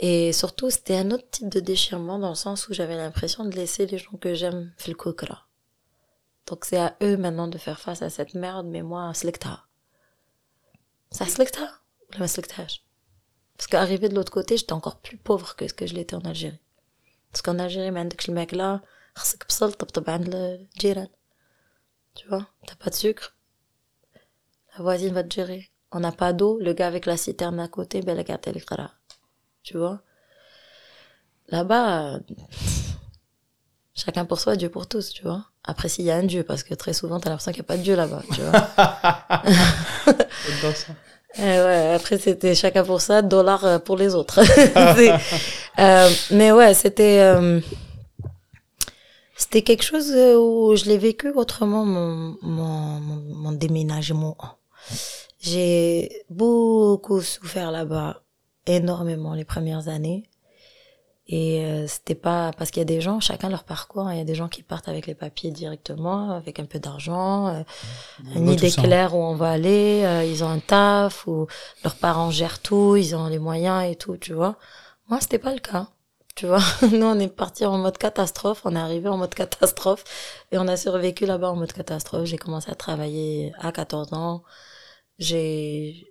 Et 0.00 0.32
surtout, 0.32 0.70
c'était 0.70 0.96
un 0.96 1.10
autre 1.10 1.28
type 1.30 1.48
de 1.48 1.60
déchirement 1.60 2.18
dans 2.18 2.28
le 2.28 2.34
sens 2.34 2.68
où 2.68 2.74
j'avais 2.74 2.96
l'impression 2.96 3.44
de 3.44 3.56
laisser 3.56 3.86
les 3.86 3.98
gens 3.98 4.16
que 4.20 4.34
j'aime 4.34 4.72
faire 4.76 4.92
le 4.92 4.96
kokra. 4.96 5.46
Donc 6.46 6.64
c'est 6.64 6.78
à 6.78 6.96
eux 7.02 7.16
maintenant 7.16 7.48
de 7.48 7.58
faire 7.58 7.80
face 7.80 8.02
à 8.02 8.10
cette 8.10 8.34
merde, 8.34 8.66
mais 8.66 8.82
moi, 8.82 9.12
selecta. 9.12 9.64
Ça 11.10 11.26
selecta 11.26 11.80
ou 12.14 12.20
le 12.20 12.26
selectage? 12.26 12.84
Parce 13.56 13.66
qu'arrivé 13.66 14.08
de 14.08 14.14
l'autre 14.14 14.32
côté, 14.32 14.56
j'étais 14.56 14.72
encore 14.72 15.00
plus 15.00 15.16
pauvre 15.16 15.56
que 15.56 15.66
ce 15.66 15.74
que 15.74 15.86
je 15.86 15.94
l'étais 15.94 16.14
en 16.14 16.20
Algérie. 16.20 16.60
Parce 17.32 17.42
qu'en 17.42 17.58
Algérie, 17.58 17.90
man, 17.90 18.08
le 18.08 18.34
mec 18.34 18.52
là, 18.52 18.82
tu 22.14 22.28
vois, 22.28 22.46
t'as 22.66 22.76
pas 22.76 22.90
de 22.90 22.94
sucre, 22.94 23.36
la 24.76 24.82
voisine 24.82 25.12
va 25.12 25.24
te 25.24 25.34
gérer. 25.34 25.70
On 25.90 26.00
n'a 26.00 26.12
pas 26.12 26.32
d'eau, 26.32 26.58
le 26.60 26.72
gars 26.72 26.86
avec 26.86 27.04
la 27.06 27.16
citerne 27.16 27.58
à 27.58 27.68
côté, 27.68 28.00
ben 28.02 28.16
la 28.16 28.24
carte 28.24 28.46
elle 28.46 28.58
est 28.58 28.97
tu 29.68 29.76
vois 29.76 30.00
Là-bas, 31.48 32.14
euh, 32.14 32.18
chacun 33.94 34.24
pour 34.24 34.40
soi, 34.40 34.56
Dieu 34.56 34.70
pour 34.70 34.86
tous, 34.86 35.10
tu 35.10 35.24
vois. 35.24 35.44
Après, 35.62 35.90
s'il 35.90 36.06
y 36.06 36.10
a 36.10 36.16
un 36.16 36.22
Dieu, 36.22 36.42
parce 36.42 36.62
que 36.62 36.72
très 36.72 36.94
souvent, 36.94 37.20
t'as 37.20 37.28
l'impression 37.28 37.52
qu'il 37.52 37.60
n'y 37.60 37.66
a 37.66 37.68
pas 37.68 37.76
de 37.76 37.82
Dieu 37.82 37.94
là-bas, 37.94 38.22
tu 38.34 38.40
vois. 38.40 40.14
Euh, 41.38 41.66
ouais, 41.66 41.94
après, 41.94 42.16
c'était 42.16 42.54
chacun 42.54 42.82
pour 42.82 43.02
ça, 43.02 43.20
dollars 43.20 43.66
euh, 43.66 43.78
pour 43.78 43.98
les 43.98 44.14
autres. 44.14 44.40
euh, 45.78 46.10
mais 46.30 46.50
ouais, 46.50 46.72
c'était 46.72 47.20
euh, 47.20 47.60
c'était 49.36 49.60
quelque 49.60 49.84
chose 49.84 50.10
où 50.10 50.76
je 50.76 50.86
l'ai 50.86 50.96
vécu 50.96 51.28
autrement, 51.28 51.84
mon, 51.84 52.38
mon, 52.40 53.00
mon, 53.00 53.16
mon 53.34 53.52
déménagement. 53.52 54.38
J'ai 55.40 56.24
beaucoup 56.30 57.20
souffert 57.20 57.70
là-bas, 57.70 58.22
énormément 58.76 59.34
les 59.34 59.44
premières 59.44 59.88
années. 59.88 60.24
Et 61.30 61.62
euh, 61.64 61.86
c'était 61.86 62.14
pas 62.14 62.52
parce 62.56 62.70
qu'il 62.70 62.80
y 62.80 62.82
a 62.82 62.86
des 62.86 63.02
gens, 63.02 63.20
chacun 63.20 63.50
leur 63.50 63.64
parcours. 63.64 64.06
hein. 64.08 64.14
Il 64.14 64.18
y 64.18 64.20
a 64.22 64.24
des 64.24 64.34
gens 64.34 64.48
qui 64.48 64.62
partent 64.62 64.88
avec 64.88 65.06
les 65.06 65.14
papiers 65.14 65.50
directement, 65.50 66.30
avec 66.30 66.58
un 66.58 66.64
peu 66.64 66.78
d'argent, 66.78 67.48
euh, 67.48 67.62
une 68.34 68.48
idée 68.54 68.70
claire 68.84 69.14
où 69.14 69.18
on 69.18 69.34
va 69.34 69.50
aller. 69.50 70.02
euh, 70.04 70.24
ils 70.24 70.42
ont 70.42 70.48
un 70.48 70.58
taf 70.58 71.26
ou 71.26 71.46
leurs 71.84 71.96
parents 71.96 72.30
gèrent 72.30 72.60
tout, 72.60 72.96
ils 72.96 73.14
ont 73.14 73.26
les 73.26 73.38
moyens 73.38 73.84
et 73.90 73.94
tout, 73.96 74.16
tu 74.16 74.32
vois. 74.32 74.56
Moi, 75.08 75.20
c'était 75.20 75.38
pas 75.38 75.52
le 75.52 75.60
cas. 75.60 75.88
Tu 76.34 76.46
vois, 76.46 76.60
nous 76.92 77.04
on 77.06 77.18
est 77.18 77.28
parti 77.28 77.64
en 77.66 77.78
mode 77.78 77.98
catastrophe, 77.98 78.62
on 78.64 78.74
est 78.76 78.78
arrivé 78.78 79.08
en 79.08 79.16
mode 79.18 79.34
catastrophe 79.34 80.04
et 80.52 80.58
on 80.58 80.68
a 80.68 80.76
survécu 80.76 81.26
là-bas 81.26 81.50
en 81.50 81.56
mode 81.56 81.72
catastrophe. 81.72 82.24
J'ai 82.26 82.38
commencé 82.38 82.70
à 82.70 82.74
travailler 82.76 83.52
à 83.58 83.72
14 83.72 84.12
ans. 84.14 84.44
J'ai 85.18 86.07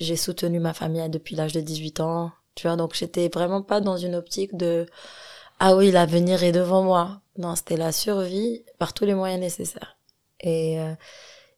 j'ai 0.00 0.16
soutenu 0.16 0.60
ma 0.60 0.74
famille 0.74 1.08
depuis 1.10 1.36
l'âge 1.36 1.52
de 1.52 1.60
18 1.60 2.00
ans. 2.00 2.32
Tu 2.54 2.66
vois, 2.66 2.76
donc 2.76 2.94
j'étais 2.94 3.28
vraiment 3.32 3.62
pas 3.62 3.80
dans 3.80 3.96
une 3.96 4.14
optique 4.16 4.56
de 4.56 4.86
ah 5.60 5.76
oui, 5.76 5.90
l'avenir 5.90 6.42
est 6.44 6.52
devant 6.52 6.82
moi. 6.82 7.22
Non, 7.38 7.56
c'était 7.56 7.76
la 7.76 7.92
survie 7.92 8.64
par 8.78 8.94
tous 8.94 9.04
les 9.04 9.14
moyens 9.14 9.40
nécessaires. 9.40 9.98
Et 10.40 10.80
euh, 10.80 10.94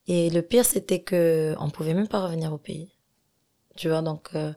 et 0.09 0.31
le 0.31 0.43
pire 0.43 0.65
c'était 0.67 1.03
que 1.03 1.55
on 1.61 1.71
pouvait 1.71 1.95
même 1.95 2.09
pas 2.09 2.23
revenir 2.25 2.53
au 2.53 2.59
pays. 2.59 2.93
Tu 3.77 3.89
vois, 3.89 4.03
donc 4.03 4.31
euh, 4.35 4.53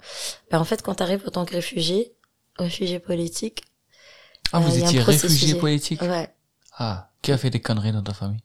ben, 0.52 0.60
en 0.60 0.66
fait 0.66 0.82
quand 0.82 0.96
tu 0.96 1.04
arrives 1.04 1.24
en 1.28 1.32
tant 1.32 1.46
que 1.46 1.54
réfugié, 1.56 2.14
réfugié 2.58 3.00
politique, 3.00 3.64
Ah, 4.54 4.60
vous 4.60 4.76
Euh, 4.78 4.88
étiez 4.88 5.02
réfugié 5.02 5.56
politique? 5.56 6.02
Ouais, 6.02 6.30
Ah, 6.78 7.10
qui 7.22 7.32
a 7.32 7.38
fait 7.38 7.50
des 7.50 7.62
conneries 7.62 7.92
dans 7.92 8.04
ta 8.04 8.14
famille? 8.14 8.44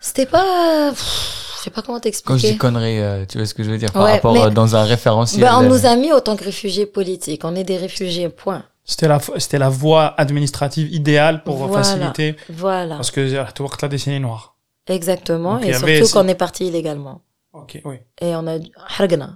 C'était 0.00 0.26
pas 0.26 0.90
pff, 0.90 1.45
sais 1.65 1.69
pas 1.69 1.81
comment 1.81 1.99
Quand 1.99 2.09
je 2.09 2.09
dis 2.09 2.21
t'expliquer. 2.21 2.57
conneries, 2.57 2.99
euh, 3.01 3.25
tu 3.29 3.37
vois 3.37 3.47
ce 3.47 3.53
que 3.53 3.63
je 3.63 3.69
veux 3.71 3.77
dire 3.77 3.91
Par 3.91 4.03
Ouais, 4.03 4.13
rapport 4.13 4.33
mais- 4.33 4.43
euh, 4.45 4.49
dans 4.49 4.75
un 4.75 4.83
référentiel. 4.83 5.41
Ben, 5.41 5.55
on 5.59 5.63
euh, 5.63 5.67
nous 5.69 5.85
a 5.85 5.95
mis 5.95 6.11
en 6.11 6.21
tant 6.21 6.35
que 6.35 6.43
réfugiés 6.43 6.85
politiques. 6.85 7.41
On 7.43 7.55
est 7.55 7.63
des 7.63 7.77
réfugiés, 7.77 8.29
point. 8.29 8.63
C'était 8.83 9.07
la, 9.07 9.19
c'était 9.37 9.59
la 9.59 9.69
voie 9.69 10.05
administrative 10.17 10.87
idéale 10.93 11.43
pour 11.43 11.55
Voilà. 11.57 11.73
faciliter. 11.83 12.35
Voilà, 12.49 12.95
Parce 12.95 13.11
que 13.11 13.21
tu 13.53 13.61
vois 13.63 13.69
que 13.75 13.81
la 13.83 13.87
décennie 13.87 14.19
noire. 14.19 14.55
exactement. 14.87 15.53
Donc, 15.53 15.61
il 15.63 15.67
y 15.67 15.71
et 15.71 15.75
avait 15.75 15.95
surtout 15.97 16.07
ces- 16.07 16.13
qu'on 16.19 16.27
est 16.27 16.35
parti 16.45 16.61
illégalement. 16.67 17.21
Ok, 17.53 17.71
oui. 17.85 17.97
Et 18.21 18.35
on 18.35 18.45
a 18.47 18.55
hargna. 18.97 19.29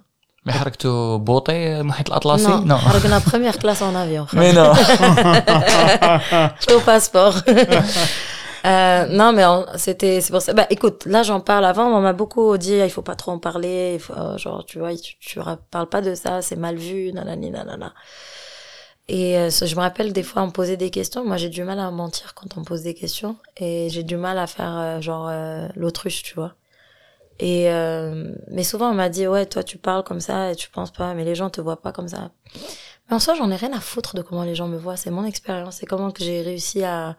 Mais 0.47 0.53
حركته 0.53 1.15
بوطي 1.17 1.79
المحيط 1.79 2.07
الأطلسي 2.07 2.47
Non, 2.47 2.65
Non. 2.67 2.75
hargna 2.75 3.19
première 3.19 3.57
classe 3.57 3.81
en 3.81 3.95
avion. 3.95 4.27
Mais 4.33 4.53
non. 4.53 4.71
au 6.75 6.79
passeport. 6.85 7.35
euh, 8.66 9.06
non, 9.06 9.32
mais 9.32 9.44
c'était, 9.78 10.20
c'est 10.20 10.32
pour 10.32 10.42
ça. 10.42 10.52
Bah, 10.52 10.66
écoute, 10.70 11.06
là, 11.06 11.22
j'en 11.22 11.40
parle 11.40 11.64
avant. 11.64 11.86
On 11.86 12.00
m'a 12.00 12.12
beaucoup 12.12 12.56
dit, 12.58 12.74
il 12.74 12.90
faut 12.90 13.02
pas 13.02 13.16
trop 13.16 13.32
en 13.32 13.38
parler. 13.38 13.98
Euh, 14.10 14.36
genre, 14.36 14.64
tu 14.64 14.78
vois, 14.78 14.94
tu, 14.96 15.18
tu 15.18 15.40
parles 15.70 15.88
pas 15.88 16.00
de 16.02 16.14
ça, 16.14 16.42
c'est 16.42 16.56
mal 16.56 16.76
vu, 16.76 17.12
nanani, 17.12 17.50
nanana. 17.50 17.94
Et 19.08 19.36
euh, 19.38 19.50
je 19.50 19.74
me 19.74 19.80
rappelle 19.80 20.12
des 20.12 20.22
fois, 20.22 20.42
on 20.42 20.46
me 20.46 20.52
posait 20.52 20.76
des 20.76 20.90
questions. 20.90 21.24
Moi, 21.24 21.36
j'ai 21.36 21.48
du 21.48 21.64
mal 21.64 21.80
à 21.80 21.90
mentir 21.90 22.34
quand 22.34 22.56
on 22.56 22.60
me 22.60 22.64
pose 22.64 22.82
des 22.82 22.94
questions. 22.94 23.36
Et 23.56 23.88
j'ai 23.90 24.04
du 24.04 24.16
mal 24.16 24.38
à 24.38 24.46
faire, 24.46 24.76
euh, 24.78 25.00
genre, 25.00 25.28
euh, 25.28 25.66
l'autruche, 25.74 26.22
tu 26.22 26.34
vois. 26.34 26.54
Et, 27.40 27.70
mais 28.50 28.64
souvent, 28.64 28.90
on 28.90 28.94
m'a 28.94 29.08
dit, 29.08 29.26
ouais, 29.26 29.46
toi, 29.46 29.64
tu 29.64 29.78
parles 29.78 30.04
comme 30.04 30.20
ça 30.20 30.52
et 30.52 30.56
tu 30.56 30.68
penses 30.68 30.92
pas, 30.92 31.14
mais 31.14 31.24
les 31.24 31.34
gens 31.34 31.48
te 31.48 31.62
voient 31.62 31.80
pas 31.80 31.90
comme 31.90 32.08
ça. 32.08 32.32
Mais 33.08 33.16
en 33.16 33.18
soi, 33.18 33.34
j'en 33.34 33.50
ai 33.50 33.56
rien 33.56 33.72
à 33.72 33.80
foutre 33.80 34.14
de 34.14 34.20
comment 34.20 34.44
les 34.44 34.54
gens 34.54 34.68
me 34.68 34.76
voient. 34.76 34.98
C'est 34.98 35.10
mon 35.10 35.24
expérience. 35.24 35.76
C'est 35.76 35.86
comment 35.86 36.10
que 36.10 36.22
j'ai 36.22 36.42
réussi 36.42 36.84
à, 36.84 37.16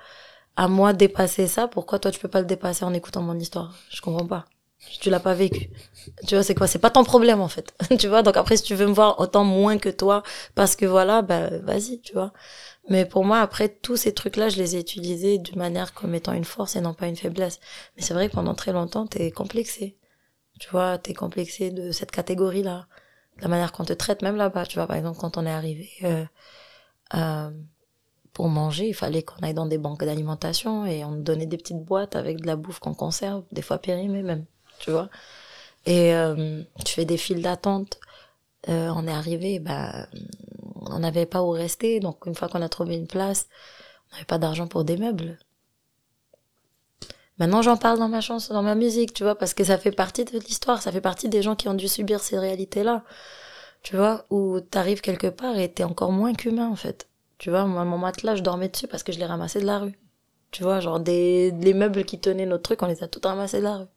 à 0.62 0.68
moi 0.68 0.94
dépasser 0.94 1.48
ça. 1.48 1.68
Pourquoi 1.68 1.98
toi, 1.98 2.12
tu 2.12 2.20
peux 2.20 2.28
pas 2.28 2.40
le 2.40 2.46
dépasser 2.46 2.86
en 2.86 2.94
écoutant 2.94 3.24
mon 3.24 3.34
histoire? 3.34 3.74
Je 3.90 4.00
comprends 4.00 4.28
pas. 4.28 4.46
Tu 5.00 5.10
l'as 5.10 5.20
pas 5.20 5.34
vécu. 5.34 5.72
Tu 6.28 6.36
vois, 6.36 6.44
c'est 6.44 6.54
quoi? 6.54 6.68
C'est 6.68 6.78
pas 6.78 6.92
ton 6.92 7.04
problème, 7.04 7.42
en 7.42 7.48
fait. 7.48 7.74
tu 8.00 8.08
vois? 8.08 8.22
Donc 8.22 8.38
après, 8.38 8.58
si 8.58 8.64
tu 8.64 8.76
veux 8.76 8.86
me 8.86 8.94
voir 8.94 9.20
autant 9.20 9.44
moins 9.44 9.80
que 9.80 9.90
toi, 9.90 10.22
parce 10.54 10.76
que 10.76 10.86
voilà, 10.86 11.24
bah, 11.24 11.50
vas-y, 11.64 12.00
tu 12.02 12.14
vois. 12.14 12.32
Mais 12.90 13.06
pour 13.06 13.26
moi, 13.26 13.40
après, 13.40 13.70
tous 13.70 13.96
ces 13.96 14.14
trucs-là, 14.14 14.50
je 14.50 14.58
les 14.58 14.76
ai 14.76 14.80
utilisés 14.80 15.40
d'une 15.40 15.58
manière 15.58 15.96
comme 15.96 16.14
étant 16.14 16.34
une 16.34 16.46
force 16.46 16.76
et 16.76 16.82
non 16.82 16.94
pas 16.94 17.08
une 17.08 17.16
faiblesse. 17.16 17.60
Mais 17.96 18.04
c'est 18.04 18.14
vrai 18.14 18.30
que 18.30 18.34
pendant 18.34 18.54
très 18.54 18.72
longtemps, 18.72 19.08
t'es 19.08 19.32
complexé. 19.32 19.98
Tu 20.60 20.70
vois, 20.70 21.00
t'es 21.00 21.16
complexé 21.16 21.72
de 21.72 21.92
cette 21.92 22.12
catégorie-là. 22.12 22.86
De 23.38 23.42
la 23.42 23.48
manière 23.48 23.72
qu'on 23.72 23.86
te 23.86 23.94
traite, 23.94 24.22
même 24.22 24.36
là-bas. 24.36 24.68
Tu 24.68 24.76
vois, 24.76 24.86
par 24.86 24.98
exemple, 24.98 25.18
quand 25.20 25.38
on 25.38 25.46
est 25.48 25.52
arrivé, 25.52 25.90
euh, 26.04 26.26
euh, 27.16 27.50
pour 28.42 28.50
manger, 28.50 28.88
il 28.88 28.96
fallait 28.96 29.22
qu'on 29.22 29.38
aille 29.44 29.54
dans 29.54 29.68
des 29.68 29.78
banques 29.78 30.04
d'alimentation 30.04 30.84
et 30.88 31.06
on 31.06 31.12
donnait 31.12 31.46
des 31.46 31.58
petites 31.58 31.84
boîtes 31.84 32.16
avec 32.16 32.42
de 32.42 32.48
la 32.48 32.56
bouffe 32.56 32.80
qu'on 32.80 32.96
conserve, 32.96 33.44
des 33.52 33.62
fois 33.62 33.78
périmée 33.78 34.24
même, 34.24 34.46
tu 34.80 34.90
vois. 34.90 35.10
Et 35.86 36.16
euh, 36.16 36.64
tu 36.84 36.96
fais 36.96 37.06
des 37.06 37.18
files 37.18 37.44
d'attente. 37.44 38.00
Euh, 38.68 38.92
on 38.96 39.08
est 39.08 39.12
arrivé, 39.12 39.60
bah, 39.60 40.08
on 40.90 40.98
n'avait 40.98 41.28
pas 41.28 41.44
où 41.44 41.52
rester, 41.52 42.00
donc 42.00 42.26
une 42.26 42.34
fois 42.34 42.48
qu'on 42.48 42.64
a 42.64 42.68
trouvé 42.68 42.96
une 42.96 43.06
place, 43.06 43.46
on 44.10 44.16
n'avait 44.16 44.26
pas 44.26 44.40
d'argent 44.40 44.66
pour 44.66 44.86
des 44.86 44.98
meubles. 44.98 45.38
Maintenant, 47.38 47.62
j'en 47.62 47.78
parle 47.78 48.00
dans 48.00 48.10
ma 48.10 48.22
chanson, 48.22 48.56
dans 48.56 48.64
ma 48.64 48.74
musique, 48.74 49.14
tu 49.14 49.22
vois, 49.22 49.36
parce 49.36 49.54
que 49.54 49.64
ça 49.64 49.78
fait 49.78 49.92
partie 49.92 50.26
de 50.26 50.40
l'histoire, 50.40 50.82
ça 50.82 50.92
fait 50.92 51.00
partie 51.00 51.30
des 51.30 51.44
gens 51.44 51.56
qui 51.56 51.70
ont 51.70 51.76
dû 51.76 51.88
subir 51.88 52.22
ces 52.22 52.40
réalités-là, 52.40 53.04
tu 53.84 53.98
vois, 53.98 54.26
où 54.32 54.60
t'arrives 54.62 55.02
quelque 55.02 55.28
part 55.28 55.60
et 55.60 55.72
t'es 55.72 55.84
encore 55.84 56.12
moins 56.12 56.34
qu'humain, 56.34 56.70
en 56.70 56.76
fait. 56.76 57.08
Tu 57.42 57.50
vois, 57.50 57.66
moi, 57.66 57.86
mon 57.86 57.98
matelas, 57.98 58.36
je 58.36 58.44
dormais 58.44 58.70
dessus 58.70 58.86
parce 58.86 59.02
que 59.02 59.12
je 59.12 59.18
l'ai 59.18 59.26
ramassé 59.26 59.60
de 59.60 59.66
la 59.66 59.80
rue. 59.80 59.98
Tu 60.52 60.62
vois, 60.62 60.80
genre 60.80 61.00
des, 61.00 61.50
les 61.50 61.74
meubles 61.74 62.06
qui 62.06 62.20
tenaient 62.20 62.46
notre 62.46 62.62
truc, 62.62 62.84
on 62.84 62.86
les 62.86 63.04
a 63.04 63.08
tous 63.08 63.28
ramassés 63.28 63.58
de 63.58 63.64
la 63.64 63.78
rue. 63.78 63.88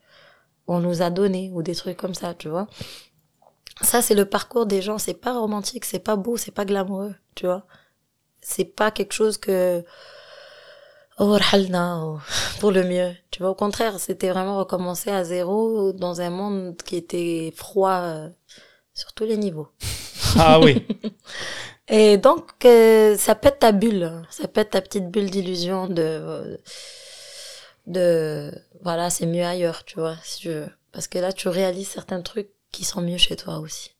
On 0.66 0.80
nous 0.80 1.02
a 1.02 1.10
donné, 1.10 1.50
ou 1.52 1.62
des 1.62 1.74
trucs 1.74 1.98
comme 1.98 2.14
ça, 2.14 2.32
tu 2.32 2.48
vois. 2.48 2.68
Ça, 3.82 4.00
c'est 4.00 4.14
le 4.14 4.24
parcours 4.24 4.64
des 4.64 4.80
gens, 4.80 4.96
c'est 4.96 5.12
pas 5.12 5.38
romantique, 5.38 5.84
c'est 5.84 5.98
pas 5.98 6.16
beau, 6.16 6.38
c'est 6.38 6.52
pas 6.52 6.64
glamoureux, 6.64 7.14
tu 7.34 7.44
vois. 7.44 7.66
C'est 8.40 8.64
pas 8.64 8.90
quelque 8.90 9.12
chose 9.12 9.36
que, 9.36 9.84
oh, 11.18 11.36
oh, 11.36 12.18
pour 12.60 12.70
le 12.70 12.82
mieux. 12.82 13.12
Tu 13.30 13.42
vois, 13.42 13.50
au 13.50 13.54
contraire, 13.54 14.00
c'était 14.00 14.30
vraiment 14.30 14.56
recommencer 14.56 15.10
à 15.10 15.22
zéro 15.22 15.92
dans 15.92 16.22
un 16.22 16.30
monde 16.30 16.78
qui 16.82 16.96
était 16.96 17.52
froid 17.54 18.00
euh, 18.04 18.30
sur 18.94 19.12
tous 19.12 19.24
les 19.24 19.36
niveaux. 19.36 19.68
Ah 20.38 20.58
oui. 20.60 20.82
Et 21.88 22.16
donc, 22.16 22.64
euh, 22.64 23.16
ça 23.16 23.34
pète 23.34 23.58
ta 23.60 23.72
bulle, 23.72 24.10
ça 24.30 24.48
pète 24.48 24.70
ta 24.70 24.80
petite 24.80 25.10
bulle 25.10 25.30
d'illusion 25.30 25.86
de, 25.86 26.58
de, 27.86 28.50
voilà, 28.82 29.10
c'est 29.10 29.26
mieux 29.26 29.44
ailleurs, 29.44 29.84
tu 29.84 29.96
vois, 30.00 30.16
si 30.22 30.40
tu 30.40 30.48
veux. 30.48 30.68
Parce 30.92 31.08
que 31.08 31.18
là, 31.18 31.32
tu 31.32 31.48
réalises 31.48 31.88
certains 31.88 32.22
trucs 32.22 32.50
qui 32.72 32.84
sont 32.84 33.02
mieux 33.02 33.18
chez 33.18 33.36
toi 33.36 33.58
aussi. 33.58 33.94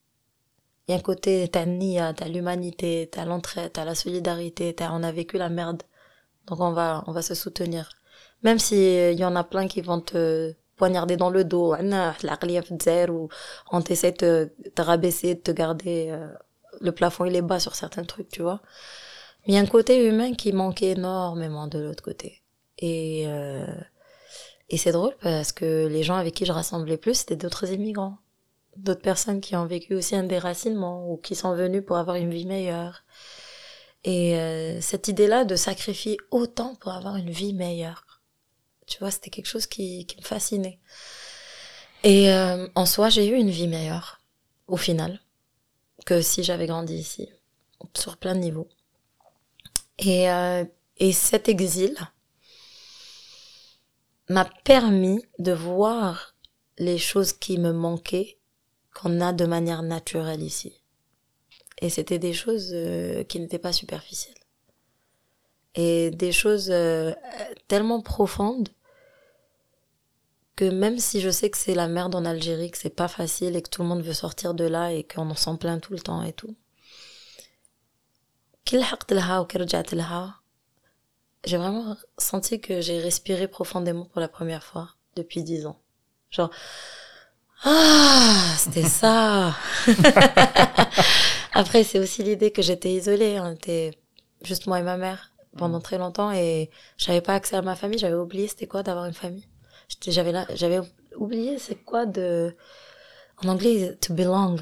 Il 0.87 0.91
y 0.91 0.95
a 0.95 0.97
un 0.97 1.01
côté, 1.01 1.47
t'as 1.51 1.65
Nia, 1.65 2.13
t'as 2.13 2.27
l'humanité, 2.27 3.09
t'as 3.11 3.25
l'entraide, 3.25 3.73
t'as 3.73 3.85
la 3.85 3.95
solidarité, 3.95 4.73
t'as, 4.75 4.91
on 4.91 5.03
a 5.03 5.11
vécu 5.11 5.37
la 5.37 5.49
merde. 5.49 5.83
Donc 6.47 6.59
on 6.61 6.71
va, 6.71 7.03
on 7.07 7.11
va 7.11 7.21
se 7.21 7.35
soutenir. 7.35 7.89
Même 8.43 8.59
si 8.59 8.75
euh, 8.75 9.11
il 9.11 9.19
y 9.19 9.25
en 9.25 9.35
a 9.35 9.43
plein 9.43 9.67
qui 9.67 9.81
vont 9.81 10.01
te 10.01 10.53
poignarder 10.75 11.17
dans 11.17 11.29
le 11.29 11.43
dos, 11.43 11.75
Dzaïr, 12.77 13.09
ou 13.09 13.29
on 13.71 13.81
t'essaie 13.81 14.11
de 14.11 14.17
te, 14.17 14.69
te 14.69 14.81
rabaisser, 14.81 15.35
de 15.35 15.39
te 15.41 15.51
garder, 15.51 16.09
euh, 16.11 16.27
le 16.81 16.91
plafond 16.91 17.25
il 17.25 17.35
est 17.35 17.41
bas 17.41 17.59
sur 17.59 17.75
certains 17.75 18.03
trucs, 18.03 18.29
tu 18.29 18.41
vois. 18.41 18.61
Mais 19.45 19.53
il 19.53 19.55
y 19.55 19.57
a 19.57 19.61
un 19.61 19.65
côté 19.65 20.05
humain 20.07 20.33
qui 20.33 20.51
manquait 20.53 20.91
énormément 20.91 21.67
de 21.67 21.79
l'autre 21.79 22.03
côté. 22.03 22.41
Et, 22.79 23.25
euh, 23.27 23.65
et 24.69 24.77
c'est 24.77 24.91
drôle 24.91 25.15
parce 25.21 25.51
que 25.51 25.87
les 25.87 26.03
gens 26.03 26.15
avec 26.15 26.33
qui 26.33 26.45
je 26.45 26.51
rassemblais 26.51 26.97
plus, 26.97 27.15
c'était 27.15 27.35
d'autres 27.35 27.71
immigrants. 27.71 28.17
D'autres 28.77 29.01
personnes 29.01 29.39
qui 29.39 29.55
ont 29.55 29.65
vécu 29.65 29.95
aussi 29.95 30.15
un 30.15 30.23
déracinement 30.23 31.09
ou 31.09 31.17
qui 31.17 31.35
sont 31.35 31.53
venues 31.55 31.81
pour 31.81 31.97
avoir 31.97 32.17
une 32.17 32.31
vie 32.31 32.45
meilleure. 32.45 33.03
Et 34.03 34.35
euh, 34.35 34.81
cette 34.81 35.07
idée-là 35.07 35.45
de 35.45 35.55
sacrifier 35.55 36.17
autant 36.31 36.75
pour 36.75 36.91
avoir 36.91 37.15
une 37.15 37.29
vie 37.29 37.53
meilleure, 37.53 38.21
tu 38.85 38.99
vois, 38.99 39.11
c'était 39.11 39.29
quelque 39.29 39.47
chose 39.47 39.65
qui, 39.65 40.05
qui 40.05 40.17
me 40.17 40.23
fascinait. 40.23 40.79
Et 42.03 42.31
euh, 42.31 42.67
en 42.75 42.85
soi, 42.85 43.09
j'ai 43.09 43.27
eu 43.27 43.35
une 43.35 43.49
vie 43.49 43.67
meilleure, 43.67 44.21
au 44.67 44.77
final, 44.77 45.19
que 46.05 46.21
si 46.21 46.43
j'avais 46.43 46.67
grandi 46.67 46.95
ici, 46.95 47.29
sur 47.95 48.17
plein 48.17 48.35
de 48.35 48.39
niveaux. 48.39 48.69
Et, 49.99 50.29
euh, 50.29 50.63
et 50.97 51.11
cet 51.11 51.49
exil 51.49 51.95
m'a 54.29 54.45
permis 54.63 55.23
de 55.39 55.51
voir 55.51 56.35
les 56.77 56.97
choses 56.97 57.33
qui 57.33 57.57
me 57.57 57.71
manquaient 57.71 58.37
qu'on 58.93 59.21
a 59.21 59.33
de 59.33 59.45
manière 59.45 59.83
naturelle 59.83 60.41
ici. 60.41 60.81
Et 61.81 61.89
c'était 61.89 62.19
des 62.19 62.33
choses 62.33 62.71
euh, 62.73 63.23
qui 63.23 63.39
n'étaient 63.39 63.59
pas 63.59 63.73
superficielles. 63.73 64.33
Et 65.75 66.11
des 66.11 66.31
choses 66.31 66.69
euh, 66.71 67.13
tellement 67.67 68.01
profondes 68.01 68.69
que 70.55 70.65
même 70.65 70.99
si 70.99 71.21
je 71.21 71.29
sais 71.29 71.49
que 71.49 71.57
c'est 71.57 71.75
la 71.75 71.87
merde 71.87 72.15
en 72.15 72.25
Algérie, 72.25 72.71
que 72.71 72.77
c'est 72.77 72.89
pas 72.89 73.07
facile 73.07 73.55
et 73.55 73.61
que 73.61 73.69
tout 73.69 73.81
le 73.81 73.87
monde 73.87 74.01
veut 74.01 74.13
sortir 74.13 74.53
de 74.53 74.65
là 74.65 74.91
et 74.91 75.03
qu'on 75.03 75.29
en 75.29 75.35
s'en 75.35 75.57
plaint 75.57 75.81
tout 75.81 75.93
le 75.93 75.99
temps 75.99 76.23
et 76.23 76.33
tout. 76.33 76.55
J'ai 81.45 81.57
vraiment 81.57 81.95
senti 82.17 82.59
que 82.59 82.81
j'ai 82.81 82.99
respiré 82.99 83.47
profondément 83.47 84.05
pour 84.05 84.19
la 84.19 84.27
première 84.27 84.63
fois 84.63 84.89
depuis 85.15 85.43
dix 85.43 85.67
ans. 85.67 85.79
Genre, 86.31 86.49
ah, 87.63 88.55
c'était 88.57 88.83
ça. 88.83 89.55
Après, 91.53 91.83
c'est 91.83 91.99
aussi 91.99 92.23
l'idée 92.23 92.51
que 92.51 92.61
j'étais 92.61 92.91
isolée. 92.91 93.39
On 93.39 93.51
était 93.51 93.91
juste 94.41 94.67
moi 94.67 94.79
et 94.79 94.83
ma 94.83 94.97
mère 94.97 95.31
pendant 95.57 95.79
très 95.79 95.97
longtemps 95.97 96.31
et 96.31 96.69
j'avais 96.97 97.21
pas 97.21 97.35
accès 97.35 97.55
à 97.55 97.61
ma 97.61 97.75
famille. 97.75 97.99
J'avais 97.99 98.15
oublié 98.15 98.47
c'était 98.47 98.67
quoi 98.67 98.83
d'avoir 98.83 99.05
une 99.05 99.13
famille 99.13 99.47
j'avais 100.07 100.33
j'avais 100.55 100.81
oublié 101.17 101.57
c'est 101.59 101.75
quoi 101.75 102.05
de, 102.05 102.55
en 103.43 103.49
anglais, 103.49 103.97
to 104.01 104.13
belong. 104.13 104.57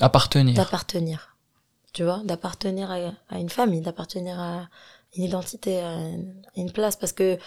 Appartenir. 0.00 0.54
D'appartenir. 0.54 1.36
Tu 1.92 2.04
vois, 2.04 2.22
d'appartenir 2.24 2.90
à, 2.90 2.96
à, 3.28 3.38
une 3.38 3.50
famille, 3.50 3.80
d'appartenir 3.80 4.38
à 4.38 4.68
une 5.16 5.24
identité, 5.24 5.80
à 5.80 5.96
une, 6.56 6.70
place. 6.72 6.96
Parce 6.96 7.12
que 7.12 7.38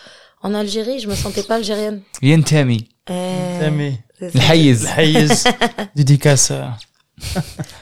en 0.42 0.54
Algérie, 0.54 1.00
je 1.00 1.08
me 1.08 1.16
sentais 1.16 1.44
pas 1.44 1.56
algérienne. 1.56 2.02
Yentami. 2.22 2.90
Euh, 3.10 3.60
Yentami. 3.62 4.00
L'haïz. 4.20 4.84
L'haïz. 4.84 5.46
Dédicace. 5.96 6.52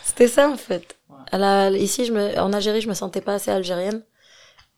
C'était 0.04 0.28
ça, 0.28 0.50
en 0.50 0.58
fait. 0.58 0.98
À 1.32 1.38
la, 1.38 1.72
ici, 1.72 2.06
je 2.06 2.14
me, 2.14 2.40
en 2.40 2.54
Algérie, 2.54 2.82
je 2.82 2.90
me 2.90 2.94
sentais 2.94 3.22
pas 3.22 3.36
assez 3.36 3.52
algérienne. 3.52 4.04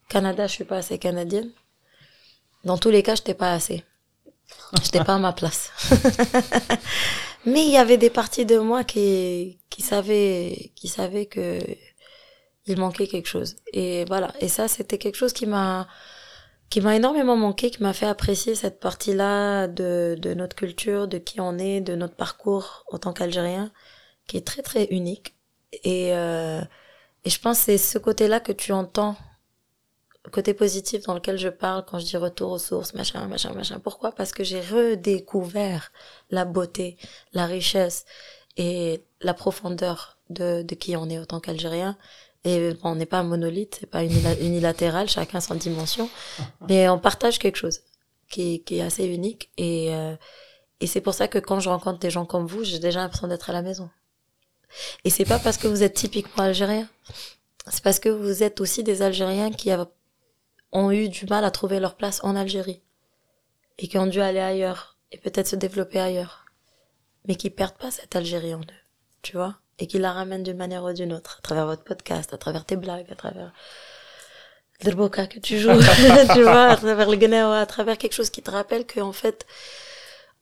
Canada, 0.07 0.48
je 0.48 0.53
suis 0.53 0.64
pas 0.64 0.78
assez 0.78 0.98
canadienne. 0.98 1.49
Dans 2.64 2.78
tous 2.78 2.90
les 2.90 3.03
cas, 3.03 3.15
je 3.15 3.22
n'étais 3.22 3.34
pas 3.34 3.53
assez 3.53 3.84
j'étais 4.81 5.03
pas 5.03 5.15
à 5.15 5.19
ma 5.19 5.34
place. 5.34 5.71
Mais 7.45 7.65
il 7.65 7.71
y 7.71 7.77
avait 7.77 7.97
des 7.97 8.09
parties 8.09 8.45
de 8.45 8.57
moi 8.57 8.84
qui 8.84 9.59
qui 9.69 9.81
savaient 9.81 10.71
qui 10.75 10.88
savaient 10.88 11.25
que 11.25 11.59
il 12.65 12.77
manquait 12.80 13.07
quelque 13.07 13.27
chose. 13.27 13.55
Et 13.73 14.05
voilà. 14.05 14.34
Et 14.39 14.47
ça 14.47 14.67
c'était 14.67 14.97
quelque 14.97 15.15
chose 15.17 15.34
qui 15.34 15.45
m'a 15.45 15.88
qui 16.69 16.81
m'a 16.81 16.95
énormément 16.95 17.35
manqué, 17.35 17.69
qui 17.69 17.84
m'a 17.84 17.93
fait 17.93 18.07
apprécier 18.07 18.55
cette 18.55 18.80
partie-là 18.80 19.67
de, 19.67 20.15
de 20.19 20.34
notre 20.34 20.55
culture, 20.55 21.07
de 21.07 21.19
qui 21.19 21.39
on 21.39 21.59
est, 21.59 21.81
de 21.81 21.93
notre 21.93 22.15
parcours 22.15 22.84
en 22.91 22.97
tant 22.97 23.13
qu'Algérien, 23.13 23.71
qui 24.25 24.38
est 24.38 24.47
très 24.47 24.63
très 24.63 24.85
unique. 24.85 25.35
Et, 25.84 26.15
euh, 26.15 26.61
et 27.25 27.30
je 27.30 27.39
pense 27.39 27.59
que 27.59 27.65
c'est 27.65 27.77
ce 27.77 27.99
côté-là 27.99 28.39
que 28.39 28.51
tu 28.51 28.71
entends, 28.71 29.15
côté 30.32 30.54
positif 30.54 31.04
dans 31.04 31.14
lequel 31.14 31.38
je 31.38 31.50
parle 31.50 31.84
quand 31.86 32.00
je 32.00 32.06
dis 32.06 32.18
retour 32.18 32.52
aux 32.52 32.58
sources, 32.60 32.94
machin, 32.94 33.28
machin, 33.28 33.54
machin. 33.54 33.80
Pourquoi? 33.80 34.12
Parce 34.12 34.32
que 34.32 34.44
j'ai 34.44 34.62
redécouvert 34.62 35.91
la 36.32 36.45
beauté, 36.45 36.98
la 37.34 37.45
richesse 37.45 38.06
et 38.58 39.02
la 39.22 39.34
profondeur 39.34 40.18
de, 40.30 40.62
de 40.62 40.76
qui 40.76 40.95
on 40.95 41.10
est 41.10 41.20
en 41.20 41.26
tant 41.26 41.40
qu'Algérien. 41.40 41.98
Et 42.45 42.74
on 42.84 42.95
n'est 42.95 43.06
pas 43.06 43.20
un 43.20 43.24
monolithe, 43.24 43.78
c'est 43.80 43.90
pas 43.90 44.04
unilatéral, 44.41 45.10
chacun 45.10 45.40
sans 45.40 45.56
dimension, 45.56 46.10
mais 46.68 46.90
on 46.90 47.00
partage 47.00 47.40
quelque 47.40 47.56
chose 47.56 47.80
qui, 48.30 48.64
qui 48.64 48.78
est 48.78 48.82
assez 48.82 49.06
unique. 49.06 49.50
Et, 49.58 49.94
euh, 49.94 50.16
et 50.82 50.88
c'est 50.88 51.02
pour 51.02 51.14
ça 51.14 51.28
que 51.28 51.40
quand 51.40 51.60
je 51.60 51.70
rencontre 51.70 52.00
des 52.00 52.10
gens 52.10 52.26
comme 52.26 52.45
vous, 52.45 52.64
j'ai 52.64 52.80
déjà 52.80 53.00
l'impression 53.00 53.28
d'être 53.28 53.50
à 53.50 53.54
la 53.54 53.62
maison. 53.62 53.90
Et 55.06 55.10
c'est 55.10 55.26
pas 55.26 55.40
parce 55.40 55.58
que 55.58 55.68
vous 55.68 55.84
êtes 55.84 55.94
typiquement 55.94 56.44
algérien, 56.44 56.90
c'est 57.68 57.84
parce 57.84 58.00
que 58.00 58.10
vous 58.10 58.44
êtes 58.44 58.60
aussi 58.60 58.84
des 58.84 59.02
Algériens 59.02 59.52
qui 59.52 59.72
ont 60.74 60.91
eu 60.91 61.08
du 61.08 61.26
mal 61.28 61.45
à 61.45 61.52
trouver 61.52 61.80
leur 61.80 61.95
place 61.95 62.22
en 62.24 62.36
Algérie 62.36 62.82
et 63.78 63.88
qui 63.88 63.98
ont 63.98 64.08
dû 64.08 64.20
aller 64.20 64.40
ailleurs 64.40 64.98
et 65.12 65.18
peut-être 65.18 65.48
se 65.48 65.56
développer 65.56 66.00
ailleurs, 66.00 66.45
mais 67.28 67.36
qui 67.36 67.50
perdent 67.50 67.78
pas 67.78 67.91
cette 67.91 68.16
Algérie 68.16 68.54
en 68.54 68.62
eux, 68.62 68.84
tu 69.22 69.38
vois 69.38 69.56
et 69.80 69.88
qui 69.88 70.00
la 70.00 70.14
ramène 70.14 70.44
d'une 70.44 70.58
manière 70.58 70.84
ou 70.84 70.94
d'une 70.94 71.14
autre, 71.14 71.38
à 71.40 71.41
travers 71.41 71.66
votre 71.66 71.84
podcast, 71.84 72.34
à 72.34 72.38
travers 72.38 72.66
tes 72.66 72.76
blagues, 72.76 73.08
à 73.12 73.16
travers 73.16 73.52
le 74.84 74.91
boca 74.91 75.28
que 75.28 75.40
tu 75.40 75.60
joues, 75.60 75.72
tu 76.34 76.44
vois, 76.44 76.66
à 76.66 76.76
travers 76.76 77.10
le 77.10 77.18
gnawa, 77.18 77.60
à 77.60 77.66
travers 77.66 77.98
quelque 77.98 78.14
chose 78.14 78.30
qui 78.30 78.41
te 78.41 78.52
rappelle 78.52 78.86
qu'en 78.86 79.14
fait, 79.14 79.45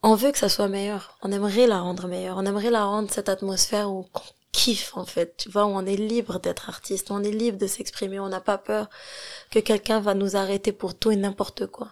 on 0.03 0.16
veut 0.16 0.32
que 0.32 0.38
ça 0.38 0.49
soit 0.49 0.68
meilleur. 0.68 1.18
On 1.22 1.32
aimerait 1.32 1.68
la 1.68 1.80
rendre 1.80 2.08
meilleure. 2.08 2.38
On 2.38 2.45
aimerait 2.45 2.72
la 2.72 2.84
rendre 2.84 3.12
cette 3.12 3.30
atmosphère 3.30 3.91
où 3.91 4.08
on 4.52 4.57
kiffe, 4.57 4.98
en 4.98 5.06
fait. 5.06 5.38
Tu 5.38 5.49
vois, 5.49 5.65
où 5.65 5.69
on 5.69 5.86
est 5.86 5.95
libre 5.95 6.40
d'être 6.40 6.69
artiste. 6.69 7.11
On 7.11 7.23
est 7.23 7.32
libre 7.32 7.57
de 7.57 7.68
s'exprimer. 7.68 8.19
On 8.19 8.30
n'a 8.30 8.41
pas 8.41 8.57
peur 8.57 8.90
que 9.49 9.60
quelqu'un 9.60 9.99
va 9.99 10.14
nous 10.14 10.36
arrêter 10.36 10.72
pour 10.72 10.95
tout 10.95 11.11
et 11.11 11.15
n'importe 11.15 11.68
quoi. 11.68 11.90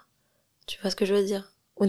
Tu 0.68 0.80
vois 0.81 0.91
ce 0.91 0.95
que 0.95 1.06
je 1.06 1.14
veux 1.14 1.23
dire? 1.23 1.52
Ou 1.77 1.86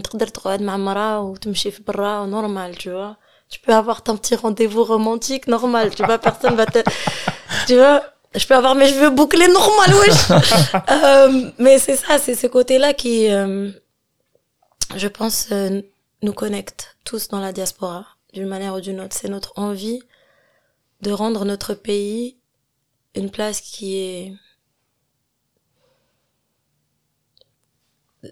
normal, 2.27 2.77
tu 2.77 2.89
vois 2.89 3.17
tu 3.51 3.59
peux 3.59 3.73
avoir 3.73 4.01
ton 4.01 4.17
petit 4.17 4.35
rendez-vous 4.35 4.83
romantique 4.83 5.45
normal, 5.45 5.93
tu 5.93 6.03
vois, 6.03 6.17
personne 6.17 6.55
va 6.55 6.65
te, 6.65 6.79
tu 7.67 7.75
vois, 7.75 8.01
je 8.33 8.47
peux 8.47 8.55
avoir 8.55 8.75
mes 8.75 8.87
cheveux 8.87 9.09
bouclés 9.09 9.49
normal, 9.49 9.93
wesh. 9.93 10.31
euh, 10.89 11.51
mais 11.59 11.77
c'est 11.77 11.97
ça, 11.97 12.17
c'est 12.17 12.35
ce 12.35 12.47
côté-là 12.47 12.93
qui, 12.93 13.29
euh, 13.29 13.69
je 14.95 15.07
pense, 15.09 15.49
euh, 15.51 15.81
nous 16.21 16.33
connecte 16.33 16.95
tous 17.03 17.27
dans 17.27 17.41
la 17.41 17.51
diaspora, 17.51 18.05
d'une 18.33 18.47
manière 18.47 18.73
ou 18.73 18.79
d'une 18.79 19.01
autre. 19.01 19.15
C'est 19.19 19.27
notre 19.27 19.51
envie 19.57 20.01
de 21.01 21.11
rendre 21.11 21.45
notre 21.45 21.73
pays 21.73 22.37
une 23.15 23.31
place 23.31 23.61
qui 23.61 23.97
est 23.97 24.33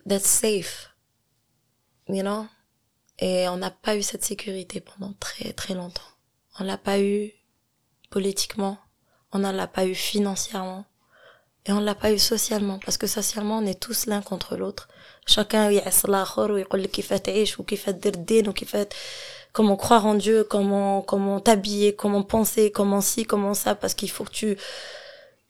that's 0.07 0.27
safe, 0.27 0.95
you 2.07 2.21
know? 2.21 2.45
Et 3.19 3.49
on 3.49 3.57
n'a 3.57 3.71
pas 3.71 3.97
eu 3.97 4.01
cette 4.01 4.23
sécurité 4.23 4.79
pendant 4.79 5.13
très 5.19 5.51
très 5.53 5.73
longtemps. 5.73 6.01
On 6.59 6.63
l'a 6.63 6.77
pas 6.77 6.99
eu 6.99 7.31
politiquement, 8.09 8.77
on 9.31 9.39
n'en 9.39 9.51
l'a 9.51 9.67
pas 9.67 9.85
eu 9.85 9.95
financièrement, 9.95 10.85
et 11.65 11.73
on 11.73 11.79
l'a 11.79 11.95
pas 11.95 12.13
eu 12.13 12.19
socialement, 12.19 12.79
parce 12.79 12.97
que 12.97 13.07
socialement 13.07 13.57
on 13.57 13.65
est 13.65 13.79
tous 13.79 14.05
l'un 14.05 14.21
contre 14.21 14.55
l'autre. 14.55 14.87
Chacun 15.25 15.69
comment 19.53 19.75
croire 19.75 20.05
en 20.05 20.15
Dieu, 20.15 20.43
comment 20.43 21.01
comment 21.01 21.39
t'habiller, 21.39 21.95
comment 21.95 22.23
penser, 22.23 22.71
comment 22.71 23.01
ci, 23.01 23.25
comment 23.25 23.53
ça, 23.53 23.75
parce 23.75 23.93
qu'il 23.93 24.09
faut 24.09 24.23
que 24.23 24.31
tu 24.31 24.57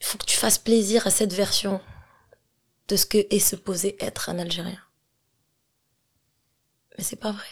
il 0.01 0.05
faut 0.05 0.17
que 0.17 0.25
tu 0.25 0.37
fasses 0.37 0.57
plaisir 0.57 1.07
à 1.07 1.11
cette 1.11 1.33
version 1.33 1.81
de 2.87 2.95
ce 2.95 3.05
que 3.05 3.17
est 3.17 3.39
supposé 3.39 3.95
être 3.99 4.29
un 4.29 4.39
Algérien. 4.39 4.81
Mais 6.97 7.03
c'est 7.03 7.15
pas 7.15 7.31
vrai. 7.31 7.45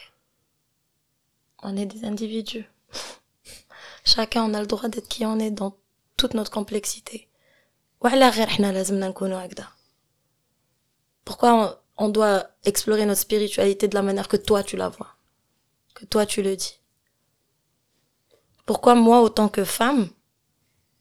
On 1.63 1.75
est 1.77 1.85
des 1.85 2.05
individus. 2.05 2.65
Chacun 4.05 4.43
on 4.43 4.53
a 4.53 4.61
le 4.61 4.67
droit 4.67 4.89
d'être 4.89 5.07
qui 5.07 5.25
on 5.25 5.39
est 5.39 5.51
dans 5.51 5.77
toute 6.15 6.33
notre 6.33 6.51
complexité. 6.51 7.29
Pourquoi 11.25 11.81
on, 11.97 12.09
doit 12.09 12.47
explorer 12.63 13.05
notre 13.05 13.21
spiritualité 13.21 13.87
de 13.87 13.95
la 13.95 14.03
manière 14.03 14.27
que 14.27 14.37
toi 14.37 14.63
tu 14.63 14.77
la 14.77 14.89
vois, 14.89 15.15
que 15.97 16.05
toi 16.05 16.27
tu 16.27 16.43
le 16.43 16.55
dis 16.55 16.79
Pourquoi 18.67 18.93
moi, 18.93 19.21
autant 19.21 19.49
que 19.49 19.63
femme, 19.63 20.09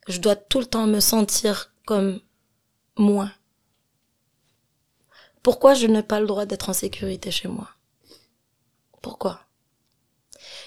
je 0.08 0.18
dois 0.20 0.36
tout 0.36 0.58
le 0.58 0.64
temps 0.64 0.86
me 0.86 1.00
sentir 1.00 1.74
comme 1.84 2.20
moi? 2.96 3.30
Pourquoi 5.42 5.74
je 5.74 5.86
n'ai 5.86 6.02
pas 6.02 6.18
le 6.18 6.26
droit 6.26 6.46
d'être 6.46 6.70
en 6.70 6.72
sécurité 6.72 7.30
chez 7.30 7.46
moi? 7.46 7.68
Pourquoi? 9.02 9.42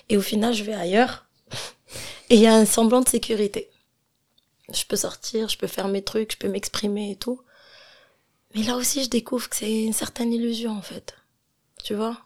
Et 0.10 0.18
au 0.18 0.22
final, 0.22 0.54
je 0.54 0.64
vais 0.64 0.76
ailleurs 0.76 1.26
et 2.30 2.36
il 2.36 2.42
y 2.42 2.48
a 2.48 2.54
un 2.54 2.66
semblant 2.66 3.02
de 3.02 3.10
sécurité. 3.10 3.72
Je 4.72 4.86
peux 4.86 4.96
sortir, 4.96 5.50
je 5.50 5.58
peux 5.58 5.68
faire 5.68 5.88
mes 5.88 6.04
trucs, 6.04 6.34
je 6.34 6.38
peux 6.38 6.48
m'exprimer 6.50 7.12
et 7.12 7.16
tout. 7.16 7.42
Mais 8.54 8.62
là 8.62 8.76
aussi, 8.76 9.04
je 9.04 9.10
découvre 9.10 9.50
que 9.50 9.56
c'est 9.56 9.84
une 9.84 9.94
certaine 9.94 10.32
illusion, 10.32 10.78
en 10.78 10.84
fait. 10.84 11.16
Tu 11.84 11.96
vois? 11.96 12.18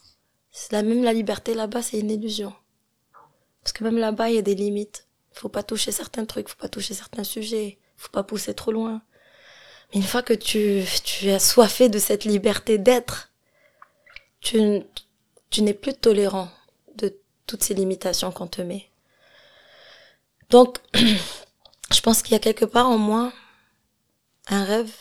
La 0.71 0.83
même 0.83 1.03
la 1.03 1.13
liberté 1.13 1.53
là-bas, 1.53 1.81
c'est 1.81 1.99
une 1.99 2.11
illusion. 2.11 2.53
Parce 3.63 3.73
que 3.73 3.83
même 3.83 3.97
là-bas, 3.97 4.29
il 4.29 4.35
y 4.35 4.39
a 4.39 4.43
des 4.43 4.55
limites. 4.55 5.07
Faut 5.31 5.49
pas 5.49 5.63
toucher 5.63 5.91
certains 5.91 6.25
trucs, 6.25 6.49
faut 6.49 6.59
pas 6.59 6.69
toucher 6.69 6.93
certains 6.93 7.23
sujets, 7.23 7.79
faut 7.97 8.11
pas 8.11 8.23
pousser 8.23 8.53
trop 8.53 8.71
loin. 8.71 9.01
Mais 9.89 9.99
une 9.99 10.05
fois 10.05 10.21
que 10.21 10.33
tu, 10.33 10.83
tu 11.03 11.27
es 11.27 11.33
assoiffé 11.33 11.89
de 11.89 11.97
cette 11.97 12.25
liberté 12.25 12.77
d'être, 12.77 13.31
tu, 14.41 14.81
tu 15.49 15.61
n'es 15.63 15.73
plus 15.73 15.93
tolérant 15.93 16.49
de 16.95 17.15
toutes 17.47 17.63
ces 17.63 17.73
limitations 17.73 18.31
qu'on 18.31 18.47
te 18.47 18.61
met. 18.61 18.89
Donc, 20.49 20.77
je 20.93 22.01
pense 22.01 22.21
qu'il 22.21 22.33
y 22.33 22.35
a 22.35 22.39
quelque 22.39 22.65
part 22.65 22.89
en 22.89 22.97
moi 22.97 23.33
un 24.47 24.63
rêve, 24.63 24.93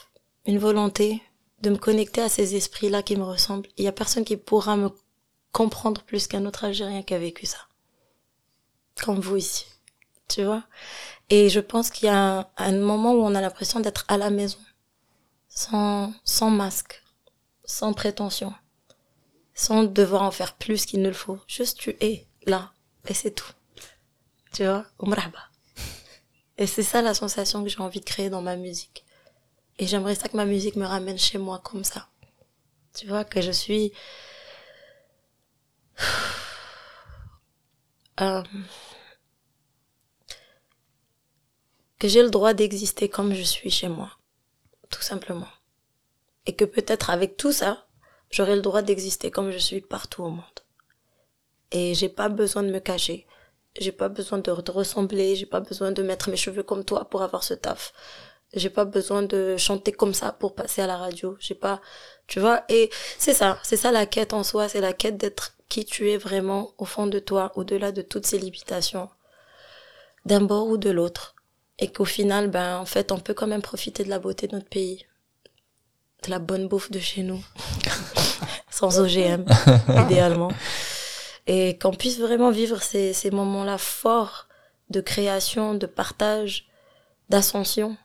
une 0.46 0.58
volonté 0.58 1.22
de 1.60 1.70
me 1.70 1.76
connecter 1.76 2.22
à 2.22 2.28
ces 2.28 2.54
esprits-là 2.54 3.02
qui 3.02 3.16
me 3.16 3.24
ressemblent. 3.24 3.68
Il 3.76 3.84
y 3.84 3.88
a 3.88 3.92
personne 3.92 4.24
qui 4.24 4.36
pourra 4.36 4.76
me 4.76 4.90
comprendre 5.52 6.02
plus 6.02 6.26
qu'un 6.26 6.46
autre 6.46 6.64
Algérien 6.64 7.02
qui 7.02 7.14
a 7.14 7.18
vécu 7.18 7.46
ça. 7.46 7.58
Comme 9.02 9.20
vous 9.20 9.36
ici. 9.36 9.66
Tu 10.28 10.44
vois? 10.44 10.64
Et 11.30 11.48
je 11.48 11.60
pense 11.60 11.90
qu'il 11.90 12.06
y 12.06 12.10
a 12.10 12.50
un, 12.56 12.72
moment 12.72 13.12
où 13.12 13.22
on 13.22 13.34
a 13.34 13.40
l'impression 13.40 13.80
d'être 13.80 14.04
à 14.08 14.16
la 14.16 14.30
maison. 14.30 14.58
Sans, 15.48 16.12
sans 16.24 16.50
masque. 16.50 17.02
Sans 17.64 17.92
prétention 17.92 18.52
sans 19.54 19.84
devoir 19.84 20.22
en 20.22 20.30
faire 20.30 20.54
plus 20.54 20.86
qu'il 20.86 21.02
ne 21.02 21.08
le 21.08 21.14
faut. 21.14 21.38
Juste 21.46 21.78
tu 21.78 21.96
es 22.00 22.26
là 22.46 22.72
et 23.08 23.14
c'est 23.14 23.32
tout. 23.32 23.52
Tu 24.52 24.64
vois, 24.64 24.84
umrahba. 25.00 25.38
Et 26.58 26.66
c'est 26.66 26.82
ça 26.82 27.02
la 27.02 27.14
sensation 27.14 27.62
que 27.62 27.68
j'ai 27.68 27.80
envie 27.80 28.00
de 28.00 28.04
créer 28.04 28.30
dans 28.30 28.42
ma 28.42 28.56
musique. 28.56 29.04
Et 29.78 29.86
j'aimerais 29.86 30.14
ça 30.14 30.28
que 30.28 30.36
ma 30.36 30.44
musique 30.44 30.76
me 30.76 30.84
ramène 30.84 31.18
chez 31.18 31.38
moi 31.38 31.60
comme 31.64 31.84
ça. 31.84 32.08
Tu 32.94 33.06
vois, 33.06 33.24
que 33.24 33.40
je 33.40 33.50
suis... 33.50 33.92
Euh, 38.20 38.42
que 41.98 42.08
j'ai 42.08 42.22
le 42.22 42.30
droit 42.30 42.52
d'exister 42.52 43.08
comme 43.08 43.32
je 43.32 43.42
suis 43.42 43.70
chez 43.70 43.88
moi. 43.88 44.10
Tout 44.90 45.00
simplement. 45.00 45.48
Et 46.46 46.54
que 46.54 46.64
peut-être 46.66 47.10
avec 47.10 47.36
tout 47.36 47.52
ça, 47.52 47.86
j'aurai 48.30 48.54
le 48.54 48.62
droit 48.62 48.82
d'exister 48.82 49.30
comme 49.30 49.50
je 49.50 49.58
suis 49.58 49.80
partout 49.80 50.24
au 50.24 50.28
monde. 50.28 50.60
Et 51.70 51.94
j'ai 51.94 52.08
pas 52.08 52.28
besoin 52.28 52.62
de 52.62 52.70
me 52.70 52.80
cacher. 52.80 53.26
J'ai 53.78 53.92
pas 53.92 54.08
besoin 54.08 54.38
de 54.38 54.50
ressembler. 54.50 55.36
J'ai 55.36 55.46
pas 55.46 55.60
besoin 55.60 55.92
de 55.92 56.02
mettre 56.02 56.28
mes 56.28 56.36
cheveux 56.36 56.62
comme 56.62 56.84
toi 56.84 57.08
pour 57.08 57.22
avoir 57.22 57.44
ce 57.44 57.54
taf. 57.54 57.92
J'ai 58.52 58.68
pas 58.68 58.84
besoin 58.84 59.22
de 59.22 59.56
chanter 59.56 59.92
comme 59.92 60.12
ça 60.12 60.32
pour 60.32 60.54
passer 60.54 60.82
à 60.82 60.86
la 60.86 60.98
radio. 60.98 61.36
J'ai 61.40 61.54
pas, 61.54 61.80
tu 62.26 62.40
vois. 62.40 62.64
Et 62.68 62.90
c'est 63.16 63.32
ça. 63.32 63.58
C'est 63.62 63.78
ça 63.78 63.92
la 63.92 64.06
quête 64.06 64.34
en 64.34 64.42
soi. 64.42 64.68
C'est 64.68 64.80
la 64.80 64.92
quête 64.92 65.16
d'être 65.16 65.54
qui 65.72 65.86
tu 65.86 66.10
es 66.10 66.18
vraiment 66.18 66.74
au 66.76 66.84
fond 66.84 67.06
de 67.06 67.18
toi, 67.18 67.50
au-delà 67.54 67.92
de 67.92 68.02
toutes 68.02 68.26
ces 68.26 68.38
limitations. 68.38 69.08
D'un 70.26 70.42
bord 70.42 70.66
ou 70.66 70.76
de 70.76 70.90
l'autre. 70.90 71.34
Et 71.78 71.90
qu'au 71.90 72.04
final, 72.04 72.50
ben, 72.50 72.76
en 72.76 72.84
fait, 72.84 73.10
on 73.10 73.18
peut 73.18 73.32
quand 73.32 73.46
même 73.46 73.62
profiter 73.62 74.04
de 74.04 74.10
la 74.10 74.18
beauté 74.18 74.48
de 74.48 74.54
notre 74.54 74.68
pays. 74.68 75.06
De 76.24 76.30
la 76.30 76.40
bonne 76.40 76.68
bouffe 76.68 76.90
de 76.90 76.98
chez 76.98 77.22
nous. 77.22 77.42
Sans 78.70 79.00
OGM, 79.00 79.46
idéalement 80.04 80.52
et 81.46 81.78
qu'on 81.78 81.92
puisse 81.92 82.18
vraiment 82.20 82.50
vivre 82.50 82.82
ces, 82.82 83.12
ces 83.12 83.30
moments-là 83.30 83.78
forts 83.78 84.48
de 84.90 85.00
création, 85.00 85.74
de 85.74 85.86
partage, 85.86 86.68
d'ascension, 87.28 87.96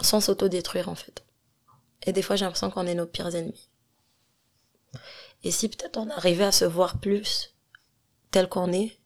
sans 0.00 0.20
s'autodétruire 0.20 0.88
en 0.88 0.94
fait. 0.94 1.24
Et 2.04 2.12
des 2.12 2.22
fois, 2.22 2.36
j'ai 2.36 2.44
l'impression 2.44 2.70
qu'on 2.70 2.86
est 2.86 2.94
nos 2.94 3.06
pires 3.06 3.34
ennemis. 3.34 3.70
Et 5.42 5.50
si 5.50 5.68
peut-être 5.68 5.96
on 5.96 6.10
arrivait 6.10 6.44
à 6.44 6.52
se 6.52 6.64
voir 6.64 6.98
plus 6.98 7.54
tel 8.30 8.48
qu'on 8.48 8.72
est, 8.72 8.98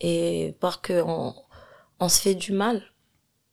et 0.00 0.56
voir 0.60 0.80
qu'on 0.80 1.34
on 2.00 2.08
se 2.08 2.20
fait 2.20 2.34
du 2.34 2.52
mal 2.52 2.82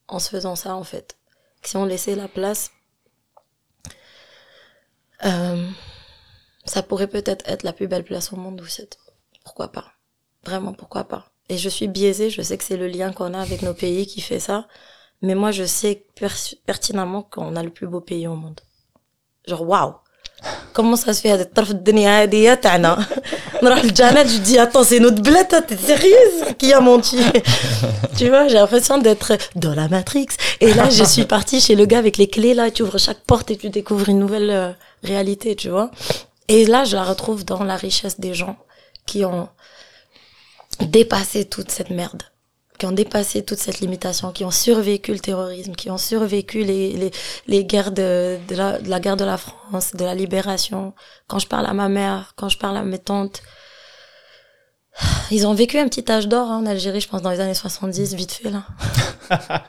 en 0.07 0.19
se 0.19 0.29
faisant 0.29 0.55
ça 0.55 0.75
en 0.75 0.83
fait. 0.83 1.17
Si 1.63 1.77
on 1.77 1.85
laissait 1.85 2.15
la 2.15 2.27
place 2.27 2.71
euh, 5.23 5.69
ça 6.65 6.83
pourrait 6.83 7.07
peut-être 7.07 7.47
être 7.47 7.63
la 7.63 7.73
plus 7.73 7.87
belle 7.87 8.03
place 8.03 8.33
au 8.33 8.35
monde. 8.35 8.61
Pourquoi 9.43 9.71
pas 9.71 9.93
Vraiment, 10.43 10.73
pourquoi 10.73 11.05
pas 11.05 11.31
Et 11.49 11.57
je 11.57 11.69
suis 11.69 11.87
biaisée, 11.87 12.29
je 12.29 12.41
sais 12.41 12.57
que 12.57 12.63
c'est 12.63 12.77
le 12.77 12.87
lien 12.87 13.11
qu'on 13.13 13.33
a 13.33 13.39
avec 13.39 13.61
nos 13.61 13.73
pays 13.73 14.05
qui 14.05 14.21
fait 14.21 14.39
ça, 14.39 14.67
mais 15.21 15.35
moi 15.35 15.51
je 15.51 15.63
sais 15.63 16.05
pertinemment 16.65 17.23
qu'on 17.23 17.55
a 17.55 17.63
le 17.63 17.71
plus 17.71 17.87
beau 17.87 18.01
pays 18.01 18.27
au 18.27 18.35
monde. 18.35 18.61
Genre, 19.47 19.61
waouh 19.67 19.95
Comment 20.74 20.96
ça 20.96 21.12
se 21.12 21.20
fait 21.20 21.32
هذا 21.32 21.42
الطرف 21.42 21.70
الدنيا 21.70 22.22
هذه 22.22 22.54
تاعنا 22.54 23.06
نروح 23.62 23.84
للجنات 23.84 24.26
je 24.26 24.38
dis 24.48 24.58
attends 24.58 24.84
c'est 24.84 25.00
notre 25.00 25.22
bled 25.22 25.48
t'es 25.68 25.76
sérieuse 25.76 26.54
qui 26.58 26.72
a 26.72 26.80
menti 26.80 27.18
tu 28.16 28.28
vois 28.28 28.48
j'ai 28.48 28.54
l'impression 28.54 28.98
d'être 28.98 29.32
dans 29.56 29.74
la 29.74 29.88
Matrix 29.88 30.28
et 30.60 30.72
là 30.74 30.88
je 30.90 31.04
suis 31.04 31.24
partie 31.24 31.60
chez 31.60 31.74
le 31.74 31.84
gars 31.86 31.98
avec 31.98 32.16
les 32.16 32.28
clés 32.28 32.54
là 32.54 32.70
tu 32.70 32.82
ouvres 32.82 32.98
chaque 32.98 33.22
porte 33.30 33.50
et 33.50 33.56
tu 33.56 33.68
découvres 33.68 34.08
une 34.08 34.20
nouvelle 34.20 34.50
euh, 34.50 34.70
réalité 35.02 35.56
tu 35.56 35.68
vois 35.68 35.90
et 36.50 36.66
là, 36.66 36.82
je 36.82 36.96
la 36.96 37.04
retrouve 37.04 37.44
dans 37.44 37.62
la 37.62 37.76
richesse 37.76 38.18
des 38.18 38.34
gens 38.34 38.56
qui 39.06 39.24
ont 39.24 39.48
dépassé 40.80 41.44
toute 41.44 41.70
cette 41.70 41.90
merde, 41.90 42.24
qui 42.77 42.85
ont 42.85 42.91
dépassé 42.91 43.43
toute 43.43 43.59
cette 43.59 43.79
limitation, 43.79 44.31
qui 44.31 44.45
ont 44.45 44.51
survécu 44.51 45.13
le 45.13 45.19
terrorisme, 45.19 45.73
qui 45.75 45.89
ont 45.89 45.97
survécu 45.97 46.63
les, 46.63 46.93
les, 46.93 47.11
les 47.47 47.65
guerres 47.65 47.91
de, 47.91 48.37
de, 48.47 48.55
la, 48.55 48.79
de 48.79 48.89
la 48.89 48.99
guerre 48.99 49.17
de 49.17 49.25
la 49.25 49.37
France, 49.37 49.95
de 49.95 50.03
la 50.03 50.15
libération. 50.15 50.93
Quand 51.27 51.39
je 51.39 51.47
parle 51.47 51.65
à 51.65 51.73
ma 51.73 51.89
mère, 51.89 52.33
quand 52.35 52.49
je 52.49 52.57
parle 52.57 52.77
à 52.77 52.83
mes 52.83 52.99
tantes, 52.99 53.41
ils 55.31 55.45
ont 55.45 55.53
vécu 55.53 55.77
un 55.77 55.87
petit 55.87 56.09
âge 56.09 56.27
d'or 56.27 56.49
hein, 56.49 56.61
en 56.63 56.65
Algérie, 56.65 57.01
je 57.01 57.07
pense, 57.07 57.21
dans 57.21 57.31
les 57.31 57.39
années 57.39 57.53
70, 57.53 58.13
vite 58.15 58.31
fait, 58.31 58.49
là. 58.49 58.63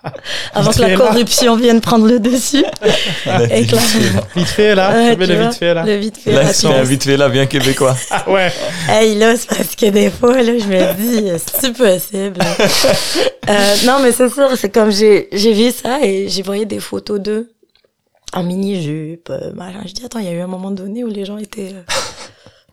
Avant 0.55 0.71
que 0.71 0.81
la 0.81 0.95
corruption 0.97 1.57
vienne 1.57 1.81
prendre 1.81 2.07
le 2.07 2.21
dessus. 2.21 2.65
Et 3.51 3.63
Vite 3.63 4.47
fait, 4.47 4.75
là. 4.75 5.15
le 5.15 5.25
vite 5.25 5.55
fait, 5.55 5.75
là. 5.75 5.85
Le 5.85 5.97
vite 5.97 6.17
fait, 6.19 6.33
là. 6.33 6.53
C'est 6.53 6.69
un 6.69 6.83
vite 6.83 7.05
fait, 7.05 7.17
là, 7.17 7.29
bien 7.29 7.47
québécois. 7.47 7.97
Ah, 8.11 8.31
ouais. 8.31 8.53
Hey, 8.89 9.19
là, 9.19 9.35
c'est 9.37 9.49
parce 9.49 9.75
que 9.75 9.87
des 9.87 10.11
fois, 10.11 10.41
là, 10.41 10.53
je 10.59 10.65
me 10.65 10.95
dis, 10.95 11.45
c'est 11.61 11.73
possible. 11.77 12.41
euh, 13.49 13.75
non, 13.85 13.99
mais 14.03 14.13
c'est 14.13 14.33
sûr, 14.33 14.49
c'est 14.57 14.71
comme 14.71 14.91
j'ai, 14.93 15.29
j'ai 15.33 15.53
vu 15.53 15.71
ça 15.73 15.99
et 16.03 16.29
j'ai 16.29 16.43
voyé 16.43 16.67
des 16.67 16.79
photos 16.79 17.21
d'eux 17.21 17.51
en 18.33 18.43
mini-jupe, 18.43 19.31
euh, 19.31 19.53
Je 19.87 19.93
dis, 19.93 20.05
attends, 20.05 20.19
il 20.21 20.27
y 20.27 20.29
a 20.29 20.33
eu 20.33 20.41
un 20.41 20.47
moment 20.47 20.71
donné 20.71 21.05
où 21.05 21.09
les 21.09 21.25
gens 21.25 21.39
étaient... 21.39 21.73
Euh, 21.75 21.83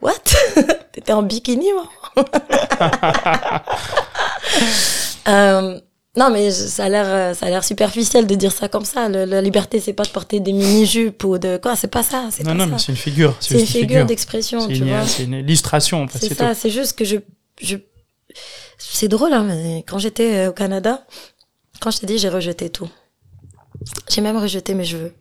What? 0.03 0.13
T'étais 0.91 1.13
en 1.13 1.23
bikini, 1.23 1.67
moi? 1.73 1.89
Euh, 5.25 5.79
Non, 6.17 6.29
mais 6.29 6.51
ça 6.51 6.83
a 6.83 6.89
l'air, 6.89 7.05
euh, 7.07 7.33
ça 7.33 7.45
a 7.45 7.49
l'air 7.49 7.63
superficiel 7.63 8.27
de 8.27 8.35
dire 8.35 8.51
ça 8.51 8.67
comme 8.67 8.83
ça. 8.83 9.07
la 9.07 9.41
liberté, 9.41 9.79
c'est 9.79 9.93
pas 9.93 10.03
de 10.03 10.09
porter 10.09 10.41
des 10.41 10.51
mini-jupes 10.51 11.23
ou 11.23 11.37
de 11.37 11.57
quoi. 11.57 11.77
C'est 11.77 11.87
pas 11.87 12.03
ça. 12.03 12.27
Non, 12.43 12.53
non, 12.53 12.67
mais 12.67 12.77
c'est 12.77 12.91
une 12.91 12.97
figure. 12.97 13.35
C'est 13.39 13.59
une, 13.59 13.65
figure, 13.65 14.05
d'expression, 14.05 14.67
tu 14.67 14.83
vois. 14.83 15.07
C'est 15.07 15.23
une 15.23 15.35
illustration. 15.35 16.03
En 16.03 16.07
fait, 16.09 16.19
c'est 16.19 16.33
ça. 16.35 16.53
C'est 16.53 16.69
juste 16.69 16.97
que 16.97 17.05
je, 17.05 17.17
je, 17.61 17.77
c'est 18.77 19.07
drôle. 19.07 19.33
Hein, 19.33 19.43
mais 19.43 19.83
quand 19.87 19.97
j'étais 19.97 20.35
euh, 20.35 20.49
au 20.49 20.53
Canada, 20.53 21.07
quand 21.79 21.89
je 21.89 21.99
t'ai 21.99 22.05
dit, 22.05 22.17
j'ai 22.17 22.29
rejeté 22.29 22.69
tout. 22.69 22.89
J'ai 24.09 24.21
même 24.21 24.37
rejeté 24.37 24.73
mes 24.73 24.85
cheveux. 24.85 25.13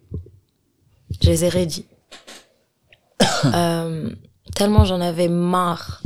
Je 1.22 1.28
les 1.28 1.44
ai 1.44 1.48
rédits. 1.48 1.86
euh, 3.44 4.10
tellement 4.54 4.84
j'en 4.84 5.00
avais 5.00 5.28
marre. 5.28 6.02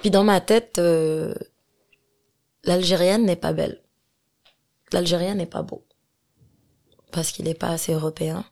Puis 0.00 0.10
dans 0.10 0.24
ma 0.24 0.40
tête, 0.40 0.78
euh, 0.78 1.34
l'Algérienne 2.64 3.24
n'est 3.24 3.36
pas 3.36 3.52
belle. 3.52 3.82
L'Algérien 4.92 5.34
n'est 5.34 5.46
pas 5.46 5.62
beau. 5.62 5.86
Parce 7.12 7.30
qu'il 7.30 7.44
n'est 7.44 7.54
pas 7.54 7.68
assez 7.68 7.92
européen. 7.92 8.44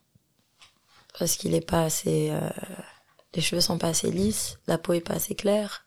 Parce 1.19 1.37
qu'il 1.37 1.53
n'est 1.53 1.61
pas 1.61 1.83
assez... 1.83 2.31
Euh, 2.31 2.51
les 3.35 3.43
cheveux 3.43 3.61
sont 3.61 3.79
pas 3.79 3.89
assez 3.89 4.11
lisses, 4.11 4.59
la 4.67 4.79
peau 4.79 4.93
est 4.93 5.01
pas 5.01 5.15
assez 5.15 5.35
claire, 5.35 5.85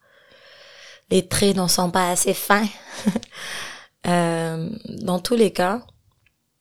les 1.09 1.27
traits 1.27 1.55
n'en 1.55 1.67
sont 1.67 1.91
pas 1.91 2.09
assez 2.09 2.33
fins. 2.33 2.67
euh, 4.07 4.69
dans 4.87 5.19
tous 5.19 5.35
les 5.35 5.51
cas, 5.51 5.85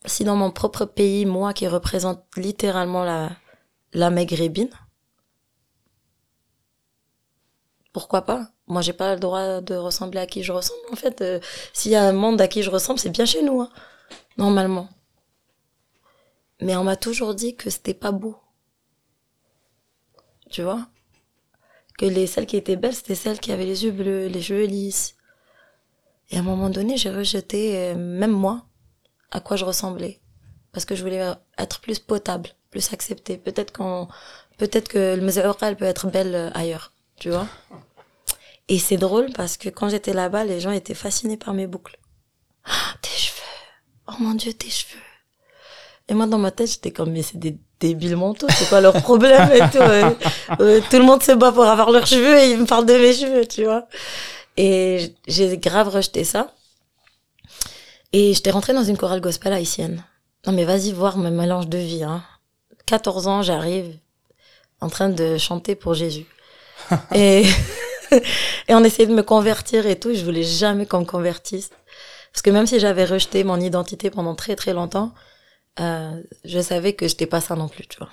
si 0.05 0.25
dans 0.25 0.37
mon 0.37 0.51
propre 0.51 0.85
pays, 0.85 1.25
moi 1.25 1.53
qui 1.53 1.69
représente 1.69 2.25
littéralement 2.37 3.05
la, 3.05 3.31
la 3.93 4.11
maghrébine, 4.11 4.71
pourquoi 7.93 8.23
pas? 8.23 8.49
Moi, 8.67 8.81
j'ai 8.81 8.93
pas 8.93 9.15
le 9.15 9.21
droit 9.21 9.61
de 9.61 9.75
ressembler 9.75 10.21
à 10.21 10.27
qui 10.27 10.43
je 10.43 10.53
ressemble. 10.53 10.81
En 10.91 10.97
fait, 10.97 11.21
euh, 11.21 11.41
s'il 11.73 11.93
y 11.93 11.97
a 11.97 12.05
un 12.05 12.12
monde 12.12 12.41
à 12.41 12.49
qui 12.49 12.62
je 12.62 12.71
ressemble, 12.71 12.99
c'est 12.99 13.11
bien 13.11 13.27
chez 13.27 13.43
nous, 13.43 13.61
hein, 13.61 13.71
normalement. 14.39 14.89
Mais 16.61 16.77
on 16.77 16.85
m'a 16.85 16.97
toujours 16.97 17.35
dit 17.35 17.57
que 17.57 17.71
c'était 17.71 17.95
pas 17.95 18.12
beau. 18.12 18.37
Tu 20.51 20.62
vois? 20.62 20.87
Que 21.99 22.07
les 22.07 22.27
celles 22.27 22.47
qui 22.47 22.57
étaient 22.57 22.77
belles, 22.77 22.95
c'était 22.95 23.15
celles 23.15 23.41
qui 23.41 23.53
avaient 23.53 23.67
les 23.67 23.85
yeux 23.85 23.93
bleus, 23.93 24.27
les 24.29 24.43
cheveux 24.43 24.65
lisses. 24.65 25.17
Et 26.31 26.37
à 26.37 26.41
un 26.41 26.45
moment 26.45 26.71
donné, 26.71 26.97
j'ai 26.97 27.11
rejeté, 27.11 27.77
euh, 27.77 27.95
même 27.95 28.31
moi, 28.33 28.65
à 29.31 29.41
quoi 29.41 29.57
je 29.57 29.65
ressemblais. 29.65 30.21
Parce 30.73 30.87
que 30.87 30.95
je 30.95 31.03
voulais 31.03 31.23
être 31.59 31.81
plus 31.81 31.99
potable, 31.99 32.51
plus 32.71 32.93
acceptée. 32.95 33.37
Peut-être 33.37 33.73
qu'on, 33.73 34.09
peut-être 34.57 34.89
que 34.89 35.17
le 35.17 35.65
elle 35.65 35.77
peut 35.77 35.85
être 35.85 36.07
belle 36.07 36.35
euh, 36.35 36.51
ailleurs 36.55 36.92
tu 37.23 37.31
vois. 37.31 37.47
Et 38.68 38.81
c'est 38.81 38.97
drôle 38.97 39.33
parce 39.33 39.57
que 39.57 39.68
quand 39.68 39.89
j'étais 39.89 40.12
là-bas, 40.12 40.42
les 40.42 40.59
gens 40.59 40.73
étaient 40.73 40.92
fascinés 40.92 41.36
par 41.36 41.55
mes 41.55 41.68
boucles. 41.68 41.97
Ah, 42.65 42.97
tes 43.01 43.10
cheveux. 43.10 43.39
Oh 44.09 44.15
mon 44.18 44.34
dieu, 44.34 44.52
tes 44.52 44.70
cheveux. 44.70 44.99
Et 46.09 46.15
moi, 46.15 46.26
dans 46.26 46.39
ma 46.39 46.51
tête, 46.51 46.68
j'étais 46.68 46.91
comme, 46.91 47.12
mais 47.12 47.23
c'est 47.23 47.39
des 47.39 47.57
débiles 47.78 48.17
mentaux, 48.17 48.49
c'est 48.51 48.68
quoi 48.68 48.81
leur 48.81 49.01
problème 49.02 49.52
et 49.52 49.60
tout. 49.70 49.78
Tout 50.91 50.99
le 50.99 51.05
monde 51.05 51.23
se 51.23 51.31
bat 51.31 51.52
pour 51.52 51.62
avoir 51.62 51.92
leurs 51.92 52.09
cheveux 52.09 52.36
et 52.41 52.51
ils 52.51 52.59
me 52.59 52.67
parlent 52.67 52.86
de 52.86 52.94
mes 52.94 53.12
cheveux, 53.12 53.47
tu 53.47 53.62
vois. 53.62 53.86
Et 54.57 55.15
j'ai 55.28 55.57
grave 55.59 55.91
rejeté 55.91 56.25
ça. 56.25 56.52
Et 58.12 58.34
j'étais 58.34 58.51
rentrée 58.51 58.73
dans 58.73 58.83
une 58.83 58.97
chorale 58.97 59.20
gospel 59.20 59.52
haïtienne. 59.52 60.05
Non 60.44 60.52
mais 60.52 60.65
vas-y 60.65 60.91
voir 60.91 61.17
mon 61.17 61.31
mélange 61.31 61.68
de 61.68 61.78
vie. 61.78 62.02
Hein. 62.02 62.25
14 62.86 63.28
ans, 63.28 63.42
j'arrive 63.42 63.97
en 64.81 64.89
train 64.89 65.09
de 65.09 65.39
chanter 65.39 65.76
pour 65.76 65.94
Jésus. 65.94 66.26
et, 67.15 67.44
on 68.68 68.84
essayait 68.84 69.09
de 69.09 69.15
me 69.15 69.23
convertir 69.23 69.86
et 69.86 69.99
tout. 69.99 70.15
Je 70.15 70.25
voulais 70.25 70.42
jamais 70.42 70.86
qu'on 70.86 71.01
me 71.01 71.05
convertisse. 71.05 71.70
Parce 72.33 72.42
que 72.42 72.51
même 72.51 72.67
si 72.67 72.81
j'avais 72.81 73.05
rejeté 73.05 73.44
mon 73.44 73.60
identité 73.60 74.10
pendant 74.10 74.34
très 74.34 74.57
très 74.57 74.73
longtemps, 74.73 75.12
euh, 75.81 76.23
je 76.44 76.60
savais 76.60 76.94
que 76.94 77.07
j'étais 77.09 77.26
pas 77.26 77.41
ça 77.41 77.57
non 77.57 77.68
plus, 77.68 77.86
tu 77.86 77.99
vois. 77.99 78.10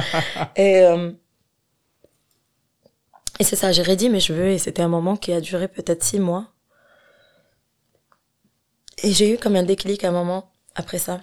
et 0.56 0.82
euh, 0.82 1.12
et 3.38 3.44
c'est 3.44 3.56
ça, 3.56 3.72
j'ai 3.72 3.82
rédit 3.82 4.08
mes 4.08 4.20
cheveux 4.20 4.48
et 4.48 4.58
c'était 4.58 4.82
un 4.82 4.88
moment 4.88 5.16
qui 5.16 5.32
a 5.32 5.40
duré 5.40 5.68
peut-être 5.68 6.02
six 6.02 6.18
mois. 6.18 6.52
Et 9.02 9.12
j'ai 9.12 9.34
eu 9.34 9.38
comme 9.38 9.56
un 9.56 9.62
déclic 9.62 10.04
à 10.04 10.08
un 10.08 10.12
moment 10.12 10.52
après 10.74 10.98
ça 10.98 11.20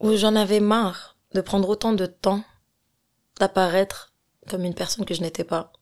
où 0.00 0.16
j'en 0.16 0.36
avais 0.36 0.60
marre 0.60 1.16
de 1.32 1.40
prendre 1.40 1.68
autant 1.68 1.92
de 1.92 2.06
temps 2.06 2.44
d'apparaître 3.40 4.13
comme 4.48 4.64
une 4.64 4.74
personne 4.74 5.04
que 5.04 5.14
je 5.14 5.22
n'étais 5.22 5.44
pas, 5.44 5.72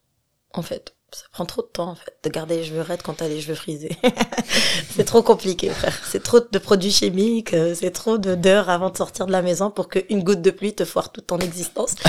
en 0.53 0.61
fait 0.61 0.93
ça 1.15 1.25
prend 1.31 1.45
trop 1.45 1.61
de 1.61 1.67
temps 1.67 1.89
en 1.89 1.95
fait 1.95 2.15
de 2.23 2.29
garder 2.29 2.57
les 2.57 2.63
cheveux 2.63 2.81
raides 2.81 3.01
quand 3.03 3.13
t'as 3.13 3.27
les 3.27 3.39
cheveux 3.39 3.55
frisés. 3.55 3.95
c'est 4.95 5.03
trop 5.03 5.21
compliqué 5.21 5.69
frère. 5.69 5.99
C'est 6.09 6.23
trop 6.23 6.39
de 6.39 6.57
produits 6.57 6.91
chimiques, 6.91 7.53
euh, 7.53 7.75
c'est 7.79 7.91
trop 7.91 8.17
de 8.17 8.35
d'heures 8.35 8.69
avant 8.69 8.89
de 8.89 8.97
sortir 8.97 9.25
de 9.27 9.31
la 9.31 9.41
maison 9.41 9.69
pour 9.69 9.89
qu'une 9.89 10.23
goutte 10.23 10.41
de 10.41 10.51
pluie 10.51 10.73
te 10.73 10.85
foire 10.85 11.11
toute 11.11 11.27
ton 11.27 11.37
existence. 11.37 11.95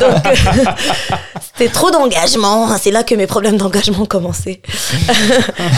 Donc 0.00 0.22
c'était 1.42 1.70
trop 1.70 1.90
d'engagement. 1.90 2.76
C'est 2.78 2.90
là 2.90 3.04
que 3.04 3.14
mes 3.14 3.26
problèmes 3.26 3.58
d'engagement 3.58 4.02
ont 4.02 4.06
commencé. 4.06 4.62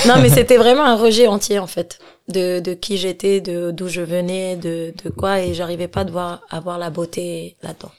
non 0.07 0.15
mais 0.20 0.28
c'était 0.28 0.57
vraiment 0.57 0.84
un 0.84 0.97
rejet 0.97 1.26
entier 1.26 1.58
en 1.58 1.66
fait 1.66 1.99
de, 2.28 2.60
de 2.60 2.74
qui 2.74 2.99
j'étais, 2.99 3.41
de 3.41 3.70
d'où 3.73 3.89
je 3.89 4.00
venais, 4.00 4.57
de, 4.57 4.94
de 5.02 5.10
quoi 5.10 5.41
et 5.41 5.55
j'arrivais 5.55 5.89
pas 5.89 6.05
voir 6.05 6.42
avoir 6.50 6.78
la 6.78 6.91
beauté 6.91 7.57
là-dedans. 7.62 7.91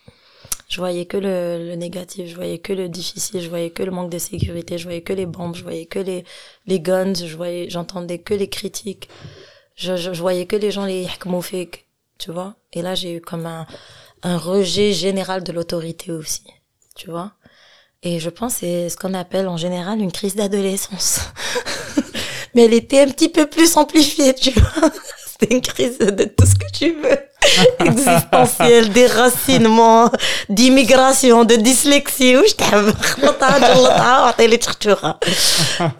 Je 0.67 0.77
voyais 0.77 1.05
que 1.05 1.17
le, 1.17 1.69
le, 1.69 1.75
négatif, 1.75 2.27
je 2.27 2.35
voyais 2.35 2.57
que 2.57 2.73
le 2.73 2.89
difficile, 2.89 3.41
je 3.41 3.49
voyais 3.49 3.69
que 3.69 3.83
le 3.83 3.91
manque 3.91 4.09
de 4.09 4.17
sécurité, 4.17 4.77
je 4.77 4.85
voyais 4.85 5.01
que 5.01 5.13
les 5.13 5.25
bombes, 5.25 5.55
je 5.55 5.63
voyais 5.63 5.85
que 5.85 5.99
les, 5.99 6.23
les 6.65 6.79
guns, 6.79 7.13
je 7.13 7.35
voyais, 7.35 7.69
j'entendais 7.69 8.17
que 8.17 8.33
les 8.33 8.49
critiques. 8.49 9.07
Je, 9.75 9.95
je, 9.95 10.09
voyais 10.11 10.45
que 10.45 10.55
les 10.55 10.71
gens 10.71 10.85
les 10.85 11.07
fake, 11.41 11.85
tu 12.17 12.31
vois. 12.31 12.55
Et 12.73 12.81
là, 12.81 12.95
j'ai 12.95 13.13
eu 13.17 13.21
comme 13.21 13.45
un, 13.45 13.67
un 14.23 14.37
rejet 14.37 14.93
général 14.93 15.43
de 15.43 15.51
l'autorité 15.51 16.11
aussi, 16.11 16.43
tu 16.95 17.11
vois. 17.11 17.33
Et 18.01 18.19
je 18.19 18.29
pense 18.29 18.55
c'est 18.55 18.89
ce 18.89 18.97
qu'on 18.97 19.13
appelle 19.13 19.47
en 19.47 19.57
général 19.57 19.99
une 19.99 20.11
crise 20.11 20.35
d'adolescence. 20.35 21.19
Mais 22.55 22.65
elle 22.65 22.73
était 22.73 23.01
un 23.01 23.07
petit 23.07 23.29
peu 23.29 23.47
plus 23.47 23.77
amplifiée, 23.77 24.33
tu 24.33 24.51
vois. 24.51 24.91
Une 25.49 25.61
crise 25.61 25.97
de 25.99 26.23
tout 26.25 26.45
ce 26.45 26.55
que 26.55 26.71
tu 26.71 26.93
veux. 26.93 27.19
Existentiel, 27.79 28.89
déracinement, 28.89 30.11
d'immigration, 30.49 31.45
de 31.45 31.55
dyslexie. 31.55 32.35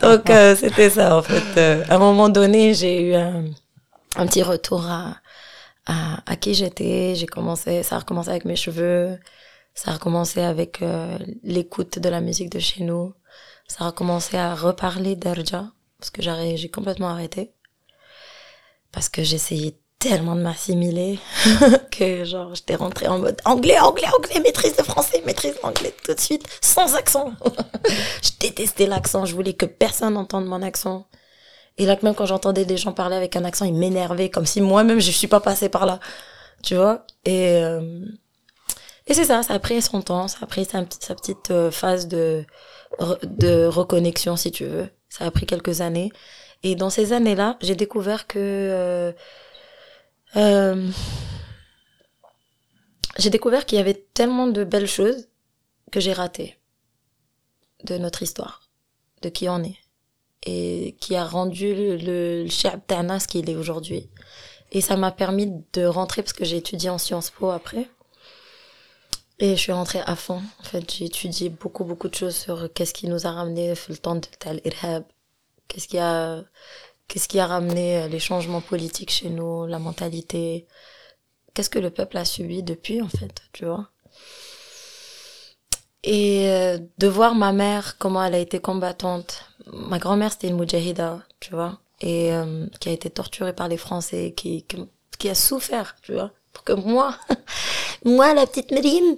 Donc, 0.02 0.30
euh, 0.30 0.56
c'était 0.56 0.90
ça, 0.90 1.18
en 1.18 1.22
fait. 1.22 1.44
Euh, 1.58 1.84
à 1.90 1.96
un 1.96 2.00
moment 2.00 2.30
donné, 2.30 2.74
j'ai 2.74 3.02
eu 3.02 3.16
un, 3.16 3.46
un, 4.16 4.26
petit 4.26 4.44
retour 4.44 4.86
à, 4.86 5.16
à, 5.86 6.20
à 6.26 6.36
qui 6.36 6.54
j'étais. 6.54 7.14
J'ai 7.16 7.28
commencé, 7.28 7.84
ça 7.84 7.98
a 7.98 8.00
recommencé 8.00 8.30
avec 8.30 8.46
mes 8.46 8.56
cheveux. 8.56 9.18
Ça 9.74 9.92
a 9.92 9.94
recommencé 9.96 10.42
avec 10.42 10.82
euh, 10.82 11.18
l'écoute 11.44 12.00
de 12.00 12.10
la 12.10 12.22
musique 12.22 12.50
de 12.50 12.60
chez 12.60 12.84
nous. 12.84 13.14
Ça 13.68 13.84
a 13.84 13.88
recommencé 13.88 14.38
à 14.38 14.56
reparler 14.56 15.16
d'Arja, 15.16 15.66
parce 16.00 16.10
que 16.12 16.22
j'ai 16.22 16.70
complètement 16.70 17.10
arrêté 17.10 17.55
parce 18.96 19.10
que 19.10 19.24
j'essayais 19.24 19.76
tellement 20.00 20.36
de 20.36 20.42
m'assimiler 20.42 21.20
que 21.92 22.24
genre 22.24 22.56
j'étais 22.56 22.76
rentrée 22.76 23.08
en 23.08 23.20
mode 23.20 23.38
anglais, 23.44 23.78
anglais, 23.78 24.08
anglais, 24.18 24.40
maîtrise 24.40 24.76
de 24.78 24.84
français, 24.84 25.22
maîtrise 25.26 25.56
d'anglais 25.62 25.94
tout 26.04 26.14
de 26.14 26.20
suite, 26.20 26.48
sans 26.62 26.96
accent. 26.96 27.34
je 28.24 28.30
détestais 28.40 28.88
l'accent, 28.88 29.26
je 29.26 29.36
voulais 29.36 29.54
que 29.54 29.66
personne 29.66 30.14
n'entende 30.14 30.46
mon 30.46 30.62
accent. 30.62 31.08
Et 31.78 31.86
là, 31.86 31.98
même 32.04 32.16
quand 32.16 32.26
j'entendais 32.26 32.64
des 32.64 32.78
gens 32.78 32.94
parler 32.94 33.18
avec 33.18 33.36
un 33.36 33.44
accent, 33.44 33.66
ils 33.66 33.74
m'énervaient, 33.74 34.30
comme 34.30 34.46
si 34.46 34.62
moi-même 34.62 35.02
je 35.02 35.12
suis 35.12 35.28
pas 35.28 35.42
passée 35.42 35.68
par 35.68 35.86
là, 35.86 36.00
tu 36.64 36.76
vois? 36.76 37.06
Et 37.26 37.58
euh, 37.58 38.06
et 39.08 39.14
c'est 39.14 39.26
ça, 39.26 39.44
ça 39.44 39.54
a 39.54 39.60
pris 39.60 39.82
son 39.82 40.02
temps, 40.02 40.30
ça 40.30 40.40
a 40.42 40.46
pris 40.46 40.64
sa, 40.64 40.86
sa 41.02 41.16
petite 41.16 41.52
euh, 41.52 41.70
phase 41.70 42.08
de 42.08 42.46
de 43.24 43.66
reconnexion, 43.66 44.38
si 44.38 44.52
tu 44.52 44.64
veux. 44.66 44.90
Ça 45.10 45.26
a 45.26 45.32
pris 45.32 45.46
quelques 45.46 45.82
années. 45.82 46.12
Et 46.66 46.74
dans 46.74 46.90
ces 46.90 47.14
années-là, 47.14 47.60
j'ai 47.62 47.76
découvert 47.76 48.26
que 48.26 48.40
euh, 48.40 49.12
euh, 50.36 50.90
j'ai 53.20 53.30
découvert 53.30 53.68
qu'il 53.68 53.78
y 53.78 53.82
avait 53.82 54.08
tellement 54.16 54.48
de 54.48 54.64
belles 54.64 54.88
choses 54.88 55.28
que 55.92 56.00
j'ai 56.00 56.12
ratées 56.12 56.58
de 57.84 58.00
notre 58.00 58.24
histoire, 58.24 58.64
de 59.22 59.30
qui 59.30 59.48
on 59.48 59.64
est, 59.64 59.78
et 60.44 60.96
qui 61.00 61.16
a 61.16 61.24
rendu 61.24 61.76
le, 61.76 61.98
le 61.98 62.80
Tana 62.88 63.20
ce 63.20 63.28
qu'il 63.28 63.48
est 63.48 63.56
aujourd'hui. 63.56 64.10
Et 64.72 64.82
ça 64.82 64.98
m'a 64.98 65.12
permis 65.12 65.52
de 65.74 65.86
rentrer 65.86 66.24
parce 66.24 66.34
que 66.34 66.46
j'ai 66.46 66.58
étudié 66.58 66.90
en 66.90 66.98
Sciences 66.98 67.30
Po 67.30 67.52
après. 67.52 67.88
Et 69.38 69.52
je 69.52 69.62
suis 69.62 69.72
rentrée 69.72 70.02
à 70.08 70.16
fond. 70.16 70.42
En 70.62 70.64
fait, 70.64 70.92
j'ai 70.92 71.06
étudié 71.06 71.50
beaucoup, 71.50 71.84
beaucoup 71.84 72.08
de 72.10 72.16
choses 72.16 72.36
sur 72.36 72.74
qu'est-ce 72.74 72.96
qui 72.96 73.08
nous 73.08 73.28
a 73.28 73.32
ramené 73.32 73.76
le 73.88 73.98
temps 73.98 74.16
de 74.16 74.28
l'irhab, 74.64 75.04
Qu'est-ce 75.68 75.88
qui 75.88 75.98
a, 75.98 76.44
qu'est-ce 77.08 77.28
qui 77.28 77.40
a 77.40 77.48
ramené 77.48 77.98
euh, 77.98 78.08
les 78.08 78.20
changements 78.20 78.62
politiques 78.62 79.12
chez 79.12 79.30
nous, 79.30 79.66
la 79.66 79.80
mentalité? 79.80 80.68
Qu'est-ce 81.54 81.70
que 81.70 81.80
le 81.80 81.90
peuple 81.90 82.18
a 82.18 82.26
subi 82.26 82.64
depuis, 82.64 83.02
en 83.02 83.10
fait, 83.10 83.42
tu 83.54 83.66
vois? 83.66 83.90
Et 86.04 86.50
euh, 86.50 86.78
de 87.00 87.08
voir 87.08 87.34
ma 87.34 87.52
mère, 87.52 87.98
comment 87.98 88.24
elle 88.24 88.36
a 88.36 88.40
été 88.40 88.60
combattante. 88.60 89.46
Ma 89.74 89.98
grand-mère, 89.98 90.32
c'était 90.32 90.50
une 90.50 90.60
mujahida, 90.60 91.24
tu 91.40 91.52
vois, 91.52 91.80
et 92.02 92.32
euh, 92.32 92.68
qui 92.80 92.90
a 92.90 92.92
été 92.92 93.10
torturée 93.10 93.54
par 93.54 93.68
les 93.68 93.78
Français, 93.78 94.34
qui, 94.38 94.64
qui, 94.64 94.78
qui, 95.18 95.30
a 95.30 95.36
souffert, 95.36 95.96
tu 96.04 96.14
vois, 96.14 96.32
pour 96.54 96.64
que 96.64 96.74
moi, 96.74 97.18
moi, 98.06 98.36
la 98.36 98.46
petite 98.46 98.72
Mérine, 98.72 99.18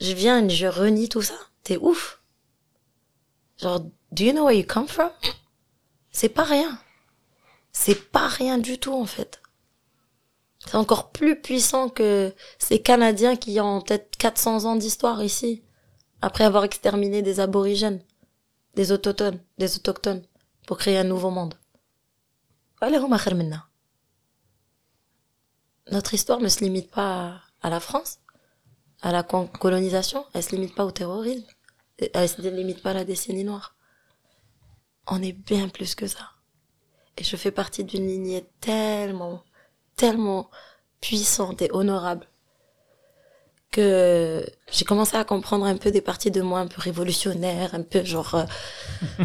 je 0.00 0.12
viens 0.12 0.44
et 0.44 0.50
je 0.50 0.66
renie 0.66 1.08
tout 1.08 1.22
ça. 1.22 1.34
T'es 1.62 1.76
ouf. 1.76 2.20
Genre, 3.58 3.80
do 4.10 4.24
you 4.24 4.32
know 4.32 4.44
where 4.46 4.56
you 4.56 4.64
come 4.64 4.88
from? 4.88 5.10
C'est 6.20 6.30
pas 6.30 6.42
rien. 6.42 6.76
C'est 7.70 8.10
pas 8.10 8.26
rien 8.26 8.58
du 8.58 8.80
tout, 8.80 8.92
en 8.92 9.06
fait. 9.06 9.40
C'est 10.58 10.74
encore 10.74 11.12
plus 11.12 11.40
puissant 11.40 11.88
que 11.88 12.34
ces 12.58 12.82
Canadiens 12.82 13.36
qui 13.36 13.60
ont 13.60 13.80
peut-être 13.80 14.16
400 14.16 14.64
ans 14.64 14.74
d'histoire 14.74 15.22
ici, 15.22 15.62
après 16.20 16.42
avoir 16.42 16.64
exterminé 16.64 17.22
des 17.22 17.38
aborigènes, 17.38 18.02
des 18.74 18.90
autochtones, 18.90 19.38
des 19.58 19.76
autochtones, 19.76 20.24
pour 20.66 20.78
créer 20.78 20.98
un 20.98 21.04
nouveau 21.04 21.30
monde. 21.30 21.54
Notre 25.92 26.14
histoire 26.14 26.40
ne 26.40 26.48
se 26.48 26.64
limite 26.64 26.90
pas 26.90 27.42
à 27.62 27.70
la 27.70 27.78
France, 27.78 28.18
à 29.02 29.12
la 29.12 29.22
colonisation, 29.22 30.26
elle 30.34 30.42
se 30.42 30.50
limite 30.50 30.74
pas 30.74 30.84
au 30.84 30.90
terrorisme, 30.90 31.46
elle 31.98 32.28
se 32.28 32.42
limite 32.42 32.82
pas 32.82 32.90
à 32.90 32.94
la 32.94 33.04
décennie 33.04 33.44
noire 33.44 33.77
on 35.08 35.22
est 35.22 35.32
bien 35.32 35.68
plus 35.68 35.94
que 35.94 36.06
ça. 36.06 36.32
Et 37.16 37.24
je 37.24 37.36
fais 37.36 37.50
partie 37.50 37.84
d'une 37.84 38.06
lignée 38.06 38.48
tellement, 38.60 39.42
tellement 39.96 40.50
puissante 41.00 41.62
et 41.62 41.70
honorable 41.72 42.27
que 43.70 44.44
j'ai 44.72 44.84
commencé 44.84 45.16
à 45.16 45.24
comprendre 45.24 45.66
un 45.66 45.76
peu 45.76 45.90
des 45.90 46.00
parties 46.00 46.30
de 46.30 46.40
moi 46.40 46.60
un 46.60 46.66
peu 46.66 46.80
révolutionnaires, 46.80 47.74
un 47.74 47.82
peu 47.82 48.02
genre 48.02 48.34
euh, 48.34 48.44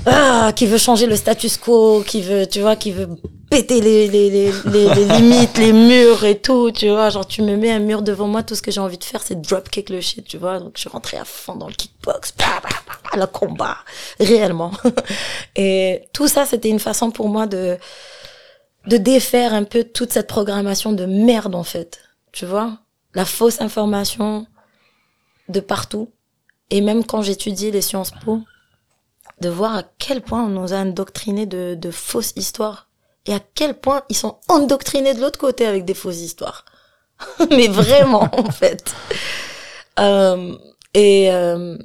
ah, 0.06 0.52
qui 0.54 0.68
veut 0.68 0.78
changer 0.78 1.06
le 1.06 1.16
status 1.16 1.58
quo, 1.58 2.04
qui 2.06 2.22
veut 2.22 2.46
tu 2.46 2.60
vois, 2.60 2.76
qui 2.76 2.92
veut 2.92 3.08
péter 3.50 3.80
les 3.80 4.08
les, 4.10 4.30
les, 4.30 4.52
les, 4.66 5.06
limites, 5.06 5.58
les 5.58 5.72
murs 5.72 6.26
et 6.26 6.40
tout, 6.40 6.72
tu 6.72 6.90
vois, 6.90 7.10
genre 7.10 7.26
tu 7.26 7.42
me 7.42 7.56
mets 7.56 7.72
un 7.72 7.80
mur 7.80 8.02
devant 8.02 8.28
moi, 8.28 8.44
tout 8.44 8.56
ce 8.56 8.62
que 8.62 8.70
j'ai 8.72 8.82
envie 8.82 8.98
de 8.98 9.04
faire 9.04 9.22
c'est 9.24 9.40
drop 9.40 9.70
kick 9.70 9.90
le 9.90 10.02
shit, 10.02 10.26
tu 10.26 10.38
vois. 10.38 10.60
Donc 10.60 10.74
je 10.76 10.82
suis 10.82 10.90
rentrée 10.90 11.18
à 11.18 11.26
fond 11.26 11.56
dans 11.56 11.68
le 11.68 11.74
kickbox, 11.74 12.34
le 13.16 13.26
combat 13.26 13.78
réellement. 14.20 14.72
et 15.56 16.04
tout 16.12 16.28
ça 16.28 16.46
c'était 16.46 16.70
une 16.70 16.80
façon 16.80 17.12
pour 17.12 17.30
moi 17.30 17.48
de 17.48 17.78
de 18.88 18.98
défaire 18.98 19.54
un 19.54 19.64
peu 19.64 19.86
toute 19.86 20.12
cette 20.12 20.28
programmation 20.28 20.92
de 20.92 21.06
merde 21.06 21.56
en 21.56 21.64
fait, 21.64 22.02
tu 22.34 22.46
vois 22.46 22.83
la 23.14 23.25
fausse 23.25 23.61
information 23.61 24.48
de 25.50 25.59
partout. 25.59 26.11
Et 26.69 26.82
même 26.82 27.06
quand 27.06 27.22
j'étudie 27.22 27.72
les 27.72 27.82
Sciences 27.82 28.11
Po, 28.11 28.42
de 29.42 29.50
voir 29.50 29.75
à 29.75 29.83
quel 30.00 30.22
point 30.22 30.43
on 30.43 30.50
nous 30.50 30.74
a 30.74 30.77
endoctriné 30.77 31.45
de, 31.45 31.75
de 31.75 31.92
fausses 31.92 32.33
histoires. 32.35 32.90
Et 33.25 33.33
à 33.33 33.40
quel 33.40 33.80
point 33.80 34.03
ils 34.09 34.16
sont 34.16 34.40
endoctrinés 34.48 35.14
de 35.14 35.22
l'autre 35.22 35.40
côté 35.40 35.66
avec 35.66 35.85
des 35.85 35.93
fausses 35.93 36.22
histoires. 36.22 36.66
Mais 37.51 37.67
vraiment, 37.67 38.30
en 38.33 38.51
fait. 38.51 38.93
Euh, 40.00 40.58
et 40.93 41.32
euh, 41.32 41.77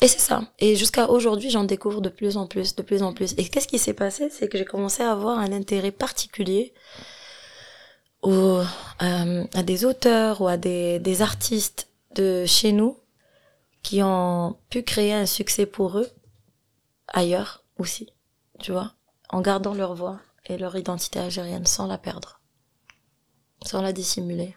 et 0.00 0.08
c'est 0.08 0.20
ça. 0.20 0.42
Et 0.58 0.76
jusqu'à 0.76 1.08
aujourd'hui, 1.08 1.50
j'en 1.50 1.64
découvre 1.64 2.00
de 2.00 2.08
plus 2.08 2.36
en 2.36 2.46
plus, 2.46 2.74
de 2.74 2.82
plus 2.82 3.02
en 3.02 3.14
plus. 3.14 3.34
Et 3.38 3.48
qu'est-ce 3.48 3.68
qui 3.68 3.78
s'est 3.78 3.94
passé? 3.94 4.28
C'est 4.30 4.48
que 4.48 4.58
j'ai 4.58 4.64
commencé 4.64 5.02
à 5.02 5.12
avoir 5.12 5.38
un 5.38 5.52
intérêt 5.52 5.92
particulier 5.92 6.74
ou 8.24 8.32
euh, 9.02 9.46
à 9.52 9.62
des 9.62 9.84
auteurs 9.84 10.40
ou 10.40 10.48
à 10.48 10.56
des, 10.56 10.98
des 10.98 11.22
artistes 11.22 11.88
de 12.14 12.46
chez 12.46 12.72
nous 12.72 12.98
qui 13.82 14.02
ont 14.02 14.56
pu 14.70 14.82
créer 14.82 15.12
un 15.12 15.26
succès 15.26 15.66
pour 15.66 15.98
eux 15.98 16.10
ailleurs 17.08 17.62
aussi, 17.78 18.10
tu 18.60 18.72
vois, 18.72 18.94
en 19.28 19.42
gardant 19.42 19.74
leur 19.74 19.94
voix 19.94 20.20
et 20.46 20.56
leur 20.56 20.74
identité 20.76 21.18
algérienne 21.18 21.66
sans 21.66 21.86
la 21.86 21.98
perdre. 21.98 22.40
sans 23.64 23.82
la 23.82 23.92
dissimuler. 23.92 24.56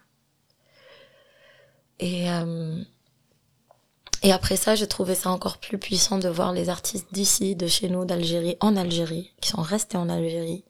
Et, 1.99 2.29
euh, 2.29 2.81
et 4.21 4.31
après 4.31 4.57
ça, 4.57 4.75
j'ai 4.75 4.87
trouvé 4.87 5.15
ça 5.15 5.29
encore 5.29 5.57
plus 5.57 5.77
puissant 5.77 6.19
de 6.19 6.29
voir 6.29 6.53
les 6.53 6.69
artistes 6.69 7.07
d'ici, 7.13 7.55
de 7.55 7.67
chez 7.67 7.89
nous, 7.89 8.05
d'Algérie, 8.05 8.57
en 8.59 8.75
Algérie, 8.75 9.33
qui 9.41 9.49
sont 9.49 9.61
restés 9.61 9.97
en 9.97 10.09
Algérie, 10.09 10.63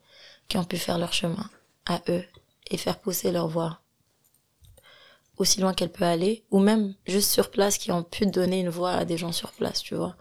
qui 0.47 0.57
ont 0.57 0.63
pu 0.63 0.77
faire 0.77 0.97
leur 0.97 1.13
chemin 1.13 1.49
à 1.85 2.01
eux 2.09 2.23
et 2.69 2.77
faire 2.77 2.99
pousser 2.99 3.31
leur 3.31 3.47
voix 3.47 3.79
aussi 5.37 5.61
loin 5.61 5.73
qu'elle 5.73 5.91
peut 5.91 6.05
aller, 6.05 6.43
ou 6.51 6.59
même 6.59 6.95
juste 7.05 7.31
sur 7.31 7.51
place, 7.51 7.77
qui 7.77 7.91
ont 7.91 8.03
pu 8.03 8.25
donner 8.25 8.59
une 8.59 8.69
voix 8.69 8.91
à 8.91 9.05
des 9.05 9.17
gens 9.17 9.31
sur 9.31 9.51
place, 9.51 9.81
tu 9.81 9.95
vois. 9.95 10.15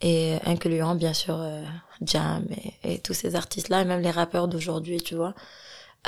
Et 0.00 0.36
incluant 0.44 0.96
bien 0.96 1.12
sûr 1.12 1.36
euh, 1.40 1.62
Jam 2.02 2.44
et, 2.50 2.94
et, 2.94 2.98
tous 2.98 3.14
ces 3.14 3.36
artistes-là, 3.36 3.82
et 3.82 3.84
même 3.84 4.00
les 4.00 4.10
rappeurs 4.10 4.48
d'aujourd'hui, 4.48 5.00
tu 5.00 5.14
vois. 5.14 5.34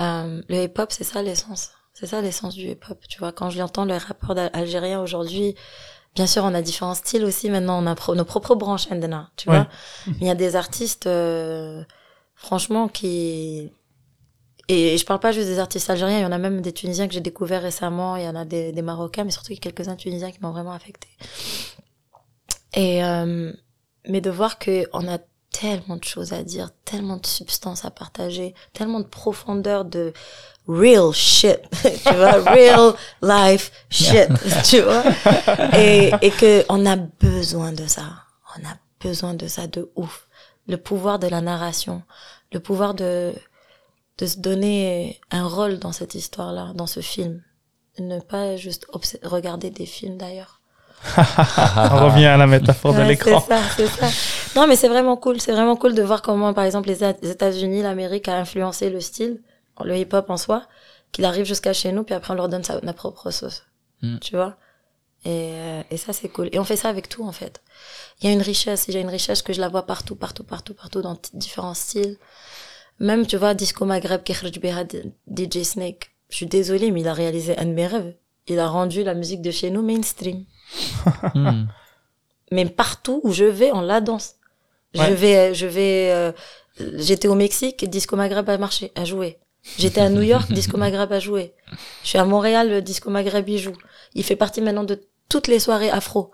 Euh, 0.00 0.42
le 0.48 0.64
hip-hop, 0.64 0.92
c'est 0.92 1.04
ça 1.04 1.22
l'essence. 1.22 1.70
C'est 1.94 2.06
ça 2.06 2.20
l'essence 2.20 2.54
du 2.54 2.68
hip-hop, 2.68 2.98
tu 3.08 3.18
vois. 3.18 3.32
Quand 3.32 3.48
je 3.50 3.58
l'entends, 3.58 3.84
les 3.84 3.96
rappeurs 3.96 4.36
algériens 4.52 5.00
aujourd'hui, 5.00 5.54
bien 6.14 6.26
sûr, 6.26 6.44
on 6.44 6.52
a 6.52 6.62
différents 6.62 6.94
styles 6.94 7.24
aussi. 7.24 7.48
Maintenant, 7.48 7.82
on 7.82 7.86
a 7.86 8.14
nos 8.14 8.24
propres 8.24 8.54
branches, 8.54 8.88
tu 9.36 9.48
vois. 9.48 9.68
Il 10.20 10.26
y 10.26 10.30
a 10.30 10.34
des 10.34 10.56
artistes, 10.56 11.06
euh, 11.06 11.82
franchement, 12.34 12.88
qui... 12.88 13.70
Et 14.68 14.98
je 14.98 15.04
parle 15.04 15.20
pas 15.20 15.30
juste 15.30 15.46
des 15.46 15.60
artistes 15.60 15.88
algériens, 15.90 16.18
il 16.18 16.22
y 16.22 16.26
en 16.26 16.32
a 16.32 16.38
même 16.38 16.60
des 16.60 16.72
Tunisiens 16.72 17.06
que 17.06 17.14
j'ai 17.14 17.20
découverts 17.20 17.62
récemment, 17.62 18.16
il 18.16 18.24
y 18.24 18.28
en 18.28 18.34
a 18.34 18.44
des, 18.44 18.72
des 18.72 18.82
Marocains, 18.82 19.22
mais 19.22 19.30
surtout 19.30 19.54
quelques-uns 19.54 19.94
Tunisiens 19.94 20.32
qui 20.32 20.38
m'ont 20.42 20.50
vraiment 20.50 20.72
affecté. 20.72 21.08
Et 22.74 23.04
euh, 23.04 23.52
mais 24.08 24.20
de 24.20 24.30
voir 24.30 24.58
que 24.58 24.88
on 24.92 25.06
a 25.08 25.18
tellement 25.52 25.96
de 25.96 26.04
choses 26.04 26.32
à 26.32 26.42
dire, 26.42 26.70
tellement 26.84 27.16
de 27.16 27.26
substances 27.26 27.84
à 27.84 27.90
partager, 27.90 28.54
tellement 28.72 29.00
de 29.00 29.06
profondeur 29.06 29.84
de 29.84 30.12
real 30.68 31.12
shit, 31.12 31.60
tu 31.82 32.14
vois, 32.14 32.32
real 32.52 32.92
life 33.22 33.70
shit, 33.88 34.28
tu 34.64 34.80
vois, 34.80 35.04
et, 35.78 36.10
et 36.20 36.30
que 36.30 36.64
on 36.68 36.84
a 36.86 36.96
besoin 36.96 37.72
de 37.72 37.86
ça, 37.86 38.04
on 38.56 38.66
a 38.66 38.76
besoin 39.00 39.34
de 39.34 39.46
ça 39.46 39.66
de 39.66 39.90
ouf, 39.94 40.26
le 40.66 40.76
pouvoir 40.76 41.18
de 41.18 41.28
la 41.28 41.40
narration, 41.40 42.02
le 42.52 42.60
pouvoir 42.60 42.94
de 42.94 43.32
de 44.18 44.26
se 44.26 44.38
donner 44.38 45.20
un 45.30 45.46
rôle 45.46 45.78
dans 45.78 45.92
cette 45.92 46.14
histoire-là, 46.14 46.72
dans 46.74 46.86
ce 46.86 47.00
film, 47.00 47.42
ne 47.98 48.20
pas 48.20 48.56
juste 48.56 48.86
regarder 49.22 49.70
des 49.70 49.86
films 49.86 50.16
d'ailleurs. 50.16 50.60
On 51.16 52.06
revient 52.06 52.26
à 52.26 52.36
la 52.36 52.46
métaphore 52.46 52.94
de 52.94 53.02
l'écran. 53.02 53.40
C'est 53.40 53.54
ça, 53.54 53.62
c'est 53.76 53.86
ça. 53.86 54.08
Non, 54.58 54.66
mais 54.66 54.76
c'est 54.76 54.88
vraiment 54.88 55.16
cool. 55.16 55.40
C'est 55.40 55.52
vraiment 55.52 55.76
cool 55.76 55.94
de 55.94 56.02
voir 56.02 56.22
comment, 56.22 56.54
par 56.54 56.64
exemple, 56.64 56.88
les 56.88 57.04
États-Unis, 57.04 57.82
l'Amérique 57.82 58.28
a 58.28 58.36
influencé 58.36 58.88
le 58.90 59.00
style 59.00 59.40
le 59.84 59.96
hip-hop 59.96 60.30
en 60.30 60.36
soi, 60.36 60.66
qu'il 61.12 61.24
arrive 61.24 61.44
jusqu'à 61.44 61.72
chez 61.72 61.92
nous, 61.92 62.02
puis 62.02 62.14
après 62.14 62.32
on 62.32 62.36
leur 62.36 62.48
donne 62.48 62.64
sa, 62.64 62.80
notre 62.80 62.94
propre 62.94 63.30
sauce. 63.30 63.64
Mm. 64.02 64.18
Tu 64.18 64.34
vois? 64.34 64.56
Et, 65.24 65.52
euh, 65.54 65.82
et 65.90 65.96
ça, 65.96 66.12
c'est 66.12 66.28
cool. 66.28 66.48
Et 66.52 66.58
on 66.58 66.64
fait 66.64 66.76
ça 66.76 66.88
avec 66.88 67.08
tout, 67.08 67.24
en 67.24 67.32
fait. 67.32 67.62
Il 68.20 68.28
y 68.28 68.30
a 68.30 68.32
une 68.32 68.42
richesse, 68.42 68.86
il 68.88 68.94
y 68.94 68.96
a 68.96 69.00
une 69.00 69.08
richesse 69.08 69.42
que 69.42 69.52
je 69.52 69.60
la 69.60 69.68
vois 69.68 69.84
partout, 69.84 70.14
partout, 70.14 70.44
partout, 70.44 70.74
partout, 70.74 71.02
dans 71.02 71.18
différents 71.34 71.74
styles. 71.74 72.16
Même, 72.98 73.26
tu 73.26 73.36
vois, 73.36 73.54
Disco 73.54 73.84
Maghreb, 73.84 74.22
DJ 74.26 75.62
Snake. 75.62 76.10
Je 76.30 76.36
suis 76.36 76.46
désolée, 76.46 76.90
mais 76.90 77.00
il 77.00 77.08
a 77.08 77.12
réalisé 77.12 77.56
un 77.58 77.66
de 77.66 77.72
mes 77.72 77.86
rêves. 77.86 78.14
Il 78.48 78.58
a 78.58 78.68
rendu 78.68 79.02
la 79.02 79.14
musique 79.14 79.42
de 79.42 79.50
chez 79.50 79.70
nous 79.70 79.82
mainstream. 79.82 80.44
mm. 81.34 81.66
Mais 82.52 82.64
partout 82.66 83.20
où 83.24 83.32
je 83.32 83.44
vais, 83.44 83.72
on 83.72 83.80
la 83.80 84.00
danse. 84.00 84.34
Je 84.94 85.12
vais, 85.12 85.52
je 85.52 85.66
vais, 85.66 86.10
euh, 86.12 86.32
j'étais 86.78 87.28
au 87.28 87.34
Mexique, 87.34 87.88
Disco 87.90 88.16
Maghreb 88.16 88.48
a 88.48 88.56
marché, 88.56 88.92
a 88.94 89.04
joué. 89.04 89.38
J'étais 89.78 90.00
à 90.00 90.08
New 90.08 90.22
York, 90.22 90.50
Disco 90.52 90.78
Maghreb 90.78 91.12
a 91.12 91.20
joué. 91.20 91.52
Je 92.02 92.08
suis 92.08 92.18
à 92.18 92.24
Montréal, 92.24 92.82
Disco 92.82 93.10
Maghreb 93.10 93.46
y 93.48 93.58
joue. 93.58 93.76
Il 94.14 94.24
fait 94.24 94.36
partie 94.36 94.62
maintenant 94.62 94.84
de 94.84 95.02
toutes 95.28 95.48
les 95.48 95.58
soirées 95.58 95.90
afro. 95.90 96.30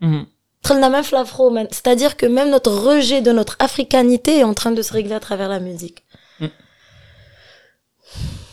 Mm 0.00 0.22
l'afro, 0.22 0.32
c'est-à-dire 0.64 2.16
que 2.16 2.26
même 2.26 2.50
notre 2.50 2.70
rejet 2.70 3.20
de 3.20 3.32
notre 3.32 3.56
africanité 3.58 4.38
est 4.38 4.44
en 4.44 4.54
train 4.54 4.70
de 4.70 4.82
se 4.82 4.92
régler 4.92 5.14
à 5.14 5.20
travers 5.20 5.48
la 5.48 5.60
musique. 5.60 6.04
Mm. 6.40 6.46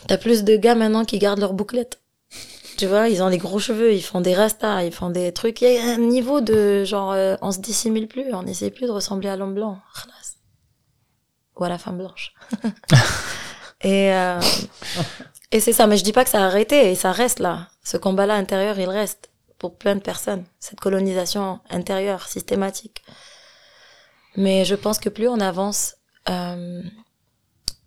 T'as 0.08 0.18
plus 0.18 0.44
de 0.44 0.56
gars 0.56 0.76
maintenant 0.76 1.06
qui 1.06 1.20
gardent 1.20 1.40
leurs 1.40 1.54
bouclettes. 1.54 2.02
Tu 2.78 2.86
vois, 2.86 3.10
ils 3.10 3.22
ont 3.22 3.28
les 3.28 3.38
gros 3.38 3.60
cheveux, 3.60 3.94
ils 3.94 4.02
font 4.02 4.22
des 4.22 4.34
rastas, 4.34 4.84
ils 4.84 4.94
font 4.94 5.10
des 5.10 5.34
trucs. 5.34 5.62
Il 5.62 5.74
y 5.74 5.78
a 5.78 5.84
un 5.84 5.98
niveau 5.98 6.40
de 6.40 6.84
genre, 6.86 7.12
euh, 7.12 7.36
on 7.42 7.52
se 7.52 7.60
dissimule 7.60 8.08
plus, 8.08 8.34
on 8.34 8.44
n'essaie 8.44 8.72
plus 8.72 8.88
de 8.88 8.92
ressembler 8.92 9.30
à 9.30 9.36
l'homme 9.36 9.54
blanc. 9.54 9.78
Ou 11.58 11.64
à 11.66 11.70
la 11.70 11.78
femme 11.78 11.98
blanche. 11.98 12.34
Et, 13.82 14.14
euh, 14.14 14.42
et 15.52 15.60
c'est 15.60 15.74
ça. 15.74 15.88
Mais 15.88 15.98
je 15.98 16.04
dis 16.04 16.12
pas 16.12 16.24
que 16.24 16.30
ça 16.30 16.44
a 16.44 16.46
arrêté 16.46 16.92
et 16.92 16.96
ça 16.96 17.12
reste 17.12 17.40
là. 17.40 17.68
Ce 17.84 17.98
combat-là 17.98 18.36
intérieur, 18.36 18.78
il 18.80 18.90
reste 18.90 19.29
pour 19.60 19.78
plein 19.78 19.96
de 19.96 20.02
personnes. 20.02 20.46
Cette 20.60 20.80
colonisation 20.80 21.60
intérieure, 21.70 22.28
systématique. 22.28 23.04
Mais 24.36 24.66
je 24.66 24.74
pense 24.76 25.00
que 25.00 25.10
plus 25.10 25.28
on 25.28 25.40
avance, 25.40 25.98
euh, 26.30 26.82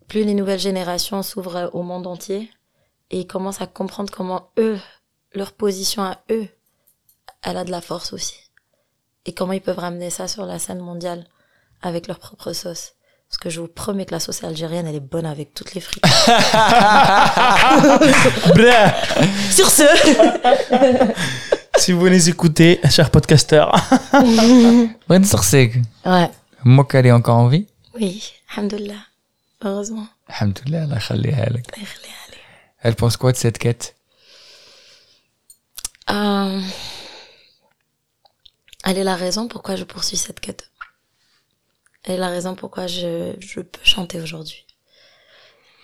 plus 0.07 0.23
les 0.23 0.35
nouvelles 0.35 0.59
générations 0.59 1.23
s'ouvrent 1.23 1.69
au 1.73 1.81
monde 1.81 2.07
entier 2.07 2.49
et 3.09 3.19
ils 3.19 3.27
commencent 3.27 3.61
à 3.61 3.67
comprendre 3.67 4.13
comment 4.13 4.51
eux, 4.57 4.79
leur 5.33 5.53
position 5.53 6.03
à 6.03 6.19
eux, 6.31 6.47
elle 7.41 7.57
a 7.57 7.63
de 7.63 7.71
la 7.71 7.81
force 7.81 8.13
aussi. 8.13 8.35
Et 9.25 9.33
comment 9.33 9.53
ils 9.53 9.61
peuvent 9.61 9.79
ramener 9.79 10.09
ça 10.09 10.27
sur 10.27 10.45
la 10.45 10.59
scène 10.59 10.79
mondiale 10.79 11.25
avec 11.81 12.07
leur 12.07 12.19
propre 12.19 12.51
sauce. 12.53 12.93
Parce 13.29 13.37
que 13.39 13.49
je 13.49 13.61
vous 13.61 13.67
promets 13.67 14.05
que 14.05 14.11
la 14.11 14.19
sauce 14.19 14.43
algérienne, 14.43 14.85
elle 14.85 14.95
est 14.95 14.99
bonne 14.99 15.25
avec 15.25 15.55
toutes 15.55 15.73
les 15.73 15.81
frites. 15.81 16.05
Sur 19.51 19.71
ce. 19.71 21.53
si 21.77 21.91
vous 21.91 22.05
les 22.05 22.29
écoutez, 22.29 22.79
chers 22.89 23.09
podcasteurs. 23.11 23.75
Bonne. 25.07 25.25
Ouais. 26.05 26.29
Moi, 26.63 26.87
elle 26.93 27.05
est 27.07 27.11
encore 27.11 27.37
en 27.37 27.47
vie? 27.47 27.67
Oui, 27.95 28.31
alhamdoulilah. 28.55 29.05
Heureusement. 29.63 30.07
Alhamdoulilah, 30.27 30.83
Allah 30.83 30.99
khalliha 30.99 31.45
Elle 32.81 32.95
pense 32.95 33.17
quoi 33.17 33.31
de 33.31 33.37
cette 33.37 33.57
quête? 33.57 33.95
Euh, 36.09 36.61
Elle 38.85 38.97
est 38.97 39.03
la 39.03 39.15
raison 39.15 39.47
pourquoi 39.47 39.75
je 39.75 39.83
poursuis 39.83 40.17
cette 40.17 40.39
quête. 40.39 40.69
Et 42.05 42.17
la 42.17 42.27
raison 42.27 42.55
pourquoi 42.55 42.87
je, 42.87 43.33
je 43.39 43.61
peux 43.61 43.79
chanter 43.83 44.19
aujourd'hui. 44.19 44.65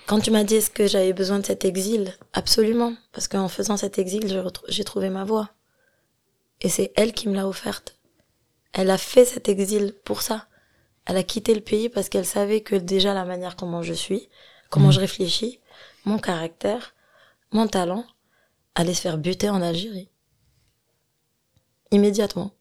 Quand 0.07 0.19
tu 0.19 0.31
m'as 0.31 0.43
dit 0.43 0.55
est-ce 0.55 0.69
que 0.71 0.87
j'avais 0.87 1.13
besoin 1.13 1.39
de 1.39 1.45
cet 1.45 1.63
exil, 1.65 2.17
absolument, 2.33 2.93
parce 3.13 3.27
qu'en 3.27 3.47
faisant 3.47 3.77
cet 3.77 3.99
exil, 3.99 4.43
j'ai 4.67 4.83
trouvé 4.83 5.09
ma 5.09 5.23
voix. 5.23 5.49
Et 6.61 6.69
c'est 6.69 6.91
elle 6.95 7.13
qui 7.13 7.29
me 7.29 7.35
l'a 7.35 7.47
offerte. 7.47 7.97
Elle 8.73 8.89
a 8.89 8.97
fait 8.97 9.25
cet 9.25 9.49
exil 9.49 9.95
pour 10.03 10.21
ça. 10.21 10.47
Elle 11.05 11.17
a 11.17 11.23
quitté 11.23 11.55
le 11.55 11.61
pays 11.61 11.89
parce 11.89 12.09
qu'elle 12.09 12.25
savait 12.25 12.61
que 12.61 12.75
déjà 12.75 13.13
la 13.13 13.25
manière 13.25 13.55
comment 13.55 13.81
je 13.81 13.93
suis, 13.93 14.29
comment 14.69 14.89
mmh. 14.89 14.93
je 14.93 14.99
réfléchis, 14.99 15.59
mon 16.05 16.19
caractère, 16.19 16.93
mon 17.51 17.67
talent, 17.67 18.05
allait 18.75 18.93
se 18.93 19.01
faire 19.01 19.17
buter 19.17 19.49
en 19.49 19.61
Algérie. 19.61 20.09
Immédiatement. 21.91 22.51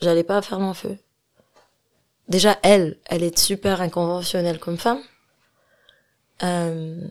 J'allais 0.00 0.24
pas 0.24 0.42
faire 0.42 0.58
mon 0.58 0.74
feu 0.74 0.98
déjà 2.32 2.58
elle, 2.62 2.98
elle 3.06 3.22
est 3.22 3.38
super 3.38 3.80
inconventionnelle 3.80 4.58
comme 4.58 4.78
femme. 4.78 5.02
Euh, 6.42 7.06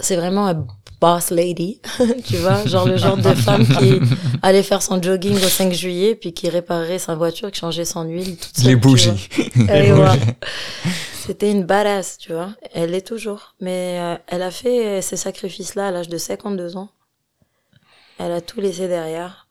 c'est 0.00 0.16
vraiment 0.16 0.46
un 0.46 0.66
boss 1.00 1.30
lady, 1.30 1.80
tu 2.24 2.36
vois, 2.36 2.64
genre 2.66 2.86
le 2.86 2.96
genre 2.96 3.16
de 3.16 3.34
femme 3.34 3.66
qui 3.66 4.00
allait 4.42 4.62
faire 4.62 4.82
son 4.82 5.00
jogging 5.02 5.36
au 5.36 5.48
5 5.48 5.72
juillet, 5.72 6.14
puis 6.14 6.32
qui 6.32 6.48
réparait 6.48 6.98
sa 6.98 7.14
voiture, 7.14 7.50
qui 7.50 7.60
changeait 7.60 7.84
son 7.84 8.04
huile. 8.04 8.36
Les 8.64 8.76
bougies. 8.76 9.28
C'était 11.26 11.50
une 11.50 11.64
badass, 11.64 12.18
tu 12.18 12.32
vois. 12.32 12.54
Elle 12.72 12.90
l'est 12.90 13.06
toujours. 13.06 13.54
Mais 13.60 13.98
euh, 14.00 14.16
elle 14.26 14.42
a 14.42 14.50
fait 14.50 15.00
ces 15.00 15.16
sacrifices-là 15.16 15.88
à 15.88 15.90
l'âge 15.90 16.08
de 16.08 16.18
52 16.18 16.76
ans. 16.76 16.90
Elle 18.18 18.32
a 18.32 18.40
tout 18.40 18.60
laissé 18.60 18.88
derrière. 18.88 19.46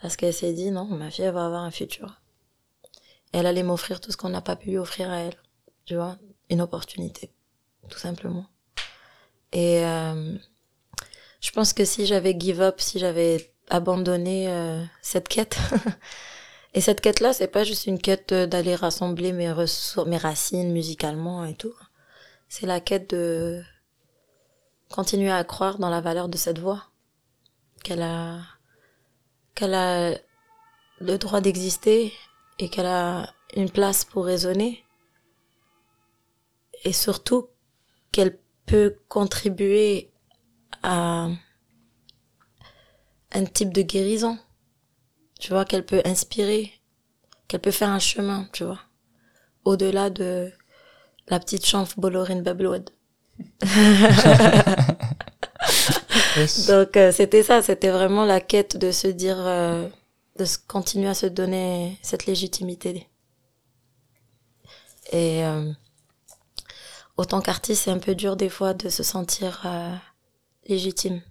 Parce 0.00 0.16
qu'elle 0.16 0.34
s'est 0.34 0.52
dit, 0.52 0.70
non, 0.70 0.86
ma 0.86 1.10
fille, 1.10 1.24
elle 1.24 1.34
va 1.34 1.46
avoir 1.46 1.62
un 1.62 1.70
futur 1.70 2.22
elle 3.32 3.46
allait 3.46 3.62
m'offrir 3.62 4.00
tout 4.00 4.12
ce 4.12 4.16
qu'on 4.16 4.28
n'a 4.28 4.42
pas 4.42 4.56
pu 4.56 4.70
lui 4.70 4.78
offrir 4.78 5.10
à 5.10 5.20
elle. 5.20 5.36
Tu 5.84 5.96
vois, 5.96 6.16
une 6.50 6.60
opportunité, 6.60 7.32
tout 7.88 7.98
simplement. 7.98 8.46
Et 9.52 9.84
euh, 9.84 10.36
je 11.42 11.50
pense 11.50 11.72
que 11.74 11.84
si 11.84 12.06
j'avais 12.06 12.34
give 12.38 12.62
up, 12.62 12.80
si 12.80 12.98
j'avais 12.98 13.52
abandonné 13.68 14.48
euh, 14.48 14.82
cette 15.02 15.28
quête, 15.28 15.58
et 16.74 16.80
cette 16.80 17.00
quête-là, 17.00 17.32
c'est 17.32 17.48
pas 17.48 17.64
juste 17.64 17.86
une 17.86 17.98
quête 17.98 18.32
d'aller 18.32 18.74
rassembler 18.74 19.32
mes, 19.32 19.52
mes 20.06 20.16
racines 20.16 20.72
musicalement 20.72 21.44
et 21.44 21.54
tout. 21.54 21.74
C'est 22.48 22.66
la 22.66 22.80
quête 22.80 23.10
de 23.10 23.60
continuer 24.88 25.32
à 25.32 25.42
croire 25.42 25.78
dans 25.78 25.90
la 25.90 26.00
valeur 26.00 26.28
de 26.28 26.36
cette 26.36 26.60
voix, 26.60 26.84
qu'elle 27.82 28.02
a, 28.02 28.38
qu'elle 29.54 29.74
a 29.74 30.14
le 31.00 31.18
droit 31.18 31.40
d'exister 31.40 32.12
et 32.60 32.68
qu'elle 32.68 32.86
a 32.86 33.34
une 33.56 33.70
place 33.70 34.04
pour 34.04 34.24
raisonner 34.26 34.84
et 36.84 36.92
surtout 36.92 37.48
qu'elle 38.12 38.38
peut 38.66 38.96
contribuer 39.08 40.11
à 40.82 41.28
un 43.32 43.44
type 43.44 43.72
de 43.72 43.82
guérison. 43.82 44.38
Tu 45.40 45.50
vois, 45.50 45.64
qu'elle 45.64 45.84
peut 45.84 46.02
inspirer, 46.04 46.72
qu'elle 47.48 47.60
peut 47.60 47.70
faire 47.70 47.90
un 47.90 47.98
chemin, 47.98 48.48
tu 48.52 48.64
vois. 48.64 48.80
Au-delà 49.64 50.10
de 50.10 50.52
la 51.28 51.40
petite 51.40 51.66
chanf 51.66 51.98
Bolorine 51.98 52.42
Babload. 52.42 52.90
Donc 56.68 56.96
euh, 56.96 57.12
c'était 57.12 57.42
ça, 57.42 57.62
c'était 57.62 57.90
vraiment 57.90 58.24
la 58.24 58.40
quête 58.40 58.76
de 58.76 58.90
se 58.90 59.08
dire, 59.08 59.36
euh, 59.38 59.88
de 60.38 60.44
continuer 60.66 61.08
à 61.08 61.14
se 61.14 61.26
donner 61.26 61.98
cette 62.02 62.26
légitimité. 62.26 63.08
Et 65.10 65.44
euh, 65.44 65.72
autant 67.16 67.40
qu'artiste, 67.40 67.84
c'est 67.84 67.90
un 67.90 67.98
peu 67.98 68.14
dur 68.14 68.36
des 68.36 68.48
fois 68.48 68.74
de 68.74 68.88
se 68.88 69.02
sentir 69.02 69.66
légitime 70.66 71.22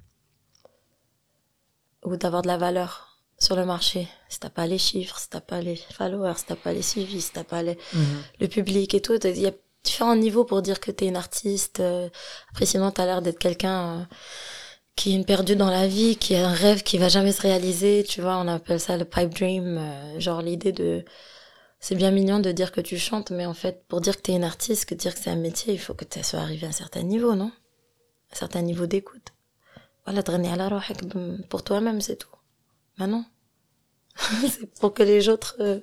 ou 2.04 2.16
d'avoir 2.16 2.42
de 2.42 2.48
la 2.48 2.58
valeur 2.58 3.20
sur 3.38 3.56
le 3.56 3.66
marché. 3.66 4.08
Si 4.30 4.40
t'as 4.40 4.50
pas 4.50 4.68
les 4.68 4.78
chiffres, 4.78 5.20
si 5.20 5.30
t'as 5.30 5.42
pas 5.42 5.62
les 5.62 5.76
followers, 5.76 6.34
si 6.38 6.46
t'as 6.46 6.56
pas 6.56 6.74
les 6.74 6.82
suivis, 6.82 7.22
si 7.22 7.32
t'as 7.32 7.44
pas 7.44 7.64
les, 7.64 7.78
Mhm. 7.94 8.22
le 8.40 8.48
public 8.48 8.94
et 8.94 9.02
tout, 9.02 9.18
il 9.26 9.40
y 9.40 9.48
a 9.48 9.52
différents 9.84 10.16
niveaux 10.16 10.46
pour 10.46 10.62
dire 10.62 10.80
que 10.80 10.92
t'es 10.92 11.08
une 11.08 11.16
artiste. 11.16 11.80
euh, 11.80 12.10
Après, 12.52 12.66
sinon, 12.66 12.92
t'as 12.92 13.06
l'air 13.06 13.22
d'être 13.22 13.40
quelqu'un 13.40 14.00
euh, 14.02 14.04
qui 14.96 15.12
est 15.12 15.16
une 15.16 15.26
perdue 15.26 15.56
dans 15.56 15.70
la 15.72 15.88
vie, 15.88 16.18
qui 16.18 16.36
a 16.36 16.48
un 16.48 16.54
rêve 16.54 16.84
qui 16.84 16.98
va 16.98 17.10
jamais 17.10 17.32
se 17.32 17.42
réaliser. 17.42 18.04
Tu 18.08 18.22
vois, 18.22 18.38
on 18.38 18.48
appelle 18.48 18.80
ça 18.80 18.98
le 18.98 19.06
pipe 19.06 19.34
dream. 19.34 19.78
euh, 19.80 20.20
genre 20.20 20.42
l'idée 20.42 20.72
de... 20.72 21.04
C'est 21.80 21.96
bien 21.96 22.12
mignon 22.12 22.40
de 22.40 22.52
dire 22.52 22.72
que 22.72 22.82
tu 22.82 22.98
chantes, 23.00 23.32
mais 23.32 23.46
en 23.48 23.56
fait, 23.56 23.84
pour 23.88 24.02
dire 24.02 24.16
que 24.18 24.22
t'es 24.22 24.34
une 24.34 24.44
artiste, 24.44 24.86
que 24.86 24.94
dire 24.96 25.16
que 25.16 25.20
c'est 25.22 25.32
un 25.32 25.36
métier, 25.36 25.74
il 25.74 25.80
faut 25.80 25.96
que 25.96 26.06
tu 26.06 26.24
sois 26.24 26.40
arrivé 26.42 26.68
à 26.68 26.70
un 26.70 26.74
certain 26.74 27.02
niveau, 27.02 27.34
non? 27.36 27.52
Un 28.32 28.36
certain 28.36 28.62
niveau 28.62 28.86
d'écoute. 28.86 29.34
Voilà, 30.06 30.24
pour 31.50 31.64
toi-même, 31.64 32.02
c'est 32.02 32.16
tout. 32.16 32.36
Mais 32.98 33.08
non. 33.08 33.26
c'est 34.16 34.74
pour 34.80 34.94
que 34.94 35.04
les 35.04 35.30
autres 35.30 35.56
euh, 35.60 35.80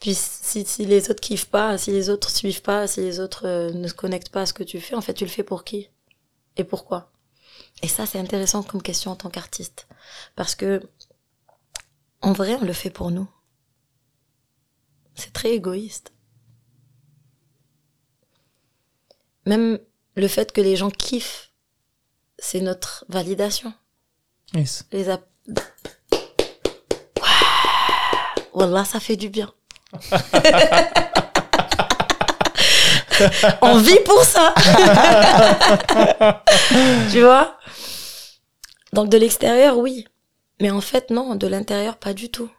puissent, 0.00 0.40
si, 0.42 0.64
si 0.64 0.84
les 0.86 1.10
autres 1.10 1.20
kiffent 1.20 1.50
pas, 1.50 1.78
si 1.78 1.90
les 1.90 2.10
autres 2.10 2.30
suivent 2.30 2.62
pas, 2.62 2.86
si 2.86 3.00
les 3.00 3.20
autres 3.20 3.46
euh, 3.46 3.72
ne 3.72 3.88
se 3.88 3.94
connectent 3.94 4.30
pas 4.30 4.42
à 4.42 4.46
ce 4.46 4.52
que 4.52 4.62
tu 4.62 4.80
fais, 4.80 4.94
en 4.94 5.00
fait, 5.00 5.14
tu 5.14 5.24
le 5.24 5.30
fais 5.30 5.42
pour 5.42 5.64
qui? 5.64 5.90
Et 6.56 6.64
pourquoi? 6.64 7.12
Et 7.82 7.88
ça, 7.88 8.06
c'est 8.06 8.18
intéressant 8.18 8.62
comme 8.62 8.82
question 8.82 9.10
en 9.10 9.16
tant 9.16 9.30
qu'artiste. 9.30 9.86
Parce 10.34 10.54
que, 10.54 10.82
en 12.22 12.32
vrai, 12.32 12.56
on 12.60 12.64
le 12.64 12.72
fait 12.72 12.90
pour 12.90 13.10
nous. 13.10 13.28
C'est 15.14 15.32
très 15.32 15.52
égoïste. 15.52 16.12
Même 19.44 19.78
le 20.16 20.28
fait 20.28 20.52
que 20.52 20.60
les 20.60 20.76
gens 20.76 20.90
kiffent, 20.90 21.45
c'est 22.38 22.60
notre 22.60 23.04
validation. 23.08 23.72
Yes. 24.54 24.84
Les 24.92 25.08
app... 25.08 25.26
Wallah, 28.52 28.84
ça 28.84 29.00
fait 29.00 29.16
du 29.16 29.28
bien. 29.28 29.52
On 33.62 33.78
vit 33.78 33.98
pour 34.04 34.22
ça. 34.24 34.54
tu 37.10 37.22
vois? 37.22 37.58
Donc 38.92 39.08
de 39.08 39.16
l'extérieur, 39.18 39.78
oui. 39.78 40.06
Mais 40.60 40.70
en 40.70 40.80
fait, 40.80 41.10
non, 41.10 41.34
de 41.34 41.46
l'intérieur, 41.46 41.96
pas 41.98 42.14
du 42.14 42.30
tout. 42.30 42.50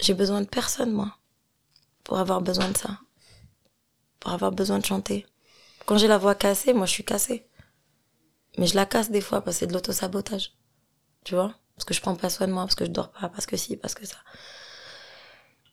J'ai 0.00 0.14
besoin 0.14 0.40
de 0.40 0.46
personne, 0.46 0.92
moi, 0.92 1.16
pour 2.04 2.18
avoir 2.18 2.40
besoin 2.40 2.68
de 2.68 2.76
ça. 2.76 2.98
Pour 4.20 4.32
avoir 4.32 4.52
besoin 4.52 4.78
de 4.78 4.84
chanter. 4.84 5.26
Quand 5.86 5.98
j'ai 5.98 6.08
la 6.08 6.18
voix 6.18 6.34
cassée, 6.34 6.72
moi, 6.72 6.86
je 6.86 6.92
suis 6.92 7.04
cassée. 7.04 7.46
Mais 8.58 8.66
je 8.66 8.74
la 8.76 8.86
casse 8.86 9.10
des 9.10 9.20
fois 9.20 9.40
parce 9.40 9.56
que 9.56 9.60
c'est 9.60 9.66
de 9.66 9.72
l'autosabotage. 9.72 10.52
Tu 11.24 11.34
vois? 11.34 11.54
Parce 11.76 11.84
que 11.84 11.94
je 11.94 12.00
prends 12.00 12.14
pas 12.14 12.30
soin 12.30 12.46
de 12.46 12.52
moi, 12.52 12.64
parce 12.64 12.74
que 12.74 12.84
je 12.84 12.90
dors 12.90 13.10
pas, 13.10 13.28
parce 13.28 13.46
que 13.46 13.56
si, 13.56 13.76
parce 13.76 13.94
que 13.94 14.06
ça. 14.06 14.16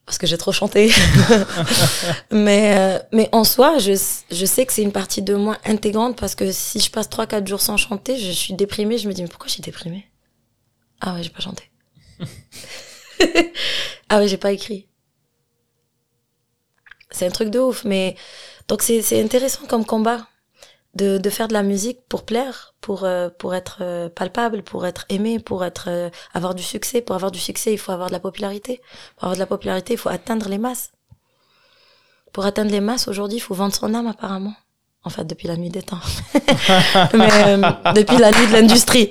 Parce 0.06 0.18
que 0.18 0.26
j'ai 0.26 0.38
trop 0.38 0.51
chanté. 0.51 0.92
mais, 2.32 2.76
euh, 2.77 3.00
mais 3.11 3.30
en 3.32 3.43
soi, 3.43 3.77
je, 3.77 3.93
je 4.32 4.45
sais 4.45 4.66
que 4.66 4.74
c'est 4.74 4.82
une 4.82 4.92
partie 4.92 5.22
de 5.22 5.35
moi 5.35 5.58
intégrante 5.64 6.19
parce 6.19 6.34
que 6.34 6.51
si 6.51 6.80
je 6.80 6.90
passe 6.90 7.08
3-4 7.08 7.48
jours 7.48 7.61
sans 7.61 7.77
chanter, 7.77 8.18
je 8.18 8.32
suis 8.32 8.56
déprimée. 8.56 8.98
Je 8.98 9.08
me 9.08 9.14
dis, 9.14 9.22
mais 9.22 9.27
pourquoi 9.27 9.48
je 9.48 9.53
suis 9.53 9.61
déprimée? 9.61 10.10
Ah 11.01 11.14
ouais, 11.14 11.24
j'ai 11.24 11.30
pas 11.30 11.40
chanté. 11.40 11.72
ah 14.10 14.18
ouais, 14.18 14.27
j'ai 14.27 14.38
pas 14.38 14.51
écrit. 14.51 14.88
C'est 17.11 17.27
un 17.27 17.32
truc 17.32 17.50
de 17.50 17.60
ouf. 17.60 17.85
Mais 17.85 18.16
donc 18.68 18.82
c'est 18.82 19.01
c'est 19.01 19.22
intéressant 19.22 19.66
comme 19.68 19.85
combat 19.85 20.27
de, 20.95 21.18
de 21.18 21.30
faire 21.30 21.48
de 21.48 21.53
la 21.53 21.64
musique 21.64 22.00
pour 22.10 22.24
plaire, 22.26 22.74
pour 22.82 23.03
euh, 23.06 23.30
pour 23.30 23.56
être 23.56 23.78
euh, 23.82 24.10
palpable, 24.10 24.61
pour 24.61 24.86
être 24.86 25.06
aimé, 25.10 25.40
pour 25.40 25.64
être 25.64 25.86
euh, 25.88 26.10
avoir 26.34 26.53
du 26.56 26.64
succès. 26.64 27.02
Pour 27.02 27.16
avoir 27.16 27.32
du 27.32 27.40
succès, 27.40 27.72
il 27.74 27.78
faut 27.78 27.92
avoir 27.94 28.10
de 28.10 28.14
la 28.14 28.20
popularité. 28.20 28.82
Pour 29.16 29.26
avoir 29.26 29.36
de 29.36 29.40
la 29.40 29.45
popularité, 29.45 29.94
il 29.94 29.98
faut 29.98 30.10
atteindre 30.10 30.50
les 30.50 30.58
masses. 30.58 30.92
Pour 32.34 32.45
atteindre 32.45 32.72
les 32.72 32.82
masses, 32.82 33.08
aujourd'hui, 33.08 33.38
il 33.38 33.42
faut 33.42 33.53
vendre 33.56 33.74
son 33.76 33.94
âme 33.94 34.08
apparemment. 34.08 34.53
En 35.03 35.10
fait, 35.10 35.26
depuis 35.26 35.48
la 35.48 35.58
nuit 35.58 35.70
des 35.70 35.82
temps. 35.82 36.00
Mais 37.14 37.30
euh, 37.48 37.58
depuis 37.95 38.18
la 38.18 38.32
nuit 38.32 38.48
de 38.48 38.53
l'industrie. 38.53 39.10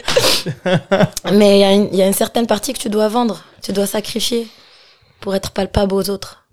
Mais 1.33 1.59
il 1.59 1.61
y, 1.61 1.65
a 1.65 1.73
une- 1.73 1.89
il 1.93 1.97
y 1.97 2.03
a 2.03 2.07
une 2.07 2.13
certaine 2.15 2.47
partie 2.47 2.73
que 2.73 2.79
tu 2.79 2.89
dois 2.91 3.09
vendre, 3.09 3.43
tu 3.61 3.73
dois 3.73 3.87
sacrifier 3.87 4.47
pour 5.21 5.35
être 5.35 5.51
palpable 5.51 5.95
aux 5.95 6.09
autres. 6.11 6.45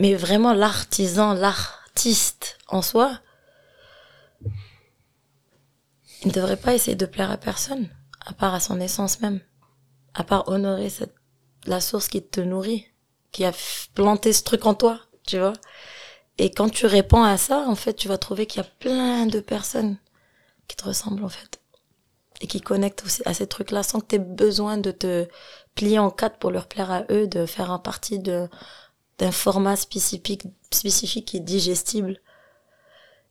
Mais 0.00 0.14
vraiment, 0.14 0.52
l'artisan, 0.52 1.32
l'artiste 1.34 2.58
en 2.68 2.82
soi, 2.82 3.12
il 6.22 6.28
ne 6.28 6.32
devrait 6.32 6.56
pas 6.56 6.74
essayer 6.74 6.96
de 6.96 7.06
plaire 7.06 7.30
à 7.30 7.36
personne, 7.36 7.88
à 8.26 8.32
part 8.32 8.54
à 8.54 8.60
son 8.60 8.80
essence 8.80 9.20
même, 9.20 9.40
à 10.14 10.24
part 10.24 10.48
honorer 10.48 10.90
cette, 10.90 11.14
la 11.66 11.80
source 11.80 12.08
qui 12.08 12.22
te 12.22 12.40
nourrit, 12.40 12.86
qui 13.32 13.44
a 13.44 13.52
planté 13.94 14.32
ce 14.32 14.42
truc 14.42 14.66
en 14.66 14.74
toi, 14.74 15.00
tu 15.26 15.38
vois. 15.38 15.52
Et 16.38 16.50
quand 16.50 16.68
tu 16.68 16.86
réponds 16.86 17.22
à 17.22 17.36
ça, 17.36 17.64
en 17.66 17.74
fait, 17.74 17.94
tu 17.94 18.08
vas 18.08 18.18
trouver 18.18 18.46
qu'il 18.46 18.62
y 18.62 18.64
a 18.64 18.68
plein 18.78 19.26
de 19.26 19.40
personnes 19.40 19.98
qui 20.68 20.76
te 20.76 20.84
ressemblent, 20.84 21.24
en 21.24 21.28
fait. 21.28 21.60
Et 22.40 22.46
qui 22.46 22.60
connectent 22.60 23.04
aussi 23.04 23.22
à 23.24 23.34
ces 23.34 23.48
trucs-là 23.48 23.82
sans 23.82 24.00
que 24.00 24.06
tu 24.06 24.14
aies 24.16 24.20
besoin 24.20 24.78
de 24.78 24.92
te 24.92 25.26
plier 25.74 25.98
en 25.98 26.10
quatre 26.10 26.38
pour 26.38 26.52
leur 26.52 26.68
plaire 26.68 26.90
à 26.92 27.04
eux, 27.10 27.26
de 27.26 27.46
faire 27.46 27.72
un 27.72 27.80
parti 27.80 28.20
de, 28.20 28.48
d'un 29.18 29.32
format 29.32 29.74
spécifique, 29.74 30.44
spécifique 30.72 31.34
est 31.34 31.40
digestible. 31.40 32.20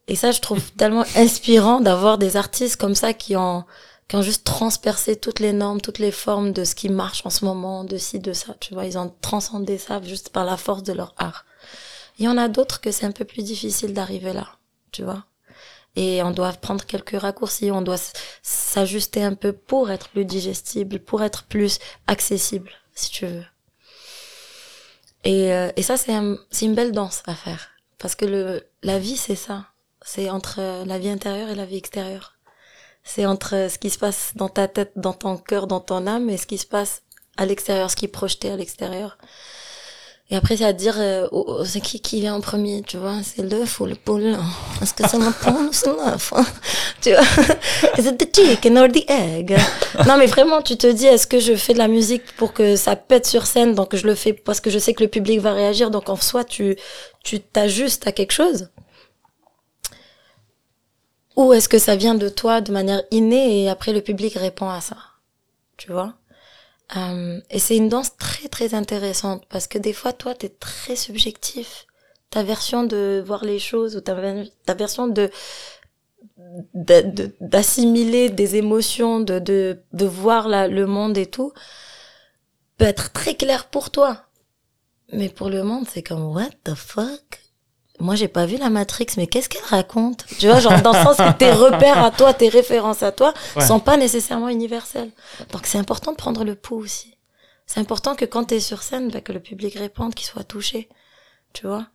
Et 0.08 0.16
ça, 0.16 0.32
je 0.32 0.40
trouve 0.42 0.72
tellement 0.74 1.06
inspirant 1.16 1.80
d'avoir 1.82 2.18
des 2.18 2.38
artistes 2.38 2.78
comme 2.78 2.96
ça 2.96 3.14
qui 3.14 3.36
ont, 3.36 3.66
qui 4.08 4.16
ont 4.16 4.22
juste 4.22 4.46
transpercé 4.46 5.16
toutes 5.18 5.40
les 5.40 5.54
normes, 5.54 5.82
toutes 5.82 6.00
les 6.00 6.12
formes 6.12 6.54
de 6.54 6.64
ce 6.64 6.76
qui 6.76 6.90
marche 6.90 7.26
en 7.26 7.30
ce 7.30 7.44
moment, 7.46 7.84
de 7.84 7.98
ci, 7.98 8.20
de 8.20 8.34
ça. 8.34 8.56
Tu 8.60 8.74
vois, 8.74 8.86
ils 8.86 8.98
ont 8.98 9.14
transcendé 9.22 9.78
ça 9.78 10.02
juste 10.02 10.30
par 10.30 10.46
la 10.46 10.56
force 10.58 10.84
de 10.84 10.94
leur 10.94 11.14
art. 11.18 11.46
Il 12.20 12.26
y 12.26 12.28
en 12.30 12.38
a 12.38 12.48
d'autres 12.50 12.82
que 12.82 12.92
c'est 12.92 13.06
un 13.06 13.12
peu 13.12 13.26
plus 13.26 13.44
difficile 13.44 13.94
d'arriver 13.94 14.34
là, 14.34 14.48
tu 14.92 15.04
vois. 15.04 15.26
Et 15.96 16.24
on 16.24 16.32
doit 16.32 16.54
prendre 16.54 16.86
quelques 16.86 17.20
raccourcis, 17.20 17.72
on 17.72 17.82
doit 17.82 17.98
s'ajuster 18.44 19.24
un 19.24 19.36
peu 19.36 19.54
pour 19.54 19.92
être 19.92 20.10
plus 20.10 20.26
digestible, 20.26 21.00
pour 21.00 21.24
être 21.24 21.44
plus 21.46 21.80
accessible, 22.08 22.72
si 22.96 23.12
tu 23.12 23.26
veux. 23.28 23.44
Et, 25.24 25.52
euh, 25.54 25.72
et 25.76 25.84
ça, 25.84 25.98
c'est 25.98 26.14
un- 26.14 26.38
une 26.62 26.76
belle 26.76 26.92
danse 26.92 27.24
à 27.26 27.36
faire. 27.36 27.70
Parce 27.98 28.16
que 28.16 28.26
le, 28.26 28.64
la 28.84 29.00
vie, 29.00 29.18
c'est 29.18 29.36
ça. 29.36 29.66
C'est 30.10 30.30
entre 30.30 30.60
euh, 30.60 30.86
la 30.86 31.00
vie 31.00 31.10
intérieure 31.10 31.50
et 31.50 31.56
la 31.56 31.66
vie 31.66 31.76
extérieure. 31.76 32.38
C'est 33.04 33.26
entre 33.26 33.56
euh, 33.56 33.68
ce 33.68 33.78
qui 33.78 33.90
se 33.90 34.00
passe 34.00 34.32
dans 34.36 34.48
ta 34.48 34.70
tête, 34.70 34.94
dans 34.96 35.12
ton 35.12 35.36
cœur, 35.36 35.68
dans 35.68 35.82
ton 35.82 36.08
âme, 36.08 36.30
et 36.30 36.38
ce 36.38 36.48
qui 36.48 36.58
se 36.58 36.66
passe 36.66 37.02
à 37.36 37.46
l'extérieur, 37.46 37.92
ce 37.92 37.98
qui 37.98 38.06
est 38.06 38.08
projeté 38.08 38.50
à 38.50 38.56
l'extérieur. 38.56 39.18
Et 40.30 40.38
après, 40.38 40.56
c'est 40.56 40.64
à 40.64 40.72
dire, 40.72 40.96
euh, 40.98 41.28
c'est 41.66 41.82
qui 41.82 42.00
qui 42.00 42.22
vient 42.22 42.36
en 42.36 42.40
premier, 42.40 42.84
tu 42.84 42.96
vois 42.96 43.16
C'est 43.22 43.42
l'œuf 43.42 43.82
ou 43.82 43.86
le 43.86 43.96
poule 43.96 44.38
Est-ce 44.82 44.94
que 44.94 45.06
c'est 45.06 45.18
mon 45.18 45.34
poule 45.34 45.68
ou 45.68 45.74
c'est 45.74 45.88
l'œuf 45.88 46.34
Tu 47.02 47.12
vois 47.12 47.22
Is 47.98 48.08
it 48.08 48.18
the 48.18 48.34
chicken 48.34 48.78
or 48.78 48.88
the 48.88 49.04
egg? 49.10 49.58
Non, 50.08 50.16
mais 50.18 50.28
vraiment, 50.28 50.62
tu 50.62 50.78
te 50.78 50.88
dis, 50.88 51.06
est-ce 51.06 51.28
que 51.28 51.42
je 51.42 51.56
fais 51.56 51.74
de 51.74 51.80
la 51.80 51.90
musique 51.90 52.34
pour 52.38 52.54
que 52.54 52.78
ça 52.78 52.96
pète 52.96 53.26
sur 53.26 53.46
scène 53.46 53.76
Donc, 53.76 53.94
je 53.94 54.08
le 54.08 54.16
fais 54.16 54.32
parce 54.32 54.62
que 54.62 54.70
je 54.70 54.80
sais 54.80 54.94
que 54.94 55.04
le 55.04 55.10
public 55.10 55.42
va 55.42 55.52
réagir. 55.52 55.92
Donc, 55.92 56.08
en 56.08 56.16
soi, 56.16 56.46
tu 56.46 56.78
tu 57.26 57.42
t'ajustes 57.42 58.08
à 58.08 58.14
quelque 58.14 58.32
chose? 58.32 58.70
Ou 61.38 61.54
est-ce 61.54 61.70
que 61.70 61.78
ça 61.78 61.96
vient 61.96 62.16
de 62.16 62.30
toi 62.30 62.62
de 62.62 62.72
manière 62.72 63.04
innée 63.12 63.62
et 63.62 63.70
après 63.70 63.94
le 63.94 64.02
public 64.02 64.34
répond 64.34 64.70
à 64.70 64.82
ça. 64.82 64.98
Tu 65.78 65.92
vois? 65.92 66.16
Euh, 66.98 67.40
et 67.52 67.60
c'est 67.60 67.78
une 67.78 67.90
danse 67.90 68.18
très 68.18 68.48
très 68.48 68.74
intéressante 68.74 69.46
parce 69.48 69.68
que 69.68 69.78
des 69.78 69.94
fois 69.94 70.14
toi 70.14 70.34
t'es 70.34 70.50
très 70.50 70.96
subjectif. 70.96 71.86
Ta 72.32 72.42
version 72.42 72.84
de 72.84 73.24
voir 73.26 73.46
les 73.46 73.60
choses 73.60 73.96
ou 73.96 74.02
ta, 74.02 74.16
version 74.74 75.08
de 75.08 75.30
d'assimiler 76.74 78.30
des 78.30 78.56
émotions 78.56 79.20
de, 79.20 79.38
de, 79.38 79.84
de 79.94 80.06
voir 80.06 80.48
le 80.50 80.86
monde 80.86 81.18
et 81.18 81.28
tout 81.28 81.52
peut 82.78 82.86
être 82.86 83.12
très 83.12 83.36
clair 83.36 83.70
pour 83.70 83.92
toi. 83.92 84.24
Mais 85.14 85.30
pour 85.30 85.50
le 85.50 85.62
monde 85.64 85.86
c'est 85.88 86.04
comme 86.04 86.34
what 86.34 86.50
the 86.64 86.74
fuck? 86.74 87.47
Moi 88.00 88.16
j'ai 88.16 88.28
pas 88.28 88.46
vu 88.46 88.58
la 88.58 88.70
Matrix, 88.70 89.08
mais 89.18 89.28
qu'est-ce 89.28 89.50
qu'elle 89.50 89.64
raconte? 89.64 90.26
Tu 90.40 90.48
vois, 90.48 90.60
genre 90.60 90.82
dans 90.82 90.94
le 90.94 91.04
sens 91.04 91.18
que 91.18 91.32
tes 91.38 91.52
repères 91.52 92.04
à 92.04 92.12
toi, 92.12 92.34
tes 92.34 92.50
références 92.50 93.04
à 93.04 93.12
toi, 93.12 93.34
Ouais. 93.56 93.66
sont 93.66 93.80
pas 93.80 93.98
nécessairement 93.98 94.50
universelles. 94.50 95.12
Donc 95.52 95.66
c'est 95.66 95.78
important 95.80 96.12
de 96.12 96.18
prendre 96.18 96.44
le 96.44 96.56
pouls 96.56 96.78
aussi. 96.80 97.18
C'est 97.66 97.80
important 97.80 98.16
que 98.16 98.26
quand 98.26 98.46
tu 98.46 98.56
es 98.56 98.60
sur 98.60 98.82
scène, 98.84 99.10
bah, 99.10 99.20
que 99.22 99.32
le 99.34 99.40
public 99.42 99.74
réponde, 99.76 100.16
qu'il 100.16 100.26
soit 100.28 100.44
touché. 100.46 100.90
Tu 101.54 101.68
vois? 101.68 101.88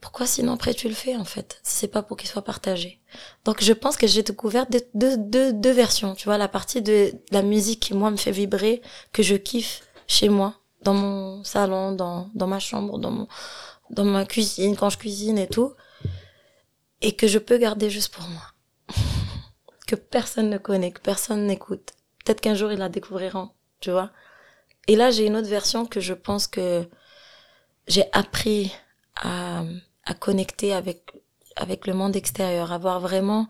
Pourquoi 0.00 0.26
sinon 0.26 0.52
après 0.54 0.74
tu 0.74 0.88
le 0.88 0.94
fais 0.94 1.14
en 1.16 1.24
fait 1.24 1.60
Si 1.62 1.76
c'est 1.76 1.88
pas 1.88 2.02
pour 2.02 2.16
qu'il 2.16 2.28
soit 2.28 2.42
partagé? 2.42 3.00
Donc 3.44 3.62
je 3.62 3.72
pense 3.72 3.96
que 3.96 4.06
j'ai 4.06 4.22
découvert 4.22 4.66
deux, 4.68 4.82
deux, 4.94 5.16
deux, 5.16 5.52
deux 5.52 5.70
versions. 5.72 6.14
Tu 6.14 6.24
vois, 6.24 6.38
la 6.38 6.48
partie 6.48 6.82
de 6.82 7.12
la 7.30 7.42
musique 7.42 7.80
qui 7.80 7.94
moi 7.94 8.10
me 8.10 8.16
fait 8.16 8.32
vibrer, 8.32 8.82
que 9.12 9.22
je 9.22 9.36
kiffe 9.36 9.82
chez 10.08 10.28
moi, 10.28 10.54
dans 10.82 10.94
mon 10.94 11.44
salon, 11.44 11.92
dans, 11.92 12.28
dans 12.34 12.48
ma 12.48 12.58
chambre, 12.58 12.98
dans 12.98 13.10
mon 13.12 13.28
dans 13.92 14.04
ma 14.04 14.24
cuisine, 14.24 14.76
quand 14.76 14.90
je 14.90 14.98
cuisine 14.98 15.38
et 15.38 15.46
tout, 15.46 15.74
et 17.00 17.14
que 17.14 17.26
je 17.26 17.38
peux 17.38 17.58
garder 17.58 17.90
juste 17.90 18.14
pour 18.14 18.26
moi. 18.28 18.42
que 19.86 19.94
personne 19.94 20.50
ne 20.50 20.58
connaît, 20.58 20.92
que 20.92 21.00
personne 21.00 21.46
n'écoute. 21.46 21.92
Peut-être 22.24 22.40
qu'un 22.40 22.54
jour 22.54 22.72
ils 22.72 22.78
la 22.78 22.88
découvriront, 22.88 23.50
tu 23.80 23.90
vois. 23.90 24.10
Et 24.88 24.96
là, 24.96 25.10
j'ai 25.10 25.26
une 25.26 25.36
autre 25.36 25.48
version 25.48 25.86
que 25.86 26.00
je 26.00 26.14
pense 26.14 26.46
que 26.46 26.88
j'ai 27.86 28.04
appris 28.12 28.72
à, 29.16 29.62
à 30.04 30.14
connecter 30.14 30.72
avec, 30.72 31.12
avec 31.56 31.86
le 31.86 31.94
monde 31.94 32.16
extérieur, 32.16 32.72
à 32.72 32.78
voir 32.78 33.00
vraiment, 33.00 33.48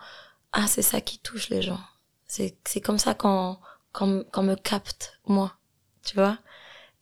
ah, 0.53 0.67
c'est 0.67 0.83
ça 0.83 1.01
qui 1.01 1.19
touche 1.19 1.49
les 1.49 1.63
gens. 1.63 1.81
C'est, 2.27 2.57
c'est 2.67 2.81
comme 2.81 2.99
ça 2.99 3.15
qu'on, 3.15 3.59
qu'on, 3.93 4.25
qu'on 4.33 4.43
me 4.43 4.57
capte, 4.57 5.19
moi, 5.27 5.55
tu 6.05 6.15
vois 6.15 6.39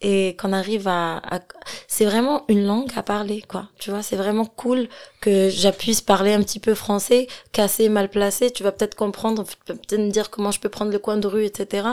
et 0.03 0.37
qu'on 0.37 0.53
arrive 0.53 0.89
à, 0.89 1.19
à- 1.19 1.41
c'est 1.89 2.05
vraiment 2.07 2.45
une 2.49 2.65
langue 2.67 2.91
à 2.97 3.03
parler 3.03 3.43
quoi. 3.43 3.69
Tu 3.79 3.91
vois 3.91 4.03
c'est 4.03 4.17
vraiment 4.17 4.47
cool 4.47 4.89
que 5.21 5.49
j'appuie 5.51 5.97
parler 6.03 6.33
un 6.33 6.43
petit 6.43 6.61
peu 6.61 6.75
français 6.75 7.27
cassé 7.53 7.89
mal 7.89 8.09
placé. 8.11 8.51
Tu 8.51 8.63
vas 8.63 8.73
peut-être 8.73 8.95
comprendre 8.95 9.45
peut-être 9.67 9.99
me 10.01 10.11
dire 10.11 10.31
comment 10.31 10.51
je 10.51 10.61
peux 10.61 10.69
prendre 10.71 10.93
le 10.93 10.99
coin 10.99 11.17
de 11.19 11.27
rue 11.27 11.45
etc 11.45 11.89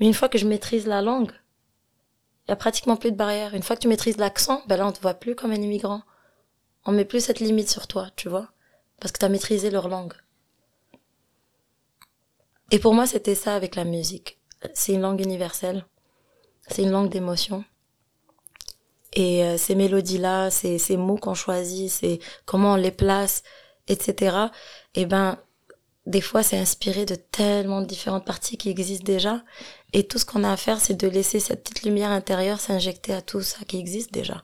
mais 0.00 0.06
une 0.06 0.14
fois 0.14 0.28
que 0.28 0.38
je 0.38 0.46
maîtrise 0.46 0.86
la 0.86 1.02
langue 1.02 1.32
il 2.46 2.50
y 2.50 2.52
a 2.52 2.56
pratiquement 2.56 2.96
plus 2.96 3.10
de 3.12 3.16
barrière 3.16 3.54
une 3.54 3.62
fois 3.62 3.76
que 3.76 3.82
tu 3.82 3.88
maîtrises 3.88 4.16
l'accent 4.18 4.62
ben 4.66 4.76
là 4.78 4.86
on 4.86 4.92
te 4.92 5.00
voit 5.00 5.14
plus 5.14 5.34
comme 5.34 5.50
un 5.52 5.60
immigrant. 5.62 6.02
On 6.86 6.92
met 6.92 7.04
plus 7.04 7.20
cette 7.24 7.40
limite 7.40 7.70
sur 7.70 7.86
toi 7.86 8.08
tu 8.16 8.28
vois 8.28 8.48
parce 9.00 9.12
que 9.12 9.18
tu 9.18 9.24
as 9.26 9.28
maîtrisé 9.30 9.70
leur 9.70 9.88
langue. 9.88 10.14
Et 12.70 12.78
pour 12.78 12.94
moi 12.94 13.06
c'était 13.06 13.34
ça 13.34 13.54
avec 13.54 13.74
la 13.74 13.84
musique. 13.84 14.38
C'est 14.74 14.92
une 14.94 15.02
langue 15.02 15.20
universelle 15.20 15.84
c'est 16.68 16.82
une 16.82 16.90
langue 16.90 17.10
d'émotion. 17.10 17.64
Et 19.12 19.44
euh, 19.44 19.56
ces 19.56 19.74
mélodies-là, 19.74 20.50
ces, 20.50 20.78
ces 20.78 20.96
mots 20.96 21.16
qu'on 21.16 21.34
choisit, 21.34 21.90
c'est 21.90 22.18
comment 22.46 22.72
on 22.72 22.76
les 22.76 22.90
place, 22.90 23.42
etc. 23.86 24.36
Et 24.94 25.06
ben, 25.06 25.38
des 26.06 26.20
fois, 26.20 26.42
c'est 26.42 26.58
inspiré 26.58 27.06
de 27.06 27.14
tellement 27.14 27.80
de 27.80 27.86
différentes 27.86 28.26
parties 28.26 28.58
qui 28.58 28.68
existent 28.70 29.04
déjà. 29.04 29.42
Et 29.92 30.06
tout 30.06 30.18
ce 30.18 30.24
qu'on 30.24 30.44
a 30.44 30.52
à 30.52 30.56
faire, 30.56 30.80
c'est 30.80 30.94
de 30.94 31.08
laisser 31.08 31.40
cette 31.40 31.62
petite 31.62 31.84
lumière 31.84 32.10
intérieure 32.10 32.60
s'injecter 32.60 33.14
à 33.14 33.22
tout 33.22 33.40
ça 33.40 33.64
qui 33.66 33.78
existe 33.78 34.12
déjà. 34.12 34.42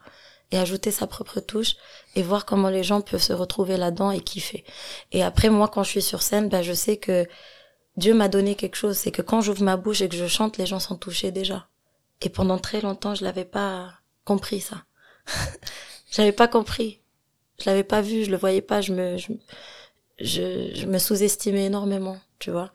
Et 0.53 0.59
ajouter 0.59 0.91
sa 0.91 1.07
propre 1.07 1.41
touche 1.41 1.77
et 2.17 2.23
voir 2.23 2.45
comment 2.45 2.71
les 2.71 2.83
gens 2.83 3.03
peuvent 3.03 3.23
se 3.23 3.33
retrouver 3.33 3.77
là-dedans 3.77 4.11
et 4.11 4.21
kiffer. 4.21 4.65
Et 5.13 5.23
après, 5.23 5.49
moi, 5.49 5.69
quand 5.69 5.85
je 5.85 5.91
suis 5.91 6.03
sur 6.03 6.23
scène, 6.23 6.49
ben, 6.49 6.63
je 6.63 6.73
sais 6.73 6.97
que 6.97 7.27
Dieu 7.97 8.15
m'a 8.15 8.29
donné 8.29 8.55
quelque 8.55 8.77
chose. 8.77 8.97
C'est 8.97 9.13
que 9.13 9.23
quand 9.23 9.41
j'ouvre 9.43 9.63
ma 9.63 9.77
bouche 9.77 10.01
et 10.01 10.09
que 10.09 10.17
je 10.17 10.27
chante, 10.27 10.59
les 10.59 10.67
gens 10.67 10.81
sont 10.81 10.97
touchés 10.97 11.31
déjà. 11.31 11.70
Et 12.23 12.29
pendant 12.29 12.59
très 12.59 12.81
longtemps, 12.81 13.15
je 13.15 13.25
l'avais 13.25 13.45
pas 13.45 13.95
compris 14.25 14.61
ça. 14.61 14.85
J'avais 16.11 16.33
pas 16.33 16.49
compris. 16.49 17.01
Je 17.61 17.67
l'avais 17.67 17.85
pas 17.85 18.01
vu, 18.01 18.25
je 18.25 18.31
le 18.31 18.37
voyais 18.37 18.63
pas, 18.63 18.81
je 18.81 18.93
me 18.93 19.17
je, 19.17 19.33
je, 20.19 20.75
je 20.75 20.87
me 20.87 20.99
sous-estimais 20.99 21.67
énormément, 21.67 22.19
tu 22.39 22.51
vois. 22.51 22.73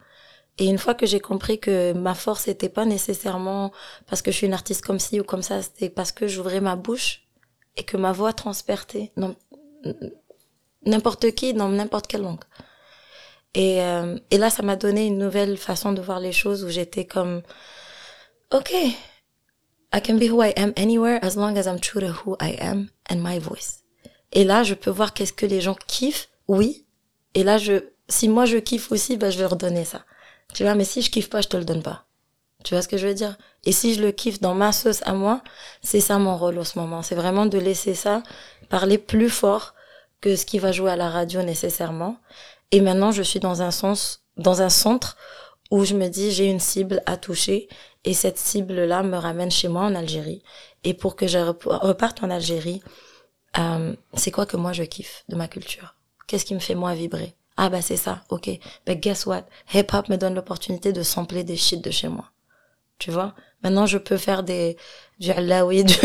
Et 0.58 0.66
une 0.66 0.78
fois 0.78 0.94
que 0.94 1.06
j'ai 1.06 1.20
compris 1.20 1.60
que 1.60 1.92
ma 1.92 2.14
force 2.14 2.48
était 2.48 2.68
pas 2.70 2.86
nécessairement 2.86 3.72
parce 4.06 4.22
que 4.22 4.30
je 4.30 4.38
suis 4.38 4.46
une 4.46 4.54
artiste 4.54 4.84
comme 4.84 4.98
ci 4.98 5.20
ou 5.20 5.24
comme 5.24 5.42
ça, 5.42 5.60
c'était 5.62 5.90
parce 5.90 6.12
que 6.12 6.26
j'ouvrais 6.26 6.60
ma 6.60 6.76
bouche 6.76 7.26
et 7.76 7.84
que 7.84 7.96
ma 7.96 8.12
voix 8.12 8.32
transpertait 8.32 9.12
non 9.16 9.36
n'importe 10.86 11.32
qui 11.32 11.52
dans 11.52 11.68
n'importe 11.68 12.06
quelle 12.06 12.22
langue. 12.22 12.44
Et, 13.54 13.82
euh, 13.82 14.18
et 14.30 14.38
là, 14.38 14.50
ça 14.50 14.62
m'a 14.62 14.76
donné 14.76 15.06
une 15.06 15.18
nouvelle 15.18 15.56
façon 15.56 15.92
de 15.92 16.00
voir 16.00 16.20
les 16.20 16.32
choses 16.32 16.64
où 16.64 16.68
j'étais 16.68 17.06
comme, 17.06 17.42
ok, 18.52 18.72
I 19.96 20.00
can 20.02 20.18
be 20.18 20.28
who 20.28 20.42
I 20.42 20.52
am 20.56 20.74
anywhere 20.76 21.18
as 21.22 21.36
long 21.36 21.56
as 21.56 21.66
I'm 21.66 21.80
true 21.80 22.02
to 22.02 22.12
who 22.12 22.36
I 22.38 22.54
am 22.60 22.90
and 23.08 23.22
my 23.22 23.38
voice. 23.38 23.82
Et 24.32 24.44
là, 24.44 24.62
je 24.62 24.74
peux 24.74 24.90
voir 24.90 25.14
qu'est-ce 25.14 25.32
que 25.32 25.46
les 25.46 25.62
gens 25.62 25.76
kiffent, 25.86 26.28
oui. 26.48 26.84
Et 27.34 27.42
là, 27.42 27.56
je, 27.56 27.84
si 28.06 28.28
moi 28.28 28.44
je 28.44 28.58
kiffe 28.58 28.92
aussi, 28.92 29.16
bah, 29.16 29.30
je 29.30 29.38
vais 29.38 29.44
leur 29.44 29.56
donner 29.56 29.86
ça. 29.86 30.04
Tu 30.52 30.64
vois, 30.64 30.74
mais 30.74 30.84
si 30.84 31.00
je 31.00 31.10
kiffe 31.10 31.30
pas, 31.30 31.40
je 31.40 31.48
te 31.48 31.56
le 31.56 31.64
donne 31.64 31.82
pas. 31.82 32.04
Tu 32.62 32.74
vois 32.74 32.82
ce 32.82 32.88
que 32.88 32.98
je 32.98 33.06
veux 33.06 33.14
dire? 33.14 33.38
Et 33.64 33.72
si 33.72 33.94
je 33.94 34.02
le 34.02 34.12
kiffe 34.12 34.40
dans 34.40 34.54
ma 34.54 34.72
sauce 34.72 35.00
à 35.06 35.14
moi, 35.14 35.42
c'est 35.82 36.00
ça 36.00 36.18
mon 36.18 36.36
rôle 36.36 36.58
en 36.58 36.64
ce 36.64 36.78
moment. 36.78 37.00
C'est 37.00 37.14
vraiment 37.14 37.46
de 37.46 37.56
laisser 37.56 37.94
ça 37.94 38.22
parler 38.68 38.98
plus 38.98 39.30
fort 39.30 39.74
que 40.20 40.36
ce 40.36 40.44
qui 40.44 40.58
va 40.58 40.72
jouer 40.72 40.90
à 40.90 40.96
la 40.96 41.08
radio 41.08 41.42
nécessairement. 41.42 42.18
Et 42.70 42.82
maintenant, 42.82 43.12
je 43.12 43.22
suis 43.22 43.40
dans 43.40 43.62
un 43.62 43.70
sens, 43.70 44.24
dans 44.36 44.60
un 44.60 44.68
centre 44.68 45.16
où 45.70 45.84
je 45.84 45.94
me 45.94 46.08
dis, 46.08 46.32
j'ai 46.32 46.46
une 46.46 46.60
cible 46.60 47.02
à 47.06 47.16
toucher 47.16 47.68
et 48.06 48.14
cette 48.14 48.38
cible-là 48.38 49.02
me 49.02 49.18
ramène 49.18 49.50
chez 49.50 49.68
moi 49.68 49.82
en 49.82 49.94
Algérie. 49.94 50.42
Et 50.84 50.94
pour 50.94 51.16
que 51.16 51.26
je 51.26 51.38
rep- 51.38 51.64
reparte 51.66 52.22
en 52.22 52.30
Algérie, 52.30 52.82
euh, 53.58 53.94
c'est 54.14 54.30
quoi 54.30 54.46
que 54.46 54.56
moi 54.56 54.72
je 54.72 54.84
kiffe 54.84 55.24
de 55.28 55.36
ma 55.36 55.48
culture? 55.48 55.94
Qu'est-ce 56.26 56.44
qui 56.44 56.54
me 56.54 56.60
fait 56.60 56.74
moi 56.74 56.94
vibrer? 56.94 57.34
Ah 57.56 57.70
bah 57.70 57.82
c'est 57.82 57.96
ça, 57.96 58.22
ok. 58.30 58.50
But 58.86 59.00
guess 59.00 59.26
what? 59.26 59.44
Hip 59.74 59.86
Hop 59.92 60.08
me 60.08 60.16
donne 60.16 60.34
l'opportunité 60.34 60.92
de 60.92 61.02
sampler 61.02 61.44
des 61.44 61.56
shit 61.56 61.82
de 61.82 61.90
chez 61.90 62.08
moi. 62.08 62.26
Tu 62.98 63.10
vois? 63.10 63.34
Maintenant 63.62 63.86
je 63.86 63.98
peux 63.98 64.16
faire 64.16 64.42
des 64.42 64.76
du 65.18 65.30
alaoui, 65.30 65.84
du 65.92 65.96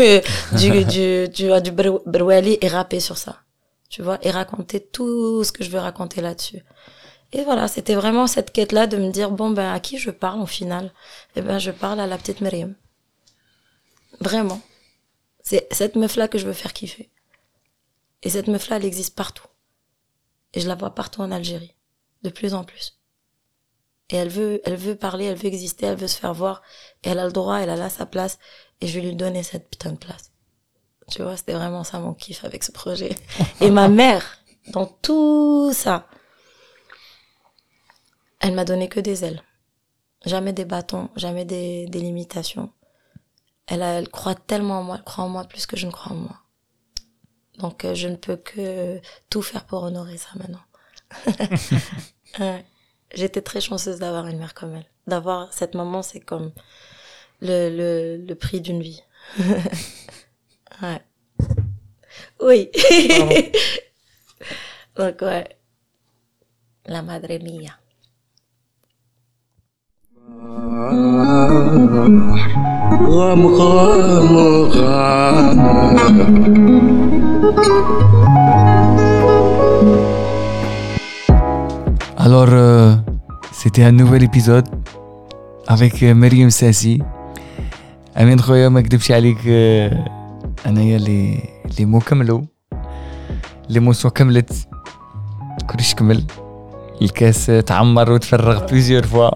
du 0.58 0.84
du 0.84 1.28
du, 1.28 1.60
du, 1.62 1.72
brou- 1.72 2.02
brouali 2.06 2.58
et 2.60 2.68
rapper 2.68 3.00
sur 3.00 3.18
ça. 3.18 3.40
Tu 3.90 4.02
vois? 4.02 4.18
Et 4.22 4.30
raconter 4.30 4.80
tout 4.80 5.44
ce 5.44 5.52
que 5.52 5.64
je 5.64 5.70
veux 5.70 5.78
raconter 5.78 6.20
là-dessus. 6.22 6.62
Et 7.32 7.44
voilà, 7.44 7.66
c'était 7.66 7.94
vraiment 7.94 8.26
cette 8.26 8.52
quête-là 8.52 8.86
de 8.86 8.98
me 8.98 9.10
dire, 9.10 9.30
bon, 9.30 9.50
ben, 9.50 9.72
à 9.72 9.80
qui 9.80 9.98
je 9.98 10.10
parle 10.10 10.40
au 10.40 10.46
final? 10.46 10.92
Eh 11.34 11.40
ben, 11.40 11.58
je 11.58 11.70
parle 11.70 12.00
à 12.00 12.06
la 12.06 12.18
petite 12.18 12.40
Myriam. 12.40 12.74
Vraiment. 14.20 14.60
C'est 15.42 15.66
cette 15.72 15.96
meuf-là 15.96 16.28
que 16.28 16.38
je 16.38 16.46
veux 16.46 16.52
faire 16.52 16.72
kiffer. 16.72 17.10
Et 18.22 18.30
cette 18.30 18.48
meuf-là, 18.48 18.76
elle 18.76 18.84
existe 18.84 19.16
partout. 19.16 19.46
Et 20.52 20.60
je 20.60 20.68
la 20.68 20.74
vois 20.74 20.94
partout 20.94 21.22
en 21.22 21.32
Algérie. 21.32 21.74
De 22.22 22.28
plus 22.28 22.54
en 22.54 22.64
plus. 22.64 22.98
Et 24.10 24.16
elle 24.16 24.28
veut, 24.28 24.60
elle 24.64 24.76
veut 24.76 24.94
parler, 24.94 25.24
elle 25.24 25.36
veut 25.36 25.46
exister, 25.46 25.86
elle 25.86 25.96
veut 25.96 26.06
se 26.06 26.18
faire 26.18 26.34
voir. 26.34 26.60
Et 27.02 27.08
elle 27.08 27.18
a 27.18 27.24
le 27.24 27.32
droit, 27.32 27.56
elle 27.56 27.70
a 27.70 27.76
là 27.76 27.88
sa 27.88 28.04
place. 28.04 28.38
Et 28.80 28.86
je 28.86 29.00
vais 29.00 29.06
lui 29.06 29.16
donner 29.16 29.42
cette 29.42 29.70
putain 29.70 29.92
de 29.92 29.96
place. 29.96 30.32
Tu 31.10 31.22
vois, 31.22 31.36
c'était 31.36 31.54
vraiment 31.54 31.82
ça 31.82 31.98
mon 31.98 32.12
kiff 32.12 32.44
avec 32.44 32.62
ce 32.62 32.72
projet. 32.72 33.14
Et 33.60 33.70
ma 33.70 33.88
mère, 33.88 34.38
dans 34.68 34.86
tout 34.86 35.72
ça, 35.72 36.06
elle 38.42 38.54
m'a 38.54 38.64
donné 38.66 38.88
que 38.88 39.00
des 39.00 39.24
ailes. 39.24 39.42
Jamais 40.26 40.52
des 40.52 40.64
bâtons, 40.66 41.10
jamais 41.16 41.44
des, 41.44 41.86
des 41.88 42.00
limitations. 42.00 42.72
Elle, 43.66 43.82
a- 43.82 43.98
elle 43.98 44.08
croit 44.10 44.34
tellement 44.36 44.80
en 44.80 44.84
moi, 44.84 44.96
elle 44.98 45.04
croit 45.04 45.24
en 45.24 45.30
moi 45.30 45.44
plus 45.44 45.66
que 45.66 45.76
je 45.76 45.86
ne 45.86 45.92
crois 45.92 46.12
en 46.12 46.16
moi. 46.16 46.38
Donc 47.58 47.84
euh, 47.84 47.94
je 47.94 48.08
ne 48.08 48.16
peux 48.16 48.36
que 48.36 49.00
tout 49.30 49.42
faire 49.42 49.64
pour 49.66 49.82
honorer 49.82 50.16
ça 50.18 50.30
maintenant. 50.36 50.62
Ouais. 52.38 52.64
J'étais 53.14 53.42
très 53.42 53.60
chanceuse 53.60 53.98
d'avoir 53.98 54.26
une 54.26 54.38
mère 54.38 54.54
comme 54.54 54.74
elle. 54.74 54.86
D'avoir 55.06 55.52
cette 55.52 55.74
maman, 55.74 56.02
c'est 56.02 56.20
comme 56.20 56.52
le, 57.42 57.70
le, 57.70 58.16
le 58.26 58.34
prix 58.34 58.60
d'une 58.60 58.82
vie. 58.82 59.02
ouais. 60.82 61.02
Oui. 62.40 62.70
Donc 64.96 65.20
ouais. 65.22 65.48
La 66.86 67.02
madre 67.02 67.38
mia. 67.42 67.76
Alors, 82.18 82.48
euh, 82.52 82.94
c'était 83.52 83.82
un 83.84 83.92
nouvel 83.92 84.22
épisode 84.22 84.68
avec 85.68 86.02
مريم 86.04 86.48
ساسي 86.48 87.02
امين 88.16 88.40
خويا 88.40 88.68
ما 88.68 88.80
كدبش 88.80 89.12
عليك 89.12 89.38
انايا 90.66 90.98
لي 90.98 91.38
لي 91.78 91.84
مو 91.84 91.98
كملوا 91.98 92.42
لي 93.68 93.80
موسيون 93.80 94.12
كملت 94.12 94.68
كلش 95.70 95.94
كمل 95.94 96.24
الكاس 97.01 97.45
تعمر 97.65 98.11
وتفرغ 98.11 98.65
بليزيور 98.65 99.03
فوا 99.05 99.29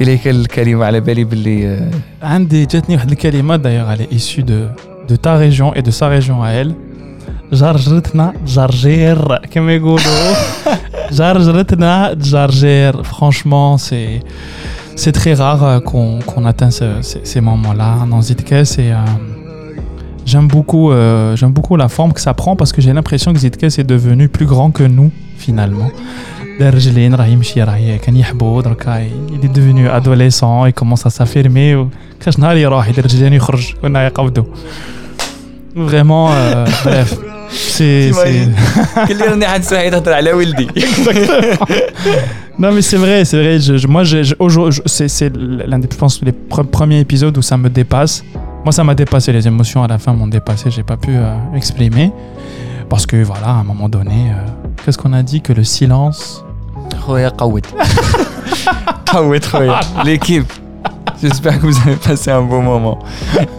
اليك 0.00 0.28
الكلمة 0.28 0.84
على 0.84 1.00
بالي 1.00 1.24
باللي 1.24 1.66
آه، 1.68 1.90
عندي 2.22 2.66
جاتني 2.66 2.94
واحد 2.94 3.10
الكلمة 3.10 3.56
d'ailleurs 3.56 3.90
elle 3.90 4.02
est 4.02 4.12
issue 4.18 4.42
de, 4.42 4.68
de 5.08 5.16
ta 5.16 5.36
région 5.36 5.74
et 5.74 5.82
de 5.82 5.90
sa 5.90 6.08
région 6.08 6.42
à 6.42 6.48
elle 6.50 6.72
جرجرتنا 7.52 8.32
جرجير 8.46 9.36
كما 9.50 9.72
يقولوا 9.72 10.34
جرجرتنا 11.12 12.12
جرجير 12.14 13.02
franchement 13.04 13.76
c'est 13.78 14.20
c'est 14.96 15.12
très 15.12 15.34
rare 15.34 15.62
euh, 15.64 15.80
qu'on 15.80 16.18
qu'on 16.26 16.44
atteint 16.44 16.70
ce- 16.70 17.02
ces, 17.02 17.20
ces 17.30 17.40
moments-là 17.40 17.90
dans 18.10 18.20
Zitkes 18.22 18.52
et 18.78 18.92
euh, 18.92 18.98
j'aime 20.30 20.48
beaucoup 20.48 20.90
euh, 20.90 21.36
j'aime 21.36 21.52
beaucoup 21.52 21.76
la 21.76 21.88
forme 21.96 22.12
que 22.16 22.20
ça 22.26 22.34
prend 22.34 22.54
parce 22.56 22.72
que 22.74 22.80
j'ai 22.84 22.92
l'impression 22.92 23.32
que 23.34 23.38
Zitkes 23.38 23.78
est 23.82 23.88
devenu 23.96 24.24
plus 24.36 24.46
grand 24.52 24.70
que 24.78 24.84
nous 24.98 25.10
finalement. 25.41 25.91
Il 29.31 29.45
est 29.45 29.53
devenu 29.53 29.89
adolescent, 29.89 30.65
il 30.65 30.73
commence 30.73 31.05
à 31.05 31.09
s'affirmer. 31.09 31.75
Vraiment, 35.75 36.29
euh, 36.31 36.65
bref. 36.83 37.15
C'est. 37.49 38.11
non, 42.59 42.71
mais 42.71 42.81
c'est 42.81 42.97
vrai, 42.97 43.25
c'est 43.25 43.37
vrai. 43.37 43.59
Je, 43.59 43.77
je, 43.77 43.87
moi, 43.87 44.03
c'est 44.05 45.35
l'un 45.35 45.79
des, 45.79 45.89
je 45.91 45.97
pense, 45.97 46.21
les 46.21 46.31
premiers 46.31 46.99
épisodes 46.99 47.37
où 47.37 47.41
ça 47.41 47.57
me 47.57 47.69
dépasse. 47.69 48.23
Moi, 48.63 48.71
ça 48.71 48.83
m'a 48.83 48.95
dépassé. 48.95 49.33
Les 49.33 49.47
émotions 49.47 49.83
à 49.83 49.87
la 49.87 49.97
fin 49.97 50.13
m'ont 50.13 50.27
dépassé. 50.27 50.69
J'ai 50.71 50.83
pas 50.83 50.97
pu 50.97 51.11
euh, 51.11 51.33
exprimer. 51.55 52.11
Parce 52.89 53.05
que, 53.05 53.23
voilà, 53.23 53.47
à 53.47 53.59
un 53.59 53.63
moment 53.63 53.89
donné. 53.89 54.31
Euh, 54.31 54.70
Qu'est-ce 54.83 54.97
qu'on 54.97 55.13
a 55.13 55.21
dit 55.21 55.41
que 55.41 55.53
le 55.53 55.63
silence. 55.63 56.43
L'équipe. 60.05 60.51
J'espère 61.21 61.59
que 61.59 61.67
vous 61.67 61.77
avez 61.81 61.97
passé 61.97 62.31
un 62.31 62.41
bon 62.41 62.63
moment. 62.63 62.97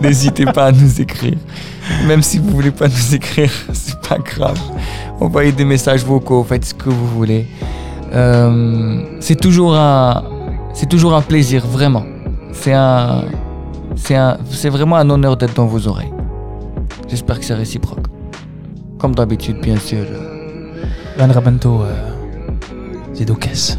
N'hésitez 0.01 0.47
pas 0.47 0.67
à 0.67 0.73
nous 0.73 1.01
écrire. 1.01 1.39
Même 2.07 2.23
si 2.23 2.39
vous 2.39 2.51
voulez 2.51 2.73
pas 2.73 2.89
nous 2.89 3.15
écrire, 3.15 3.52
c'est 3.73 4.01
pas 4.01 4.18
grave. 4.18 4.59
Envoyez 5.20 5.52
des 5.52 5.65
messages 5.65 6.05
vocaux, 6.05 6.42
faites 6.42 6.65
ce 6.65 6.75
que 6.75 6.89
vous 6.91 7.07
voulez. 7.07 7.47
Euh, 8.12 9.02
c'est 9.20 9.41
toujours 9.41 9.76
un, 9.76 10.25
c'est 10.75 10.89
toujours 10.89 11.15
un 11.15 11.23
plaisir 11.23 11.65
vraiment. 11.65 12.05
C'est 12.52 12.73
un, 12.73 13.23
c'est 13.94 14.17
un, 14.17 14.39
c'est 14.51 14.70
vraiment 14.70 14.97
un 14.97 15.09
honneur 15.09 15.36
d'être 15.36 15.55
dans 15.55 15.67
vos 15.67 15.86
oreilles. 15.86 16.12
J'espère 17.09 17.39
que 17.39 17.44
c'est 17.44 17.55
réciproque. 17.55 18.07
Comme 18.99 19.15
d'habitude, 19.15 19.60
bien 19.60 19.76
sûr. 19.76 20.05
Ben 21.16 21.31
Rabanto, 21.31 21.84
euh, 21.84 23.15
Zidokes. 23.15 23.78